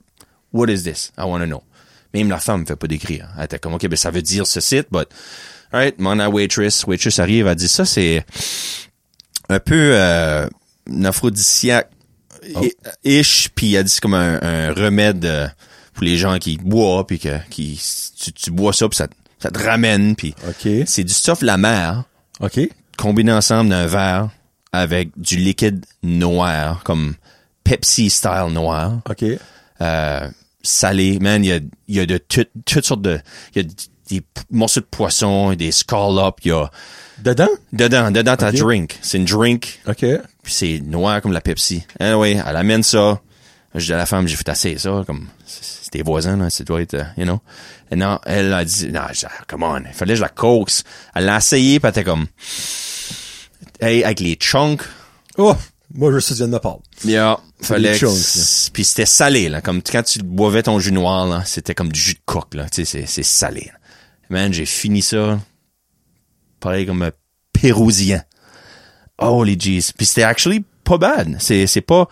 what 0.53 0.69
is 0.69 0.83
this? 0.83 1.11
I 1.17 1.23
want 1.23 1.39
to 1.39 1.47
know. 1.47 1.63
Même 2.13 2.29
la 2.29 2.39
femme 2.41 2.61
me 2.61 2.67
fait 2.67 2.77
pas 2.77 2.89
d'écrire. 2.89 3.27
Elle 3.39 3.45
était 3.47 3.59
comme, 3.59 3.73
OK, 3.73 3.89
ben 3.89 3.97
ça 3.97 4.11
veut 4.11 4.21
dire 4.21 4.47
ce 4.47 4.61
site, 4.61 4.89
but... 4.93 5.09
Alright, 5.73 5.99
mon 5.99 6.21
waitress. 6.27 6.85
Waitress 6.87 7.19
arrive, 7.21 7.47
elle 7.47 7.55
dit, 7.55 7.69
ça, 7.69 7.87
c'est 7.87 8.27
un 9.49 9.61
peu 9.61 9.93
euh, 9.95 10.47
un 10.91 11.05
aphrodisiaque 11.07 11.91
ish, 13.03 13.49
puis 13.55 13.77
elle 13.77 13.85
dit 13.85 13.93
c'est 13.93 14.03
comme 14.03 14.13
un, 14.13 14.39
un 14.43 14.75
remède 14.75 15.25
euh, 15.25 15.49
pour 15.95 16.05
les 16.05 16.19
gens 16.19 16.39
qui 16.39 16.59
boivent, 16.59 17.07
puis 17.07 17.19
que 17.19 17.39
qui, 17.49 17.81
tu, 18.21 18.33
tu 18.35 18.51
bois 18.51 18.75
ça, 18.75 18.87
puis 18.91 18.97
ça, 18.99 19.09
ça 19.43 19.51
te 19.51 19.59
ramène, 19.63 20.15
puis 20.17 20.35
c'est 20.87 21.05
du 21.05 21.13
stuff 21.13 21.43
la 21.43 21.57
mer 21.57 22.05
OK. 22.41 22.61
combiné 22.97 23.33
ensemble 23.33 23.71
d'un 23.71 23.87
verre 23.87 24.29
avec 24.73 25.11
du 25.17 25.37
liquide 25.37 25.85
noir, 26.03 26.83
comme 26.85 27.15
Pepsi 27.65 28.09
style 28.11 28.49
noir, 28.53 29.01
OK. 29.09 29.25
euh, 29.81 30.29
salé. 30.63 31.19
Man, 31.21 31.45
il 31.45 31.49
y 31.49 31.53
a, 31.53 31.61
y 31.89 32.01
a 32.01 32.07
de 32.07 32.19
tout- 32.19 32.47
toutes 32.65 32.85
sortes 32.85 33.03
de, 33.03 33.21
il 33.55 33.63
y 33.63 33.67
a 33.67 33.69
des 34.09 34.23
morceaux 34.51 34.81
de 34.81 34.87
poisson, 34.87 35.53
des 35.55 35.73
scallops, 35.73 36.39
il 36.45 36.49
y 36.49 36.53
a 36.53 36.71
Dedans? 37.19 37.49
dedans, 37.73 38.11
dedans 38.11 38.37
ta 38.37 38.49
Ok. 38.49 38.57
drink. 38.57 38.99
C'est 39.03 39.17
une 39.19 39.25
drink, 39.27 39.81
OK. 39.87 39.99
puis 40.43 40.53
c'est 40.53 40.81
noir 40.81 41.21
comme 41.21 41.33
la 41.33 41.41
Pepsi. 41.41 41.85
Anyway, 42.01 42.41
elle 42.45 42.57
amène 42.57 42.83
ça. 42.83 43.21
Je 43.75 43.87
dis 43.87 43.93
à 43.93 43.97
la 43.97 44.07
femme, 44.07 44.27
j'ai 44.29 44.37
fait 44.37 44.49
assez 44.49 44.77
ça, 44.79 45.03
comme, 45.07 45.29
c'est 45.47 45.91
tes 45.91 46.03
voisins, 46.03 46.37
là, 46.37 46.51
ça 46.51 46.63
doit 46.65 46.83
être, 46.83 46.95
euh, 46.95 47.05
you 47.17 47.25
know. 47.25 47.41
Et 47.91 47.97
non, 47.97 48.19
elle 48.27 48.53
a 48.53 48.65
dit, 48.65 48.89
non, 48.91 49.01
je- 49.13 49.27
come 49.49 49.63
on, 49.63 49.79
il 49.81 49.93
fallait 49.95 50.13
que 50.13 50.17
je 50.19 50.23
la 50.23 50.29
coaxe. 50.29 50.85
Elle 51.15 51.25
l'a 51.27 51.39
essayé, 51.39 51.81
puis 51.81 51.87
elle 51.87 51.91
était 51.91 52.05
comme, 52.05 52.27
hey, 53.81 54.05
avec 54.05 54.21
les 54.21 54.35
chunks, 54.35 54.83
Oh! 55.39 55.57
Moi, 55.95 56.11
je 56.13 56.19
suis 56.21 56.35
du 56.35 56.43
Nepal. 56.45 56.77
yeah, 57.05 57.39
fallait 57.61 57.93
que- 57.93 58.07
chunks, 58.07 58.71
puis 58.73 58.85
c'était 58.85 59.07
salé, 59.07 59.49
là, 59.49 59.61
comme 59.61 59.83
quand 59.83 60.03
tu 60.03 60.19
boivais 60.21 60.63
ton 60.63 60.79
jus 60.79 60.93
noir, 60.93 61.27
là, 61.27 61.43
c'était 61.47 61.75
comme 61.75 61.93
du 61.93 62.01
jus 62.01 62.15
de 62.15 62.21
coque, 62.27 62.55
là, 62.55 62.67
tu 62.71 62.85
sais, 62.85 63.05
c'est, 63.07 63.23
salé. 63.23 63.71
là. 63.73 63.79
Man, 64.31 64.53
j'ai 64.53 64.65
fini 64.67 65.03
ça, 65.03 65.39
pareil 66.61 66.87
comme 66.87 67.03
un 67.03 67.11
pérousien. 67.53 68.23
Holy 69.19 69.59
jeez. 69.61 69.93
Puis 69.97 70.07
c'était 70.07 70.23
actually 70.23 70.65
pas 70.85 70.97
bad. 70.97 71.37
C'est, 71.39 71.67
c'est 71.67 71.83
pas, 71.83 72.09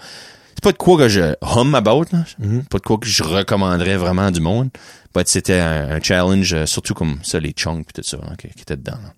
c'est 0.60 0.62
pas 0.64 0.72
de 0.72 0.76
quoi 0.76 0.98
que 0.98 1.08
je 1.08 1.34
hum 1.40 1.74
about, 1.74 2.04
là. 2.12 2.24
Pas 2.68 2.78
de 2.78 2.82
quoi 2.84 2.98
que 2.98 3.06
je 3.06 3.22
recommanderais 3.22 3.96
vraiment 3.96 4.30
du 4.30 4.40
monde. 4.40 4.68
But 5.14 5.26
c'était 5.26 5.58
un, 5.58 5.90
un 5.96 6.00
challenge, 6.00 6.52
euh, 6.52 6.66
surtout 6.66 6.92
comme 6.94 7.18
ça, 7.22 7.40
les 7.40 7.52
chunks 7.52 7.86
pis 7.86 7.94
tout 7.94 8.02
ça, 8.02 8.18
là, 8.18 8.34
qui, 8.38 8.48
qui 8.48 8.62
était 8.62 8.76
dedans, 8.76 8.98
là. 9.02 9.12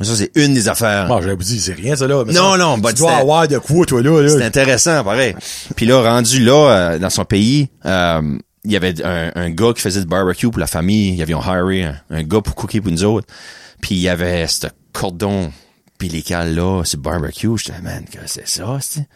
Mais 0.00 0.06
Ça, 0.06 0.16
c'est 0.16 0.32
une 0.34 0.52
des 0.54 0.66
affaires. 0.68 1.06
Bon, 1.06 1.22
j'avais 1.22 1.36
dit, 1.36 1.60
c'est 1.60 1.72
rien, 1.72 1.94
ça, 1.94 2.08
là. 2.08 2.24
mais 2.26 2.32
Non, 2.32 2.52
ça, 2.52 2.58
non, 2.58 2.74
tu 2.74 2.80
bah, 2.80 2.92
dois 2.92 3.10
c'était- 3.10 3.20
avoir 3.22 3.46
de 3.48 3.58
quoi, 3.58 3.86
toi, 3.86 4.02
là, 4.02 4.28
C'est 4.28 4.38
là. 4.40 4.46
intéressant, 4.46 5.04
pareil. 5.04 5.36
Puis 5.76 5.86
là, 5.86 6.02
rendu 6.02 6.40
là, 6.44 6.52
euh, 6.94 6.98
dans 6.98 7.10
son 7.10 7.24
pays, 7.24 7.68
euh, 7.86 8.20
il 8.64 8.72
y 8.72 8.76
avait 8.76 9.02
un, 9.04 9.30
un 9.36 9.50
gars 9.50 9.72
qui 9.72 9.80
faisait 9.82 10.00
du 10.00 10.06
barbecue 10.06 10.50
pour 10.50 10.58
la 10.58 10.66
famille. 10.66 11.10
Il 11.10 11.14
y 11.16 11.22
avait 11.22 11.32
hiré 11.34 11.84
un, 11.84 11.94
un 12.10 12.22
gars 12.24 12.40
pour 12.40 12.56
cooker 12.56 12.80
pour 12.80 12.90
nous 12.90 13.04
autres. 13.04 13.28
Puis 13.80 13.94
il 13.94 14.00
y 14.00 14.08
avait 14.08 14.46
ce 14.48 14.66
cordon 14.92 15.52
ombilical 16.00 16.54
là, 16.54 16.82
ce 16.84 16.96
barbecue. 16.96 17.56
J'étais, 17.56 17.80
man, 17.80 18.04
que 18.10 18.18
c'est 18.26 18.48
ça, 18.48 18.78
c'est 18.80 19.06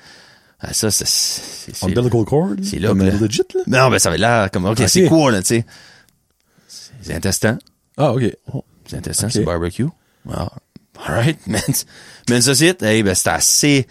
ah, 0.60 0.72
ça, 0.72 0.90
c'est, 0.90 1.06
c'est, 1.06 1.84
Umbilical 1.84 2.24
cord? 2.24 2.50
c'est 2.62 2.78
là 2.78 2.88
Comme 2.88 3.02
legit, 3.04 3.42
là? 3.54 3.60
Non, 3.66 3.90
ben, 3.90 3.98
ça 3.98 4.08
avait 4.08 4.18
l'air 4.18 4.50
comme, 4.50 4.64
ok, 4.64 4.80
Ok. 4.80 4.88
c'est 4.88 5.04
quoi, 5.06 5.30
là, 5.30 5.40
tu 5.40 5.46
sais? 5.46 5.64
C'est 7.00 7.14
intestin. 7.14 7.58
Ah, 7.96 8.12
OK. 8.12 8.24
Oh, 8.52 8.64
c'est 8.86 8.96
intestins, 8.96 9.26
Ok. 9.26 9.32
c'est 9.34 9.44
barbecue. 9.44 9.86
Ah, 10.32 10.50
alright, 11.06 11.38
man. 11.46 11.60
Mais 12.28 12.40
ça, 12.40 12.54
c'est, 12.54 12.82
hey, 12.82 13.02
ben, 13.02 13.14
c'était 13.14 13.30
assez 13.30 13.86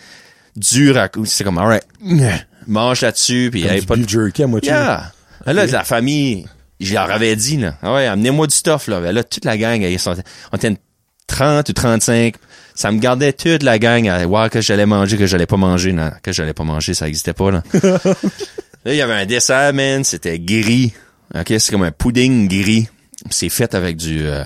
dur 0.55 0.97
à, 0.97 1.09
c'est 1.25 1.43
comme, 1.43 1.57
alright, 1.57 1.85
mange 2.67 3.01
là-dessus, 3.01 3.49
puis 3.51 3.65
hey, 3.65 3.81
pas 3.81 3.95
de 3.95 4.07
jerky 4.07 4.43
à 4.43 4.47
moitié. 4.47 4.71
Yeah. 4.71 5.13
Là, 5.45 5.65
la 5.65 5.83
famille, 5.85 6.45
je 6.81 6.93
leur 6.93 7.09
avais 7.09 7.35
dit, 7.37 7.55
là. 7.57 7.77
Ah 7.81 7.93
ouais, 7.93 8.07
amenez-moi 8.07 8.47
du 8.47 8.55
stuff, 8.55 8.87
là. 8.87 8.99
Ben 8.99 9.13
là, 9.13 9.23
toute 9.23 9.45
la 9.45 9.57
gang, 9.57 9.81
ils 9.81 9.97
sont, 9.99 10.15
on 10.51 10.57
était 10.57 10.67
une 10.67 10.77
30 11.27 11.69
ou 11.69 11.73
35. 11.73 12.35
Ça 12.77 12.91
me 12.91 12.99
gardait 12.99 13.33
toute 13.33 13.63
la 13.63 13.79
gang 13.79 14.07
à 14.07 14.23
voir 14.27 14.51
que 14.51 14.61
j'allais 14.61 14.85
manger, 14.85 15.17
que 15.17 15.25
j'allais 15.25 15.47
pas 15.47 15.57
manger. 15.57 15.93
Non, 15.93 16.11
que 16.21 16.31
j'allais 16.31 16.53
pas 16.53 16.63
manger, 16.63 16.93
ça 16.93 17.07
existait 17.07 17.33
pas, 17.33 17.49
là. 17.49 17.63
là, 17.73 18.93
il 18.93 18.95
y 18.95 19.01
avait 19.01 19.15
un 19.15 19.25
dessert, 19.25 19.73
man. 19.73 20.03
C'était 20.03 20.37
gris. 20.37 20.93
OK, 21.33 21.47
c'est 21.47 21.71
comme 21.71 21.81
un 21.81 21.91
pudding 21.91 22.47
gris. 22.47 22.87
C'est 23.31 23.49
fait 23.49 23.73
avec 23.73 23.97
du, 23.97 24.27
euh, 24.27 24.43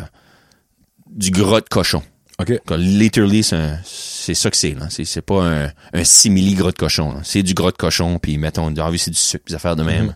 du 1.09 1.29
gras 1.31 1.59
de 1.59 1.67
cochon. 1.67 2.01
OK. 2.39 2.53
Literally, 2.77 3.43
c'est 3.43 4.33
ça 4.33 4.49
que 4.49 4.55
c'est, 4.55 4.79
là. 4.79 4.87
C'est, 4.89 5.03
c'est 5.03 5.21
pas 5.21 5.43
un, 5.43 5.71
un 5.91 6.03
simili 6.05 6.53
gras 6.53 6.71
de 6.71 6.77
cochon. 6.77 7.15
C'est 7.25 7.43
du 7.43 7.53
gras 7.53 7.71
de 7.71 7.77
cochon, 7.77 8.17
puis 8.17 8.37
mettons, 8.37 8.73
ah 8.77 8.89
c'est 8.95 9.11
du 9.11 9.17
sucre, 9.17 9.43
des 9.49 9.55
affaires 9.55 9.75
de 9.75 9.83
même. 9.83 10.15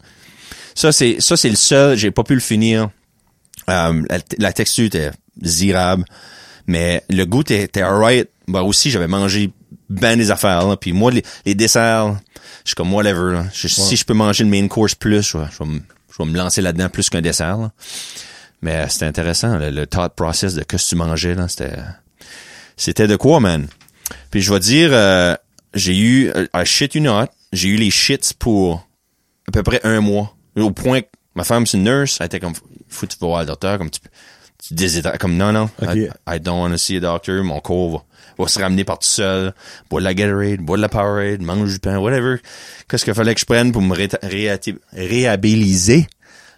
Ça, 0.74 0.94
c'est, 0.94 1.18
ça, 1.20 1.36
c'est 1.36 1.50
le 1.50 1.58
seul, 1.58 1.98
j'ai 1.98 2.12
pas 2.12 2.24
pu 2.24 2.36
le 2.36 2.40
finir. 2.40 2.92
Euh, 3.70 4.02
la, 4.10 4.20
la 4.38 4.54
texture 4.54 4.86
était 4.86 5.12
zirable, 5.44 6.06
mais 6.68 7.04
le 7.10 7.26
goût 7.26 7.42
était, 7.42 7.82
alright. 7.82 8.30
Bah 8.48 8.62
aussi, 8.64 8.92
j'avais 8.92 9.08
mangé 9.08 9.52
ben 9.90 10.18
des 10.18 10.32
affaires, 10.32 10.68
là. 10.68 10.78
Puis 10.78 10.94
moi, 10.94 11.12
les, 11.12 11.24
les 11.46 11.56
desserts, 11.56 12.16
je 12.64 12.70
suis 12.70 12.76
comme 12.76 12.94
whatever, 12.94 13.34
là. 13.34 13.46
Je- 13.54 13.68
Si 13.68 13.96
je 13.96 14.06
peux 14.06 14.14
manger 14.14 14.44
le 14.44 14.50
main 14.50 14.68
course 14.68 14.96
plus, 14.96 15.22
je 15.32 15.38
vais, 15.38 15.46
je 15.52 15.64
vais 15.64 15.70
me, 15.70 15.80
je 16.12 16.24
vais 16.24 16.30
me 16.30 16.38
lancer 16.38 16.62
là-dedans 16.62 16.90
plus 16.90 17.10
qu'un 17.10 17.22
dessert, 17.22 17.58
là. 17.58 17.72
Mais 18.62 18.88
c'était 18.90 19.06
intéressant, 19.06 19.58
le, 19.58 19.70
le 19.70 19.86
thought 19.88 20.14
process 20.16 20.54
de 20.56 20.64
que 20.64 20.78
tu 20.78 20.96
mangeais, 20.96 21.36
là. 21.36 21.48
C'était, 21.48 21.74
c'était 22.78 23.08
de 23.08 23.16
quoi, 23.16 23.40
man? 23.40 23.68
Puis 24.32 24.42
je 24.42 24.54
vais 24.54 24.60
dire, 24.60 24.90
euh, 24.92 25.36
j'ai 25.74 25.98
eu, 25.98 26.30
euh, 26.36 26.48
I 26.54 26.66
shit 26.66 26.96
you 26.96 27.02
not, 27.02 27.28
j'ai 27.54 27.70
eu 27.70 27.76
les 27.78 27.90
shits 27.92 28.34
pour 28.38 28.88
à 29.48 29.52
peu 29.52 29.64
près 29.64 29.82
un 29.84 30.02
mois. 30.02 30.36
Au 30.58 30.72
point 30.72 31.02
que 31.02 31.08
ma 31.36 31.44
femme, 31.44 31.66
c'est 31.66 31.78
une 31.78 31.84
nurse, 31.84 32.18
elle 32.20 32.28
était 32.28 32.40
comme, 32.40 32.54
faut 32.88 33.08
que 33.08 33.12
tu 33.14 33.18
vas 33.20 33.28
voir 33.28 33.40
le 33.42 33.48
docteur, 33.48 33.78
comme 33.78 33.90
tu, 33.90 34.00
tu 34.68 34.74
déshydrates, 34.74 35.18
comme 35.20 35.36
non, 35.38 35.52
non. 35.52 35.70
I, 35.82 36.10
I 36.28 36.40
don't 36.40 36.60
want 36.60 36.72
to 36.72 36.78
see 36.78 36.98
a 36.98 37.00
doctor, 37.00 37.44
mon 37.44 37.60
corps 37.60 37.92
va, 38.38 38.44
va 38.44 38.48
se 38.50 38.60
ramener 38.60 38.84
par 38.84 39.00
tout 39.00 39.08
seul, 39.08 39.54
bois 39.90 40.00
de 40.00 40.06
la 40.06 40.14
Gatorade, 40.14 40.60
bois 40.62 40.78
de 40.78 40.82
la 40.82 40.90
Powerade, 40.90 41.42
mange 41.42 41.72
du 41.74 41.80
pain, 41.80 41.98
whatever. 41.98 42.38
Qu'est-ce 42.90 43.06
qu'il 43.06 43.14
fallait 43.14 43.34
que 43.36 43.40
je 43.42 43.46
prenne 43.46 43.72
pour 43.72 43.82
me 43.82 43.94
ré- 43.96 44.08
réati- 44.24 44.78
réhabiliser? 44.94 46.08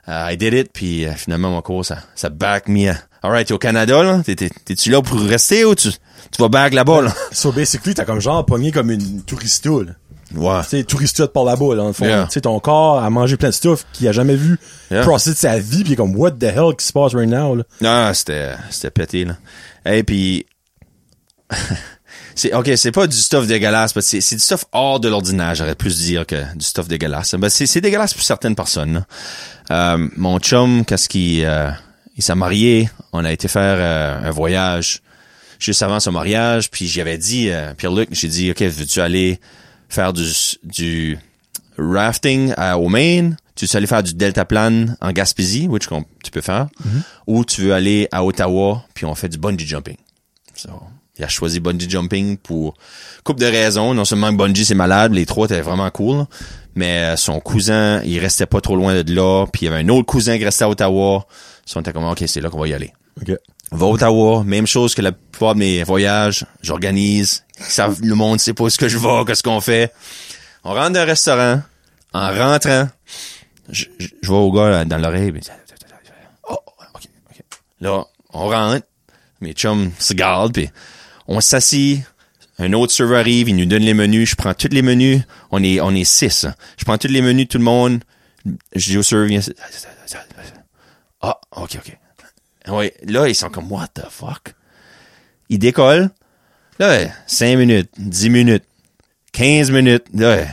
Uh, 0.07 0.31
I 0.31 0.37
did 0.37 0.53
it, 0.53 0.69
puis 0.71 1.05
euh, 1.05 1.13
finalement, 1.13 1.49
mon 1.51 1.61
corps, 1.61 1.83
ça, 1.85 1.97
ça 2.15 2.29
back 2.29 2.69
me. 2.69 2.93
Alright, 3.21 3.47
t'es 3.47 3.53
au 3.53 3.57
Canada, 3.57 4.03
là? 4.03 4.21
T'es- 4.25 4.35
t'es- 4.35 4.49
T'es-tu 4.49 4.89
là 4.89 5.01
pour 5.01 5.19
rester 5.19 5.65
ou 5.65 5.75
tu, 5.75 5.89
tu 5.91 6.41
vas 6.41 6.47
back 6.47 6.73
là-bas, 6.73 7.01
là? 7.01 7.13
So, 7.33 7.51
basically, 7.51 7.93
t'as 7.93 8.05
comme 8.05 8.21
genre 8.21 8.45
pogné 8.45 8.71
comme 8.71 8.89
une 8.91 9.23
tourista, 9.23 9.69
là. 9.69 9.91
Ouais. 10.35 10.61
Tu 10.63 10.69
sais, 10.69 10.83
tourista 10.83 11.27
par 11.27 11.43
là-bas, 11.43 11.69
là, 11.69 11.75
dans 11.77 11.87
le 11.87 11.93
fond. 11.93 12.05
Yeah. 12.05 12.25
Tu 12.25 12.33
sais, 12.33 12.41
ton 12.41 12.59
corps 12.59 12.99
a 12.99 13.09
mangé 13.09 13.37
plein 13.37 13.49
de 13.49 13.53
stuff 13.53 13.85
qu'il 13.93 14.07
a 14.07 14.11
jamais 14.11 14.35
vu 14.35 14.59
Yeah. 14.91 15.05
de 15.05 15.17
sa 15.17 15.57
vie, 15.59 15.83
est 15.91 15.95
comme, 15.95 16.15
what 16.15 16.31
the 16.31 16.43
hell 16.43 16.75
qui 16.77 16.85
se 16.85 16.93
passe 16.93 17.13
right 17.13 17.29
now, 17.29 17.55
là? 17.55 17.63
Non, 17.81 18.13
c'était, 18.13 18.53
c'était 18.69 18.91
pété, 18.91 19.25
là. 19.25 19.37
Et 19.85 20.03
puis, 20.03 20.45
c'est, 22.35 22.53
ok, 22.53 22.71
c'est 22.75 22.91
pas 22.91 23.07
du 23.07 23.17
stuff 23.17 23.47
dégueulasse, 23.47 23.95
mais 23.95 24.01
c'est, 24.01 24.21
c'est 24.21 24.35
du 24.35 24.41
stuff 24.41 24.65
hors 24.71 24.99
de 24.99 25.07
l'ordinaire, 25.09 25.55
j'aurais 25.55 25.75
plus 25.75 25.97
dire 25.97 26.25
que 26.25 26.55
du 26.55 26.65
stuff 26.65 26.87
dégueulasse. 26.87 27.35
Ben, 27.35 27.49
c'est, 27.49 27.65
c'est 27.65 27.81
dégueulasse 27.81 28.13
pour 28.13 28.23
certaines 28.23 28.55
personnes, 28.55 28.93
là. 28.93 29.05
Euh, 29.69 30.07
mon 30.15 30.39
chum, 30.39 30.85
qu'est-ce 30.85 31.09
qu'il, 31.09 31.43
euh, 31.43 31.69
il 32.15 32.23
s'est 32.23 32.35
marié, 32.35 32.89
on 33.11 33.25
a 33.25 33.31
été 33.31 33.47
faire 33.47 33.77
euh, 33.79 34.29
un 34.29 34.31
voyage 34.31 35.01
juste 35.59 35.81
avant 35.83 35.99
son 35.99 36.11
mariage, 36.11 36.69
puis 36.69 36.87
j'avais 36.87 37.17
dit, 37.17 37.49
euh, 37.49 37.73
Pierre-Luc, 37.73 38.09
j'ai 38.11 38.27
dit, 38.27 38.51
ok, 38.51 38.61
veux-tu 38.61 39.01
aller 39.01 39.39
faire 39.89 40.13
du, 40.13 40.25
du 40.63 41.17
rafting 41.77 42.53
à, 42.57 42.77
au 42.77 42.89
Maine? 42.89 43.37
tu 43.57 43.65
veux 43.65 43.75
aller 43.75 43.87
faire 43.87 44.03
du 44.03 44.13
deltaplane 44.13 44.95
en 45.01 45.11
Gaspésie, 45.11 45.67
which 45.67 45.87
tu 46.23 46.31
peux 46.31 46.41
faire, 46.41 46.67
ou 47.25 47.43
tu 47.43 47.63
veux 47.63 47.73
aller 47.73 48.07
à 48.11 48.23
Ottawa, 48.23 48.83
puis 48.93 49.05
on 49.05 49.15
fait 49.15 49.29
du 49.29 49.37
bungee 49.37 49.65
jumping. 49.65 49.97
So, 50.55 50.69
il 51.17 51.25
a 51.25 51.27
choisi 51.27 51.59
bungee 51.59 51.89
jumping 51.89 52.37
pour 52.37 52.75
couple 53.23 53.41
de 53.41 53.47
raisons. 53.47 53.93
Non 53.95 54.05
seulement 54.05 54.31
que 54.31 54.37
bungee 54.37 54.63
c'est 54.63 54.75
malade, 54.75 55.13
les 55.13 55.25
trois 55.25 55.45
étaient 55.45 55.61
vraiment 55.61 55.89
cool, 55.89 56.25
mais 56.75 56.99
euh, 56.99 57.15
son 57.15 57.39
cousin, 57.39 58.01
il 58.03 58.19
restait 58.19 58.45
pas 58.45 58.61
trop 58.61 58.75
loin 58.75 59.01
de 59.01 59.13
là, 59.13 59.47
puis 59.51 59.63
il 59.63 59.65
y 59.65 59.73
avait 59.73 59.83
un 59.83 59.89
autre 59.89 60.05
cousin 60.05 60.37
qui 60.37 60.45
restait 60.45 60.65
à 60.65 60.69
Ottawa. 60.69 61.25
So, 61.65 61.79
on 61.79 61.81
était 61.81 61.93
comme, 61.93 62.05
ok, 62.05 62.23
c'est 62.27 62.41
là 62.41 62.49
qu'on 62.49 62.59
va 62.59 62.67
y 62.67 62.73
aller. 62.73 62.93
Va 63.71 63.85
à 63.85 63.89
Ottawa, 63.89 64.43
même 64.45 64.65
chose 64.65 64.95
que 64.95 65.01
la 65.01 65.11
plupart 65.11 65.53
de 65.53 65.59
mes 65.59 65.83
voyages, 65.83 66.45
j'organise, 66.61 67.43
le 68.01 68.13
monde 68.13 68.39
sait 68.39 68.53
pas 68.53 68.63
où 68.63 68.67
est-ce 68.67 68.77
que 68.77 68.87
je 68.87 68.97
vais, 68.97 69.25
qu'est-ce 69.25 69.43
qu'on 69.43 69.59
fait. 69.59 69.91
On 70.63 70.73
rentre 70.73 70.91
dans 70.91 71.01
un 71.01 71.05
restaurant, 71.05 71.61
en 72.13 72.27
rentrant, 72.29 72.87
je, 73.69 73.85
vais 73.99 74.29
au 74.29 74.51
gars 74.53 74.85
dans 74.85 74.97
l'oreille, 74.97 75.31
puis, 75.33 75.41
oh, 76.49 76.57
ok, 76.95 77.01
ok. 77.29 77.43
Là, 77.81 78.05
on 78.31 78.47
rentre, 78.47 78.85
mes 79.41 79.51
chums 79.53 79.91
se 79.99 80.13
gardent, 80.13 80.53
puis 80.53 80.69
on 81.27 81.41
s'assit, 81.41 82.03
un 82.59 82.71
autre 82.73 82.93
serveur 82.93 83.19
arrive, 83.19 83.49
il 83.49 83.55
nous 83.57 83.65
donne 83.65 83.83
les 83.83 83.93
menus, 83.93 84.29
je 84.29 84.35
prends 84.35 84.53
tous 84.53 84.69
les 84.71 84.81
menus, 84.81 85.21
on 85.51 85.61
est, 85.61 85.81
on 85.81 85.91
est 85.93 86.05
six. 86.05 86.45
hein. 86.45 86.55
Je 86.77 86.85
prends 86.85 86.97
tous 86.97 87.09
les 87.09 87.21
menus, 87.21 87.49
tout 87.49 87.57
le 87.57 87.65
monde, 87.65 87.99
je 88.73 88.91
dis 88.91 88.97
au 88.97 89.03
serveur, 89.03 89.29
ah, 91.21 91.39
ok, 91.55 91.77
ok. 91.79 91.97
Ouais, 92.69 92.93
là, 93.05 93.27
ils 93.27 93.35
sont 93.35 93.49
comme, 93.49 93.71
what 93.71 93.87
the 93.93 94.09
fuck? 94.09 94.53
Ils 95.49 95.59
décollent. 95.59 96.09
Là, 96.79 97.07
5 97.25 97.57
minutes, 97.57 97.89
10 97.97 98.29
minutes, 98.29 98.63
15 99.31 99.71
minutes. 99.71 100.05
Là, 100.13 100.45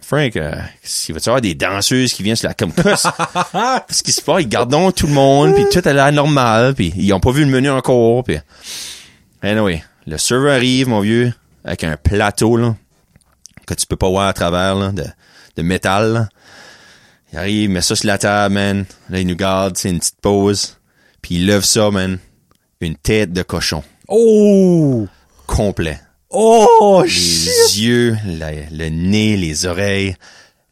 Frank, 0.00 0.36
euh, 0.36 0.54
s'il 0.82 1.14
va 1.14 1.20
y 1.24 1.28
avoir 1.28 1.40
des 1.40 1.54
danseuses 1.54 2.12
qui 2.12 2.22
viennent 2.22 2.36
sur 2.36 2.48
la 2.48 2.54
comme 2.54 2.72
Ce 3.90 4.02
qui 4.02 4.12
se 4.12 4.20
passe, 4.20 4.42
ils 4.42 4.48
gardent 4.48 4.94
tout 4.94 5.06
le 5.06 5.12
monde, 5.12 5.54
puis 5.54 5.64
tout 5.72 5.80
a 5.88 5.92
l'air 5.92 6.12
normal, 6.12 6.74
puis 6.74 6.92
ils 6.96 7.12
ont 7.12 7.20
pas 7.20 7.32
vu 7.32 7.44
le 7.44 7.50
menu 7.50 7.70
encore, 7.70 8.22
puis... 8.22 8.36
Anyway, 9.42 9.82
le 10.06 10.18
serveur 10.18 10.52
arrive, 10.52 10.88
mon 10.88 11.00
vieux, 11.00 11.32
avec 11.64 11.82
un 11.82 11.96
plateau, 11.96 12.56
là, 12.56 12.76
que 13.66 13.74
tu 13.74 13.86
peux 13.86 13.96
pas 13.96 14.08
voir 14.08 14.28
à 14.28 14.32
travers, 14.32 14.74
là, 14.74 14.92
de, 14.92 15.04
de 15.56 15.62
métal, 15.62 16.12
là. 16.12 16.28
Il 17.32 17.38
arrive, 17.38 17.62
il 17.62 17.70
met 17.70 17.80
ça 17.80 17.96
sur 17.96 18.06
la 18.06 18.18
table, 18.18 18.54
man. 18.54 18.84
Là, 19.08 19.18
il 19.18 19.26
nous 19.26 19.36
garde, 19.36 19.78
c'est 19.78 19.88
une 19.88 19.98
petite 19.98 20.20
pause. 20.20 20.76
Puis 21.22 21.36
il 21.36 21.46
lève 21.46 21.62
ça, 21.64 21.90
man. 21.90 22.18
Une 22.80 22.96
tête 22.96 23.32
de 23.32 23.42
cochon. 23.42 23.82
Oh! 24.08 25.06
Complet. 25.46 26.00
Oh, 26.30 27.02
Les 27.04 27.10
shit! 27.10 27.76
yeux, 27.76 28.16
la- 28.26 28.50
le 28.70 28.88
nez, 28.88 29.36
les 29.36 29.66
oreilles. 29.66 30.16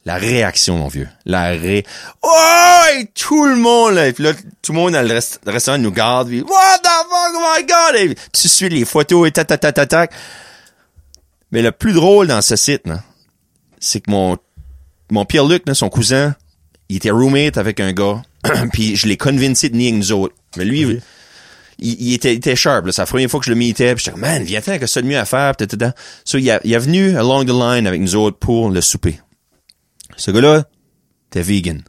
La 0.06 0.16
réaction, 0.16 0.78
mon 0.78 0.88
vieux. 0.88 1.08
La 1.26 1.48
ré... 1.50 1.84
Oh! 2.22 2.82
Et 2.98 3.04
tout 3.14 3.44
le 3.44 3.54
monde, 3.56 3.94
là. 3.94 4.08
Et 4.08 4.12
puis 4.12 4.24
là, 4.24 4.32
tout 4.62 4.72
le 4.72 4.78
monde 4.78 4.92
dans 4.94 5.06
le, 5.06 5.14
rest- 5.14 5.40
le 5.46 5.52
restaurant 5.52 5.78
nous 5.78 5.92
garde. 5.92 6.28
Puis, 6.28 6.40
What 6.40 6.78
the 6.82 6.86
fuck, 6.86 7.34
oh 7.34 7.54
my 7.58 7.64
God! 7.66 7.96
Et 8.10 8.14
tu 8.32 8.48
suis 8.48 8.68
les 8.70 8.84
photos 8.86 9.28
et 9.28 9.32
ta 9.32 9.44
ta 9.44 9.58
ta 9.58 9.72
ta 9.72 9.86
ta. 9.86 10.06
Mais 11.52 11.62
le 11.62 11.70
plus 11.70 11.92
drôle 11.92 12.28
dans 12.28 12.40
ce 12.42 12.56
site, 12.56 12.86
là, 12.86 13.02
c'est 13.78 14.00
que 14.00 14.10
mon, 14.10 14.38
mon 15.10 15.24
Pierre-Luc, 15.26 15.64
son 15.74 15.90
cousin, 15.90 16.34
il 16.88 16.96
était 16.96 17.10
roommate 17.10 17.58
avec 17.58 17.78
un 17.80 17.92
gars. 17.92 18.22
puis 18.72 18.96
je 18.96 19.06
l'ai 19.06 19.16
convaincu 19.16 19.70
de 19.70 19.76
avec 19.76 19.94
nous 19.94 20.12
autres. 20.12 20.34
Mais 20.56 20.64
lui, 20.64 21.00
il, 21.78 21.96
il 22.02 22.14
était, 22.14 22.34
il 22.34 22.38
était 22.38 22.56
sharp. 22.56 22.86
là. 22.86 22.92
C'est 22.92 23.02
la 23.02 23.06
première 23.06 23.30
fois 23.30 23.40
que 23.40 23.46
je 23.46 23.50
le 23.50 23.56
mettais. 23.56 23.94
Puis 23.94 24.04
j'étais 24.04 24.12
comme, 24.12 24.20
man, 24.20 24.42
viens-t'en, 24.42 24.78
que 24.78 24.86
ça 24.86 25.00
de 25.02 25.06
mieux 25.06 25.18
à 25.18 25.24
faire. 25.24 25.54
Pis 25.56 25.66
tata. 25.66 25.94
So, 26.24 26.38
il, 26.38 26.50
a, 26.50 26.60
il 26.64 26.72
est 26.72 26.78
venu 26.78 27.16
along 27.16 27.44
the 27.44 27.50
line 27.50 27.86
avec 27.86 28.00
nous 28.00 28.16
autres 28.16 28.38
pour 28.38 28.70
le 28.70 28.80
souper. 28.80 29.20
Ce 30.16 30.30
gars-là, 30.30 30.64
t'es 31.30 31.42
vegan. 31.42 31.82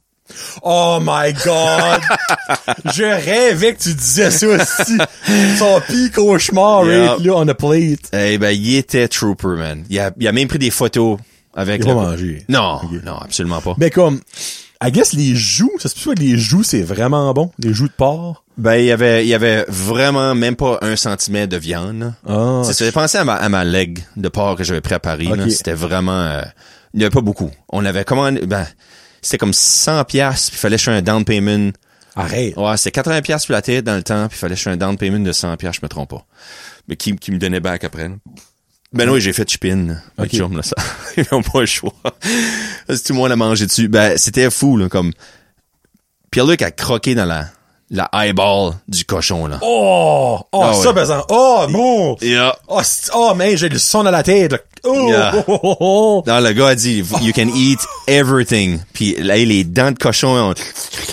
Oh 0.63 0.99
my 1.01 1.33
god! 1.33 2.01
Je 2.93 3.03
rêvais 3.03 3.73
que 3.75 3.81
tu 3.81 3.93
disais 3.93 4.31
ça 4.31 4.47
aussi. 4.47 4.97
Son 5.57 5.81
pire 5.85 6.11
cauchemar, 6.13 6.85
Yeah. 6.85 7.11
right, 7.15 7.25
là, 7.25 7.33
on 7.35 7.47
a 7.49 7.53
plate. 7.53 8.09
Eh 8.13 8.37
ben, 8.37 8.51
il 8.51 8.75
était 8.77 9.09
trooper, 9.09 9.57
man. 9.57 9.83
Il 9.89 9.99
a, 9.99 10.11
il 10.17 10.25
a 10.27 10.31
même 10.31 10.47
pris 10.47 10.59
des 10.59 10.71
photos 10.71 11.17
avec 11.53 11.81
Il 11.83 11.89
a 11.89 11.93
pas 11.93 12.01
mangé. 12.01 12.45
Non, 12.47 12.79
non, 13.03 13.17
absolument 13.17 13.59
pas. 13.59 13.75
Mais 13.77 13.89
comme, 13.89 14.21
I 14.83 14.91
guess 14.91 15.13
les 15.13 15.35
joues, 15.35 15.71
ça 15.79 15.89
se 15.89 15.95
peut 16.03 16.15
que 16.15 16.19
les 16.19 16.37
joues, 16.37 16.63
c'est 16.63 16.81
vraiment 16.81 17.31
bon? 17.33 17.51
Les 17.59 17.71
joues 17.73 17.87
de 17.87 17.93
porc? 17.93 18.43
Ben, 18.57 18.75
il 18.75 18.85
y 18.85 18.91
avait, 18.91 19.23
il 19.23 19.27
y 19.27 19.33
avait 19.35 19.63
vraiment 19.67 20.33
même 20.33 20.55
pas 20.55 20.79
un 20.81 20.95
centimètre 20.95 21.49
de 21.51 21.57
viande. 21.57 22.13
Ah. 22.27 22.61
Ça, 22.65 22.73
j'ai 22.85 22.91
pensé 22.91 23.17
à 23.19 23.23
ma, 23.23 23.35
à 23.35 23.47
ma 23.49 23.63
leg 23.63 24.03
de 24.17 24.27
porc 24.27 24.55
que 24.57 24.63
j'avais 24.63 24.81
préparé. 24.81 25.25
là. 25.25 25.43
Ok. 25.45 25.51
C'était 25.51 25.73
vraiment... 25.73 26.19
euh, 26.19 26.41
il 26.93 26.97
n'y 26.99 27.03
avait 27.03 27.13
pas 27.13 27.21
beaucoup. 27.21 27.51
On 27.69 27.85
avait 27.85 28.03
commandé... 28.05 28.45
Ben, 28.45 28.65
c'était 29.21 29.37
comme 29.37 29.53
100 29.53 30.03
piastres, 30.05 30.49
puis 30.49 30.57
il 30.57 30.59
fallait 30.61 30.75
acheter 30.75 30.91
un 30.91 31.01
down 31.03 31.23
payment. 31.25 31.71
Arrête. 32.15 32.57
Ouais, 32.57 32.75
c'était 32.77 32.91
80 32.91 33.21
piastres 33.21 33.47
pour 33.47 33.53
la 33.53 33.61
tête 33.61 33.85
dans 33.85 33.95
le 33.95 34.03
temps, 34.03 34.27
puis 34.27 34.35
il 34.37 34.39
fallait 34.39 34.53
acheter 34.53 34.71
un 34.71 34.77
down 34.77 34.97
payment 34.97 35.19
de 35.19 35.31
100 35.31 35.57
piastres, 35.57 35.79
je 35.81 35.85
me 35.85 35.89
trompe 35.89 36.09
pas. 36.09 36.25
Mais 36.87 36.95
qui, 36.95 37.15
qui 37.15 37.31
me 37.31 37.37
donnait 37.37 37.59
back 37.59 37.83
après. 37.83 38.07
là? 38.09 38.15
Ben 38.93 39.09
oui, 39.09 39.21
j'ai 39.21 39.31
fait 39.33 39.49
chipin. 39.49 39.95
Ok. 40.17 40.25
Ok. 40.25 40.35
Chum, 40.37 40.57
là, 40.57 40.63
ça. 40.63 40.75
Ils 41.17 41.25
n'ont 41.31 41.41
pas 41.41 41.61
le 41.61 41.65
choix. 41.65 41.93
Si 42.89 43.03
tout 43.03 43.13
le 43.13 43.19
monde 43.19 43.31
a 43.31 43.35
mangé 43.35 43.65
dessus. 43.65 43.87
Ben, 43.87 44.17
c'était 44.17 44.49
fou, 44.51 44.75
là, 44.77 44.89
comme... 44.89 45.13
Pierre-Luc 46.29 46.61
a 46.61 46.71
croqué 46.71 47.13
dans 47.15 47.25
la, 47.25 47.45
la 47.89 48.09
eyeball 48.13 48.73
du 48.87 49.03
cochon, 49.05 49.47
là. 49.47 49.59
Oh! 49.61 50.39
Oh, 50.51 50.61
Ah 50.63 50.73
ça, 50.73 50.89
ouais. 50.89 50.93
pesant. 50.95 51.25
Oh, 51.29 51.65
bon! 51.69 52.17
Yeah. 52.21 52.55
Oh, 52.67 52.79
c'est- 52.83 53.11
oh, 53.13 53.33
man, 53.35 53.55
j'ai 53.57 53.67
le 53.69 53.77
son 53.79 54.03
dans 54.03 54.11
la 54.11 54.23
tête. 54.23 54.51
là. 54.53 54.57
Oh, 54.83 55.07
Yeah. 55.09 55.31
oh, 55.47 55.59
oh, 55.63 55.77
oh. 55.79 56.23
Non, 56.27 56.39
le 56.39 56.51
gars 56.53 56.67
a 56.69 56.75
dit, 56.75 57.03
you 57.21 57.33
can 57.33 57.47
eat 57.55 57.79
everything. 58.07 58.79
Puis 58.93 59.15
là, 59.17 59.35
les 59.37 59.63
dents 59.65 59.91
de 59.91 59.97
cochon 59.97 60.29
ont 60.37 60.53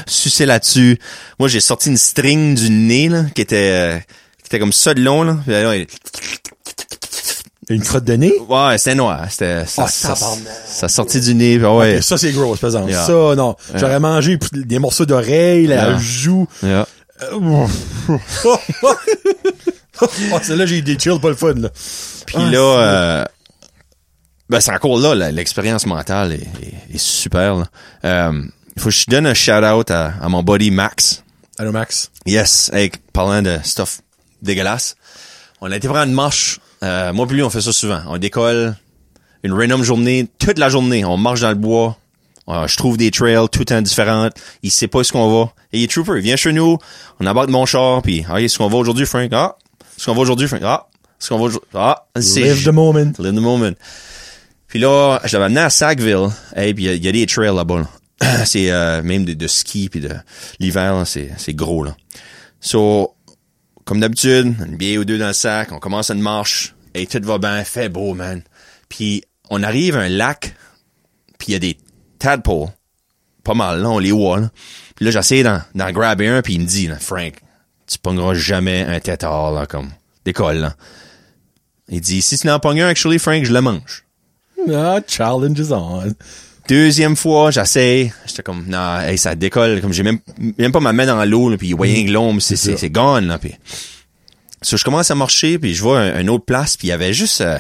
sucé 0.07 0.47
là-dessus. 0.47 0.99
Moi, 1.39 1.49
j'ai 1.49 1.61
sorti 1.61 1.89
une 1.91 1.97
string 1.97 2.55
du 2.55 2.71
nez, 2.71 3.09
là, 3.09 3.25
qui 3.35 3.43
était, 3.43 3.71
euh, 3.73 3.99
qui 3.99 4.47
était 4.47 4.59
comme 4.61 4.73
ça 4.73 4.95
de 4.95 5.01
long, 5.03 5.23
là. 5.25 5.37
Puis 5.45 5.53
là, 5.53 5.77
il- 5.77 5.87
Une 7.71 7.83
crotte 7.83 8.05
de 8.05 8.15
nez? 8.15 8.33
ouais, 8.49 8.79
c'était 8.79 8.95
noir. 8.95 9.27
C'était, 9.31 9.65
ça, 9.67 9.85
Ah, 9.87 10.15
ça, 10.67 10.89
sortit 10.89 11.21
du 11.21 11.35
nez, 11.35 11.59
ouais. 11.59 12.01
Ça, 12.03 12.17
c'est 12.17 12.33
gros, 12.33 12.55
pesant. 12.57 12.87
Yeah. 12.89 13.05
Ça, 13.05 13.35
non. 13.37 13.57
J'aurais 13.75 14.01
mangé 14.01 14.39
des 14.53 14.79
morceaux 14.79 15.05
d'oreille, 15.07 15.67
la 15.67 15.91
Yeah. 15.91 15.99
joue. 15.99 16.47
Euh, 16.65 16.85
oh, 17.33 17.67
celle-là, 20.43 20.67
j'ai 20.67 20.83
des 20.83 20.99
chills, 20.99 21.19
pas 21.21 21.29
le 21.29 21.35
fun, 21.37 21.55
là. 21.55 21.69
Puis 22.27 22.37
Ah, 22.39 22.51
là, 22.51 22.59
euh, 22.59 23.25
ben 24.49 24.61
c'est 24.61 24.73
encore 24.73 24.99
là, 24.99 25.15
l'expérience 25.31 25.87
mentale 25.87 26.33
est, 26.33 26.37
est- 26.65 26.95
est 26.95 26.99
super. 26.99 27.57
là. 27.57 27.65
Euh, 28.05 28.43
faut 28.79 28.89
que 28.91 28.95
je 28.95 29.05
donne 29.09 29.27
un 29.27 29.35
shout-out 29.35 29.91
à, 29.91 30.13
à 30.23 30.29
mon 30.29 30.43
buddy 30.43 30.71
Max. 30.71 31.23
Allô, 31.59 31.73
Max? 31.73 32.11
Yes, 32.27 32.71
hey, 32.73 32.91
parlant 33.13 33.43
de 33.43 33.59
stuff 33.65 34.01
dégueulasse, 34.43 34.95
on 35.61 35.71
a 35.71 35.77
été 35.77 35.89
prendre 35.89 36.05
une 36.07 36.13
marche. 36.15 36.61
Euh, 36.83 37.13
moi 37.13 37.27
puis 37.27 37.37
lui, 37.37 37.43
on 37.43 37.51
fait 37.51 37.61
ça 37.61 37.73
souvent. 37.73 38.01
On 38.07 38.19
décolle 38.19 38.77
une 39.43 39.53
random 39.53 39.83
journée, 39.83 40.29
toute 40.39 40.59
la 40.59 40.69
journée. 40.69 41.05
On 41.05 41.17
marche 41.17 41.41
dans 41.41 41.49
le 41.51 41.55
bois. 41.55 41.97
Euh, 42.49 42.67
je 42.67 42.77
trouve 42.77 42.97
des 42.97 43.11
trails 43.11 43.47
tout 43.53 43.61
le 43.61 43.65
temps 43.67 43.83
différentes. 43.83 44.33
Il 44.63 44.71
sait 44.71 44.89
pas 44.89 45.01
où 45.01 45.05
ce 45.05 45.13
qu'on 45.13 45.29
va. 45.41 45.53
Et 45.73 45.81
il 45.81 45.85
est 45.85 45.91
trooper. 45.91 46.13
Il 46.17 46.23
vient 46.23 46.37
chez 46.37 46.53
nous. 46.53 46.79
On 47.21 47.27
embarque 47.27 47.51
mon 47.51 47.67
char. 47.67 48.01
Puis, 48.03 48.25
ah, 48.29 48.41
est-ce 48.41 48.57
qu'on 48.59 48.69
va 48.69 48.77
aujourd'hui, 48.79 49.05
Frank? 49.07 49.29
Ah, 49.33 49.57
est-ce 49.97 50.07
qu'on 50.07 50.15
va 50.15 50.21
aujourd'hui, 50.23 50.49
Frank? 50.49 50.63
Ah, 50.65 50.87
est-ce 51.21 51.29
qu'on 51.29 51.37
va 51.39 51.45
aujourd'hui? 51.45 51.69
Ah, 51.75 52.07
c'est... 52.19 52.43
Live 52.43 52.65
the 52.65 52.69
moment. 52.73 53.13
Live 53.19 53.35
the 53.35 53.41
moment. 53.41 53.73
Puis 54.67 54.79
là, 54.79 55.21
je 55.25 55.33
l'avais 55.35 55.47
amené 55.47 55.61
à 55.61 55.71
Sackville. 55.71 56.29
Et 56.57 56.73
puis 56.75 56.85
il 56.85 56.87
y 56.87 56.91
a- 56.91 56.95
il 56.95 57.05
y, 57.05 57.09
a 57.09 57.13
des 57.13 57.27
trails 57.27 57.55
là-bas. 57.55 57.81
là. 58.21 58.45
c'est 58.47 58.71
euh, 58.71 59.03
même 59.03 59.25
de, 59.25 59.35
de 59.35 59.47
ski 59.47 59.89
puis 59.89 60.01
de 60.01 60.11
l'hiver, 60.59 60.95
là, 60.95 61.05
c'est 61.05 61.31
c'est 61.37 61.55
gros 61.55 61.85
là. 61.85 61.95
So, 62.61 63.15
comme 63.89 64.01
d'habitude, 64.01 64.55
une 64.67 64.77
bière 64.77 65.01
ou 65.01 65.07
deux 65.07 65.17
dans 65.17 65.29
le 65.29 65.33
sac, 65.33 65.73
on 65.73 65.79
commence 65.79 66.11
une 66.11 66.21
marche 66.21 66.75
et 66.93 67.07
tout 67.07 67.23
va 67.23 67.39
bien, 67.39 67.65
fait 67.65 67.89
beau 67.89 68.13
man. 68.13 68.43
Puis 68.91 69.25
on 69.49 69.63
arrive 69.63 69.97
à 69.97 70.01
un 70.01 70.09
lac, 70.11 70.55
puis 71.39 71.49
il 71.49 71.53
y 71.53 71.55
a 71.55 71.59
des 71.59 71.79
tadpoles, 72.19 72.69
pas 73.45 73.55
mal 73.55 73.81
là, 73.81 73.89
on 73.89 73.99
les 73.99 74.13
voit 74.13 74.41
là. 74.41 74.51
Puis 74.95 75.07
là 75.07 75.11
j'essaie 75.11 75.43
d'en 75.43 75.63
d'en 75.75 75.91
grabber 75.91 76.29
un, 76.29 76.43
puis 76.43 76.57
il 76.57 76.61
me 76.61 76.67
dit, 76.67 76.91
Frank, 77.01 77.41
tu 77.87 77.99
pogneras 77.99 78.35
jamais 78.35 78.83
un 78.83 79.01
tétard 79.01 79.53
là 79.53 79.65
comme 79.65 79.89
décolle 80.27 80.59
là. 80.59 80.75
Il 81.89 82.03
dit, 82.03 82.21
si 82.21 82.37
tu 82.37 82.47
n'en 82.47 82.61
pognes 82.61 82.83
un 82.83 82.89
actually 82.89 83.19
Frank, 83.19 83.47
je 83.47 83.55
le 83.55 83.63
mange. 83.63 84.05
Ah, 84.71 85.01
challenge 85.07 85.59
is 85.59 85.73
on. 85.73 86.13
Deuxième 86.69 87.17
fois, 87.17 87.51
j'essaie. 87.51 88.13
J'étais 88.27 88.43
comme, 88.43 88.67
non, 88.69 89.01
hey, 89.01 89.17
ça 89.17 89.35
décolle. 89.35 89.81
Comme 89.81 89.95
j'ai 89.95 90.03
même, 90.03 90.19
même 90.59 90.71
pas 90.71 90.81
ma 90.81 90.93
main 90.93 91.07
dans 91.07 91.25
l'eau, 91.25 91.57
puis 91.57 91.69
il 91.69 91.75
voyait 91.75 91.95
rien 91.95 92.07
que 92.07 92.11
l'ombre, 92.11 92.43
c'est, 92.43 92.57
c'est, 92.57 92.77
c'est 92.77 92.91
gone, 92.91 93.27
là, 93.27 93.39
puis. 93.39 93.55
So, 94.61 94.77
je 94.77 94.85
commence 94.85 95.11
à 95.11 95.15
marcher, 95.15 95.59
puis 95.59 95.75
je 95.75 95.83
vois 95.83 96.01
un, 96.01 96.21
une 96.21 96.29
autre 96.29 96.45
place, 96.45 96.77
puis 96.77 96.89
il 96.89 96.91
y 96.91 96.93
avait 96.93 97.15
juste, 97.15 97.41
euh, 97.41 97.57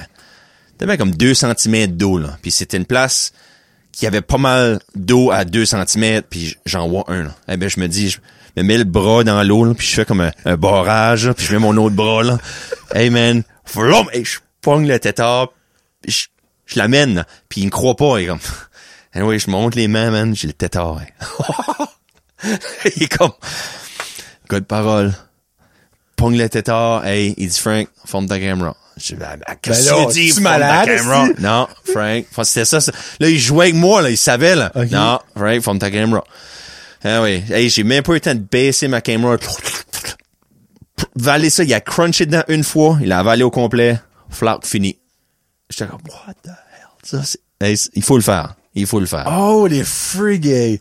t'avais 0.76 0.98
comme 0.98 1.12
deux 1.12 1.32
centimètres 1.32 1.94
d'eau, 1.94 2.18
là. 2.18 2.36
Puis 2.42 2.50
c'était 2.50 2.76
une 2.76 2.84
place 2.84 3.32
qui 3.92 4.06
avait 4.06 4.20
pas 4.20 4.36
mal 4.36 4.80
d'eau 4.94 5.30
à 5.30 5.44
deux 5.44 5.64
centimètres, 5.64 6.26
puis 6.28 6.56
j'en 6.66 6.88
vois 6.88 7.04
un, 7.06 7.22
là. 7.22 7.34
Eh 7.48 7.56
ben, 7.56 7.70
je 7.70 7.80
me 7.80 7.86
dis, 7.86 8.10
je 8.10 8.18
me 8.56 8.62
mets 8.62 8.78
le 8.78 8.84
bras 8.84 9.24
dans 9.24 9.42
l'eau, 9.42 9.64
là, 9.64 9.72
puis 9.74 9.86
je 9.86 9.94
fais 9.94 10.04
comme 10.04 10.20
un, 10.20 10.32
un 10.44 10.56
barrage, 10.56 11.32
puis 11.34 11.46
je 11.46 11.52
mets 11.52 11.60
mon 11.60 11.76
autre 11.78 11.94
bras, 11.94 12.22
là. 12.22 12.38
Hey, 12.94 13.08
man, 13.10 13.42
flom, 13.64 14.06
et 14.12 14.24
je 14.24 14.38
pogne 14.60 14.86
le 14.86 14.98
tétard, 14.98 15.52
je, 16.06 16.26
je 16.66 16.78
l'amène, 16.78 17.24
puis 17.48 17.62
il 17.62 17.66
me 17.66 17.70
croit 17.70 17.96
pas, 17.96 18.20
il 18.20 18.26
comme, 18.26 18.40
Anyway, 19.14 19.38
je 19.38 19.50
monte 19.50 19.74
les 19.74 19.88
mains, 19.88 20.10
man, 20.10 20.34
j'ai 20.34 20.46
le 20.48 20.52
tétard. 20.52 21.00
il 22.96 23.02
est 23.04 23.16
comme, 23.16 23.32
gars 24.50 24.60
de 24.60 24.64
parole. 24.64 25.14
Pogne 26.16 26.36
le 26.36 26.48
tétard, 26.48 27.06
hey, 27.06 27.34
il 27.38 27.48
dit, 27.48 27.58
Frank, 27.58 27.88
forme 28.04 28.26
ta 28.26 28.38
caméra. 28.40 28.76
Je 28.96 29.08
dis, 29.08 29.14
ben, 29.14 29.36
ben, 29.46 29.54
qu'est-ce 29.62 29.88
Ben 29.90 30.06
que 30.06 30.12
tu 30.12 30.20
dis, 30.20 30.34
tu 30.34 30.40
malade? 30.40 30.88
Non, 31.38 31.68
Frank, 31.84 32.24
c'était 32.42 32.64
ça, 32.64 32.80
ça. 32.80 32.92
Là, 33.20 33.28
il 33.28 33.38
jouait 33.38 33.66
avec 33.66 33.76
moi, 33.76 34.02
là, 34.02 34.10
il 34.10 34.16
savait, 34.18 34.56
là. 34.56 34.72
Non, 34.90 35.18
Frank, 35.36 35.60
forme 35.62 35.78
ta 35.78 35.90
caméra. 35.90 36.24
Ah 37.04 37.22
oui, 37.22 37.44
hey, 37.50 37.70
j'ai 37.70 37.84
même 37.84 38.02
pas 38.02 38.12
eu 38.12 38.14
le 38.16 38.20
temps 38.20 38.34
de 38.34 38.40
baisser 38.40 38.88
ma 38.88 39.00
caméra. 39.00 39.36
Valé 41.14 41.48
ça, 41.50 41.62
il 41.64 41.72
a 41.72 41.80
crunché 41.80 42.26
dedans 42.26 42.42
une 42.48 42.64
fois, 42.64 42.98
il 43.00 43.12
a 43.12 43.20
avalé 43.20 43.44
au 43.44 43.50
complet, 43.50 44.00
flat, 44.30 44.58
fini. 44.64 44.98
J'étais 45.70 45.86
comme, 45.86 46.00
what 46.26 46.34
the 46.42 46.48
hell? 46.48 46.88
Ça, 47.04 47.22
c'est- 47.24 47.40
hey, 47.60 47.76
il 47.94 48.02
faut 48.02 48.16
le 48.16 48.22
faire. 48.22 48.54
Il 48.78 48.86
faut 48.86 49.00
le 49.00 49.06
faire. 49.06 49.26
Oh, 49.30 49.66
les 49.66 49.84
frigay. 49.84 50.80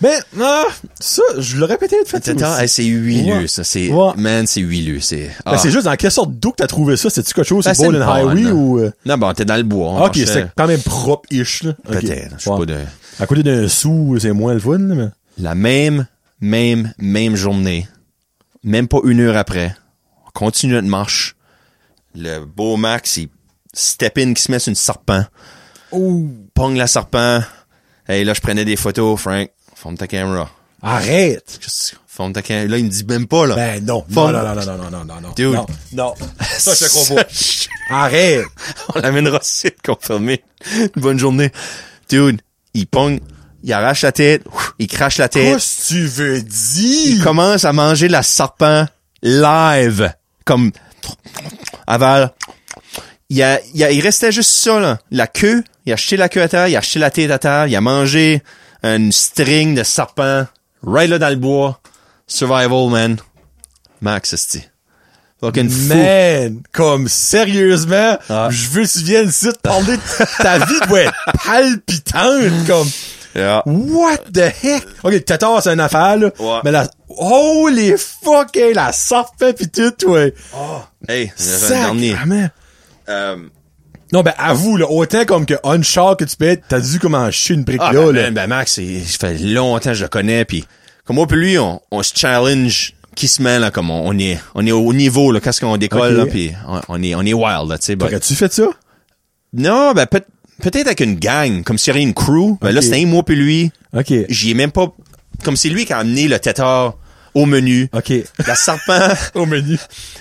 Mais, 0.00 0.16
ah, 0.40 0.64
ça, 1.00 1.22
je 1.38 1.56
l'aurais 1.56 1.78
peut-être 1.78 2.06
fait 2.08 2.28
Attends, 2.28 2.58
hey, 2.58 2.68
c'est 2.68 2.84
huileux, 2.84 3.38
Ouais. 3.42 3.46
ça. 3.48 3.62
C'est, 3.64 3.88
Ouais. 3.90 4.10
man, 4.16 4.46
c'est 4.46 4.60
huileux. 4.60 5.00
C'est, 5.00 5.28
Ben, 5.46 5.52
ah. 5.52 5.58
c'est 5.58 5.70
juste 5.70 5.84
dans 5.84 5.94
quelle 5.96 6.10
sorte 6.10 6.32
d'eau 6.32 6.50
que 6.50 6.56
t'as 6.56 6.66
trouvé 6.66 6.96
ça? 6.96 7.08
C'est-tu 7.08 7.32
quelque 7.32 7.46
chose, 7.46 7.64
Ben, 7.64 7.72
c'est 7.74 7.82
c'est 7.84 7.86
Bowling 7.90 8.02
Highway 8.02 8.50
ou... 8.50 8.80
euh, 8.80 8.90
Non, 9.06 9.16
bon, 9.16 9.32
t'es 9.32 9.44
dans 9.44 9.56
le 9.56 9.62
bois. 9.62 10.04
Ok, 10.06 10.16
c'est 10.26 10.48
quand 10.56 10.66
même 10.66 10.82
propre-ish, 10.82 11.62
là. 11.62 11.74
Peut-être, 11.84 12.34
je 12.38 12.50
Ouais. 12.50 12.58
pas 12.58 12.66
de... 12.66 12.76
À 13.20 13.26
côté 13.26 13.42
d'un 13.44 13.68
sou, 13.68 14.18
c'est 14.20 14.32
moins 14.32 14.52
le 14.54 14.60
fun, 14.60 14.78
là, 14.78 14.94
mais... 14.94 15.08
La 15.38 15.54
même, 15.54 16.06
même, 16.40 16.92
même 16.98 17.36
journée, 17.36 17.88
même 18.62 18.88
pas 18.88 18.98
une 19.04 19.20
heure 19.20 19.36
après, 19.36 19.74
on 20.26 20.30
continue 20.32 20.74
notre 20.74 20.88
marche. 20.88 21.36
Le 22.16 22.40
beau 22.44 22.76
Max, 22.76 23.16
il 23.16 23.28
step 23.72 24.18
in 24.18 24.34
qui 24.34 24.42
se 24.42 24.50
met 24.52 24.58
sur 24.58 24.70
une 24.70 24.74
serpent. 24.76 25.24
Oh. 25.92 26.26
Pogne 26.54 26.76
la 26.78 26.86
serpent. 26.86 27.42
Hey, 28.08 28.24
là, 28.24 28.34
je 28.34 28.40
prenais 28.40 28.64
des 28.64 28.76
photos, 28.76 29.20
Frank. 29.20 29.48
Forme 29.74 29.96
ta 29.96 30.06
caméra. 30.06 30.48
Arrête! 30.82 31.58
Forme 32.06 32.32
ta 32.32 32.42
caméra. 32.42 32.66
Là, 32.68 32.78
il 32.78 32.84
me 32.84 32.90
dit 32.90 33.04
même 33.04 33.26
pas, 33.26 33.46
là. 33.46 33.54
Ben 33.56 33.84
non, 33.84 34.04
non, 34.10 34.30
non, 34.30 34.42
non, 34.42 34.54
non, 34.54 34.54
non, 34.54 34.76
non, 34.76 34.90
non, 34.90 35.04
non, 35.04 35.20
non. 35.20 35.30
Dude. 35.34 35.52
Non, 35.54 35.66
non. 35.92 36.14
Ça, 36.58 36.74
je 36.74 36.84
te 36.84 37.14
pas. 37.14 37.24
Arrête! 37.90 38.44
On 38.94 39.00
l'amènera 39.00 39.40
site 39.42 39.78
confirmé. 39.84 40.44
Une 40.76 40.90
bonne 41.02 41.18
journée. 41.18 41.50
Dude, 42.08 42.40
il 42.74 42.86
pogne, 42.86 43.18
il 43.62 43.72
arrache 43.72 44.02
la 44.02 44.12
tête, 44.12 44.42
il 44.78 44.86
crache 44.86 45.18
la 45.18 45.28
tête, 45.28 45.54
Qu'est-ce 45.54 45.82
que 45.82 45.88
tu 45.88 46.06
veux 46.06 46.36
il 46.36 46.44
dire? 46.44 47.24
commence 47.24 47.64
à 47.64 47.72
manger 47.72 48.08
la 48.08 48.22
serpent 48.22 48.86
live. 49.22 50.12
Comme, 50.44 50.70
aval. 51.86 52.32
Il, 53.30 53.42
a, 53.42 53.58
il, 53.74 53.82
a- 53.82 53.90
il 53.90 54.00
restait 54.02 54.30
juste 54.32 54.50
ça, 54.50 54.78
là. 54.78 54.98
La 55.10 55.26
queue, 55.26 55.64
il 55.86 55.92
a 55.92 55.94
acheté 55.94 56.16
la 56.16 56.28
queue 56.28 56.42
à 56.42 56.48
terre, 56.48 56.68
il 56.68 56.76
a 56.76 56.78
acheté 56.78 56.98
la 56.98 57.10
tête 57.10 57.30
à 57.30 57.38
terre, 57.38 57.66
il 57.66 57.76
a 57.76 57.80
mangé 57.80 58.42
une 58.82 59.12
string 59.12 59.74
de 59.74 59.82
serpent, 59.82 60.46
right 60.82 61.08
là 61.10 61.18
dans 61.18 61.28
le 61.30 61.36
bois. 61.36 61.80
Survival, 62.26 62.88
man. 62.90 63.16
Max, 64.00 64.34
c'est 64.36 64.70
Fucking 65.40 65.68
fou. 65.68 65.94
Man, 65.94 66.62
comme 66.72 67.08
sérieusement, 67.08 68.16
Ah. 68.30 68.48
je 68.50 68.68
veux 68.68 68.84
que 68.84 68.92
tu 68.92 69.04
viennes 69.04 69.28
ici 69.28 69.48
te 69.52 69.58
parler 69.58 69.96
de 69.96 70.42
ta 70.42 70.58
vie 70.58 70.74
être 71.00 71.12
palpitante, 71.44 72.66
comme 72.66 72.88
Yeah. 73.36 73.62
what 73.66 74.18
the 74.32 74.52
heck? 74.62 74.84
Ok, 75.02 75.10
le 75.12 75.20
tétard, 75.20 75.60
c'est 75.60 75.72
une 75.72 75.80
affaire, 75.80 76.16
là. 76.16 76.30
Ouais. 76.38 76.60
Mais 76.62 76.70
la, 76.70 76.88
holy 77.08 77.94
fuck, 77.98 78.56
hey, 78.56 78.72
la 78.74 78.92
serpent 78.92 79.52
pis 79.52 79.68
tout, 79.68 79.92
ouais. 80.06 80.32
Hey, 81.08 81.32
j'avais 81.36 81.74
un 81.74 81.80
dernier. 81.80 82.10
Sacrement. 82.12 82.48
Non, 84.14 84.22
ben, 84.22 84.32
avoue, 84.38 84.76
là, 84.76 84.86
autant 84.88 85.24
comme 85.24 85.44
que 85.44 85.54
Unshark 85.64 86.20
que 86.20 86.24
tu 86.24 86.36
peux 86.36 86.44
être, 86.46 86.62
t'as 86.68 86.80
dû 86.80 87.00
comment 87.00 87.28
chier 87.32 87.56
une 87.56 87.64
brique 87.64 87.80
Ah, 87.82 87.92
là, 87.92 88.00
ben, 88.06 88.12
là. 88.12 88.22
ben, 88.22 88.34
ben, 88.34 88.46
Max, 88.46 88.80
ça 89.06 89.28
fait 89.28 89.38
longtemps 89.38 89.90
que 89.90 89.94
je 89.94 90.02
le 90.04 90.08
connais, 90.08 90.44
puis 90.44 90.64
comme 91.04 91.16
moi 91.16 91.26
puis 91.26 91.36
lui, 91.36 91.58
on, 91.58 91.80
on 91.90 92.00
se 92.04 92.12
challenge 92.14 92.94
qui 93.16 93.26
se 93.26 93.42
met 93.42 93.58
là, 93.58 93.72
comme 93.72 93.90
on, 93.90 94.06
on 94.08 94.16
est, 94.18 94.38
on 94.54 94.64
est 94.64 94.70
au 94.72 94.92
niveau 94.94 95.32
là, 95.32 95.40
quand 95.40 95.50
on 95.62 95.76
décolle 95.76 96.14
là, 96.16 96.26
puis 96.26 96.52
on, 96.68 96.80
on 96.88 97.02
est, 97.02 97.14
on 97.16 97.22
est 97.22 97.32
wild 97.32 97.68
là, 97.68 97.76
tu 97.76 97.86
sais. 97.86 97.96
but- 97.96 98.04
Aurais-tu 98.06 98.34
fait 98.36 98.52
ça? 98.52 98.68
Non, 99.52 99.92
ben 99.94 100.06
peut- 100.06 100.22
peut-être 100.62 100.86
avec 100.86 101.00
une 101.00 101.16
gang, 101.16 101.62
comme 101.64 101.76
s'il 101.78 101.92
y 101.92 101.96
avait 101.96 102.02
une 102.04 102.14
crew. 102.14 102.56
Ben 102.60 102.70
là, 102.72 102.82
c'était 102.82 103.02
un 103.02 103.06
moi 103.06 103.24
puis 103.24 103.34
lui. 103.36 103.72
Ok. 103.96 104.12
J'y 104.28 104.50
ai 104.50 104.54
même 104.54 104.70
pas, 104.72 104.92
comme 105.44 105.56
c'est 105.56 105.68
lui 105.70 105.86
qui 105.86 105.92
a 105.92 105.98
amené 105.98 106.28
le 106.28 106.38
tétard 106.38 106.94
au 107.34 107.46
menu. 107.46 107.88
Ok. 107.92 108.12
La 108.46 108.54
serpent, 108.54 109.08
Au 109.34 109.46
menu. 109.46 109.76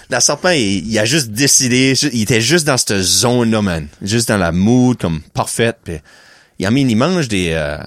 la 0.10 0.19
serpent, 0.19 0.49
il, 0.49 0.88
il 0.90 0.99
a 0.99 1.06
juste 1.06 1.30
décidé, 1.30 1.94
il 2.11 2.22
était 2.23 2.41
juste 2.41 2.65
dans 2.65 2.77
cette 2.77 2.99
zone-là, 3.02 3.61
man. 3.61 3.88
Juste 4.02 4.27
dans 4.30 4.38
la 4.38 4.52
mood, 4.52 4.98
comme 4.98 5.22
parfaite. 5.34 5.77
Puis 5.84 5.99
il 6.60 6.65
a 6.65 6.72
mis, 6.72 6.81
il 6.81 6.95
mange 6.95 7.27
des, 7.27 7.52
euh, 7.53 7.77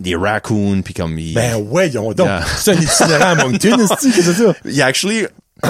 des 0.00 0.16
raccoons, 0.16 0.82
puis 0.82 0.94
comme 0.94 1.18
il, 1.18 1.34
Ben, 1.34 1.56
ouais, 1.56 1.88
ils 1.88 1.98
ont 1.98 2.12
donc. 2.12 2.26
Yeah. 2.26 2.44
C'est 2.58 2.72
un 2.72 2.80
itinérant 2.80 3.24
à 3.30 3.34
Moncton, 3.34 3.86
c'est 4.00 4.22
ça? 4.22 4.54
il 4.64 4.82
a 4.82 4.86
actually, 4.86 5.26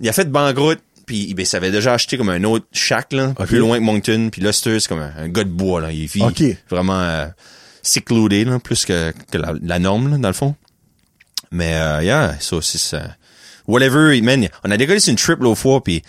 il 0.00 0.08
a 0.08 0.12
fait 0.12 0.30
banqueroute, 0.30 0.80
puis 1.06 1.32
ben, 1.34 1.42
il 1.42 1.46
s'avait 1.46 1.70
déjà 1.70 1.94
acheté 1.94 2.16
comme 2.18 2.28
un 2.30 2.44
autre 2.44 2.66
shack, 2.72 3.12
là, 3.12 3.32
Ok. 3.38 3.46
plus 3.46 3.58
loin 3.58 3.78
que 3.78 3.84
Moncton, 3.84 4.28
puis 4.32 4.42
là, 4.42 4.52
c'est 4.52 4.86
comme 4.86 5.00
un, 5.00 5.12
un 5.16 5.28
gars 5.28 5.44
de 5.44 5.50
bois, 5.50 5.80
là. 5.80 5.92
Il 5.92 6.06
vit 6.06 6.56
vraiment 6.70 7.00
euh, 7.00 7.26
secludé, 7.82 8.44
là, 8.44 8.58
plus 8.58 8.84
que, 8.84 9.12
que 9.30 9.38
la, 9.38 9.54
la 9.62 9.78
norme, 9.78 10.10
là, 10.10 10.18
dans 10.18 10.28
le 10.28 10.34
fond. 10.34 10.54
Mais, 11.50 11.74
euh, 11.74 12.02
yeah, 12.02 12.36
ça 12.40 12.56
aussi, 12.56 12.78
ça... 12.78 13.02
Whatever, 13.66 14.20
man, 14.22 14.48
on 14.64 14.70
a 14.70 14.76
décollé 14.76 14.98
sur 15.00 15.10
une 15.10 15.16
trip 15.16 15.40
l'autre 15.40 15.60
fois, 15.60 15.82
puis 15.82 16.02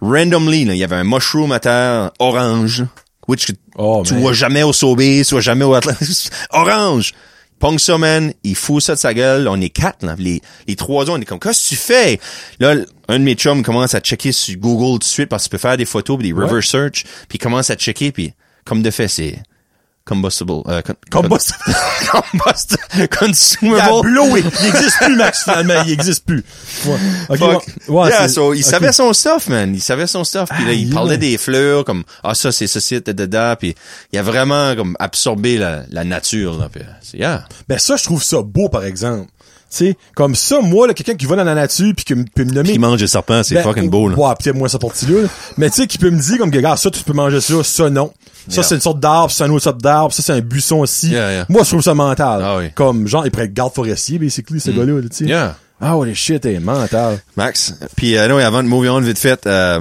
randomly, 0.00 0.64
là, 0.64 0.74
il 0.74 0.78
y 0.78 0.84
avait 0.84 0.96
un 0.96 1.04
mushroom 1.04 1.52
à 1.52 1.60
terre 1.60 2.10
orange, 2.18 2.84
which 3.28 3.50
Oh, 3.76 4.02
tu 4.06 4.14
man. 4.14 4.22
vois 4.22 4.32
jamais 4.32 4.62
au 4.62 4.72
Sobeys, 4.72 5.24
tu 5.26 5.34
vois 5.34 5.40
jamais 5.42 5.64
au 5.64 5.74
Atlas. 5.74 6.30
orange! 6.50 7.12
Pong 7.58 7.78
ça, 7.78 7.96
man, 7.96 8.32
il 8.42 8.56
fout 8.56 8.82
ça 8.82 8.94
de 8.94 8.98
sa 8.98 9.14
gueule. 9.14 9.46
On 9.46 9.60
est 9.60 9.68
quatre, 9.68 10.04
là. 10.04 10.16
Les, 10.18 10.40
les 10.66 10.74
trois 10.74 11.04
autres, 11.04 11.12
on 11.12 11.20
est 11.20 11.24
comme, 11.24 11.38
qu'est-ce 11.38 11.62
que 11.62 11.68
tu 11.68 11.76
fais? 11.76 12.18
Là, 12.58 12.74
un 13.08 13.18
de 13.20 13.24
mes 13.24 13.34
chums 13.34 13.62
commence 13.62 13.94
à 13.94 14.00
checker 14.00 14.32
sur 14.32 14.56
Google 14.58 14.94
tout 14.94 14.98
de 14.98 15.04
suite 15.04 15.28
parce 15.28 15.44
qu'il 15.44 15.50
peut 15.50 15.58
faire 15.58 15.76
des 15.76 15.84
photos 15.84 16.18
pis 16.18 16.24
des 16.24 16.32
reverse 16.32 16.66
search. 16.66 17.04
Puis 17.28 17.36
il 17.36 17.38
commence 17.38 17.70
à 17.70 17.76
checker 17.76 18.10
puis 18.10 18.32
comme 18.64 18.82
de 18.82 18.90
fait, 18.90 19.06
c'est 19.06 19.40
combustible. 20.04 20.62
Euh, 20.68 20.82
con- 20.82 20.94
Combustible. 21.10 21.58
combustible. 22.10 22.82
Il 22.96 23.02
a 23.02 23.08
Consumable. 23.08 24.02
blowé. 24.02 24.44
Il 24.62 24.66
existe 24.68 24.98
plus, 24.98 25.16
Max, 25.16 25.44
finalement. 25.44 25.82
Il 25.86 25.92
existe 25.92 26.24
plus. 26.26 26.44
Ouais. 26.86 26.96
Ok, 27.28 27.38
Fuck. 27.38 27.48
ouais. 27.88 27.94
Ouais, 27.94 28.08
yeah, 28.10 28.28
so, 28.28 28.54
il 28.54 28.62
savait 28.64 28.92
son 28.92 29.12
stuff, 29.12 29.48
man. 29.48 29.74
Il 29.74 29.80
savait 29.80 30.06
son 30.06 30.24
stuff. 30.24 30.48
Puis 30.54 30.64
là, 30.64 30.72
il 30.72 30.86
Aïe, 30.88 30.90
parlait 30.94 31.18
des 31.18 31.38
fleurs, 31.38 31.84
comme, 31.84 32.04
ah, 32.22 32.34
ça, 32.34 32.52
c'est 32.52 32.66
ceci, 32.66 33.00
da, 33.00 33.56
Puis 33.56 33.74
il 34.12 34.18
a 34.18 34.22
vraiment, 34.22 34.74
comme, 34.76 34.96
absorbé 34.98 35.58
la, 35.58 35.82
la 35.90 36.04
nature, 36.04 36.58
là. 36.58 36.68
Puis, 36.70 36.82
c'est, 37.00 37.18
yeah. 37.18 37.44
Ben 37.68 37.78
ça, 37.78 37.96
je 37.96 38.04
trouve 38.04 38.22
ça 38.22 38.42
beau, 38.42 38.68
par 38.68 38.84
exemple. 38.84 39.26
Tu 39.70 39.78
sais, 39.78 39.96
comme 40.14 40.34
ça, 40.34 40.60
moi, 40.60 40.86
là, 40.86 40.92
quelqu'un 40.92 41.14
qui 41.14 41.24
va 41.24 41.34
dans 41.34 41.44
la 41.44 41.54
nature 41.54 41.94
puis 41.96 42.04
qui 42.04 42.14
me- 42.14 42.24
peut 42.24 42.44
me 42.44 42.52
nommer... 42.52 42.72
Qui 42.72 42.78
mange 42.78 43.00
des 43.00 43.06
serpents, 43.06 43.42
c'est 43.42 43.54
Ben, 43.54 43.62
fucking 43.62 43.88
beau, 43.88 44.06
là. 44.06 44.16
Ouais, 44.18 44.34
pis 44.38 44.50
moi, 44.52 44.68
ça 44.68 44.78
parti 44.78 45.06
là. 45.06 45.22
là. 45.22 45.28
Mais 45.56 45.70
tu 45.70 45.76
sais, 45.80 45.86
qui 45.86 45.96
peut 45.96 46.10
me 46.10 46.20
dire, 46.20 46.36
comme, 46.36 46.50
que, 46.50 46.56
regarde, 46.58 46.76
ça, 46.76 46.90
tu 46.90 47.02
peux 47.02 47.14
manger 47.14 47.40
ça, 47.40 47.54
ça, 47.64 47.88
non. 47.88 48.12
Ça, 48.48 48.54
Yeah. 48.56 48.62
c'est 48.64 48.74
une 48.76 48.80
sorte 48.80 49.00
d'arbre, 49.00 49.30
c'est 49.30 49.44
une 49.44 49.52
autre 49.52 49.64
sorte 49.64 49.80
d'arbre, 49.80 50.12
ça, 50.12 50.22
c'est 50.22 50.32
un 50.32 50.40
buisson 50.40 50.78
aussi. 50.80 51.10
Yeah, 51.10 51.32
yeah. 51.32 51.46
Moi, 51.48 51.62
je 51.64 51.68
trouve 51.68 51.82
ça 51.82 51.94
mental. 51.94 52.42
Ah 52.44 52.56
oui. 52.58 52.70
Comme, 52.74 53.06
genre, 53.06 53.24
il 53.24 53.30
pourrait 53.30 53.44
être 53.46 53.54
garde 53.54 53.72
forestier, 53.72 54.18
basically, 54.18 54.60
ce 54.60 54.70
gars-là, 54.70 54.94
là, 55.00 55.08
tu 55.08 55.16
sais. 55.16 55.24
Yeah. 55.26 55.56
Ah, 55.80 55.96
ouais, 55.96 56.08
les 56.08 56.14
shit, 56.14 56.44
est 56.46 56.60
mental. 56.60 57.20
Max. 57.36 57.74
Puis, 57.96 58.16
euh, 58.16 58.38
avant 58.46 58.62
de 58.62 58.68
move 58.68 58.86
on 58.88 59.00
vite 59.00 59.18
fait, 59.18 59.46
euh, 59.46 59.80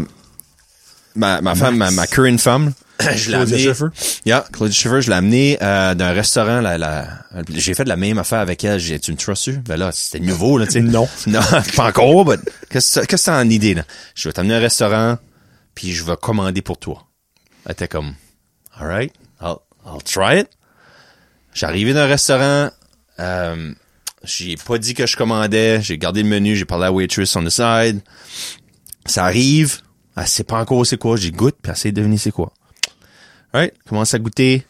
ma, 1.16 1.42
ma 1.42 1.56
femme, 1.56 1.78
ma, 1.78 1.92
ma 1.92 2.08
current 2.08 2.38
femme, 2.40 2.74
je 3.16 3.30
l'ai 3.32 3.38
amenée. 3.38 3.58
Schiffer. 3.58 3.86
Yeah, 4.26 4.46
Claudia 4.52 4.74
Schiffer, 4.74 5.02
je 5.02 5.10
l'ai 5.10 5.16
amenée 5.16 5.58
euh, 5.62 5.94
d'un 5.96 6.12
restaurant. 6.12 6.62
La, 6.62 6.78
la, 6.78 7.08
j'ai 7.54 7.74
fait 7.74 7.86
la 7.88 7.96
même 7.98 8.18
affaire 8.20 8.40
avec 8.40 8.64
elle. 8.64 8.80
J'ai, 8.80 9.00
tu 9.00 9.12
me 9.12 9.18
trustes 9.18 9.50
Ben 9.68 9.78
là, 9.78 9.92
c'était 9.92 10.24
nouveau, 10.24 10.58
là, 10.58 10.66
tu 10.66 10.74
sais. 10.74 10.82
Non. 10.82 11.08
Non, 11.28 11.40
pas 11.76 11.88
encore, 11.88 12.28
mais 12.28 12.36
qu'est-ce 12.70 13.00
que 13.02 13.06
qu'est-ce 13.06 13.26
que 13.26 13.32
t'as 13.32 13.42
en 13.42 13.50
idée, 13.50 13.74
là? 13.74 13.84
Je 14.16 14.30
vais 14.30 14.34
t'amener 14.34 14.54
à 14.56 14.58
un 14.58 14.62
restaurant, 14.62 15.18
puis 15.76 15.94
je 15.94 16.04
vais 16.04 16.16
commander 16.20 16.62
pour 16.62 16.78
toi. 16.78 17.04
Elle 17.66 17.74
était 17.74 17.88
comme, 17.88 18.14
alright, 18.82 19.14
I'll, 19.40 19.62
I'll 19.86 20.02
try 20.02 20.40
it. 20.40 20.50
J'arrivais 21.54 21.94
dans 21.94 22.02
un 22.02 22.08
restaurant, 22.08 22.70
euh, 23.20 23.74
j'ai 24.24 24.56
pas 24.56 24.78
dit 24.78 24.94
que 24.94 25.06
je 25.06 25.18
commandais, 25.18 25.82
j'ai 25.82 25.98
gardé 25.98 26.24
le 26.24 26.30
menu, 26.30 26.56
j'ai 26.56 26.66
parlé 26.66 26.86
à 26.86 26.88
la 26.88 26.94
waitress 26.94 27.36
on 27.36 27.44
the 27.44 27.50
side. 27.50 28.02
Ça 29.06 29.26
arrive, 29.26 29.82
elle 30.16 30.28
sait 30.28 30.44
pas 30.44 30.60
encore 30.60 30.86
c'est 30.86 30.98
quoi, 30.98 31.18
j'y 31.18 31.32
goûte, 31.32 31.56
puis 31.62 31.72
elle 31.72 31.78
sait 31.78 31.92
deviner 31.92 32.18
c'est 32.18 32.32
quoi. 32.32 32.52
Right? 33.54 33.74
Commence 33.88 34.14
à 34.14 34.20
goûter. 34.20 34.66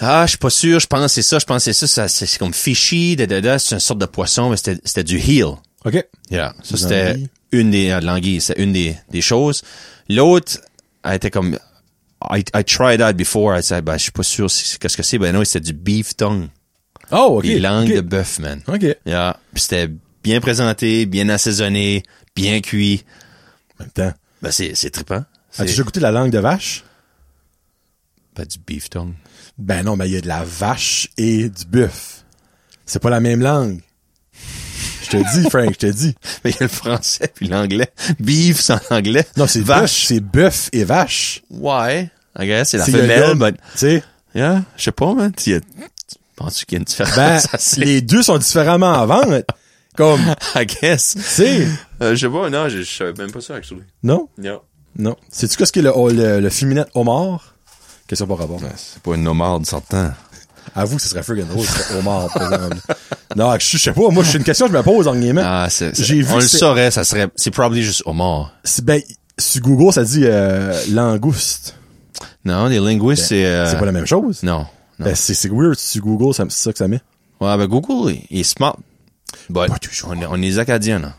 Ah, 0.00 0.24
je 0.26 0.30
suis 0.30 0.38
pas 0.38 0.50
sûr, 0.50 0.80
je 0.80 0.86
pense 0.86 1.00
que 1.00 1.08
c'est 1.08 1.22
ça, 1.22 1.38
je 1.38 1.44
pense 1.44 1.64
que 1.64 1.72
c'est 1.72 1.86
ça, 1.86 2.08
ça 2.08 2.26
c'est 2.26 2.38
comme 2.38 2.52
fishy, 2.52 3.16
da, 3.16 3.26
da, 3.26 3.40
da, 3.40 3.58
c'est 3.58 3.76
une 3.76 3.80
sorte 3.80 4.00
de 4.00 4.06
poisson, 4.06 4.50
mais 4.50 4.56
c'était, 4.56 4.80
c'était 4.84 5.04
du 5.04 5.18
heel. 5.18 5.54
OK. 5.84 6.04
Yeah. 6.30 6.54
Ça, 6.62 6.76
c'était 6.76 7.16
une 7.52 7.70
des, 7.70 7.90
euh, 7.90 8.40
c'est 8.40 8.58
une 8.58 8.72
des, 8.72 8.96
des 9.10 9.20
choses. 9.20 9.62
L'autre, 10.08 10.58
elle 11.04 11.14
était 11.14 11.30
comme, 11.30 11.58
I, 12.30 12.44
I 12.54 12.64
tried 12.64 12.98
that 12.98 13.14
before, 13.14 13.54
elle 13.54 13.60
disait, 13.62 13.82
ben, 13.82 13.96
je 13.96 14.04
suis 14.04 14.12
pas 14.12 14.22
sûr 14.22 14.46
qu'est-ce 14.46 14.96
que 14.96 15.02
c'est, 15.02 15.18
ben 15.18 15.32
non, 15.34 15.44
c'était 15.44 15.60
du 15.60 15.72
beef 15.72 16.16
tongue. 16.16 16.48
Oh, 17.10 17.36
OK. 17.38 17.44
Des 17.44 17.60
langues 17.60 17.94
de 17.94 18.00
bœuf, 18.00 18.38
man. 18.38 18.62
OK. 18.66 18.86
Yeah. 19.04 19.38
C'était 19.54 19.90
bien 20.22 20.40
présenté, 20.40 21.06
bien 21.06 21.28
assaisonné, 21.28 22.02
bien 22.34 22.60
cuit. 22.60 23.04
En 23.78 23.84
même 23.84 23.92
temps. 23.92 24.12
Ben, 24.42 24.50
c'est, 24.50 24.74
c'est 24.74 24.90
trippant. 24.90 25.24
As-tu 25.56 25.66
déjà 25.66 25.82
goûté 25.82 26.00
la 26.00 26.10
langue 26.10 26.30
de 26.30 26.38
vache? 26.38 26.84
Pas 28.34 28.44
du 28.44 28.58
beef 28.58 28.90
tongue. 28.90 29.14
Ben 29.58 29.84
non, 29.84 29.96
mais 29.96 30.08
il 30.08 30.14
y 30.14 30.16
a 30.16 30.20
de 30.20 30.26
la 30.28 30.42
vache 30.42 31.08
et 31.16 31.48
du 31.48 31.64
bœuf. 31.66 32.24
C'est 32.86 33.00
pas 33.00 33.10
la 33.10 33.20
même 33.20 33.40
langue. 33.40 33.80
Je 35.04 35.10
te 35.10 35.16
dis, 35.16 35.48
Frank, 35.48 35.70
je 35.72 35.78
te 35.78 35.86
dis. 35.86 36.14
Mais 36.44 36.50
il 36.50 36.54
y 36.54 36.58
a 36.58 36.62
le 36.62 36.68
français 36.68 37.30
puis 37.32 37.46
l'anglais. 37.46 37.92
Beef, 38.18 38.60
c'est 38.60 38.72
en 38.72 38.80
anglais. 38.90 39.26
Non, 39.36 39.46
c'est 39.46 39.60
vache, 39.60 40.06
c'est 40.06 40.20
bœuf 40.20 40.70
et 40.72 40.84
vache. 40.84 41.42
Ouais. 41.50 42.10
I 42.38 42.46
guess, 42.46 42.70
c'est 42.70 42.78
la 42.78 42.84
femelle, 42.86 43.34
but, 43.36 43.56
Tu 43.72 43.78
sais, 43.78 44.02
yeah, 44.34 44.62
je 44.76 44.82
sais 44.82 44.92
pas, 44.92 45.14
man. 45.14 45.32
Tu 45.36 45.60
penses-tu 46.36 46.66
qu'il 46.66 46.76
y 46.76 46.78
a 46.78 46.80
une 46.80 46.84
différence? 46.84 47.16
ben, 47.16 47.40
les 47.84 48.00
deux 48.00 48.22
sont 48.22 48.38
différemment 48.38 48.92
à 48.92 49.06
vendre. 49.06 49.42
Comme, 49.96 50.20
I 50.56 50.66
guess. 50.66 51.14
tu 51.14 51.22
sais, 51.22 51.68
Euh, 52.02 52.16
je 52.16 52.26
sais 52.26 52.32
pas, 52.32 52.50
non, 52.50 52.68
je, 52.68 52.82
je 52.82 52.96
savais 52.96 53.12
même 53.12 53.30
pas 53.30 53.40
ça, 53.40 53.54
actually. 53.54 53.82
non? 54.02 54.28
Yeah. 54.42 54.58
Non. 54.98 55.14
Sais-tu 55.30 55.56
qu'est-ce 55.56 55.72
que 55.72 55.78
le, 55.80 55.92
oh, 55.94 56.08
le, 56.10 56.40
le 56.40 56.50
féminin 56.50 56.84
homard? 56.94 57.54
Qu'est-ce 58.08 58.24
que 58.24 58.28
ça 58.30 58.36
pas 58.36 58.42
rapport? 58.42 58.60
C'est 58.76 59.00
pas 59.02 59.14
une 59.14 59.22
nomade, 59.22 59.64
certain. 59.66 60.14
Avoue, 60.74 60.98
ce 60.98 61.08
serait 61.08 61.22
friggin' 61.22 61.46
drôle, 61.46 61.64
ce 61.64 61.94
homard, 61.94 62.28
par 62.32 62.52
exemple. 62.52 62.76
Non, 63.36 63.52
je, 63.60 63.66
je 63.76 63.78
sais 63.78 63.92
pas, 63.92 64.08
moi, 64.10 64.24
c'est 64.24 64.38
une 64.38 64.44
question 64.44 64.66
que 64.66 64.72
je 64.72 64.76
me 64.78 64.82
pose, 64.82 65.06
en 65.06 65.14
guillemets. 65.14 65.42
Ah, 65.44 65.68
c'est, 65.70 65.94
c'est- 65.94 66.02
J'ai 66.02 66.16
vu 66.22 66.26
on 66.32 66.38
que 66.38 66.42
le 66.42 66.48
saurait, 66.48 66.90
ça 66.90 67.04
serait, 67.04 67.28
c'est 67.36 67.50
probably 67.52 67.82
juste 67.84 68.02
homard. 68.06 68.52
C'est- 68.64 68.84
Ben, 68.84 69.00
sur 69.38 69.60
Google, 69.62 69.92
ça 69.92 70.02
dit, 70.02 70.22
euh, 70.24 70.76
langouste. 70.90 71.76
Non, 72.44 72.66
les 72.66 72.78
linguistes, 72.78 73.24
c'est, 73.26 73.44
euh, 73.46 73.70
C'est 73.70 73.78
pas 73.78 73.86
la 73.86 73.92
même 73.92 74.06
chose? 74.06 74.42
non. 74.42 74.58
non. 74.98 75.06
Ben, 75.06 75.14
c'est, 75.14 75.34
c'est 75.34 75.48
weird, 75.50 75.78
sur 75.78 76.02
Google, 76.02 76.34
c'est 76.34 76.50
ça 76.50 76.72
que 76.72 76.78
ça 76.78 76.88
met. 76.88 77.00
Ouais, 77.40 77.56
ben, 77.56 77.66
Google, 77.66 78.16
il- 78.30 78.40
est 78.40 78.42
smart. 78.44 78.76
But, 79.50 79.68
Pas 79.68 79.78
toujours. 79.78 80.10
on 80.16 80.20
est, 80.22 80.26
on 80.26 80.36
est 80.36 80.40
des 80.40 80.58
Acadiens, 80.58 80.98
là. 81.00 81.14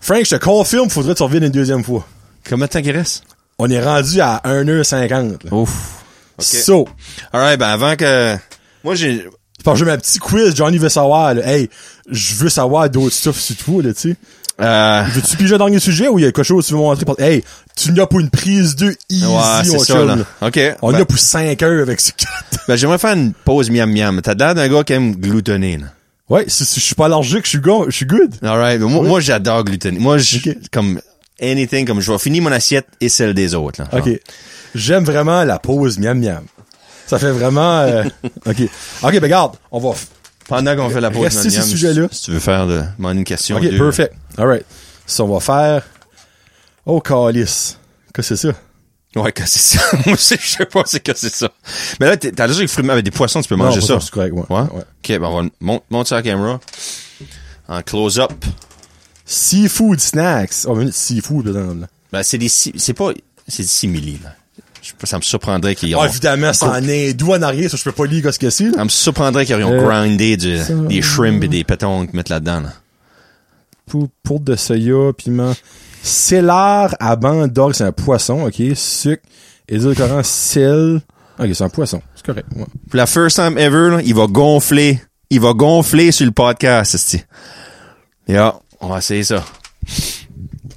Frank, 0.00 0.24
je 0.24 0.36
te 0.36 0.44
confirme, 0.44 0.88
faudrait 0.90 1.12
que 1.14 1.18
tu 1.18 1.22
reviennes 1.24 1.44
une 1.44 1.50
deuxième 1.50 1.82
fois. 1.82 2.06
Combien 2.48 2.66
de 2.66 2.70
temps 2.70 2.82
qu'il 2.82 2.92
reste? 2.96 3.24
On 3.58 3.68
est 3.70 3.82
rendu 3.82 4.20
à 4.20 4.40
1h50, 4.44 5.44
là. 5.44 5.52
Ouf. 5.52 6.04
So, 6.38 6.86
Alright, 7.32 7.58
ben, 7.58 7.68
avant 7.68 7.96
que, 7.96 8.36
moi, 8.84 8.94
j'ai, 8.94 9.24
parce 9.64 9.78
que 9.78 9.84
j'ai 9.84 9.90
ma 9.90 9.96
petit 9.96 10.18
quiz, 10.18 10.54
Johnny 10.54 10.78
veut 10.78 10.88
savoir, 10.88 11.34
là. 11.34 11.46
Hey, 11.46 11.70
je 12.10 12.34
veux 12.34 12.48
savoir 12.48 12.88
d'autres 12.90 13.14
stuff 13.14 13.38
sur 13.38 13.56
toi, 13.56 13.82
là, 13.82 13.92
tu 13.94 14.10
sais. 14.10 14.16
euh, 14.60 15.02
Veux-tu 15.12 15.36
piger 15.36 15.54
un 15.54 15.58
dernier 15.58 15.78
sujet 15.80 16.08
ou 16.08 16.18
il 16.18 16.22
y 16.22 16.24
a 16.24 16.32
quelque 16.32 16.42
chose 16.44 16.64
que 16.64 16.68
tu 16.68 16.74
veux 16.74 16.80
montrer? 16.80 17.04
Pour... 17.04 17.16
Tu 17.76 17.92
n'as 17.92 18.06
pour 18.06 18.20
une 18.20 18.30
prise 18.30 18.76
de 18.76 18.94
easy, 19.08 19.24
ouais, 19.24 19.66
mon 19.66 19.78
ça, 19.78 20.04
là. 20.04 20.16
OK. 20.42 20.60
On 20.82 20.92
ben, 20.92 21.00
a 21.00 21.04
pour 21.04 21.18
5 21.18 21.62
heures 21.62 21.82
avec 21.82 22.00
ce 22.00 22.12
ben, 22.68 22.76
j'aimerais 22.76 22.98
faire 22.98 23.14
une 23.14 23.32
pause 23.32 23.70
miam 23.70 23.90
miam. 23.90 24.20
T'as 24.22 24.34
l'air 24.34 24.54
d'un 24.54 24.68
gars 24.68 24.84
qui 24.84 24.92
aime 24.92 25.16
gloutonner, 25.16 25.78
là. 25.78 25.86
Ouais, 26.28 26.44
si, 26.48 26.64
si 26.64 26.80
je 26.80 26.84
suis 26.84 26.94
pas 26.94 27.06
allergique, 27.06 27.44
je 27.44 27.50
suis 27.50 27.58
go, 27.60 27.86
je 27.88 27.96
suis 27.96 28.06
good. 28.06 28.34
Alright, 28.42 28.80
moi, 28.80 29.20
j'adore 29.20 29.64
gloutonner. 29.64 29.98
Moi, 29.98 30.18
je, 30.18 30.38
comme, 30.70 31.00
anything, 31.40 31.86
comme 31.86 32.00
je 32.00 32.10
vais 32.12 32.18
finir 32.18 32.42
mon 32.42 32.52
assiette 32.52 32.86
et 33.00 33.08
celle 33.08 33.34
des 33.34 33.54
autres, 33.54 33.82
là. 33.82 33.88
Genre. 33.92 34.06
OK. 34.06 34.20
J'aime 34.74 35.04
vraiment 35.04 35.44
la 35.44 35.58
pause 35.58 35.98
miam 35.98 36.18
miam. 36.18 36.44
Ça 37.06 37.18
fait 37.18 37.32
vraiment... 37.32 37.80
euh, 37.80 38.04
OK. 38.46 38.62
OK, 39.02 39.12
ben 39.12 39.22
regarde, 39.22 39.56
on 39.70 39.78
va... 39.80 39.94
Pendant 40.48 40.76
qu'on 40.76 40.88
fait 40.88 41.00
la 41.00 41.10
pause 41.10 41.34
miam 41.34 41.52
miam, 41.52 41.62
sujet-là. 41.62 42.08
Si 42.10 42.22
tu 42.22 42.30
veux 42.30 42.38
faire 42.38 42.66
de, 42.66 42.82
une 42.98 43.24
question. 43.24 43.56
OK, 43.56 43.68
deux. 43.68 43.78
perfect. 43.78 44.14
All 44.38 44.46
right. 44.46 44.64
Ça, 45.06 45.24
on 45.24 45.34
va 45.34 45.40
faire... 45.40 45.82
Oh, 46.86 47.00
calice. 47.00 47.78
Qu'est-ce 48.14 48.30
que 48.30 48.36
c'est 48.36 48.48
ça? 48.48 48.54
Ouais, 49.14 49.30
que 49.32 49.42
c'est 49.46 49.58
ça. 49.78 49.96
Moi 50.06 50.14
aussi, 50.14 50.36
je 50.40 50.46
sais 50.48 50.66
pas 50.66 50.82
c'est 50.86 51.00
que 51.00 51.12
c'est 51.14 51.32
ça. 51.32 51.50
Mais 52.00 52.06
là, 52.06 52.16
t'as 52.16 52.46
déjà 52.48 52.60
les 52.60 52.66
fruits 52.66 52.88
avec 52.90 53.04
des 53.04 53.10
poissons, 53.10 53.42
tu 53.42 53.48
peux 53.48 53.56
manger 53.56 53.80
Non, 53.80 53.86
ça. 53.86 54.00
C'est 54.00 54.10
correct, 54.10 54.32
ouais. 54.32 54.44
Ouais? 54.48 54.60
ouais. 54.62 54.68
Ok, 54.80 55.08
ben 55.20 55.22
on 55.24 55.42
va 55.42 55.48
monter 55.60 55.84
monte 55.90 56.06
sur 56.06 56.16
la 56.16 56.22
caméra. 56.22 56.60
En 57.68 57.82
close-up. 57.82 58.32
Seafood 59.24 60.00
snacks. 60.00 60.64
Oh, 60.66 60.74
minute, 60.74 60.94
seafood, 60.94 61.46
là. 61.48 61.86
Ben, 62.10 62.22
c'est 62.22 62.38
des, 62.38 62.48
si- 62.48 62.72
c'est 62.76 62.94
pas, 62.94 63.10
c'est 63.46 63.62
des 63.62 63.68
simili, 63.68 64.18
là. 64.22 64.34
Je 64.82 64.88
sais 64.88 64.94
pas, 64.98 65.06
ça 65.06 65.16
me 65.18 65.22
surprendrait 65.22 65.76
qu'ils 65.76 65.94
Ah, 65.94 66.00
ont, 66.00 66.04
évidemment, 66.06 66.52
c'est 66.52 66.64
en 66.64 66.72
hindou 66.74 67.32
en 67.34 67.42
arrière, 67.42 67.70
ça, 67.70 67.76
je 67.76 67.84
peux 67.84 67.92
pas 67.92 68.04
lire 68.06 68.32
ce 68.34 68.38
que 68.38 68.50
c'est, 68.50 68.64
là. 68.64 68.72
ça 68.76 68.84
me 68.84 68.88
surprendrait 68.88 69.46
qu'ils 69.46 69.54
auraient 69.62 69.72
Euh, 69.78 69.80
grindé 69.86 70.36
du, 70.36 70.58
des 70.88 71.02
shrimp 71.02 71.44
et 71.44 71.48
des 71.48 71.62
pétons 71.64 72.04
qu'ils 72.06 72.16
mettent 72.16 72.28
là-dedans, 72.30 72.60
là. 72.62 72.72
Pou- 73.86 74.08
Poudre 74.24 74.44
de 74.46 74.56
soya, 74.56 75.12
piment. 75.12 75.54
Célard 76.02 76.96
à 76.98 77.14
bande 77.16 77.50
d'orgue, 77.52 77.74
c'est 77.74 77.84
un 77.84 77.92
poisson, 77.92 78.46
ok? 78.46 78.60
Sucre, 78.74 79.22
édulcorant, 79.68 80.22
sel. 80.22 81.00
Ok, 81.38 81.48
c'est 81.54 81.62
un 81.62 81.68
poisson. 81.68 82.02
C'est 82.14 82.26
correct. 82.26 82.46
Ouais. 82.56 82.64
Pour 82.64 82.96
la 82.96 83.06
first 83.06 83.36
time 83.36 83.56
ever, 83.56 83.90
là, 83.90 84.00
il 84.04 84.14
va 84.14 84.26
gonfler. 84.26 85.00
Il 85.30 85.40
va 85.40 85.52
gonfler 85.54 86.12
sur 86.12 86.26
le 86.26 86.32
podcast, 86.32 86.96
c'est 86.98 87.26
Yeah, 88.28 88.54
on 88.80 88.88
va 88.88 88.98
essayer 88.98 89.24
ça. 89.24 89.44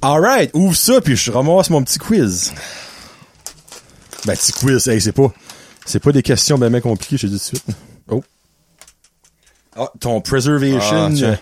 Alright, 0.02 0.50
ouvre 0.54 0.76
ça, 0.76 1.00
puis 1.00 1.16
je 1.16 1.30
ramasse 1.30 1.70
mon 1.70 1.82
petit 1.82 1.98
quiz. 1.98 2.52
Ben, 4.24 4.34
petit 4.36 4.52
quiz, 4.52 4.88
hey, 4.88 5.00
c'est 5.00 5.12
pas, 5.12 5.32
c'est 5.84 6.00
pas 6.00 6.12
des 6.12 6.22
questions 6.22 6.58
ben, 6.58 6.70
ben 6.70 6.80
compliquées, 6.80 7.16
je 7.16 7.26
te 7.26 7.32
dis 7.32 7.38
tout 7.38 7.56
de 7.56 7.58
suite. 7.58 7.76
Oh. 8.08 8.22
Ah, 9.76 9.90
ton 10.00 10.20
preservation, 10.20 10.80
Ah, 11.06 11.10
euh, 11.22 11.36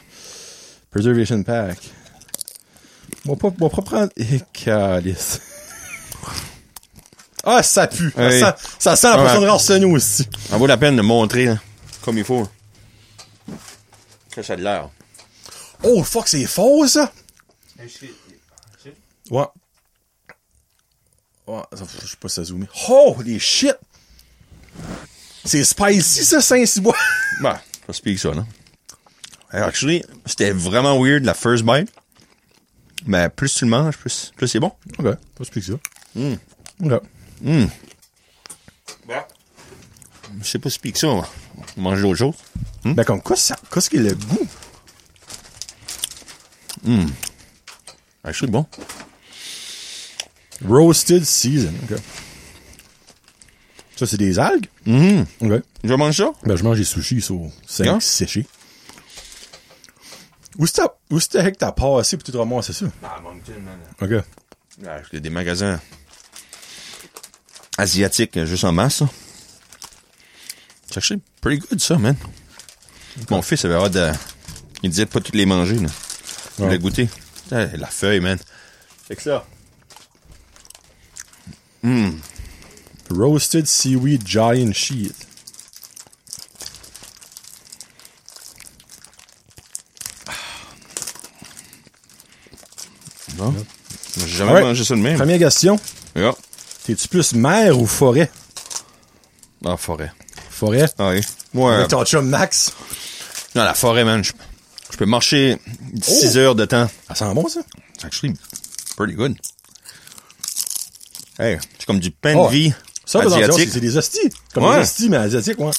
preservation 0.91 1.43
pack. 1.43 1.79
Moi, 3.25 3.37
pas, 3.37 3.51
moi, 3.59 3.71
pas 3.71 3.83
prendre, 3.83 4.13
eh, 4.17 4.41
calice. 4.53 5.41
Ah, 7.43 7.63
ça 7.63 7.87
pue. 7.87 8.11
Ça 8.15 8.31
Hey. 8.33 8.41
sent, 8.41 8.53
ça 8.79 8.97
sent 8.97 9.07
la 9.09 9.17
Ouais. 9.17 9.23
poisson 9.25 9.41
de 9.43 9.47
Arsenault 9.47 9.91
aussi. 9.93 10.29
Ça 10.49 10.57
vaut 10.57 10.67
la 10.67 10.77
peine 10.77 10.97
de 10.97 11.03
montrer, 11.03 11.47
là, 11.47 11.59
comme 12.03 12.19
il 12.19 12.25
faut. 12.25 12.49
Que 14.31 14.43
ça 14.43 14.55
a 14.55 14.57
de 14.57 14.63
l'air. 14.63 14.89
Oh, 15.83 16.03
fuck, 16.03 16.27
c'est 16.29 16.45
faux, 16.47 16.87
ça? 16.87 17.13
Ouais. 19.31 19.45
Ouais, 21.47 21.63
ça- 21.75 21.85
je 22.03 22.07
sais 22.07 22.17
pas 22.17 22.29
si 22.29 22.35
ça 22.37 22.45
zoomer. 22.45 22.67
Holy 22.89 23.39
shit! 23.39 23.77
C'est 25.45 25.63
spicy, 25.65 26.25
ça, 26.25 26.41
Saint-Cybois. 26.41 26.97
Bah, 27.43 27.61
pas 27.87 27.93
speak 27.93 28.19
ça, 28.19 28.33
là. 28.33 28.47
Actually, 29.51 30.03
c'était 30.25 30.51
vraiment 30.53 30.99
weird 30.99 31.25
la 31.25 31.35
first 31.35 31.65
bite. 31.65 31.91
Mais 33.07 33.29
plus 33.29 33.53
tu 33.55 33.65
le 33.65 33.71
manges, 33.71 33.97
plus, 33.99 34.33
plus 34.37 34.49
c'est 34.49 34.61
bon. 34.61 34.73
Ok, 34.99 35.05
pas 35.35 35.45
spicy 35.45 35.73
ça. 35.73 35.79
Mm. 36.15 36.35
Ok. 36.85 37.03
Mm. 37.43 37.65
Je 40.41 40.49
sais 40.49 40.59
pas 40.59 40.71
speak 40.71 40.97
ça, 40.97 41.07
moi. 41.09 41.29
Manger 41.77 42.03
d'autres 42.03 42.19
choses. 42.19 42.35
Ben, 42.85 43.05
comme 43.05 43.23
quoi, 43.23 43.37
ça, 43.37 43.57
qu'est-ce 43.73 43.89
qu'il 43.91 44.07
a 44.07 44.11
le 44.11 44.15
goût? 44.17 44.47
Actually, 48.23 48.51
bon. 48.51 48.67
Roasted 50.67 51.25
season. 51.25 51.73
Ok. 51.85 51.99
Ça, 53.97 54.07
c'est 54.07 54.17
des 54.17 54.39
algues? 54.39 54.67
Mhm. 54.87 55.25
Ok. 55.43 55.63
Je 55.85 55.95
mange 55.95 56.17
ça? 56.17 56.33
Ben, 56.45 56.57
je 56.57 56.65
mange 56.65 56.79
des 56.79 56.85
sushis, 56.85 57.21
5 57.23 57.85
Yeah. 57.85 58.01
séchés. 58.01 58.47
Où 60.59 60.67
c'était, 60.67 61.53
que 61.53 61.59
t'as 61.59 61.73
passé 61.73 62.17
pour 62.17 62.25
te 62.25 62.37
ramasser 62.37 62.73
ça? 62.73 62.87
Ah, 63.03 63.21
Moncton, 63.23 63.53
man. 63.61 63.79
Ok. 64.01 64.25
Ah, 64.87 64.99
Il 65.13 65.15
y 65.15 65.17
a 65.17 65.21
des 65.21 65.31
magasins 65.31 65.81
asiatiques 67.77 68.37
euh, 68.37 68.47
juste 68.47 68.65
en 68.65 68.73
masse. 68.73 68.97
ça. 68.99 69.09
C'est 70.87 70.99
actually 70.99 71.23
pretty 71.41 71.59
good, 71.59 71.81
ça, 71.81 71.97
man. 71.99 72.17
Mon 73.31 73.43
fils 73.43 73.65
avait 73.65 73.75
hâte 73.75 73.93
de... 73.93 74.13
Il 74.83 74.91
disait 74.91 75.07
de 75.07 75.11
pas 75.11 75.21
toutes 75.21 75.35
les 75.35 75.47
manger, 75.47 75.77
là. 75.79 75.89
Il 76.59 76.65
Ouais. 76.67 76.79
goûter. 76.79 77.09
Ah, 77.51 77.65
La 77.77 77.87
feuille, 77.89 78.21
man. 78.21 78.39
Fait 79.09 79.17
que 79.17 79.23
ça. 79.23 79.45
Roasted 83.11 83.67
seaweed 83.67 84.27
giant 84.27 84.73
sheet. 84.73 85.15
Non? 93.53 93.65
J'ai 94.19 94.27
jamais 94.29 94.51
Alright. 94.51 94.67
mangé 94.67 94.85
ça 94.85 94.95
de 94.95 95.01
même. 95.01 95.17
Première 95.17 95.39
question. 95.39 95.79
Yeah. 96.17 96.35
T'es-tu 96.85 97.09
plus 97.09 97.35
mer 97.35 97.79
ou 97.79 97.87
forêt? 97.87 98.31
Ah, 99.65 99.77
forêt. 99.77 100.13
Forêt? 100.51 100.87
Ah 100.99 101.11
oui. 101.11 101.21
Moi, 101.53 101.75
Avec 101.77 101.89
ton 101.89 102.05
chum 102.05 102.29
Max? 102.29 102.73
non, 103.55 103.65
la 103.65 103.75
forêt, 103.75 104.05
man, 104.05 104.23
je, 104.23 104.33
je 104.93 104.97
peux 104.97 105.07
marcher 105.07 105.59
6 106.03 106.33
Oh. 106.35 106.39
heures 106.39 106.55
de 106.55 106.65
temps. 106.65 106.89
Ça 107.09 107.15
sent 107.15 107.35
bon, 107.35 107.49
ça? 107.49 107.61
C'est 107.99 108.07
actually 108.07 108.35
pretty 108.97 109.15
good. 109.15 109.35
Hey, 111.39 111.59
c'est 111.79 111.87
comme 111.87 111.99
du 112.01 112.11
pain 112.13 112.35
Oh, 112.37 112.47
de 112.47 112.53
vie 112.53 112.73
Ça, 113.05 113.21
asiatique. 113.23 113.71
c'est 113.73 113.81
des 113.81 113.97
hosties. 113.97 114.31
Comme 114.53 114.65
Ouais. 114.65 114.77
des 114.77 114.83
hosties, 114.83 115.09
mais 115.09 115.17
asiatiques, 115.17 115.59
ouais. 115.59 115.73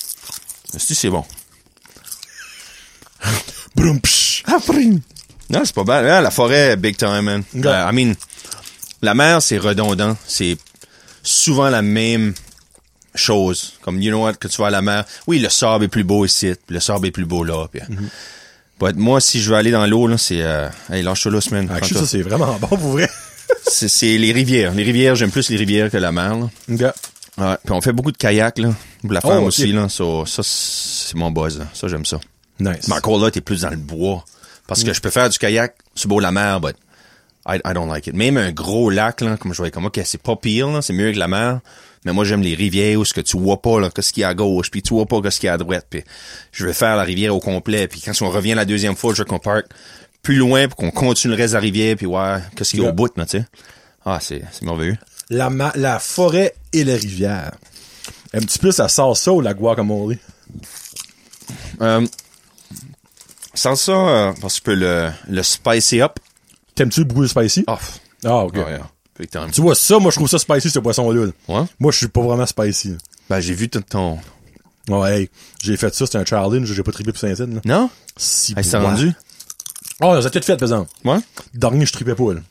Si 0.77 0.93
c'est 0.95 1.09
bon. 1.09 1.23
Brum, 3.75 3.99
psh. 4.01 4.43
Non, 5.49 5.61
c'est 5.63 5.75
pas 5.75 5.83
bad. 5.83 6.05
Ah, 6.05 6.21
la 6.21 6.31
forêt, 6.31 6.75
big 6.75 6.97
time, 6.97 7.21
man. 7.21 7.43
Ok. 7.55 7.65
Euh, 7.65 7.89
I 7.91 7.93
mean, 7.93 8.13
la 9.01 9.13
mer, 9.13 9.41
c'est 9.41 9.57
redondant. 9.57 10.17
C'est 10.27 10.57
souvent 11.23 11.69
la 11.69 11.81
même 11.81 12.33
chose. 13.13 13.73
Comme, 13.81 14.01
you 14.01 14.11
know 14.11 14.23
what, 14.23 14.33
que 14.33 14.47
tu 14.47 14.61
vas 14.61 14.67
à 14.67 14.71
la 14.71 14.81
mer. 14.81 15.05
Oui, 15.27 15.39
le 15.39 15.49
sable 15.49 15.85
est 15.85 15.89
plus 15.89 16.03
beau 16.03 16.25
ici, 16.25 16.53
le 16.69 16.79
sable 16.79 17.07
est 17.07 17.11
plus 17.11 17.25
beau 17.25 17.43
là. 17.43 17.67
Mhm. 17.89 18.09
But 18.79 18.95
moi, 18.97 19.21
si 19.21 19.41
je 19.41 19.49
veux 19.51 19.55
aller 19.55 19.71
dans 19.71 19.85
l'eau, 19.85 20.05
là, 20.07 20.17
c'est... 20.17 20.41
Euh, 20.41 20.67
hey, 20.91 21.01
lâche-toi 21.01 21.31
là, 21.31 21.39
semaine. 21.41 21.69
Ah, 21.71 21.85
ça, 21.85 22.05
c'est 22.05 22.21
vraiment 22.21 22.57
bon 22.59 22.67
pour 22.67 22.91
vrai. 22.91 23.09
c'est, 23.67 24.17
les 24.17 24.33
rivières. 24.33 24.73
Les 24.73 24.83
rivières, 24.83 25.15
j'aime 25.15 25.31
plus 25.31 25.49
les 25.49 25.55
rivières 25.55 25.89
que 25.89 25.97
la 25.97 26.11
mer. 26.11 26.35
Là. 26.35 26.93
Ouais, 27.37 27.55
puis 27.63 27.73
on 27.73 27.81
fait 27.81 27.93
beaucoup 27.93 28.11
de 28.11 28.17
kayak, 28.17 28.57
là. 28.57 28.73
Pour 29.01 29.13
la 29.13 29.21
Oh, 29.23 29.29
femme 29.29 29.43
ok. 29.43 29.47
aussi, 29.47 29.71
là. 29.71 29.87
So, 29.87 30.25
ça, 30.25 30.41
c'est 30.43 31.15
mon 31.15 31.31
buzz, 31.31 31.59
là. 31.59 31.65
Ça, 31.73 31.87
j'aime 31.87 32.05
ça. 32.05 32.19
Nice. 32.59 32.87
Mais 32.89 32.95
encore 32.95 33.17
là, 33.19 33.31
t'es 33.31 33.41
plus 33.41 33.61
dans 33.61 33.69
le 33.69 33.77
bois. 33.77 34.25
Parce 34.67 34.81
Mm. 34.83 34.85
que 34.87 34.93
je 34.93 35.01
peux 35.01 35.09
faire 35.11 35.29
du 35.29 35.37
kayak 35.37 35.75
sur 35.95 36.09
de 36.09 36.21
la 36.21 36.31
mer, 36.31 36.59
but 36.59 36.75
I, 37.47 37.57
I 37.63 37.73
don't 37.73 37.87
like 37.87 38.07
it. 38.07 38.15
Même 38.15 38.37
un 38.37 38.51
gros 38.51 38.89
lac, 38.89 39.21
là, 39.21 39.37
comme 39.37 39.53
je 39.53 39.57
vois, 39.59 39.69
comme, 39.69 39.85
ok, 39.85 39.99
c'est 40.03 40.21
pas 40.21 40.35
pire, 40.35 40.79
c'est 40.81 40.93
mieux 40.93 41.11
que 41.11 41.19
la 41.19 41.27
mer. 41.27 41.59
Mais 42.03 42.13
moi, 42.13 42.23
j'aime 42.23 42.41
les 42.41 42.53
rivières 42.55 42.99
où 42.99 43.05
ce 43.05 43.13
que 43.13 43.21
tu 43.21 43.37
vois 43.39 43.61
pas, 43.61 43.79
là, 43.79 43.89
qu'est-ce 43.89 44.13
qu'il 44.13 44.21
y 44.21 44.23
a 44.23 44.29
à 44.29 44.33
gauche, 44.33 44.69
puis 44.71 44.81
tu 44.83 44.93
vois 44.93 45.05
pas 45.07 45.21
qu'est-ce 45.21 45.39
qu'il 45.39 45.47
y 45.47 45.49
a 45.49 45.53
à 45.53 45.57
droite, 45.57 45.85
puis 45.89 46.03
je 46.51 46.65
vais 46.65 46.73
faire 46.73 46.95
la 46.95 47.03
rivière 47.03 47.35
au 47.35 47.39
complet, 47.39 47.87
puis 47.87 47.99
quand 48.01 48.11
on 48.21 48.29
revient 48.29 48.53
la 48.53 48.65
deuxième 48.65 48.95
fois, 48.95 49.13
je 49.13 49.19
veux 49.19 49.25
qu'on 49.25 49.39
parte 49.39 49.65
plus 50.21 50.35
loin 50.37 50.67
pour 50.67 50.77
qu'on 50.77 50.91
continue 50.91 51.33
le 51.35 51.37
reste 51.41 51.53
de 51.53 51.57
la 51.57 51.61
rivière, 51.61 51.95
puis 51.95 52.05
ouais, 52.05 52.37
qu'est-ce 52.55 52.71
qu'il 52.71 52.81
y 52.81 52.85
a 52.85 52.89
au 52.89 52.93
bout, 52.93 53.09
tu 53.09 53.21
sais. 53.27 53.45
Ah, 54.05 54.19
c'est, 54.21 54.43
c'est 54.51 54.63
merveilleux. 54.63 54.97
La, 55.31 55.49
ma- 55.49 55.71
la 55.75 55.97
forêt 55.99 56.53
et 56.73 56.83
la 56.83 56.93
rivière. 56.95 57.51
Un 58.33 58.39
petit 58.39 58.59
peu 58.59 58.71
ça 58.71 58.87
sort 58.87 59.17
ça 59.17 59.31
ou 59.33 59.41
la 59.41 59.53
guacamole? 59.55 60.17
Euh, 61.81 62.05
sans 63.55 63.75
ça, 63.75 63.91
euh, 63.93 64.33
parce 64.41 64.55
que 64.55 64.59
je 64.59 64.63
peux 64.63 64.73
le, 64.75 65.09
le 65.29 65.43
spicy 65.43 66.01
up. 66.01 66.19
T'aimes-tu 66.75 67.03
beaucoup 67.05 67.21
le 67.21 67.27
spicy? 67.27 67.63
Ah, 67.67 67.79
Ah, 68.25 68.43
ok. 68.45 68.55
ouais, 68.55 69.27
time. 69.27 69.49
Tu 69.51 69.61
vois 69.61 69.75
ça, 69.75 69.97
moi 69.99 70.11
je 70.11 70.17
trouve 70.17 70.29
ça 70.29 70.37
spicy 70.39 70.69
ce 70.69 70.79
poisson-là. 70.79 71.25
là. 71.25 71.31
Ouais? 71.47 71.65
Moi 71.79 71.91
je 71.91 71.97
suis 71.99 72.07
pas 72.07 72.21
vraiment 72.21 72.45
spicy. 72.45 72.95
Ben, 73.29 73.39
j'ai 73.39 73.53
vu 73.53 73.69
tout 73.69 73.81
ton... 73.81 74.19
Ouais, 74.87 75.21
hey, 75.21 75.29
j'ai 75.63 75.77
fait 75.77 75.93
ça, 75.95 76.05
c'était 76.05 76.19
un 76.19 76.25
challenge, 76.25 76.65
j'ai 76.71 76.83
pas 76.83 76.91
trippé 76.91 77.11
pour 77.11 77.19
Saint-Saëns. 77.19 77.55
là. 77.55 77.61
Non? 77.65 77.89
Si 78.17 78.53
s'est 78.61 78.79
bois. 78.79 78.91
rendue? 78.91 79.13
Oh, 80.01 80.21
ça 80.21 80.27
a 80.27 80.29
peut-être 80.29 80.45
fait, 80.45 80.57
par 80.57 80.63
exemple. 80.67 80.91
Ouais? 81.05 81.17
Dernier, 81.53 81.85
je 81.85 81.93
trippais 81.93 82.13
pas, 82.15 82.33
là. 82.33 82.41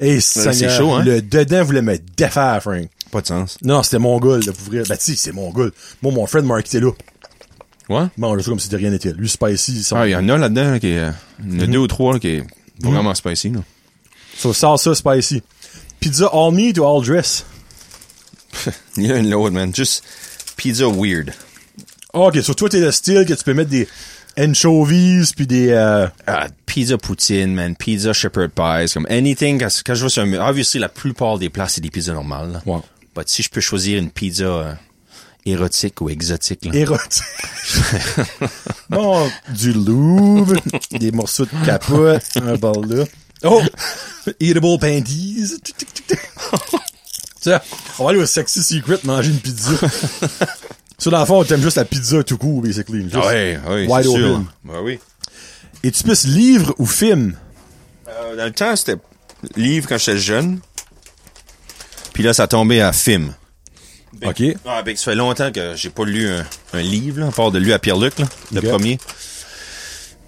Et 0.00 0.20
c'est 0.20 0.68
chaud, 0.70 0.92
hein? 0.94 1.04
Le 1.04 1.20
dedans 1.22 1.62
voulait 1.62 1.82
me 1.82 1.96
défaire, 2.16 2.60
Frank. 2.62 2.88
Pas 3.12 3.20
de 3.20 3.26
sens. 3.26 3.58
Non, 3.62 3.82
c'était 3.82 3.98
mon 4.00 4.18
gars, 4.18 4.38
là, 4.38 4.52
pour 4.52 4.72
vrai. 4.72 4.82
Ben, 4.88 4.96
si, 4.98 5.14
c'est 5.16 5.32
mon 5.32 5.50
gars. 5.52 5.68
Moi, 6.00 6.12
mon 6.12 6.26
friend 6.26 6.46
Mark 6.46 6.66
était 6.66 6.80
là. 6.80 6.90
Ouais? 7.88 8.04
Bon, 8.16 8.36
je 8.36 8.42
fais 8.42 8.50
comme 8.50 8.60
si 8.60 8.68
de 8.68 8.76
rien 8.76 8.90
n'était. 8.90 9.12
Lui, 9.12 9.28
Spicy, 9.28 9.86
Ah, 9.92 10.06
il 10.06 10.10
y 10.12 10.16
en 10.16 10.28
a 10.28 10.38
là-dedans, 10.38 10.70
là, 10.72 10.80
qui 10.80 10.88
est, 10.88 10.98
euh, 10.98 11.10
il 11.44 11.56
y 11.56 11.60
en 11.60 11.64
a 11.64 11.66
deux 11.66 11.78
ou 11.78 11.86
trois, 11.86 12.14
là, 12.14 12.18
qui 12.18 12.28
est 12.28 12.44
vraiment 12.80 13.14
spicy, 13.14 13.50
là. 13.50 13.60
So, 14.36 14.52
salsa, 14.52 14.94
Spicy. 14.94 15.42
Pizza 16.00 16.28
all 16.32 16.52
meat 16.52 16.78
ou 16.78 16.84
all 16.84 17.04
dress? 17.04 17.44
Il 18.96 19.06
y 19.06 19.12
a 19.12 19.18
une 19.18 19.50
man. 19.50 19.74
Juste 19.74 20.02
pizza 20.56 20.88
weird. 20.88 21.32
Ah, 22.12 22.20
ok, 22.20 22.42
sur 22.42 22.56
toi, 22.56 22.68
t'es 22.68 22.80
le 22.80 22.90
style 22.90 23.24
que 23.24 23.34
tu 23.34 23.44
peux 23.44 23.54
mettre 23.54 23.70
des 23.70 23.86
anchovies 24.38 25.32
puis 25.36 25.46
des, 25.46 25.68
euh, 25.70 26.06
Ah, 26.26 26.48
pizza 26.66 26.98
poutine, 26.98 27.54
man. 27.54 27.76
Pizza 27.76 28.12
shepherd 28.12 28.50
pies. 28.50 28.92
Comme 28.92 29.06
anything. 29.10 29.58
Quand, 29.60 29.68
quand 29.86 29.94
je 29.94 30.00
vois 30.00 30.10
sur 30.10 30.22
un, 30.22 30.32
obviously, 30.48 30.80
la 30.80 30.88
plupart 30.88 31.38
des 31.38 31.48
plats, 31.50 31.68
c'est 31.68 31.80
des 31.80 31.90
pizzas 31.90 32.14
normales, 32.14 32.52
là. 32.52 32.62
Ouais. 32.66 32.80
But 33.14 33.28
si 33.28 33.42
je 33.42 33.50
peux 33.50 33.60
choisir 33.60 33.98
une 33.98 34.10
pizza 34.10 34.44
euh, 34.44 34.72
érotique 35.44 36.00
ou 36.00 36.08
exotique, 36.10 36.64
là. 36.64 36.74
érotiques. 36.74 37.22
bon, 38.90 39.30
du 39.50 39.72
loup, 39.72 40.46
des 40.92 41.10
morceaux 41.12 41.44
de 41.46 41.66
capote, 41.66 42.22
un 42.36 42.56
bol 42.56 42.86
là. 42.88 43.04
Oh! 43.44 43.62
Eatable 44.40 44.78
panties. 44.78 45.56
Tiens, 47.40 47.60
on 47.98 48.04
va 48.04 48.10
aller 48.10 48.20
au 48.20 48.26
Sexy 48.26 48.62
Secret 48.62 49.00
manger 49.04 49.30
une 49.30 49.40
pizza. 49.40 49.72
Ça, 50.96 51.10
dans 51.10 51.18
le 51.18 51.26
fond, 51.26 51.42
t'aimes 51.42 51.60
juste 51.62 51.76
la 51.76 51.84
pizza 51.84 52.22
tout 52.22 52.38
court, 52.38 52.62
basically. 52.62 53.02
Juste 53.02 53.16
Ah 53.16 53.26
ouais, 53.26 53.58
ouais, 53.68 53.86
wide 53.88 54.04
c'est 54.04 54.16
sûr. 54.16 54.30
open. 54.30 54.44
Ben 54.64 54.80
oui. 54.84 55.00
Et 55.82 55.90
tu 55.90 56.04
plus 56.04 56.24
livre 56.24 56.72
ou 56.78 56.86
film? 56.86 57.36
Euh, 58.06 58.36
dans 58.36 58.44
le 58.44 58.52
temps, 58.52 58.76
c'était 58.76 58.96
livre 59.56 59.88
quand 59.88 59.98
j'étais 59.98 60.18
jeune. 60.18 60.60
Puis 62.12 62.22
là, 62.22 62.32
ça 62.32 62.44
a 62.44 62.46
tombé 62.46 62.80
à 62.80 62.92
film. 62.92 63.34
OK. 64.24 64.42
Ah, 64.66 64.82
ben, 64.82 64.96
ça 64.96 65.04
fait 65.04 65.14
longtemps 65.14 65.50
que 65.50 65.74
j'ai 65.74 65.90
pas 65.90 66.04
lu 66.04 66.28
un, 66.28 66.44
un 66.74 66.82
livre, 66.82 67.20
là, 67.20 67.28
à 67.28 67.30
part 67.32 67.50
de 67.50 67.58
lui 67.58 67.72
à 67.72 67.78
Pierre-Luc, 67.78 68.18
là, 68.18 68.26
le 68.52 68.60
premier. 68.62 68.98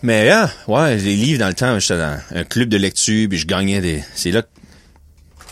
Mais, 0.03 0.29
ah, 0.31 0.51
ouais, 0.69 0.97
les 0.97 1.17
livres, 1.17 1.39
dans 1.41 1.49
le 1.49 1.55
temps, 1.55 1.79
j'étais 1.79 1.99
dans 1.99 2.19
un 2.35 2.45
club 2.45 2.69
de 2.69 2.77
lecture, 2.77 3.29
puis 3.29 3.39
je 3.39 3.47
gagnais 3.47 3.81
des... 3.81 4.03
C'est 4.15 4.31
là 4.31 4.43
que 4.43 4.49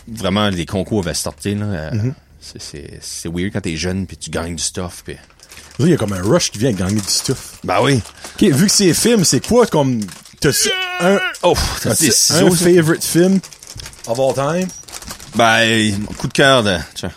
vraiment 0.07 0.49
les 0.49 0.65
concours 0.65 1.01
avaient 1.03 1.13
starté, 1.13 1.55
là. 1.55 1.65
Euh, 1.65 1.91
Mm-hmm. 1.91 2.13
c'est- 2.41 2.61
C'est 2.61 2.99
c'est 3.01 3.29
weird 3.29 3.51
quand 3.53 3.61
t'es 3.61 3.75
jeune, 3.77 4.05
puis 4.05 4.17
tu 4.17 4.29
gagnes 4.29 4.55
du 4.55 4.63
stuff, 4.63 5.01
puis... 5.05 5.15
Il 5.79 5.87
y 5.89 5.93
a 5.93 5.97
comme 5.97 6.13
un 6.13 6.21
rush 6.21 6.51
qui 6.51 6.59
vient 6.59 6.71
gagner 6.71 7.01
du 7.01 7.07
stuff. 7.07 7.53
Bah 7.63 7.81
oui. 7.81 7.99
OK, 8.35 8.43
vu 8.43 8.65
que 8.67 8.71
c'est 8.71 8.93
film, 8.93 9.23
c'est 9.23 9.43
quoi 9.45 9.65
comme... 9.65 10.01
T'as 10.39 10.51
un, 10.99 11.19
Oh, 11.41 11.55
t'as 11.81 11.91
un 11.91 12.51
favorite 12.51 13.03
film 13.03 13.39
of 14.05 14.19
all 14.19 14.33
time? 14.35 14.67
Ben, 15.35 16.05
coup 16.17 16.27
de 16.27 16.33
cœur 16.33 16.61
de... 16.63 16.77
tiens. 16.93 17.11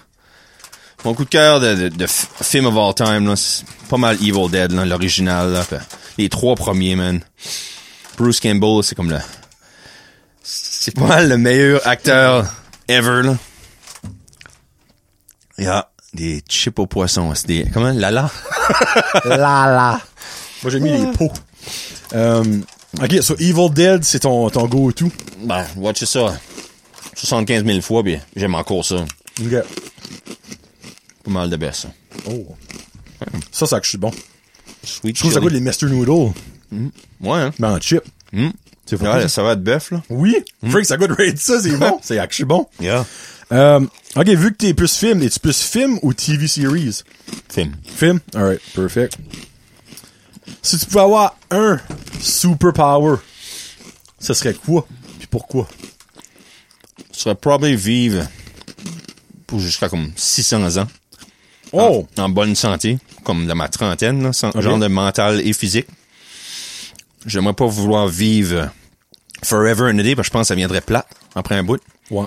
Mon 1.05 1.15
coup 1.15 1.25
de 1.25 1.31
cœur 1.31 1.61
de, 1.61 1.75
de, 1.75 1.89
de 1.89 2.07
film 2.07 2.67
of 2.67 2.77
all 2.77 2.95
time, 2.95 3.27
là, 3.29 3.37
c'est 3.37 3.65
pas 3.89 3.97
mal 3.97 4.17
Evil 4.17 4.51
Dead, 4.51 4.73
là, 4.73 4.85
l'original, 4.85 5.53
là. 5.53 5.65
Les 6.19 6.29
trois 6.29 6.55
premiers, 6.57 6.97
man. 6.97 7.21
Bruce 8.17 8.41
Campbell, 8.41 8.83
c'est 8.83 8.95
comme 8.95 9.11
le... 9.11 9.19
C'est 10.43 10.95
pas 10.95 11.07
mal 11.07 11.29
le 11.29 11.37
meilleur 11.37 11.87
acteur 11.87 12.47
ever, 12.89 13.23
là. 13.23 13.37
Il 15.59 15.65
y 15.65 15.69
a 15.69 15.89
des 16.13 16.43
chips 16.49 16.79
au 16.79 16.87
poisson, 16.87 17.35
c'est 17.35 17.47
des... 17.47 17.67
Comment? 17.73 17.93
Lala? 17.93 18.31
La 19.25 19.37
la. 19.37 20.01
Moi, 20.63 20.71
j'ai 20.73 20.81
mis 20.81 20.91
les 20.91 21.07
pots. 21.13 21.33
Euh, 22.15 22.61
ok, 23.01 23.23
so 23.23 23.37
Evil 23.39 23.71
Dead, 23.71 24.05
c'est 24.05 24.21
ton, 24.21 24.49
ton 24.51 24.67
go-to? 24.67 25.11
Ben, 25.45 25.65
watch 25.77 26.03
ça 26.05 26.39
75 27.15 27.65
000 27.65 27.81
fois, 27.81 28.03
puis 28.03 28.19
j'aime 28.35 28.55
encore 28.55 28.85
ça. 28.85 29.05
Ok. 29.41 29.55
Pas 31.27 31.31
mal 31.33 31.51
de 31.51 31.71
ça. 31.73 31.89
Oh. 32.31 32.47
Ça, 33.51 33.67
ça 33.67 33.81
que 33.81 33.85
je 33.85 33.91
suis 33.91 33.99
bon. 33.99 34.13
Sweet 34.85 35.17
Je 35.17 35.21
trouve 35.21 35.33
ça 35.33 35.41
goûte 35.41 35.53
les 35.53 35.61
Mr. 35.61 35.87
Noodles, 35.91 36.33
Ouais, 37.21 37.39
hein? 37.39 37.53
mais 37.59 37.67
en 37.67 37.81
chip. 37.81 38.03
C'est. 38.87 39.01
Ouais, 39.03 39.27
ça 39.29 39.43
va 39.43 39.57
de 39.57 39.63
bœuf, 39.63 39.91
là. 39.91 40.03
Oui. 40.09 40.37
Frank, 40.69 40.85
ça 40.85 40.97
goûte 40.97 41.11
raid 41.11 41.37
ça, 41.39 41.61
c'est 41.61 41.77
bon. 41.77 41.99
c'est 42.03 42.19
actually 42.21 42.47
bon. 42.47 42.69
Yeah. 42.81 43.05
Euh, 43.53 43.81
ok, 44.15 44.27
vu 44.29 44.53
que 44.53 44.57
t'es 44.59 44.75
plus 44.75 44.95
film, 44.97 45.23
es-tu 45.23 45.41
plus 45.41 45.61
film 45.61 45.99
ou 46.03 46.15
TV 46.15 46.47
series? 46.47 47.03
Film. 47.49 47.75
Film? 47.85 48.21
Alright, 48.35 48.61
perfect. 48.75 49.19
Si 50.63 50.79
tu 50.79 50.87
pouvais 50.87 51.01
avoir 51.01 51.37
un 51.51 51.81
superpower, 52.21 53.17
ce 54.21 54.33
serait 54.35 54.55
quoi? 54.55 54.87
Puis 55.19 55.27
pourquoi? 55.29 55.67
Je 57.13 57.19
serais 57.19 57.35
probablement 57.35 57.77
vivre 57.77 58.25
pour 59.49 59.59
jusqu'à 59.59 59.89
comme 59.89 60.13
600 60.15 60.77
ans. 60.77 60.87
Oh! 61.79 62.07
En, 62.17 62.23
en 62.25 62.29
bonne 62.29 62.55
santé, 62.55 62.99
comme 63.25 63.47
dans 63.47 63.55
ma 63.55 63.69
trentaine, 63.69 64.23
là, 64.23 64.33
sans- 64.33 64.59
genre 64.61 64.79
de 64.79 64.87
mental 64.89 65.41
et 65.47 65.53
physique. 65.53 65.87
J'aimerais 67.27 67.55
pas 67.55 67.67
vouloir 67.67 68.09
vivre 68.09 68.71
forever 69.45 69.91
and 69.93 69.99
a 69.99 70.03
day, 70.03 70.15
parce 70.15 70.29
que 70.29 70.31
je 70.31 70.33
pense 70.33 70.43
que 70.43 70.49
ça 70.49 70.55
viendrait 70.55 70.81
plat 70.81 71.07
après 71.35 71.57
un 71.57 71.63
bout. 71.65 71.81
Ouais. 72.11 72.27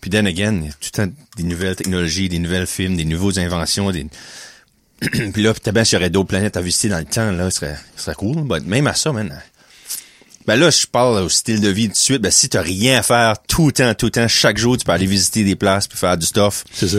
Puis 0.00 0.10
then 0.10 0.26
again, 0.26 0.58
il 0.62 0.66
y 0.66 0.68
a 0.68 0.72
tout 0.72 0.90
le 0.98 1.06
temps 1.06 1.12
des 1.36 1.44
nouvelles 1.44 1.76
technologies, 1.76 2.28
des 2.28 2.38
nouvelles 2.38 2.66
films, 2.66 2.96
des 2.96 3.04
nouvelles 3.04 3.38
inventions, 3.44 3.90
des... 3.90 4.06
Puis 5.00 5.42
là, 5.42 5.52
peut-être 5.54 5.72
bien 5.72 5.84
s'il 5.84 5.94
y 5.94 6.00
aurait 6.00 6.10
d'autres 6.10 6.28
planètes 6.28 6.56
à 6.56 6.60
visiter 6.60 6.88
dans 6.88 6.98
le 6.98 7.04
temps, 7.04 7.30
là, 7.30 7.50
ce 7.50 7.56
serait, 7.60 7.76
ce 7.96 8.04
serait 8.04 8.14
cool. 8.14 8.42
But 8.42 8.66
même 8.66 8.86
à 8.86 8.94
ça, 8.94 9.12
man. 9.12 9.40
Ben 10.46 10.56
là, 10.56 10.68
je 10.70 10.86
parle 10.86 11.22
au 11.22 11.28
style 11.30 11.60
de 11.60 11.68
vie 11.68 11.86
tout 11.86 11.92
de 11.92 11.96
suite. 11.98 12.20
Ben 12.22 12.30
si 12.30 12.48
t'as 12.50 12.60
rien 12.60 12.98
à 12.98 13.02
faire 13.02 13.34
tout 13.48 13.66
le 13.66 13.72
temps, 13.72 13.94
tout 13.94 14.06
le 14.06 14.12
temps, 14.12 14.28
chaque 14.28 14.58
jour, 14.58 14.76
tu 14.76 14.84
peux 14.84 14.92
aller 14.92 15.06
visiter 15.06 15.42
des 15.42 15.56
places 15.56 15.86
puis 15.86 15.96
faire 15.98 16.18
du 16.18 16.26
stuff. 16.26 16.64
C'est 16.72 16.88
ça. 16.88 16.98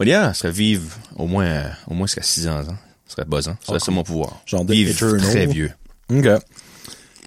Ce 0.00 0.32
serait 0.34 0.52
vivre 0.52 0.96
au 1.16 1.26
moins, 1.26 1.46
euh, 1.46 1.68
au 1.88 1.94
moins 1.94 2.06
jusqu'à 2.06 2.22
6 2.22 2.46
ans. 2.48 2.58
hein. 2.68 2.78
Ce 3.06 3.14
serait 3.14 3.24
buzzant. 3.24 3.56
Ce 3.60 3.66
serait 3.68 3.80
ça 3.80 3.90
mon 3.90 4.02
pouvoir. 4.04 4.40
Genre 4.46 4.64
de 4.64 4.72
vivre 4.74 4.90
Eternal. 4.90 5.20
très 5.20 5.46
vieux. 5.46 5.72
Ok. 6.10 6.26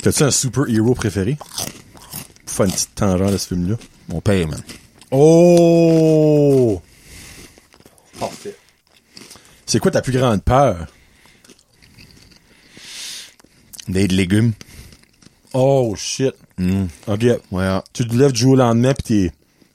T'as-tu 0.02 0.23
un 0.23 0.31
super-héros 0.31 0.95
préféré? 0.95 1.35
Pour 2.45 2.56
faire 2.56 2.65
une 2.65 2.72
petite 2.72 2.95
tangente 2.95 3.31
de 3.34 3.38
ce 3.38 3.48
film-là. 3.49 3.76
Mon 4.07 4.22
père, 4.22 4.48
man. 4.48 4.61
Oh! 5.11 6.81
Parfait. 8.19 8.56
C'est 9.65 9.80
quoi 9.80 9.91
ta 9.91 10.02
plus 10.02 10.14
grande 10.14 10.43
peur? 10.43 10.88
Des 13.88 14.07
légumes. 14.07 14.53
Oh, 15.53 15.93
shit. 15.98 16.34
Mm. 16.57 16.85
Ok. 17.07 17.26
Ouais. 17.52 17.80
Tu 17.93 18.07
te 18.07 18.15
lèves 18.15 18.31
du 18.31 18.39
jour 18.41 18.53
au 18.53 18.56
lendemain 18.56 18.93
pis 18.93 19.03
t'es, 19.03 19.31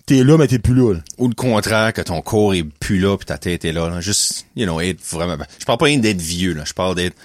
t'es 0.07 0.23
là, 0.25 0.39
mais 0.39 0.47
t'es 0.47 0.59
plus 0.59 0.75
là. 0.75 0.95
là. 0.95 1.01
Ou 1.19 1.29
le 1.29 1.35
contraire, 1.35 1.93
que 1.93 2.01
ton 2.01 2.23
corps 2.23 2.55
est 2.55 2.63
plus 2.65 2.99
là 2.99 3.17
puis 3.17 3.27
ta 3.27 3.39
tête 3.39 3.65
est 3.65 3.73
là, 3.73 3.89
là. 3.91 4.01
Juste, 4.01 4.47
you 4.57 4.65
know, 4.65 4.81
être 4.81 5.01
vraiment... 5.11 5.37
ben, 5.37 5.47
Je 5.59 5.65
parle 5.65 5.79
pas 5.79 5.85
rien 5.87 5.99
d'être 5.99 6.21
vieux, 6.21 6.55
là. 6.55 6.65
Je 6.65 6.73
parle 6.73 6.95
d'être 6.95 7.17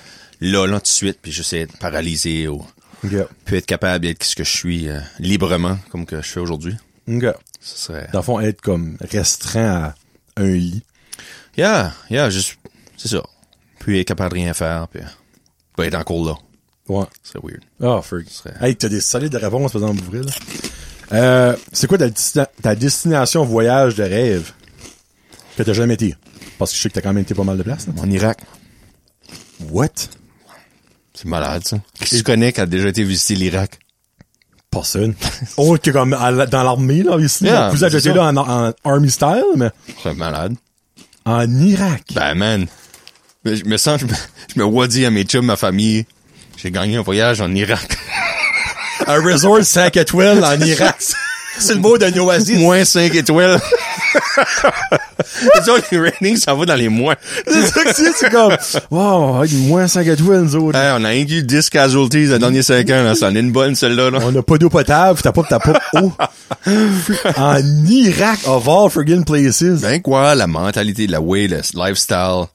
là, 0.41 0.65
là, 0.67 0.77
tout 0.79 0.83
de 0.83 0.87
suite, 0.87 1.19
puis 1.21 1.31
juste 1.31 1.53
être 1.53 1.77
paralysé 1.77 2.47
ou... 2.47 2.65
Ok. 3.03 3.13
Puis 3.45 3.55
être 3.57 3.65
capable 3.65 4.05
d'être 4.05 4.23
ce 4.23 4.35
que 4.35 4.43
je 4.43 4.49
suis 4.55 4.87
euh, 4.89 4.99
librement, 5.19 5.77
comme 5.89 6.05
que 6.05 6.17
je 6.21 6.27
fais 6.27 6.39
aujourd'hui. 6.39 6.75
Ok. 7.07 7.25
Ce 7.59 7.77
serait... 7.87 8.09
Dans 8.13 8.19
le 8.19 8.23
fond, 8.25 8.39
être 8.39 8.61
comme 8.61 8.97
restreint 8.99 9.71
à 9.71 9.95
un 10.37 10.51
lit. 10.51 10.83
Yeah, 11.57 11.93
yeah, 12.09 12.29
juste... 12.29 12.57
C'est 12.97 13.07
ça. 13.09 13.23
Puis 13.79 13.99
être 13.99 14.07
capable 14.07 14.31
de 14.31 14.35
rien 14.41 14.53
faire, 14.53 14.87
puis... 14.87 15.01
Puis 15.77 15.87
être 15.87 15.95
encore 15.95 16.25
là. 16.25 16.35
Ouais. 16.87 17.05
Ce 17.23 17.31
serait 17.33 17.47
weird. 17.47 17.61
Ah, 17.81 18.01
freak. 18.01 18.29
serait- 18.29 18.53
Hey, 18.61 18.75
t'as 18.75 18.89
des 18.89 19.01
solides 19.01 19.35
réponses, 19.35 19.71
par 19.71 19.81
exemple, 19.81 20.01
vrai, 20.03 20.23
là. 20.23 20.31
Euh, 21.13 21.55
c'est 21.73 21.87
quoi 21.87 21.97
ta, 21.97 22.07
destina- 22.09 22.47
ta 22.61 22.75
destination 22.75 23.43
voyage 23.43 23.95
de 23.95 24.03
rêve? 24.03 24.51
Que 25.57 25.63
t'as 25.63 25.73
jamais 25.73 25.95
été? 25.95 26.15
Parce 26.57 26.71
que 26.71 26.77
je 26.77 26.81
sais 26.83 26.89
que 26.89 26.93
t'as 26.95 27.01
quand 27.01 27.13
même 27.13 27.23
été 27.23 27.33
pas 27.33 27.43
mal 27.43 27.57
de 27.57 27.63
places, 27.63 27.87
là. 27.87 27.93
En 28.01 28.09
Irak. 28.09 28.39
What? 29.69 29.89
C'est 31.13 31.25
malade, 31.25 31.63
ça. 31.67 31.77
Qui 32.03 32.17
tu 32.17 32.23
connais 32.23 32.53
qui 32.53 32.61
a 32.61 32.65
déjà 32.65 32.87
été 32.87 33.03
visiter 33.03 33.35
l'Irak? 33.35 33.79
Personne. 34.71 35.13
oh, 35.57 35.77
que 35.81 35.91
comme 35.91 36.13
à 36.13 36.45
dans 36.47 36.63
l'armée, 36.63 37.03
là, 37.03 37.17
ici. 37.19 37.43
Yeah, 37.45 37.69
vous 37.69 37.83
êtes 37.83 37.91
c'est 37.91 37.99
été 37.99 38.13
là 38.13 38.25
en, 38.31 38.37
en 38.37 38.73
army 38.85 39.11
style, 39.11 39.43
mais 39.57 39.69
C'est 40.01 40.13
malade. 40.15 40.55
en 41.25 41.59
Irak. 41.59 42.03
Ben, 42.15 42.33
man. 42.35 42.67
Je 43.43 43.65
me 43.65 43.75
sens, 43.77 43.99
je 44.01 44.05
me, 44.05 44.11
je 44.55 44.59
me 44.59 44.63
vois 44.63 44.87
dire 44.87 45.09
à 45.09 45.11
mes 45.11 45.23
chums, 45.23 45.45
ma 45.45 45.57
famille, 45.57 46.05
j'ai 46.57 46.71
gagné 46.71 46.95
un 46.97 47.01
voyage 47.01 47.41
en 47.41 47.53
Irak. 47.53 47.97
Un 49.07 49.21
resort 49.21 49.63
5 49.63 49.97
étoiles 49.97 50.43
en 50.43 50.59
Irak. 50.59 50.95
C'est 51.57 51.73
le 51.73 51.79
mot 51.79 51.97
d'un 51.97 52.15
oasis. 52.17 52.59
Moins 52.59 52.85
5 52.85 53.13
étoiles. 53.13 53.59
c'est 55.23 55.63
ça, 55.63 55.73
les 55.91 55.99
ratings, 55.99 56.37
ça 56.37 56.53
va 56.53 56.65
dans 56.65 56.75
les 56.75 56.89
moins. 56.89 57.15
C'est 57.47 57.67
ça 57.67 57.83
que 57.83 57.93
c'est, 57.93 58.11
c'est 58.13 58.29
comme, 58.29 58.55
wow, 58.89 59.45
moins 59.67 59.87
5 59.87 60.07
étoiles, 60.07 60.41
nous 60.41 60.55
autres. 60.55 60.77
Hey, 60.77 60.91
on 60.97 61.03
a 61.03 61.09
inclus 61.09 61.43
10 61.43 61.69
casualties 61.69 62.27
les 62.27 62.39
derniers 62.39 62.63
5 62.63 62.89
ans, 62.89 63.03
là. 63.03 63.15
Ça 63.15 63.27
en 63.27 63.35
est 63.35 63.39
une 63.39 63.51
bonne, 63.51 63.75
celle-là, 63.75 64.09
là. 64.09 64.19
On 64.23 64.31
n'a 64.31 64.41
pas 64.41 64.57
d'eau 64.57 64.69
potable, 64.69 65.19
t'as 65.21 65.31
pas, 65.31 65.43
t'as 65.47 65.59
pas 65.59 65.79
eau. 66.01 66.11
en 67.37 67.85
Irak, 67.87 68.39
of 68.45 68.67
all 68.67 68.89
friggin' 68.89 69.23
places. 69.23 69.81
Ben 69.81 70.01
quoi, 70.01 70.35
la 70.35 70.47
mentalité, 70.47 71.07
la 71.07 71.21
way, 71.21 71.47
le 71.47 71.61
lifestyle, 71.75 72.45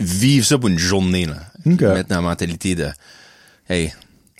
vivre 0.00 0.46
ça 0.46 0.58
pour 0.58 0.68
une 0.68 0.78
journée, 0.78 1.26
là. 1.26 1.36
Ok. 1.66 1.80
Mettre 1.80 2.08
dans 2.08 2.16
la 2.16 2.22
mentalité 2.22 2.74
de, 2.74 2.88
hey, 3.68 3.92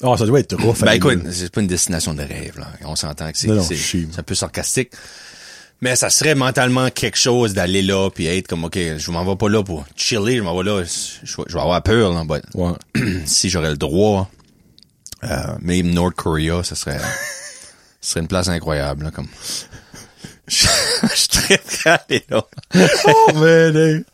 Oh, 0.07 0.17
ça 0.17 0.27
doit 0.27 0.41
être 0.41 0.55
rough. 0.63 0.81
ben 0.81 0.93
écoute, 0.93 1.21
c'est 1.31 1.51
pas 1.51 1.61
une 1.63 1.67
destination 1.67 2.13
de 2.15 2.23
rêve, 2.23 2.59
là. 2.59 2.69
On 2.85 2.95
s'entend 2.95 3.31
que 3.33 3.39
c'est, 3.39 3.49
un 3.51 4.23
peu 4.23 4.35
sarcastique. 4.35 4.91
Mais 5.81 5.97
ça 5.97 6.09
serait 6.11 6.35
mentalement 6.35 6.89
quelque 6.91 7.19
chose 7.19 7.53
d'aller 7.53 7.83
là 7.83 8.09
puis 8.11 8.27
être 8.27 8.47
comme, 8.49 8.65
OK, 8.65 8.79
je 8.97 9.11
m'en 9.11 9.25
vais 9.25 9.37
pas 9.37 9.49
là 9.49 9.63
pour 9.63 9.85
chiller, 9.97 10.37
je 10.37 10.43
m'en 10.43 10.57
vais 10.57 10.63
là, 10.65 10.83
je, 10.85 11.37
vais- 11.37 11.43
je 11.49 11.55
vais 11.55 11.61
avoir 11.61 11.83
peur, 11.83 12.13
là, 12.13 12.25
but 12.25 12.43
Ouais. 12.55 12.73
si 13.27 13.51
j'aurais 13.51 13.71
le 13.71 13.77
droit, 13.77 14.31
euh, 15.25 15.29
même 15.61 15.91
North 15.91 16.15
Korea, 16.15 16.63
ça 16.63 16.75
serait, 16.75 16.99
ce 18.01 18.11
serait 18.13 18.21
une 18.21 18.29
place 18.29 18.49
incroyable, 18.49 19.05
là, 19.05 19.11
comme. 19.11 19.29
Je 20.49 21.27
très 21.29 21.59
prêt 21.59 21.91
à 21.91 22.03
aller 22.09 22.25
là. 22.29 22.45
Oh, 23.07 23.33
man, 23.35 23.77
hey. 23.77 24.05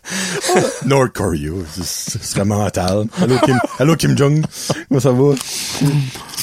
Oh, 0.55 0.61
North 0.86 1.12
Korea, 1.12 1.51
c'est- 1.74 2.19
ce 2.19 2.24
serait 2.24 2.44
mental. 2.44 3.07
Allô, 3.20 3.39
Kim, 3.40 3.59
allô, 3.78 3.97
Kim 3.97 4.16
Jong. 4.16 4.44
Comment 4.89 5.01
ça 5.01 5.11
va? 5.12 5.35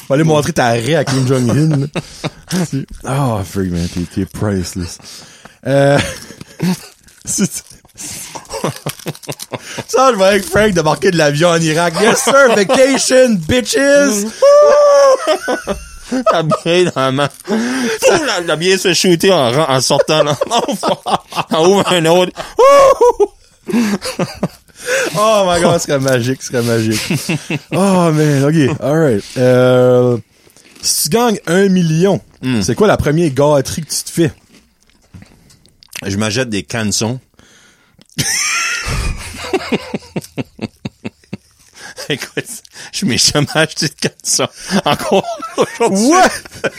Va 0.10 0.16
aller 0.16 0.24
montrer 0.24 0.54
ta 0.54 0.70
raie 0.72 0.96
à 0.96 1.06
Kim 1.06 1.26
Jong-un. 1.28 1.88
Oh, 3.06 3.42
freak, 3.46 3.72
man, 3.72 3.88
t'es, 4.14 4.26
priceless. 4.26 4.98
Euh, 5.66 5.98
c'est- 7.26 7.64
ça, 9.88 10.12
je 10.14 10.18
vais 10.18 10.26
avec 10.26 10.44
Frank 10.46 10.72
débarquer 10.74 11.12
de 11.12 11.18
l'avion 11.18 11.50
en 11.50 11.62
Irak. 11.62 11.94
Yes, 12.02 12.24
sir, 12.24 12.54
vacation, 12.56 13.36
bitches! 13.48 14.28
Bien 16.64 16.84
dans 16.86 16.92
la 17.02 17.12
main. 17.12 17.30
T'as 18.02 18.42
t'as 18.46 18.56
bien 18.56 18.78
se 18.78 18.94
shooter 18.94 19.32
en, 19.34 19.54
en 19.58 19.82
sortant, 19.82 20.24
là. 20.24 20.38
en 21.52 21.66
ouvre 21.68 21.92
un 21.92 22.06
autre. 22.06 22.32
Oh 25.18 25.44
my 25.46 25.60
god, 25.62 25.80
ce 25.82 25.88
serait 25.88 26.00
magique, 26.00 26.42
ce 26.42 26.48
serait 26.54 26.62
magique. 26.64 27.02
Oh 27.74 28.10
man, 28.12 28.44
ok, 28.46 28.80
alright. 28.82 29.24
Euh, 29.38 30.18
si 30.82 31.04
tu 31.04 31.10
gagnes 31.10 31.40
un 31.48 31.68
million, 31.68 32.22
c'est 32.62 32.76
quoi 32.76 32.88
la 32.88 32.96
première 32.96 33.30
gâterie 33.32 33.82
que 33.82 33.90
tu 33.90 34.04
te 34.04 34.10
fais? 34.10 34.32
Je 36.06 36.16
m'achète 36.16 36.50
des 36.50 36.64
cançons. 36.64 37.20
Écoute, 42.10 42.46
je 42.94 43.06
m'ai 43.06 43.18
jamais 43.18 43.48
acheté 43.54 43.90
de. 43.90 44.50
Encore 44.86 45.26
aujourd'hui. 45.58 46.08
What? 46.08 46.30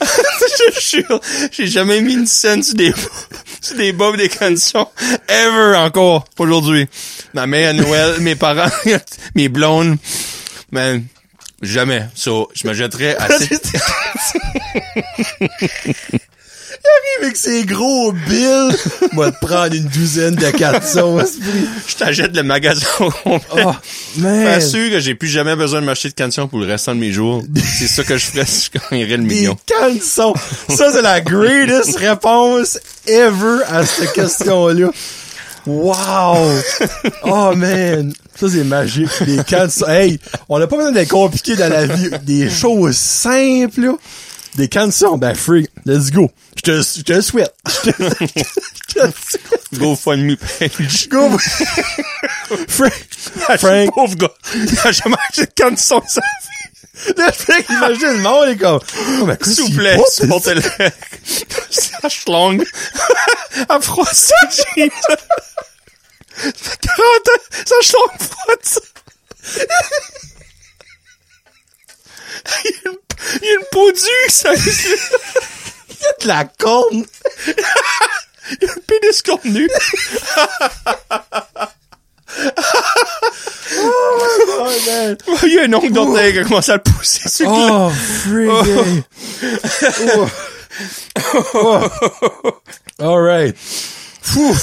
je 0.00 0.70
te 0.70 0.80
jure, 0.80 1.20
j'ai 1.50 1.66
jamais 1.66 2.00
mis 2.00 2.14
une 2.14 2.26
scène 2.26 2.62
sur 2.62 2.76
des, 2.76 2.92
sur 3.60 3.76
des 3.76 3.92
bobs 3.92 4.16
des 4.16 4.28
cançons. 4.28 4.88
Ever 5.28 5.76
encore, 5.76 6.24
aujourd'hui. 6.38 6.86
Ma 7.34 7.48
mère 7.48 7.70
à 7.70 7.72
Noël, 7.72 8.20
mes 8.20 8.36
parents, 8.36 8.70
mes 9.34 9.48
blondes. 9.48 9.96
Man, 10.70 11.04
jamais. 11.60 12.06
So, 12.14 12.50
je 12.54 12.68
me 12.68 12.72
jetterais 12.72 13.16
assez. 13.16 13.58
Avec 17.22 17.36
ses 17.36 17.64
gros 17.64 18.12
billes, 18.12 18.76
moi 19.12 19.30
te 19.32 19.38
prendre 19.44 19.74
une 19.74 19.84
douzaine 19.84 20.34
de 20.34 20.50
400 20.50 21.20
esprit. 21.20 21.66
je 21.86 21.94
t'achète 21.96 22.36
le 22.36 22.42
magasin. 22.42 22.86
Oh, 23.24 23.72
man. 24.18 24.44
Pas 24.44 24.60
sûr 24.60 24.90
que 24.90 25.00
j'ai 25.00 25.14
plus 25.14 25.28
jamais 25.28 25.56
besoin 25.56 25.80
de 25.80 25.86
m'acheter 25.86 26.10
de 26.10 26.14
cançons 26.14 26.46
pour 26.46 26.58
le 26.58 26.66
restant 26.66 26.94
de 26.94 27.00
mes 27.00 27.12
jours. 27.12 27.42
C'est 27.78 27.88
ça 27.88 28.04
que 28.04 28.16
je 28.18 28.26
ferais 28.26 28.44
si 28.46 28.70
je 28.72 28.78
gagnerais 28.78 29.16
le 29.16 29.24
Des 29.24 29.34
million. 29.34 29.56
cançons. 29.66 30.34
Ça, 30.68 30.92
c'est 30.92 31.02
la 31.02 31.20
greatest 31.22 31.96
réponse 31.96 32.78
ever 33.06 33.62
à 33.68 33.84
cette 33.86 34.12
question-là. 34.12 34.90
Wow! 35.66 36.52
Oh 37.24 37.52
man! 37.56 38.12
Ça, 38.38 38.46
c'est 38.48 38.64
magique. 38.64 39.08
Des 39.24 39.42
cançons. 39.42 39.88
Hey, 39.88 40.20
on 40.48 40.58
n'a 40.58 40.66
pas 40.66 40.76
besoin 40.76 40.92
d'être 40.92 41.08
compliqué 41.08 41.56
dans 41.56 41.68
la 41.70 41.86
vie. 41.86 42.10
Des 42.22 42.48
choses 42.50 42.96
simples, 42.96 43.80
là. 43.80 43.92
Des 44.56 44.68
cançons. 44.68 45.18
Ben, 45.18 45.34
freak. 45.34 45.70
Let's 45.84 46.10
go. 46.10 46.30
Je 46.56 46.62
te, 46.62 46.82
je 46.82 47.02
te 47.02 47.20
souhaite. 47.20 47.54
Le 47.84 47.92
souhaite. 47.92 49.40
GoFundMe 49.74 50.36
page. 50.36 51.08
Go. 51.08 51.38
Frank. 52.68 52.92
Frank. 53.58 53.94
Pauvre 53.94 54.14
gars. 54.16 54.32
Il 54.54 54.78
a 54.84 54.92
jamais 54.92 55.16
acheté 55.28 55.46
de 55.46 55.52
cançons 55.54 55.98
de 55.98 56.08
sa 56.08 56.20
vie. 56.20 56.56
Le 57.08 57.32
Frank, 57.32 57.64
imagine, 57.68 58.12
le 58.12 58.18
monde 58.18 58.48
est 58.48 58.56
comme, 58.56 58.80
oh, 59.20 59.26
ben, 59.26 59.36
S'il 59.42 59.64
vous 59.64 59.76
plaît, 59.76 60.00
supportez-le. 60.10 60.62
Sache 61.68 62.24
longue. 62.26 62.64
À 63.68 63.80
froid, 63.80 64.06
ça, 64.10 64.34
jeans. 64.50 64.90
Ça 65.04 65.16
fait 66.54 66.78
40 66.78 67.28
ans, 67.28 67.42
sache 67.66 67.92
longue 67.92 68.18
froide, 68.18 68.58
ça. 68.62 68.80
Il 72.64 72.96
il 73.42 73.46
y 73.46 73.50
a 73.50 73.54
une 73.54 73.66
peau 73.72 73.90
dure, 73.92 74.30
ça. 74.30 74.54
de 74.54 76.26
la 76.28 76.44
corne. 76.44 77.04
Il 77.46 78.58
y 78.62 78.66
a 78.66 78.72
un 78.72 78.76
pénis 78.86 79.22
cornu. 79.22 79.68
Oh, 83.78 84.70
man. 84.86 85.16
Il 85.44 85.52
y 85.54 85.58
a 85.58 85.62
un 85.64 85.72
ongle 85.72 85.92
d'orteil 85.92 86.32
qui 86.32 86.38
a 86.40 86.44
commencé 86.44 86.72
à 86.72 86.76
le 86.76 86.82
pousser 86.82 87.28
sur 87.28 87.48
Oh, 87.50 87.90
freaking. 87.90 89.02
Oh. 90.16 90.28
Oh. 91.54 91.80
All 92.98 93.20
right. 93.22 93.56
Fou. 93.58 94.54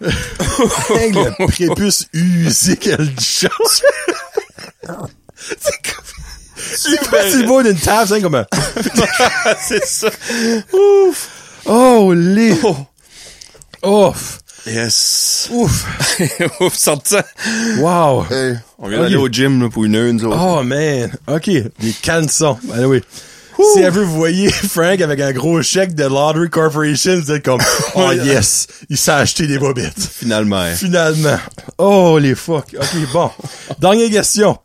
Hey, 0.00 1.12
le 1.12 1.46
prépuce 1.46 2.06
usé, 2.12 2.76
quelle 2.76 3.10
chance. 3.20 3.82
C'est 5.60 5.82
comme... 5.82 6.04
C'est 6.76 7.10
pas 7.10 7.30
si 7.30 7.44
beau 7.44 7.62
d'une 7.62 7.78
table, 7.78 8.08
c'est 8.08 8.20
comme 8.20 8.34
un... 8.34 8.46
C'est 9.60 9.84
ça. 9.84 10.08
Ouf. 10.72 11.28
Oh, 11.66 12.12
les... 12.14 12.54
Ouf. 13.82 14.38
Yes. 14.66 15.48
Ouf. 15.52 15.86
Ouf, 16.60 16.74
sortant. 16.74 17.22
Wow. 17.78 18.26
On 18.78 18.88
vient 18.88 19.00
d'aller 19.00 19.16
au 19.16 19.28
gym 19.28 19.62
là, 19.62 19.68
pour 19.70 19.84
une 19.84 19.96
heure, 19.96 20.12
nous 20.12 20.24
autres. 20.24 20.38
Oh, 20.40 20.62
man. 20.62 21.10
OK. 21.26 21.46
Des 21.46 21.94
cançons. 22.02 22.58
Anyway. 22.74 23.02
Si 23.72 23.80
ever 23.80 24.04
vous 24.04 24.14
voyez 24.14 24.50
Frank 24.52 25.00
avec 25.00 25.20
un 25.20 25.32
gros 25.32 25.62
chèque 25.62 25.94
de 25.94 26.04
Lottery 26.04 26.48
Corporation, 26.48 27.20
vous 27.20 27.32
êtes 27.32 27.44
comme, 27.44 27.60
oh 27.96 28.12
yes, 28.12 28.68
il 28.88 28.96
s'est 28.96 29.10
acheté 29.10 29.48
des 29.48 29.58
bobettes. 29.58 29.98
Finalement. 29.98 30.64
Finalement. 30.76 31.38
Oh, 31.76 32.18
les 32.20 32.36
fuck. 32.36 32.76
OK, 32.78 33.12
bon. 33.12 33.30
Dernière 33.80 34.10
question. 34.10 34.56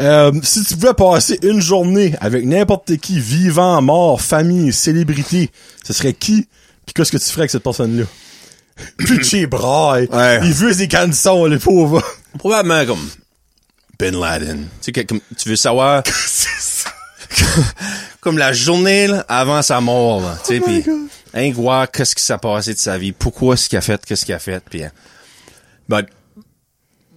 Euh, 0.00 0.32
si 0.42 0.64
tu 0.64 0.74
pouvais 0.74 0.94
passer 0.94 1.38
une 1.42 1.60
journée 1.60 2.14
avec 2.20 2.44
n'importe 2.44 2.96
qui, 2.96 3.20
vivant, 3.20 3.80
mort, 3.82 4.20
famille, 4.20 4.72
célébrité, 4.72 5.50
ce 5.84 5.92
serait 5.92 6.14
qui? 6.14 6.48
Puis 6.86 6.94
qu'est-ce 6.94 7.12
que 7.12 7.18
tu 7.18 7.24
ferais 7.24 7.42
avec 7.42 7.50
cette 7.50 7.62
personne-là? 7.62 8.04
Pitché 8.98 9.46
braille. 9.46 10.08
Ouais. 10.10 10.40
Il 10.44 10.52
veut 10.52 10.72
ses 10.72 10.88
cançons, 10.88 11.46
les 11.46 11.58
pauvres. 11.58 12.02
Probablement 12.38 12.86
comme 12.86 13.08
Bin 13.98 14.18
Laden. 14.18 14.66
Tu 14.80 14.92
sais, 14.94 15.04
comme, 15.04 15.20
tu 15.36 15.48
veux 15.48 15.56
savoir? 15.56 16.02
Comme 18.20 18.38
la 18.38 18.52
journée 18.52 19.06
là, 19.06 19.24
avant 19.28 19.62
sa 19.62 19.80
mort, 19.80 20.20
là, 20.20 20.38
tu 20.44 20.54
sais, 20.54 20.60
Oh 20.60 20.64
puis 20.64 21.68
hein, 21.68 21.86
qu'est-ce 21.92 22.14
qui 22.14 22.22
s'est 22.22 22.38
passé 22.38 22.74
de 22.74 22.78
sa 22.78 22.98
vie, 22.98 23.12
pourquoi 23.12 23.56
ce 23.56 23.68
qu'il 23.68 23.78
a 23.78 23.80
fait, 23.80 24.04
qu'est-ce 24.04 24.24
qu'il 24.24 24.34
a 24.34 24.38
fait, 24.38 24.62
puis 24.68 24.84
hein. 24.84 24.92
but 25.88 26.06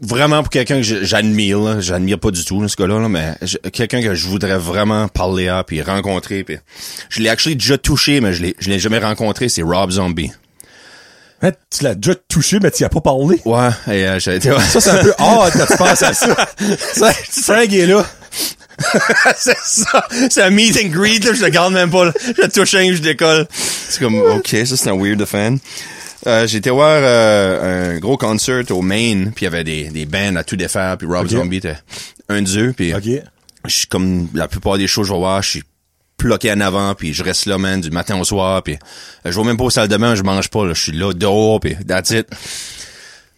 vraiment 0.01 0.41
pour 0.41 0.49
quelqu'un 0.49 0.81
que 0.81 1.03
j'admire, 1.03 1.59
là. 1.59 1.79
j'admire 1.79 2.19
pas 2.19 2.31
du 2.31 2.43
tout 2.43 2.61
là, 2.61 2.67
ce 2.67 2.75
gars-là, 2.75 2.99
là, 2.99 3.09
mais 3.09 3.35
quelqu'un 3.71 4.01
que 4.01 4.13
je 4.13 4.27
voudrais 4.27 4.57
vraiment 4.57 5.07
parler 5.07 5.47
à 5.47 5.63
puis 5.63 5.81
rencontrer. 5.81 6.43
Puis 6.43 6.57
je 7.09 7.21
l'ai 7.21 7.29
actually 7.29 7.55
déjà 7.55 7.77
touché, 7.77 8.21
mais 8.21 8.33
je 8.33 8.41
l'ai 8.41 8.55
je 8.59 8.69
l'ai 8.69 8.79
jamais 8.79 8.99
rencontré. 8.99 9.49
C'est 9.49 9.63
Rob 9.63 9.91
Zombie. 9.91 10.31
Hein, 11.41 11.51
tu 11.69 11.83
l'as 11.83 11.95
déjà 11.95 12.15
touché, 12.15 12.59
mais 12.61 12.71
tu 12.71 12.83
y 12.83 12.85
as 12.85 12.89
pas 12.89 13.01
parlé? 13.01 13.41
Ouais, 13.45 13.69
et 13.87 14.07
euh, 14.07 14.19
j'ai 14.19 14.35
été. 14.35 14.49
Ça, 14.69 14.79
c'est 14.79 14.89
un 14.89 15.03
peu 15.03 15.13
hard 15.17 15.51
quand 15.53 15.65
tu 15.65 15.77
penses 15.77 16.01
à 16.01 16.13
ça. 16.13 16.35
Ça, 16.93 17.13
Frank 17.13 17.71
est 17.71 17.85
là. 17.85 18.05
c'est 19.37 19.57
ça. 19.57 20.05
C'est 20.29 20.41
un 20.41 20.49
meet 20.49 20.77
and 20.77 20.89
greet, 20.89 21.23
là. 21.23 21.33
Je 21.33 21.43
le 21.43 21.49
garde 21.49 21.73
même 21.73 21.91
pas, 21.91 22.05
là. 22.05 22.13
Je 22.25 22.41
le 22.41 22.49
touche 22.49 22.73
un, 22.73 22.93
je 22.93 23.01
décolle. 23.01 23.47
C'est 23.51 23.99
comme, 23.99 24.15
OK, 24.15 24.55
ça, 24.65 24.77
c'est 24.77 24.89
un 24.89 24.97
weird 24.97 25.23
fan. 25.25 25.59
Euh, 26.27 26.47
été 26.47 26.69
voir 26.71 26.99
euh, 27.03 27.93
un 27.93 27.99
gros 27.99 28.17
concert 28.17 28.63
au 28.71 28.81
Maine, 28.81 29.31
puis 29.35 29.45
il 29.45 29.49
y 29.49 29.53
avait 29.53 29.63
des, 29.63 29.89
des 29.89 30.05
bands 30.05 30.35
à 30.35 30.43
tout 30.43 30.55
défaire, 30.55 30.97
puis 30.97 31.07
Rob. 31.07 31.27
Zombie 31.27 31.57
était 31.57 31.77
un 32.29 32.41
d'eux, 32.41 32.73
puis 32.75 32.93
OK. 32.93 33.03
je 33.65 33.73
suis 33.73 33.87
comme 33.87 34.27
la 34.33 34.47
plupart 34.47 34.77
des 34.77 34.87
shows 34.87 35.01
que 35.01 35.07
je 35.07 35.13
vais 35.13 35.19
voir, 35.19 35.41
je 35.43 35.49
suis 35.49 35.63
bloqué 36.17 36.51
en 36.51 36.61
avant, 36.61 36.95
puis 36.95 37.13
je 37.13 37.23
reste 37.23 37.45
là, 37.45 37.57
man, 37.57 37.79
du 37.79 37.91
matin 37.91 38.19
au 38.19 38.23
soir, 38.23 38.63
puis 38.63 38.77
euh, 39.25 39.31
je 39.31 39.39
vais 39.39 39.45
même 39.45 39.57
pas 39.57 39.65
au 39.65 39.69
salle 39.69 39.87
de 39.87 39.97
bain, 39.97 40.15
je 40.15 40.23
mange 40.23 40.49
pas, 40.49 40.65
là, 40.65 40.73
je 40.73 40.81
suis 40.81 40.91
là 40.91 41.13
dehors, 41.13 41.59
puis 41.59 41.75
that's 41.87 42.09
it. 42.09 42.27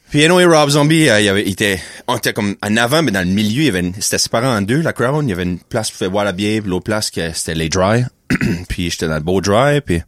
Puis 0.10 0.24
anyway, 0.24 0.46
Rob 0.46 0.70
Zombie, 0.70 1.10
euh, 1.10 1.20
il, 1.20 1.26
y 1.26 1.30
avait, 1.30 1.44
il 1.44 1.52
était, 1.52 1.82
on 2.08 2.16
était 2.16 2.32
comme 2.32 2.56
en 2.64 2.78
avant, 2.78 3.04
mais 3.04 3.12
dans 3.12 3.28
le 3.28 3.34
milieu, 3.34 3.64
il 3.64 3.66
y 3.66 3.70
avait 3.70 3.82
une, 3.82 3.94
c'était 4.00 4.18
séparé 4.18 4.48
en 4.48 4.62
deux, 4.62 4.82
la 4.82 4.94
crowd. 4.94 5.26
Il 5.26 5.30
y 5.30 5.34
avait 5.34 5.44
une 5.44 5.60
place 5.60 5.92
pour 5.92 6.00
faire 6.00 6.12
boire 6.12 6.24
la 6.24 6.32
bière, 6.32 6.62
puis 6.62 6.70
l'autre 6.70 6.86
place, 6.86 7.12
que 7.12 7.34
c'était 7.34 7.56
les 7.56 7.68
dry. 7.68 8.06
puis 8.70 8.90
j'étais 8.90 9.10
dans 9.10 9.16
le 9.16 9.22
beau 9.22 9.42
dry, 9.42 9.82
puis 9.82 10.02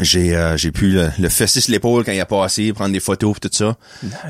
j'ai 0.00 0.34
euh, 0.34 0.56
j'ai 0.56 0.72
pu 0.72 0.88
le, 0.90 1.08
le 1.18 1.28
fesser 1.28 1.60
sur 1.60 1.70
l'épaule 1.72 2.04
quand 2.04 2.12
il 2.12 2.20
a 2.20 2.26
passé, 2.26 2.72
prendre 2.72 2.92
des 2.92 3.00
photos 3.00 3.34
pis 3.34 3.40
tout 3.48 3.54
ça. 3.54 3.76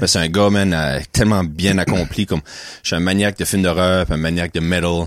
Ben, 0.01 0.07
c'est 0.07 0.19
un 0.19 0.29
gars, 0.29 0.51
man, 0.51 0.73
euh, 0.75 1.01
tellement 1.13 1.43
bien 1.45 1.79
accompli. 1.79 2.27
comme 2.27 2.41
Je 2.83 2.89
suis 2.89 2.97
un 2.97 3.01
maniaque 3.01 3.39
de 3.39 3.45
films 3.45 3.63
d'horreur, 3.63 4.07
un 4.11 4.17
maniaque 4.17 4.53
de 4.55 4.61
metal. 4.61 5.07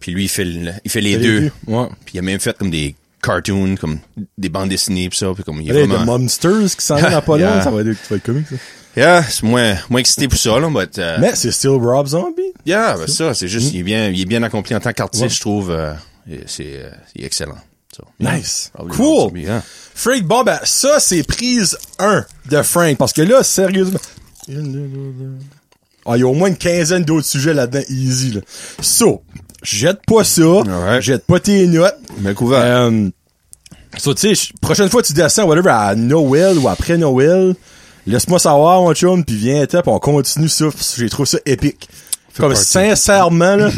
Puis 0.00 0.12
lui, 0.12 0.24
il 0.24 0.28
fait, 0.28 0.44
le- 0.44 0.72
il 0.84 0.90
fait 0.90 1.00
les 1.00 1.16
deux. 1.16 1.50
Ouais. 1.66 1.86
Puis 2.04 2.14
il 2.14 2.18
a 2.18 2.22
même 2.22 2.40
fait 2.40 2.56
comme 2.56 2.70
des 2.70 2.94
cartoons, 3.22 3.76
comme 3.76 3.98
des 4.36 4.48
bandes 4.48 4.68
dessinées 4.68 5.08
pis 5.08 5.16
ça. 5.18 5.32
Puis 5.34 5.44
comme 5.44 5.60
il 5.60 5.70
est 5.70 5.72
Là, 5.72 5.80
il 5.80 5.82
y 5.82 5.84
a 5.92 5.96
vraiment... 5.96 6.16
des 6.16 6.22
Monsters 6.22 6.76
qui 6.76 6.84
s'en 6.84 7.00
dans 7.00 7.22
pas. 7.26 7.38
Yeah. 7.38 7.62
Ça 7.62 7.70
va 7.70 7.80
être, 7.82 7.94
ça 7.94 8.06
va 8.10 8.16
être 8.16 8.22
comique, 8.24 8.46
ça. 8.48 8.56
Yeah, 8.96 9.22
c'est 9.22 9.44
moins, 9.44 9.76
moins 9.90 10.00
excité 10.00 10.26
pour 10.26 10.38
ça, 10.38 10.58
là, 10.58 10.68
but, 10.68 10.98
euh, 10.98 11.18
Mais 11.20 11.36
c'est 11.36 11.52
still 11.52 11.70
Rob 11.80 12.08
Zombie. 12.08 12.42
yeah, 12.66 12.96
ben 12.96 13.06
ça, 13.06 13.32
c'est 13.32 13.44
Mm. 13.44 13.48
juste, 13.48 13.72
il 13.74 13.80
est 13.80 13.82
bien, 13.84 14.08
il 14.08 14.20
est 14.20 14.24
bien 14.24 14.42
accompli 14.42 14.74
en 14.74 14.80
tant 14.80 14.92
qu'artiste, 14.92 15.22
Ouais. 15.22 15.28
je 15.28 15.40
trouve, 15.40 15.70
euh, 15.70 15.92
c'est, 16.46 16.64
euh, 16.78 16.90
il 17.14 17.22
est 17.22 17.26
excellent. 17.26 17.58
So, 17.98 18.04
Nice. 18.20 18.70
probably 18.72 18.96
Cool. 18.96 19.38
Yeah. 19.38 19.62
Frank, 19.94 20.22
bon, 20.22 20.44
ben, 20.44 20.60
ça, 20.62 21.00
c'est 21.00 21.24
prise 21.24 21.76
1 21.98 22.24
de 22.48 22.62
Frank. 22.62 22.96
Parce 22.96 23.12
que 23.12 23.22
là, 23.22 23.42
sérieusement. 23.42 23.98
Ah, 26.06 26.16
il 26.16 26.20
y 26.20 26.22
a 26.22 26.26
au 26.26 26.32
moins 26.32 26.48
une 26.48 26.56
quinzaine 26.56 27.02
d'autres 27.04 27.26
sujets 27.26 27.52
là-dedans, 27.52 27.84
easy, 27.88 28.30
là. 28.32 28.40
So, 28.80 29.22
jette 29.62 30.00
pas 30.06 30.22
ça. 30.24 30.62
Jette 31.00 31.26
pas 31.26 31.40
tes 31.40 31.66
notes. 31.66 31.96
Mais 32.20 32.34
couvert. 32.34 32.60
Euh, 32.62 33.08
so, 33.96 34.14
tu 34.14 34.34
sais, 34.34 34.52
prochaine 34.60 34.88
fois 34.88 35.02
que 35.02 35.08
tu 35.08 35.12
descends, 35.12 35.44
whatever, 35.44 35.70
à 35.70 35.94
Noël 35.96 36.56
ou 36.58 36.68
après 36.68 36.96
Noël, 36.96 37.56
laisse-moi 38.06 38.38
savoir, 38.38 38.80
mon 38.82 38.94
chum, 38.94 39.24
puis 39.24 39.36
viens 39.36 39.66
pis 39.66 39.76
on 39.86 39.98
continue 39.98 40.48
ça, 40.48 40.66
parce 40.66 40.94
que 40.94 41.00
j'ai 41.02 41.10
trouvé 41.10 41.26
ça 41.26 41.38
épique. 41.44 41.88
Comme, 42.36 42.52
partie. 42.52 42.64
sincèrement, 42.64 43.56
là, 43.56 43.70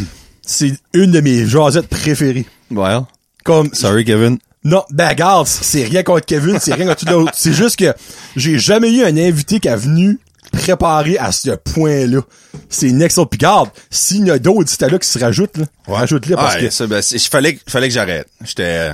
c'est 0.42 0.74
une 0.92 1.10
de 1.12 1.20
mes 1.20 1.46
jasettes 1.46 1.88
préférées. 1.88 2.46
Well, 2.70 3.04
Comme, 3.44 3.72
sorry, 3.74 4.04
Kevin. 4.04 4.38
non, 4.64 4.84
ben 4.90 5.08
regarde, 5.08 5.46
c'est 5.46 5.84
rien 5.84 6.02
contre 6.02 6.26
Kevin, 6.26 6.58
c'est 6.60 6.74
rien 6.74 6.86
contre 6.86 7.04
tout 7.06 7.12
l'autre. 7.12 7.32
C'est 7.34 7.52
juste 7.52 7.76
que 7.76 7.92
j'ai 8.36 8.58
jamais 8.58 8.90
eu 8.90 9.02
un 9.04 9.16
invité 9.16 9.60
qui 9.60 9.68
a 9.68 9.76
venu 9.76 10.18
préparer 10.52 11.16
à 11.18 11.32
ce 11.32 11.50
point-là. 11.50 12.20
C'est 12.68 12.90
next 12.90 13.18
up. 13.18 13.28
Puis 13.30 13.38
garde, 13.38 13.70
s'il 13.88 14.26
y 14.26 14.30
en 14.30 14.34
a 14.34 14.38
d'autres, 14.38 14.72
là 14.86 14.98
qui 14.98 15.08
se 15.08 15.18
rajoutent, 15.18 15.56
là. 15.58 15.64
Rajoute-les 15.86 16.34
parce 16.34 16.54
Ah, 16.56 16.60
que. 16.60 16.70
ça, 16.70 16.86
ben, 16.86 17.00
il 17.10 17.20
fallait, 17.20 17.58
fallait 17.68 17.88
que 17.88 17.94
j'arrête. 17.94 18.26
J'étais, 18.44 18.90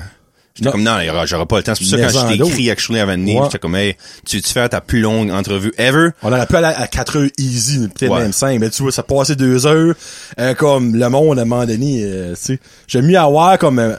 j'étais 0.54 0.70
comme, 0.70 0.82
non, 0.82 0.98
il 1.00 1.06
y 1.06 1.10
aura- 1.10 1.24
j'aurai 1.24 1.46
pas 1.46 1.56
le 1.56 1.62
temps. 1.62 1.74
C'est 1.74 1.80
pour 1.84 1.90
ça, 1.90 1.96
Mais 1.96 2.02
quand 2.12 2.28
je 2.30 2.36
t'ai 2.36 2.42
écrit 2.50 2.70
actually 2.70 3.00
avant 3.00 3.12
de 3.12 3.20
venir, 3.22 3.44
j'étais 3.44 3.58
comme, 3.58 3.74
hey, 3.74 3.96
tu 4.26 4.36
veux-tu 4.36 4.52
faire 4.52 4.68
ta 4.68 4.80
plus 4.82 5.00
longue 5.00 5.30
entrevue 5.30 5.72
ever? 5.78 6.10
On 6.22 6.30
aurait 6.30 6.46
pu 6.46 6.56
aller 6.56 6.74
à 6.76 6.86
4 6.86 7.16
heures 7.18 7.28
easy, 7.38 7.88
peut-être 7.88 8.12
Ouais. 8.12 8.20
même 8.20 8.32
5, 8.32 8.60
mais 8.60 8.68
tu 8.70 8.82
vois, 8.82 8.92
ça 8.92 9.02
passait 9.02 9.36
2 9.36 9.66
heures, 9.66 9.94
euh, 10.38 10.54
comme 10.54 10.94
le 10.94 11.08
monde 11.08 11.38
à 11.38 11.42
un 11.42 11.44
moment 11.46 11.64
donné, 11.64 12.02
euh, 12.04 12.34
tu 12.34 12.40
sais. 12.54 12.60
J'aime 12.86 13.06
mieux 13.06 13.18
avoir 13.18 13.58
comme 13.58 13.78
euh, 13.78 13.94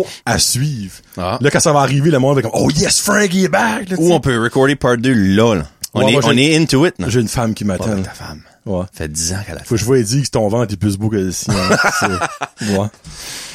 oh 0.00 0.06
à 0.24 0.38
suivre. 0.38 0.94
Ah. 1.16 1.38
Là, 1.40 1.50
quand 1.50 1.60
ça 1.60 1.72
va 1.72 1.80
arriver, 1.80 2.10
le 2.10 2.18
monde 2.18 2.36
va 2.36 2.42
comme 2.42 2.52
Oh 2.54 2.70
yes, 2.70 3.00
Frankie 3.00 3.44
est 3.44 3.48
back! 3.48 3.88
Là, 3.90 3.96
Ou 3.98 4.12
on 4.12 4.20
peut 4.20 4.40
recorder 4.42 4.76
part 4.76 4.96
2 4.98 5.12
là, 5.12 5.54
là. 5.54 5.62
On, 5.94 6.00
Ouais, 6.02 6.08
est, 6.10 6.12
moi, 6.12 6.22
on 6.24 6.36
est 6.36 6.56
into 6.56 6.86
it. 6.86 6.94
J'ai 7.06 7.20
une 7.20 7.28
femme 7.28 7.52
qui 7.52 7.64
m'attend. 7.66 8.00
ta 8.02 8.10
femme. 8.12 8.40
Ouais. 8.64 8.80
Ça 8.92 9.04
fait 9.04 9.08
10 9.08 9.32
ans 9.34 9.36
qu'elle 9.46 9.56
a. 9.58 9.64
Faut 9.64 9.74
que 9.74 9.80
je 9.80 9.84
vois 9.84 10.00
dire 10.00 10.22
que 10.24 10.30
ton 10.30 10.48
ventre 10.48 10.72
est 10.72 10.76
plus 10.76 10.96
beau 10.96 11.08
que 11.10 11.16
le 11.16 11.32
sien. 11.32 11.52
Ouais. 12.62 12.86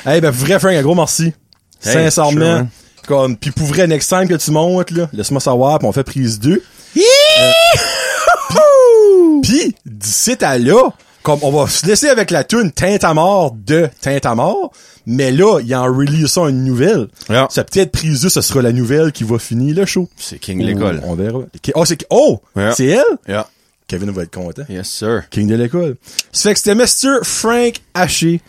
Hey, 0.06 0.22
ben, 0.22 0.32
pour 0.32 0.46
vrai, 0.46 0.60
Frank, 0.60 0.74
un 0.74 0.82
gros 0.84 0.94
merci. 0.96 1.34
Hey, 1.84 1.94
Sincèrement. 2.12 2.32
sure, 2.32 2.40
man. 2.40 2.68
comme, 3.08 3.38
pis 3.38 3.52
pour 3.52 3.66
vrai, 3.68 3.88
next 3.88 4.10
time 4.10 4.28
que 4.28 4.36
tu 4.36 4.52
montes, 4.52 4.92
là, 4.92 5.08
laisse-moi 5.14 5.40
savoir, 5.42 5.80
pis 5.80 5.86
on 5.86 5.92
fait 5.92 6.04
prise 6.04 6.40
2. 6.40 6.62
Pis, 9.44 9.76
d'ici 9.86 10.36
à 10.42 10.58
là, 10.58 10.90
comme, 11.28 11.40
on 11.42 11.52
va 11.52 11.68
se 11.68 11.86
laisser 11.86 12.08
avec 12.08 12.32
la 12.32 12.46
tune 12.46 12.72
Teinte 12.72 13.04
à 13.04 13.14
mort 13.14 13.54
de 13.54 13.90
Teinte 14.00 14.26
à 14.26 14.34
mort, 14.34 14.72
mais 15.06 15.30
là, 15.30 15.60
il 15.60 15.76
en 15.76 15.84
release 15.84 16.38
une 16.38 16.64
nouvelle. 16.64 17.10
Yeah. 17.30 17.48
Ça 17.50 17.66
peut-être 17.66 17.92
prise 17.92 18.22
2, 18.22 18.30
ce 18.30 18.40
sera 18.40 18.62
la 18.62 18.72
nouvelle 18.72 19.12
qui 19.12 19.26
va 19.26 19.38
finir 19.38 19.76
le 19.76 19.86
show. 19.86 20.08
C'est 20.16 20.40
King 20.40 20.62
de 20.62 20.68
l'école. 20.68 21.02
On 21.04 21.16
verra. 21.16 21.40
Oh, 21.76 21.84
c'est, 21.84 22.06
oh! 22.12 22.40
Yeah. 22.56 22.72
C'est 22.72 22.86
elle? 22.86 23.04
Yeah. 23.28 23.46
Kevin 23.90 24.12
va 24.12 24.24
être 24.24 24.34
content. 24.34 24.64
Yes, 24.70 24.88
sir. 24.88 25.24
King 25.30 25.48
de 25.48 25.56
l'école. 25.56 25.98
Ça 26.32 26.44
fait 26.50 26.54
que 26.54 26.60
c'était 26.62 26.76
Mr. 26.76 27.20
Frank 27.24 27.74
Haché 27.94 28.40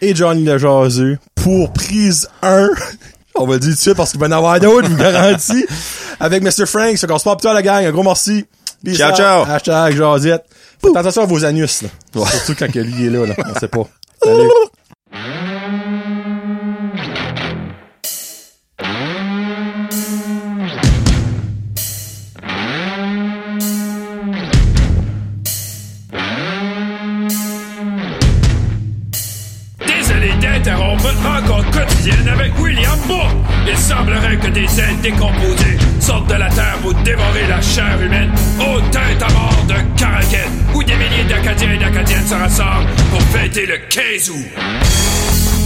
et 0.00 0.12
Johnny 0.12 0.42
le 0.42 0.58
Jaseux 0.58 1.18
pour 1.36 1.72
prise 1.72 2.28
1. 2.42 2.68
On 3.36 3.46
va 3.46 3.54
le 3.54 3.60
dire 3.60 3.70
tout 3.70 3.76
de 3.76 3.80
suite 3.80 3.94
parce 3.94 4.10
qu'il 4.10 4.18
va 4.18 4.26
y 4.26 4.30
en 4.30 4.32
avoir 4.32 4.58
d'autres, 4.58 4.88
je 4.88 4.92
vous 4.92 4.98
garantis. 4.98 5.66
Avec 6.18 6.42
Mr. 6.42 6.66
Frank, 6.66 6.98
ça 6.98 7.06
commence 7.06 7.22
pas 7.22 7.36
plus 7.36 7.42
tard 7.44 7.54
la 7.54 7.62
gang. 7.62 7.84
Un 7.84 7.92
gros 7.92 8.02
merci. 8.02 8.44
Peace 8.84 8.96
Ciao, 8.96 9.12
out. 9.12 9.16
ciao. 9.16 9.44
Hashtag 9.44 9.96
Jazette. 9.96 10.44
Faites 10.84 10.96
attention 10.96 11.22
à 11.22 11.26
vos 11.26 11.44
anus, 11.44 11.82
là. 11.82 11.88
Surtout 12.26 12.54
quand 12.58 12.70
que 12.72 12.78
lui 12.78 13.06
est 13.06 13.10
là, 13.10 13.26
là. 13.26 13.34
On 13.54 13.58
sait 13.58 13.68
pas. 13.68 13.86
Salut. 14.22 14.48
milliers 41.66 41.78
d'Acadiennes 41.78 42.26
se 42.26 42.34
rassemblent 42.34 42.90
pour 43.10 43.22
fêter 43.22 43.66
le 43.66 43.78
15. 43.88 45.63